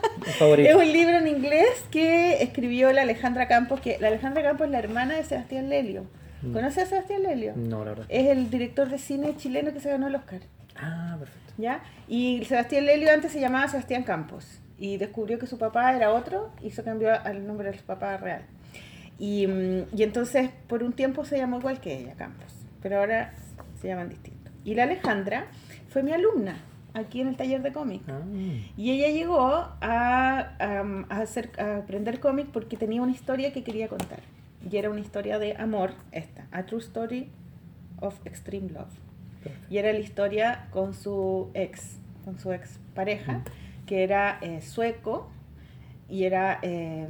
Es 0.58 0.76
un 0.76 0.92
libro 0.92 1.18
en 1.18 1.28
inglés 1.28 1.84
que 1.90 2.44
escribió 2.44 2.92
la 2.94 3.02
Alejandra 3.02 3.48
Campos, 3.48 3.80
que 3.80 3.98
la 4.00 4.10
Alejandra 4.10 4.44
Campos 4.44 4.66
es 4.66 4.72
la 4.72 4.80
hermana 4.80 5.16
de 5.16 5.24
Sebastián 5.24 5.70
Lelio. 5.70 6.06
Mm. 6.44 6.54
¿Conoces 6.54 6.84
a 6.84 6.86
Sebastián 6.88 7.24
Lelio? 7.24 7.54
No, 7.56 7.84
la 7.84 7.92
verdad. 7.92 8.06
Es 8.10 8.28
el 8.28 8.50
director 8.52 8.90
de 8.90 9.00
cine 9.00 9.36
chileno 9.36 9.74
que 9.74 9.80
se 9.80 9.90
ganó 9.90 10.08
el 10.08 10.16
Oscar. 10.16 10.42
Ah, 10.76 11.16
perfecto. 11.18 11.42
¿ya? 11.58 11.82
Y 12.08 12.44
Sebastián 12.46 12.86
Lelio 12.86 13.12
antes 13.12 13.32
se 13.32 13.40
llamaba 13.40 13.68
Sebastián 13.68 14.04
Campos 14.04 14.60
y 14.78 14.98
descubrió 14.98 15.40
que 15.40 15.48
su 15.48 15.58
papá 15.58 15.96
era 15.96 16.12
otro 16.12 16.52
y 16.62 16.72
se 16.72 16.84
cambió 16.84 17.14
al 17.14 17.46
nombre 17.46 17.72
de 17.72 17.78
su 17.78 17.86
papá 17.86 18.18
real. 18.18 18.44
Y, 19.22 19.46
mm, 19.46 19.96
y 19.96 20.02
entonces 20.04 20.50
por 20.68 20.82
un 20.82 20.94
tiempo 20.94 21.24
se 21.26 21.38
llamó 21.38 21.60
igual 21.60 21.80
que 21.80 21.96
ella, 22.00 22.16
Campos, 22.16 22.52
pero 22.82 23.00
ahora 23.00 23.34
se 23.80 23.88
llaman 23.88 24.10
distintos. 24.10 24.52
Y 24.66 24.74
la 24.74 24.84
Alejandra 24.84 25.46
fue 25.90 26.02
mi 26.02 26.12
alumna 26.12 26.56
aquí 26.96 27.22
en 27.22 27.28
el 27.28 27.38
taller 27.38 27.62
de 27.62 27.72
cómic. 27.72 28.02
Ah, 28.08 28.20
Y 28.78 28.90
ella 28.92 29.10
llegó 29.12 29.46
a, 29.46 29.76
a- 29.80 31.06
a 31.10 31.18
hacer, 31.22 31.52
a 31.60 31.78
aprender 31.78 32.20
cómic 32.20 32.48
porque 32.52 32.78
tenía 32.78 33.02
una 33.04 33.12
historia 33.12 33.54
que 33.54 33.64
quería 33.64 33.88
contar. 33.88 34.20
Y 34.70 34.76
era 34.78 34.90
una 34.90 35.00
historia 35.02 35.38
de 35.38 35.56
amor, 35.56 35.92
esta, 36.12 36.48
A 36.52 36.64
True 36.66 36.82
Story 36.82 37.30
of 38.00 38.16
Extreme 38.26 38.70
Love. 38.72 38.94
Y 39.70 39.78
era 39.78 39.94
la 39.94 40.00
historia 40.00 40.68
con 40.72 40.94
su 40.96 41.50
ex, 41.54 41.98
con 42.26 42.40
su 42.40 42.52
ex 42.52 42.80
pareja, 42.96 43.44
que 43.86 44.04
era 44.04 44.38
eh, 44.42 44.62
sueco 44.62 45.30
y 46.12 46.26
era 46.26 46.60
eh, 46.62 47.08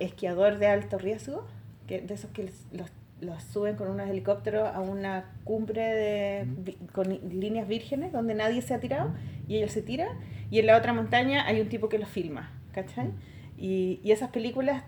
esquiador 0.00 0.58
de 0.58 0.66
alto 0.66 0.98
riesgo, 0.98 1.46
que, 1.86 2.00
de 2.00 2.14
esos 2.14 2.30
que 2.30 2.50
los, 2.72 2.90
los 3.20 3.42
suben 3.42 3.76
con 3.76 3.88
unos 3.90 4.08
helicópteros 4.08 4.68
a 4.74 4.80
una 4.80 5.26
cumbre 5.44 5.82
de, 5.82 6.76
con 6.92 7.08
líneas 7.08 7.68
vírgenes 7.68 8.12
donde 8.12 8.34
nadie 8.34 8.62
se 8.62 8.74
ha 8.74 8.80
tirado 8.80 9.12
y 9.46 9.58
él 9.58 9.68
se 9.70 9.82
tira 9.82 10.08
y 10.50 10.58
en 10.58 10.66
la 10.66 10.76
otra 10.76 10.92
montaña 10.92 11.46
hay 11.46 11.60
un 11.60 11.68
tipo 11.68 11.88
que 11.88 11.98
lo 11.98 12.06
filma, 12.06 12.50
¿cachai? 12.72 13.10
Y, 13.58 14.00
y 14.02 14.12
esas 14.12 14.30
películas 14.30 14.82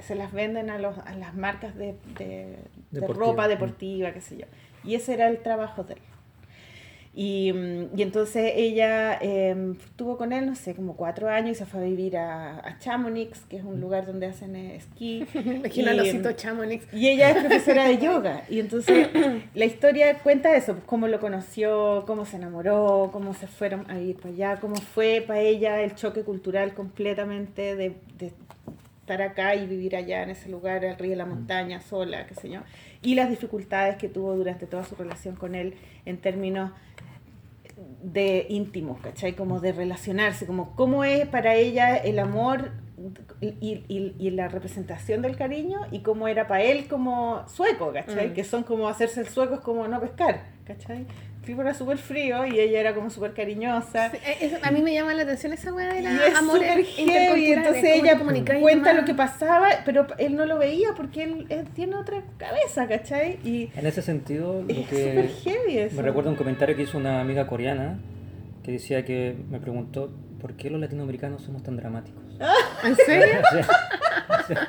se 0.00 0.14
las 0.16 0.32
venden 0.32 0.68
a, 0.68 0.78
los, 0.78 0.98
a 0.98 1.14
las 1.14 1.34
marcas 1.36 1.74
de, 1.76 1.94
de- 2.18 2.58
de 2.90 3.00
ropa 3.18 3.46
deportiva, 3.48 4.12
qué 4.12 4.20
sé 4.20 4.36
yo. 4.38 4.46
Y 4.84 4.94
ese 4.96 5.14
era 5.14 5.28
el 5.28 5.38
trabajo 5.38 5.84
de 5.84 5.94
él. 5.94 6.00
Y, 7.18 7.50
mm, 7.50 7.98
y 7.98 8.02
entonces 8.02 8.52
ella 8.56 9.18
eh, 9.22 9.56
estuvo 9.80 10.18
con 10.18 10.34
él, 10.34 10.44
no 10.44 10.54
sé, 10.54 10.74
como 10.74 10.96
cuatro 10.96 11.30
años 11.30 11.52
y 11.52 11.54
se 11.54 11.64
fue 11.64 11.80
a 11.80 11.84
vivir 11.84 12.18
a, 12.18 12.58
a 12.58 12.78
Chamonix, 12.78 13.40
que 13.48 13.56
es 13.56 13.64
un 13.64 13.80
lugar 13.80 14.04
donde 14.04 14.26
hacen 14.26 14.54
eh, 14.54 14.76
esquí. 14.76 15.26
Al 15.34 15.98
em, 15.98 16.00
osito 16.00 16.32
Chamonix. 16.32 16.84
y 16.92 17.08
ella 17.08 17.30
es 17.30 17.38
profesora 17.38 17.88
de 17.88 17.96
yoga. 18.04 18.44
Y 18.50 18.60
entonces 18.60 19.08
la 19.54 19.64
historia 19.64 20.18
cuenta 20.18 20.54
eso, 20.54 20.74
pues, 20.74 20.84
cómo 20.84 21.08
lo 21.08 21.18
conoció, 21.18 22.04
cómo 22.06 22.26
se 22.26 22.36
enamoró, 22.36 23.08
cómo 23.10 23.32
se 23.32 23.46
fueron 23.46 23.90
a 23.90 23.96
vivir 23.96 24.16
para 24.16 24.34
allá, 24.34 24.60
cómo 24.60 24.76
fue 24.76 25.24
para 25.26 25.40
ella 25.40 25.80
el 25.80 25.94
choque 25.94 26.22
cultural 26.22 26.74
completamente 26.74 27.76
de, 27.76 27.96
de 28.18 28.32
estar 29.00 29.22
acá 29.22 29.54
y 29.54 29.66
vivir 29.66 29.96
allá 29.96 30.22
en 30.22 30.30
ese 30.30 30.50
lugar, 30.50 30.84
al 30.84 30.98
río 30.98 31.12
de 31.12 31.16
la 31.16 31.26
montaña, 31.26 31.80
sola, 31.80 32.26
qué 32.26 32.34
sé 32.34 32.50
yo. 32.50 32.60
Y 33.02 33.14
las 33.14 33.28
dificultades 33.30 33.96
que 33.96 34.08
tuvo 34.08 34.34
durante 34.36 34.66
toda 34.66 34.84
su 34.84 34.94
relación 34.96 35.36
con 35.36 35.54
él 35.54 35.74
en 36.04 36.18
términos 36.18 36.72
de 38.02 38.46
íntimos, 38.48 39.00
¿cachai? 39.00 39.34
Como 39.34 39.60
de 39.60 39.72
relacionarse, 39.72 40.46
como 40.46 40.74
cómo 40.76 41.04
es 41.04 41.26
para 41.28 41.54
ella 41.54 41.96
el 41.96 42.18
amor 42.18 42.70
y, 43.40 43.48
y- 43.88 44.14
y 44.18 44.30
la 44.30 44.48
representación 44.48 45.20
del 45.20 45.36
cariño 45.36 45.80
y 45.90 46.00
cómo 46.00 46.26
era 46.28 46.46
para 46.46 46.62
él 46.62 46.88
como 46.88 47.46
sueco, 47.48 47.92
¿cachai? 47.92 48.28
Mm. 48.30 48.32
Que 48.32 48.44
son 48.44 48.62
como 48.62 48.88
hacerse 48.88 49.20
el 49.20 49.28
sueco 49.28 49.56
es 49.56 49.60
como 49.60 49.86
no 49.88 50.00
pescar, 50.00 50.44
¿cachai? 50.64 51.06
Tipo 51.46 51.62
era 51.62 51.72
súper 51.74 51.96
frío 51.98 52.44
y 52.44 52.58
ella 52.58 52.80
era 52.80 52.92
como 52.94 53.08
súper 53.08 53.32
cariñosa. 53.32 54.10
Sí, 54.10 54.16
eh, 54.26 54.36
eso- 54.40 54.56
a 54.62 54.70
mí 54.72 54.82
me 54.82 54.92
llama 54.92 55.14
la 55.14 55.22
atención 55.22 55.52
esa 55.52 55.72
weá 55.72 55.94
de 55.94 56.00
Y 56.00 56.02
la 56.02 56.26
es 56.26 56.34
amor 56.34 56.56
súper 56.58 56.84
heavy, 56.84 57.52
entonces 57.52 57.84
ella 57.84 58.18
cuenta 58.60 58.92
lo 58.92 59.04
que 59.04 59.14
pasaba, 59.14 59.68
pero 59.84 60.06
él 60.18 60.34
no 60.34 60.44
lo 60.44 60.58
veía 60.58 60.88
porque 60.96 61.22
él, 61.22 61.46
él 61.48 61.66
tiene 61.72 61.94
otra 61.94 62.22
cabeza, 62.36 62.88
¿cachai? 62.88 63.38
Y 63.44 63.70
En 63.76 63.86
ese 63.86 64.02
sentido, 64.02 64.62
lo 64.62 64.68
es 64.68 64.86
súper 64.86 65.28
que 65.28 65.28
heavy 65.44 65.78
eso. 65.78 65.94
me 65.96 66.02
recuerda 66.02 66.30
un 66.30 66.36
comentario 66.36 66.74
que 66.74 66.82
hizo 66.82 66.98
una 66.98 67.20
amiga 67.20 67.46
coreana 67.46 67.98
que 68.64 68.72
decía 68.72 69.04
que 69.04 69.36
me 69.48 69.60
preguntó 69.60 70.10
por 70.40 70.54
qué 70.54 70.68
los 70.68 70.80
latinoamericanos 70.80 71.42
somos 71.42 71.62
tan 71.62 71.76
dramáticos. 71.76 72.22
¿En 72.84 72.96
serio? 72.96 73.36
O 74.28 74.46
sea, 74.48 74.68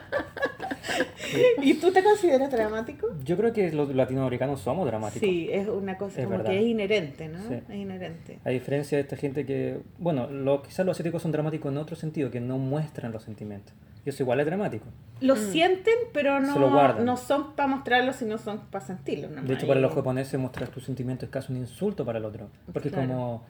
¿Y 1.62 1.74
tú 1.76 1.92
te 1.92 2.04
consideras 2.04 2.52
dramático? 2.52 3.08
yo 3.24 3.36
creo 3.38 3.52
que 3.54 3.72
los 3.72 3.94
latinoamericanos 3.94 4.62
somos 4.62 4.86
dramáticos. 4.86 5.28
Sí, 5.28 5.50
es 5.52 5.68
una 5.68 5.98
cosa 5.98 6.20
Es 6.22 6.26
como 6.26 6.38
verdad. 6.38 6.52
que 6.52 6.60
es 6.60 6.66
inherente, 6.66 7.28
¿no? 7.28 7.40
Sí. 7.48 7.56
Es 7.70 7.76
inherente. 7.76 8.40
A 8.46 8.50
diferencia 8.50 8.98
de 8.98 9.02
esta 9.04 9.16
gente 9.18 9.46
que, 9.46 9.80
bueno, 9.98 10.28
lo, 10.30 10.62
quizás 10.64 10.86
los 10.86 10.96
asiáticos 10.96 11.22
son 11.22 11.32
dramáticos 11.32 11.72
en 11.72 11.78
otro 11.78 11.96
sentido, 11.96 12.32
que 12.32 12.40
no 12.40 12.58
muestran 12.58 13.12
los 13.12 13.24
sentimientos. 13.24 13.74
Y 14.06 14.10
eso 14.10 14.24
igual 14.24 14.40
es 14.40 14.46
dramático. 14.46 14.86
Lo 15.20 15.36
sienten, 15.36 15.94
pero 16.14 16.40
Se 16.40 16.58
lo 16.60 16.70
no, 16.70 17.00
no 17.00 17.18
son 17.18 17.54
para 17.56 17.68
mostrarlo, 17.68 18.14
sino 18.14 18.38
son 18.38 18.60
para 18.72 18.86
sentirlo. 18.86 19.28
nomás. 19.28 19.48
De 19.48 19.56
hecho, 19.56 19.68
para 19.68 19.82
los 19.82 19.94
japoneses 19.94 20.40
mostrar 20.40 20.70
tus 20.70 20.86
sentimientos 20.86 21.28
es 21.28 21.30
casi 21.34 21.52
un 21.52 21.58
insulto 21.60 22.06
para 22.06 22.20
el 22.20 22.26
otro. 22.26 22.48
Porque 22.72 22.90
Claro. 22.90 23.04
es 23.04 23.10
como, 23.10 23.46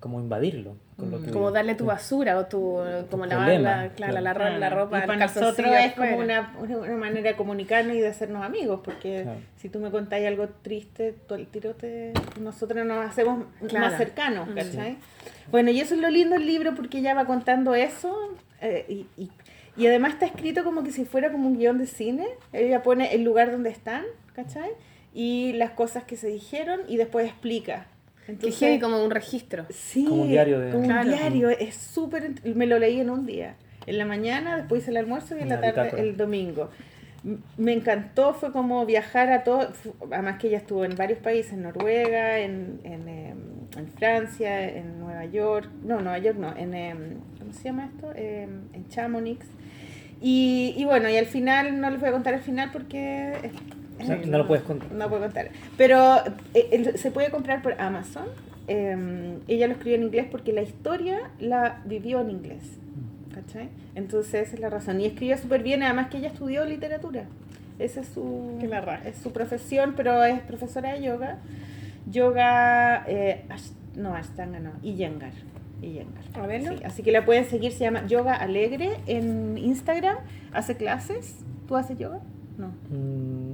como 0.00 0.20
invadirlo. 0.20 0.76
Con 0.96 1.10
lo 1.10 1.18
Mm. 1.18 1.30
Como 1.30 1.50
darle 1.50 1.74
tu 1.74 1.84
basura 1.86 2.38
o 2.38 2.46
tu, 2.46 2.78
como 3.10 3.26
lavar 3.26 3.48
la, 3.60 3.88
claro, 3.90 3.94
claro. 3.96 4.20
la, 4.20 4.34
ro- 4.34 4.44
la 4.50 4.56
Claro. 4.56 4.76
ropa, 4.84 4.98
Y 4.98 5.00
el 5.02 5.06
para 5.06 5.18
nosotros 5.26 5.66
es 5.78 5.92
como 5.94 6.16
una, 6.18 6.54
una 6.58 6.96
manera 6.96 7.30
de 7.30 7.36
comunicarnos 7.36 7.96
y 7.96 8.00
de 8.00 8.08
hacernos 8.08 8.42
amigos, 8.44 8.80
porque 8.82 9.22
Claro. 9.24 9.38
si 9.56 9.68
tú 9.68 9.78
me 9.80 9.90
contáis 9.90 10.26
algo 10.26 10.48
triste, 10.62 11.14
tú 11.26 11.34
al 11.34 11.46
tiro 11.48 11.74
te, 11.74 12.12
nosotros 12.40 12.84
nos 12.86 13.04
hacemos 13.06 13.44
Claro. 13.68 13.86
más 13.86 13.96
cercanos, 13.98 14.48
Mm. 14.48 14.54
¿cachai? 14.54 14.96
Bueno, 15.50 15.70
y 15.70 15.80
eso 15.80 15.94
es 15.94 16.00
lo 16.00 16.08
lindo 16.10 16.36
del 16.36 16.46
libro, 16.46 16.74
porque 16.74 16.98
ella 16.98 17.14
va 17.14 17.24
contando 17.26 17.74
eso, 17.74 18.14
eh, 18.62 18.84
y, 18.88 19.06
y, 19.22 19.30
y 19.76 19.86
además 19.86 20.14
está 20.14 20.26
escrito 20.26 20.64
como 20.64 20.82
que 20.82 20.92
si 20.92 21.04
fuera 21.04 21.30
como 21.30 21.46
un 21.48 21.58
guion 21.58 21.76
de 21.78 21.86
cine, 21.86 22.26
ella 22.54 22.82
pone 22.82 23.14
el 23.14 23.22
lugar 23.22 23.50
donde 23.50 23.68
están, 23.70 24.04
¿cachai? 24.34 24.70
Y 25.12 25.52
las 25.54 25.70
cosas 25.72 26.04
que 26.04 26.16
se 26.16 26.28
dijeron, 26.28 26.80
y 26.88 26.96
después 26.96 27.26
explica. 27.26 27.86
Que 28.26 28.32
Entonces, 28.32 28.58
heavy 28.58 28.80
como 28.80 29.02
un 29.04 29.10
registro. 29.10 29.66
Sí, 29.70 30.04
Como 30.04 30.22
un 30.22 30.28
diario 30.28 30.58
de- 30.58 30.70
como 30.72 30.82
un 30.82 30.88
Claro. 30.90 31.08
diario, 31.08 31.48
es 31.50 31.74
súper... 31.76 32.32
Me 32.44 32.66
lo 32.66 32.78
leí 32.78 33.00
en 33.00 33.08
un 33.10 33.24
día. 33.24 33.54
En 33.86 33.98
la 33.98 34.04
mañana, 34.04 34.56
después 34.56 34.82
hice 34.82 34.90
el 34.90 34.96
almuerzo 34.98 35.36
y 35.38 35.42
en 35.42 35.48
la 35.48 35.60
tarde 35.60 35.70
bitácora. 35.82 36.02
el 36.02 36.16
domingo. 36.16 36.70
Me 37.56 37.72
encantó, 37.72 38.34
fue 38.34 38.52
como 38.52 38.84
viajar 38.86 39.30
a 39.32 39.42
todo, 39.44 39.72
además 40.12 40.38
que 40.40 40.48
ella 40.48 40.58
estuvo 40.58 40.84
en 40.84 40.94
varios 40.96 41.18
países, 41.20 41.52
en 41.54 41.62
Noruega, 41.62 42.38
en, 42.38 42.80
en, 42.84 43.08
em, 43.08 43.38
en 43.76 43.88
Francia, 43.96 44.68
en 44.70 44.98
Nueva 45.00 45.24
York, 45.26 45.68
no, 45.84 46.00
Nueva 46.00 46.18
York 46.18 46.36
no, 46.38 46.56
en, 46.56 46.74
em, 46.74 46.98
¿cómo 47.38 47.52
se 47.52 47.64
llama 47.64 47.86
esto? 47.92 48.12
Em, 48.14 48.60
en 48.72 48.88
Chamonix. 48.88 49.44
Y, 50.20 50.74
y 50.76 50.84
bueno, 50.84 51.08
y 51.08 51.16
al 51.16 51.26
final, 51.26 51.80
no 51.80 51.90
les 51.90 52.00
voy 52.00 52.08
a 52.08 52.12
contar 52.12 52.34
el 52.34 52.40
final 52.40 52.70
porque... 52.72 53.32
es- 53.98 54.04
O 54.04 54.06
sea, 54.06 54.16
no 54.26 54.38
lo 54.38 54.46
puedes 54.46 54.64
contar. 54.64 54.90
no 54.92 55.08
puedo 55.08 55.22
contar. 55.22 55.50
Pero 55.76 56.16
eh, 56.54 56.92
se 56.96 57.10
puede 57.10 57.30
comprar 57.30 57.62
por 57.62 57.80
Amazon. 57.80 58.26
Eh, 58.68 59.38
ella 59.48 59.66
lo 59.68 59.74
escribió 59.74 59.96
en 59.96 60.04
inglés 60.04 60.26
porque 60.30 60.52
la 60.52 60.62
historia 60.62 61.30
la 61.38 61.82
vivió 61.84 62.20
en 62.20 62.30
inglés. 62.30 62.62
¿Cachai? 63.34 63.68
Entonces 63.94 64.46
esa 64.46 64.54
es 64.54 64.60
la 64.60 64.70
razón. 64.70 65.00
Y 65.00 65.06
escribe 65.06 65.36
súper 65.36 65.62
bien, 65.62 65.82
además 65.82 66.08
que 66.08 66.18
ella 66.18 66.28
estudió 66.28 66.64
literatura. 66.64 67.24
Esa 67.78 68.00
es 68.00 68.08
su, 68.08 68.58
es 69.04 69.16
su 69.18 69.32
profesión, 69.32 69.92
pero 69.96 70.24
es 70.24 70.40
profesora 70.40 70.94
de 70.94 71.02
yoga. 71.02 71.38
Yoga, 72.10 73.04
eh, 73.06 73.44
Ash- 73.50 73.72
no, 73.94 74.14
Ashtanga 74.14 74.60
no, 74.60 74.70
Iyengar. 74.82 75.32
Iyengar. 75.82 76.22
A 76.34 76.46
verlo. 76.46 76.76
Sí, 76.78 76.84
así 76.84 77.02
que 77.02 77.12
la 77.12 77.24
pueden 77.26 77.44
seguir, 77.44 77.72
se 77.72 77.80
llama 77.80 78.06
Yoga 78.06 78.34
Alegre 78.34 78.90
en 79.06 79.58
Instagram. 79.58 80.16
Hace 80.52 80.76
clases. 80.76 81.36
¿Tú 81.68 81.76
haces 81.76 81.98
yoga? 81.98 82.20
No. 82.56 82.68
Mm, 82.90 83.45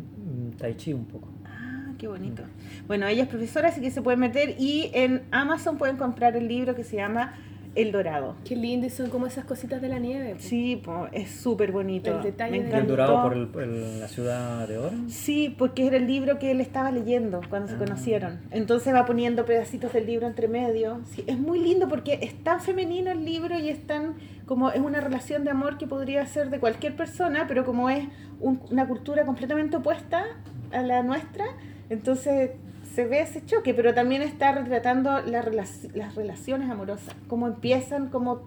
tai 0.63 0.75
chi 0.77 0.93
un 0.93 1.05
poco. 1.07 1.29
Ah, 1.45 1.93
qué 1.99 2.07
bonito. 2.07 2.45
Bueno, 2.87 3.07
ella 3.09 3.25
es 3.25 3.29
profesora, 3.29 3.69
así 3.69 3.81
que 3.81 3.91
se 3.91 4.01
pueden 4.01 4.21
meter 4.21 4.55
y 4.61 4.91
en 4.95 5.23
Amazon 5.33 5.77
pueden 5.77 5.97
comprar 5.97 6.37
el 6.37 6.47
libro 6.47 6.77
que 6.77 6.85
se 6.85 6.97
llama 6.97 7.35
El 7.75 7.91
Dorado. 7.91 8.37
Qué 8.45 8.55
lindo 8.55 8.87
y 8.87 8.91
son 8.91 9.09
como 9.11 9.27
esas 9.27 9.45
cositas 9.45 9.81
de 9.83 9.89
la 9.89 9.99
nieve. 9.99 10.35
po. 10.35 10.41
Sí, 10.41 10.77
po, 10.85 11.09
es 11.11 11.31
súper 11.31 11.73
bonito. 11.73 12.15
El 12.17 12.23
detalle 12.23 12.53
Me 12.53 12.59
de- 12.59 12.65
¿Y 12.65 12.67
el 12.69 12.75
encantó. 12.75 12.91
dorado 12.93 13.23
por 13.23 13.33
el- 13.33 13.49
por 13.49 13.63
el- 13.65 13.99
la 13.99 14.07
ciudad 14.09 14.69
de 14.69 14.79
oro? 14.79 14.93
Sí, 15.09 15.53
porque 15.59 15.87
era 15.87 15.97
el 15.97 16.07
libro 16.07 16.39
que 16.39 16.51
él 16.53 16.61
estaba 16.61 16.93
leyendo 16.93 17.41
cuando 17.51 17.69
se 17.69 17.75
Ah. 17.75 17.79
conocieron. 17.79 18.41
Entonces 18.53 18.95
va 18.95 19.05
poniendo 19.07 19.45
pedacitos 19.47 19.93
del 19.95 20.07
libro 20.07 20.27
entre 20.29 20.47
medio. 20.49 21.01
Sí, 21.07 21.25
es 21.27 21.39
muy 21.39 21.59
lindo 21.61 21.89
porque 21.89 22.19
es 22.23 22.35
tan 22.45 22.61
femenino 22.61 23.11
el 23.11 23.25
libro 23.25 23.59
y 23.59 23.69
es 23.71 23.85
tan 23.87 24.15
como 24.47 24.71
es 24.71 24.81
una 24.81 25.01
relación 25.01 25.43
de 25.45 25.51
amor 25.51 25.79
que 25.79 25.87
podría 25.87 26.25
ser 26.27 26.51
de 26.51 26.59
cualquier 26.61 26.95
persona, 26.95 27.47
pero 27.49 27.65
como 27.65 27.89
es 27.91 28.07
un- 28.39 28.61
una 28.71 28.87
cultura 28.87 29.25
completamente 29.25 29.77
opuesta 29.79 30.25
a 30.73 30.83
la 30.83 31.03
nuestra, 31.03 31.45
entonces 31.91 32.51
se 32.95 33.07
ve 33.07 33.21
ese 33.21 33.45
choque, 33.45 33.73
pero 33.75 33.95
también 33.95 34.23
está 34.23 34.53
retratando 34.53 35.21
la 35.23 35.43
relac- 35.43 35.93
las 35.95 36.15
relaciones 36.15 36.71
amorosas, 36.71 37.15
cómo 37.29 37.47
empiezan, 37.47 38.09
cómo, 38.11 38.43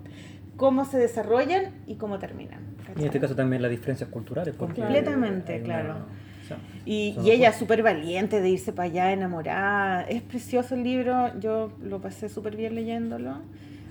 cómo 0.57 0.85
se 0.85 0.97
desarrollan 0.97 1.71
y 1.87 1.95
cómo 1.95 2.19
terminan. 2.19 2.59
En 2.95 3.05
este 3.05 3.19
caso 3.19 3.35
también 3.35 3.61
las 3.61 3.71
diferencias 3.71 4.09
culturales. 4.09 4.55
Completamente, 4.55 5.55
una- 5.55 5.63
claro. 5.63 5.95
o 6.43 6.47
sea, 6.47 6.57
Y, 6.85 7.15
y 7.23 7.31
ella 7.31 7.51
súper 7.53 7.81
valiente 7.81 8.39
de 8.39 8.49
irse 8.49 8.71
para 8.71 8.87
allá 8.89 9.11
enamorada. 9.11 10.03
Es 10.03 10.21
precioso 10.21 10.75
el 10.75 10.83
libro, 10.83 11.31
yo 11.39 11.71
lo 11.83 11.99
pasé 11.99 12.29
súper 12.29 12.55
bien 12.55 12.75
leyéndolo. 12.75 13.39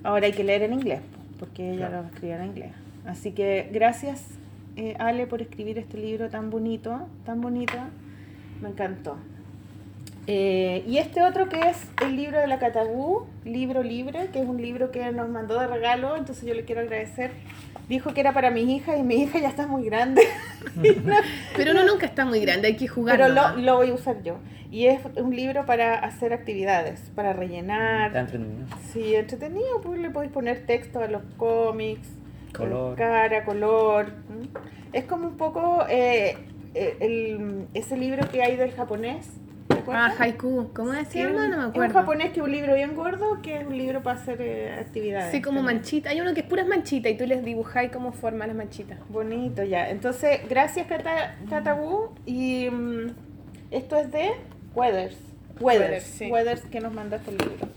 Ahora 0.05 0.27
hay 0.27 0.33
que 0.33 0.45
leer 0.45 0.63
en 0.63 0.73
inglés, 0.75 1.01
porque 1.41 1.71
ella 1.73 1.89
Claro. 1.89 2.03
lo 2.03 2.09
escribió 2.09 2.37
en 2.37 2.45
inglés. 2.47 2.71
Así 3.07 3.33
que 3.33 3.69
gracias, 3.73 4.25
eh, 4.77 4.95
Ale, 4.99 5.27
por 5.27 5.43
escribir 5.43 5.79
este 5.79 5.99
libro 5.99 6.29
tan 6.31 6.49
bonito, 6.51 7.09
tan 7.27 7.41
bonito. 7.41 7.77
Me 8.61 8.69
encantó. 8.69 9.17
Eh, 10.27 10.85
y 10.87 10.99
este 10.99 11.23
otro 11.23 11.49
que 11.51 11.61
es 11.69 11.87
el 12.03 12.17
libro 12.17 12.39
de 12.39 12.47
la 12.47 12.59
Catabú, 12.59 13.27
Libro 13.45 13.83
Libre, 13.83 14.29
que 14.33 14.41
es 14.41 14.49
un 14.49 14.61
libro 14.61 14.91
que 14.91 15.13
nos 15.13 15.29
mandó 15.29 15.61
de 15.61 15.67
regalo, 15.67 16.17
entonces 16.17 16.47
yo 16.47 16.55
le 16.55 16.65
quiero 16.65 16.81
agradecer. 16.81 17.31
Dijo 17.89 18.15
que 18.15 18.21
era 18.21 18.33
para 18.33 18.51
mis 18.51 18.67
hijas 18.67 18.99
y 18.99 19.03
mi 19.03 19.17
hija 19.17 19.39
ya 19.39 19.49
está 19.51 19.67
muy 19.67 19.85
grande. 19.85 20.23
Pero 21.57 21.73
uno 21.73 21.85
nunca 21.85 22.07
está 22.07 22.25
muy 22.25 22.41
grande, 22.41 22.69
hay 22.69 22.77
que 22.77 22.89
jugar. 22.89 23.19
Pero 23.19 23.29
lo, 23.29 23.77
voy 23.77 23.91
a 23.91 23.95
usar 23.95 24.23
yo. 24.23 24.39
Y 24.71 24.87
es 24.87 25.01
un 25.17 25.37
libro 25.37 25.67
para 25.67 25.99
hacer 25.99 26.33
actividades, 26.33 27.01
para 27.15 27.31
Está 27.31 27.41
rellenar. 27.41 28.17
entretenido. 28.17 28.67
Sí, 28.93 29.15
entretenido, 29.15 29.83
pues 29.83 30.01
le 30.01 30.09
podéis 30.09 30.33
poner 30.33 30.65
texto 30.65 31.01
a 31.01 31.07
los 31.09 31.23
cómics, 31.37 32.09
Color. 32.57 32.97
cara, 32.97 33.45
color. 33.45 34.07
Es 34.95 35.05
como 35.05 35.29
un 35.29 35.37
poco 35.37 35.85
eh, 35.91 36.39
el, 36.75 37.67
ese 37.75 37.97
libro 37.97 38.29
que 38.31 38.43
hay 38.43 38.57
del 38.57 38.73
japonés. 38.73 39.27
¿te 39.69 39.83
Ah, 39.89 40.13
haiku. 40.19 40.71
¿Cómo 40.75 40.93
Sí, 41.11 41.19
llama? 41.19 41.33
No 41.33 41.39
me 41.39 41.47
Es 41.49 41.57
un 41.57 41.71
acuerdo. 41.71 41.95
japonés 41.95 42.31
que 42.33 42.41
es 42.41 42.45
un 42.47 42.53
libro 42.53 42.75
bien 42.75 42.95
gordo, 42.95 43.41
que 43.43 43.59
es 43.61 43.67
un 43.67 43.77
libro 43.77 44.03
para 44.03 44.19
hacer 44.19 44.41
eh, 44.41 44.75
actividades. 44.81 45.31
Sí, 45.33 45.43
como 45.43 45.59
también. 45.59 45.77
manchita. 45.79 46.11
Hay 46.11 46.21
uno 46.21 46.33
que 46.35 46.41
es 46.41 46.47
puras 46.47 46.67
manchitas 46.67 47.13
y 47.13 47.17
tú 47.17 47.27
les 47.27 47.45
dibujáis 47.45 47.91
cómo 47.91 48.13
forman 48.13 48.49
las 48.49 48.57
manchitas. 48.57 48.99
Bonito, 49.09 49.63
ya. 49.63 49.91
Entonces, 49.91 50.41
gracias 50.49 50.87
Cata, 50.87 51.37
Catabu. 51.51 52.11
Y 52.25 52.69
mm, 52.71 53.09
esto 53.71 53.97
es 53.99 54.11
de 54.11 54.31
Weathers. 54.75 55.17
Weathers, 55.61 55.61
Weathers, 55.61 56.05
sí. 56.05 56.31
Weathers 56.31 56.63
que 56.67 56.81
nos 56.81 56.93
mandó 56.93 57.17
este 57.17 57.31
libro. 57.33 57.69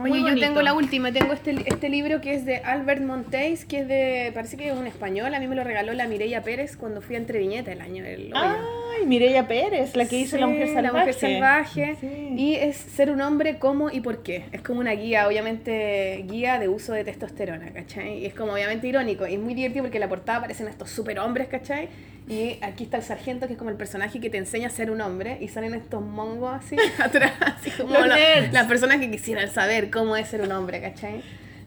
Oye, 0.00 0.20
yo 0.20 0.38
tengo 0.38 0.62
la 0.62 0.74
última, 0.74 1.12
tengo 1.12 1.32
este, 1.32 1.54
este 1.66 1.88
libro 1.88 2.20
que 2.20 2.34
es 2.34 2.44
de 2.44 2.56
Albert 2.58 3.02
Monteis, 3.02 3.64
que 3.64 3.80
es 3.80 3.88
de, 3.88 4.30
parece 4.32 4.56
que 4.56 4.70
es 4.70 4.76
un 4.76 4.86
español, 4.86 5.34
a 5.34 5.40
mí 5.40 5.46
me 5.46 5.54
lo 5.54 5.64
regaló 5.64 5.92
la 5.92 6.06
Mireia 6.06 6.42
Pérez 6.42 6.76
cuando 6.76 7.02
fui 7.02 7.16
a 7.16 7.18
Entreviñeta 7.18 7.72
el 7.72 7.80
año 7.80 8.02
del 8.02 8.32
hoyo. 8.32 8.56
Ay, 8.94 9.06
Mireia 9.06 9.46
Pérez, 9.46 9.94
la 9.96 10.06
que 10.06 10.16
hizo 10.16 10.36
La 10.36 10.46
Mujer 10.46 10.68
Sí, 10.68 10.74
Salvaje. 10.74 10.92
La 10.92 11.00
Mujer 11.00 11.14
Salvaje. 11.14 11.96
Sí. 12.00 12.34
Y 12.36 12.54
es 12.56 12.76
ser 12.76 13.10
un 13.10 13.20
hombre, 13.20 13.58
cómo 13.58 13.90
y 13.90 14.00
por 14.00 14.22
qué. 14.22 14.44
Es 14.52 14.62
como 14.62 14.80
una 14.80 14.92
guía, 14.92 15.26
obviamente, 15.26 16.24
guía 16.28 16.58
de 16.58 16.68
uso 16.68 16.92
de 16.92 17.04
testosterona, 17.04 17.72
¿cachai? 17.72 18.18
Y 18.18 18.26
es 18.26 18.34
como 18.34 18.52
obviamente 18.52 18.86
irónico. 18.86 19.26
Y 19.26 19.34
es 19.34 19.40
muy 19.40 19.54
divertido 19.54 19.84
porque 19.84 19.98
en 19.98 20.02
la 20.02 20.08
portada 20.08 20.38
aparecen 20.38 20.68
estos 20.68 20.90
superhombres, 20.90 21.48
¿cachai? 21.48 21.88
Y 22.28 22.58
aquí 22.62 22.84
está 22.84 22.98
el 22.98 23.02
sargento, 23.02 23.46
que 23.46 23.54
es 23.54 23.58
como 23.58 23.70
el 23.70 23.76
personaje 23.76 24.20
que 24.20 24.30
te 24.30 24.38
enseña 24.38 24.68
a 24.68 24.70
ser 24.70 24.90
un 24.90 25.00
hombre. 25.00 25.38
Y 25.40 25.48
salen 25.48 25.74
estos 25.74 26.02
mongos 26.02 26.54
así 26.54 26.76
atrás, 26.98 27.32
así 27.40 27.70
como 27.70 27.94
Los 27.94 28.08
las 28.52 28.66
personas 28.66 28.98
que 28.98 29.10
quisieran 29.10 29.50
saber 29.50 29.90
cómo 29.90 30.16
es 30.16 30.28
ser 30.28 30.42
un 30.42 30.52
hombre, 30.52 30.80
¿cachai? 30.80 31.22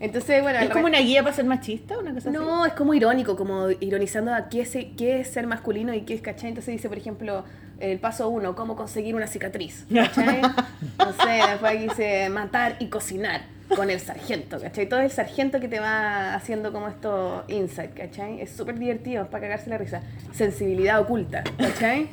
Entonces, 0.06 0.42
bueno, 0.42 0.60
¿Es 0.60 0.70
como 0.70 0.86
una 0.86 1.00
guía 1.00 1.24
para 1.24 1.36
ser 1.36 1.46
machista? 1.46 1.98
¿Una 1.98 2.14
cosa 2.14 2.30
así? 2.30 2.38
no, 2.38 2.66
es 2.66 2.74
como 2.74 2.94
irónico, 2.94 3.36
como 3.36 3.70
ironizando 3.72 4.34
a 4.34 4.50
qué 4.50 4.62
es, 4.62 4.72
qué 4.98 5.20
es 5.20 5.28
ser 5.30 5.48
masculino 5.48 5.94
y 5.94 6.02
qué 6.02 6.14
es, 6.14 6.22
¿cachai? 6.22 6.50
Entonces 6.50 6.74
dice, 6.74 6.90
por 6.90 6.98
ejemplo, 6.98 7.44
el 7.80 8.00
paso 8.00 8.30
uno, 8.30 8.56
cómo 8.56 8.76
conseguir 8.76 9.16
una 9.16 9.28
cicatriz, 9.28 9.86
¿cachai? 9.94 10.42
No 10.98 11.12
sé, 11.12 11.42
después 11.50 11.82
dice 11.82 12.30
matar 12.30 12.78
y 12.80 12.88
cocinar 12.88 13.55
con 13.74 13.90
el 13.90 14.00
sargento, 14.00 14.60
¿cachai? 14.60 14.88
Todo 14.88 15.00
el 15.00 15.12
sargento 15.12 15.60
que 15.60 15.68
te 15.68 15.80
va 15.80 16.34
haciendo 16.36 16.72
como 16.72 16.88
esto 16.88 17.44
insight, 17.48 17.94
¿cachai? 17.94 18.42
Es 18.42 18.52
súper 18.52 18.78
divertido, 18.78 19.24
es 19.24 19.30
para 19.30 19.44
cagarse 19.44 19.70
la 19.70 19.78
risa. 19.78 20.02
Sensibilidad 20.34 21.00
oculta, 21.00 21.44
¿cachai? 21.58 22.10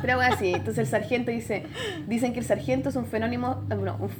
Pero 0.00 0.16
bueno, 0.16 0.34
así, 0.34 0.48
entonces 0.48 0.78
el 0.78 0.86
sargento 0.86 1.30
dice, 1.30 1.64
dicen 2.06 2.32
que 2.32 2.40
el 2.40 2.44
sargento 2.44 2.88
es 2.88 2.96
un 2.96 3.06
fenómeno, 3.06 3.64
eh, 3.70 3.74
no, 3.74 3.96
un 3.96 4.10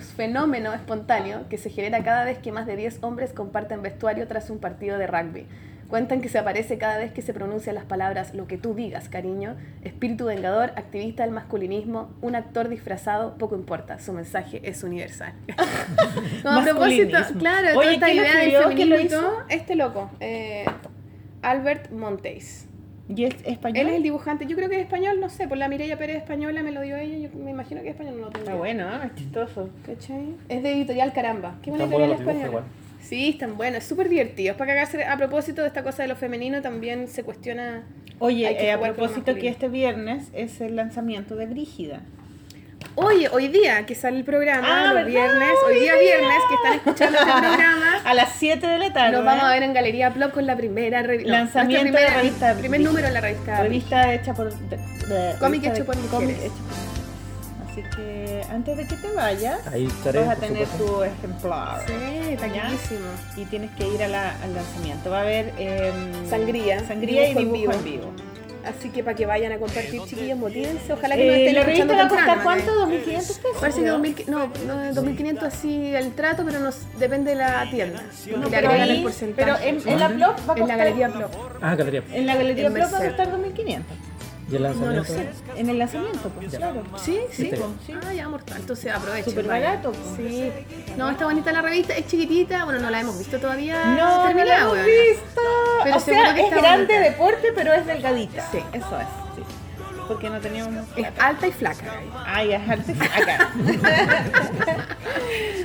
fenómeno 0.00 0.72
espontáneo 0.72 1.48
que 1.48 1.58
se 1.58 1.70
genera 1.70 2.02
cada 2.02 2.24
vez 2.24 2.38
que 2.38 2.52
más 2.52 2.66
de 2.66 2.76
10 2.76 2.98
hombres 3.02 3.32
comparten 3.32 3.82
vestuario 3.82 4.26
tras 4.26 4.50
un 4.50 4.58
partido 4.58 4.98
de 4.98 5.06
rugby. 5.06 5.46
Cuentan 5.88 6.20
que 6.20 6.28
se 6.28 6.38
aparece 6.38 6.78
cada 6.78 6.98
vez 6.98 7.12
que 7.12 7.22
se 7.22 7.32
pronuncian 7.32 7.74
las 7.74 7.84
palabras 7.84 8.34
lo 8.34 8.46
que 8.46 8.58
tú 8.58 8.74
digas, 8.74 9.08
cariño, 9.08 9.56
espíritu 9.82 10.26
vengador, 10.26 10.70
activista 10.76 11.22
del 11.22 11.32
masculinismo, 11.32 12.10
un 12.22 12.34
actor 12.34 12.68
disfrazado, 12.68 13.38
poco 13.38 13.54
importa, 13.54 13.98
su 14.00 14.12
mensaje 14.12 14.60
es 14.64 14.82
universal. 14.82 15.32
Como 16.42 16.58
a 16.58 16.64
propósito, 16.64 17.18
claro, 17.38 17.68
toda 17.74 17.78
Oye, 17.78 17.94
esta 17.94 18.06
¿quién 18.06 18.16
lo 18.16 18.22
idea 18.22 18.38
del 18.40 18.52
lo 18.52 18.68
feminismo 18.68 19.20
todo, 19.20 19.44
este 19.48 19.76
loco, 19.76 20.10
eh, 20.20 20.64
Albert 21.42 21.92
Monteis. 21.92 22.66
¿Y 23.08 23.24
es 23.24 23.36
español? 23.44 23.82
Él 23.82 23.88
es 23.88 23.96
el 23.98 24.02
dibujante, 24.02 24.46
yo 24.46 24.56
creo 24.56 24.68
que 24.68 24.76
es 24.76 24.82
español, 24.82 25.20
no 25.20 25.28
sé, 25.28 25.46
por 25.46 25.56
la 25.56 25.68
Mireia 25.68 25.96
Pérez 25.96 26.16
española 26.16 26.64
me 26.64 26.72
lo 26.72 26.80
dio 26.80 26.96
ella, 26.96 27.16
yo 27.16 27.38
me 27.38 27.52
imagino 27.52 27.82
que 27.82 27.90
es 27.90 27.94
español, 27.94 28.16
no 28.18 28.26
lo 28.26 28.32
tengo. 28.32 28.44
Está 28.46 28.56
bueno, 28.56 28.88
¿eh? 28.88 29.06
es 29.06 29.14
chistoso. 29.14 29.70
¿Cachai? 29.86 30.34
Es 30.48 30.62
de 30.64 30.72
editorial 30.72 31.12
Caramba. 31.12 31.54
Qué 31.62 31.70
buena 31.70 31.84
editorial 31.84 32.12
española. 32.12 32.64
Sí, 33.08 33.30
están 33.30 33.56
buenos, 33.56 33.84
súper 33.84 34.08
divertido. 34.08 34.52
Es 34.52 34.56
para 34.56 34.72
cagarse. 34.72 35.04
A 35.04 35.16
propósito 35.16 35.62
de 35.62 35.68
esta 35.68 35.82
cosa 35.82 36.02
de 36.02 36.08
lo 36.08 36.16
femenino, 36.16 36.60
también 36.62 37.08
se 37.08 37.22
cuestiona. 37.22 37.84
Oye, 38.18 38.56
que 38.56 38.66
eh, 38.66 38.72
a 38.72 38.80
propósito 38.80 39.34
que 39.34 39.48
este 39.48 39.68
viernes 39.68 40.28
es 40.32 40.60
el 40.60 40.74
lanzamiento 40.76 41.36
de 41.36 41.46
Brígida. 41.46 42.00
Oye, 42.94 43.28
hoy 43.30 43.48
día 43.48 43.84
que 43.84 43.94
sale 43.94 44.16
el 44.18 44.24
programa, 44.24 44.90
Ah, 44.90 44.94
los 44.94 45.06
viernes, 45.06 45.50
hoy 45.66 45.74
Hoy 45.74 45.80
día 45.80 45.94
día. 45.94 46.02
viernes 46.16 46.38
que 46.48 46.54
están 46.54 46.72
escuchando 46.74 47.18
este 47.18 47.30
programa, 47.32 48.00
A 48.04 48.14
las 48.14 48.32
7 48.38 48.66
de 48.66 48.78
la 48.78 48.92
tarde. 48.92 49.12
nos 49.16 49.24
vamos 49.24 49.44
a 49.44 49.50
ver 49.50 49.62
en 49.62 49.74
Galería 49.74 50.12
Plop 50.14 50.32
con 50.32 50.46
la 50.46 50.56
primera 50.56 51.02
revista. 51.02 51.30
Lanzamiento 51.32 51.96
de 51.98 52.08
revista 52.08 52.54
Primer 52.54 52.80
número 52.80 53.06
en 53.08 53.14
la 53.14 53.20
revista. 53.20 53.62
Revista 53.62 54.14
hecha 54.14 54.32
por... 54.34 54.52
de- 54.52 54.76
de- 54.76 55.38
Cómic 55.38 55.64
hecho 55.64 55.74
de 55.74 55.84
por 55.84 55.96
mujeres. 55.96 56.10
cómic 56.10 56.36
hecho 56.38 56.52
por- 56.54 56.85
Así 57.76 57.84
que 57.94 58.42
antes 58.50 58.74
de 58.78 58.86
que 58.86 58.96
te 58.96 59.12
vayas, 59.12 59.66
Ahí 59.66 59.84
estaré, 59.86 60.20
vas 60.20 60.30
a 60.38 60.40
tener 60.40 60.66
supuesto. 60.66 60.96
tu 60.96 61.02
ejemplar. 61.04 61.80
Sí, 61.86 62.36
taquillísimo. 62.36 63.08
Y 63.36 63.44
tienes 63.44 63.70
que 63.72 63.86
ir 63.86 64.02
a 64.02 64.08
la- 64.08 64.30
al 64.42 64.54
lanzamiento. 64.54 65.10
Va 65.10 65.18
a 65.18 65.22
haber 65.22 65.52
em, 65.58 66.26
Sangría, 66.30 66.80
sangría 66.86 67.28
y 67.28 67.34
dibujo 67.34 67.40
en 67.46 67.52
dibujo 67.52 67.72
en 67.78 67.84
vivo. 67.84 68.02
vivo. 68.12 68.12
Así 68.64 68.88
que 68.88 69.04
para 69.04 69.14
que 69.14 69.26
vayan 69.26 69.52
a 69.52 69.58
compartir, 69.58 70.00
chiquillos, 70.06 70.38
motívense. 70.38 70.90
Ojalá 70.92 71.14
que 71.16 71.24
no 71.26 71.32
Eh, 71.32 71.38
estén 71.40 71.54
la 71.54 71.62
revista 71.64 71.84
escuchando 71.84 71.94
va 71.94 72.02
a 72.02 72.08
costar 72.08 72.36
¿no? 72.38 72.42
cuánto? 72.42 72.72
¿2.500 72.86 73.38
pesos? 73.38 73.56
Parece 73.60 73.80
que 73.80 73.86
¿no? 73.86 73.92
2000, 73.92 74.24
no, 74.26 74.50
no, 74.66 74.94
2500 74.94 75.44
así 75.44 75.94
el 75.94 76.12
trato, 76.14 76.44
pero 76.46 76.58
nos 76.60 76.76
depende 76.98 77.30
de 77.32 77.36
la 77.36 77.70
tienda. 77.70 78.00
No, 78.02 78.38
le 78.44 78.50
pero, 78.50 78.68
agregan 78.68 78.80
ahí- 78.88 78.96
el 78.96 79.02
porcentaje. 79.02 79.52
pero 79.52 79.68
en, 79.68 79.88
en 79.88 80.00
la 80.00 80.08
Plop 80.08 80.30
va 80.30 80.32
a 80.32 80.56
costar... 80.56 80.58
En 80.62 80.68
la 80.68 80.76
galería 80.76 81.08
Plop. 81.10 81.30
Ah, 81.60 81.74
galería. 81.76 82.02
En 82.12 82.26
la 82.26 82.34
galería 82.36 82.70
Plop 82.70 82.92
va 82.94 82.98
a 82.98 83.04
costar 83.06 83.30
2.500. 83.30 83.82
¿Y 84.50 84.56
el 84.56 84.62
lanzamiento? 84.62 85.04
sé. 85.04 85.28
En 85.56 85.70
el 85.70 85.78
lanzamiento, 85.78 86.28
pues, 86.30 86.52
Ya. 86.52 86.58
claro. 86.58 86.82
Sí, 87.02 87.18
sí. 87.32 87.50
Sí. 87.86 87.94
Ah, 88.06 88.12
ya 88.14 88.28
mortal. 88.28 88.58
Entonces 88.60 88.92
aprovechen. 88.92 89.24
Súper 89.30 89.46
barato, 89.46 89.92
pues. 89.92 90.16
Sí. 90.30 90.52
No, 90.96 91.10
está 91.10 91.24
bonita 91.24 91.50
la 91.52 91.62
revista, 91.62 91.94
es 91.94 92.06
chiquitita. 92.06 92.64
Bueno, 92.64 92.78
no 92.80 92.90
la 92.90 93.00
hemos 93.00 93.18
visto 93.18 93.38
todavía. 93.40 93.84
No, 93.86 94.32
no 94.32 94.44
la 94.44 94.58
hemos 94.58 94.76
visto. 94.84 95.40
Pero 95.82 95.96
o 95.96 96.00
sea, 96.00 96.34
que 96.34 96.42
es 96.42 96.50
grande 96.50 96.94
bonita. 96.94 97.00
de 97.00 97.12
porte, 97.12 97.52
pero 97.54 97.72
es 97.72 97.86
delgadita. 97.86 98.46
Sí. 98.52 98.58
Eso 98.72 99.00
es. 99.00 99.06
Sí. 99.34 99.42
Porque 100.06 100.30
no 100.30 100.38
teníamos... 100.38 100.86
Es 100.96 101.08
alta 101.18 101.48
y 101.48 101.52
flaca. 101.52 102.00
Ay, 102.24 102.52
es 102.52 102.68
arte 102.70 102.92
acá. 102.92 103.50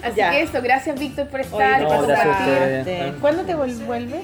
Así 0.03 0.15
Ya. 0.15 0.31
que 0.31 0.41
eso, 0.41 0.61
gracias 0.63 0.99
Víctor 0.99 1.27
por 1.27 1.41
estar 1.41 1.81
y 1.81 1.83
no, 1.83 1.89
por 1.89 2.07
gracias 2.07 3.15
¿Cuándo 3.21 3.43
te 3.43 3.53
vuelves? 3.53 4.23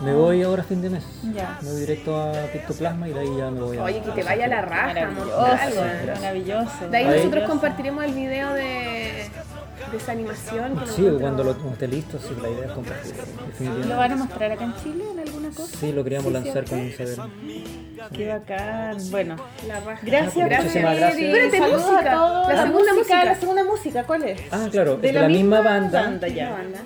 Me 0.00 0.12
voy 0.12 0.42
ahora 0.42 0.62
a 0.62 0.64
fin 0.64 0.82
de 0.82 0.90
mes. 0.90 1.04
Ya. 1.34 1.58
Me 1.62 1.70
voy 1.70 1.80
directo 1.80 2.20
a 2.20 2.32
Pictoplasma 2.52 3.08
y 3.08 3.12
de 3.12 3.20
ahí 3.20 3.36
ya 3.38 3.50
me 3.50 3.60
voy 3.60 3.78
a... 3.78 3.82
Oye, 3.84 4.02
que 4.02 4.10
te 4.10 4.22
vaya 4.22 4.46
la 4.48 4.60
raja, 4.62 4.86
Maravilloso, 4.88 5.80
weón. 5.80 6.06
maravilloso. 6.20 6.88
De 6.90 6.96
ahí 6.96 7.04
Ahí. 7.06 7.16
nosotros 7.18 7.48
compartiremos 7.48 8.04
el 8.04 8.12
video 8.12 8.52
de, 8.54 8.62
de 9.90 9.96
esa 9.96 10.12
animación. 10.12 10.76
que 10.78 10.86
Sí, 10.88 11.08
cuando 11.20 11.44
lo 11.44 11.52
esté 11.72 11.88
listo, 11.88 12.18
sí, 12.18 12.34
la 12.42 12.48
idea 12.50 12.66
es 12.66 12.72
compartirlo. 12.72 13.22
definitivamente. 13.46 13.88
¿Lo 13.88 13.96
van 13.96 14.12
a 14.12 14.16
mostrar 14.16 14.52
acá 14.52 14.64
en 14.64 14.74
Chile 14.82 15.04
en 15.12 15.18
alguna 15.20 15.48
cosa? 15.50 15.76
Sí, 15.78 15.92
lo 15.92 16.02
queríamos 16.04 16.26
Sí, 16.28 16.32
lanzar 16.34 16.64
con 16.64 16.78
Isabel. 16.86 17.16
Qué 18.12 18.28
bacán. 18.28 18.96
Bueno, 19.10 19.36
La 19.66 19.80
raja. 19.80 20.00
gracias. 20.02 20.34
Muchísimas 20.50 20.90
por 20.92 21.00
gracias. 21.00 21.14
venir. 21.16 21.36
Espérate, 21.36 21.58
Saludos 21.58 21.90
música. 21.92 22.12
a 22.12 22.14
todos. 22.16 22.48
La 22.48 22.62
segunda 22.66 22.94
música. 22.94 23.24
La 23.24 23.34
segunda 23.36 23.64
música, 23.64 24.04
¿cuál 24.04 24.22
es? 24.24 24.40
Ah, 24.50 24.68
claro, 24.70 24.94
es 24.94 25.00
de 25.02 25.12
la 25.12 25.28
misma 25.28 25.60
banda. 25.60 26.26
ya. 26.28 26.44
La 26.44 26.56
banda. 26.56 26.78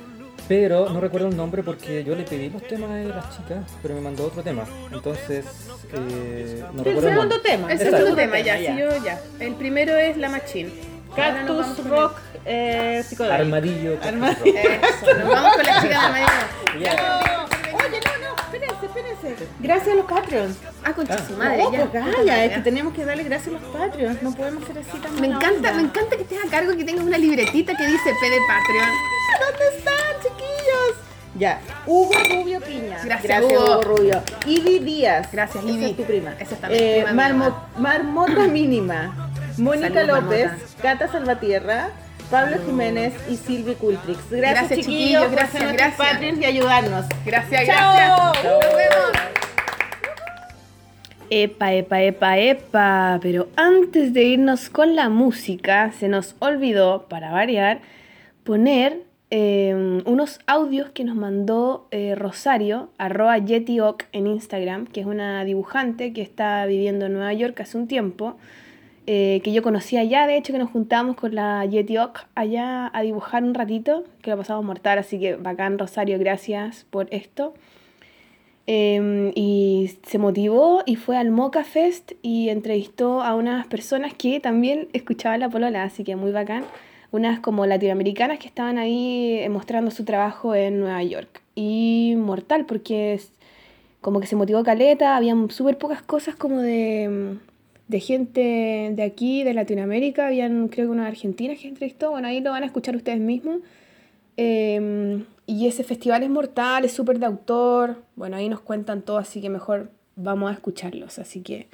Pero 0.48 0.88
no 0.88 1.00
recuerdo 1.00 1.28
el 1.28 1.36
nombre 1.36 1.62
porque 1.62 2.02
yo 2.02 2.14
le 2.14 2.24
pedí 2.24 2.48
los 2.48 2.62
temas 2.66 2.90
a 2.90 2.94
las 2.94 3.36
chicas, 3.36 3.64
pero 3.82 3.94
me 3.94 4.00
mandó 4.00 4.24
otro 4.24 4.42
tema. 4.42 4.64
Entonces, 4.90 5.44
eh, 5.92 6.64
no 6.72 6.82
recuerdo 6.82 7.08
el 7.08 7.14
segundo 7.14 7.40
tema. 7.42 7.72
El 7.72 7.78
segundo 7.78 8.16
tema, 8.16 8.40
ya, 8.40 8.56
sí, 8.56 8.66
yo 8.78 9.04
ya. 9.04 9.20
El 9.38 9.54
primero 9.54 9.94
es 9.96 10.16
La 10.16 10.30
Machine. 10.30 10.70
Cactus 11.14 11.84
Rock 11.86 12.18
eh, 12.44 13.02
psicodélico. 13.06 13.42
Armadillo. 13.42 13.98
Armadillo. 14.02 14.54
Eso, 14.54 15.18
nos 15.18 15.28
vamos 15.28 15.56
con 15.56 15.66
la 15.66 15.82
chica 15.82 15.88
de 15.88 15.94
Armadillo. 15.94 16.80
Ya. 16.80 17.46
Oye, 17.74 18.00
no. 18.04 18.17
Gracias. 19.28 19.48
Gracias 19.60 19.88
a 19.88 19.94
los 19.96 20.06
Patreons. 20.06 20.56
Ah, 20.84 20.92
concha 20.92 21.14
Ah. 21.18 21.24
su 21.26 21.36
madre, 21.36 21.62
no, 21.64 21.72
ya. 21.72 21.86
pues, 21.86 22.04
Gaya, 22.16 22.44
es 22.44 22.52
que 22.54 22.60
tenemos 22.60 22.94
que 22.94 23.04
darle 23.04 23.24
gracias 23.24 23.48
a 23.54 23.58
los 23.58 23.62
Patreons. 23.72 24.22
No 24.22 24.34
podemos 24.34 24.64
ser 24.64 24.78
así 24.78 24.98
tan 24.98 25.20
Me 25.20 25.26
encanta, 25.28 25.48
onda. 25.56 25.72
me 25.72 25.82
encanta 25.82 26.16
que 26.16 26.22
estés 26.22 26.44
a 26.44 26.48
cargo 26.50 26.76
que 26.76 26.84
tengas 26.84 27.04
una 27.04 27.18
libretita 27.18 27.74
que 27.76 27.86
dice 27.86 28.10
P 28.20 28.30
de 28.30 28.38
Patreon. 28.48 28.88
¿Dónde 29.40 29.76
están, 29.78 30.22
chiquillos? 30.22 31.04
Ya, 31.34 31.60
Hugo 31.86 32.10
Rubio 32.30 32.60
Piña. 32.60 32.98
Gracias, 33.04 33.42
Hugo. 33.44 33.82
Rubio. 33.82 34.22
Ivy 34.46 34.78
Díaz. 34.80 35.28
Gracias, 35.30 35.62
Esa 35.62 35.72
Ivy. 35.72 35.90
es 35.90 35.96
tu 35.96 36.02
prima. 36.04 36.32
Esa 36.40 36.54
es 36.54 36.60
también 36.60 36.82
Eh, 36.82 37.04
prima 37.06 37.68
Marmota 37.78 38.48
Mínima. 38.48 39.30
Mónica 39.56 40.02
López, 40.04 40.46
Marmota. 40.46 40.66
Cata 40.82 41.08
Salvatierra, 41.12 41.90
Pablo 42.30 42.56
Jiménez 42.64 43.14
y 43.30 43.36
Silvi 43.36 43.74
Cultrix. 43.74 44.30
Gracias, 44.30 44.68
Gracias, 44.68 44.80
chiquillos, 44.80 45.00
chiquillos, 45.00 45.22
por 45.22 45.32
gracias, 45.32 45.62
nuestros 45.62 45.88
gracias. 45.88 46.12
Patreons 46.12 46.40
y 46.40 46.44
ayudarnos. 46.44 47.06
Gracias, 47.24 47.66
Chao. 47.66 47.94
gracias. 47.94 48.44
Nos 48.44 48.76
vemos. 48.76 49.38
Epa, 51.30 51.72
epa, 51.72 52.02
epa, 52.02 52.38
epa. 52.38 53.18
Pero 53.22 53.48
antes 53.56 54.12
de 54.12 54.24
irnos 54.24 54.68
con 54.68 54.94
la 54.94 55.08
música, 55.08 55.92
se 55.92 56.08
nos 56.08 56.36
olvidó, 56.38 57.06
para 57.08 57.30
variar, 57.30 57.80
poner 58.44 59.02
eh, 59.30 60.02
unos 60.06 60.38
audios 60.46 60.90
que 60.90 61.04
nos 61.04 61.16
mandó 61.16 61.86
eh, 61.90 62.14
Rosario, 62.14 62.88
arroba 62.96 63.36
YetiOc 63.36 64.04
en 64.12 64.26
Instagram, 64.26 64.86
que 64.86 65.00
es 65.00 65.06
una 65.06 65.44
dibujante 65.44 66.14
que 66.14 66.22
está 66.22 66.64
viviendo 66.64 67.06
en 67.06 67.12
Nueva 67.12 67.32
York 67.34 67.60
hace 67.60 67.76
un 67.76 67.88
tiempo, 67.88 68.36
eh, 69.10 69.40
que 69.42 69.54
yo 69.54 69.62
conocía 69.62 70.00
allá, 70.00 70.26
de 70.26 70.36
hecho 70.36 70.52
que 70.52 70.58
nos 70.58 70.70
juntamos 70.70 71.16
con 71.16 71.34
la 71.34 71.64
YetiOc 71.64 72.26
allá 72.34 72.90
a 72.92 73.00
dibujar 73.00 73.42
un 73.42 73.54
ratito, 73.54 74.04
que 74.20 74.30
lo 74.30 74.36
pasamos 74.36 74.66
mortal, 74.66 74.98
así 74.98 75.18
que 75.18 75.34
bacán 75.34 75.78
Rosario, 75.78 76.18
gracias 76.18 76.84
por 76.90 77.08
esto. 77.10 77.54
Eh, 78.66 79.32
y 79.34 79.92
se 80.02 80.18
motivó 80.18 80.82
y 80.84 80.96
fue 80.96 81.16
al 81.16 81.30
Moca 81.30 81.64
Fest 81.64 82.12
y 82.20 82.50
entrevistó 82.50 83.22
a 83.22 83.34
unas 83.34 83.66
personas 83.66 84.12
que 84.12 84.40
también 84.40 84.88
escuchaban 84.92 85.40
la 85.40 85.48
polola, 85.48 85.84
así 85.84 86.04
que 86.04 86.14
muy 86.14 86.30
bacán. 86.30 86.64
Unas 87.10 87.40
como 87.40 87.64
latinoamericanas 87.64 88.38
que 88.38 88.46
estaban 88.46 88.76
ahí 88.76 89.38
eh, 89.38 89.48
mostrando 89.48 89.90
su 89.90 90.04
trabajo 90.04 90.54
en 90.54 90.80
Nueva 90.80 91.02
York. 91.02 91.40
Y 91.54 92.14
mortal, 92.18 92.66
porque 92.66 93.14
es 93.14 93.32
como 94.02 94.20
que 94.20 94.26
se 94.26 94.36
motivó 94.36 94.62
caleta, 94.62 95.16
habían 95.16 95.50
súper 95.50 95.78
pocas 95.78 96.02
cosas 96.02 96.36
como 96.36 96.58
de, 96.58 97.38
de 97.88 98.00
gente 98.00 98.92
de 98.94 99.02
aquí, 99.02 99.42
de 99.42 99.54
Latinoamérica, 99.54 100.28
habían 100.28 100.68
creo 100.68 100.86
que 100.86 100.92
unas 100.92 101.08
argentinas 101.08 101.58
que 101.58 101.68
entrevistó, 101.68 102.10
bueno, 102.10 102.28
ahí 102.28 102.40
lo 102.40 102.50
van 102.50 102.62
a 102.62 102.66
escuchar 102.66 102.94
ustedes 102.94 103.20
mismos. 103.20 103.60
Eh, 104.36 105.24
y 105.46 105.66
ese 105.66 105.82
festival 105.82 106.22
es 106.22 106.30
mortal, 106.30 106.84
es 106.84 106.92
súper 106.92 107.18
de 107.18 107.26
autor. 107.26 107.96
Bueno, 108.16 108.36
ahí 108.36 108.48
nos 108.48 108.60
cuentan 108.60 109.02
todo, 109.02 109.18
así 109.18 109.40
que 109.40 109.48
mejor 109.48 109.90
vamos 110.14 110.50
a 110.50 110.54
escucharlos. 110.54 111.18
Así 111.18 111.40
que 111.40 111.68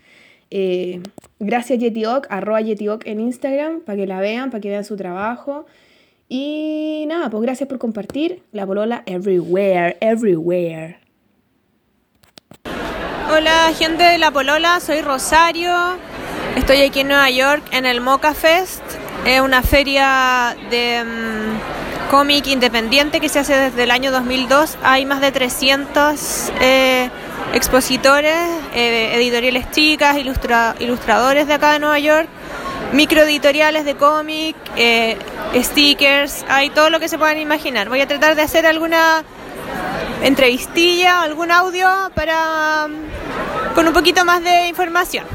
eh, 0.50 1.00
gracias 1.40 1.80
Yetioc, 1.80 2.28
arroba 2.30 2.60
Yetioc 2.60 3.04
en 3.06 3.18
Instagram, 3.18 3.80
para 3.80 3.96
que 3.96 4.06
la 4.06 4.20
vean, 4.20 4.50
para 4.50 4.60
que 4.60 4.68
vean 4.68 4.84
su 4.84 4.96
trabajo. 4.96 5.66
Y 6.28 7.04
nada, 7.08 7.28
pues 7.30 7.42
gracias 7.42 7.68
por 7.68 7.78
compartir. 7.78 8.42
La 8.52 8.64
polola 8.64 9.02
everywhere, 9.06 9.96
everywhere. 10.00 11.03
Hola 13.36 13.72
gente 13.76 14.04
de 14.04 14.16
La 14.18 14.30
Polola, 14.30 14.78
soy 14.78 15.00
Rosario, 15.00 15.96
estoy 16.54 16.82
aquí 16.82 17.00
en 17.00 17.08
Nueva 17.08 17.28
York 17.30 17.64
en 17.72 17.84
el 17.84 18.00
Mocha 18.00 18.32
Fest, 18.32 18.80
es 19.24 19.40
una 19.40 19.62
feria 19.62 20.56
de 20.70 21.02
mm, 21.02 22.10
cómic 22.12 22.46
independiente 22.46 23.18
que 23.18 23.28
se 23.28 23.40
hace 23.40 23.56
desde 23.56 23.82
el 23.82 23.90
año 23.90 24.12
2002, 24.12 24.78
hay 24.84 25.04
más 25.04 25.20
de 25.20 25.32
300 25.32 26.52
eh, 26.60 27.10
expositores, 27.54 28.36
eh, 28.72 29.16
editoriales 29.16 29.68
chicas, 29.72 30.16
ilustra- 30.16 30.76
ilustradores 30.78 31.48
de 31.48 31.54
acá 31.54 31.72
de 31.72 31.80
Nueva 31.80 31.98
York, 31.98 32.28
microeditoriales 32.92 33.84
de 33.84 33.96
cómic, 33.96 34.54
eh, 34.76 35.18
stickers, 35.56 36.44
hay 36.48 36.70
todo 36.70 36.88
lo 36.88 37.00
que 37.00 37.08
se 37.08 37.18
puedan 37.18 37.38
imaginar. 37.38 37.88
Voy 37.88 38.00
a 38.00 38.06
tratar 38.06 38.36
de 38.36 38.42
hacer 38.42 38.64
alguna 38.64 39.24
entrevistilla, 40.22 41.22
algún 41.22 41.50
audio 41.50 41.88
para 42.14 42.88
mm, 42.88 43.74
con 43.74 43.86
un 43.86 43.92
poquito 43.92 44.24
más 44.24 44.42
de 44.42 44.68
información. 44.68 45.26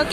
Ok, 0.00 0.12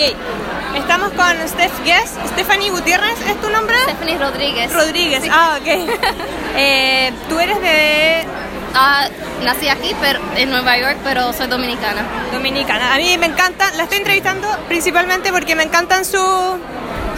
estamos 0.75 1.11
con 1.11 1.47
Steph 1.47 1.83
Guess, 1.83 2.17
Stephanie 2.33 2.69
Gutiérrez, 2.69 3.19
¿es 3.27 3.41
tu 3.41 3.49
nombre? 3.49 3.75
Stephanie 3.83 4.17
Rodríguez. 4.17 4.73
Rodríguez, 4.73 5.23
ah, 5.31 5.57
ok. 5.59 5.67
Eh, 6.59 7.13
Tú 7.29 7.39
eres 7.39 7.61
de 7.61 8.25
Ah, 8.73 9.07
nací 9.43 9.67
aquí 9.69 9.95
pero, 10.01 10.19
en 10.35 10.49
Nueva 10.51 10.77
York, 10.77 10.97
pero 11.03 11.33
soy 11.33 11.47
dominicana. 11.47 12.01
Dominicana. 12.31 12.93
A 12.93 12.97
mí 12.97 13.17
me 13.17 13.25
encanta, 13.27 13.71
la 13.75 13.83
estoy 13.83 13.99
entrevistando 13.99 14.47
principalmente 14.67 15.31
porque 15.31 15.55
me 15.55 15.63
encantan 15.63 16.05
su- 16.05 16.57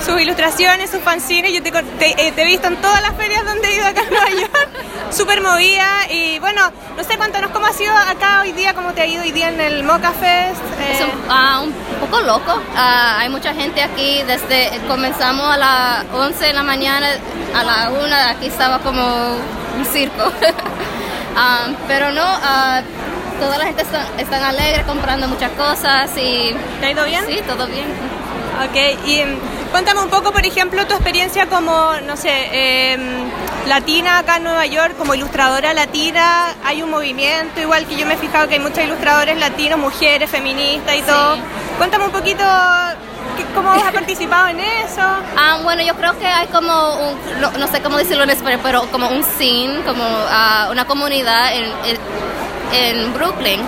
sus 0.06 0.22
ilustraciones, 0.22 0.90
sus 0.90 1.02
fanzines. 1.02 1.52
Yo 1.52 1.62
te, 1.62 1.70
eh, 1.70 2.32
te 2.32 2.42
he 2.42 2.46
visto 2.46 2.68
en 2.68 2.78
todas 2.78 3.02
las 3.02 3.14
ferias 3.16 3.44
donde 3.46 3.68
he 3.68 3.76
ido 3.76 3.86
acá 3.86 4.02
en 4.02 4.10
Nueva 4.12 4.30
York, 4.30 4.70
súper 5.12 5.42
movida. 5.42 5.90
Y 6.10 6.40
bueno, 6.40 6.72
no 6.96 7.04
sé, 7.04 7.18
cuéntanos 7.18 7.52
cómo 7.52 7.66
ha 7.66 7.74
sido 7.74 7.94
acá 7.98 8.40
hoy 8.42 8.54
día, 8.54 8.74
cómo 8.74 8.94
te 8.94 9.02
ha 9.02 9.06
ido 9.06 9.22
hoy 9.24 9.32
día 9.32 9.50
en 9.50 9.60
el 9.60 9.84
Mocha 9.84 10.12
Fest. 10.12 10.62
eh, 10.80 10.94
Es 10.94 11.02
un, 11.02 11.12
ah, 11.30 11.62
un 11.62 11.74
poco 12.00 12.22
loco. 12.22 12.62
Ah, 12.78 13.18
hay 13.20 13.28
mucha 13.30 13.54
gente 13.54 13.82
aquí. 13.84 14.22
Desde 14.26 14.72
comenzamos 14.88 15.54
a 15.54 15.58
las 15.58 16.06
11 16.14 16.46
de 16.46 16.54
la 16.54 16.64
mañana, 16.64 17.08
a 17.54 17.64
la 17.64 17.90
1 17.90 18.16
aquí 18.30 18.48
estaba 18.48 18.80
como 18.80 19.04
un 19.78 19.86
circo. 19.86 20.32
Ah, 21.42 21.68
pero 21.88 22.12
no, 22.12 22.22
ah, 22.26 22.82
toda 23.40 23.58
la 23.58 23.66
gente 23.66 23.84
está, 23.84 24.06
están 24.18 24.44
alegre 24.44 24.84
comprando 24.84 25.26
muchas 25.30 25.52
cosas 25.52 26.12
y 26.18 26.54
¿Te 26.82 26.88
ha 26.88 26.92
ido 26.92 27.06
bien? 27.06 27.24
sí, 27.26 27.40
todo 27.48 27.66
bien. 27.68 27.88
Ok, 28.66 28.76
y 29.08 29.24
mm, 29.24 29.72
cuéntame 29.72 30.02
un 30.02 30.10
poco, 30.10 30.32
por 30.34 30.46
ejemplo, 30.46 30.86
tu 30.86 30.94
experiencia 30.94 31.48
como, 31.48 31.94
no 32.06 32.18
sé, 32.18 32.92
em, 32.94 33.00
latina 33.68 34.18
acá 34.20 34.38
en 34.38 34.44
Nueva 34.44 34.66
York, 34.66 34.96
como 34.98 35.14
ilustradora 35.14 35.74
latina. 35.74 36.56
Hay 36.66 36.82
un 36.82 36.90
movimiento, 36.90 37.62
igual 37.62 37.86
que 37.86 37.96
yo 37.96 38.06
me 38.06 38.16
he 38.16 38.18
fijado 38.18 38.48
que 38.50 38.56
hay 38.56 38.60
muchos 38.60 38.84
ilustradores 38.84 39.38
latinos, 39.40 39.80
mujeres, 39.80 40.30
feministas 40.30 40.96
y 40.96 41.00
Sí. 41.00 41.06
todo. 41.06 41.38
Cuéntame 41.78 42.06
un 42.06 42.12
poquito 42.12 42.44
cómo 43.56 43.72
has 43.72 43.92
participado 43.94 44.48
en 44.50 44.60
eso. 44.60 45.02
Ah, 45.38 45.60
bueno, 45.64 45.82
yo 45.82 45.96
creo 45.96 46.18
que 46.20 46.28
hay 46.28 46.48
como 46.48 46.96
un, 47.00 47.18
no, 47.40 47.52
no 47.52 47.68
sé 47.68 47.82
cómo 47.82 47.98
decirlo 47.98 48.24
en 48.24 48.32
español, 48.32 48.60
pero 48.62 48.82
como 48.92 49.08
un 49.08 49.24
scene, 49.24 49.82
como 49.86 50.04
ah, 50.04 50.68
una 50.70 50.86
comunidad 50.86 51.56
en, 51.56 51.64
en, 51.64 51.98
en 52.98 53.14
Brooklyn. 53.14 53.62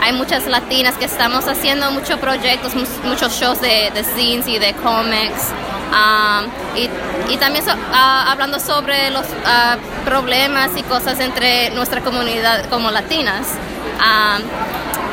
Hay 0.00 0.12
muchas 0.12 0.46
latinas 0.46 0.94
que 0.96 1.04
estamos 1.06 1.48
haciendo 1.48 1.90
muchos 1.90 2.18
proyectos, 2.18 2.72
muchos 3.04 3.32
shows 3.40 3.60
de, 3.60 3.90
de 3.94 4.04
scenes 4.04 4.46
y 4.46 4.58
de 4.58 4.72
comics. 4.74 5.48
Ah, 5.92 6.42
y, 6.76 6.88
y 7.32 7.36
también 7.38 7.64
so- 7.64 7.72
ah, 7.92 8.30
hablando 8.30 8.60
sobre 8.60 9.10
los 9.10 9.24
ah, 9.44 9.76
problemas 10.04 10.70
y 10.76 10.82
cosas 10.82 11.18
entre 11.20 11.70
nuestra 11.70 12.00
comunidad 12.02 12.66
como 12.70 12.90
latinas. 12.90 13.46
Ah, 14.00 14.38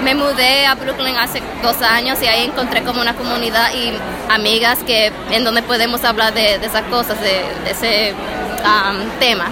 me 0.03 0.16
mudé 0.16 0.66
a 0.68 0.76
Brooklyn 0.76 1.16
hace 1.18 1.42
dos 1.62 1.82
años 1.82 2.22
y 2.22 2.28
ahí 2.28 2.44
encontré 2.44 2.84
como 2.84 3.00
una 3.02 3.14
comunidad 3.14 3.72
y 3.74 3.94
amigas 4.30 4.80
que 4.86 5.12
en 5.32 5.44
donde 5.45 5.62
podemos 5.62 6.03
hablar 6.03 6.34
de, 6.34 6.60
de 6.60 6.66
esas 6.66 6.84
cosas, 6.84 7.20
de, 7.22 7.42
de 7.64 7.72
ese 7.72 8.14
um, 8.14 9.10
tema. 9.20 9.45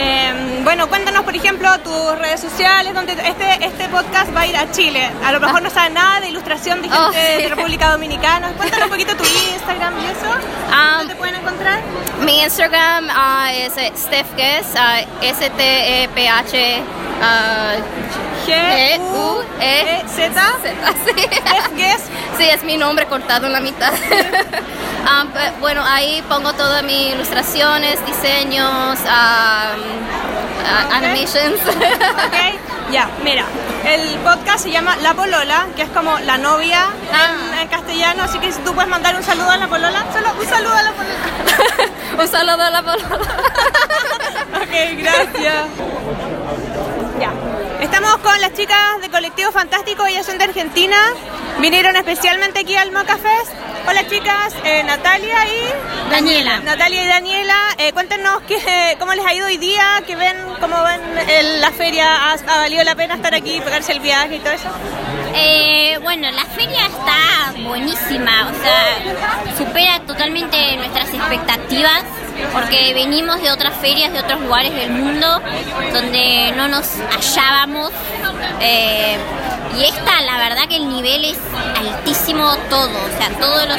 Em, 0.00 0.62
bueno, 0.62 0.88
cuéntanos, 0.88 1.24
por 1.24 1.34
ejemplo, 1.34 1.76
tus 1.80 2.16
redes 2.18 2.40
sociales, 2.40 2.94
donde 2.94 3.12
este, 3.14 3.64
este 3.66 3.88
podcast 3.88 4.34
va 4.34 4.42
a 4.42 4.46
ir 4.46 4.56
a 4.56 4.70
Chile. 4.70 5.10
A 5.24 5.32
lo 5.32 5.40
mejor 5.40 5.60
no 5.60 5.70
sabes 5.70 5.90
nada 5.92 6.20
de 6.20 6.28
ilustración 6.28 6.80
de 6.82 6.88
gente 6.88 7.00
Oh, 7.04 7.12
sí. 7.12 7.42
de 7.42 7.48
República 7.48 7.90
Dominicana. 7.90 8.52
Cuéntanos 8.56 8.84
un 8.86 8.90
poquito 8.92 9.16
tu 9.16 9.24
Instagram 9.24 9.94
y 10.00 10.04
eso. 10.06 10.30
Um, 10.30 10.98
¿Dónde 10.98 11.14
te 11.14 11.18
pueden 11.18 11.34
encontrar? 11.34 11.80
Mi 12.24 12.42
Instagram 12.42 13.08
ah, 13.10 13.50
es 13.52 13.76
eh, 13.76 13.92
Steph 13.96 14.34
Guess, 14.36 14.66
ah, 14.76 15.00
S-T-E-P-H 15.20 16.82
ah, 17.22 17.72
G-U-E-Z. 18.46 20.32
Z, 20.32 20.34
sí. 21.04 21.12
Sí, 22.38 22.44
es 22.48 22.62
mi 22.64 22.76
nombre 22.76 23.06
cortado 23.06 23.46
en 23.46 23.52
la 23.52 23.60
mitad. 23.60 23.92
Pe- 23.92 25.52
bueno, 25.60 25.82
ahí 25.84 26.22
pongo 26.28 26.52
todas 26.52 26.82
mis 26.84 27.12
ilustraciones, 27.14 28.04
diseños, 28.06 28.98
ah, 29.08 29.72
animations. 30.92 31.60
Ok, 32.26 32.90
ya, 32.90 33.08
mira, 33.22 33.44
el 33.84 34.18
podcast 34.18 34.64
se 34.64 34.70
llama 34.70 34.96
La 34.96 35.14
Polola, 35.14 35.66
que 35.76 35.82
es 35.82 35.88
como 35.90 36.18
la 36.20 36.38
novia 36.38 36.86
en, 37.10 37.14
Ah. 37.14 37.60
en 37.62 37.68
castellano, 37.68 38.24
así 38.24 38.38
que 38.38 38.50
si 38.52 38.60
tú 38.60 38.74
puedes 38.74 38.88
mandar 38.90 39.14
un 39.16 39.22
saludo 39.22 39.50
a 39.50 39.56
la 39.56 39.68
Polola, 39.68 40.04
solo 40.12 40.28
un 40.38 40.46
saludo 40.46 40.74
a 40.74 40.82
la 40.82 40.92
Polola. 40.92 41.14
Un 42.18 42.26
saludo 42.28 42.62
a 42.62 42.70
la 42.70 42.82
palabra. 42.82 43.18
Ok, 44.60 44.74
gracias. 44.98 45.66
Estamos 47.90 48.16
con 48.18 48.40
las 48.40 48.52
chicas 48.54 49.00
de 49.00 49.08
Colectivo 49.10 49.50
Fantástico, 49.50 50.06
ellas 50.06 50.24
son 50.26 50.38
de 50.38 50.44
Argentina. 50.44 50.96
Vinieron 51.60 51.96
especialmente 51.96 52.60
aquí 52.60 52.76
al 52.76 52.92
Moca 52.92 53.16
Fest. 53.16 53.52
Hola 53.88 54.06
chicas, 54.08 54.54
eh, 54.64 54.82
Natalia 54.84 55.36
y 55.46 56.10
Daniela. 56.10 56.60
Natalia 56.60 57.02
y 57.02 57.06
Daniela, 57.06 57.56
eh, 57.78 57.92
cuéntenos 57.92 58.42
qué, 58.46 58.96
cómo 58.98 59.14
les 59.14 59.24
ha 59.24 59.32
ido 59.34 59.46
hoy 59.46 59.56
día, 59.56 60.02
qué 60.06 60.14
ven, 60.14 60.36
cómo 60.60 60.76
ven 60.84 61.00
el- 61.28 61.60
la 61.60 61.70
feria, 61.72 62.06
¿Ha, 62.30 62.32
ha 62.34 62.56
valido 62.60 62.84
la 62.84 62.94
pena 62.94 63.14
estar 63.14 63.34
aquí, 63.34 63.60
pegarse 63.64 63.92
el 63.92 64.00
viaje 64.00 64.36
y 64.36 64.38
todo 64.40 64.52
eso? 64.52 64.68
Eh, 65.34 65.98
bueno, 66.02 66.30
la 66.30 66.44
feria 66.44 66.86
está 66.86 67.52
buenísima, 67.66 68.50
o 68.50 68.62
sea, 68.62 69.56
supera 69.56 70.00
totalmente 70.00 70.76
nuestras 70.76 71.08
expectativas, 71.14 72.02
porque 72.52 72.92
venimos 72.94 73.40
de 73.40 73.50
otras 73.50 73.74
ferias 73.76 74.12
de 74.12 74.20
otros 74.20 74.40
lugares 74.40 74.74
del 74.74 74.90
mundo 74.90 75.40
donde 75.92 76.52
no 76.56 76.68
nos 76.68 76.86
hallábamos. 77.10 77.90
eh, 78.60 79.16
y 79.78 79.84
esta, 79.84 80.20
la 80.22 80.38
verdad 80.38 80.66
que 80.68 80.76
el 80.76 80.88
nivel 80.88 81.24
es 81.24 81.38
altísimo 81.78 82.56
todo, 82.68 82.88
o 82.88 83.18
sea, 83.18 83.30
todos 83.38 83.68
los 83.68 83.78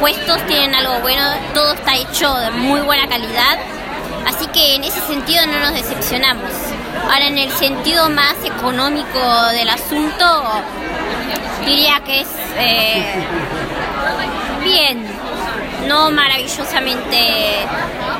puestos 0.00 0.46
tienen 0.46 0.74
algo 0.74 0.98
bueno, 1.00 1.22
todo 1.54 1.72
está 1.72 1.96
hecho 1.96 2.34
de 2.34 2.50
muy 2.50 2.80
buena 2.80 3.06
calidad. 3.08 3.58
Así 4.26 4.46
que 4.48 4.76
en 4.76 4.84
ese 4.84 5.00
sentido 5.00 5.46
no 5.46 5.60
nos 5.60 5.74
decepcionamos. 5.74 6.50
Ahora 7.04 7.26
en 7.26 7.38
el 7.38 7.50
sentido 7.52 8.08
más 8.08 8.34
económico 8.44 9.18
del 9.52 9.68
asunto, 9.68 10.42
diría 11.64 12.00
que 12.04 12.20
es 12.20 12.28
eh, 12.56 13.24
bien, 14.62 15.06
no 15.86 16.10
maravillosamente. 16.10 17.18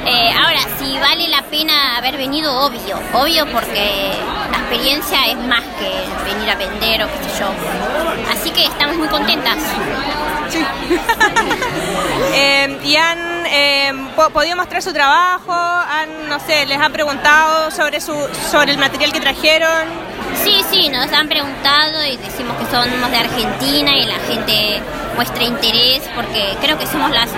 eh, 0.06 0.32
ahora, 0.36 0.60
si 0.78 0.98
vale 0.98 1.28
la 1.28 1.42
pena 1.42 1.96
haber 1.96 2.16
venido, 2.16 2.52
obvio, 2.66 2.98
obvio 3.14 3.46
porque 3.52 4.12
la 4.50 4.58
experiencia 4.58 5.26
es 5.26 5.36
más 5.38 5.62
que 5.78 5.90
venir 6.32 6.50
a 6.50 6.56
vender 6.56 7.04
o 7.04 7.06
qué 7.06 7.28
sé 7.30 7.40
yo. 7.40 7.46
Así 8.32 8.50
que 8.50 8.64
estamos 8.64 8.96
muy 8.96 9.08
contentas. 9.08 9.56
Eh, 12.34 12.78
y 12.84 12.96
han 12.96 13.18
eh, 13.46 13.92
po- 14.16 14.30
podido 14.30 14.56
mostrar 14.56 14.82
su 14.82 14.92
trabajo, 14.92 15.52
han, 15.52 16.28
no 16.28 16.38
sé, 16.40 16.64
les 16.66 16.78
han 16.78 16.92
preguntado 16.92 17.70
sobre, 17.70 18.00
su, 18.00 18.14
sobre 18.50 18.72
el 18.72 18.78
material 18.78 19.12
que 19.12 19.20
trajeron. 19.20 19.86
Sí, 20.42 20.64
sí, 20.70 20.88
nos 20.88 21.12
han 21.12 21.28
preguntado 21.28 22.04
y 22.06 22.16
decimos 22.16 22.56
que 22.56 22.64
somos 22.66 23.10
de 23.10 23.16
Argentina 23.18 23.96
y 23.96 24.06
la 24.06 24.18
gente 24.20 24.80
muestra 25.14 25.44
interés 25.44 26.02
porque 26.14 26.56
creo 26.60 26.78
que 26.78 26.86
somos 26.86 27.10
las 27.10 27.28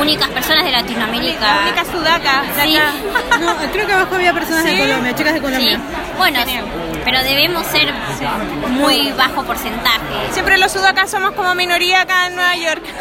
únicas 0.00 0.28
personas 0.28 0.64
de 0.64 0.70
Latinoamérica. 0.72 1.40
La 1.40 1.62
única 1.62 1.84
sudaca 1.84 2.42
de 2.56 2.62
Sí. 2.62 2.76
acá. 2.76 3.38
No, 3.40 3.56
creo 3.72 3.86
que 3.86 3.92
abajo 3.92 4.14
había 4.14 4.32
personas 4.32 4.64
Sí. 4.64 4.70
de 4.70 4.78
Colombia, 4.78 5.14
chicas 5.14 5.34
de 5.34 5.40
Colombia. 5.40 5.76
Sí, 5.76 5.82
bueno, 6.18 6.40
pero 7.04 7.22
debemos 7.22 7.66
ser 7.66 7.92
muy 8.70 9.12
bajo 9.12 9.44
porcentaje. 9.44 10.32
Siempre 10.32 10.58
los 10.58 10.72
sudacas 10.72 11.10
somos 11.10 11.32
como 11.32 11.54
minoría 11.54 12.02
acá 12.02 12.26
en 12.28 12.36
Nueva 12.36 12.56
York. 12.56 12.82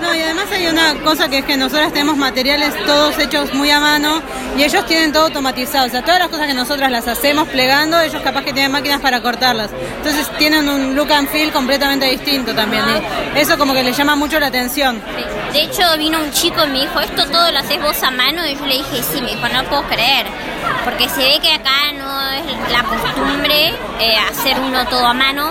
No, 0.00 0.14
y 0.14 0.22
además 0.22 0.46
hay 0.50 0.66
una 0.66 0.94
cosa 1.04 1.28
que 1.28 1.38
es 1.38 1.44
que 1.44 1.58
nosotras 1.58 1.92
tenemos 1.92 2.16
materiales 2.16 2.74
todos 2.86 3.18
hechos 3.18 3.52
muy 3.52 3.70
a 3.70 3.80
mano 3.80 4.22
y 4.56 4.62
ellos 4.62 4.86
tienen 4.86 5.12
todo 5.12 5.24
automatizado. 5.24 5.86
O 5.86 5.90
sea, 5.90 6.00
todas 6.02 6.20
las 6.20 6.28
cosas 6.28 6.46
que 6.46 6.54
nosotras 6.54 6.90
las 6.90 7.06
hacemos 7.06 7.46
plegando, 7.48 8.00
ellos 8.00 8.22
capaz 8.22 8.42
que 8.44 8.54
tienen 8.54 8.72
máquinas 8.72 9.02
para 9.02 9.20
cortarlas. 9.20 9.70
Entonces 9.98 10.26
tienen 10.38 10.66
un 10.70 10.96
look 10.96 11.12
and 11.12 11.28
feel 11.28 11.52
completamente 11.52 12.06
distinto 12.06 12.54
también. 12.54 12.82
Y 13.34 13.38
eso 13.38 13.58
como 13.58 13.74
que 13.74 13.82
les 13.82 13.94
llama 13.94 14.16
mucho 14.16 14.40
la 14.40 14.46
atención. 14.46 15.02
De 15.52 15.64
hecho, 15.64 15.82
vino 15.98 16.18
un 16.18 16.30
chico 16.32 16.64
y 16.64 16.68
me 16.68 16.80
dijo, 16.80 16.98
¿esto 17.00 17.26
todo 17.26 17.50
lo 17.52 17.58
haces 17.58 17.80
vos 17.82 18.02
a 18.02 18.10
mano? 18.10 18.46
Y 18.46 18.54
yo 18.54 18.64
le 18.66 18.76
dije, 18.78 19.02
sí, 19.02 19.20
me 19.20 19.34
dijo, 19.34 19.48
no 19.48 19.64
puedo 19.64 19.82
creer. 19.82 20.26
Porque 20.84 21.08
se 21.08 21.20
ve 21.20 21.38
que 21.42 21.52
acá 21.52 21.92
no 21.98 22.30
es 22.30 22.72
la 22.72 22.82
costumbre 22.84 23.49
eh, 23.50 24.16
hacer 24.30 24.58
uno 24.60 24.86
todo 24.86 25.06
a 25.06 25.14
mano, 25.14 25.50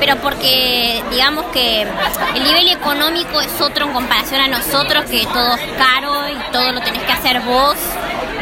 pero 0.00 0.16
porque 0.16 1.02
digamos 1.10 1.46
que 1.46 1.82
el 1.82 2.42
nivel 2.44 2.68
económico 2.68 3.40
es 3.40 3.60
otro 3.60 3.86
en 3.86 3.92
comparación 3.92 4.40
a 4.40 4.48
nosotros, 4.48 5.04
que 5.06 5.26
todo 5.26 5.56
es 5.56 5.62
caro 5.76 6.28
y 6.28 6.52
todo 6.52 6.72
lo 6.72 6.80
tenés 6.80 7.02
que 7.02 7.12
hacer 7.12 7.40
vos, 7.40 7.76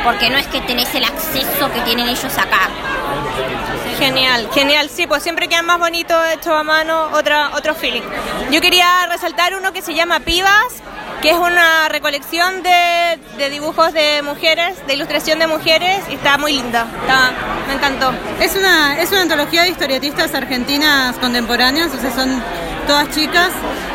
porque 0.05 0.31
no 0.31 0.39
es 0.39 0.47
que 0.47 0.60
tenés 0.60 0.94
el 0.94 1.05
acceso 1.05 1.73
que 1.73 1.81
tienen 1.81 2.09
ellos 2.09 2.36
acá. 2.39 2.68
Genial, 3.99 4.49
genial. 4.52 4.91
Sí, 4.91 5.07
pues 5.07 5.23
siempre 5.23 5.49
quedan 5.49 5.65
más 5.67 5.78
bonitos 5.78 6.23
hechos 6.33 6.52
a 6.52 6.62
mano, 6.62 7.09
otra, 7.12 7.51
otro 7.55 7.75
feeling. 7.75 8.02
Yo 8.51 8.60
quería 8.60 9.07
resaltar 9.09 9.55
uno 9.55 9.73
que 9.73 9.81
se 9.81 9.94
llama 9.94 10.20
Pibas, 10.20 10.83
que 11.26 11.32
es 11.32 11.38
una 11.38 11.88
recolección 11.88 12.62
de, 12.62 13.50
dibujos 13.50 13.92
de 13.92 14.22
mujeres, 14.22 14.76
de 14.86 14.94
ilustración 14.94 15.40
de 15.40 15.48
mujeres, 15.48 16.05
y 16.08 16.14
está 16.14 16.38
muy 16.38 16.52
linda. 16.52 16.86
Me 17.66 17.74
encantó. 17.74 18.12
Es 18.40 18.55
una, 18.55 19.02
es 19.02 19.10
una 19.10 19.22
antología 19.22 19.62
de 19.62 19.70
historietistas 19.70 20.32
argentinas 20.36 21.16
contemporáneas, 21.16 21.92
o 21.92 22.00
sea, 22.00 22.14
son 22.14 22.40
todas 22.86 23.10
chicas. 23.10 23.50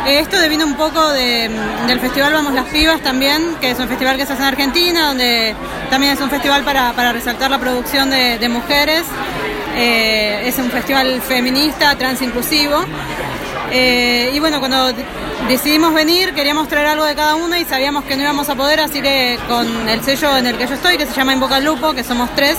Eh, 0.05 0.19
Esto 0.19 0.41
devino 0.41 0.65
un 0.65 0.75
poco 0.75 1.07
de, 1.13 1.49
del 1.87 2.01
festival 2.01 2.33
Vamos 2.33 2.53
las 2.53 2.65
Pibas 2.65 2.99
también, 2.99 3.55
que 3.61 3.71
es 3.71 3.79
un 3.79 3.87
festival 3.87 4.17
que 4.17 4.25
se 4.25 4.33
hace 4.33 4.41
en 4.41 4.49
Argentina, 4.49 5.07
donde 5.07 5.55
también 5.89 6.11
es 6.11 6.19
un 6.19 6.29
festival 6.29 6.65
para, 6.65 7.13
resaltar 7.13 7.49
la 7.49 7.59
producción 7.59 8.09
de, 8.09 8.39
de 8.39 8.49
mujeres. 8.49 9.05
Eh, 9.77 10.49
es 10.49 10.57
un 10.57 10.69
festival 10.69 11.21
feminista, 11.21 11.97
transinclusivo. 11.97 12.83
Eh, 13.71 14.31
y 14.33 14.39
bueno, 14.39 14.59
cuando 14.59 14.93
decidimos 15.47 15.93
venir, 15.93 16.33
queríamos 16.33 16.67
traer 16.67 16.87
algo 16.87 17.05
de 17.05 17.15
cada 17.15 17.35
una 17.35 17.59
y 17.59 17.65
sabíamos 17.65 18.03
que 18.03 18.15
no 18.15 18.23
íbamos 18.23 18.49
a 18.49 18.55
poder, 18.55 18.81
así 18.81 19.01
que 19.01 19.39
con 19.47 19.87
el 19.87 20.03
sello 20.03 20.37
en 20.37 20.47
el 20.47 20.57
que 20.57 20.67
yo 20.67 20.73
estoy, 20.73 20.97
que 20.97 21.05
se 21.05 21.13
llama 21.13 21.33
Invoca 21.33 21.59
Lupo, 21.59 21.93
que 21.93 22.03
somos 22.03 22.29
tres, 22.35 22.57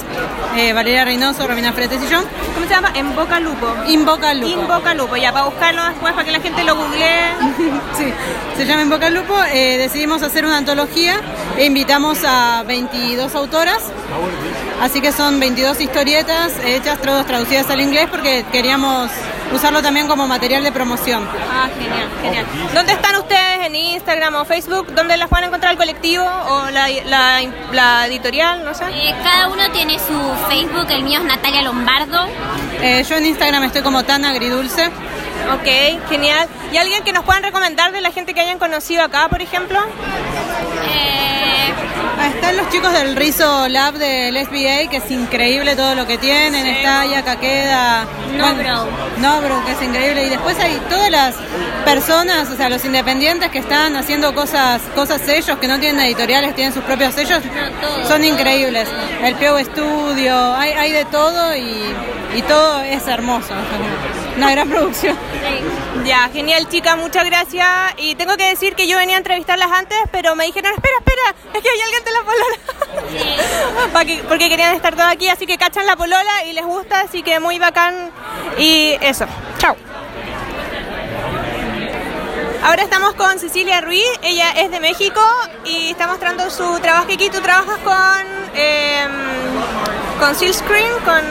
eh, 0.56 0.72
Valeria 0.72 1.04
Reynoso, 1.04 1.46
Romina 1.46 1.72
Fretes 1.72 2.00
y 2.02 2.10
yo, 2.10 2.22
¿Cómo 2.54 2.66
se 2.66 2.74
llama? 2.74 2.92
En 2.94 3.14
Boca 3.14 3.40
Lupo. 3.40 3.74
Invoca 3.88 4.34
Lupo. 4.34 4.60
Invoca 4.60 4.94
Lupo, 4.94 5.16
ya 5.16 5.32
para 5.32 5.46
buscarlo 5.46 5.84
después, 5.84 6.12
para 6.12 6.24
que 6.24 6.32
la 6.32 6.40
gente 6.40 6.64
lo 6.64 6.76
googlee. 6.76 7.32
Sí, 7.98 8.12
se 8.56 8.66
llama 8.66 8.82
Invoca 8.82 9.10
Lupo. 9.10 9.34
Eh, 9.52 9.76
decidimos 9.78 10.22
hacer 10.22 10.44
una 10.44 10.58
antología 10.58 11.20
e 11.58 11.66
invitamos 11.66 12.18
a 12.24 12.62
22 12.66 13.34
autoras. 13.34 13.82
Así 14.80 15.00
que 15.00 15.12
son 15.12 15.40
22 15.40 15.80
historietas 15.80 16.52
hechas, 16.64 17.00
todas 17.00 17.26
traducidas 17.26 17.68
al 17.70 17.80
inglés, 17.80 18.08
porque 18.10 18.44
queríamos 18.50 19.10
usarlo 19.52 19.82
también 19.82 20.08
como 20.08 20.26
material 20.26 20.62
de 20.62 20.72
promoción. 20.72 21.26
Ah, 21.50 21.68
genial, 21.78 22.08
genial. 22.22 22.46
¿Dónde 22.74 22.92
están 22.92 23.16
ustedes? 23.16 23.66
¿En 23.66 23.74
Instagram 23.76 24.34
o 24.36 24.44
Facebook? 24.44 24.92
¿Dónde 24.94 25.16
las 25.16 25.28
pueden 25.28 25.46
encontrar 25.46 25.72
el 25.72 25.78
colectivo 25.78 26.24
o 26.24 26.70
la, 26.70 26.88
la, 27.06 27.40
la 27.72 28.06
editorial? 28.06 28.64
No 28.64 28.74
sé. 28.74 28.84
Eh, 28.92 29.14
cada 29.22 29.48
uno 29.48 29.70
tiene 29.72 29.98
su 29.98 30.18
Facebook, 30.48 30.86
el 30.90 31.04
mío 31.04 31.18
es 31.20 31.24
Natalia 31.24 31.62
Lombardo. 31.62 32.26
Eh, 32.80 33.04
yo 33.08 33.16
en 33.16 33.26
Instagram 33.26 33.64
estoy 33.64 33.82
como 33.82 34.04
tan 34.04 34.24
agridulce. 34.24 34.90
Ok, 35.54 36.08
genial. 36.08 36.48
¿Y 36.72 36.76
alguien 36.76 37.02
que 37.04 37.12
nos 37.12 37.24
puedan 37.24 37.42
recomendar 37.42 37.92
de 37.92 38.00
la 38.00 38.10
gente 38.10 38.32
que 38.34 38.40
hayan 38.40 38.58
conocido 38.58 39.02
acá, 39.02 39.28
por 39.28 39.42
ejemplo? 39.42 39.78
Eh, 40.88 41.72
Están 42.34 42.56
los 42.56 42.68
chicos 42.70 42.92
del 42.92 43.16
Rizo 43.16 43.68
Lab 43.68 43.94
del 43.94 44.36
SBA, 44.36 44.88
que 44.90 44.98
es 44.98 45.10
increíble 45.10 45.74
todo 45.76 45.94
lo 45.94 46.06
que 46.06 46.18
tienen. 46.18 46.66
Está 46.66 47.04
Yaka 47.06 47.36
Queda. 47.40 48.06
Nobro. 48.36 48.86
Nobro, 49.18 49.64
que 49.66 49.72
es 49.72 49.82
increíble. 49.82 50.26
Y 50.26 50.30
después 50.30 50.58
hay 50.58 50.80
todas 50.88 51.10
las 51.10 51.34
personas, 51.84 52.48
o 52.48 52.56
sea, 52.56 52.68
los 52.68 52.84
independientes 52.84 53.50
que 53.50 53.58
están 53.58 53.96
haciendo 53.96 54.34
cosas 54.34 54.80
cosas 54.94 55.20
sellos, 55.20 55.58
que 55.58 55.66
no 55.68 55.78
tienen 55.80 56.00
editoriales, 56.06 56.54
tienen 56.54 56.72
sus 56.72 56.84
propios 56.84 57.14
sellos. 57.14 57.40
todo, 57.80 57.96
Son 58.08 58.22
todo, 58.22 58.24
increíbles. 58.24 58.88
El 59.22 59.34
Pio 59.34 59.58
Studio, 59.58 60.54
hay, 60.54 60.70
hay 60.72 60.92
de 60.92 61.04
todo 61.06 61.54
y, 61.56 61.82
y 62.36 62.42
todo 62.42 62.80
es 62.82 63.06
hermoso. 63.08 63.52
Una 64.36 64.50
gran 64.50 64.68
producción. 64.68 65.16
Ya, 66.04 66.28
genial 66.32 66.68
chica, 66.68 66.96
muchas 66.96 67.24
gracias. 67.26 67.66
Y 67.98 68.14
tengo 68.14 68.36
que 68.36 68.48
decir 68.48 68.74
que 68.74 68.86
yo 68.88 68.96
venía 68.96 69.16
a 69.16 69.18
entrevistarlas 69.18 69.70
antes, 69.70 69.98
pero 70.10 70.34
me 70.34 70.46
dijeron, 70.46 70.72
espera, 70.74 70.94
espera, 70.98 71.34
es 71.54 71.62
que 71.62 71.68
hay 71.68 71.80
alguien 71.80 72.04
de 72.04 72.10
la 72.12 72.22
polola. 72.22 74.02
Que- 74.06 74.24
porque 74.28 74.48
querían 74.48 74.74
estar 74.74 74.94
todos 74.96 75.08
aquí, 75.10 75.28
así 75.28 75.46
que 75.46 75.56
cachan 75.58 75.86
la 75.86 75.94
polola 75.96 76.44
y 76.48 76.52
les 76.54 76.64
gusta, 76.64 77.00
así 77.02 77.22
que 77.22 77.38
muy 77.40 77.58
bacán. 77.58 78.10
Y 78.58 78.96
eso, 79.00 79.26
chao. 79.58 79.76
Ahora 82.64 82.82
estamos 82.82 83.14
con 83.14 83.38
Cecilia 83.38 83.80
Ruiz, 83.80 84.06
ella 84.22 84.50
es 84.52 84.70
de 84.70 84.80
México 84.80 85.20
y 85.64 85.90
está 85.90 86.06
mostrando 86.06 86.48
su 86.50 86.78
trabajo 86.80 87.06
aquí. 87.12 87.28
Tú 87.28 87.40
trabajas 87.40 87.78
con, 87.78 88.26
eh, 88.54 89.06
con 90.18 90.34
Silk 90.34 90.54
Screen, 90.54 90.92
con... 91.04 91.22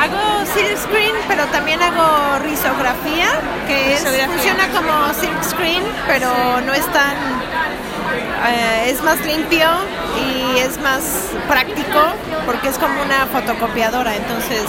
Hago 0.00 0.46
silk 0.54 0.76
screen, 0.78 1.14
pero 1.28 1.44
también 1.46 1.82
hago 1.82 2.38
risografía, 2.40 3.28
que 3.66 3.92
es- 3.94 4.00
Risografía. 4.04 4.26
funciona 4.28 4.68
como 4.68 5.12
silk 5.14 5.42
screen, 5.44 5.82
pero 6.06 6.60
no 6.62 6.72
es 6.72 6.86
tan... 6.92 7.14
eh, 8.48 8.90
es 8.90 9.02
más 9.02 9.20
limpio 9.26 9.68
y 10.18 10.58
es 10.58 10.78
más 10.80 11.02
práctico 11.48 12.00
porque 12.46 12.68
es 12.68 12.78
como 12.78 13.02
una 13.02 13.26
fotocopiadora, 13.26 14.14
entonces... 14.16 14.64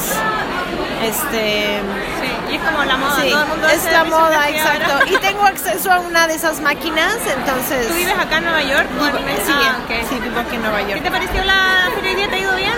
Este, 1.01 1.79
Sí, 2.21 2.51
y 2.51 2.55
es 2.57 2.61
como 2.61 2.83
la 2.83 2.95
moda, 2.95 3.15
sí, 3.23 3.29
todo 3.31 3.41
el 3.41 3.47
mundo 3.47 3.67
es 3.69 3.91
la 3.91 4.03
moda, 4.03 4.35
ahora. 4.35 4.49
exacto. 4.49 5.05
Y 5.07 5.17
tengo 5.17 5.43
acceso 5.45 5.91
a 5.91 5.99
una 5.99 6.27
de 6.27 6.35
esas 6.35 6.59
máquinas, 6.61 7.15
entonces... 7.35 7.87
¿Tú 7.87 7.93
vives 7.95 8.13
acá 8.19 8.37
en 8.37 8.43
Nueva 8.43 8.61
York? 8.61 8.87
Vivo- 8.99 9.17
sí, 9.43 9.51
Ah, 9.51 9.77
ok. 9.83 10.07
sí, 10.07 10.19
vivo 10.21 10.39
aquí 10.39 10.55
en 10.57 10.61
Nueva 10.61 10.81
York. 10.81 10.93
¿Qué 10.95 11.01
te 11.01 11.09
pareció 11.11 11.43
la 11.43 11.89
feria? 12.03 12.29
¿Te 12.29 12.35
ha 12.35 12.39
ido 12.39 12.55
bien? 12.55 12.73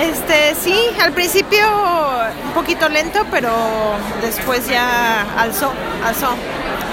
Este, 0.00 0.54
sí, 0.54 0.78
al 1.00 1.12
principio 1.12 1.64
un 2.44 2.52
poquito 2.52 2.88
lento, 2.88 3.24
pero 3.30 3.50
después 4.20 4.68
ya 4.68 5.22
alzó, 5.38 5.72
alzó. 6.04 6.28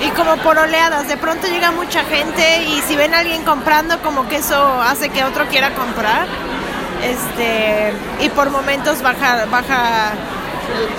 y 0.02 0.10
como 0.12 0.38
por 0.38 0.58
oleadas. 0.58 1.08
De 1.08 1.18
pronto 1.18 1.48
llega 1.48 1.72
mucha 1.72 2.04
gente 2.06 2.64
y 2.64 2.82
si 2.82 2.96
ven 2.96 3.14
a 3.14 3.20
alguien 3.20 3.44
comprando, 3.44 4.00
como 4.02 4.28
que 4.28 4.38
eso 4.38 4.82
hace 4.82 5.10
que 5.10 5.24
otro 5.24 5.48
quiera 5.48 5.72
comprar. 5.72 6.28
Este, 7.04 7.92
y 8.22 8.30
por 8.30 8.50
momentos 8.50 9.02
baja, 9.02 9.46
baja 9.52 10.14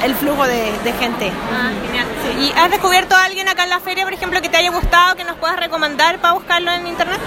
el 0.03 0.15
flujo 0.15 0.47
de, 0.47 0.73
de 0.85 0.93
gente. 0.93 1.33
Ah, 1.53 1.71
genial. 1.87 2.07
¿Y 2.39 2.53
has 2.59 2.71
descubierto 2.71 3.15
a 3.15 3.25
alguien 3.25 3.49
acá 3.49 3.65
en 3.65 3.71
la 3.71 3.81
feria, 3.81 4.05
por 4.05 4.13
ejemplo, 4.13 4.41
que 4.43 4.49
te 4.49 4.57
haya 4.59 4.71
gustado, 4.71 5.17
que 5.17 5.25
nos 5.25 5.37
puedas 5.37 5.57
recomendar 5.57 6.19
para 6.19 6.35
buscarlo 6.35 6.71
en 6.73 6.87
internet? 6.87 7.21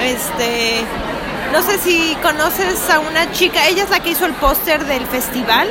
Este, 0.00 0.84
no 1.52 1.62
sé 1.62 1.78
si 1.78 2.16
conoces 2.22 2.88
a 2.90 3.00
una 3.00 3.30
chica, 3.32 3.66
ella 3.68 3.84
es 3.84 3.90
la 3.90 4.00
que 4.00 4.10
hizo 4.10 4.26
el 4.26 4.32
póster 4.34 4.84
del 4.86 5.06
festival, 5.06 5.68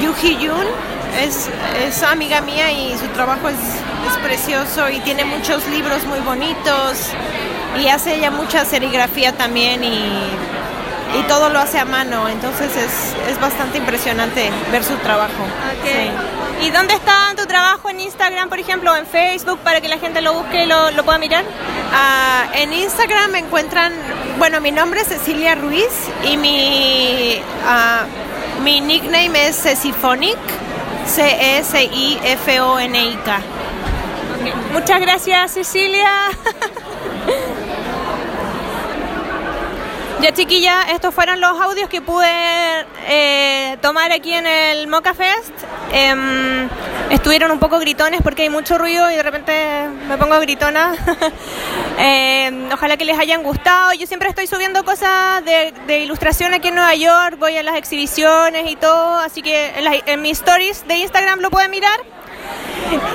Yuji 0.00 0.36
Yun, 0.38 0.66
es, 1.20 1.48
es 1.84 2.02
amiga 2.02 2.40
mía 2.40 2.70
y 2.72 2.96
su 2.96 3.06
trabajo 3.08 3.48
es, 3.48 3.56
es 3.56 4.16
precioso 4.22 4.88
y 4.88 5.00
tiene 5.00 5.24
muchos 5.24 5.66
libros 5.68 6.04
muy 6.06 6.20
bonitos 6.20 7.10
y 7.82 7.88
hace 7.88 8.14
ella 8.14 8.30
mucha 8.30 8.64
serigrafía 8.64 9.32
también 9.32 9.82
y, 9.82 9.88
y 11.18 11.22
todo 11.28 11.48
lo 11.50 11.58
hace 11.58 11.78
a 11.78 11.84
mano, 11.84 12.28
entonces 12.28 12.70
es, 12.76 13.30
es 13.30 13.40
bastante 13.40 13.78
impresionante 13.78 14.50
ver 14.70 14.84
su 14.84 14.94
trabajo. 14.96 15.44
Sí. 15.82 16.10
¿Y 16.60 16.70
dónde 16.70 16.94
está 16.94 17.34
tu 17.36 17.46
trabajo 17.46 17.90
en 17.90 18.00
Instagram, 18.00 18.48
por 18.48 18.58
ejemplo, 18.58 18.92
o 18.92 18.96
en 18.96 19.06
Facebook, 19.06 19.58
para 19.60 19.80
que 19.80 19.88
la 19.88 19.98
gente 19.98 20.20
lo 20.20 20.34
busque 20.34 20.64
y 20.64 20.66
lo, 20.66 20.90
lo 20.92 21.04
pueda 21.04 21.18
mirar? 21.18 21.44
Ah, 21.92 22.46
en 22.54 22.72
Instagram 22.72 23.30
me 23.32 23.38
encuentran, 23.40 23.92
bueno, 24.38 24.60
mi 24.60 24.70
nombre 24.70 25.00
es 25.00 25.08
Cecilia 25.08 25.54
Ruiz 25.54 25.90
y 26.24 26.36
mi, 26.36 27.40
ah, 27.66 28.04
mi 28.62 28.80
nickname 28.80 29.48
es 29.48 29.60
Ceciphonic, 29.62 30.36
E 30.36 31.08
C-E-C-I-F-O-N-I-K. 31.64 33.40
Muchas 34.72 35.00
gracias, 35.00 35.52
Cecilia. 35.52 36.10
Ya 40.22 40.32
chiquilla, 40.32 40.82
estos 40.92 41.12
fueron 41.12 41.40
los 41.40 41.60
audios 41.60 41.88
que 41.88 42.00
pude 42.00 42.28
eh, 43.08 43.76
tomar 43.82 44.12
aquí 44.12 44.32
en 44.32 44.46
el 44.46 44.86
Moca 44.86 45.14
Fest. 45.14 45.50
Em, 45.92 46.68
estuvieron 47.10 47.50
un 47.50 47.58
poco 47.58 47.80
gritones 47.80 48.22
porque 48.22 48.42
hay 48.42 48.48
mucho 48.48 48.78
ruido 48.78 49.10
y 49.10 49.16
de 49.16 49.22
repente 49.24 49.52
me 50.06 50.16
pongo 50.18 50.38
gritona. 50.38 50.94
Em, 51.98 52.72
ojalá 52.72 52.96
que 52.96 53.04
les 53.04 53.18
hayan 53.18 53.42
gustado. 53.42 53.92
Yo 53.94 54.06
siempre 54.06 54.28
estoy 54.28 54.46
subiendo 54.46 54.84
cosas 54.84 55.44
de, 55.44 55.74
de 55.88 56.00
ilustración 56.00 56.54
aquí 56.54 56.68
en 56.68 56.76
Nueva 56.76 56.94
York, 56.94 57.36
voy 57.38 57.56
a 57.56 57.62
las 57.64 57.76
exhibiciones 57.76 58.70
y 58.70 58.76
todo, 58.76 59.18
así 59.18 59.42
que 59.42 59.72
en, 59.76 60.02
en 60.06 60.22
mis 60.22 60.38
stories 60.38 60.86
de 60.86 60.96
Instagram 60.98 61.40
lo 61.40 61.50
pueden 61.50 61.70
mirar. 61.72 62.00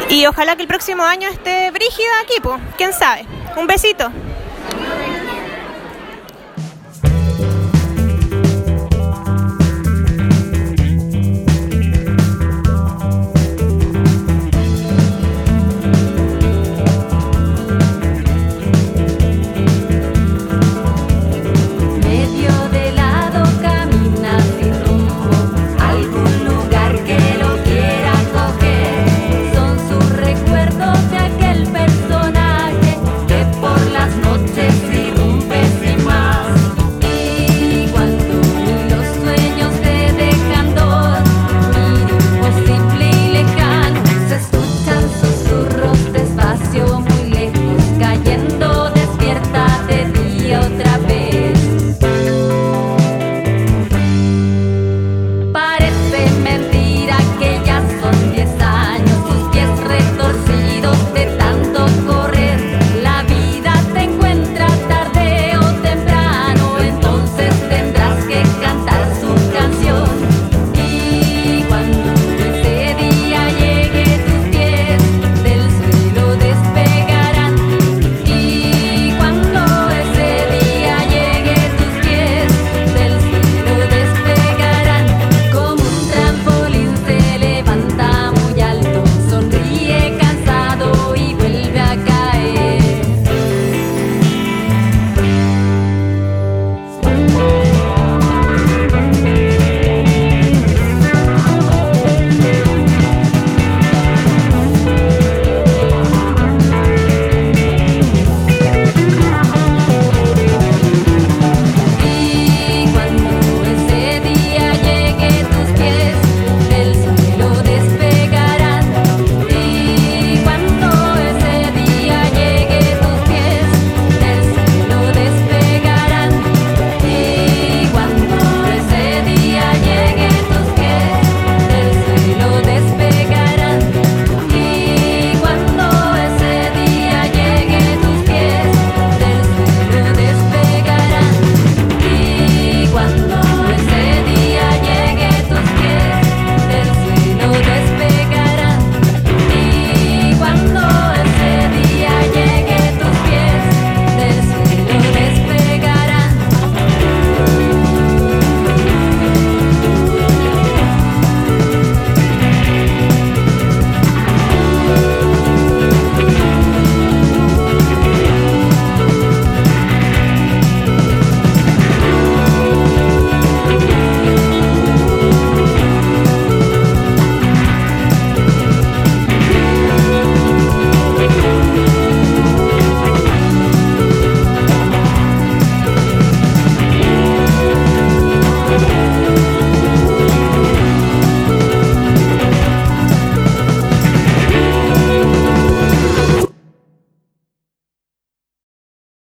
Y 0.09 0.25
ojalá 0.25 0.57
que 0.57 0.61
el 0.61 0.67
próximo 0.67 1.03
año 1.03 1.29
esté 1.29 1.71
brígida 1.71 2.19
aquí, 2.21 2.35
pues, 2.41 2.59
quién 2.77 2.91
sabe. 2.91 3.25
Un 3.55 3.65
besito. 3.65 4.11